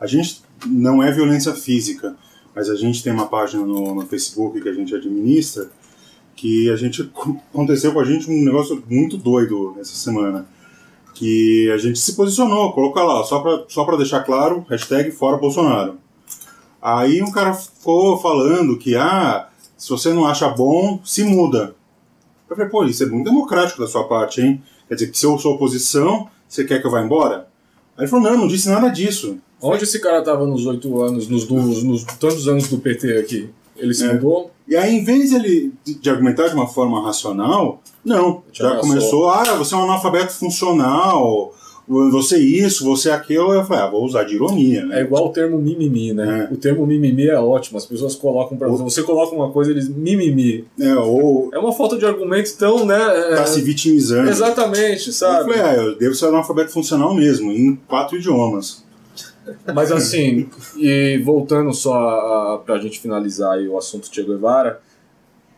A 0.00 0.06
gente 0.06 0.42
não 0.64 1.02
é 1.02 1.10
violência 1.10 1.52
física, 1.52 2.16
mas 2.54 2.70
a 2.70 2.76
gente 2.76 3.02
tem 3.02 3.12
uma 3.12 3.26
página 3.26 3.66
no, 3.66 3.96
no 3.96 4.06
Facebook 4.06 4.60
que 4.60 4.68
a 4.68 4.72
gente 4.72 4.94
administra 4.94 5.68
que 6.44 6.68
a 6.68 6.76
gente 6.76 7.10
aconteceu 7.50 7.90
com 7.94 8.00
a 8.00 8.04
gente 8.04 8.30
um 8.30 8.44
negócio 8.44 8.84
muito 8.86 9.16
doido 9.16 9.74
essa 9.80 9.94
semana 9.94 10.46
que 11.14 11.70
a 11.70 11.78
gente 11.78 11.98
se 11.98 12.14
posicionou, 12.14 12.70
coloca 12.74 13.02
lá, 13.02 13.24
só 13.24 13.40
para 13.40 13.64
só 13.66 13.82
pra 13.82 13.96
deixar 13.96 14.24
claro, 14.24 14.62
hashtag 14.68 15.10
fora 15.10 15.38
Bolsonaro. 15.38 15.96
Aí 16.82 17.22
um 17.22 17.32
cara 17.32 17.54
ficou 17.54 18.20
falando 18.20 18.76
que, 18.76 18.94
ah, 18.94 19.48
se 19.74 19.88
você 19.88 20.12
não 20.12 20.26
acha 20.26 20.46
bom, 20.50 21.00
se 21.02 21.24
muda. 21.24 21.74
Eu 22.50 22.54
falei, 22.54 22.70
pô, 22.70 22.84
isso 22.84 23.02
é 23.04 23.06
muito 23.06 23.24
democrático 23.24 23.80
da 23.80 23.86
sua 23.86 24.04
parte, 24.04 24.42
hein? 24.42 24.62
Quer 24.86 24.96
dizer, 24.96 25.10
que 25.12 25.18
se 25.18 25.24
eu 25.24 25.38
sou 25.38 25.54
oposição, 25.54 26.28
você 26.46 26.62
quer 26.62 26.78
que 26.78 26.86
eu 26.86 26.90
vá 26.90 27.00
embora? 27.00 27.48
Aí 27.96 28.04
ele 28.04 28.08
falou, 28.08 28.30
não, 28.30 28.40
não 28.40 28.48
disse 28.48 28.68
nada 28.68 28.90
disso. 28.90 29.38
Onde 29.62 29.84
esse 29.84 29.98
cara 29.98 30.22
tava 30.22 30.46
nos 30.46 30.66
oito 30.66 31.00
anos, 31.00 31.26
nos, 31.26 31.48
nos, 31.48 31.82
nos 31.82 32.04
tantos 32.04 32.46
anos 32.48 32.68
do 32.68 32.76
PT 32.76 33.16
aqui? 33.16 33.50
Ele 33.76 33.92
se 33.94 34.04
É. 34.04 34.12
mudou? 34.12 34.50
E 34.66 34.76
aí, 34.76 34.94
em 34.96 35.04
vez 35.04 35.30
de 35.30 35.36
ele 35.36 35.72
de, 35.84 36.08
argumentar 36.10 36.48
de 36.48 36.54
uma 36.54 36.66
forma 36.66 37.02
racional, 37.04 37.82
não, 38.04 38.42
já 38.52 38.68
ameaçou. 38.70 38.88
começou, 38.88 39.28
ah, 39.30 39.54
você 39.54 39.74
é 39.74 39.78
um 39.78 39.84
analfabeto 39.84 40.32
funcional, 40.32 41.52
você 41.86 42.38
isso, 42.38 42.82
você 42.82 43.10
aquilo. 43.10 43.52
Eu 43.52 43.62
falei, 43.64 43.82
ah, 43.84 43.90
vou 43.90 44.04
usar 44.04 44.24
de 44.24 44.34
ironia, 44.34 44.80
É 44.80 44.84
né? 44.86 45.00
igual 45.02 45.26
o 45.26 45.28
termo 45.28 45.58
mimimi, 45.58 46.14
né? 46.14 46.48
É. 46.50 46.54
O 46.54 46.56
termo 46.56 46.86
mimimi 46.86 47.28
é 47.28 47.38
ótimo. 47.38 47.76
As 47.76 47.84
pessoas 47.84 48.14
colocam 48.14 48.56
pra 48.56 48.68
você. 48.68 48.82
Você 48.84 49.02
coloca 49.02 49.34
uma 49.36 49.50
coisa, 49.50 49.70
eles 49.70 49.86
mimimi. 49.88 50.64
É, 50.80 50.94
ou 50.94 51.50
É 51.52 51.58
uma 51.58 51.72
falta 51.72 51.98
de 51.98 52.06
argumento 52.06 52.56
tão, 52.56 52.86
né? 52.86 52.98
é- 53.32 53.36
tá 53.36 53.44
se 53.46 53.60
vitimizando. 53.60 54.30
Exatamente, 54.30 55.08
Eu 55.08 55.12
sabe? 55.12 55.52
falei, 55.52 55.60
ah, 55.60 55.74
eu 55.74 55.98
devo 55.98 56.14
ser 56.14 56.26
analfabeto 56.26 56.70
funcional 56.72 57.14
mesmo, 57.14 57.52
em 57.52 57.74
quatro 57.86 58.16
idiomas. 58.16 58.82
Mas 59.74 59.92
assim, 59.92 60.48
e 60.76 61.18
voltando 61.24 61.72
só 61.72 61.94
a, 61.94 62.58
pra 62.58 62.78
gente 62.78 63.00
finalizar 63.00 63.58
o 63.60 63.76
assunto 63.76 64.08
Che 64.12 64.22
Guevara, 64.22 64.80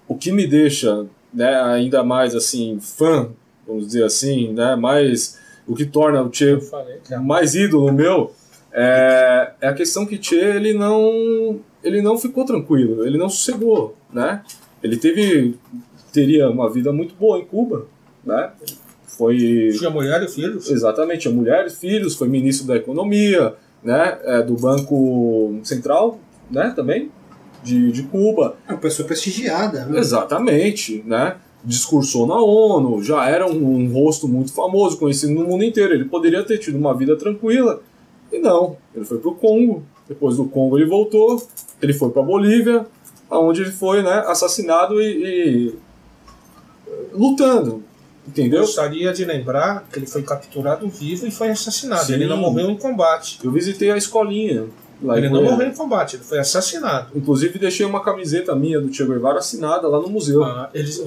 o 0.08 0.16
que 0.16 0.32
me 0.32 0.46
deixa 0.46 1.06
né, 1.32 1.60
ainda 1.62 2.02
mais 2.02 2.34
assim, 2.34 2.78
fã, 2.80 3.30
vamos 3.66 3.86
dizer 3.86 4.04
assim, 4.04 4.52
né? 4.52 4.74
Mais. 4.76 5.38
O 5.66 5.74
que 5.74 5.84
torna 5.84 6.22
o 6.22 6.32
Che 6.32 6.60
falei 6.60 7.00
a 7.10 7.18
mais 7.20 7.56
ídolo 7.56 7.92
meu 7.92 8.32
é, 8.72 9.52
é 9.60 9.68
a 9.68 9.74
questão 9.74 10.06
que 10.06 10.22
Che 10.22 10.36
ele 10.36 10.72
não 10.74 11.60
ele 11.82 12.02
não 12.02 12.18
ficou 12.18 12.44
tranquilo, 12.44 13.04
ele 13.04 13.18
não 13.18 13.28
sossegou, 13.28 13.96
né? 14.12 14.42
Ele 14.82 14.96
teve 14.96 15.56
teria 16.12 16.48
uma 16.48 16.70
vida 16.70 16.92
muito 16.92 17.14
boa 17.14 17.38
em 17.38 17.44
Cuba, 17.44 17.86
né? 18.24 18.50
Foi 19.06 19.70
tinha 19.76 19.90
mulher 19.90 20.22
e 20.22 20.28
filhos. 20.28 20.70
exatamente 20.70 21.22
tinha 21.22 21.34
mulheres, 21.34 21.78
filhos, 21.78 22.14
foi 22.14 22.28
ministro 22.28 22.66
da 22.66 22.76
economia, 22.76 23.54
né? 23.86 24.18
É, 24.24 24.42
do 24.42 24.54
Banco 24.54 25.58
Central, 25.62 26.18
né? 26.50 26.72
Também 26.74 27.10
de, 27.62 27.90
de 27.90 28.02
Cuba. 28.04 28.56
É 28.68 28.72
uma 28.72 28.78
pessoa 28.78 29.06
prestigiada. 29.06 29.86
Né? 29.86 29.98
Exatamente, 29.98 31.02
né? 31.06 31.36
Discursou 31.64 32.26
na 32.26 32.36
ONU, 32.36 33.02
já 33.02 33.28
era 33.28 33.50
um, 33.50 33.76
um 33.76 33.92
rosto 33.92 34.28
muito 34.28 34.52
famoso, 34.52 34.98
conhecido 34.98 35.32
no 35.32 35.44
mundo 35.46 35.64
inteiro. 35.64 35.94
Ele 35.94 36.04
poderia 36.04 36.44
ter 36.44 36.58
tido 36.58 36.78
uma 36.78 36.94
vida 36.94 37.16
tranquila. 37.16 37.82
E 38.30 38.38
não, 38.38 38.76
ele 38.94 39.04
foi 39.04 39.18
pro 39.18 39.34
Congo. 39.34 39.82
Depois 40.08 40.36
do 40.36 40.44
Congo 40.44 40.78
ele 40.78 40.86
voltou, 40.86 41.42
ele 41.82 41.92
foi 41.92 42.10
pra 42.10 42.22
Bolívia, 42.22 42.86
onde 43.28 43.62
ele 43.62 43.72
foi 43.72 44.02
né, 44.02 44.22
assassinado 44.26 45.00
e, 45.02 45.72
e, 45.72 45.74
lutando. 47.12 47.82
Entendeu? 48.26 48.60
Gostaria 48.62 49.12
de 49.12 49.24
lembrar 49.24 49.86
que 49.92 49.98
ele 49.98 50.06
foi 50.06 50.22
capturado 50.22 50.88
vivo 50.88 51.26
e 51.26 51.30
foi 51.30 51.48
assassinado. 51.50 52.04
Sim. 52.04 52.14
Ele 52.14 52.26
não 52.26 52.36
morreu 52.36 52.68
em 52.70 52.76
combate. 52.76 53.38
Eu 53.42 53.52
visitei 53.52 53.90
a 53.90 53.96
escolinha. 53.96 54.66
Lá 55.02 55.16
Ele 55.18 55.26
não 55.26 55.36
Goiânia. 55.36 55.52
morreu 55.52 55.68
em 55.68 55.74
combate, 55.74 56.16
ele 56.16 56.24
foi 56.24 56.38
assassinado. 56.38 57.10
Inclusive 57.14 57.58
deixei 57.58 57.84
uma 57.84 58.02
camiseta 58.02 58.56
minha 58.56 58.80
do 58.80 58.90
Che 58.92 59.04
Guevara 59.04 59.38
assinada 59.38 59.86
lá 59.86 60.00
no 60.00 60.08
museu. 60.08 60.42
Ah, 60.42 60.70
eles, 60.72 61.02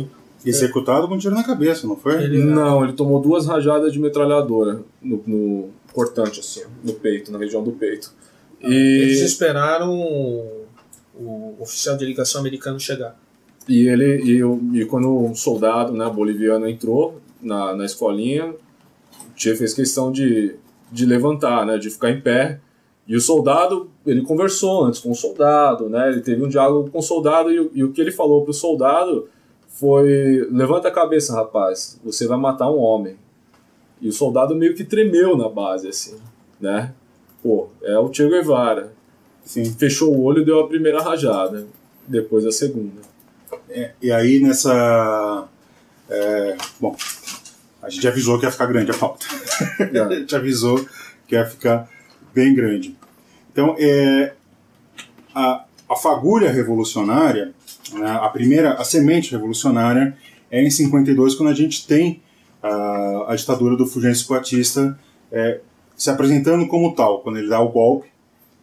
Executado 0.46 1.08
com 1.08 1.16
um 1.16 1.18
tiro 1.18 1.34
na 1.36 1.44
cabeça, 1.44 1.86
não 1.88 1.98
foi? 1.98 2.24
ele, 2.24 2.38
Não, 2.44 2.84
ele 2.84 2.94
tomou 2.94 3.20
duas 3.20 3.46
rajadas 3.48 3.92
de 3.92 4.00
metralhadora 4.00 4.82
no, 5.02 5.22
no 5.26 5.70
cortante, 5.92 6.40
assim, 6.40 6.62
no 6.84 6.94
peito, 6.94 7.32
na 7.32 7.38
região 7.40 7.64
do 7.64 7.72
peito. 7.74 8.14
eles 8.62 9.20
E, 9.22 9.26
esperaram 9.26 9.92
o, 10.00 10.66
o 11.16 11.56
oficial 11.60 11.98
de 11.98 12.06
ligação 12.06 12.40
americano 12.40 12.80
chegar. 12.80 13.20
E 13.70 13.88
ele 13.88 14.22
e, 14.24 14.40
eu- 14.40 14.60
e 14.74 14.84
quando 14.86 15.08
um 15.10 15.34
soldado 15.36 15.94
né, 15.94 16.10
boliviano 16.10 16.68
entrou 16.68 17.22
na, 17.42 17.76
na 17.76 17.86
escolinha, 17.86 18.48
o 18.52 18.56
Che 19.36 19.56
fez 19.56 19.74
questão 19.74 20.12
de, 20.12 20.56
de 20.92 21.06
levantar, 21.06 21.66
né, 21.66 21.78
de 21.78 21.90
ficar 21.90 22.10
em 22.12 22.20
pé. 22.20 22.60
E 23.08 23.16
o 23.16 23.22
soldado, 23.22 23.90
ele 24.06 24.22
conversou 24.22 24.84
antes 24.84 25.00
com 25.00 25.12
o 25.12 25.16
soldado, 25.16 25.88
né, 25.90 26.10
ele 26.10 26.22
teve 26.22 26.44
um 26.44 26.48
diálogo 26.50 26.90
com 26.92 27.00
o 27.00 27.02
soldado 27.04 27.52
e, 27.52 27.60
o- 27.60 27.72
e 27.74 27.84
o 27.84 27.92
que 27.92 28.02
ele 28.02 28.12
falou 28.12 28.42
para 28.44 28.52
o 28.52 28.54
soldado 28.54 29.28
foi: 29.68 30.48
levanta 30.52 30.88
a 30.90 30.92
cabeça, 30.92 31.34
rapaz, 31.34 32.00
você 32.04 32.28
vai 32.28 32.38
matar 32.38 32.70
um 32.70 32.78
homem. 32.80 33.16
E 34.02 34.08
o 34.10 34.14
soldado 34.14 34.56
meio 34.56 34.74
que 34.76 34.84
tremeu 34.84 35.36
na 35.38 35.48
base, 35.50 35.88
assim, 35.88 36.16
né? 36.60 36.94
Pô, 37.44 37.68
é 37.84 37.98
o 38.00 38.12
Che 38.14 38.28
Guevara. 38.30 38.94
Sim. 39.44 39.64
Fechou 39.66 40.14
o 40.16 40.24
olho 40.24 40.42
e 40.42 40.46
deu 40.46 40.60
a 40.60 40.68
primeira 40.68 41.02
rajada, 41.02 41.66
depois 42.08 42.46
a 42.46 42.52
segunda. 42.52 43.02
E 44.02 44.12
aí 44.12 44.40
nessa. 44.40 45.48
é, 46.10 46.58
bom, 46.80 46.96
a 47.82 47.90
gente 47.90 48.08
avisou 48.08 48.38
que 48.40 48.46
ia 48.46 48.52
ficar 48.52 48.66
grande 48.66 48.92
a 48.92 48.94
pauta. 48.94 49.26
a 49.80 50.16
gente 50.16 50.36
avisou 50.36 50.86
que 51.28 51.36
ia 51.36 51.46
ficar 51.46 51.90
bem 52.34 52.54
grande. 52.54 52.98
Então, 53.52 53.76
é, 53.80 54.34
a, 55.34 55.66
a 55.90 55.96
fagulha 55.96 56.52
revolucionária, 56.52 57.54
né, 57.94 58.20
a 58.22 58.30
primeira, 58.30 58.74
a 58.74 58.84
semente 58.84 59.32
revolucionária, 59.32 60.16
é 60.52 60.62
em 60.62 60.70
52, 60.70 61.36
quando 61.36 61.50
a 61.50 61.56
gente 61.56 61.86
tem 61.86 62.22
a, 62.62 63.26
a 63.34 63.36
ditadura 63.36 63.76
do 63.76 63.86
Fulgêncio 63.86 64.28
Batista 64.28 64.98
é, 65.32 65.60
se 65.96 66.10
apresentando 66.10 66.68
como 66.68 66.96
tal, 66.96 67.22
quando 67.22 67.38
ele 67.38 67.50
dá 67.50 67.60
o 67.60 67.70
golpe 67.70 68.08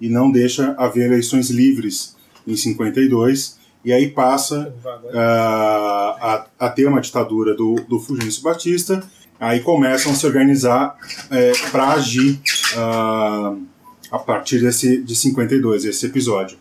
e 0.00 0.08
não 0.08 0.30
deixa 0.30 0.74
haver 0.78 1.06
eleições 1.06 1.50
livres 1.50 2.16
em 2.46 2.56
52, 2.56 3.58
e 3.86 3.92
aí 3.92 4.10
passa 4.10 4.74
a, 5.14 6.44
a, 6.58 6.66
a 6.66 6.68
ter 6.68 6.88
uma 6.88 7.00
ditadura 7.00 7.54
do, 7.54 7.76
do 7.88 8.00
Fulgêncio 8.00 8.42
Batista, 8.42 9.00
aí 9.38 9.60
começam 9.60 10.10
a 10.10 10.14
se 10.16 10.26
organizar 10.26 10.98
para 11.70 11.92
agir 11.92 12.40
ah, 12.76 13.54
a 14.10 14.18
partir 14.18 14.60
desse, 14.60 15.00
de 15.00 15.14
52, 15.14 15.84
esse 15.84 16.04
episódio. 16.04 16.58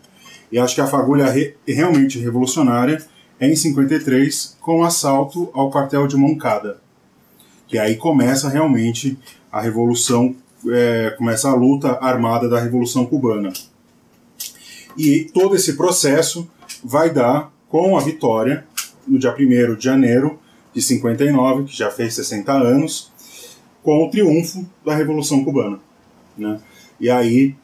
E 0.52 0.58
acho 0.60 0.76
que 0.76 0.80
a 0.80 0.86
fagulha 0.86 1.28
re, 1.28 1.56
realmente 1.66 2.20
revolucionária 2.20 3.04
é 3.40 3.48
em 3.48 3.56
53, 3.56 4.56
com 4.60 4.82
o 4.82 4.84
assalto 4.84 5.50
ao 5.52 5.68
quartel 5.68 6.06
de 6.06 6.16
Moncada. 6.16 6.78
Que 7.66 7.76
aí 7.76 7.96
começa 7.96 8.48
realmente 8.48 9.18
a 9.50 9.60
revolução, 9.60 10.36
é, 10.68 11.10
começa 11.18 11.50
a 11.50 11.54
luta 11.56 11.98
armada 12.00 12.48
da 12.48 12.60
Revolução 12.60 13.04
Cubana. 13.04 13.52
E 14.96 15.24
todo 15.34 15.56
esse 15.56 15.76
processo 15.76 16.48
vai 16.86 17.10
dar 17.10 17.52
com 17.68 17.96
a 17.96 18.00
vitória 18.00 18.64
no 19.06 19.18
dia 19.18 19.34
1 19.34 19.74
de 19.74 19.84
janeiro 19.84 20.38
de 20.72 20.80
59, 20.80 21.64
que 21.64 21.76
já 21.76 21.90
fez 21.90 22.14
60 22.14 22.52
anos, 22.52 23.10
com 23.82 24.04
o 24.04 24.10
triunfo 24.10 24.64
da 24.84 24.94
Revolução 24.94 25.44
Cubana. 25.44 25.80
Né? 26.38 26.60
E 27.00 27.10
aí 27.10 27.56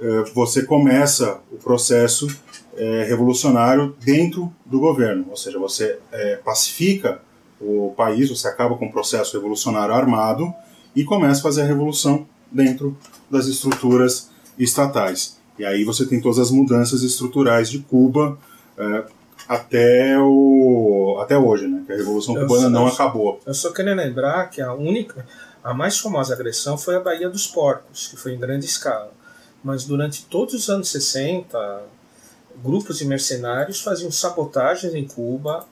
eh, 0.00 0.24
você 0.34 0.64
começa 0.64 1.38
o 1.52 1.56
processo 1.56 2.26
eh, 2.76 3.06
revolucionário 3.08 3.94
dentro 4.04 4.52
do 4.64 4.80
governo, 4.80 5.26
ou 5.30 5.36
seja, 5.36 5.58
você 5.58 5.98
eh, 6.10 6.40
pacifica 6.44 7.20
o 7.60 7.94
país, 7.96 8.28
você 8.28 8.48
acaba 8.48 8.76
com 8.76 8.86
o 8.86 8.92
processo 8.92 9.36
revolucionário 9.36 9.94
armado 9.94 10.52
e 10.94 11.04
começa 11.04 11.40
a 11.40 11.42
fazer 11.42 11.62
a 11.62 11.66
revolução 11.66 12.26
dentro 12.50 12.96
das 13.30 13.46
estruturas 13.46 14.30
estatais. 14.58 15.38
E 15.58 15.64
aí 15.64 15.84
você 15.84 16.04
tem 16.04 16.20
todas 16.20 16.38
as 16.38 16.50
mudanças 16.50 17.02
estruturais 17.02 17.70
de 17.70 17.78
Cuba 17.78 18.38
eh, 18.78 19.04
até, 19.48 20.18
o, 20.18 21.18
até 21.20 21.36
hoje, 21.38 21.66
né? 21.68 21.82
Que 21.86 21.92
a 21.92 21.96
Revolução 21.96 22.34
Eu 22.36 22.42
Cubana 22.46 22.62
só- 22.64 22.70
não 22.70 22.86
eu- 22.86 22.92
acabou. 22.92 23.40
Eu 23.46 23.54
só 23.54 23.72
queria 23.72 23.94
lembrar 23.94 24.50
que 24.50 24.60
a 24.60 24.72
única, 24.74 25.26
a 25.62 25.72
mais 25.74 25.98
famosa 25.98 26.34
agressão 26.34 26.76
foi 26.76 26.96
a 26.96 27.00
Baía 27.00 27.28
dos 27.28 27.46
Porcos, 27.46 28.08
que 28.08 28.16
foi 28.16 28.34
em 28.34 28.38
grande 28.38 28.66
escala. 28.66 29.12
Mas 29.62 29.84
durante 29.84 30.24
todos 30.26 30.54
os 30.54 30.68
anos 30.68 30.88
60, 30.90 31.82
grupos 32.62 32.98
de 32.98 33.04
mercenários 33.04 33.80
faziam 33.80 34.10
sabotagens 34.10 34.94
em 34.94 35.06
Cuba, 35.06 35.66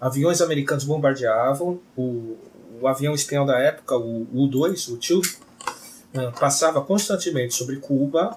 aviões 0.00 0.40
americanos 0.40 0.84
bombardeavam, 0.84 1.78
o, 1.96 2.36
o 2.80 2.88
avião 2.88 3.14
espanhol 3.14 3.46
da 3.46 3.58
época, 3.58 3.96
o 3.96 4.26
U-2, 4.32 4.88
o 4.92 4.96
Tube, 4.96 5.30
eh, 6.14 6.30
passava 6.38 6.80
constantemente 6.82 7.54
sobre 7.54 7.76
Cuba, 7.76 8.36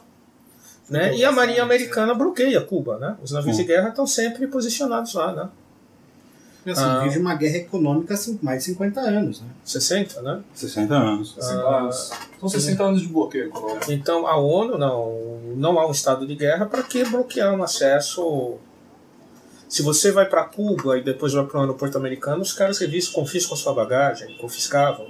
Né? 0.89 1.15
E 1.17 1.25
a 1.25 1.31
Marinha 1.31 1.63
Americana 1.63 2.13
bloqueia 2.13 2.61
Cuba. 2.61 2.97
Né? 2.97 3.15
Os 3.23 3.31
navios 3.31 3.55
Sim. 3.57 3.63
de 3.63 3.67
guerra 3.67 3.89
estão 3.89 4.07
sempre 4.07 4.47
posicionados 4.47 5.13
lá. 5.13 5.33
Né? 5.33 5.49
Assim, 6.71 6.83
Ah. 6.83 6.99
vive 7.03 7.19
uma 7.19 7.33
guerra 7.35 7.57
econômica 7.57 8.13
há 8.13 8.17
mais 8.41 8.59
de 8.65 8.71
50 8.71 8.99
anos. 8.99 9.41
Né? 9.41 9.47
60, 9.63 10.21
né? 10.21 10.41
60 10.53 10.95
anos. 10.95 11.33
60 11.35 11.61
anos. 11.77 12.11
São 12.39 12.49
60 12.49 12.83
anos 12.83 13.01
de 13.01 13.07
bloqueio 13.07 13.45
econômico. 13.47 13.91
Então 13.91 14.27
a 14.27 14.37
ONU 14.37 14.77
não, 14.77 15.39
não 15.55 15.79
há 15.79 15.87
um 15.87 15.91
estado 15.91 16.27
de 16.27 16.35
guerra 16.35 16.65
para 16.65 16.83
que 16.83 17.03
bloquear 17.05 17.53
um 17.53 17.63
acesso. 17.63 18.55
Se 19.69 19.81
você 19.81 20.11
vai 20.11 20.25
para 20.25 20.43
Cuba 20.45 20.97
e 20.97 21.03
depois 21.03 21.33
vai 21.33 21.45
para 21.45 21.57
o 21.57 21.61
aeroporto 21.61 21.97
americano, 21.97 22.41
os 22.41 22.53
caras 22.53 22.77
revisam, 22.79 23.13
confiscam 23.13 23.53
a 23.53 23.57
sua 23.57 23.73
bagagem, 23.73 24.37
confiscavam. 24.37 25.07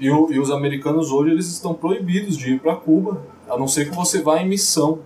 E, 0.00 0.10
o- 0.10 0.32
e 0.32 0.38
os 0.40 0.50
americanos 0.50 1.10
hoje 1.12 1.30
eles 1.32 1.46
estão 1.46 1.72
proibidos 1.74 2.36
de 2.36 2.54
ir 2.54 2.60
para 2.60 2.74
Cuba, 2.74 3.20
a 3.48 3.56
não 3.58 3.68
ser 3.68 3.88
que 3.88 3.94
você 3.94 4.20
vá 4.20 4.40
em 4.40 4.48
missão, 4.48 5.00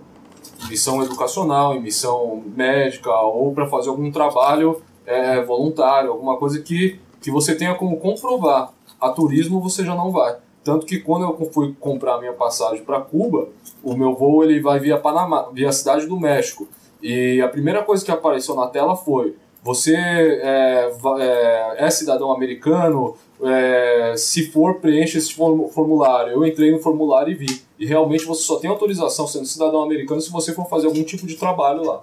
missão 0.69 1.03
educacional, 1.03 1.75
em 1.75 1.81
missão 1.81 2.43
médica 2.55 3.11
ou 3.21 3.53
para 3.53 3.67
fazer 3.67 3.89
algum 3.89 4.11
trabalho 4.11 4.81
é, 5.05 5.41
voluntário, 5.43 6.11
alguma 6.11 6.37
coisa 6.37 6.61
que, 6.61 6.99
que 7.21 7.31
você 7.31 7.55
tenha 7.55 7.75
como 7.75 7.97
comprovar. 7.97 8.71
A 8.99 9.09
turismo 9.09 9.61
você 9.61 9.83
já 9.83 9.95
não 9.95 10.11
vai. 10.11 10.37
Tanto 10.63 10.85
que 10.85 10.99
quando 10.99 11.23
eu 11.23 11.51
fui 11.51 11.73
comprar 11.79 12.19
minha 12.19 12.33
passagem 12.33 12.83
para 12.83 12.99
Cuba, 12.99 13.47
o 13.83 13.95
meu 13.95 14.13
voo 14.13 14.43
ele 14.43 14.59
vai 14.59 14.79
via 14.79 14.97
Panamá, 14.97 15.49
via 15.53 15.71
Cidade 15.71 16.05
do 16.05 16.19
México. 16.19 16.67
E 17.01 17.41
a 17.41 17.47
primeira 17.47 17.81
coisa 17.83 18.03
que 18.03 18.11
apareceu 18.11 18.55
na 18.55 18.67
tela 18.67 18.95
foi: 18.95 19.35
você 19.63 19.95
é, 19.95 20.91
é, 21.19 21.75
é 21.85 21.89
cidadão 21.91 22.31
americano? 22.31 23.15
É, 23.41 24.15
se 24.17 24.51
for, 24.51 24.75
preencha 24.81 25.17
esse 25.17 25.33
form- 25.33 25.69
formulário. 25.69 26.33
Eu 26.33 26.45
entrei 26.45 26.71
no 26.71 26.79
formulário 26.79 27.31
e 27.31 27.35
vi. 27.35 27.61
E 27.79 27.85
realmente 27.85 28.25
você 28.25 28.43
só 28.43 28.57
tem 28.57 28.69
autorização 28.69 29.25
sendo 29.27 29.45
cidadão 29.45 29.81
americano 29.81 30.19
se 30.21 30.29
você 30.31 30.53
for 30.53 30.67
fazer 30.69 30.87
algum 30.87 31.03
tipo 31.03 31.25
de 31.25 31.35
trabalho 31.35 31.83
lá. 31.85 32.01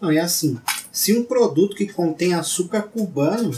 Não, 0.00 0.10
é 0.10 0.18
assim. 0.18 0.58
Se 0.90 1.12
um 1.16 1.22
produto 1.22 1.76
que 1.76 1.86
contém 1.92 2.32
açúcar 2.32 2.82
cubano 2.82 3.50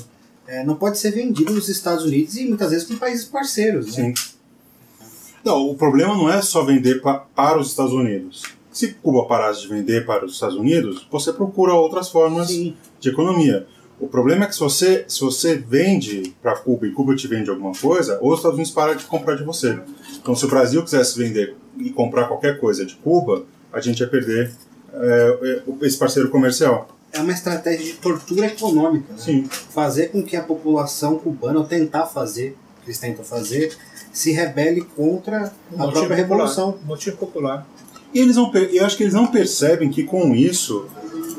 é, 0.48 0.64
não 0.64 0.74
pode 0.74 0.98
ser 0.98 1.12
vendido 1.12 1.52
nos 1.52 1.68
Estados 1.68 2.04
Unidos 2.04 2.36
e 2.36 2.44
muitas 2.48 2.70
vezes 2.72 2.86
com 2.88 2.96
países 2.96 3.24
parceiros. 3.24 3.96
Né? 3.96 4.12
Sim. 4.16 4.32
Não, 5.44 5.68
o 5.70 5.74
problema 5.76 6.14
não 6.16 6.28
é 6.30 6.40
só 6.42 6.64
vender 6.64 7.00
pa- 7.00 7.24
para 7.34 7.58
os 7.60 7.68
Estados 7.68 7.92
Unidos. 7.92 8.42
Se 8.72 8.94
Cuba 8.94 9.26
parasse 9.26 9.62
de 9.62 9.68
vender 9.68 10.06
para 10.06 10.24
os 10.24 10.34
Estados 10.34 10.56
Unidos, 10.56 11.06
você 11.10 11.32
procura 11.32 11.74
outras 11.74 12.08
formas 12.08 12.48
Sim. 12.48 12.74
De 13.02 13.08
economia. 13.10 13.66
O 14.00 14.08
problema 14.08 14.44
é 14.44 14.48
que 14.48 14.54
se 14.54 14.60
você, 14.60 15.04
se 15.06 15.20
você 15.20 15.56
vende 15.56 16.34
para 16.40 16.56
Cuba 16.56 16.86
e 16.86 16.92
Cuba 16.92 17.14
te 17.14 17.28
vende 17.28 17.50
alguma 17.50 17.72
coisa, 17.72 18.18
os 18.22 18.38
Estados 18.38 18.56
Unidos 18.56 18.72
param 18.72 18.96
de 18.96 19.04
comprar 19.04 19.36
de 19.36 19.44
você. 19.44 19.78
Então, 20.20 20.34
se 20.34 20.44
o 20.44 20.48
Brasil 20.48 20.82
quisesse 20.82 21.18
vender 21.18 21.54
e 21.78 21.90
comprar 21.90 22.26
qualquer 22.26 22.58
coisa 22.58 22.84
de 22.84 22.94
Cuba, 22.96 23.44
a 23.72 23.80
gente 23.80 24.00
ia 24.00 24.08
perder 24.08 24.52
é, 24.94 25.62
esse 25.82 25.96
parceiro 25.98 26.30
comercial. 26.30 26.88
É 27.12 27.20
uma 27.20 27.32
estratégia 27.32 27.84
de 27.84 27.92
tortura 27.94 28.46
econômica. 28.46 29.12
né? 29.12 29.18
Sim. 29.18 29.44
Fazer 29.44 30.08
com 30.08 30.22
que 30.22 30.36
a 30.36 30.42
população 30.42 31.18
cubana, 31.18 31.58
ou 31.58 31.64
tentar 31.64 32.06
fazer, 32.06 32.56
que 32.82 32.88
eles 32.88 32.98
tentam 32.98 33.24
fazer, 33.24 33.76
se 34.12 34.32
rebele 34.32 34.82
contra 34.96 35.52
a 35.78 35.88
própria 35.88 36.16
revolução. 36.16 36.72
Popular, 36.72 36.88
motivo 36.88 37.16
popular. 37.16 37.66
E 38.14 38.18
eles 38.18 38.36
não, 38.36 38.52
eu 38.54 38.84
acho 38.84 38.96
que 38.96 39.04
eles 39.04 39.14
não 39.14 39.26
percebem 39.26 39.90
que 39.90 40.04
com 40.04 40.34
isso 40.34 40.86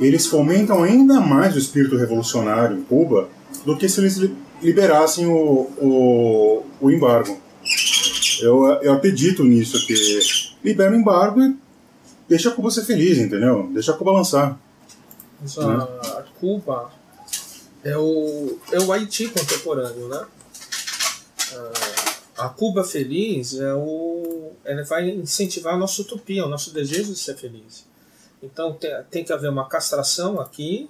eles 0.08 0.26
fomentam 0.28 0.84
ainda 0.84 1.20
mais 1.20 1.56
o 1.56 1.60
espírito 1.60 1.96
revolucionário 1.98 2.78
em 2.78 2.84
Cuba 2.84 3.30
do 3.66 3.78
que 3.78 3.88
se 3.88 4.00
eles 4.00 4.18
li- 4.18 4.36
liberassem 4.62 5.26
o, 5.28 5.70
o, 5.80 6.64
o 6.82 6.92
embargo. 6.92 7.40
Eu, 8.42 8.66
eu 8.82 8.94
acredito 8.94 9.44
nisso, 9.44 9.86
que 9.86 9.94
libera 10.64 10.92
o 10.92 10.96
embargo 10.96 11.42
e 11.42 11.56
deixa 12.28 12.50
a 12.50 12.52
Cuba 12.52 12.72
ser 12.72 12.84
feliz, 12.84 13.18
entendeu? 13.18 13.70
Deixa 13.74 13.92
a 13.92 13.96
Cuba 13.96 14.12
lançar. 14.12 14.60
Mas 15.42 15.58
a, 15.58 15.74
a 15.84 16.24
Cuba 16.40 16.92
é 17.84 17.98
o, 17.98 18.58
é 18.72 18.80
o 18.80 18.92
Haiti 18.92 19.28
contemporâneo, 19.28 20.08
né? 20.08 20.26
A, 22.38 22.46
a 22.46 22.50
Cuba 22.50 22.84
feliz 22.84 23.54
é 23.60 23.74
o, 23.74 24.52
ela 24.66 24.84
vai 24.84 25.10
incentivar 25.10 25.76
a 25.76 25.78
nossa 25.78 26.02
utopia, 26.02 26.46
o 26.46 26.50
nosso 26.50 26.74
desejo 26.74 27.14
de 27.14 27.20
ser 27.20 27.36
feliz. 27.36 27.86
Então 28.44 28.74
tem, 28.74 28.92
tem 29.10 29.24
que 29.24 29.32
haver 29.34 29.50
uma 29.50 29.68
castração 29.68 30.40
aqui 30.40 30.90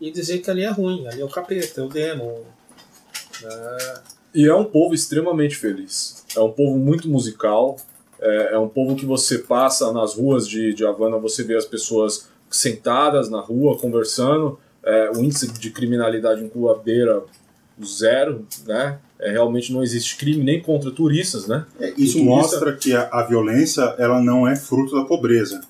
e 0.00 0.10
dizer 0.10 0.38
que 0.38 0.50
ali 0.50 0.64
é 0.64 0.70
ruim, 0.70 1.06
ali 1.06 1.20
é 1.20 1.24
o 1.24 1.28
capeta, 1.28 1.80
é 1.80 1.84
o 1.84 1.88
demo. 1.88 2.44
né? 3.42 3.94
E 4.34 4.46
é 4.48 4.54
um 4.54 4.64
povo 4.64 4.94
extremamente 4.94 5.56
feliz. 5.56 6.24
É 6.34 6.40
um 6.40 6.50
povo 6.50 6.76
muito 6.76 7.08
musical. 7.08 7.76
É, 8.20 8.54
é 8.54 8.58
um 8.58 8.68
povo 8.68 8.96
que 8.96 9.06
você 9.06 9.38
passa 9.38 9.92
nas 9.92 10.14
ruas 10.14 10.48
de, 10.48 10.72
de 10.74 10.84
Havana, 10.84 11.18
você 11.18 11.42
vê 11.44 11.56
as 11.56 11.64
pessoas 11.64 12.28
sentadas 12.50 13.28
na 13.28 13.40
rua, 13.40 13.78
conversando. 13.78 14.58
É, 14.82 15.10
o 15.10 15.18
índice 15.22 15.50
de 15.52 15.70
criminalidade 15.70 16.42
em 16.42 16.48
Cuba 16.48 16.74
beira 16.82 17.22
o 17.78 17.84
zero, 17.86 18.46
né? 18.66 18.98
É, 19.18 19.30
realmente 19.30 19.72
não 19.72 19.82
existe 19.82 20.16
crime 20.16 20.42
nem 20.44 20.60
contra 20.60 20.90
turistas, 20.90 21.46
né? 21.46 21.64
Isso 21.96 22.14
turista- 22.18 22.20
mostra 22.24 22.76
que 22.76 22.92
a, 22.94 23.08
a 23.10 23.22
violência 23.22 23.82
ela 23.98 24.20
não 24.20 24.46
é 24.46 24.54
fruto 24.56 24.94
da 24.94 25.04
pobreza. 25.04 25.60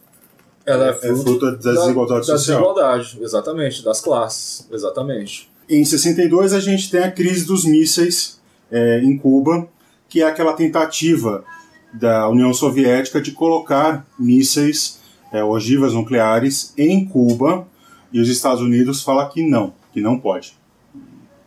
Ela 0.67 0.87
é 0.87 0.91
É 0.91 0.95
fruto, 0.95 1.23
fruto 1.23 1.51
da 1.59 1.73
desigualdade 1.73 2.27
da 2.27 2.39
social. 2.39 2.59
desigualdade, 2.59 3.19
exatamente, 3.21 3.85
das 3.85 4.01
classes, 4.01 4.67
exatamente. 4.71 5.51
Em 5.69 5.85
62 5.85 6.53
a 6.53 6.61
gente 6.61 6.91
tem 6.91 7.03
a 7.03 7.11
crise 7.11 7.47
dos 7.47 7.65
mísseis 7.65 8.41
é, 8.71 9.01
em 9.01 9.17
Cuba, 9.17 9.69
que 10.09 10.23
é 10.23 10.27
aquela 10.27 10.53
tentativa 10.53 11.45
da 11.93 12.29
União 12.29 12.53
Soviética 12.53 13.21
de 13.21 13.33
colocar 13.33 14.07
mísseis, 14.19 15.01
é, 15.33 15.43
ogivas 15.43 15.93
nucleares 15.93 16.73
em 16.77 17.05
Cuba, 17.05 17.67
e 18.13 18.21
os 18.21 18.29
Estados 18.29 18.63
Unidos 18.63 19.03
falam 19.03 19.29
que 19.29 19.43
não, 19.43 19.75
que 19.93 20.01
não 20.01 20.19
pode. 20.19 20.57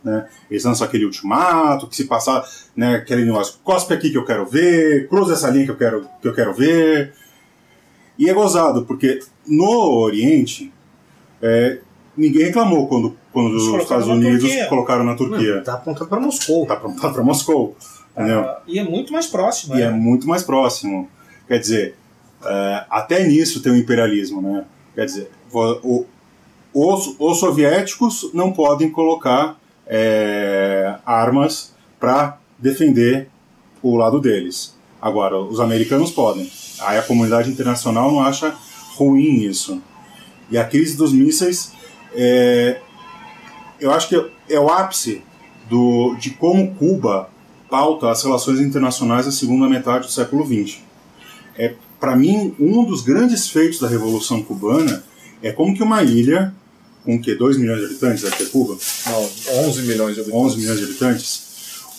Né? 0.02 0.28
Eles 0.50 0.64
lançam 0.64 0.86
aquele 0.86 1.04
ultimato, 1.04 1.86
que 1.86 1.96
se 1.96 2.04
passar 2.04 2.44
né, 2.76 2.96
aquele 2.96 3.24
negócio, 3.24 3.58
cospe 3.64 3.94
aqui 3.94 4.10
que 4.10 4.18
eu 4.18 4.24
quero 4.24 4.46
ver, 4.46 5.08
cruza 5.08 5.32
essa 5.34 5.50
linha 5.50 5.64
que 5.64 5.70
eu 5.70 5.76
quero, 5.76 6.06
que 6.20 6.28
eu 6.28 6.34
quero 6.34 6.52
ver. 6.54 7.12
E 8.18 8.28
é 8.28 8.34
gozado, 8.34 8.84
porque 8.84 9.20
no 9.46 9.70
Oriente, 10.00 10.72
é, 11.40 11.78
ninguém 12.16 12.46
reclamou 12.46 12.88
quando, 12.88 13.16
quando 13.32 13.50
Eles 13.50 13.62
os 13.62 13.82
Estados 13.82 14.08
Unidos 14.08 14.40
Turquia. 14.42 14.66
colocaram 14.66 15.04
na 15.04 15.14
Turquia. 15.14 15.56
Não, 15.56 15.62
tá 15.62 15.74
apontando 15.74 16.08
para 16.10 16.20
Moscou. 16.20 16.66
Tá 16.66 16.74
apontado 16.74 17.14
para 17.14 17.22
Moscou. 17.22 17.76
Entendeu? 18.16 18.40
Ah, 18.40 18.60
e 18.66 18.78
é 18.78 18.84
muito 18.84 19.12
mais 19.12 19.26
próximo. 19.28 19.74
E 19.76 19.78
né? 19.78 19.84
é 19.84 19.90
muito 19.90 20.26
mais 20.26 20.42
próximo. 20.42 21.08
Quer 21.46 21.58
dizer, 21.60 21.94
é, 22.44 22.84
até 22.90 23.24
nisso 23.26 23.62
tem 23.62 23.70
o 23.72 23.76
imperialismo, 23.76 24.42
né? 24.42 24.64
Quer 24.94 25.04
dizer, 25.06 25.30
o- 25.52 26.04
o- 26.04 26.06
os, 26.74 27.14
os 27.18 27.38
soviéticos 27.38 28.28
não 28.34 28.52
podem 28.52 28.90
colocar 28.90 29.56
é, 29.86 30.96
armas 31.06 31.72
para 32.00 32.38
defender 32.58 33.28
o 33.82 33.96
lado 33.96 34.20
deles. 34.20 34.76
Agora, 35.00 35.38
os 35.38 35.60
americanos 35.60 36.10
podem. 36.10 36.50
Aí 36.80 36.98
a 36.98 37.02
comunidade 37.02 37.50
internacional 37.50 38.10
não 38.10 38.20
acha 38.20 38.54
ruim 38.96 39.42
isso. 39.42 39.80
E 40.50 40.56
a 40.56 40.64
crise 40.64 40.96
dos 40.96 41.12
mísseis, 41.12 41.72
é, 42.14 42.80
eu 43.80 43.92
acho 43.92 44.08
que 44.08 44.30
é 44.48 44.58
o 44.58 44.68
ápice 44.68 45.22
do, 45.68 46.16
de 46.18 46.30
como 46.30 46.74
Cuba 46.74 47.30
pauta 47.70 48.10
as 48.10 48.22
relações 48.22 48.60
internacionais 48.60 49.26
da 49.26 49.32
segunda 49.32 49.68
metade 49.68 50.06
do 50.06 50.12
século 50.12 50.44
XX. 50.44 50.78
É, 51.56 51.74
Para 52.00 52.16
mim, 52.16 52.54
um 52.58 52.84
dos 52.84 53.02
grandes 53.02 53.48
feitos 53.48 53.78
da 53.78 53.88
Revolução 53.88 54.42
Cubana 54.42 55.04
é 55.42 55.52
como 55.52 55.74
que 55.74 55.82
uma 55.82 56.02
ilha, 56.02 56.54
com 57.04 57.20
que 57.20 57.34
2 57.34 57.58
milhões 57.58 57.80
de 57.80 57.86
habitantes, 57.86 58.22
deve 58.22 58.36
ter 58.36 58.46
Cuba? 58.46 58.76
Não, 59.06 59.66
11 59.66 59.82
milhões 59.82 60.14
de 60.14 60.20
habitantes. 60.20 60.46
11 60.46 60.58
milhões 60.58 60.78
de 60.78 60.84
habitantes, 60.84 61.47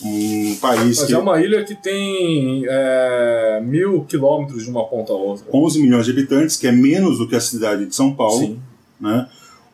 um 0.03 0.55
país 0.55 0.99
Mas 0.99 1.03
que 1.05 1.13
é 1.13 1.17
uma 1.17 1.41
ilha 1.41 1.63
que 1.63 1.75
tem 1.75 2.63
é, 2.67 3.61
mil 3.63 4.05
quilômetros 4.05 4.63
de 4.63 4.69
uma 4.69 4.85
ponta 4.85 5.11
a 5.11 5.15
outra. 5.15 5.45
11 5.53 5.81
milhões 5.81 6.05
de 6.05 6.11
habitantes, 6.11 6.55
que 6.55 6.67
é 6.67 6.71
menos 6.71 7.17
do 7.17 7.27
que 7.27 7.35
a 7.35 7.41
cidade 7.41 7.85
de 7.85 7.93
São 7.93 8.13
Paulo, 8.13 8.39
Sim. 8.39 8.61
né, 8.99 9.29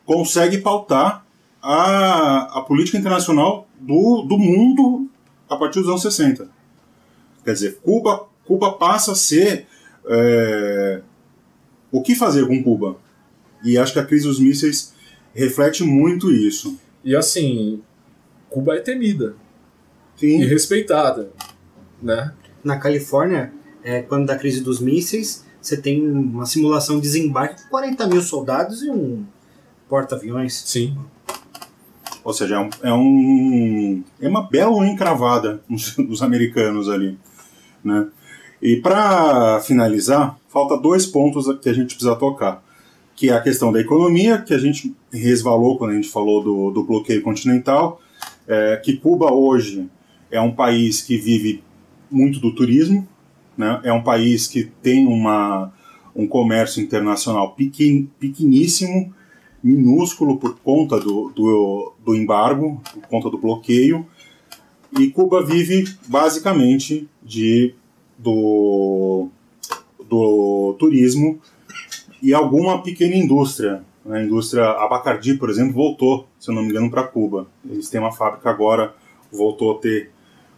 consegue 0.06 0.58
pautar 0.58 1.26
a, 1.62 2.60
a 2.60 2.62
política 2.62 2.98
internacional 2.98 3.68
do, 3.80 4.24
do 4.24 4.38
mundo 4.38 5.08
a 5.50 5.56
partir 5.56 5.80
dos 5.80 5.90
anos 5.90 6.02
60. 6.02 6.48
Quer 7.44 7.54
dizer, 7.54 7.80
Cuba, 7.84 8.26
Cuba 8.46 8.74
passa 8.74 9.12
a 9.12 9.16
ser 9.16 9.68
é, 10.08 11.02
o 11.92 12.02
que 12.02 12.16
fazer 12.16 12.48
com 12.48 12.64
Cuba. 12.64 12.98
E 13.64 13.78
acho 13.78 13.94
que 13.94 14.00
a 14.00 14.06
crise 14.06 14.28
dos 14.28 14.40
mísseis 14.40 14.94
reflete 15.34 15.84
muito 15.84 16.32
isso. 16.32 16.80
E 17.04 17.16
assim, 17.16 17.82
Cuba 18.50 18.76
é 18.76 18.80
temida 18.80 19.36
Sim. 20.18 20.42
e 20.42 20.46
respeitada, 20.46 21.32
né? 22.02 22.34
Na 22.64 22.78
Califórnia, 22.78 23.54
é, 23.84 24.02
quando 24.02 24.26
da 24.26 24.38
crise 24.38 24.62
dos 24.62 24.80
mísseis, 24.80 25.46
você 25.62 25.78
tem 25.78 26.08
uma 26.08 26.46
simulação 26.46 26.96
de 26.98 27.02
desembarque 27.04 27.64
com 27.64 27.70
40 27.70 28.08
mil 28.08 28.22
soldados 28.22 28.82
e 28.84 28.90
um 28.90 29.26
porta-aviões. 29.90 30.54
Sim. 30.66 30.98
Ou 32.24 32.34
seja, 32.34 32.56
é, 32.56 32.60
um, 32.60 32.70
é, 32.82 32.94
um- 32.94 34.04
é 34.20 34.28
uma 34.28 34.50
bela 34.50 34.76
unha 34.76 34.92
encravada 34.92 35.62
nos, 35.70 35.96
nos 35.98 36.22
americanos 36.24 36.90
ali. 36.90 37.18
Né? 37.84 38.08
E 38.62 38.78
para 38.78 39.60
finalizar, 39.62 40.38
falta 40.50 40.76
dois 40.78 41.06
pontos 41.06 41.46
que 41.62 41.70
a 41.70 41.74
gente 41.74 41.94
precisa 41.94 42.16
tocar, 42.16 42.64
que 43.16 43.30
é 43.30 43.34
a 43.34 43.42
questão 43.42 43.72
da 43.72 43.80
economia, 43.80 44.40
que 44.42 44.54
a 44.54 44.58
gente 44.58 44.96
resvalou 45.14 45.78
quando 45.78 45.92
a 45.92 45.96
gente 45.96 46.10
falou 46.10 46.44
do, 46.44 46.72
do 46.72 46.84
bloqueio 46.84 47.22
continental, 47.22 48.02
é, 48.48 48.78
que 48.84 48.98
Cuba 48.98 49.32
hoje 49.32 49.88
é 50.36 50.42
um 50.42 50.52
país 50.52 51.02
que 51.02 51.18
vive 51.18 51.64
muito 52.12 52.40
do 52.40 52.54
turismo, 52.54 53.08
né? 53.58 53.80
é 53.84 53.94
um 53.94 54.04
país 54.04 54.48
que 54.48 54.66
tem 54.82 55.06
uma, 55.08 55.74
um 56.16 56.28
comércio 56.28 56.82
internacional 56.82 57.54
pequen, 57.54 58.10
pequeníssimo, 58.20 59.14
minúsculo 59.64 60.38
por 60.38 60.60
conta 60.60 61.00
do, 61.00 61.32
do, 61.36 61.94
do 62.04 62.16
embargo, 62.16 62.82
por 62.94 63.08
conta 63.08 63.30
do 63.30 63.38
bloqueio, 63.38 64.06
e 65.00 65.10
Cuba 65.10 65.44
vive 65.44 65.86
basicamente 66.08 67.10
de, 67.24 67.74
do, 68.18 69.28
do 70.08 70.76
turismo 70.80 71.40
e 72.22 72.34
alguma 72.34 72.82
pequena 72.82 73.16
indústria. 73.16 73.84
A 74.08 74.22
indústria 74.22 74.70
Abacardi, 74.70 75.34
por 75.34 75.50
exemplo, 75.50 75.74
voltou, 75.74 76.28
se 76.40 76.50
eu 76.50 76.56
não 76.56 76.62
me 76.62 76.70
engano, 76.70 76.92
para 76.92 77.04
Cuba. 77.04 77.48
Eles 77.68 77.90
têm 77.90 78.00
uma 78.00 78.12
fábrica 78.12 78.50
agora, 78.50 78.94
voltou 79.32 79.76
a 79.76 79.80
ter 79.80 80.12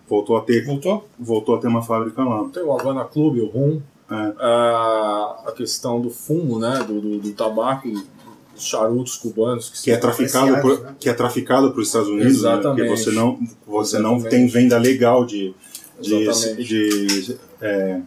voltou 0.08 0.38
a 0.38 0.42
ter 0.42 0.66
Voltou? 0.66 1.08
voltou 1.19 1.56
a 1.56 1.60
ter 1.60 1.68
uma 1.68 1.82
fábrica 1.82 2.24
lá. 2.24 2.45
Tem 2.53 2.64
o 2.64 2.72
Havana 2.72 3.03
Club, 3.06 3.40
o 3.40 3.48
Rum, 3.48 3.82
É. 4.10 4.16
a, 4.40 5.44
a 5.48 5.52
questão 5.52 6.00
do 6.00 6.10
fumo, 6.10 6.60
né, 6.60 6.84
do, 6.88 7.00
do, 7.02 7.18
do 7.19 7.32
tabaco, 7.34 7.90
dos 7.90 8.64
charutos 8.66 9.16
cubanos. 9.18 9.69
que 9.69 9.92
é 9.92 9.94
são- 9.95 10.02
traficado 10.02 10.61
por, 10.61 10.80
né? 10.82 10.95
que 11.00 11.10
é 11.10 11.14
traficado 11.14 11.72
para 11.72 11.82
os 11.82 11.88
Estados 11.88 12.08
Unidos, 12.10 12.42
né? 12.42 12.53
Exatamente. 12.53 12.88
porque 12.88 12.90
você 13.03 13.11
não 13.11 13.40
você 13.68 14.00
não 14.00 14.16
Exatamente. 14.18 14.30
tem 14.30 14.48
venda 14.48 14.77
legal 14.77 15.26
de 15.26 15.53
de, 16.00 16.14
Exatamente. 16.14 16.64
de, 16.64 17.38
é, 17.60 18.02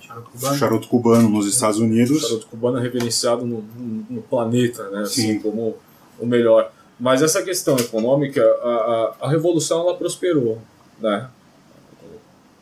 Charuto 0.00 0.30
cubano. 0.32 0.56
charuto 0.58 0.88
cubano 0.88 1.28
nos 1.30 1.46
Estados 1.46 1.78
O 1.78 1.84
Unidos. 1.84 2.20
charuto 2.22 2.46
cubano 2.48 2.78
é 2.78 2.82
reverenciado 2.82 3.46
no, 3.46 3.62
no, 3.78 4.06
no 4.10 4.22
planeta, 4.22 4.88
né, 4.90 5.00
assim, 5.02 5.34
Sim. 5.34 5.38
como 5.40 5.74
o 6.18 6.26
melhor. 6.26 6.70
Mas 6.98 7.22
essa 7.22 7.42
questão 7.42 7.76
econômica, 7.78 8.42
a, 8.42 9.14
a, 9.20 9.26
a 9.26 9.30
revolução 9.30 9.80
ela 9.80 9.94
prosperou, 9.96 10.58
né? 11.00 11.28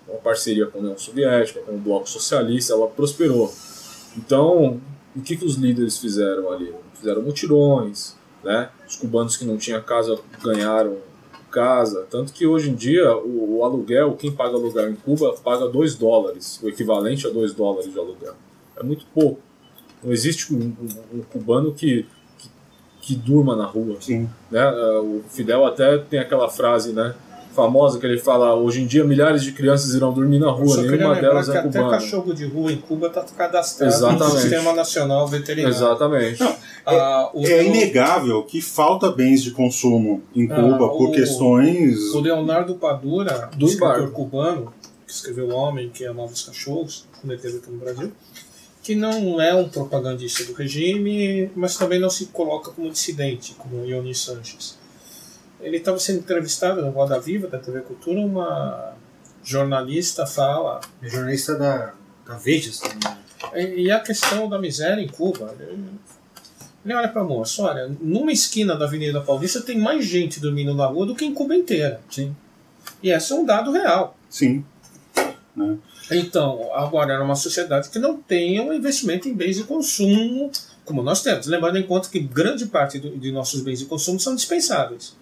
Uma 0.08 0.18
parceria 0.18 0.66
com 0.66 0.78
a 0.78 0.80
União 0.80 0.96
Soviética, 0.98 1.60
com 1.60 1.72
o 1.72 1.78
Bloco 1.78 2.08
Socialista, 2.08 2.72
ela 2.72 2.88
prosperou. 2.88 3.52
Então, 4.16 4.80
o 5.14 5.20
que, 5.20 5.36
que 5.36 5.44
os 5.44 5.56
líderes 5.56 5.98
fizeram 5.98 6.50
ali? 6.50 6.72
Fizeram 6.94 7.22
mutirões, 7.22 8.16
né? 8.42 8.70
Os 8.88 8.96
cubanos 8.96 9.36
que 9.36 9.44
não 9.44 9.56
tinham 9.56 9.80
casa 9.82 10.18
ganharam 10.42 10.96
casa. 11.50 12.06
Tanto 12.10 12.32
que 12.32 12.46
hoje 12.46 12.70
em 12.70 12.74
dia 12.74 13.16
o, 13.16 13.58
o 13.58 13.64
aluguel, 13.64 14.14
quem 14.16 14.32
paga 14.32 14.54
aluguel 14.56 14.90
em 14.90 14.94
Cuba 14.96 15.34
paga 15.44 15.68
2 15.68 15.94
dólares, 15.94 16.60
o 16.62 16.68
equivalente 16.68 17.26
a 17.26 17.30
2 17.30 17.54
dólares 17.54 17.92
de 17.92 17.98
aluguel. 17.98 18.34
É 18.76 18.82
muito 18.82 19.04
pouco. 19.14 19.40
Não 20.02 20.12
existe 20.12 20.54
um, 20.54 20.58
um- 20.80 21.18
um 21.18 21.22
cubano 21.22 21.72
que, 21.74 22.06
que, 22.38 22.50
que 23.00 23.14
durma 23.16 23.56
na 23.56 23.64
rua. 23.66 23.96
Sim. 24.00 24.28
Né? 24.50 24.60
Ah, 24.60 25.00
O 25.00 25.22
Fidel 25.28 25.64
até 25.64 25.98
tem 25.98 26.18
aquela 26.20 26.48
frase 26.48 26.92
né, 26.92 27.14
famosa 27.54 27.98
que 27.98 28.06
ele 28.06 28.18
fala: 28.18 28.54
hoje 28.54 28.82
em 28.82 28.86
dia 28.86 29.04
milhares 29.04 29.42
de 29.42 29.52
crianças 29.52 29.94
irão 29.94 30.12
dormir 30.12 30.38
na 30.38 30.50
rua, 30.50 30.76
nenhuma 30.82 31.14
delas 31.16 31.48
que 31.48 31.56
é 31.56 31.60
até 31.60 31.68
cubana. 31.78 31.90
cachorro 31.90 32.32
de 32.34 32.44
rua 32.46 32.72
em 32.72 32.76
Cuba 32.78 33.08
está 33.08 33.22
cadastrado 33.22 33.92
Exatamente. 33.92 34.34
no 34.34 34.40
Sistema 34.40 34.72
Nacional 34.72 35.26
Veterinário. 35.28 35.76
Exatamente. 35.76 36.40
Não, 36.40 36.56
Ah, 36.86 37.30
o, 37.34 37.44
É 37.46 37.64
inegável 37.64 38.42
que 38.44 38.62
falta 38.62 39.10
bens 39.10 39.42
de 39.42 39.50
consumo 39.50 40.22
em 40.34 40.50
Ah, 40.50 40.54
Cuba 40.54 40.88
por 40.88 41.10
o- 41.10 41.12
questões. 41.12 42.14
o 42.14 42.20
Leonardo 42.20 42.76
Padura, 42.76 43.50
Do 43.56 43.66
escritor 43.66 44.10
cubano, 44.10 44.72
que 45.06 45.12
escreveu 45.12 45.48
O 45.48 45.52
Homem 45.54 45.90
que 45.90 46.06
Amava 46.06 46.32
os 46.32 46.42
Cachorros, 46.42 47.04
esteve 47.28 47.58
aqui 47.58 47.70
no 47.70 47.76
Brasil, 47.78 48.10
que 48.82 48.94
não 48.94 49.38
é 49.38 49.54
um 49.54 49.68
propagandista 49.68 50.44
do 50.44 50.54
regime, 50.54 51.50
mas 51.54 51.76
também 51.76 51.98
não 52.00 52.08
se 52.08 52.26
coloca 52.26 52.70
como 52.70 52.90
dissidente, 52.90 53.54
como 53.58 53.84
Ioni 53.84 54.14
Sanches. 54.14 54.77
Ele 55.60 55.76
estava 55.78 55.98
sendo 55.98 56.20
entrevistado 56.20 56.80
na 56.82 56.88
Roda 56.90 57.18
Viva, 57.18 57.48
da 57.48 57.58
TV 57.58 57.80
Cultura, 57.80 58.20
uma 58.20 58.94
jornalista 59.42 60.26
fala 60.26 60.80
É 61.02 61.08
jornalista 61.08 61.56
da, 61.56 61.92
da 62.26 62.34
Veja. 62.36 62.70
E 63.54 63.82
e 63.84 63.90
a 63.90 64.00
questão 64.00 64.48
da 64.48 64.58
miséria 64.58 65.00
em 65.02 65.08
Cuba. 65.08 65.54
Ele, 65.58 65.84
ele 66.84 66.94
olha 66.94 67.08
para 67.08 67.22
a 67.22 67.24
moça, 67.24 67.62
olha, 67.62 67.90
numa 68.00 68.30
esquina 68.32 68.76
da 68.76 68.84
Avenida 68.84 69.20
Paulista 69.20 69.60
tem 69.60 69.78
mais 69.78 70.04
gente 70.04 70.38
dormindo 70.40 70.74
na 70.74 70.86
rua 70.86 71.06
do 71.06 71.14
que 71.14 71.24
em 71.24 71.34
Cuba 71.34 71.54
inteira. 71.54 72.00
Sim. 72.10 72.34
E 73.02 73.10
esse 73.10 73.32
é 73.32 73.36
um 73.36 73.44
dado 73.44 73.70
real. 73.72 74.16
Sim. 74.30 74.64
Então, 76.10 76.70
agora 76.72 77.12
era 77.14 77.22
uma 77.24 77.34
sociedade 77.34 77.90
que 77.90 77.98
não 77.98 78.16
tem 78.16 78.60
um 78.60 78.72
investimento 78.72 79.28
em 79.28 79.34
bens 79.34 79.56
de 79.56 79.64
consumo 79.64 80.50
como 80.84 81.02
nós 81.02 81.22
temos. 81.22 81.46
Lembrando 81.46 81.76
em 81.78 81.82
conta 81.82 82.08
que 82.08 82.18
grande 82.18 82.64
parte 82.66 82.98
do- 82.98 83.18
de 83.18 83.30
nossos 83.30 83.60
bens 83.60 83.78
de 83.80 83.84
consumo 83.84 84.18
são 84.18 84.34
dispensáveis. 84.34 85.14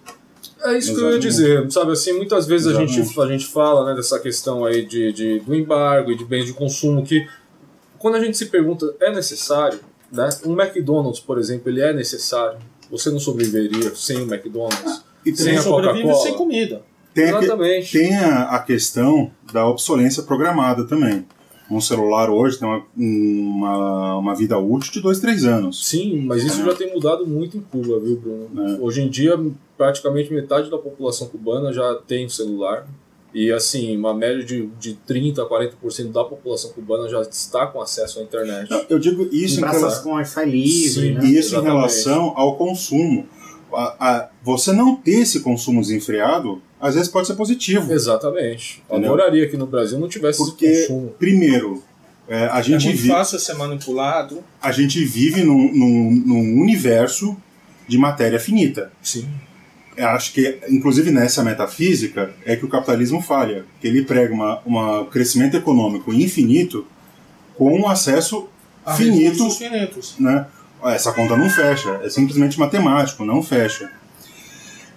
É 0.63 0.77
isso 0.77 0.93
que 0.95 0.99
eu 1.01 1.09
ia 1.11 1.17
Exatamente. 1.17 1.21
dizer, 1.21 1.71
sabe 1.71 1.91
assim, 1.91 2.13
muitas 2.13 2.45
vezes 2.47 2.67
a 2.67 2.73
gente, 2.73 2.99
Exatamente. 2.99 3.19
a 3.21 3.37
gente 3.37 3.47
fala 3.47 3.85
né, 3.89 3.95
dessa 3.95 4.19
questão 4.19 4.65
aí 4.65 4.85
de, 4.85 5.11
de, 5.13 5.39
do 5.39 5.55
embargo 5.55 6.11
e 6.11 6.17
de 6.17 6.25
bens 6.25 6.45
de 6.45 6.53
consumo 6.53 7.03
que 7.05 7.27
quando 7.99 8.15
a 8.15 8.19
gente 8.19 8.37
se 8.37 8.47
pergunta, 8.47 8.93
é 8.99 9.11
necessário? 9.13 9.79
Né? 10.11 10.27
Um 10.45 10.59
McDonald's, 10.59 11.19
por 11.19 11.37
exemplo, 11.39 11.69
ele 11.69 11.81
é 11.81 11.93
necessário? 11.93 12.57
Você 12.91 13.09
não 13.09 13.19
sobreviveria 13.19 13.93
sem 13.95 14.17
o 14.17 14.23
McDonald's? 14.33 15.03
E 15.25 15.35
Sem 15.35 15.57
a 15.57 15.61
sobrevive 15.61 16.03
Coca-Cola. 16.03 16.23
sem 16.25 16.33
comida. 16.35 16.81
tem, 17.13 17.25
a, 17.29 17.37
que- 17.39 17.45
Exatamente. 17.45 17.91
tem 17.91 18.15
a, 18.15 18.43
a 18.51 18.59
questão 18.59 19.31
da 19.51 19.67
obsolência 19.67 20.23
programada 20.23 20.85
também. 20.85 21.25
Um 21.69 21.81
celular 21.81 22.29
hoje 22.29 22.57
tem 22.59 22.67
uma, 22.67 22.83
uma, 22.95 24.17
uma 24.17 24.35
vida 24.35 24.57
útil 24.57 24.91
de 24.91 25.01
dois, 25.01 25.19
três 25.19 25.43
anos. 25.45 25.85
Sim, 25.85 26.21
mas 26.21 26.43
isso 26.43 26.61
É. 26.61 26.65
já 26.65 26.73
tem 26.75 26.93
mudado 26.93 27.27
muito 27.27 27.57
em 27.57 27.61
Cuba, 27.61 27.99
viu, 27.99 28.17
Bruno? 28.17 28.49
É. 28.75 28.79
Hoje 28.79 29.01
em 29.01 29.09
dia, 29.09 29.37
praticamente 29.77 30.33
metade 30.33 30.69
da 30.71 30.77
população 30.77 31.27
cubana 31.27 31.73
já 31.73 31.95
tem 32.07 32.25
um 32.25 32.29
celular. 32.29 32.87
E 33.33 33.51
assim, 33.51 33.95
uma 33.97 34.13
média 34.13 34.43
de, 34.43 34.67
de 34.79 34.97
30% 35.07 35.39
a 35.39 35.45
40% 35.49 36.11
da 36.11 36.23
população 36.23 36.71
cubana 36.71 37.09
já 37.09 37.21
está 37.21 37.67
com 37.67 37.81
acesso 37.81 38.19
à 38.19 38.23
internet. 38.23 38.69
Não, 38.71 38.85
Eu 38.89 38.97
digo 38.97 39.27
isso 39.31 39.57
em 39.57 39.61
Praças 39.61 39.81
relação, 39.81 40.03
com 40.03 40.09
Wi-Fi 40.13 40.45
livre, 40.45 40.89
Sim. 40.89 41.11
né? 41.13 41.19
isso 41.25 41.27
em 41.27 41.37
Exatamente. 41.37 41.67
relação 41.75 42.33
ao 42.35 42.55
consumo. 42.55 43.27
A- 43.73 43.95
a- 43.99 44.29
você 44.41 44.71
não 44.71 44.95
ter 44.95 45.19
esse 45.19 45.41
consumo 45.41 45.81
desenfreado, 45.81 46.61
às 46.79 46.95
vezes 46.95 47.09
pode 47.09 47.27
ser 47.27 47.35
positivo. 47.35 47.91
Exatamente. 47.91 48.83
Eu 48.89 48.97
Entendeu? 48.97 49.13
Adoraria 49.13 49.49
que 49.49 49.57
no 49.57 49.65
Brasil 49.65 49.97
não 49.99 50.07
tivesse 50.07 50.37
Porque- 50.39 50.65
esse 50.65 50.87
consumo. 50.87 51.09
Primeiro, 51.17 51.83
é, 52.27 52.47
a, 52.47 52.59
É 52.59 52.63
gente 52.63 52.85
muito 52.85 53.01
vi- 53.01 53.07
fácil 53.09 53.39
ser 53.39 53.53
manipulado. 53.55 54.43
a 54.61 54.71
gente 54.71 55.03
vive 55.05 55.43
num, 55.43 55.71
num- 55.73 56.23
num 56.25 56.61
universo 56.61 57.35
de 57.87 57.97
matéria 57.97 58.39
finita. 58.39 58.91
Sim. 59.01 59.27
Eu 59.95 60.09
acho 60.09 60.31
que, 60.33 60.59
inclusive 60.69 61.09
nessa 61.09 61.43
metafísica, 61.43 62.31
é 62.45 62.55
que 62.55 62.63
o 62.63 62.67
capitalismo 62.69 63.19
falha. 63.21 63.65
Que 63.81 63.87
ele 63.87 64.03
prega 64.03 64.31
uma, 64.33 64.59
uma 64.65 65.05
crescimento 65.05 65.57
econômico 65.57 66.13
infinito 66.13 66.85
com 67.55 67.73
um 67.75 67.87
acesso 67.87 68.47
A 68.85 68.93
finito 68.93 69.31
recursos 69.43 69.57
finitos. 69.57 70.15
né? 70.19 70.45
Essa 70.83 71.11
conta 71.11 71.35
não 71.35 71.49
fecha, 71.49 71.99
é 72.03 72.09
simplesmente 72.09 72.59
matemático, 72.59 73.25
não 73.25 73.41
fecha. 73.41 73.89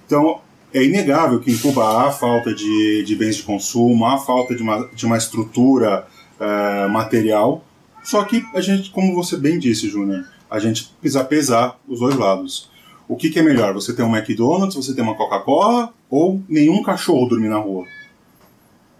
Então, 0.07 0.41
é 0.73 0.85
inegável 0.85 1.41
que 1.41 1.51
em 1.51 1.59
Cuba 1.59 2.07
há 2.07 2.11
falta 2.13 2.55
de, 2.55 3.03
de 3.05 3.17
bens 3.17 3.37
de 3.37 3.43
consumo, 3.43 4.05
há 4.07 4.19
falta 4.19 4.55
de 4.55 4.63
uma, 4.63 4.89
de 4.95 5.07
uma 5.07 5.17
estrutura 5.17 6.07
eh, 6.39 6.87
material, 6.89 7.65
só 8.03 8.25
que 8.25 8.45
a 8.55 8.61
gente, 8.61 8.91
como 8.91 9.15
você 9.15 9.37
bem 9.37 9.59
disse, 9.59 9.89
Júnior, 9.89 10.27
a 10.51 10.59
gente 10.59 10.93
precisa 11.01 11.25
pesar 11.25 11.79
os 11.87 12.01
dois 12.01 12.17
lados. 12.17 12.71
O 13.09 13.17
que, 13.17 13.31
que 13.31 13.39
é 13.39 13.43
melhor, 13.43 13.75
você 13.75 13.93
ter 13.93 14.03
um 14.03 14.17
McDonald's, 14.17 14.75
você 14.75 14.95
ter 14.95 15.03
uma 15.03 15.17
Coca-Cola 15.17 15.93
ou 16.09 16.43
nenhum 16.49 16.83
cachorro 16.83 17.29
dormir 17.29 17.49
na 17.49 17.59
rua? 17.59 17.85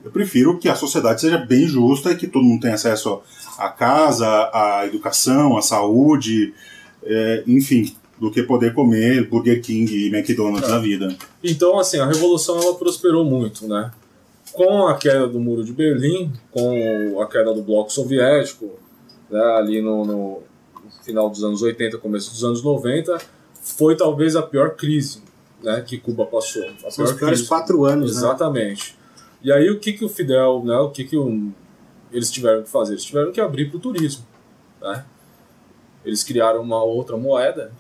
Eu 0.05 0.11
prefiro 0.11 0.59
que 0.59 0.69
a 0.69 0.75
sociedade 0.75 1.21
seja 1.21 1.39
bem 1.39 1.67
justa 1.67 2.11
e 2.11 2.17
que 2.17 2.27
todo 2.27 2.45
mundo 2.45 2.63
tenha 2.63 2.75
acesso 2.75 3.21
à 3.59 3.69
casa, 3.69 4.27
à 4.53 4.87
educação, 4.87 5.57
à 5.57 5.63
saúde, 5.63 6.55
é, 7.05 7.45
enfim, 7.47 7.95
do 8.21 8.31
que 8.31 8.43
poder 8.43 8.75
comer 8.75 9.27
Burger 9.29 9.63
King 9.63 9.91
e 9.93 10.09
McDonald's 10.15 10.69
É. 10.69 10.73
na 10.73 10.79
vida. 10.79 11.17
Então, 11.43 11.79
assim, 11.79 11.99
a 11.99 12.07
revolução 12.07 12.61
ela 12.61 12.75
prosperou 12.75 13.25
muito, 13.25 13.67
né? 13.67 13.91
Com 14.53 14.87
a 14.87 14.97
queda 14.97 15.27
do 15.27 15.41
Muro 15.41 15.65
de 15.65 15.73
Berlim, 15.73 16.31
com 16.51 17.19
a 17.21 17.27
queda 17.27 17.55
do 17.55 17.63
Bloco 17.63 17.91
Soviético, 17.93 18.79
né, 19.31 19.41
ali 19.57 19.81
no, 19.81 20.05
no 20.05 20.43
final 21.05 21.31
dos 21.31 21.43
anos 21.45 21.63
80, 21.63 21.97
começo 21.99 22.31
dos 22.33 22.45
anos 22.45 22.63
90, 22.63 23.17
foi 23.63 23.97
talvez 23.97 24.35
a 24.37 24.43
pior 24.43 24.75
crise 24.75 25.23
né, 25.63 25.81
que 25.87 25.97
Cuba 25.99 26.27
passou. 26.27 26.65
A 26.85 26.91
São 26.91 27.05
os 27.05 27.11
pior 27.13 27.19
piores 27.19 27.39
crise. 27.39 27.49
quatro 27.49 27.85
anos, 27.85 28.13
né? 28.13 28.19
Exatamente. 28.19 28.99
E 29.43 29.51
aí 29.53 29.71
o 29.71 29.79
que, 29.79 29.93
que 29.93 30.05
o 30.05 30.09
Fidel, 30.09 30.63
né, 30.65 30.77
o 30.79 30.91
que, 30.91 31.05
que 31.05 31.17
o- 31.17 31.53
eles 32.13 32.31
tiveram 32.31 32.63
que 32.65 32.69
fazer? 32.69 32.93
Eles 32.95 33.05
tiveram 33.05 33.31
que 33.33 33.41
abrir 33.41 33.71
para 33.71 33.77
o 33.79 33.81
turismo. 33.81 34.25
Né? 34.83 35.05
Eles 36.05 36.25
criaram 36.25 36.61
uma 36.61 36.83
outra 36.83 37.17
moeda, 37.17 37.73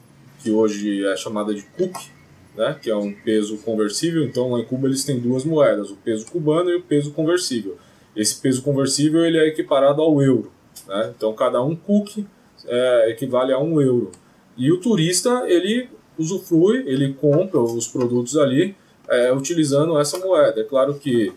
que 0.43 0.51
hoje 0.51 1.05
é 1.07 1.17
chamada 1.17 1.55
de 1.55 1.63
CUC, 1.63 2.11
né, 2.57 2.77
que 2.81 2.91
é 2.91 2.97
um 2.97 3.13
peso 3.13 3.59
conversível. 3.59 4.25
Então 4.25 4.51
lá 4.51 4.61
em 4.61 4.65
Cuba 4.65 4.89
eles 4.89 5.05
têm 5.05 5.19
duas 5.19 5.45
moedas, 5.45 5.91
o 5.91 5.97
peso 5.97 6.27
cubano 6.27 6.71
e 6.71 6.77
o 6.77 6.83
peso 6.83 7.13
conversível. 7.13 7.77
esse 8.17 8.41
peso 8.41 8.63
conversível 8.63 9.25
ele 9.25 9.39
é 9.39 9.47
equiparado 9.47 10.03
ao 10.03 10.21
euro. 10.21 10.51
Né? 10.87 11.13
Então 11.17 11.33
cada 11.33 11.63
um 11.63 11.77
cookie 11.77 12.27
é, 12.67 13.11
equivale 13.11 13.53
a 13.53 13.59
um 13.59 13.81
euro. 13.81 14.11
E 14.57 14.71
o 14.73 14.81
turista 14.81 15.45
ele 15.47 15.89
usufrui, 16.19 16.85
ele 16.87 17.15
compra 17.15 17.61
os 17.61 17.87
produtos 17.87 18.37
ali 18.37 18.75
é, 19.09 19.33
utilizando 19.33 19.99
essa 19.99 20.19
moeda. 20.19 20.61
É 20.61 20.65
claro 20.65 20.95
que 20.95 21.33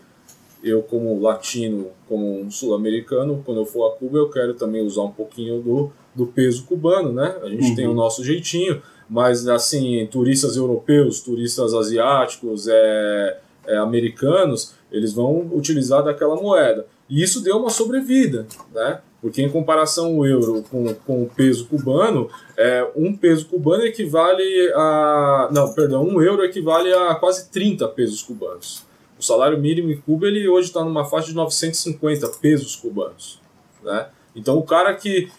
eu 0.62 0.82
como 0.82 1.20
latino, 1.20 1.88
como 2.08 2.40
um 2.40 2.50
sul-americano, 2.50 3.42
quando 3.44 3.60
eu 3.60 3.66
for 3.66 3.86
a 3.86 3.96
Cuba 3.96 4.18
eu 4.18 4.30
quero 4.30 4.54
também 4.54 4.82
usar 4.84 5.02
um 5.02 5.10
pouquinho 5.10 5.60
do, 5.60 5.92
do 6.14 6.26
peso 6.26 6.64
cubano, 6.64 7.12
né? 7.12 7.36
A 7.42 7.48
gente 7.48 7.68
uhum. 7.68 7.74
tem 7.74 7.86
o 7.86 7.94
nosso 7.94 8.24
jeitinho, 8.24 8.80
mas 9.14 9.46
assim, 9.46 10.08
turistas 10.10 10.56
europeus, 10.56 11.20
turistas 11.20 11.72
asiáticos, 11.72 12.66
é, 12.66 13.38
é, 13.64 13.76
americanos, 13.76 14.74
eles 14.90 15.12
vão 15.12 15.48
utilizar 15.52 16.02
daquela 16.02 16.34
moeda. 16.34 16.84
E 17.08 17.22
isso 17.22 17.40
deu 17.40 17.58
uma 17.58 17.70
sobrevida, 17.70 18.44
né? 18.74 18.98
Porque 19.22 19.40
em 19.40 19.48
comparação 19.48 20.18
o 20.18 20.26
euro 20.26 20.64
com, 20.68 20.92
com 21.06 21.22
o 21.22 21.30
peso 21.30 21.66
cubano, 21.66 22.28
é, 22.56 22.90
um 22.96 23.16
peso 23.16 23.46
cubano 23.46 23.84
equivale 23.84 24.42
a. 24.74 25.48
Não, 25.52 25.72
perdão, 25.72 26.02
um 26.02 26.20
euro 26.20 26.42
equivale 26.42 26.92
a 26.92 27.14
quase 27.14 27.48
30 27.50 27.86
pesos 27.90 28.20
cubanos. 28.20 28.82
O 29.16 29.22
salário 29.22 29.60
mínimo 29.60 29.92
em 29.92 29.96
Cuba 29.96 30.26
ele 30.26 30.48
hoje 30.48 30.66
está 30.66 30.82
numa 30.82 31.04
faixa 31.04 31.28
de 31.28 31.36
950 31.36 32.26
pesos 32.40 32.74
cubanos. 32.74 33.40
Né? 33.80 34.08
Então 34.34 34.58
o 34.58 34.64
cara 34.64 34.92
que, 34.92 35.30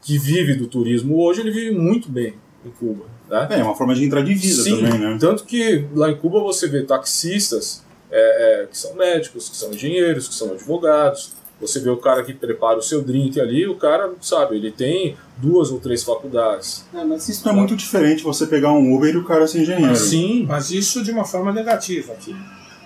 que 0.00 0.16
vive 0.16 0.54
do 0.54 0.66
turismo 0.66 1.22
hoje, 1.22 1.42
ele 1.42 1.50
vive 1.50 1.72
muito 1.72 2.10
bem 2.10 2.32
em 2.64 2.70
Cuba. 2.70 3.17
Né? 3.28 3.48
É, 3.50 3.62
uma 3.62 3.74
forma 3.74 3.94
de 3.94 4.04
entrar 4.04 4.22
de 4.22 4.34
vida 4.34 4.62
Sim, 4.62 4.76
também, 4.76 4.98
né? 4.98 5.18
Tanto 5.20 5.44
que 5.44 5.86
lá 5.94 6.10
em 6.10 6.16
Cuba 6.16 6.40
você 6.40 6.66
vê 6.66 6.82
taxistas 6.82 7.84
é, 8.10 8.62
é, 8.62 8.66
que 8.66 8.76
são 8.76 8.94
médicos, 8.94 9.48
que 9.48 9.56
são 9.56 9.72
engenheiros, 9.72 10.28
que 10.28 10.34
são 10.34 10.52
advogados. 10.52 11.32
Você 11.60 11.80
vê 11.80 11.90
o 11.90 11.96
cara 11.96 12.22
que 12.22 12.32
prepara 12.32 12.78
o 12.78 12.82
seu 12.82 13.02
drink 13.02 13.40
ali, 13.40 13.66
o 13.66 13.74
cara, 13.74 14.12
sabe, 14.20 14.56
ele 14.56 14.70
tem 14.70 15.16
duas 15.36 15.72
ou 15.72 15.80
três 15.80 16.04
faculdades. 16.04 16.84
É, 16.94 17.04
mas 17.04 17.28
isso 17.28 17.44
não 17.44 17.52
é 17.52 17.56
muito 17.56 17.74
diferente 17.74 18.22
você 18.22 18.46
pegar 18.46 18.72
um 18.72 18.94
Uber 18.94 19.12
e 19.12 19.18
o 19.18 19.24
cara 19.24 19.46
ser 19.46 19.62
engenheiro. 19.62 19.96
Sim. 19.96 20.46
Mas 20.48 20.70
isso 20.70 21.02
de 21.02 21.10
uma 21.10 21.24
forma 21.24 21.52
negativa 21.52 22.12
aqui. 22.12 22.34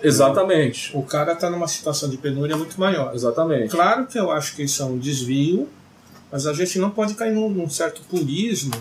Exatamente. 0.02 0.90
O 0.96 1.02
cara 1.02 1.32
está 1.32 1.48
numa 1.48 1.68
situação 1.68 2.08
de 2.08 2.16
penúria 2.16 2.56
muito 2.56 2.80
maior. 2.80 3.14
Exatamente. 3.14 3.70
Claro 3.70 4.06
que 4.06 4.18
eu 4.18 4.30
acho 4.30 4.56
que 4.56 4.62
isso 4.62 4.82
é 4.82 4.86
um 4.86 4.98
desvio, 4.98 5.68
mas 6.30 6.46
a 6.46 6.52
gente 6.52 6.78
não 6.78 6.90
pode 6.90 7.14
cair 7.14 7.32
num, 7.32 7.48
num 7.48 7.68
certo 7.68 8.00
purismo. 8.08 8.72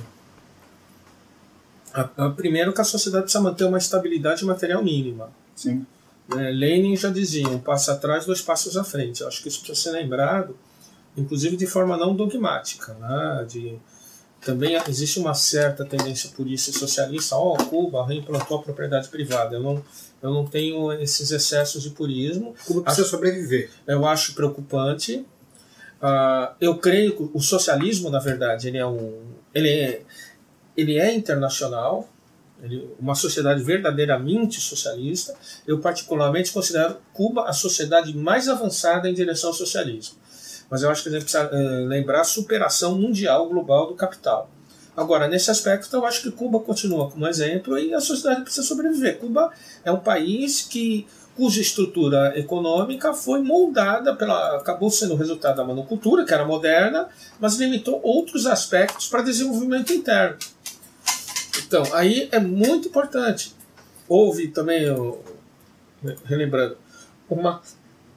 A, 1.94 2.10
a, 2.26 2.30
primeiro 2.30 2.74
que 2.74 2.82
a 2.82 2.84
sociedade 2.84 3.24
precisa 3.24 3.44
manter 3.44 3.66
uma 3.66 3.78
estabilidade 3.78 4.46
material 4.46 4.84
mínima. 4.84 5.30
Sim. 5.56 5.86
É, 6.38 6.50
Lenin 6.52 6.96
já 6.96 7.10
dizia, 7.10 7.48
um 7.50 7.60
passo 7.60 7.92
atrás, 7.92 8.26
dois 8.26 8.42
passos 8.42 8.78
à 8.78 8.84
frente. 8.84 9.22
Eu 9.22 9.28
acho 9.28 9.42
que 9.42 9.50
isso 9.50 9.60
precisa 9.62 9.92
ser 9.92 9.98
lembrado, 9.98 10.56
inclusive 11.18 11.58
de 11.58 11.68
forma 11.68 11.98
não 11.98 12.16
dogmática. 12.16 12.94
Né? 12.94 13.46
De, 13.50 13.80
também 14.40 14.76
existe 14.88 15.20
uma 15.20 15.34
certa 15.34 15.86
tendência 15.86 16.30
polícia 16.32 16.74
socialista, 16.74 17.36
ó, 17.36 17.54
oh, 17.54 17.66
Cuba 17.66 18.06
reimplantou 18.06 18.58
a 18.58 18.64
propriedade 18.64 19.08
privada. 19.10 19.56
Eu 19.56 19.62
não, 19.62 19.84
eu 20.22 20.32
não 20.32 20.46
tenho 20.46 20.92
esses 20.94 21.32
excessos 21.32 21.84
de 21.84 21.92
purismo. 21.92 22.56
Cuba 22.66 22.82
precisa 22.82 23.04
acho, 23.04 23.12
sobreviver. 23.12 23.70
Eu 23.86 24.06
acho 24.06 24.34
preocupante. 24.34 25.26
Uh, 26.02 26.56
eu 26.60 26.78
creio 26.78 27.16
que 27.16 27.30
o 27.34 27.40
socialismo, 27.40 28.10
na 28.10 28.20
verdade, 28.20 28.68
ele 28.68 28.80
é 28.80 28.86
um, 28.86 29.22
ele 29.54 29.70
é, 29.70 30.02
ele 30.76 31.00
é 31.00 31.14
internacional 31.14 32.08
uma 33.00 33.16
sociedade 33.16 33.64
verdadeiramente 33.64 34.60
socialista. 34.62 35.36
Eu, 35.66 35.80
particularmente, 35.80 36.52
considero 36.52 36.98
Cuba 37.14 37.46
a 37.46 37.54
sociedade 37.54 38.16
mais 38.16 38.48
avançada 38.48 39.10
em 39.10 39.14
direção 39.14 39.50
ao 39.50 39.56
socialismo. 39.56 40.16
Mas 40.70 40.84
eu 40.84 40.90
acho 40.90 41.04
que 41.04 41.10
a 41.10 41.12
gente 41.12 41.24
precisa 41.24 41.48
uh, 41.48 41.88
lembrar 41.88 42.22
a 42.22 42.24
superação 42.24 42.98
mundial 42.98 43.50
global 43.50 43.88
do 43.88 43.96
capital. 43.96 44.50
Agora, 44.96 45.28
nesse 45.28 45.50
aspecto, 45.50 45.96
eu 45.96 46.06
acho 46.06 46.22
que 46.22 46.32
Cuba 46.32 46.60
continua 46.60 47.10
como 47.10 47.28
exemplo 47.28 47.80
e 47.80 47.94
a 47.94 48.00
sociedade 48.00 48.44
precisa 48.44 48.66
sobreviver. 48.66 49.18
Cuba 49.20 49.52
é 49.84 49.92
um 49.92 50.00
país 50.00 50.62
que 50.62 51.08
cuja 51.36 51.62
estrutura 51.62 52.38
econômica 52.38 53.14
foi 53.14 53.42
moldada 53.42 54.14
pela 54.14 54.58
acabou 54.58 54.92
sendo 54.92 55.16
resultado 55.16 55.56
da 55.56 55.64
monocultura, 55.64 56.26
que 56.26 56.34
era 56.34 56.46
moderna, 56.46 57.08
mas 57.40 57.56
limitou 57.56 58.02
outros 58.04 58.46
aspectos 58.46 59.08
para 59.08 59.22
desenvolvimento 59.22 59.94
interno. 59.94 60.38
Então, 61.72 61.86
aí 61.94 62.28
é 62.34 62.40
muito 62.40 62.90
importante. 62.90 63.56
Houve 64.06 64.50
também, 64.50 64.88
relembrando, 66.26 66.76
uma, 67.30 67.62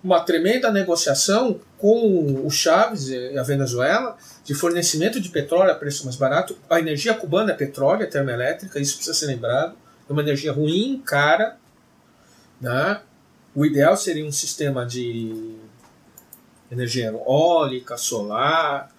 uma 0.02 0.18
tremenda 0.24 0.72
negociação 0.72 1.60
com 1.78 2.44
o 2.44 2.50
Chaves 2.50 3.10
e 3.10 3.38
a 3.38 3.44
Venezuela 3.44 4.18
de 4.42 4.54
fornecimento 4.54 5.20
de 5.20 5.28
petróleo 5.28 5.70
a 5.70 5.74
preço 5.76 6.02
mais 6.02 6.16
barato. 6.16 6.58
A 6.68 6.80
energia 6.80 7.14
cubana 7.14 7.52
é 7.52 7.54
petróleo, 7.54 8.02
é 8.02 8.06
termoelétrica, 8.06 8.80
isso 8.80 8.96
precisa 8.96 9.16
ser 9.16 9.26
lembrado. 9.26 9.76
É 10.10 10.12
uma 10.12 10.22
energia 10.22 10.50
ruim, 10.50 11.00
cara. 11.06 11.56
Né? 12.60 13.00
O 13.54 13.64
ideal 13.64 13.96
seria 13.96 14.26
um 14.26 14.32
sistema 14.32 14.84
de 14.84 15.54
energia 16.72 17.06
eólica, 17.06 17.96
solar, 17.96 18.92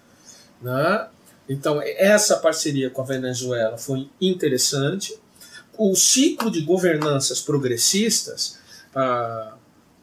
né? 0.62 1.08
Então, 1.48 1.80
essa 1.82 2.36
parceria 2.36 2.90
com 2.90 3.02
a 3.02 3.04
Venezuela 3.04 3.78
foi 3.78 4.08
interessante. 4.20 5.16
O 5.78 5.94
ciclo 5.94 6.50
de 6.50 6.62
governanças 6.62 7.40
progressistas, 7.40 8.58
ah, 8.94 9.54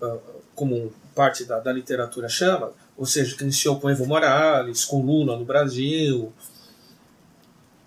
ah, 0.01 0.17
como 0.55 0.93
parte 1.13 1.43
da, 1.45 1.59
da, 1.59 1.71
literatura 1.71 2.29
chama, 2.29 2.71
ou 2.97 3.05
seja, 3.05 3.35
que 3.35 3.43
iniciou 3.43 3.79
com 3.79 3.89
Evo 3.89 4.05
Morales, 4.05 4.85
com 4.85 5.01
Lula 5.01 5.37
no 5.37 5.45
Brasil, 5.45 6.31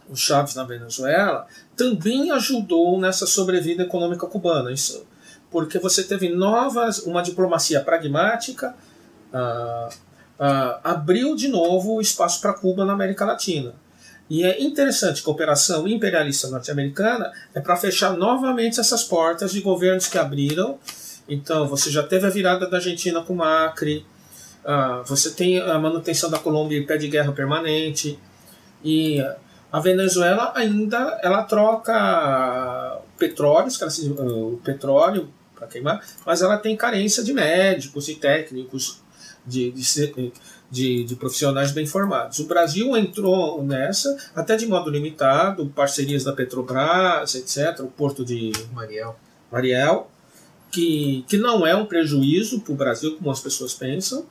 o 0.09 0.15
Chaves 0.15 0.55
na 0.55 0.65
Venezuela, 0.65 1.47
também 1.77 2.31
ajudou 2.33 3.01
nessa 3.01 3.27
sobrevida 3.27 3.85
econômica 3.85 4.27
cubana. 4.27 4.71
Isso, 4.73 5.07
porque 5.51 5.79
você 5.79 6.03
teve 6.03 6.29
novas, 6.29 6.99
uma 6.99 7.23
diplomacia 7.23 7.81
pragmática, 7.81 8.75
ah, 9.33 9.89
uh, 10.39 10.79
abriu 10.83 11.35
de 11.35 11.49
novo 11.49 11.95
o 11.95 12.01
espaço 12.01 12.41
para 12.41 12.53
Cuba 12.53 12.85
na 12.85 12.93
América 12.93 13.25
Latina. 13.25 13.75
E 14.29 14.45
é 14.45 14.61
interessante 14.61 15.23
que 15.23 15.29
a 15.29 15.33
operação 15.33 15.87
imperialista 15.87 16.49
norte-americana 16.49 17.33
é 17.55 17.61
para 17.61 17.77
fechar 17.77 18.17
novamente 18.17 18.81
essas 18.81 19.05
portas 19.05 19.53
de 19.53 19.61
governos 19.61 20.09
que 20.09 20.19
abriram. 20.19 20.79
Então, 21.29 21.69
você 21.69 21.91
já 21.91 22.03
teve 22.03 22.27
a 22.27 22.31
virada 22.31 22.69
da 22.69 22.77
Argentina 22.79 23.23
com 23.23 23.35
Macri, 23.35 24.05
uh, 24.65 25.05
você 25.05 25.31
tem 25.31 25.59
a 25.61 25.79
manutenção 25.79 26.31
da 26.31 26.39
Colômbia 26.39 26.79
em 26.79 26.87
pé 26.87 26.97
de 26.97 27.09
guerra 27.09 27.33
permanente, 27.33 28.19
e 28.85 29.21
a 29.73 29.81
Venezuela 29.81 30.53
ainda 30.55 31.19
ela 31.23 31.43
troca 31.43 32.99
petróleo, 33.19 33.69
o 34.19 34.61
petróleo 34.65 35.29
para 35.55 35.67
queimar, 35.67 36.01
mas 36.25 36.43
ela 36.43 36.57
tem 36.57 36.77
carência 36.77 37.25
de 37.25 37.33
médicos 37.33 38.09
e 38.09 38.15
técnicos 38.15 39.03
de, 39.47 39.71
de, 39.71 40.33
de, 40.71 41.05
de, 41.05 41.17
profissionais 41.17 41.71
bem 41.71 41.87
formados. 41.87 42.39
O 42.39 42.47
Brasil 42.47 42.97
entrou 42.97 43.63
nessa, 43.63 44.17
até 44.35 44.57
de 44.57 44.67
modo 44.67 44.91
limitado, 44.91 45.67
parcerias 45.69 46.25
da 46.25 46.33
Petrobras, 46.33 47.35
etc., 47.35 47.81
o 47.81 47.89
porto 47.89 48.25
de 48.25 48.53
Mariel, 48.73 49.17
Mariel 49.51 50.11
que, 50.71 51.25
que 51.29 51.39
não 51.39 51.67
é 51.67 51.75
um 51.75 51.87
prejuízo 51.87 52.61
para 52.61 52.73
o 52.73 52.77
Brasil, 52.77 53.17
como 53.17 53.31
as 53.31 53.41
pessoas 53.41 53.73
pensam, 53.73 54.27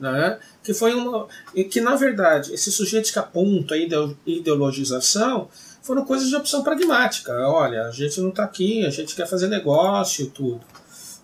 né? 0.00 0.38
que 0.62 0.72
foi 0.72 0.94
uma 0.94 1.26
que 1.70 1.80
na 1.80 1.96
verdade 1.96 2.54
esses 2.54 2.72
sujeitos 2.72 3.10
que 3.10 3.18
apontam 3.18 3.76
a 3.76 3.80
ideologização 4.26 5.48
foram 5.82 6.04
coisas 6.04 6.28
de 6.28 6.36
opção 6.36 6.62
pragmática 6.62 7.32
olha 7.48 7.82
a 7.82 7.90
gente 7.90 8.20
não 8.20 8.28
está 8.28 8.44
aqui 8.44 8.86
a 8.86 8.90
gente 8.90 9.16
quer 9.16 9.26
fazer 9.26 9.48
negócio 9.48 10.30
tudo 10.30 10.60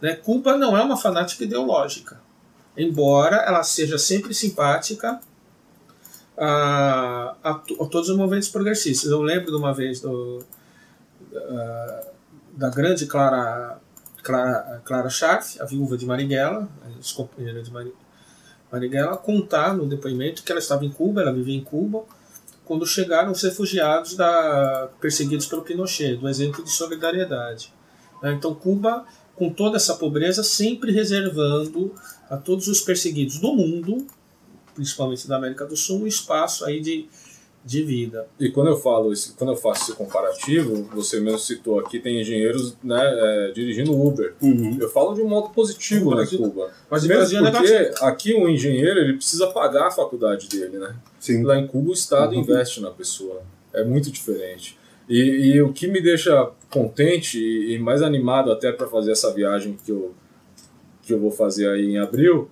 né? 0.02 0.16
Cuba 0.16 0.56
não 0.56 0.76
é 0.76 0.82
uma 0.82 0.96
fanática 0.96 1.44
ideológica 1.44 2.20
embora 2.76 3.36
ela 3.36 3.62
seja 3.62 3.98
sempre 3.98 4.34
simpática 4.34 5.20
a, 6.36 7.36
a, 7.42 7.50
a 7.50 7.86
todos 7.86 8.08
os 8.08 8.16
movimentos 8.16 8.48
progressistas. 8.48 9.10
Eu 9.10 9.22
lembro 9.22 9.50
de 9.50 9.56
uma 9.56 9.72
vez 9.72 10.00
do, 10.00 10.44
uh, 11.32 12.06
da 12.52 12.68
grande 12.68 13.06
Clara, 13.06 13.78
Clara, 14.22 14.82
Clara 14.84 15.10
Scharf, 15.10 15.60
a 15.60 15.64
viúva 15.64 15.96
de 15.96 16.06
Marighella, 16.06 16.68
ex-companheira 16.96 17.62
de 17.62 17.72
Marighella, 18.70 19.16
contar 19.16 19.74
no 19.74 19.86
depoimento 19.86 20.42
que 20.42 20.50
ela 20.50 20.58
estava 20.58 20.84
em 20.84 20.90
Cuba, 20.90 21.22
ela 21.22 21.32
vivia 21.32 21.56
em 21.56 21.62
Cuba, 21.62 22.04
quando 22.64 22.86
chegaram 22.86 23.30
os 23.30 23.42
refugiados 23.42 24.16
da, 24.16 24.88
perseguidos 25.00 25.46
pelo 25.46 25.62
Pinochet, 25.62 26.16
do 26.16 26.28
exemplo 26.28 26.64
de 26.64 26.70
solidariedade. 26.70 27.72
Então, 28.22 28.54
Cuba, 28.54 29.04
com 29.36 29.50
toda 29.50 29.76
essa 29.76 29.94
pobreza, 29.94 30.42
sempre 30.42 30.90
reservando 30.90 31.94
a 32.30 32.36
todos 32.36 32.68
os 32.68 32.80
perseguidos 32.80 33.38
do 33.38 33.52
mundo, 33.54 34.06
principalmente 34.74 35.28
da 35.28 35.36
América 35.36 35.64
do 35.66 35.76
Sul, 35.76 36.00
um 36.02 36.06
espaço 36.06 36.64
aí 36.64 36.80
de, 36.80 37.06
de 37.64 37.82
vida. 37.82 38.26
E 38.40 38.50
quando 38.50 38.68
eu 38.68 38.76
falo 38.76 39.12
isso, 39.12 39.34
quando 39.38 39.50
eu 39.52 39.56
faço 39.56 39.84
esse 39.84 39.92
comparativo, 39.92 40.82
você 40.94 41.20
mesmo 41.20 41.38
citou 41.38 41.78
aqui, 41.78 41.98
tem 42.00 42.20
engenheiros 42.20 42.76
né, 42.82 42.98
é, 43.00 43.52
dirigindo 43.52 43.92
Uber. 43.92 44.34
Uhum. 44.42 44.76
Eu 44.80 44.88
falo 44.90 45.14
de 45.14 45.20
um 45.22 45.28
modo 45.28 45.50
positivo 45.50 46.10
No 46.10 46.16
né, 46.16 46.26
Cuba. 46.26 46.70
Mas 46.90 47.04
o 47.04 47.08
Mesmo 47.08 47.46
é 47.46 47.50
porque 47.50 47.70
negativo. 47.70 48.04
aqui 48.04 48.34
um 48.34 48.48
engenheiro 48.48 48.98
ele 49.00 49.14
precisa 49.14 49.46
pagar 49.48 49.86
a 49.88 49.90
faculdade 49.90 50.48
dele, 50.48 50.78
né? 50.78 50.94
Sim. 51.20 51.42
Lá 51.42 51.58
em 51.58 51.66
Cuba 51.66 51.90
o 51.90 51.94
Estado 51.94 52.34
Uhum. 52.34 52.40
investe 52.40 52.80
na 52.80 52.90
pessoa. 52.90 53.42
É 53.72 53.84
muito 53.84 54.10
diferente. 54.10 54.76
E, 55.08 55.18
e 55.54 55.62
o 55.62 55.72
que 55.72 55.86
me 55.86 56.00
deixa 56.00 56.50
contente 56.70 57.38
e 57.38 57.78
mais 57.78 58.02
animado 58.02 58.50
até 58.50 58.72
para 58.72 58.86
fazer 58.86 59.12
essa 59.12 59.32
viagem 59.32 59.78
que 59.84 59.92
eu, 59.92 60.14
que 61.06 61.12
eu 61.12 61.20
vou 61.20 61.30
fazer 61.30 61.68
aí 61.68 61.86
em 61.86 61.98
abril 61.98 62.48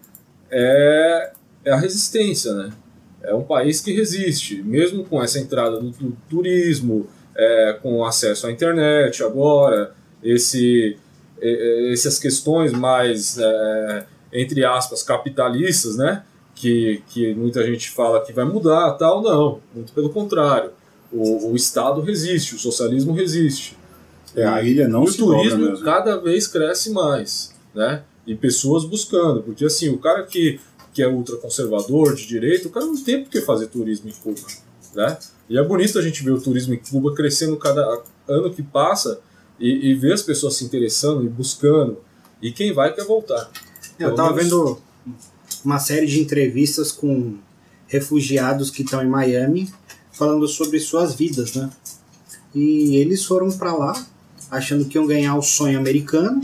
é, 0.51 1.33
é 1.65 1.71
a 1.71 1.77
resistência, 1.77 2.53
né? 2.53 2.73
É 3.23 3.35
um 3.35 3.43
país 3.43 3.81
que 3.81 3.93
resiste, 3.93 4.63
mesmo 4.63 5.05
com 5.05 5.23
essa 5.23 5.39
entrada 5.39 5.79
do, 5.79 5.91
do 5.91 6.17
turismo, 6.29 7.09
é, 7.35 7.79
com 7.81 8.05
acesso 8.05 8.47
à 8.47 8.53
internet 8.53 9.23
agora, 9.23 9.95
esse, 10.23 10.97
é, 11.41 11.93
essas 11.93 12.19
questões 12.19 12.73
mais, 12.73 13.39
é, 13.39 14.07
entre 14.33 14.65
aspas, 14.65 15.03
capitalistas, 15.03 15.97
né? 15.97 16.25
Que, 16.55 17.03
que 17.09 17.35
muita 17.35 17.65
gente 17.65 17.91
fala 17.91 18.21
que 18.25 18.33
vai 18.33 18.45
mudar, 18.45 18.93
tal, 18.93 19.23
não. 19.23 19.61
Muito 19.75 19.93
pelo 19.93 20.11
contrário. 20.11 20.71
O, 21.11 21.53
o 21.53 21.57
Estado 21.57 22.01
resiste, 22.01 22.55
o 22.55 22.59
socialismo 22.59 23.13
resiste. 23.13 23.77
É, 24.35 24.45
a 24.45 24.63
ilha 24.63 24.89
não 24.89 25.05
e 25.05 25.09
o 25.09 25.13
se 25.13 25.19
dobra 25.19 25.37
turismo 25.39 25.85
cada 25.85 26.17
vez 26.17 26.47
cresce 26.47 26.91
mais, 26.91 27.55
né? 27.75 28.03
E 28.27 28.35
pessoas 28.37 28.85
buscando, 28.85 29.43
porque 29.43 29.65
assim, 29.65 29.89
o 29.89 29.99
cara 29.99 30.23
que, 30.25 30.61
que 30.95 31.03
é 31.03 31.09
ultraconservador, 31.09 32.15
de 32.15 32.27
direita, 32.27 32.69
o 32.69 32.71
cara 32.71 32.87
não 32.87 32.97
tem 33.03 33.23
por 33.25 33.31
que 33.31 33.41
fazer 33.41 33.67
turismo 33.67 34.09
em 34.09 34.13
Cuba, 34.13 34.41
né? 34.95 35.19
E 35.51 35.59
é 35.59 35.63
bonito 35.65 35.99
a 35.99 36.03
gente 36.03 36.23
ver 36.23 36.31
o 36.33 36.41
turismo 36.41 36.73
em 36.75 36.79
Cuba 36.79 37.15
crescendo 37.15 37.57
cada 37.57 38.01
ano 38.29 38.53
que 38.55 38.63
passa 38.63 39.21
e, 39.59 39.91
e 39.91 39.95
ver 39.95 40.13
as 40.13 40.23
pessoas 40.23 40.55
se 40.55 40.65
interessando 40.65 41.25
e 41.25 41.29
buscando. 41.29 41.99
E 42.41 42.53
quem 42.53 42.73
vai 42.73 42.95
quer 42.95 43.05
voltar. 43.05 43.51
Eu 43.99 44.07
Pelo 44.07 44.15
tava 44.15 44.37
menos- 44.37 44.51
vendo 44.51 44.79
uma 45.65 45.79
série 45.79 46.07
de 46.07 46.21
entrevistas 46.21 46.91
com 46.93 47.37
refugiados 47.89 48.71
que 48.71 48.83
estão 48.83 49.03
em 49.03 49.09
Miami 49.09 49.71
falando 50.13 50.47
sobre 50.49 50.79
suas 50.81 51.15
vidas, 51.15 51.55
né? 51.55 51.71
E 52.55 52.97
eles 52.97 53.25
foram 53.25 53.51
para 53.51 53.75
lá 53.75 54.07
achando 54.51 54.85
que 54.85 54.97
iam 54.97 55.07
ganhar 55.07 55.37
o 55.37 55.43
sonho 55.43 55.79
americano 55.79 56.41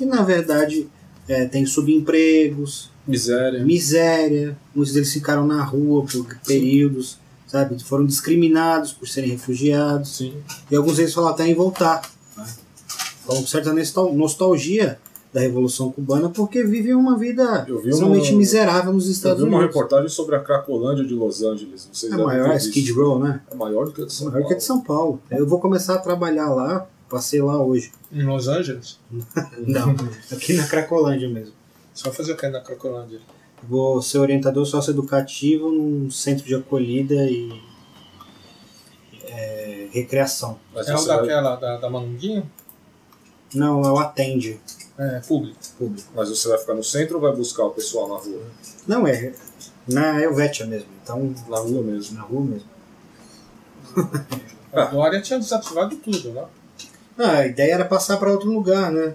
e 0.00 0.04
na 0.04 0.22
verdade 0.22 0.88
é, 1.28 1.44
tem 1.46 1.64
subempregos, 1.66 2.90
Miséria. 3.06 3.64
miséria, 3.64 4.56
muitos 4.74 4.92
deles 4.94 5.12
ficaram 5.12 5.46
na 5.46 5.62
rua 5.64 6.04
por 6.10 6.36
períodos, 6.46 7.18
sabe? 7.46 7.82
Foram 7.82 8.04
discriminados 8.06 8.92
por 8.92 9.08
serem 9.08 9.30
refugiados. 9.30 10.16
Sim. 10.18 10.34
E 10.70 10.76
alguns 10.76 10.96
deles 10.96 11.12
falam 11.14 11.30
até 11.30 11.46
em 11.46 11.54
voltar. 11.54 12.02
Né? 12.36 12.44
Falam 13.26 13.42
com 13.42 13.46
certa 13.48 13.72
nostal- 13.72 14.12
nostalgia 14.14 14.98
da 15.32 15.40
Revolução 15.40 15.90
Cubana 15.90 16.28
porque 16.28 16.62
vivem 16.62 16.94
uma 16.94 17.16
vida 17.16 17.64
Eu 17.66 17.80
vi 17.80 17.88
extremamente 17.88 18.30
uma- 18.32 18.38
miserável 18.38 18.92
nos 18.92 19.06
Eu 19.06 19.12
Estados 19.12 19.42
vi 19.42 19.48
uma 19.48 19.58
Unidos. 19.58 19.74
reportagem 19.74 20.08
sobre 20.10 20.36
a 20.36 20.40
Cracolândia 20.40 21.04
de 21.04 21.14
Los 21.14 21.42
Angeles. 21.42 21.88
Vocês 21.90 22.12
É 22.12 22.16
maior, 22.18 22.50
é. 22.50 22.56
Skid 22.58 22.92
Row, 22.92 23.18
né? 23.18 23.40
É 23.50 23.54
maior 23.54 23.86
do 23.86 23.92
que 23.92 24.02
a 24.02 24.04
de 24.04 24.12
É 24.12 24.14
São 24.14 24.26
maior 24.30 24.38
que 24.40 24.42
a 24.44 24.46
Paulo. 24.48 24.58
de 24.58 24.64
São 24.64 24.80
Paulo. 24.82 25.22
Eu 25.30 25.46
vou 25.46 25.58
começar 25.58 25.94
a 25.94 25.98
trabalhar 25.98 26.50
lá, 26.52 26.86
passei 27.12 27.40
lá 27.42 27.62
hoje. 27.62 27.92
Em 28.10 28.24
Los 28.24 28.48
Angeles? 28.48 28.98
Não, 29.66 29.94
aqui 30.32 30.54
na 30.54 30.66
Cracolândia 30.66 31.28
mesmo. 31.28 31.54
Só 31.94 32.10
fazer 32.10 32.32
o 32.32 32.36
que 32.36 32.48
na 32.48 32.60
Cracolândia? 32.60 33.20
Vou 33.62 34.00
ser 34.02 34.18
orientador 34.18 34.64
socioeducativo 34.66 35.70
num 35.70 36.10
centro 36.10 36.44
de 36.44 36.54
acolhida 36.54 37.14
e 37.14 37.62
é, 39.24 39.88
recreação. 39.92 40.58
Mas 40.74 40.88
É 40.88 40.94
o 40.96 41.04
vai- 41.04 41.18
daquela 41.18 41.56
da, 41.56 41.76
da 41.76 41.90
Manguinho? 41.90 42.50
Não, 43.54 43.82
é 43.82 43.90
o 43.92 43.98
atende 43.98 44.58
É, 44.98 45.20
público. 45.20 45.58
público. 45.78 46.08
Mas 46.14 46.30
você 46.30 46.48
vai 46.48 46.58
ficar 46.58 46.74
no 46.74 46.82
centro 46.82 47.16
ou 47.16 47.20
vai 47.20 47.32
buscar 47.36 47.64
o 47.64 47.70
pessoal 47.70 48.08
na 48.08 48.16
rua? 48.16 48.42
Não, 48.86 49.06
é 49.06 49.32
na 49.86 50.20
Helvétia 50.20 50.66
mesmo. 50.66 50.88
Então, 51.02 51.34
Na 51.48 51.58
rua 51.58 51.82
mesmo. 51.82 52.16
na 52.16 52.22
rua 52.24 52.40
mesmo. 52.44 52.68
A 54.72 54.84
Dória 54.86 55.20
tinha 55.20 55.38
desativado 55.38 55.96
tudo, 55.96 56.30
né? 56.32 56.44
Ah, 57.18 57.38
a 57.38 57.46
ideia 57.46 57.74
era 57.74 57.84
passar 57.84 58.16
para 58.16 58.30
outro 58.30 58.50
lugar, 58.50 58.90
né? 58.90 59.14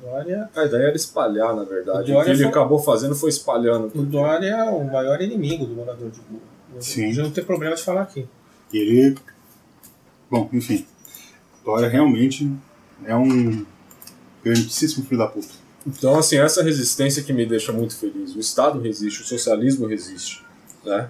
Dória, 0.00 0.48
A 0.56 0.64
ideia 0.64 0.82
era 0.88 0.96
espalhar, 0.96 1.54
na 1.54 1.64
verdade. 1.64 2.12
O 2.12 2.18
O, 2.18 2.24
que 2.24 2.30
ele 2.30 2.38
foi- 2.38 2.46
acabou 2.48 2.78
fazendo 2.80 3.14
foi 3.14 3.30
espalhando. 3.30 3.90
o 3.94 4.02
Dória 4.02 4.48
é 4.48 4.64
o 4.64 4.82
maior 4.84 5.20
inimigo 5.20 5.64
do 5.64 5.74
morador 5.74 6.10
de 6.10 6.20
Cuba. 6.20 6.40
Sim. 6.80 7.12
Já 7.12 7.22
não 7.22 7.30
tem 7.30 7.44
problema 7.44 7.74
de 7.76 7.82
falar 7.82 8.02
aqui. 8.02 8.26
E 8.72 8.78
ele. 8.78 9.18
Bom, 10.30 10.48
enfim. 10.52 10.86
Dória 11.64 11.88
realmente 11.88 12.50
é 13.04 13.14
um 13.14 13.64
grandíssimo 14.42 15.04
filho 15.04 15.18
da 15.18 15.26
puta. 15.28 15.48
Então, 15.86 16.16
assim, 16.18 16.36
essa 16.38 16.62
resistência 16.62 17.22
que 17.22 17.32
me 17.32 17.44
deixa 17.46 17.72
muito 17.72 17.96
feliz. 17.96 18.34
O 18.34 18.40
Estado 18.40 18.80
resiste, 18.80 19.22
o 19.22 19.24
socialismo 19.24 19.86
resiste, 19.86 20.44
né? 20.84 21.08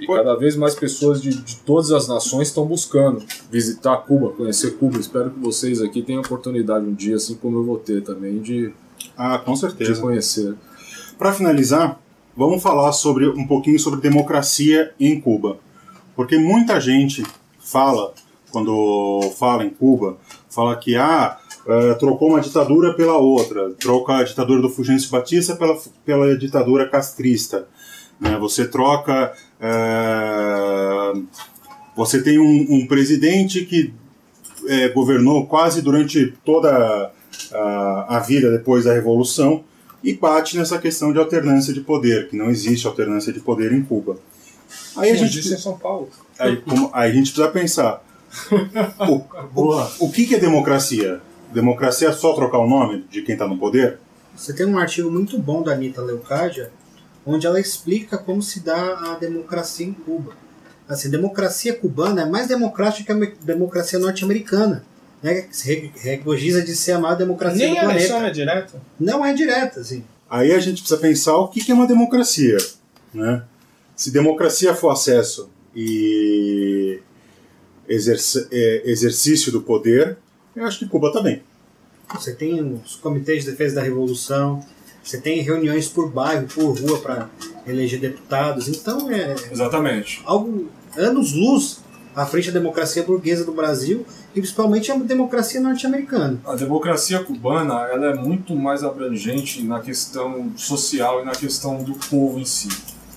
E 0.00 0.06
Pô. 0.06 0.14
cada 0.14 0.34
vez 0.34 0.56
mais 0.56 0.74
pessoas 0.74 1.20
de, 1.20 1.30
de 1.42 1.56
todas 1.56 1.90
as 1.92 2.08
nações 2.08 2.48
estão 2.48 2.64
buscando 2.64 3.22
visitar 3.50 3.96
Cuba, 3.98 4.30
conhecer 4.30 4.78
Cuba. 4.78 4.98
Espero 4.98 5.30
que 5.30 5.38
vocês 5.38 5.82
aqui 5.82 6.00
tenham 6.02 6.22
oportunidade 6.22 6.86
um 6.86 6.94
dia, 6.94 7.16
assim 7.16 7.34
como 7.34 7.58
eu 7.58 7.64
vou 7.64 7.76
ter 7.78 8.02
também, 8.02 8.40
de, 8.40 8.72
Ah, 9.16 9.38
com 9.38 9.52
de 9.52 9.60
certeza. 9.60 10.00
conhecer. 10.00 10.54
Para 11.18 11.32
finalizar, 11.32 12.00
vamos 12.36 12.62
falar 12.62 12.92
sobre 12.92 13.28
um 13.28 13.46
pouquinho 13.46 13.78
sobre 13.78 14.00
democracia 14.00 14.92
em 14.98 15.20
Cuba. 15.20 15.58
Porque 16.16 16.38
muita 16.38 16.80
gente 16.80 17.22
fala, 17.58 18.14
quando 18.50 19.20
fala 19.38 19.64
em 19.64 19.70
Cuba, 19.70 20.16
fala 20.48 20.76
que 20.76 20.96
ah, 20.96 21.38
eh, 21.66 21.94
trocou 21.94 22.30
uma 22.30 22.40
ditadura 22.40 22.94
pela 22.94 23.18
outra, 23.18 23.70
troca 23.78 24.14
a 24.16 24.22
ditadura 24.24 24.62
do 24.62 24.70
Fulgêncio 24.70 25.10
Batista 25.10 25.54
pela, 25.56 25.78
pela 26.04 26.36
ditadura 26.36 26.88
castrista. 26.88 27.68
Né? 28.18 28.36
Você 28.38 28.66
troca. 28.66 29.32
Eh, 29.60 31.12
você 31.96 32.22
tem 32.22 32.38
um, 32.38 32.66
um 32.74 32.86
presidente 32.86 33.64
que 33.64 33.92
eh, 34.68 34.88
governou 34.90 35.46
quase 35.46 35.82
durante 35.82 36.32
toda 36.44 37.12
a, 37.52 38.16
a 38.16 38.20
vida 38.20 38.50
depois 38.50 38.84
da 38.84 38.92
Revolução 38.94 39.64
e 40.02 40.14
bate 40.14 40.56
nessa 40.56 40.78
questão 40.78 41.12
de 41.12 41.18
alternância 41.18 41.74
de 41.74 41.80
poder, 41.80 42.28
que 42.28 42.36
não 42.36 42.48
existe 42.50 42.86
alternância 42.86 43.32
de 43.32 43.40
poder 43.40 43.72
em 43.72 43.82
Cuba. 43.82 44.16
Aí 44.96 45.10
a 45.10 45.14
Como 45.14 45.26
gente, 45.26 45.32
disse 45.42 45.54
em 45.54 45.58
São 45.58 45.76
Paulo. 45.78 46.08
aí, 46.38 46.56
como- 46.56 46.90
aí 46.92 47.10
a 47.10 47.14
gente 47.14 47.32
precisa 47.32 47.48
pensar: 47.48 48.02
o, 49.08 49.18
Boa. 49.52 49.90
o 49.98 50.10
que, 50.10 50.26
que 50.26 50.34
é 50.36 50.38
democracia? 50.38 51.20
Democracia 51.52 52.08
é 52.08 52.12
só 52.12 52.32
trocar 52.34 52.58
o 52.58 52.68
nome 52.68 53.04
de 53.10 53.22
quem 53.22 53.32
está 53.34 53.46
no 53.46 53.58
poder? 53.58 53.98
Você 54.36 54.52
tem 54.54 54.64
um 54.64 54.78
artigo 54.78 55.10
muito 55.10 55.36
bom 55.38 55.62
da 55.62 55.72
Anitta 55.72 56.00
Leucádia, 56.00 56.70
onde 57.30 57.46
ela 57.46 57.60
explica 57.60 58.18
como 58.18 58.42
se 58.42 58.60
dá 58.60 59.12
a 59.12 59.14
democracia 59.14 59.86
em 59.86 59.92
Cuba. 59.92 60.32
Assim, 60.88 61.08
a 61.08 61.10
democracia 61.12 61.74
cubana 61.74 62.22
é 62.22 62.26
mais 62.26 62.48
democrática 62.48 63.14
que 63.14 63.22
a 63.22 63.44
democracia 63.44 63.98
norte-americana, 63.98 64.84
né? 65.22 65.42
que 65.42 65.56
se 65.56 66.62
de 66.62 66.74
ser 66.74 66.92
a 66.92 66.98
maior 66.98 67.16
democracia 67.16 67.64
Nem 67.64 67.74
do 67.74 67.78
a 67.78 67.82
planeta. 67.82 67.98
eleição 68.00 68.26
é 68.26 68.30
direta. 68.30 68.82
Não 68.98 69.24
é 69.24 69.32
direta, 69.32 69.80
assim. 69.80 70.02
Aí 70.28 70.52
a 70.52 70.58
gente 70.58 70.82
precisa 70.82 71.00
pensar 71.00 71.36
o 71.36 71.48
que, 71.48 71.70
é 71.70 71.74
uma 71.74 71.86
democracia. 71.86 72.56
Né? 73.14 73.42
Se 73.94 74.10
democracia 74.10 74.74
for 74.74 74.90
acesso 74.90 75.48
e 75.74 77.00
é, 77.88 78.82
exercício 78.84 79.52
do 79.52 79.62
poder, 79.62 80.16
eu 80.56 80.64
acho 80.64 80.80
que 80.80 80.88
Cuba 80.88 81.08
está 81.08 81.20
bem. 81.20 81.42
Você 82.14 82.32
tem 82.32 82.60
os 82.84 82.96
comitês 82.96 83.44
de 83.44 83.50
defesa 83.52 83.76
da 83.76 83.82
revolução, 83.82 84.64
você 85.02 85.20
tem 85.20 85.40
reuniões 85.40 85.88
por 85.88 86.10
bairro, 86.10 86.46
por 86.46 86.78
rua 86.78 86.98
para 86.98 87.28
eleger 87.66 88.00
deputados. 88.00 88.68
Então 88.68 89.10
é 89.10 89.34
Exatamente. 89.50 90.22
algo 90.24 90.68
anos-luz 90.96 91.80
à 92.14 92.26
frente 92.26 92.50
da 92.50 92.58
democracia 92.58 93.02
burguesa 93.02 93.44
do 93.44 93.52
Brasil 93.52 94.04
e 94.34 94.40
principalmente 94.40 94.90
a 94.90 94.96
democracia 94.96 95.60
norte-americana. 95.60 96.38
A 96.44 96.54
democracia 96.54 97.20
cubana 97.20 97.74
ela 97.90 98.06
é 98.06 98.14
muito 98.14 98.54
mais 98.54 98.82
abrangente 98.82 99.62
na 99.62 99.80
questão 99.80 100.52
social 100.56 101.22
e 101.22 101.24
na 101.24 101.32
questão 101.32 101.82
do 101.82 101.94
povo 101.94 102.38
em 102.38 102.44
si, 102.44 102.68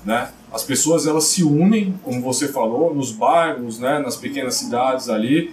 né? 0.05 0.29
As 0.51 0.63
pessoas 0.63 1.07
elas 1.07 1.23
se 1.25 1.43
unem, 1.43 1.99
como 2.03 2.21
você 2.21 2.47
falou, 2.47 2.93
nos 2.93 3.11
bairros, 3.11 3.79
né, 3.79 3.97
nas 3.97 4.15
pequenas 4.15 4.53
cidades 4.53 5.09
ali, 5.09 5.51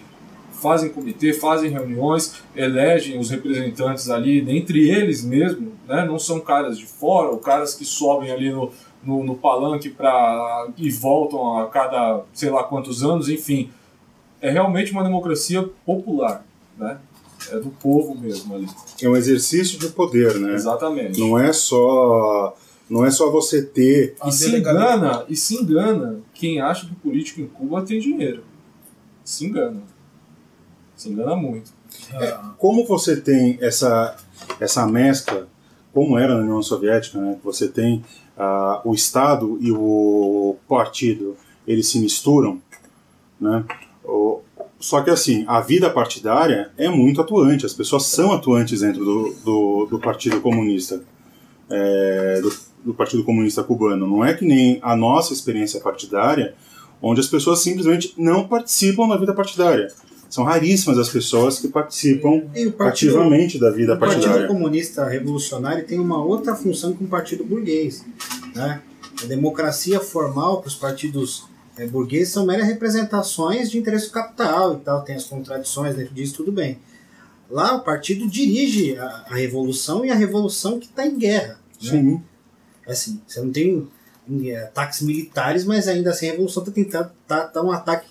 fazem 0.61 0.91
comitê, 0.91 1.33
fazem 1.33 1.71
reuniões, 1.71 2.35
elegem 2.55 3.19
os 3.19 3.31
representantes 3.31 4.11
ali, 4.11 4.41
dentre 4.41 4.89
eles 4.91 5.25
mesmo, 5.25 5.73
né? 5.89 6.05
Não 6.05 6.19
são 6.19 6.39
caras 6.41 6.79
de 6.79 6.87
fora 6.87 7.31
ou 7.31 7.39
caras 7.39 7.75
que 7.75 7.85
sobem 7.85 8.31
ali 8.31 8.51
no, 8.51 8.71
no, 9.03 9.25
no 9.25 9.35
palanque 9.35 9.89
para 9.89 10.69
e 10.77 10.91
voltam 10.91 11.59
a 11.59 11.67
cada 11.69 12.23
sei 12.33 12.51
lá 12.51 12.63
quantos 12.65 13.03
anos, 13.03 13.29
enfim. 13.29 13.71
É 14.41 14.51
realmente 14.51 14.93
uma 14.93 15.03
democracia 15.03 15.69
popular, 15.85 16.45
né? 16.79 16.99
É 17.51 17.59
do 17.59 17.71
povo 17.71 18.15
mesmo 18.15 18.55
ali. 18.55 18.69
É 19.03 19.09
um 19.09 19.17
exercício 19.17 19.79
de 19.79 19.89
poder, 19.89 20.39
né? 20.39 20.55
Exatamente. 20.55 21.19
Não 21.19 21.39
é 21.39 21.53
só 21.53 22.55
Não 22.89 23.05
é 23.05 23.11
só 23.11 23.31
você 23.31 23.63
ter. 23.63 24.15
E 24.27 24.33
se 24.33 24.55
engana, 24.55 25.25
e 25.29 25.37
se 25.37 25.55
engana 25.55 26.21
quem 26.35 26.61
acha 26.61 26.87
que 26.87 26.93
o 26.93 26.97
político 26.97 27.41
em 27.41 27.47
Cuba 27.47 27.83
tem 27.83 27.99
dinheiro. 27.99 28.43
Se 29.25 29.47
engana. 29.47 29.83
Se 31.01 31.09
engana 31.09 31.35
muito. 31.35 31.73
É, 32.13 32.37
como 32.59 32.85
você 32.85 33.19
tem 33.19 33.57
essa, 33.63 34.15
essa 34.61 34.87
mescla, 34.87 35.49
como 35.95 36.19
era 36.19 36.35
na 36.35 36.43
União 36.43 36.63
Soviética, 36.63 37.19
né? 37.19 37.39
Você 37.43 37.69
tem 37.69 38.05
uh, 38.37 38.87
o 38.87 38.93
Estado 38.93 39.57
e 39.63 39.73
o 39.73 40.57
partido, 40.69 41.39
eles 41.67 41.89
se 41.89 41.99
misturam, 41.99 42.61
né? 43.41 43.65
O, 44.05 44.43
só 44.79 45.01
que 45.01 45.09
assim, 45.09 45.43
a 45.49 45.63
vida 45.63 45.89
partidária 45.89 46.71
é 46.77 46.91
muito 46.91 47.23
atuante, 47.23 47.65
as 47.65 47.73
pessoas 47.73 48.05
são 48.05 48.31
atuantes 48.33 48.83
dentro 48.83 49.03
do, 49.03 49.35
do, 49.43 49.87
do 49.93 49.99
Partido 49.99 50.39
Comunista. 50.43 51.03
É, 51.71 52.43
do, 52.43 52.53
do 52.85 52.93
Partido 52.93 53.25
Comunista 53.25 53.65
Cubano. 53.65 54.07
Não 54.07 54.23
é 54.23 54.35
que 54.35 54.45
nem 54.45 54.79
a 54.83 54.95
nossa 54.95 55.33
experiência 55.33 55.81
partidária, 55.81 56.55
onde 57.01 57.21
as 57.21 57.27
pessoas 57.27 57.61
simplesmente 57.61 58.13
não 58.19 58.47
participam 58.47 59.09
da 59.09 59.17
vida 59.17 59.33
partidária. 59.33 59.89
São 60.31 60.45
raríssimas 60.45 60.97
as 60.97 61.09
pessoas 61.09 61.59
que 61.59 61.67
participam 61.67 62.43
partido, 62.79 62.83
ativamente 62.83 63.59
da 63.59 63.71
vida 63.71 63.97
partidária. 63.97 64.29
O 64.29 64.33
Partido 64.33 64.47
Comunista 64.47 65.05
Revolucionário 65.05 65.85
tem 65.85 65.99
uma 65.99 66.25
outra 66.25 66.55
função 66.55 66.93
que 66.95 67.03
um 67.03 67.09
partido 67.09 67.45
burguês. 67.45 68.05
Né? 68.55 68.81
A 69.23 69.27
democracia 69.27 69.99
formal 69.99 70.61
para 70.61 70.69
os 70.69 70.77
partidos 70.77 71.45
é, 71.77 71.85
burgueses 71.85 72.33
são 72.33 72.47
meras 72.47 72.67
representações 72.67 73.71
de 73.71 73.79
interesse 73.79 74.07
do 74.07 74.13
capital 74.13 74.75
e 74.75 74.79
tal, 74.79 75.03
tem 75.03 75.17
as 75.17 75.25
contradições 75.25 75.97
dentro 75.97 76.15
disso, 76.15 76.37
tudo 76.37 76.53
bem. 76.53 76.79
Lá 77.51 77.75
o 77.75 77.81
partido 77.83 78.29
dirige 78.29 78.97
a, 78.97 79.25
a 79.29 79.35
revolução 79.35 80.05
e 80.05 80.11
a 80.11 80.15
revolução 80.15 80.79
que 80.79 80.87
está 80.87 81.05
em 81.05 81.19
guerra. 81.19 81.59
Né? 81.83 81.91
Sim. 81.91 82.23
Assim, 82.87 83.21
você 83.27 83.41
não 83.41 83.51
tem 83.51 83.89
é, 84.45 84.63
ataques 84.63 85.03
militares, 85.03 85.65
mas 85.65 85.89
ainda 85.89 86.11
assim 86.11 86.29
a 86.29 86.31
revolução 86.31 86.63
está 86.63 86.73
tentando 86.73 87.11
tá, 87.27 87.49
tá 87.49 87.63
um 87.63 87.73
ataque 87.73 88.09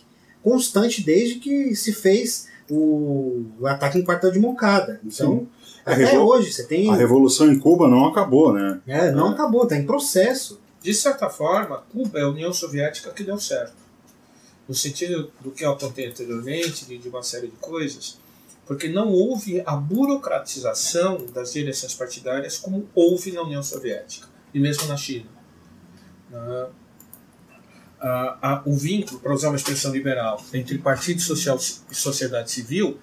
constante 0.49 1.03
desde 1.03 1.35
que 1.35 1.75
se 1.75 1.93
fez 1.93 2.47
o, 2.69 3.45
o 3.59 3.67
ataque 3.67 3.99
em 3.99 4.03
quartel 4.03 4.31
de 4.31 4.39
Moncada. 4.39 4.99
Então, 5.03 5.39
Sim. 5.39 5.47
até 5.85 6.17
hoje 6.17 6.51
você 6.51 6.63
tem. 6.63 6.89
A 6.89 6.95
revolução 6.95 7.51
em 7.51 7.59
Cuba 7.59 7.87
não 7.87 8.05
acabou, 8.05 8.51
né? 8.51 8.81
É, 8.87 9.11
não 9.11 9.29
é. 9.29 9.31
acabou, 9.31 9.63
está 9.63 9.75
em 9.75 9.85
processo. 9.85 10.59
De 10.81 10.93
certa 10.93 11.29
forma, 11.29 11.83
Cuba 11.91 12.19
é 12.19 12.23
a 12.23 12.29
União 12.29 12.51
Soviética 12.53 13.11
que 13.11 13.23
deu 13.23 13.39
certo. 13.39 13.73
No 14.67 14.73
sentido 14.73 15.31
do 15.41 15.51
que 15.51 15.65
eu 15.65 15.71
apontei 15.71 16.07
anteriormente, 16.07 16.85
de, 16.85 16.97
de 16.97 17.09
uma 17.09 17.21
série 17.23 17.47
de 17.47 17.57
coisas, 17.57 18.17
porque 18.65 18.87
não 18.87 19.11
houve 19.11 19.61
a 19.65 19.75
burocratização 19.75 21.25
das 21.33 21.53
direções 21.53 21.93
partidárias 21.93 22.57
como 22.57 22.87
houve 22.95 23.31
na 23.31 23.41
União 23.41 23.63
Soviética 23.63 24.27
e 24.53 24.59
mesmo 24.59 24.87
na 24.87 24.95
China. 24.95 25.25
Uh, 26.31 26.69
uh, 28.01 28.69
o 28.69 28.75
vínculo, 28.75 29.19
para 29.19 29.33
usar 29.33 29.49
uma 29.49 29.57
expressão 29.57 29.91
liberal, 29.91 30.43
entre 30.53 30.77
Partido 30.77 31.21
Social 31.21 31.57
e 31.91 31.95
sociedade 31.95 32.51
civil 32.51 32.99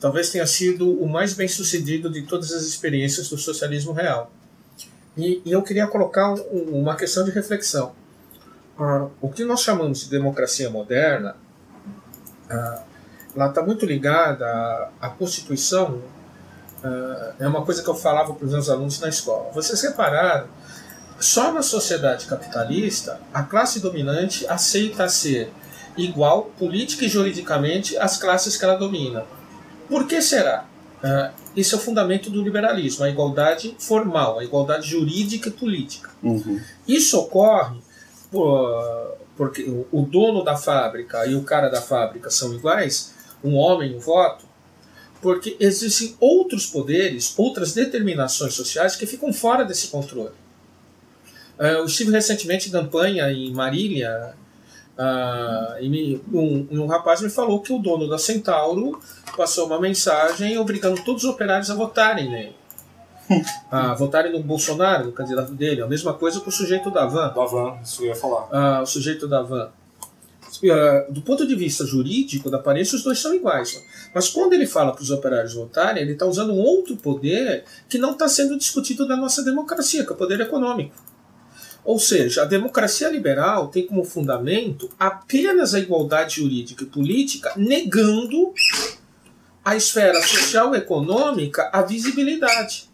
talvez 0.00 0.30
tenha 0.30 0.46
sido 0.46 0.90
o 0.90 1.08
mais 1.08 1.34
bem 1.34 1.48
sucedido 1.48 2.10
de 2.10 2.22
todas 2.22 2.52
as 2.52 2.62
experiências 2.62 3.28
do 3.28 3.38
socialismo 3.38 3.92
real. 3.92 4.30
E, 5.16 5.40
e 5.44 5.52
eu 5.52 5.62
queria 5.62 5.86
colocar 5.86 6.32
um, 6.34 6.80
uma 6.80 6.94
questão 6.94 7.24
de 7.24 7.30
reflexão. 7.30 7.92
Ah, 8.78 9.08
o 9.20 9.30
que 9.30 9.44
nós 9.44 9.60
chamamos 9.62 10.00
de 10.00 10.10
democracia 10.10 10.68
moderna, 10.68 11.36
ah, 12.50 12.82
ela 13.34 13.48
está 13.48 13.62
muito 13.62 13.86
ligada 13.86 14.46
à, 14.46 14.90
à 15.00 15.08
Constituição. 15.08 16.02
Ah, 16.84 17.32
é 17.40 17.48
uma 17.48 17.64
coisa 17.64 17.82
que 17.82 17.88
eu 17.88 17.94
falava 17.94 18.34
para 18.34 18.44
os 18.44 18.52
meus 18.52 18.68
alunos 18.68 19.00
na 19.00 19.08
escola. 19.08 19.50
Vocês 19.52 19.80
repararam 19.80 20.48
só 21.18 21.52
na 21.52 21.62
sociedade 21.62 22.26
capitalista, 22.26 23.20
a 23.32 23.42
classe 23.42 23.80
dominante 23.80 24.46
aceita 24.46 25.08
ser 25.08 25.50
igual, 25.96 26.50
política 26.58 27.04
e 27.04 27.08
juridicamente, 27.08 27.96
às 27.96 28.18
classes 28.18 28.56
que 28.56 28.64
ela 28.64 28.76
domina. 28.76 29.24
Por 29.88 30.06
que 30.06 30.20
será? 30.20 30.66
Uh, 31.02 31.32
esse 31.56 31.74
é 31.74 31.76
o 31.76 31.80
fundamento 31.80 32.28
do 32.30 32.42
liberalismo, 32.42 33.04
a 33.04 33.08
igualdade 33.08 33.74
formal, 33.78 34.38
a 34.38 34.44
igualdade 34.44 34.88
jurídica 34.88 35.48
e 35.48 35.52
política. 35.52 36.10
Uhum. 36.22 36.60
Isso 36.86 37.18
ocorre 37.18 37.78
por, 38.30 39.16
porque 39.36 39.62
o 39.90 40.02
dono 40.02 40.42
da 40.42 40.56
fábrica 40.56 41.26
e 41.26 41.34
o 41.34 41.42
cara 41.42 41.68
da 41.68 41.80
fábrica 41.80 42.30
são 42.30 42.54
iguais, 42.54 43.14
um 43.42 43.54
homem, 43.54 43.94
um 43.94 44.00
voto, 44.00 44.44
porque 45.20 45.56
existem 45.60 46.14
outros 46.20 46.66
poderes, 46.66 47.34
outras 47.36 47.72
determinações 47.72 48.54
sociais 48.54 48.96
que 48.96 49.06
ficam 49.06 49.32
fora 49.32 49.64
desse 49.64 49.88
controle. 49.88 50.34
Uh, 51.58 51.64
eu 51.64 51.84
estive 51.86 52.10
recentemente 52.10 52.68
em 52.68 52.72
campanha 52.72 53.30
em 53.32 53.50
Marília 53.52 54.34
uh, 54.98 55.80
e 55.80 55.88
me, 55.88 56.20
um, 56.32 56.68
um, 56.70 56.86
rapaz 56.86 57.22
me 57.22 57.30
falou 57.30 57.60
que 57.60 57.72
o 57.72 57.78
dono 57.78 58.08
da 58.08 58.18
Centauro 58.18 59.00
passou 59.36 59.66
uma 59.66 59.80
mensagem 59.80 60.58
obrigando 60.58 61.02
todos 61.02 61.24
os 61.24 61.30
operários 61.30 61.70
a 61.70 61.74
votarem 61.74 62.30
nele. 62.30 62.56
a 63.70 63.94
votarem 63.96 64.32
no 64.32 64.42
Bolsonaro, 64.42 65.06
no 65.06 65.12
candidato 65.12 65.52
dele. 65.52 65.82
A 65.82 65.86
mesma 65.86 66.12
coisa 66.12 66.40
com 66.40 66.50
o 66.50 66.52
sujeito 66.52 66.90
da 66.90 67.06
van. 67.06 67.32
Da 67.32 67.44
van, 67.44 67.78
isso 67.82 68.02
eu 68.02 68.08
ia 68.08 68.14
falar. 68.14 68.80
Uh, 68.80 68.82
o 68.82 68.86
sujeito 68.86 69.26
da 69.26 69.40
van. 69.42 69.70
Do 71.10 71.20
ponto 71.22 71.46
de 71.46 71.54
vista 71.54 71.84
jurídico, 71.84 72.50
da 72.50 72.56
aparência, 72.58 72.96
os 72.96 73.02
dois 73.02 73.18
são 73.18 73.34
iguais. 73.34 73.82
Mas 74.14 74.28
quando 74.28 74.52
ele 74.52 74.66
fala 74.66 74.92
para 74.92 75.02
os 75.02 75.10
operários 75.10 75.54
votarem, 75.54 76.02
ele 76.02 76.12
está 76.12 76.24
usando 76.24 76.52
um 76.52 76.58
outro 76.58 76.96
poder 76.96 77.64
que 77.88 77.98
não 77.98 78.12
está 78.12 78.28
sendo 78.28 78.56
discutido 78.56 79.06
na 79.06 79.16
nossa 79.16 79.42
democracia, 79.42 80.04
que 80.04 80.10
é 80.10 80.14
o 80.14 80.16
poder 80.16 80.40
econômico. 80.40 80.94
Ou 81.86 82.00
seja, 82.00 82.42
a 82.42 82.44
democracia 82.44 83.08
liberal 83.08 83.68
tem 83.68 83.86
como 83.86 84.02
fundamento 84.02 84.90
apenas 84.98 85.72
a 85.72 85.78
igualdade 85.78 86.40
jurídica 86.42 86.82
e 86.82 86.86
política, 86.86 87.52
negando 87.56 88.52
à 89.64 89.76
esfera 89.76 90.20
social 90.20 90.74
e 90.74 90.78
econômica 90.78 91.70
a 91.72 91.82
visibilidade. 91.82 92.90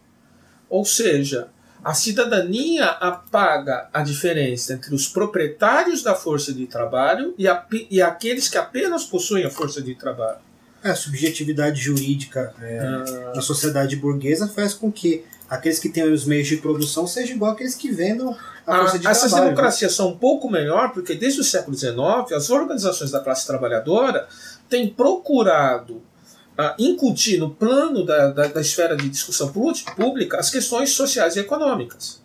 Ou 0.69 0.85
seja, 0.85 1.49
a 1.83 1.95
cidadania 1.95 2.85
apaga 2.85 3.89
a 3.95 4.03
diferença 4.03 4.75
entre 4.75 4.95
os 4.95 5.09
proprietários 5.09 6.03
da 6.03 6.15
força 6.15 6.53
de 6.53 6.67
trabalho 6.67 7.35
e, 7.39 7.49
a, 7.49 7.67
e 7.91 8.03
aqueles 8.03 8.47
que 8.47 8.59
apenas 8.59 9.05
possuem 9.05 9.47
a 9.47 9.51
força 9.51 9.81
de 9.81 9.95
trabalho. 9.95 10.39
A 10.85 10.95
subjetividade 10.95 11.81
jurídica 11.81 12.53
é, 12.61 12.79
ah. 12.79 13.33
na 13.37 13.41
sociedade 13.41 13.97
burguesa 13.97 14.49
faz 14.49 14.75
com 14.75 14.93
que 14.93 15.25
aqueles 15.53 15.79
que 15.79 15.91
têm 15.91 16.11
os 16.11 16.25
meios 16.25 16.49
de 16.49 16.57
produção 16.57 17.07
sejam 17.07 17.37
igual 17.37 17.53
aqueles 17.53 17.75
que 17.75 17.91
vendam 17.91 18.35
a 18.67 18.79
força 18.79 18.99
de 18.99 19.07
Essas 19.07 19.31
trabalho. 19.31 19.51
democracias 19.51 19.93
são 19.93 20.09
um 20.09 20.17
pouco 20.17 20.51
melhor 20.51 20.93
porque 20.95 21.15
desde 21.15 21.43
o 21.43 21.45
século 21.45 21.77
XIX 21.77 22.33
as 22.35 22.49
organizações 22.49 23.11
da 23.11 23.21
classe 23.21 23.47
trabalhadora 23.47 24.27
têm 24.71 24.89
procurado 24.89 25.97
uh, 25.97 26.75
incutir 26.79 27.39
no 27.39 27.51
plano 27.51 28.03
da, 28.07 28.29
da, 28.29 28.47
da 28.47 28.61
esfera 28.63 28.97
de 28.97 29.07
discussão 29.11 29.53
pública 29.95 30.39
as 30.39 30.49
questões 30.49 30.93
sociais 30.93 31.37
e 31.37 31.41
econômicas. 31.41 32.23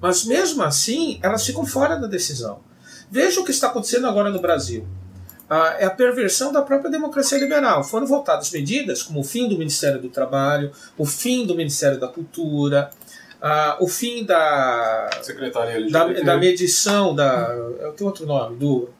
Mas 0.00 0.24
mesmo 0.24 0.62
assim, 0.62 1.18
elas 1.24 1.44
ficam 1.44 1.66
fora 1.66 1.96
da 1.96 2.06
decisão. 2.06 2.60
Veja 3.10 3.40
o 3.40 3.44
que 3.44 3.50
está 3.50 3.66
acontecendo 3.66 4.06
agora 4.06 4.30
no 4.30 4.40
Brasil 4.40 4.86
é 5.78 5.84
a 5.84 5.90
perversão 5.90 6.52
da 6.52 6.62
própria 6.62 6.90
democracia 6.90 7.38
liberal. 7.38 7.82
Foram 7.82 8.06
votadas 8.06 8.50
medidas 8.52 9.02
como 9.02 9.20
o 9.20 9.24
fim 9.24 9.48
do 9.48 9.58
Ministério 9.58 10.00
do 10.00 10.08
Trabalho, 10.08 10.70
o 10.96 11.04
fim 11.04 11.44
do 11.44 11.56
Ministério 11.56 11.98
da 11.98 12.06
Cultura, 12.06 12.90
o 13.80 13.88
fim 13.88 14.24
da 14.24 15.10
Secretaria 15.22 15.90
da, 15.90 16.06
da 16.06 16.36
medição 16.36 17.14
da 17.14 17.48
tem 17.96 18.06
outro 18.06 18.26
nome 18.26 18.56
do 18.56 18.90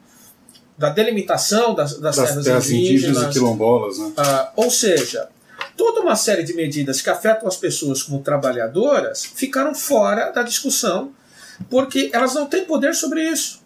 da 0.77 0.89
delimitação 0.89 1.75
das, 1.75 1.99
das, 1.99 2.15
das 2.15 2.29
terras, 2.29 2.43
terras 2.43 2.71
indígenas, 2.71 3.03
indígenas 3.03 3.23
e 3.23 3.39
quilombolas, 3.39 3.99
né? 3.99 4.11
ou 4.55 4.71
seja, 4.71 5.29
toda 5.77 6.01
uma 6.01 6.15
série 6.15 6.41
de 6.41 6.55
medidas 6.55 7.01
que 7.01 7.09
afetam 7.09 7.47
as 7.47 7.55
pessoas 7.55 8.01
como 8.01 8.19
trabalhadoras 8.23 9.23
ficaram 9.23 9.75
fora 9.75 10.31
da 10.31 10.41
discussão 10.41 11.13
porque 11.69 12.09
elas 12.11 12.33
não 12.33 12.47
têm 12.47 12.65
poder 12.65 12.95
sobre 12.95 13.23
isso. 13.23 13.61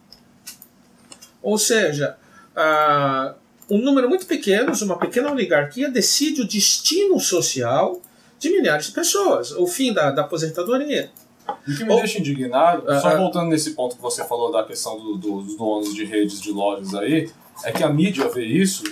Ou 1.42 1.58
seja, 1.58 2.18
ah, 2.56 3.36
um 3.70 3.78
número 3.78 4.08
muito 4.08 4.26
pequeno, 4.26 4.72
uma 4.84 4.98
pequena 4.98 5.32
oligarquia, 5.32 5.90
decide 5.90 6.42
o 6.42 6.48
destino 6.48 7.20
social 7.20 8.00
de 8.40 8.50
milhares 8.50 8.88
de 8.88 8.92
pessoas, 8.92 9.52
o 9.52 9.66
fim 9.66 9.94
da, 9.94 10.12
da 10.12 10.22
aposentadoria. 10.22 11.10
E 11.68 11.72
o 11.72 11.78
que 11.78 11.84
me 11.84 11.92
Ou, 11.92 11.98
deixa 11.98 12.20
indignado, 12.20 12.84
uh, 12.90 13.02
só 13.02 13.16
voltando 13.16 13.50
nesse 13.50 13.72
ponto 13.72 13.96
que 13.96 14.02
você 14.02 14.24
falou 14.24 14.52
da 14.52 14.64
questão 14.64 14.98
do, 14.98 15.18
do, 15.18 15.42
dos 15.42 15.58
donos 15.58 15.94
de 15.94 16.04
redes 16.04 16.42
de 16.42 16.52
lojas 16.52 16.94
aí, 16.96 17.30
é 17.64 17.72
que 17.72 17.84
a 17.84 17.90
mídia 17.90 18.28
vê 18.30 18.46
isso 18.46 18.84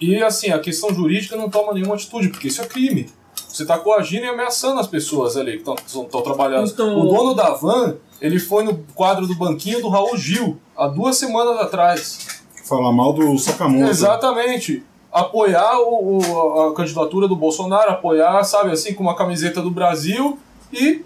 e 0.00 0.22
assim, 0.22 0.50
a 0.50 0.58
questão 0.58 0.92
jurídica 0.92 1.36
não 1.36 1.48
toma 1.48 1.72
nenhuma 1.72 1.94
atitude, 1.94 2.28
porque 2.28 2.48
isso 2.48 2.60
é 2.60 2.66
crime. 2.66 3.08
Você 3.48 3.62
está 3.62 3.78
coagindo 3.78 4.24
e 4.24 4.28
ameaçando 4.28 4.80
as 4.80 4.86
pessoas 4.86 5.36
ali 5.36 5.58
que 5.58 5.70
estão 5.70 6.22
trabalhando. 6.22 6.68
Então... 6.68 6.98
O 6.98 7.06
dono 7.06 7.34
da 7.34 7.50
van, 7.50 7.96
ele 8.20 8.38
foi 8.40 8.64
no 8.64 8.78
quadro 8.94 9.26
do 9.26 9.34
banquinho 9.36 9.80
do 9.80 9.88
Raul 9.88 10.16
Gil, 10.16 10.58
há 10.76 10.88
duas 10.88 11.16
semanas 11.16 11.58
atrás 11.58 12.31
falar 12.62 12.92
mal 12.92 13.12
do 13.12 13.38
Sakamoto. 13.38 13.90
Exatamente. 13.90 14.82
Apoiar 15.12 15.78
o, 15.80 16.18
o, 16.18 16.60
a 16.68 16.74
candidatura 16.74 17.28
do 17.28 17.36
Bolsonaro, 17.36 17.90
apoiar, 17.90 18.42
sabe, 18.44 18.70
assim, 18.70 18.94
com 18.94 19.02
uma 19.02 19.14
camiseta 19.14 19.60
do 19.60 19.70
Brasil 19.70 20.38
e 20.72 21.04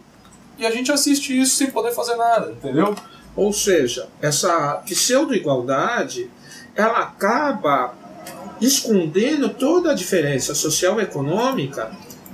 e 0.59 0.65
a 0.65 0.71
gente 0.71 0.91
assiste 0.91 1.39
isso 1.39 1.57
sem 1.57 1.71
poder 1.71 1.93
fazer 1.93 2.17
nada, 2.17 2.51
entendeu? 2.53 2.95
Ou 3.35 3.53
seja, 3.53 4.09
essa 4.23 4.83
pseudo-igualdade 4.87 6.31
ela 6.75 7.01
acaba 7.01 7.95
escondendo 8.61 9.51
toda 9.51 9.91
a 9.91 9.95
diferença 9.95 10.55
social 10.55 10.99
e 10.99 11.03
econômica, 11.03 11.91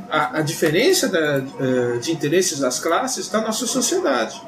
a, 0.09 0.39
a 0.39 0.43
diferença 0.43 1.09
da, 1.09 1.39
eh, 1.39 1.99
de 2.01 2.13
interesses 2.13 2.61
das 2.61 2.79
classes 2.79 3.29
da 3.29 3.41
nossa 3.41 3.67
sociedade. 3.67 4.41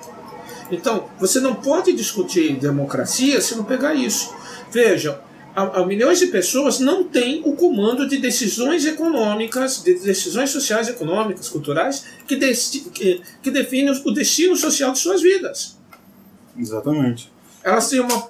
Então, 0.70 1.07
você 1.19 1.41
não 1.41 1.55
pode 1.55 1.93
discutir 1.93 2.57
democracia 2.57 3.41
se 3.41 3.57
não 3.57 3.65
pegar 3.65 3.94
isso. 3.94 4.33
Veja, 4.75 5.20
a, 5.55 5.81
a 5.81 5.86
milhões 5.86 6.19
de 6.19 6.27
pessoas 6.27 6.81
não 6.81 7.05
têm 7.05 7.43
o 7.44 7.55
comando 7.55 8.09
de 8.09 8.19
decisões 8.19 8.85
econômicas, 8.85 9.85
de 9.85 9.94
decisões 10.01 10.51
sociais, 10.51 10.89
econômicas, 10.89 11.49
culturais, 11.49 12.05
que, 12.27 12.36
que, 12.36 13.23
que 13.41 13.51
definem 13.53 13.93
o 14.05 14.11
destino 14.11 14.57
social 14.57 14.91
de 14.91 14.99
suas 14.99 15.23
vidas. 15.23 15.78
Exatamente. 16.59 17.33
Elas 17.62 17.89
têm 17.89 18.01
uma 18.01 18.28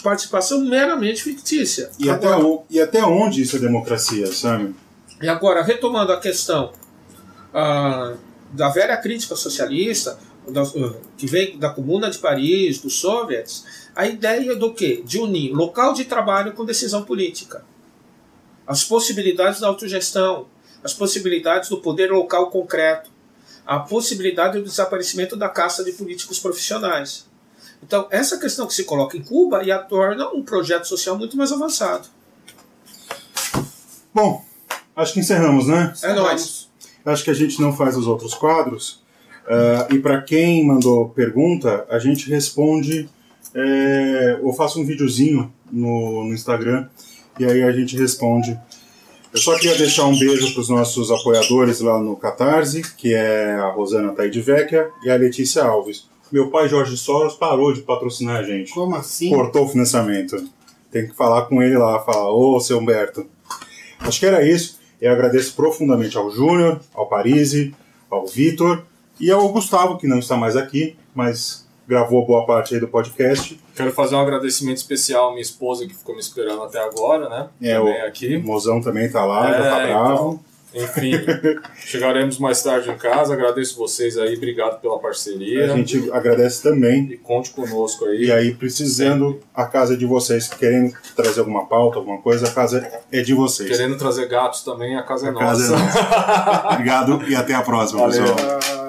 participação 0.00 0.60
meramente 0.60 1.24
fictícia. 1.24 1.90
E, 1.98 2.08
agora, 2.08 2.36
até, 2.36 2.44
o, 2.44 2.62
e 2.70 2.80
até 2.80 3.04
onde 3.04 3.42
isso 3.42 3.56
é 3.56 3.58
democracia, 3.58 4.32
sabe? 4.32 4.72
E 5.20 5.28
agora, 5.28 5.60
retomando 5.62 6.12
a 6.12 6.20
questão 6.20 6.72
ah, 7.52 8.14
da 8.52 8.68
velha 8.68 8.96
crítica 8.96 9.34
socialista, 9.34 10.16
da, 10.48 10.62
que 11.16 11.26
vem 11.26 11.58
da 11.58 11.70
Comuna 11.70 12.08
de 12.08 12.18
Paris, 12.18 12.78
dos 12.78 12.94
soviets, 12.94 13.64
a 13.94 14.06
ideia 14.06 14.54
do 14.56 14.72
quê? 14.72 15.02
De 15.04 15.18
unir 15.18 15.52
local 15.52 15.92
de 15.92 16.04
trabalho 16.04 16.52
com 16.52 16.64
decisão 16.64 17.04
política. 17.04 17.64
As 18.66 18.84
possibilidades 18.84 19.60
da 19.60 19.68
autogestão, 19.68 20.46
as 20.82 20.94
possibilidades 20.94 21.68
do 21.68 21.78
poder 21.78 22.10
local 22.10 22.50
concreto, 22.50 23.10
a 23.66 23.78
possibilidade 23.78 24.58
do 24.58 24.64
desaparecimento 24.64 25.36
da 25.36 25.48
caça 25.48 25.84
de 25.84 25.92
políticos 25.92 26.38
profissionais. 26.38 27.26
Então, 27.82 28.06
essa 28.10 28.38
questão 28.38 28.66
que 28.66 28.74
se 28.74 28.84
coloca 28.84 29.16
em 29.16 29.22
Cuba 29.22 29.62
e 29.62 29.70
a 29.70 29.78
torna 29.78 30.28
um 30.30 30.42
projeto 30.42 30.86
social 30.86 31.16
muito 31.16 31.36
mais 31.36 31.50
avançado. 31.52 32.08
Bom, 34.12 34.44
acho 34.94 35.14
que 35.14 35.20
encerramos, 35.20 35.66
né? 35.66 35.92
É 36.02 36.12
nóis. 36.12 36.68
Acho 37.04 37.24
que 37.24 37.30
a 37.30 37.34
gente 37.34 37.60
não 37.60 37.72
faz 37.72 37.96
os 37.96 38.06
outros 38.06 38.34
quadros. 38.34 39.02
Uh, 39.46 39.94
e 39.94 39.98
para 39.98 40.20
quem 40.20 40.66
mandou 40.66 41.08
pergunta, 41.08 41.86
a 41.88 41.98
gente 41.98 42.28
responde. 42.28 43.08
É, 43.54 44.38
eu 44.40 44.52
faço 44.52 44.80
um 44.80 44.84
videozinho 44.84 45.52
no, 45.70 46.24
no 46.24 46.34
Instagram 46.34 46.88
e 47.38 47.44
aí 47.44 47.62
a 47.62 47.72
gente 47.72 47.96
responde. 47.96 48.58
Eu 49.32 49.38
só 49.38 49.56
queria 49.56 49.76
deixar 49.76 50.06
um 50.06 50.18
beijo 50.18 50.52
para 50.52 50.60
os 50.60 50.68
nossos 50.68 51.10
apoiadores 51.10 51.80
lá 51.80 52.00
no 52.00 52.16
Catarse, 52.16 52.82
que 52.96 53.14
é 53.14 53.54
a 53.54 53.70
Rosana 53.70 54.12
Taidvecchia 54.12 54.90
e 55.04 55.10
a 55.10 55.16
Letícia 55.16 55.64
Alves. 55.64 56.08
Meu 56.32 56.50
pai 56.50 56.68
Jorge 56.68 56.96
Soros 56.96 57.34
parou 57.34 57.72
de 57.72 57.80
patrocinar 57.82 58.36
a 58.38 58.42
gente. 58.42 58.72
Como 58.72 58.94
assim? 58.96 59.30
Cortou 59.30 59.64
o 59.64 59.68
financiamento. 59.68 60.48
Tem 60.90 61.06
que 61.06 61.14
falar 61.14 61.42
com 61.42 61.62
ele 61.62 61.78
lá, 61.78 62.00
falar, 62.00 62.32
ô 62.32 62.58
seu 62.60 62.78
Humberto. 62.78 63.26
Acho 64.00 64.18
que 64.18 64.26
era 64.26 64.44
isso. 64.44 64.78
Eu 65.00 65.12
agradeço 65.12 65.54
profundamente 65.54 66.16
ao 66.16 66.30
Júnior, 66.30 66.80
ao 66.92 67.08
Parisi, 67.08 67.74
ao 68.10 68.26
Vitor 68.26 68.84
e 69.18 69.30
ao 69.30 69.48
Gustavo, 69.50 69.96
que 69.96 70.06
não 70.06 70.18
está 70.18 70.36
mais 70.36 70.56
aqui, 70.56 70.96
mas 71.14 71.66
gravou 71.90 72.24
boa 72.24 72.46
parte 72.46 72.74
aí 72.74 72.80
do 72.80 72.86
podcast. 72.86 73.58
Quero 73.74 73.90
fazer 73.90 74.14
um 74.14 74.20
agradecimento 74.20 74.76
especial 74.76 75.26
à 75.26 75.30
minha 75.30 75.42
esposa 75.42 75.84
que 75.88 75.94
ficou 75.94 76.14
me 76.14 76.20
esperando 76.20 76.62
até 76.62 76.78
agora, 76.78 77.28
né? 77.28 77.48
É, 77.60 77.74
também 77.76 78.02
o 78.02 78.06
aqui. 78.06 78.38
Mozão 78.38 78.80
também 78.80 79.06
está 79.06 79.24
lá, 79.24 79.48
é, 79.48 79.58
já 79.58 79.70
tá 79.70 79.86
bravo. 79.86 80.14
Então, 80.14 80.50
enfim, 80.72 81.14
chegaremos 81.84 82.38
mais 82.38 82.62
tarde 82.62 82.88
em 82.90 82.96
casa. 82.96 83.34
Agradeço 83.34 83.76
vocês 83.76 84.16
aí, 84.16 84.36
obrigado 84.36 84.80
pela 84.80 85.00
parceria. 85.00 85.64
A 85.64 85.76
gente 85.76 86.08
agradece 86.12 86.62
também. 86.62 87.10
E 87.10 87.16
conte 87.16 87.50
conosco 87.50 88.04
aí. 88.04 88.26
E 88.26 88.32
aí, 88.32 88.54
precisando, 88.54 89.40
a 89.52 89.64
casa 89.64 89.94
é 89.94 89.96
de 89.96 90.06
vocês. 90.06 90.46
Querendo 90.46 90.94
trazer 91.16 91.40
alguma 91.40 91.66
pauta, 91.66 91.98
alguma 91.98 92.18
coisa, 92.18 92.46
a 92.46 92.52
casa 92.52 92.88
é 93.10 93.20
de 93.20 93.34
vocês. 93.34 93.68
Querendo 93.68 93.98
trazer 93.98 94.28
gatos 94.28 94.62
também, 94.62 94.96
a 94.96 95.02
casa 95.02 95.26
é 95.26 95.30
a 95.30 95.32
nossa. 95.32 95.44
Casa 95.44 95.74
é 95.74 95.78
nossa. 95.78 96.68
obrigado 96.72 97.28
e 97.28 97.34
até 97.34 97.52
a 97.52 97.62
próxima, 97.62 98.02
Valeu. 98.02 98.22
pessoal. 98.32 98.80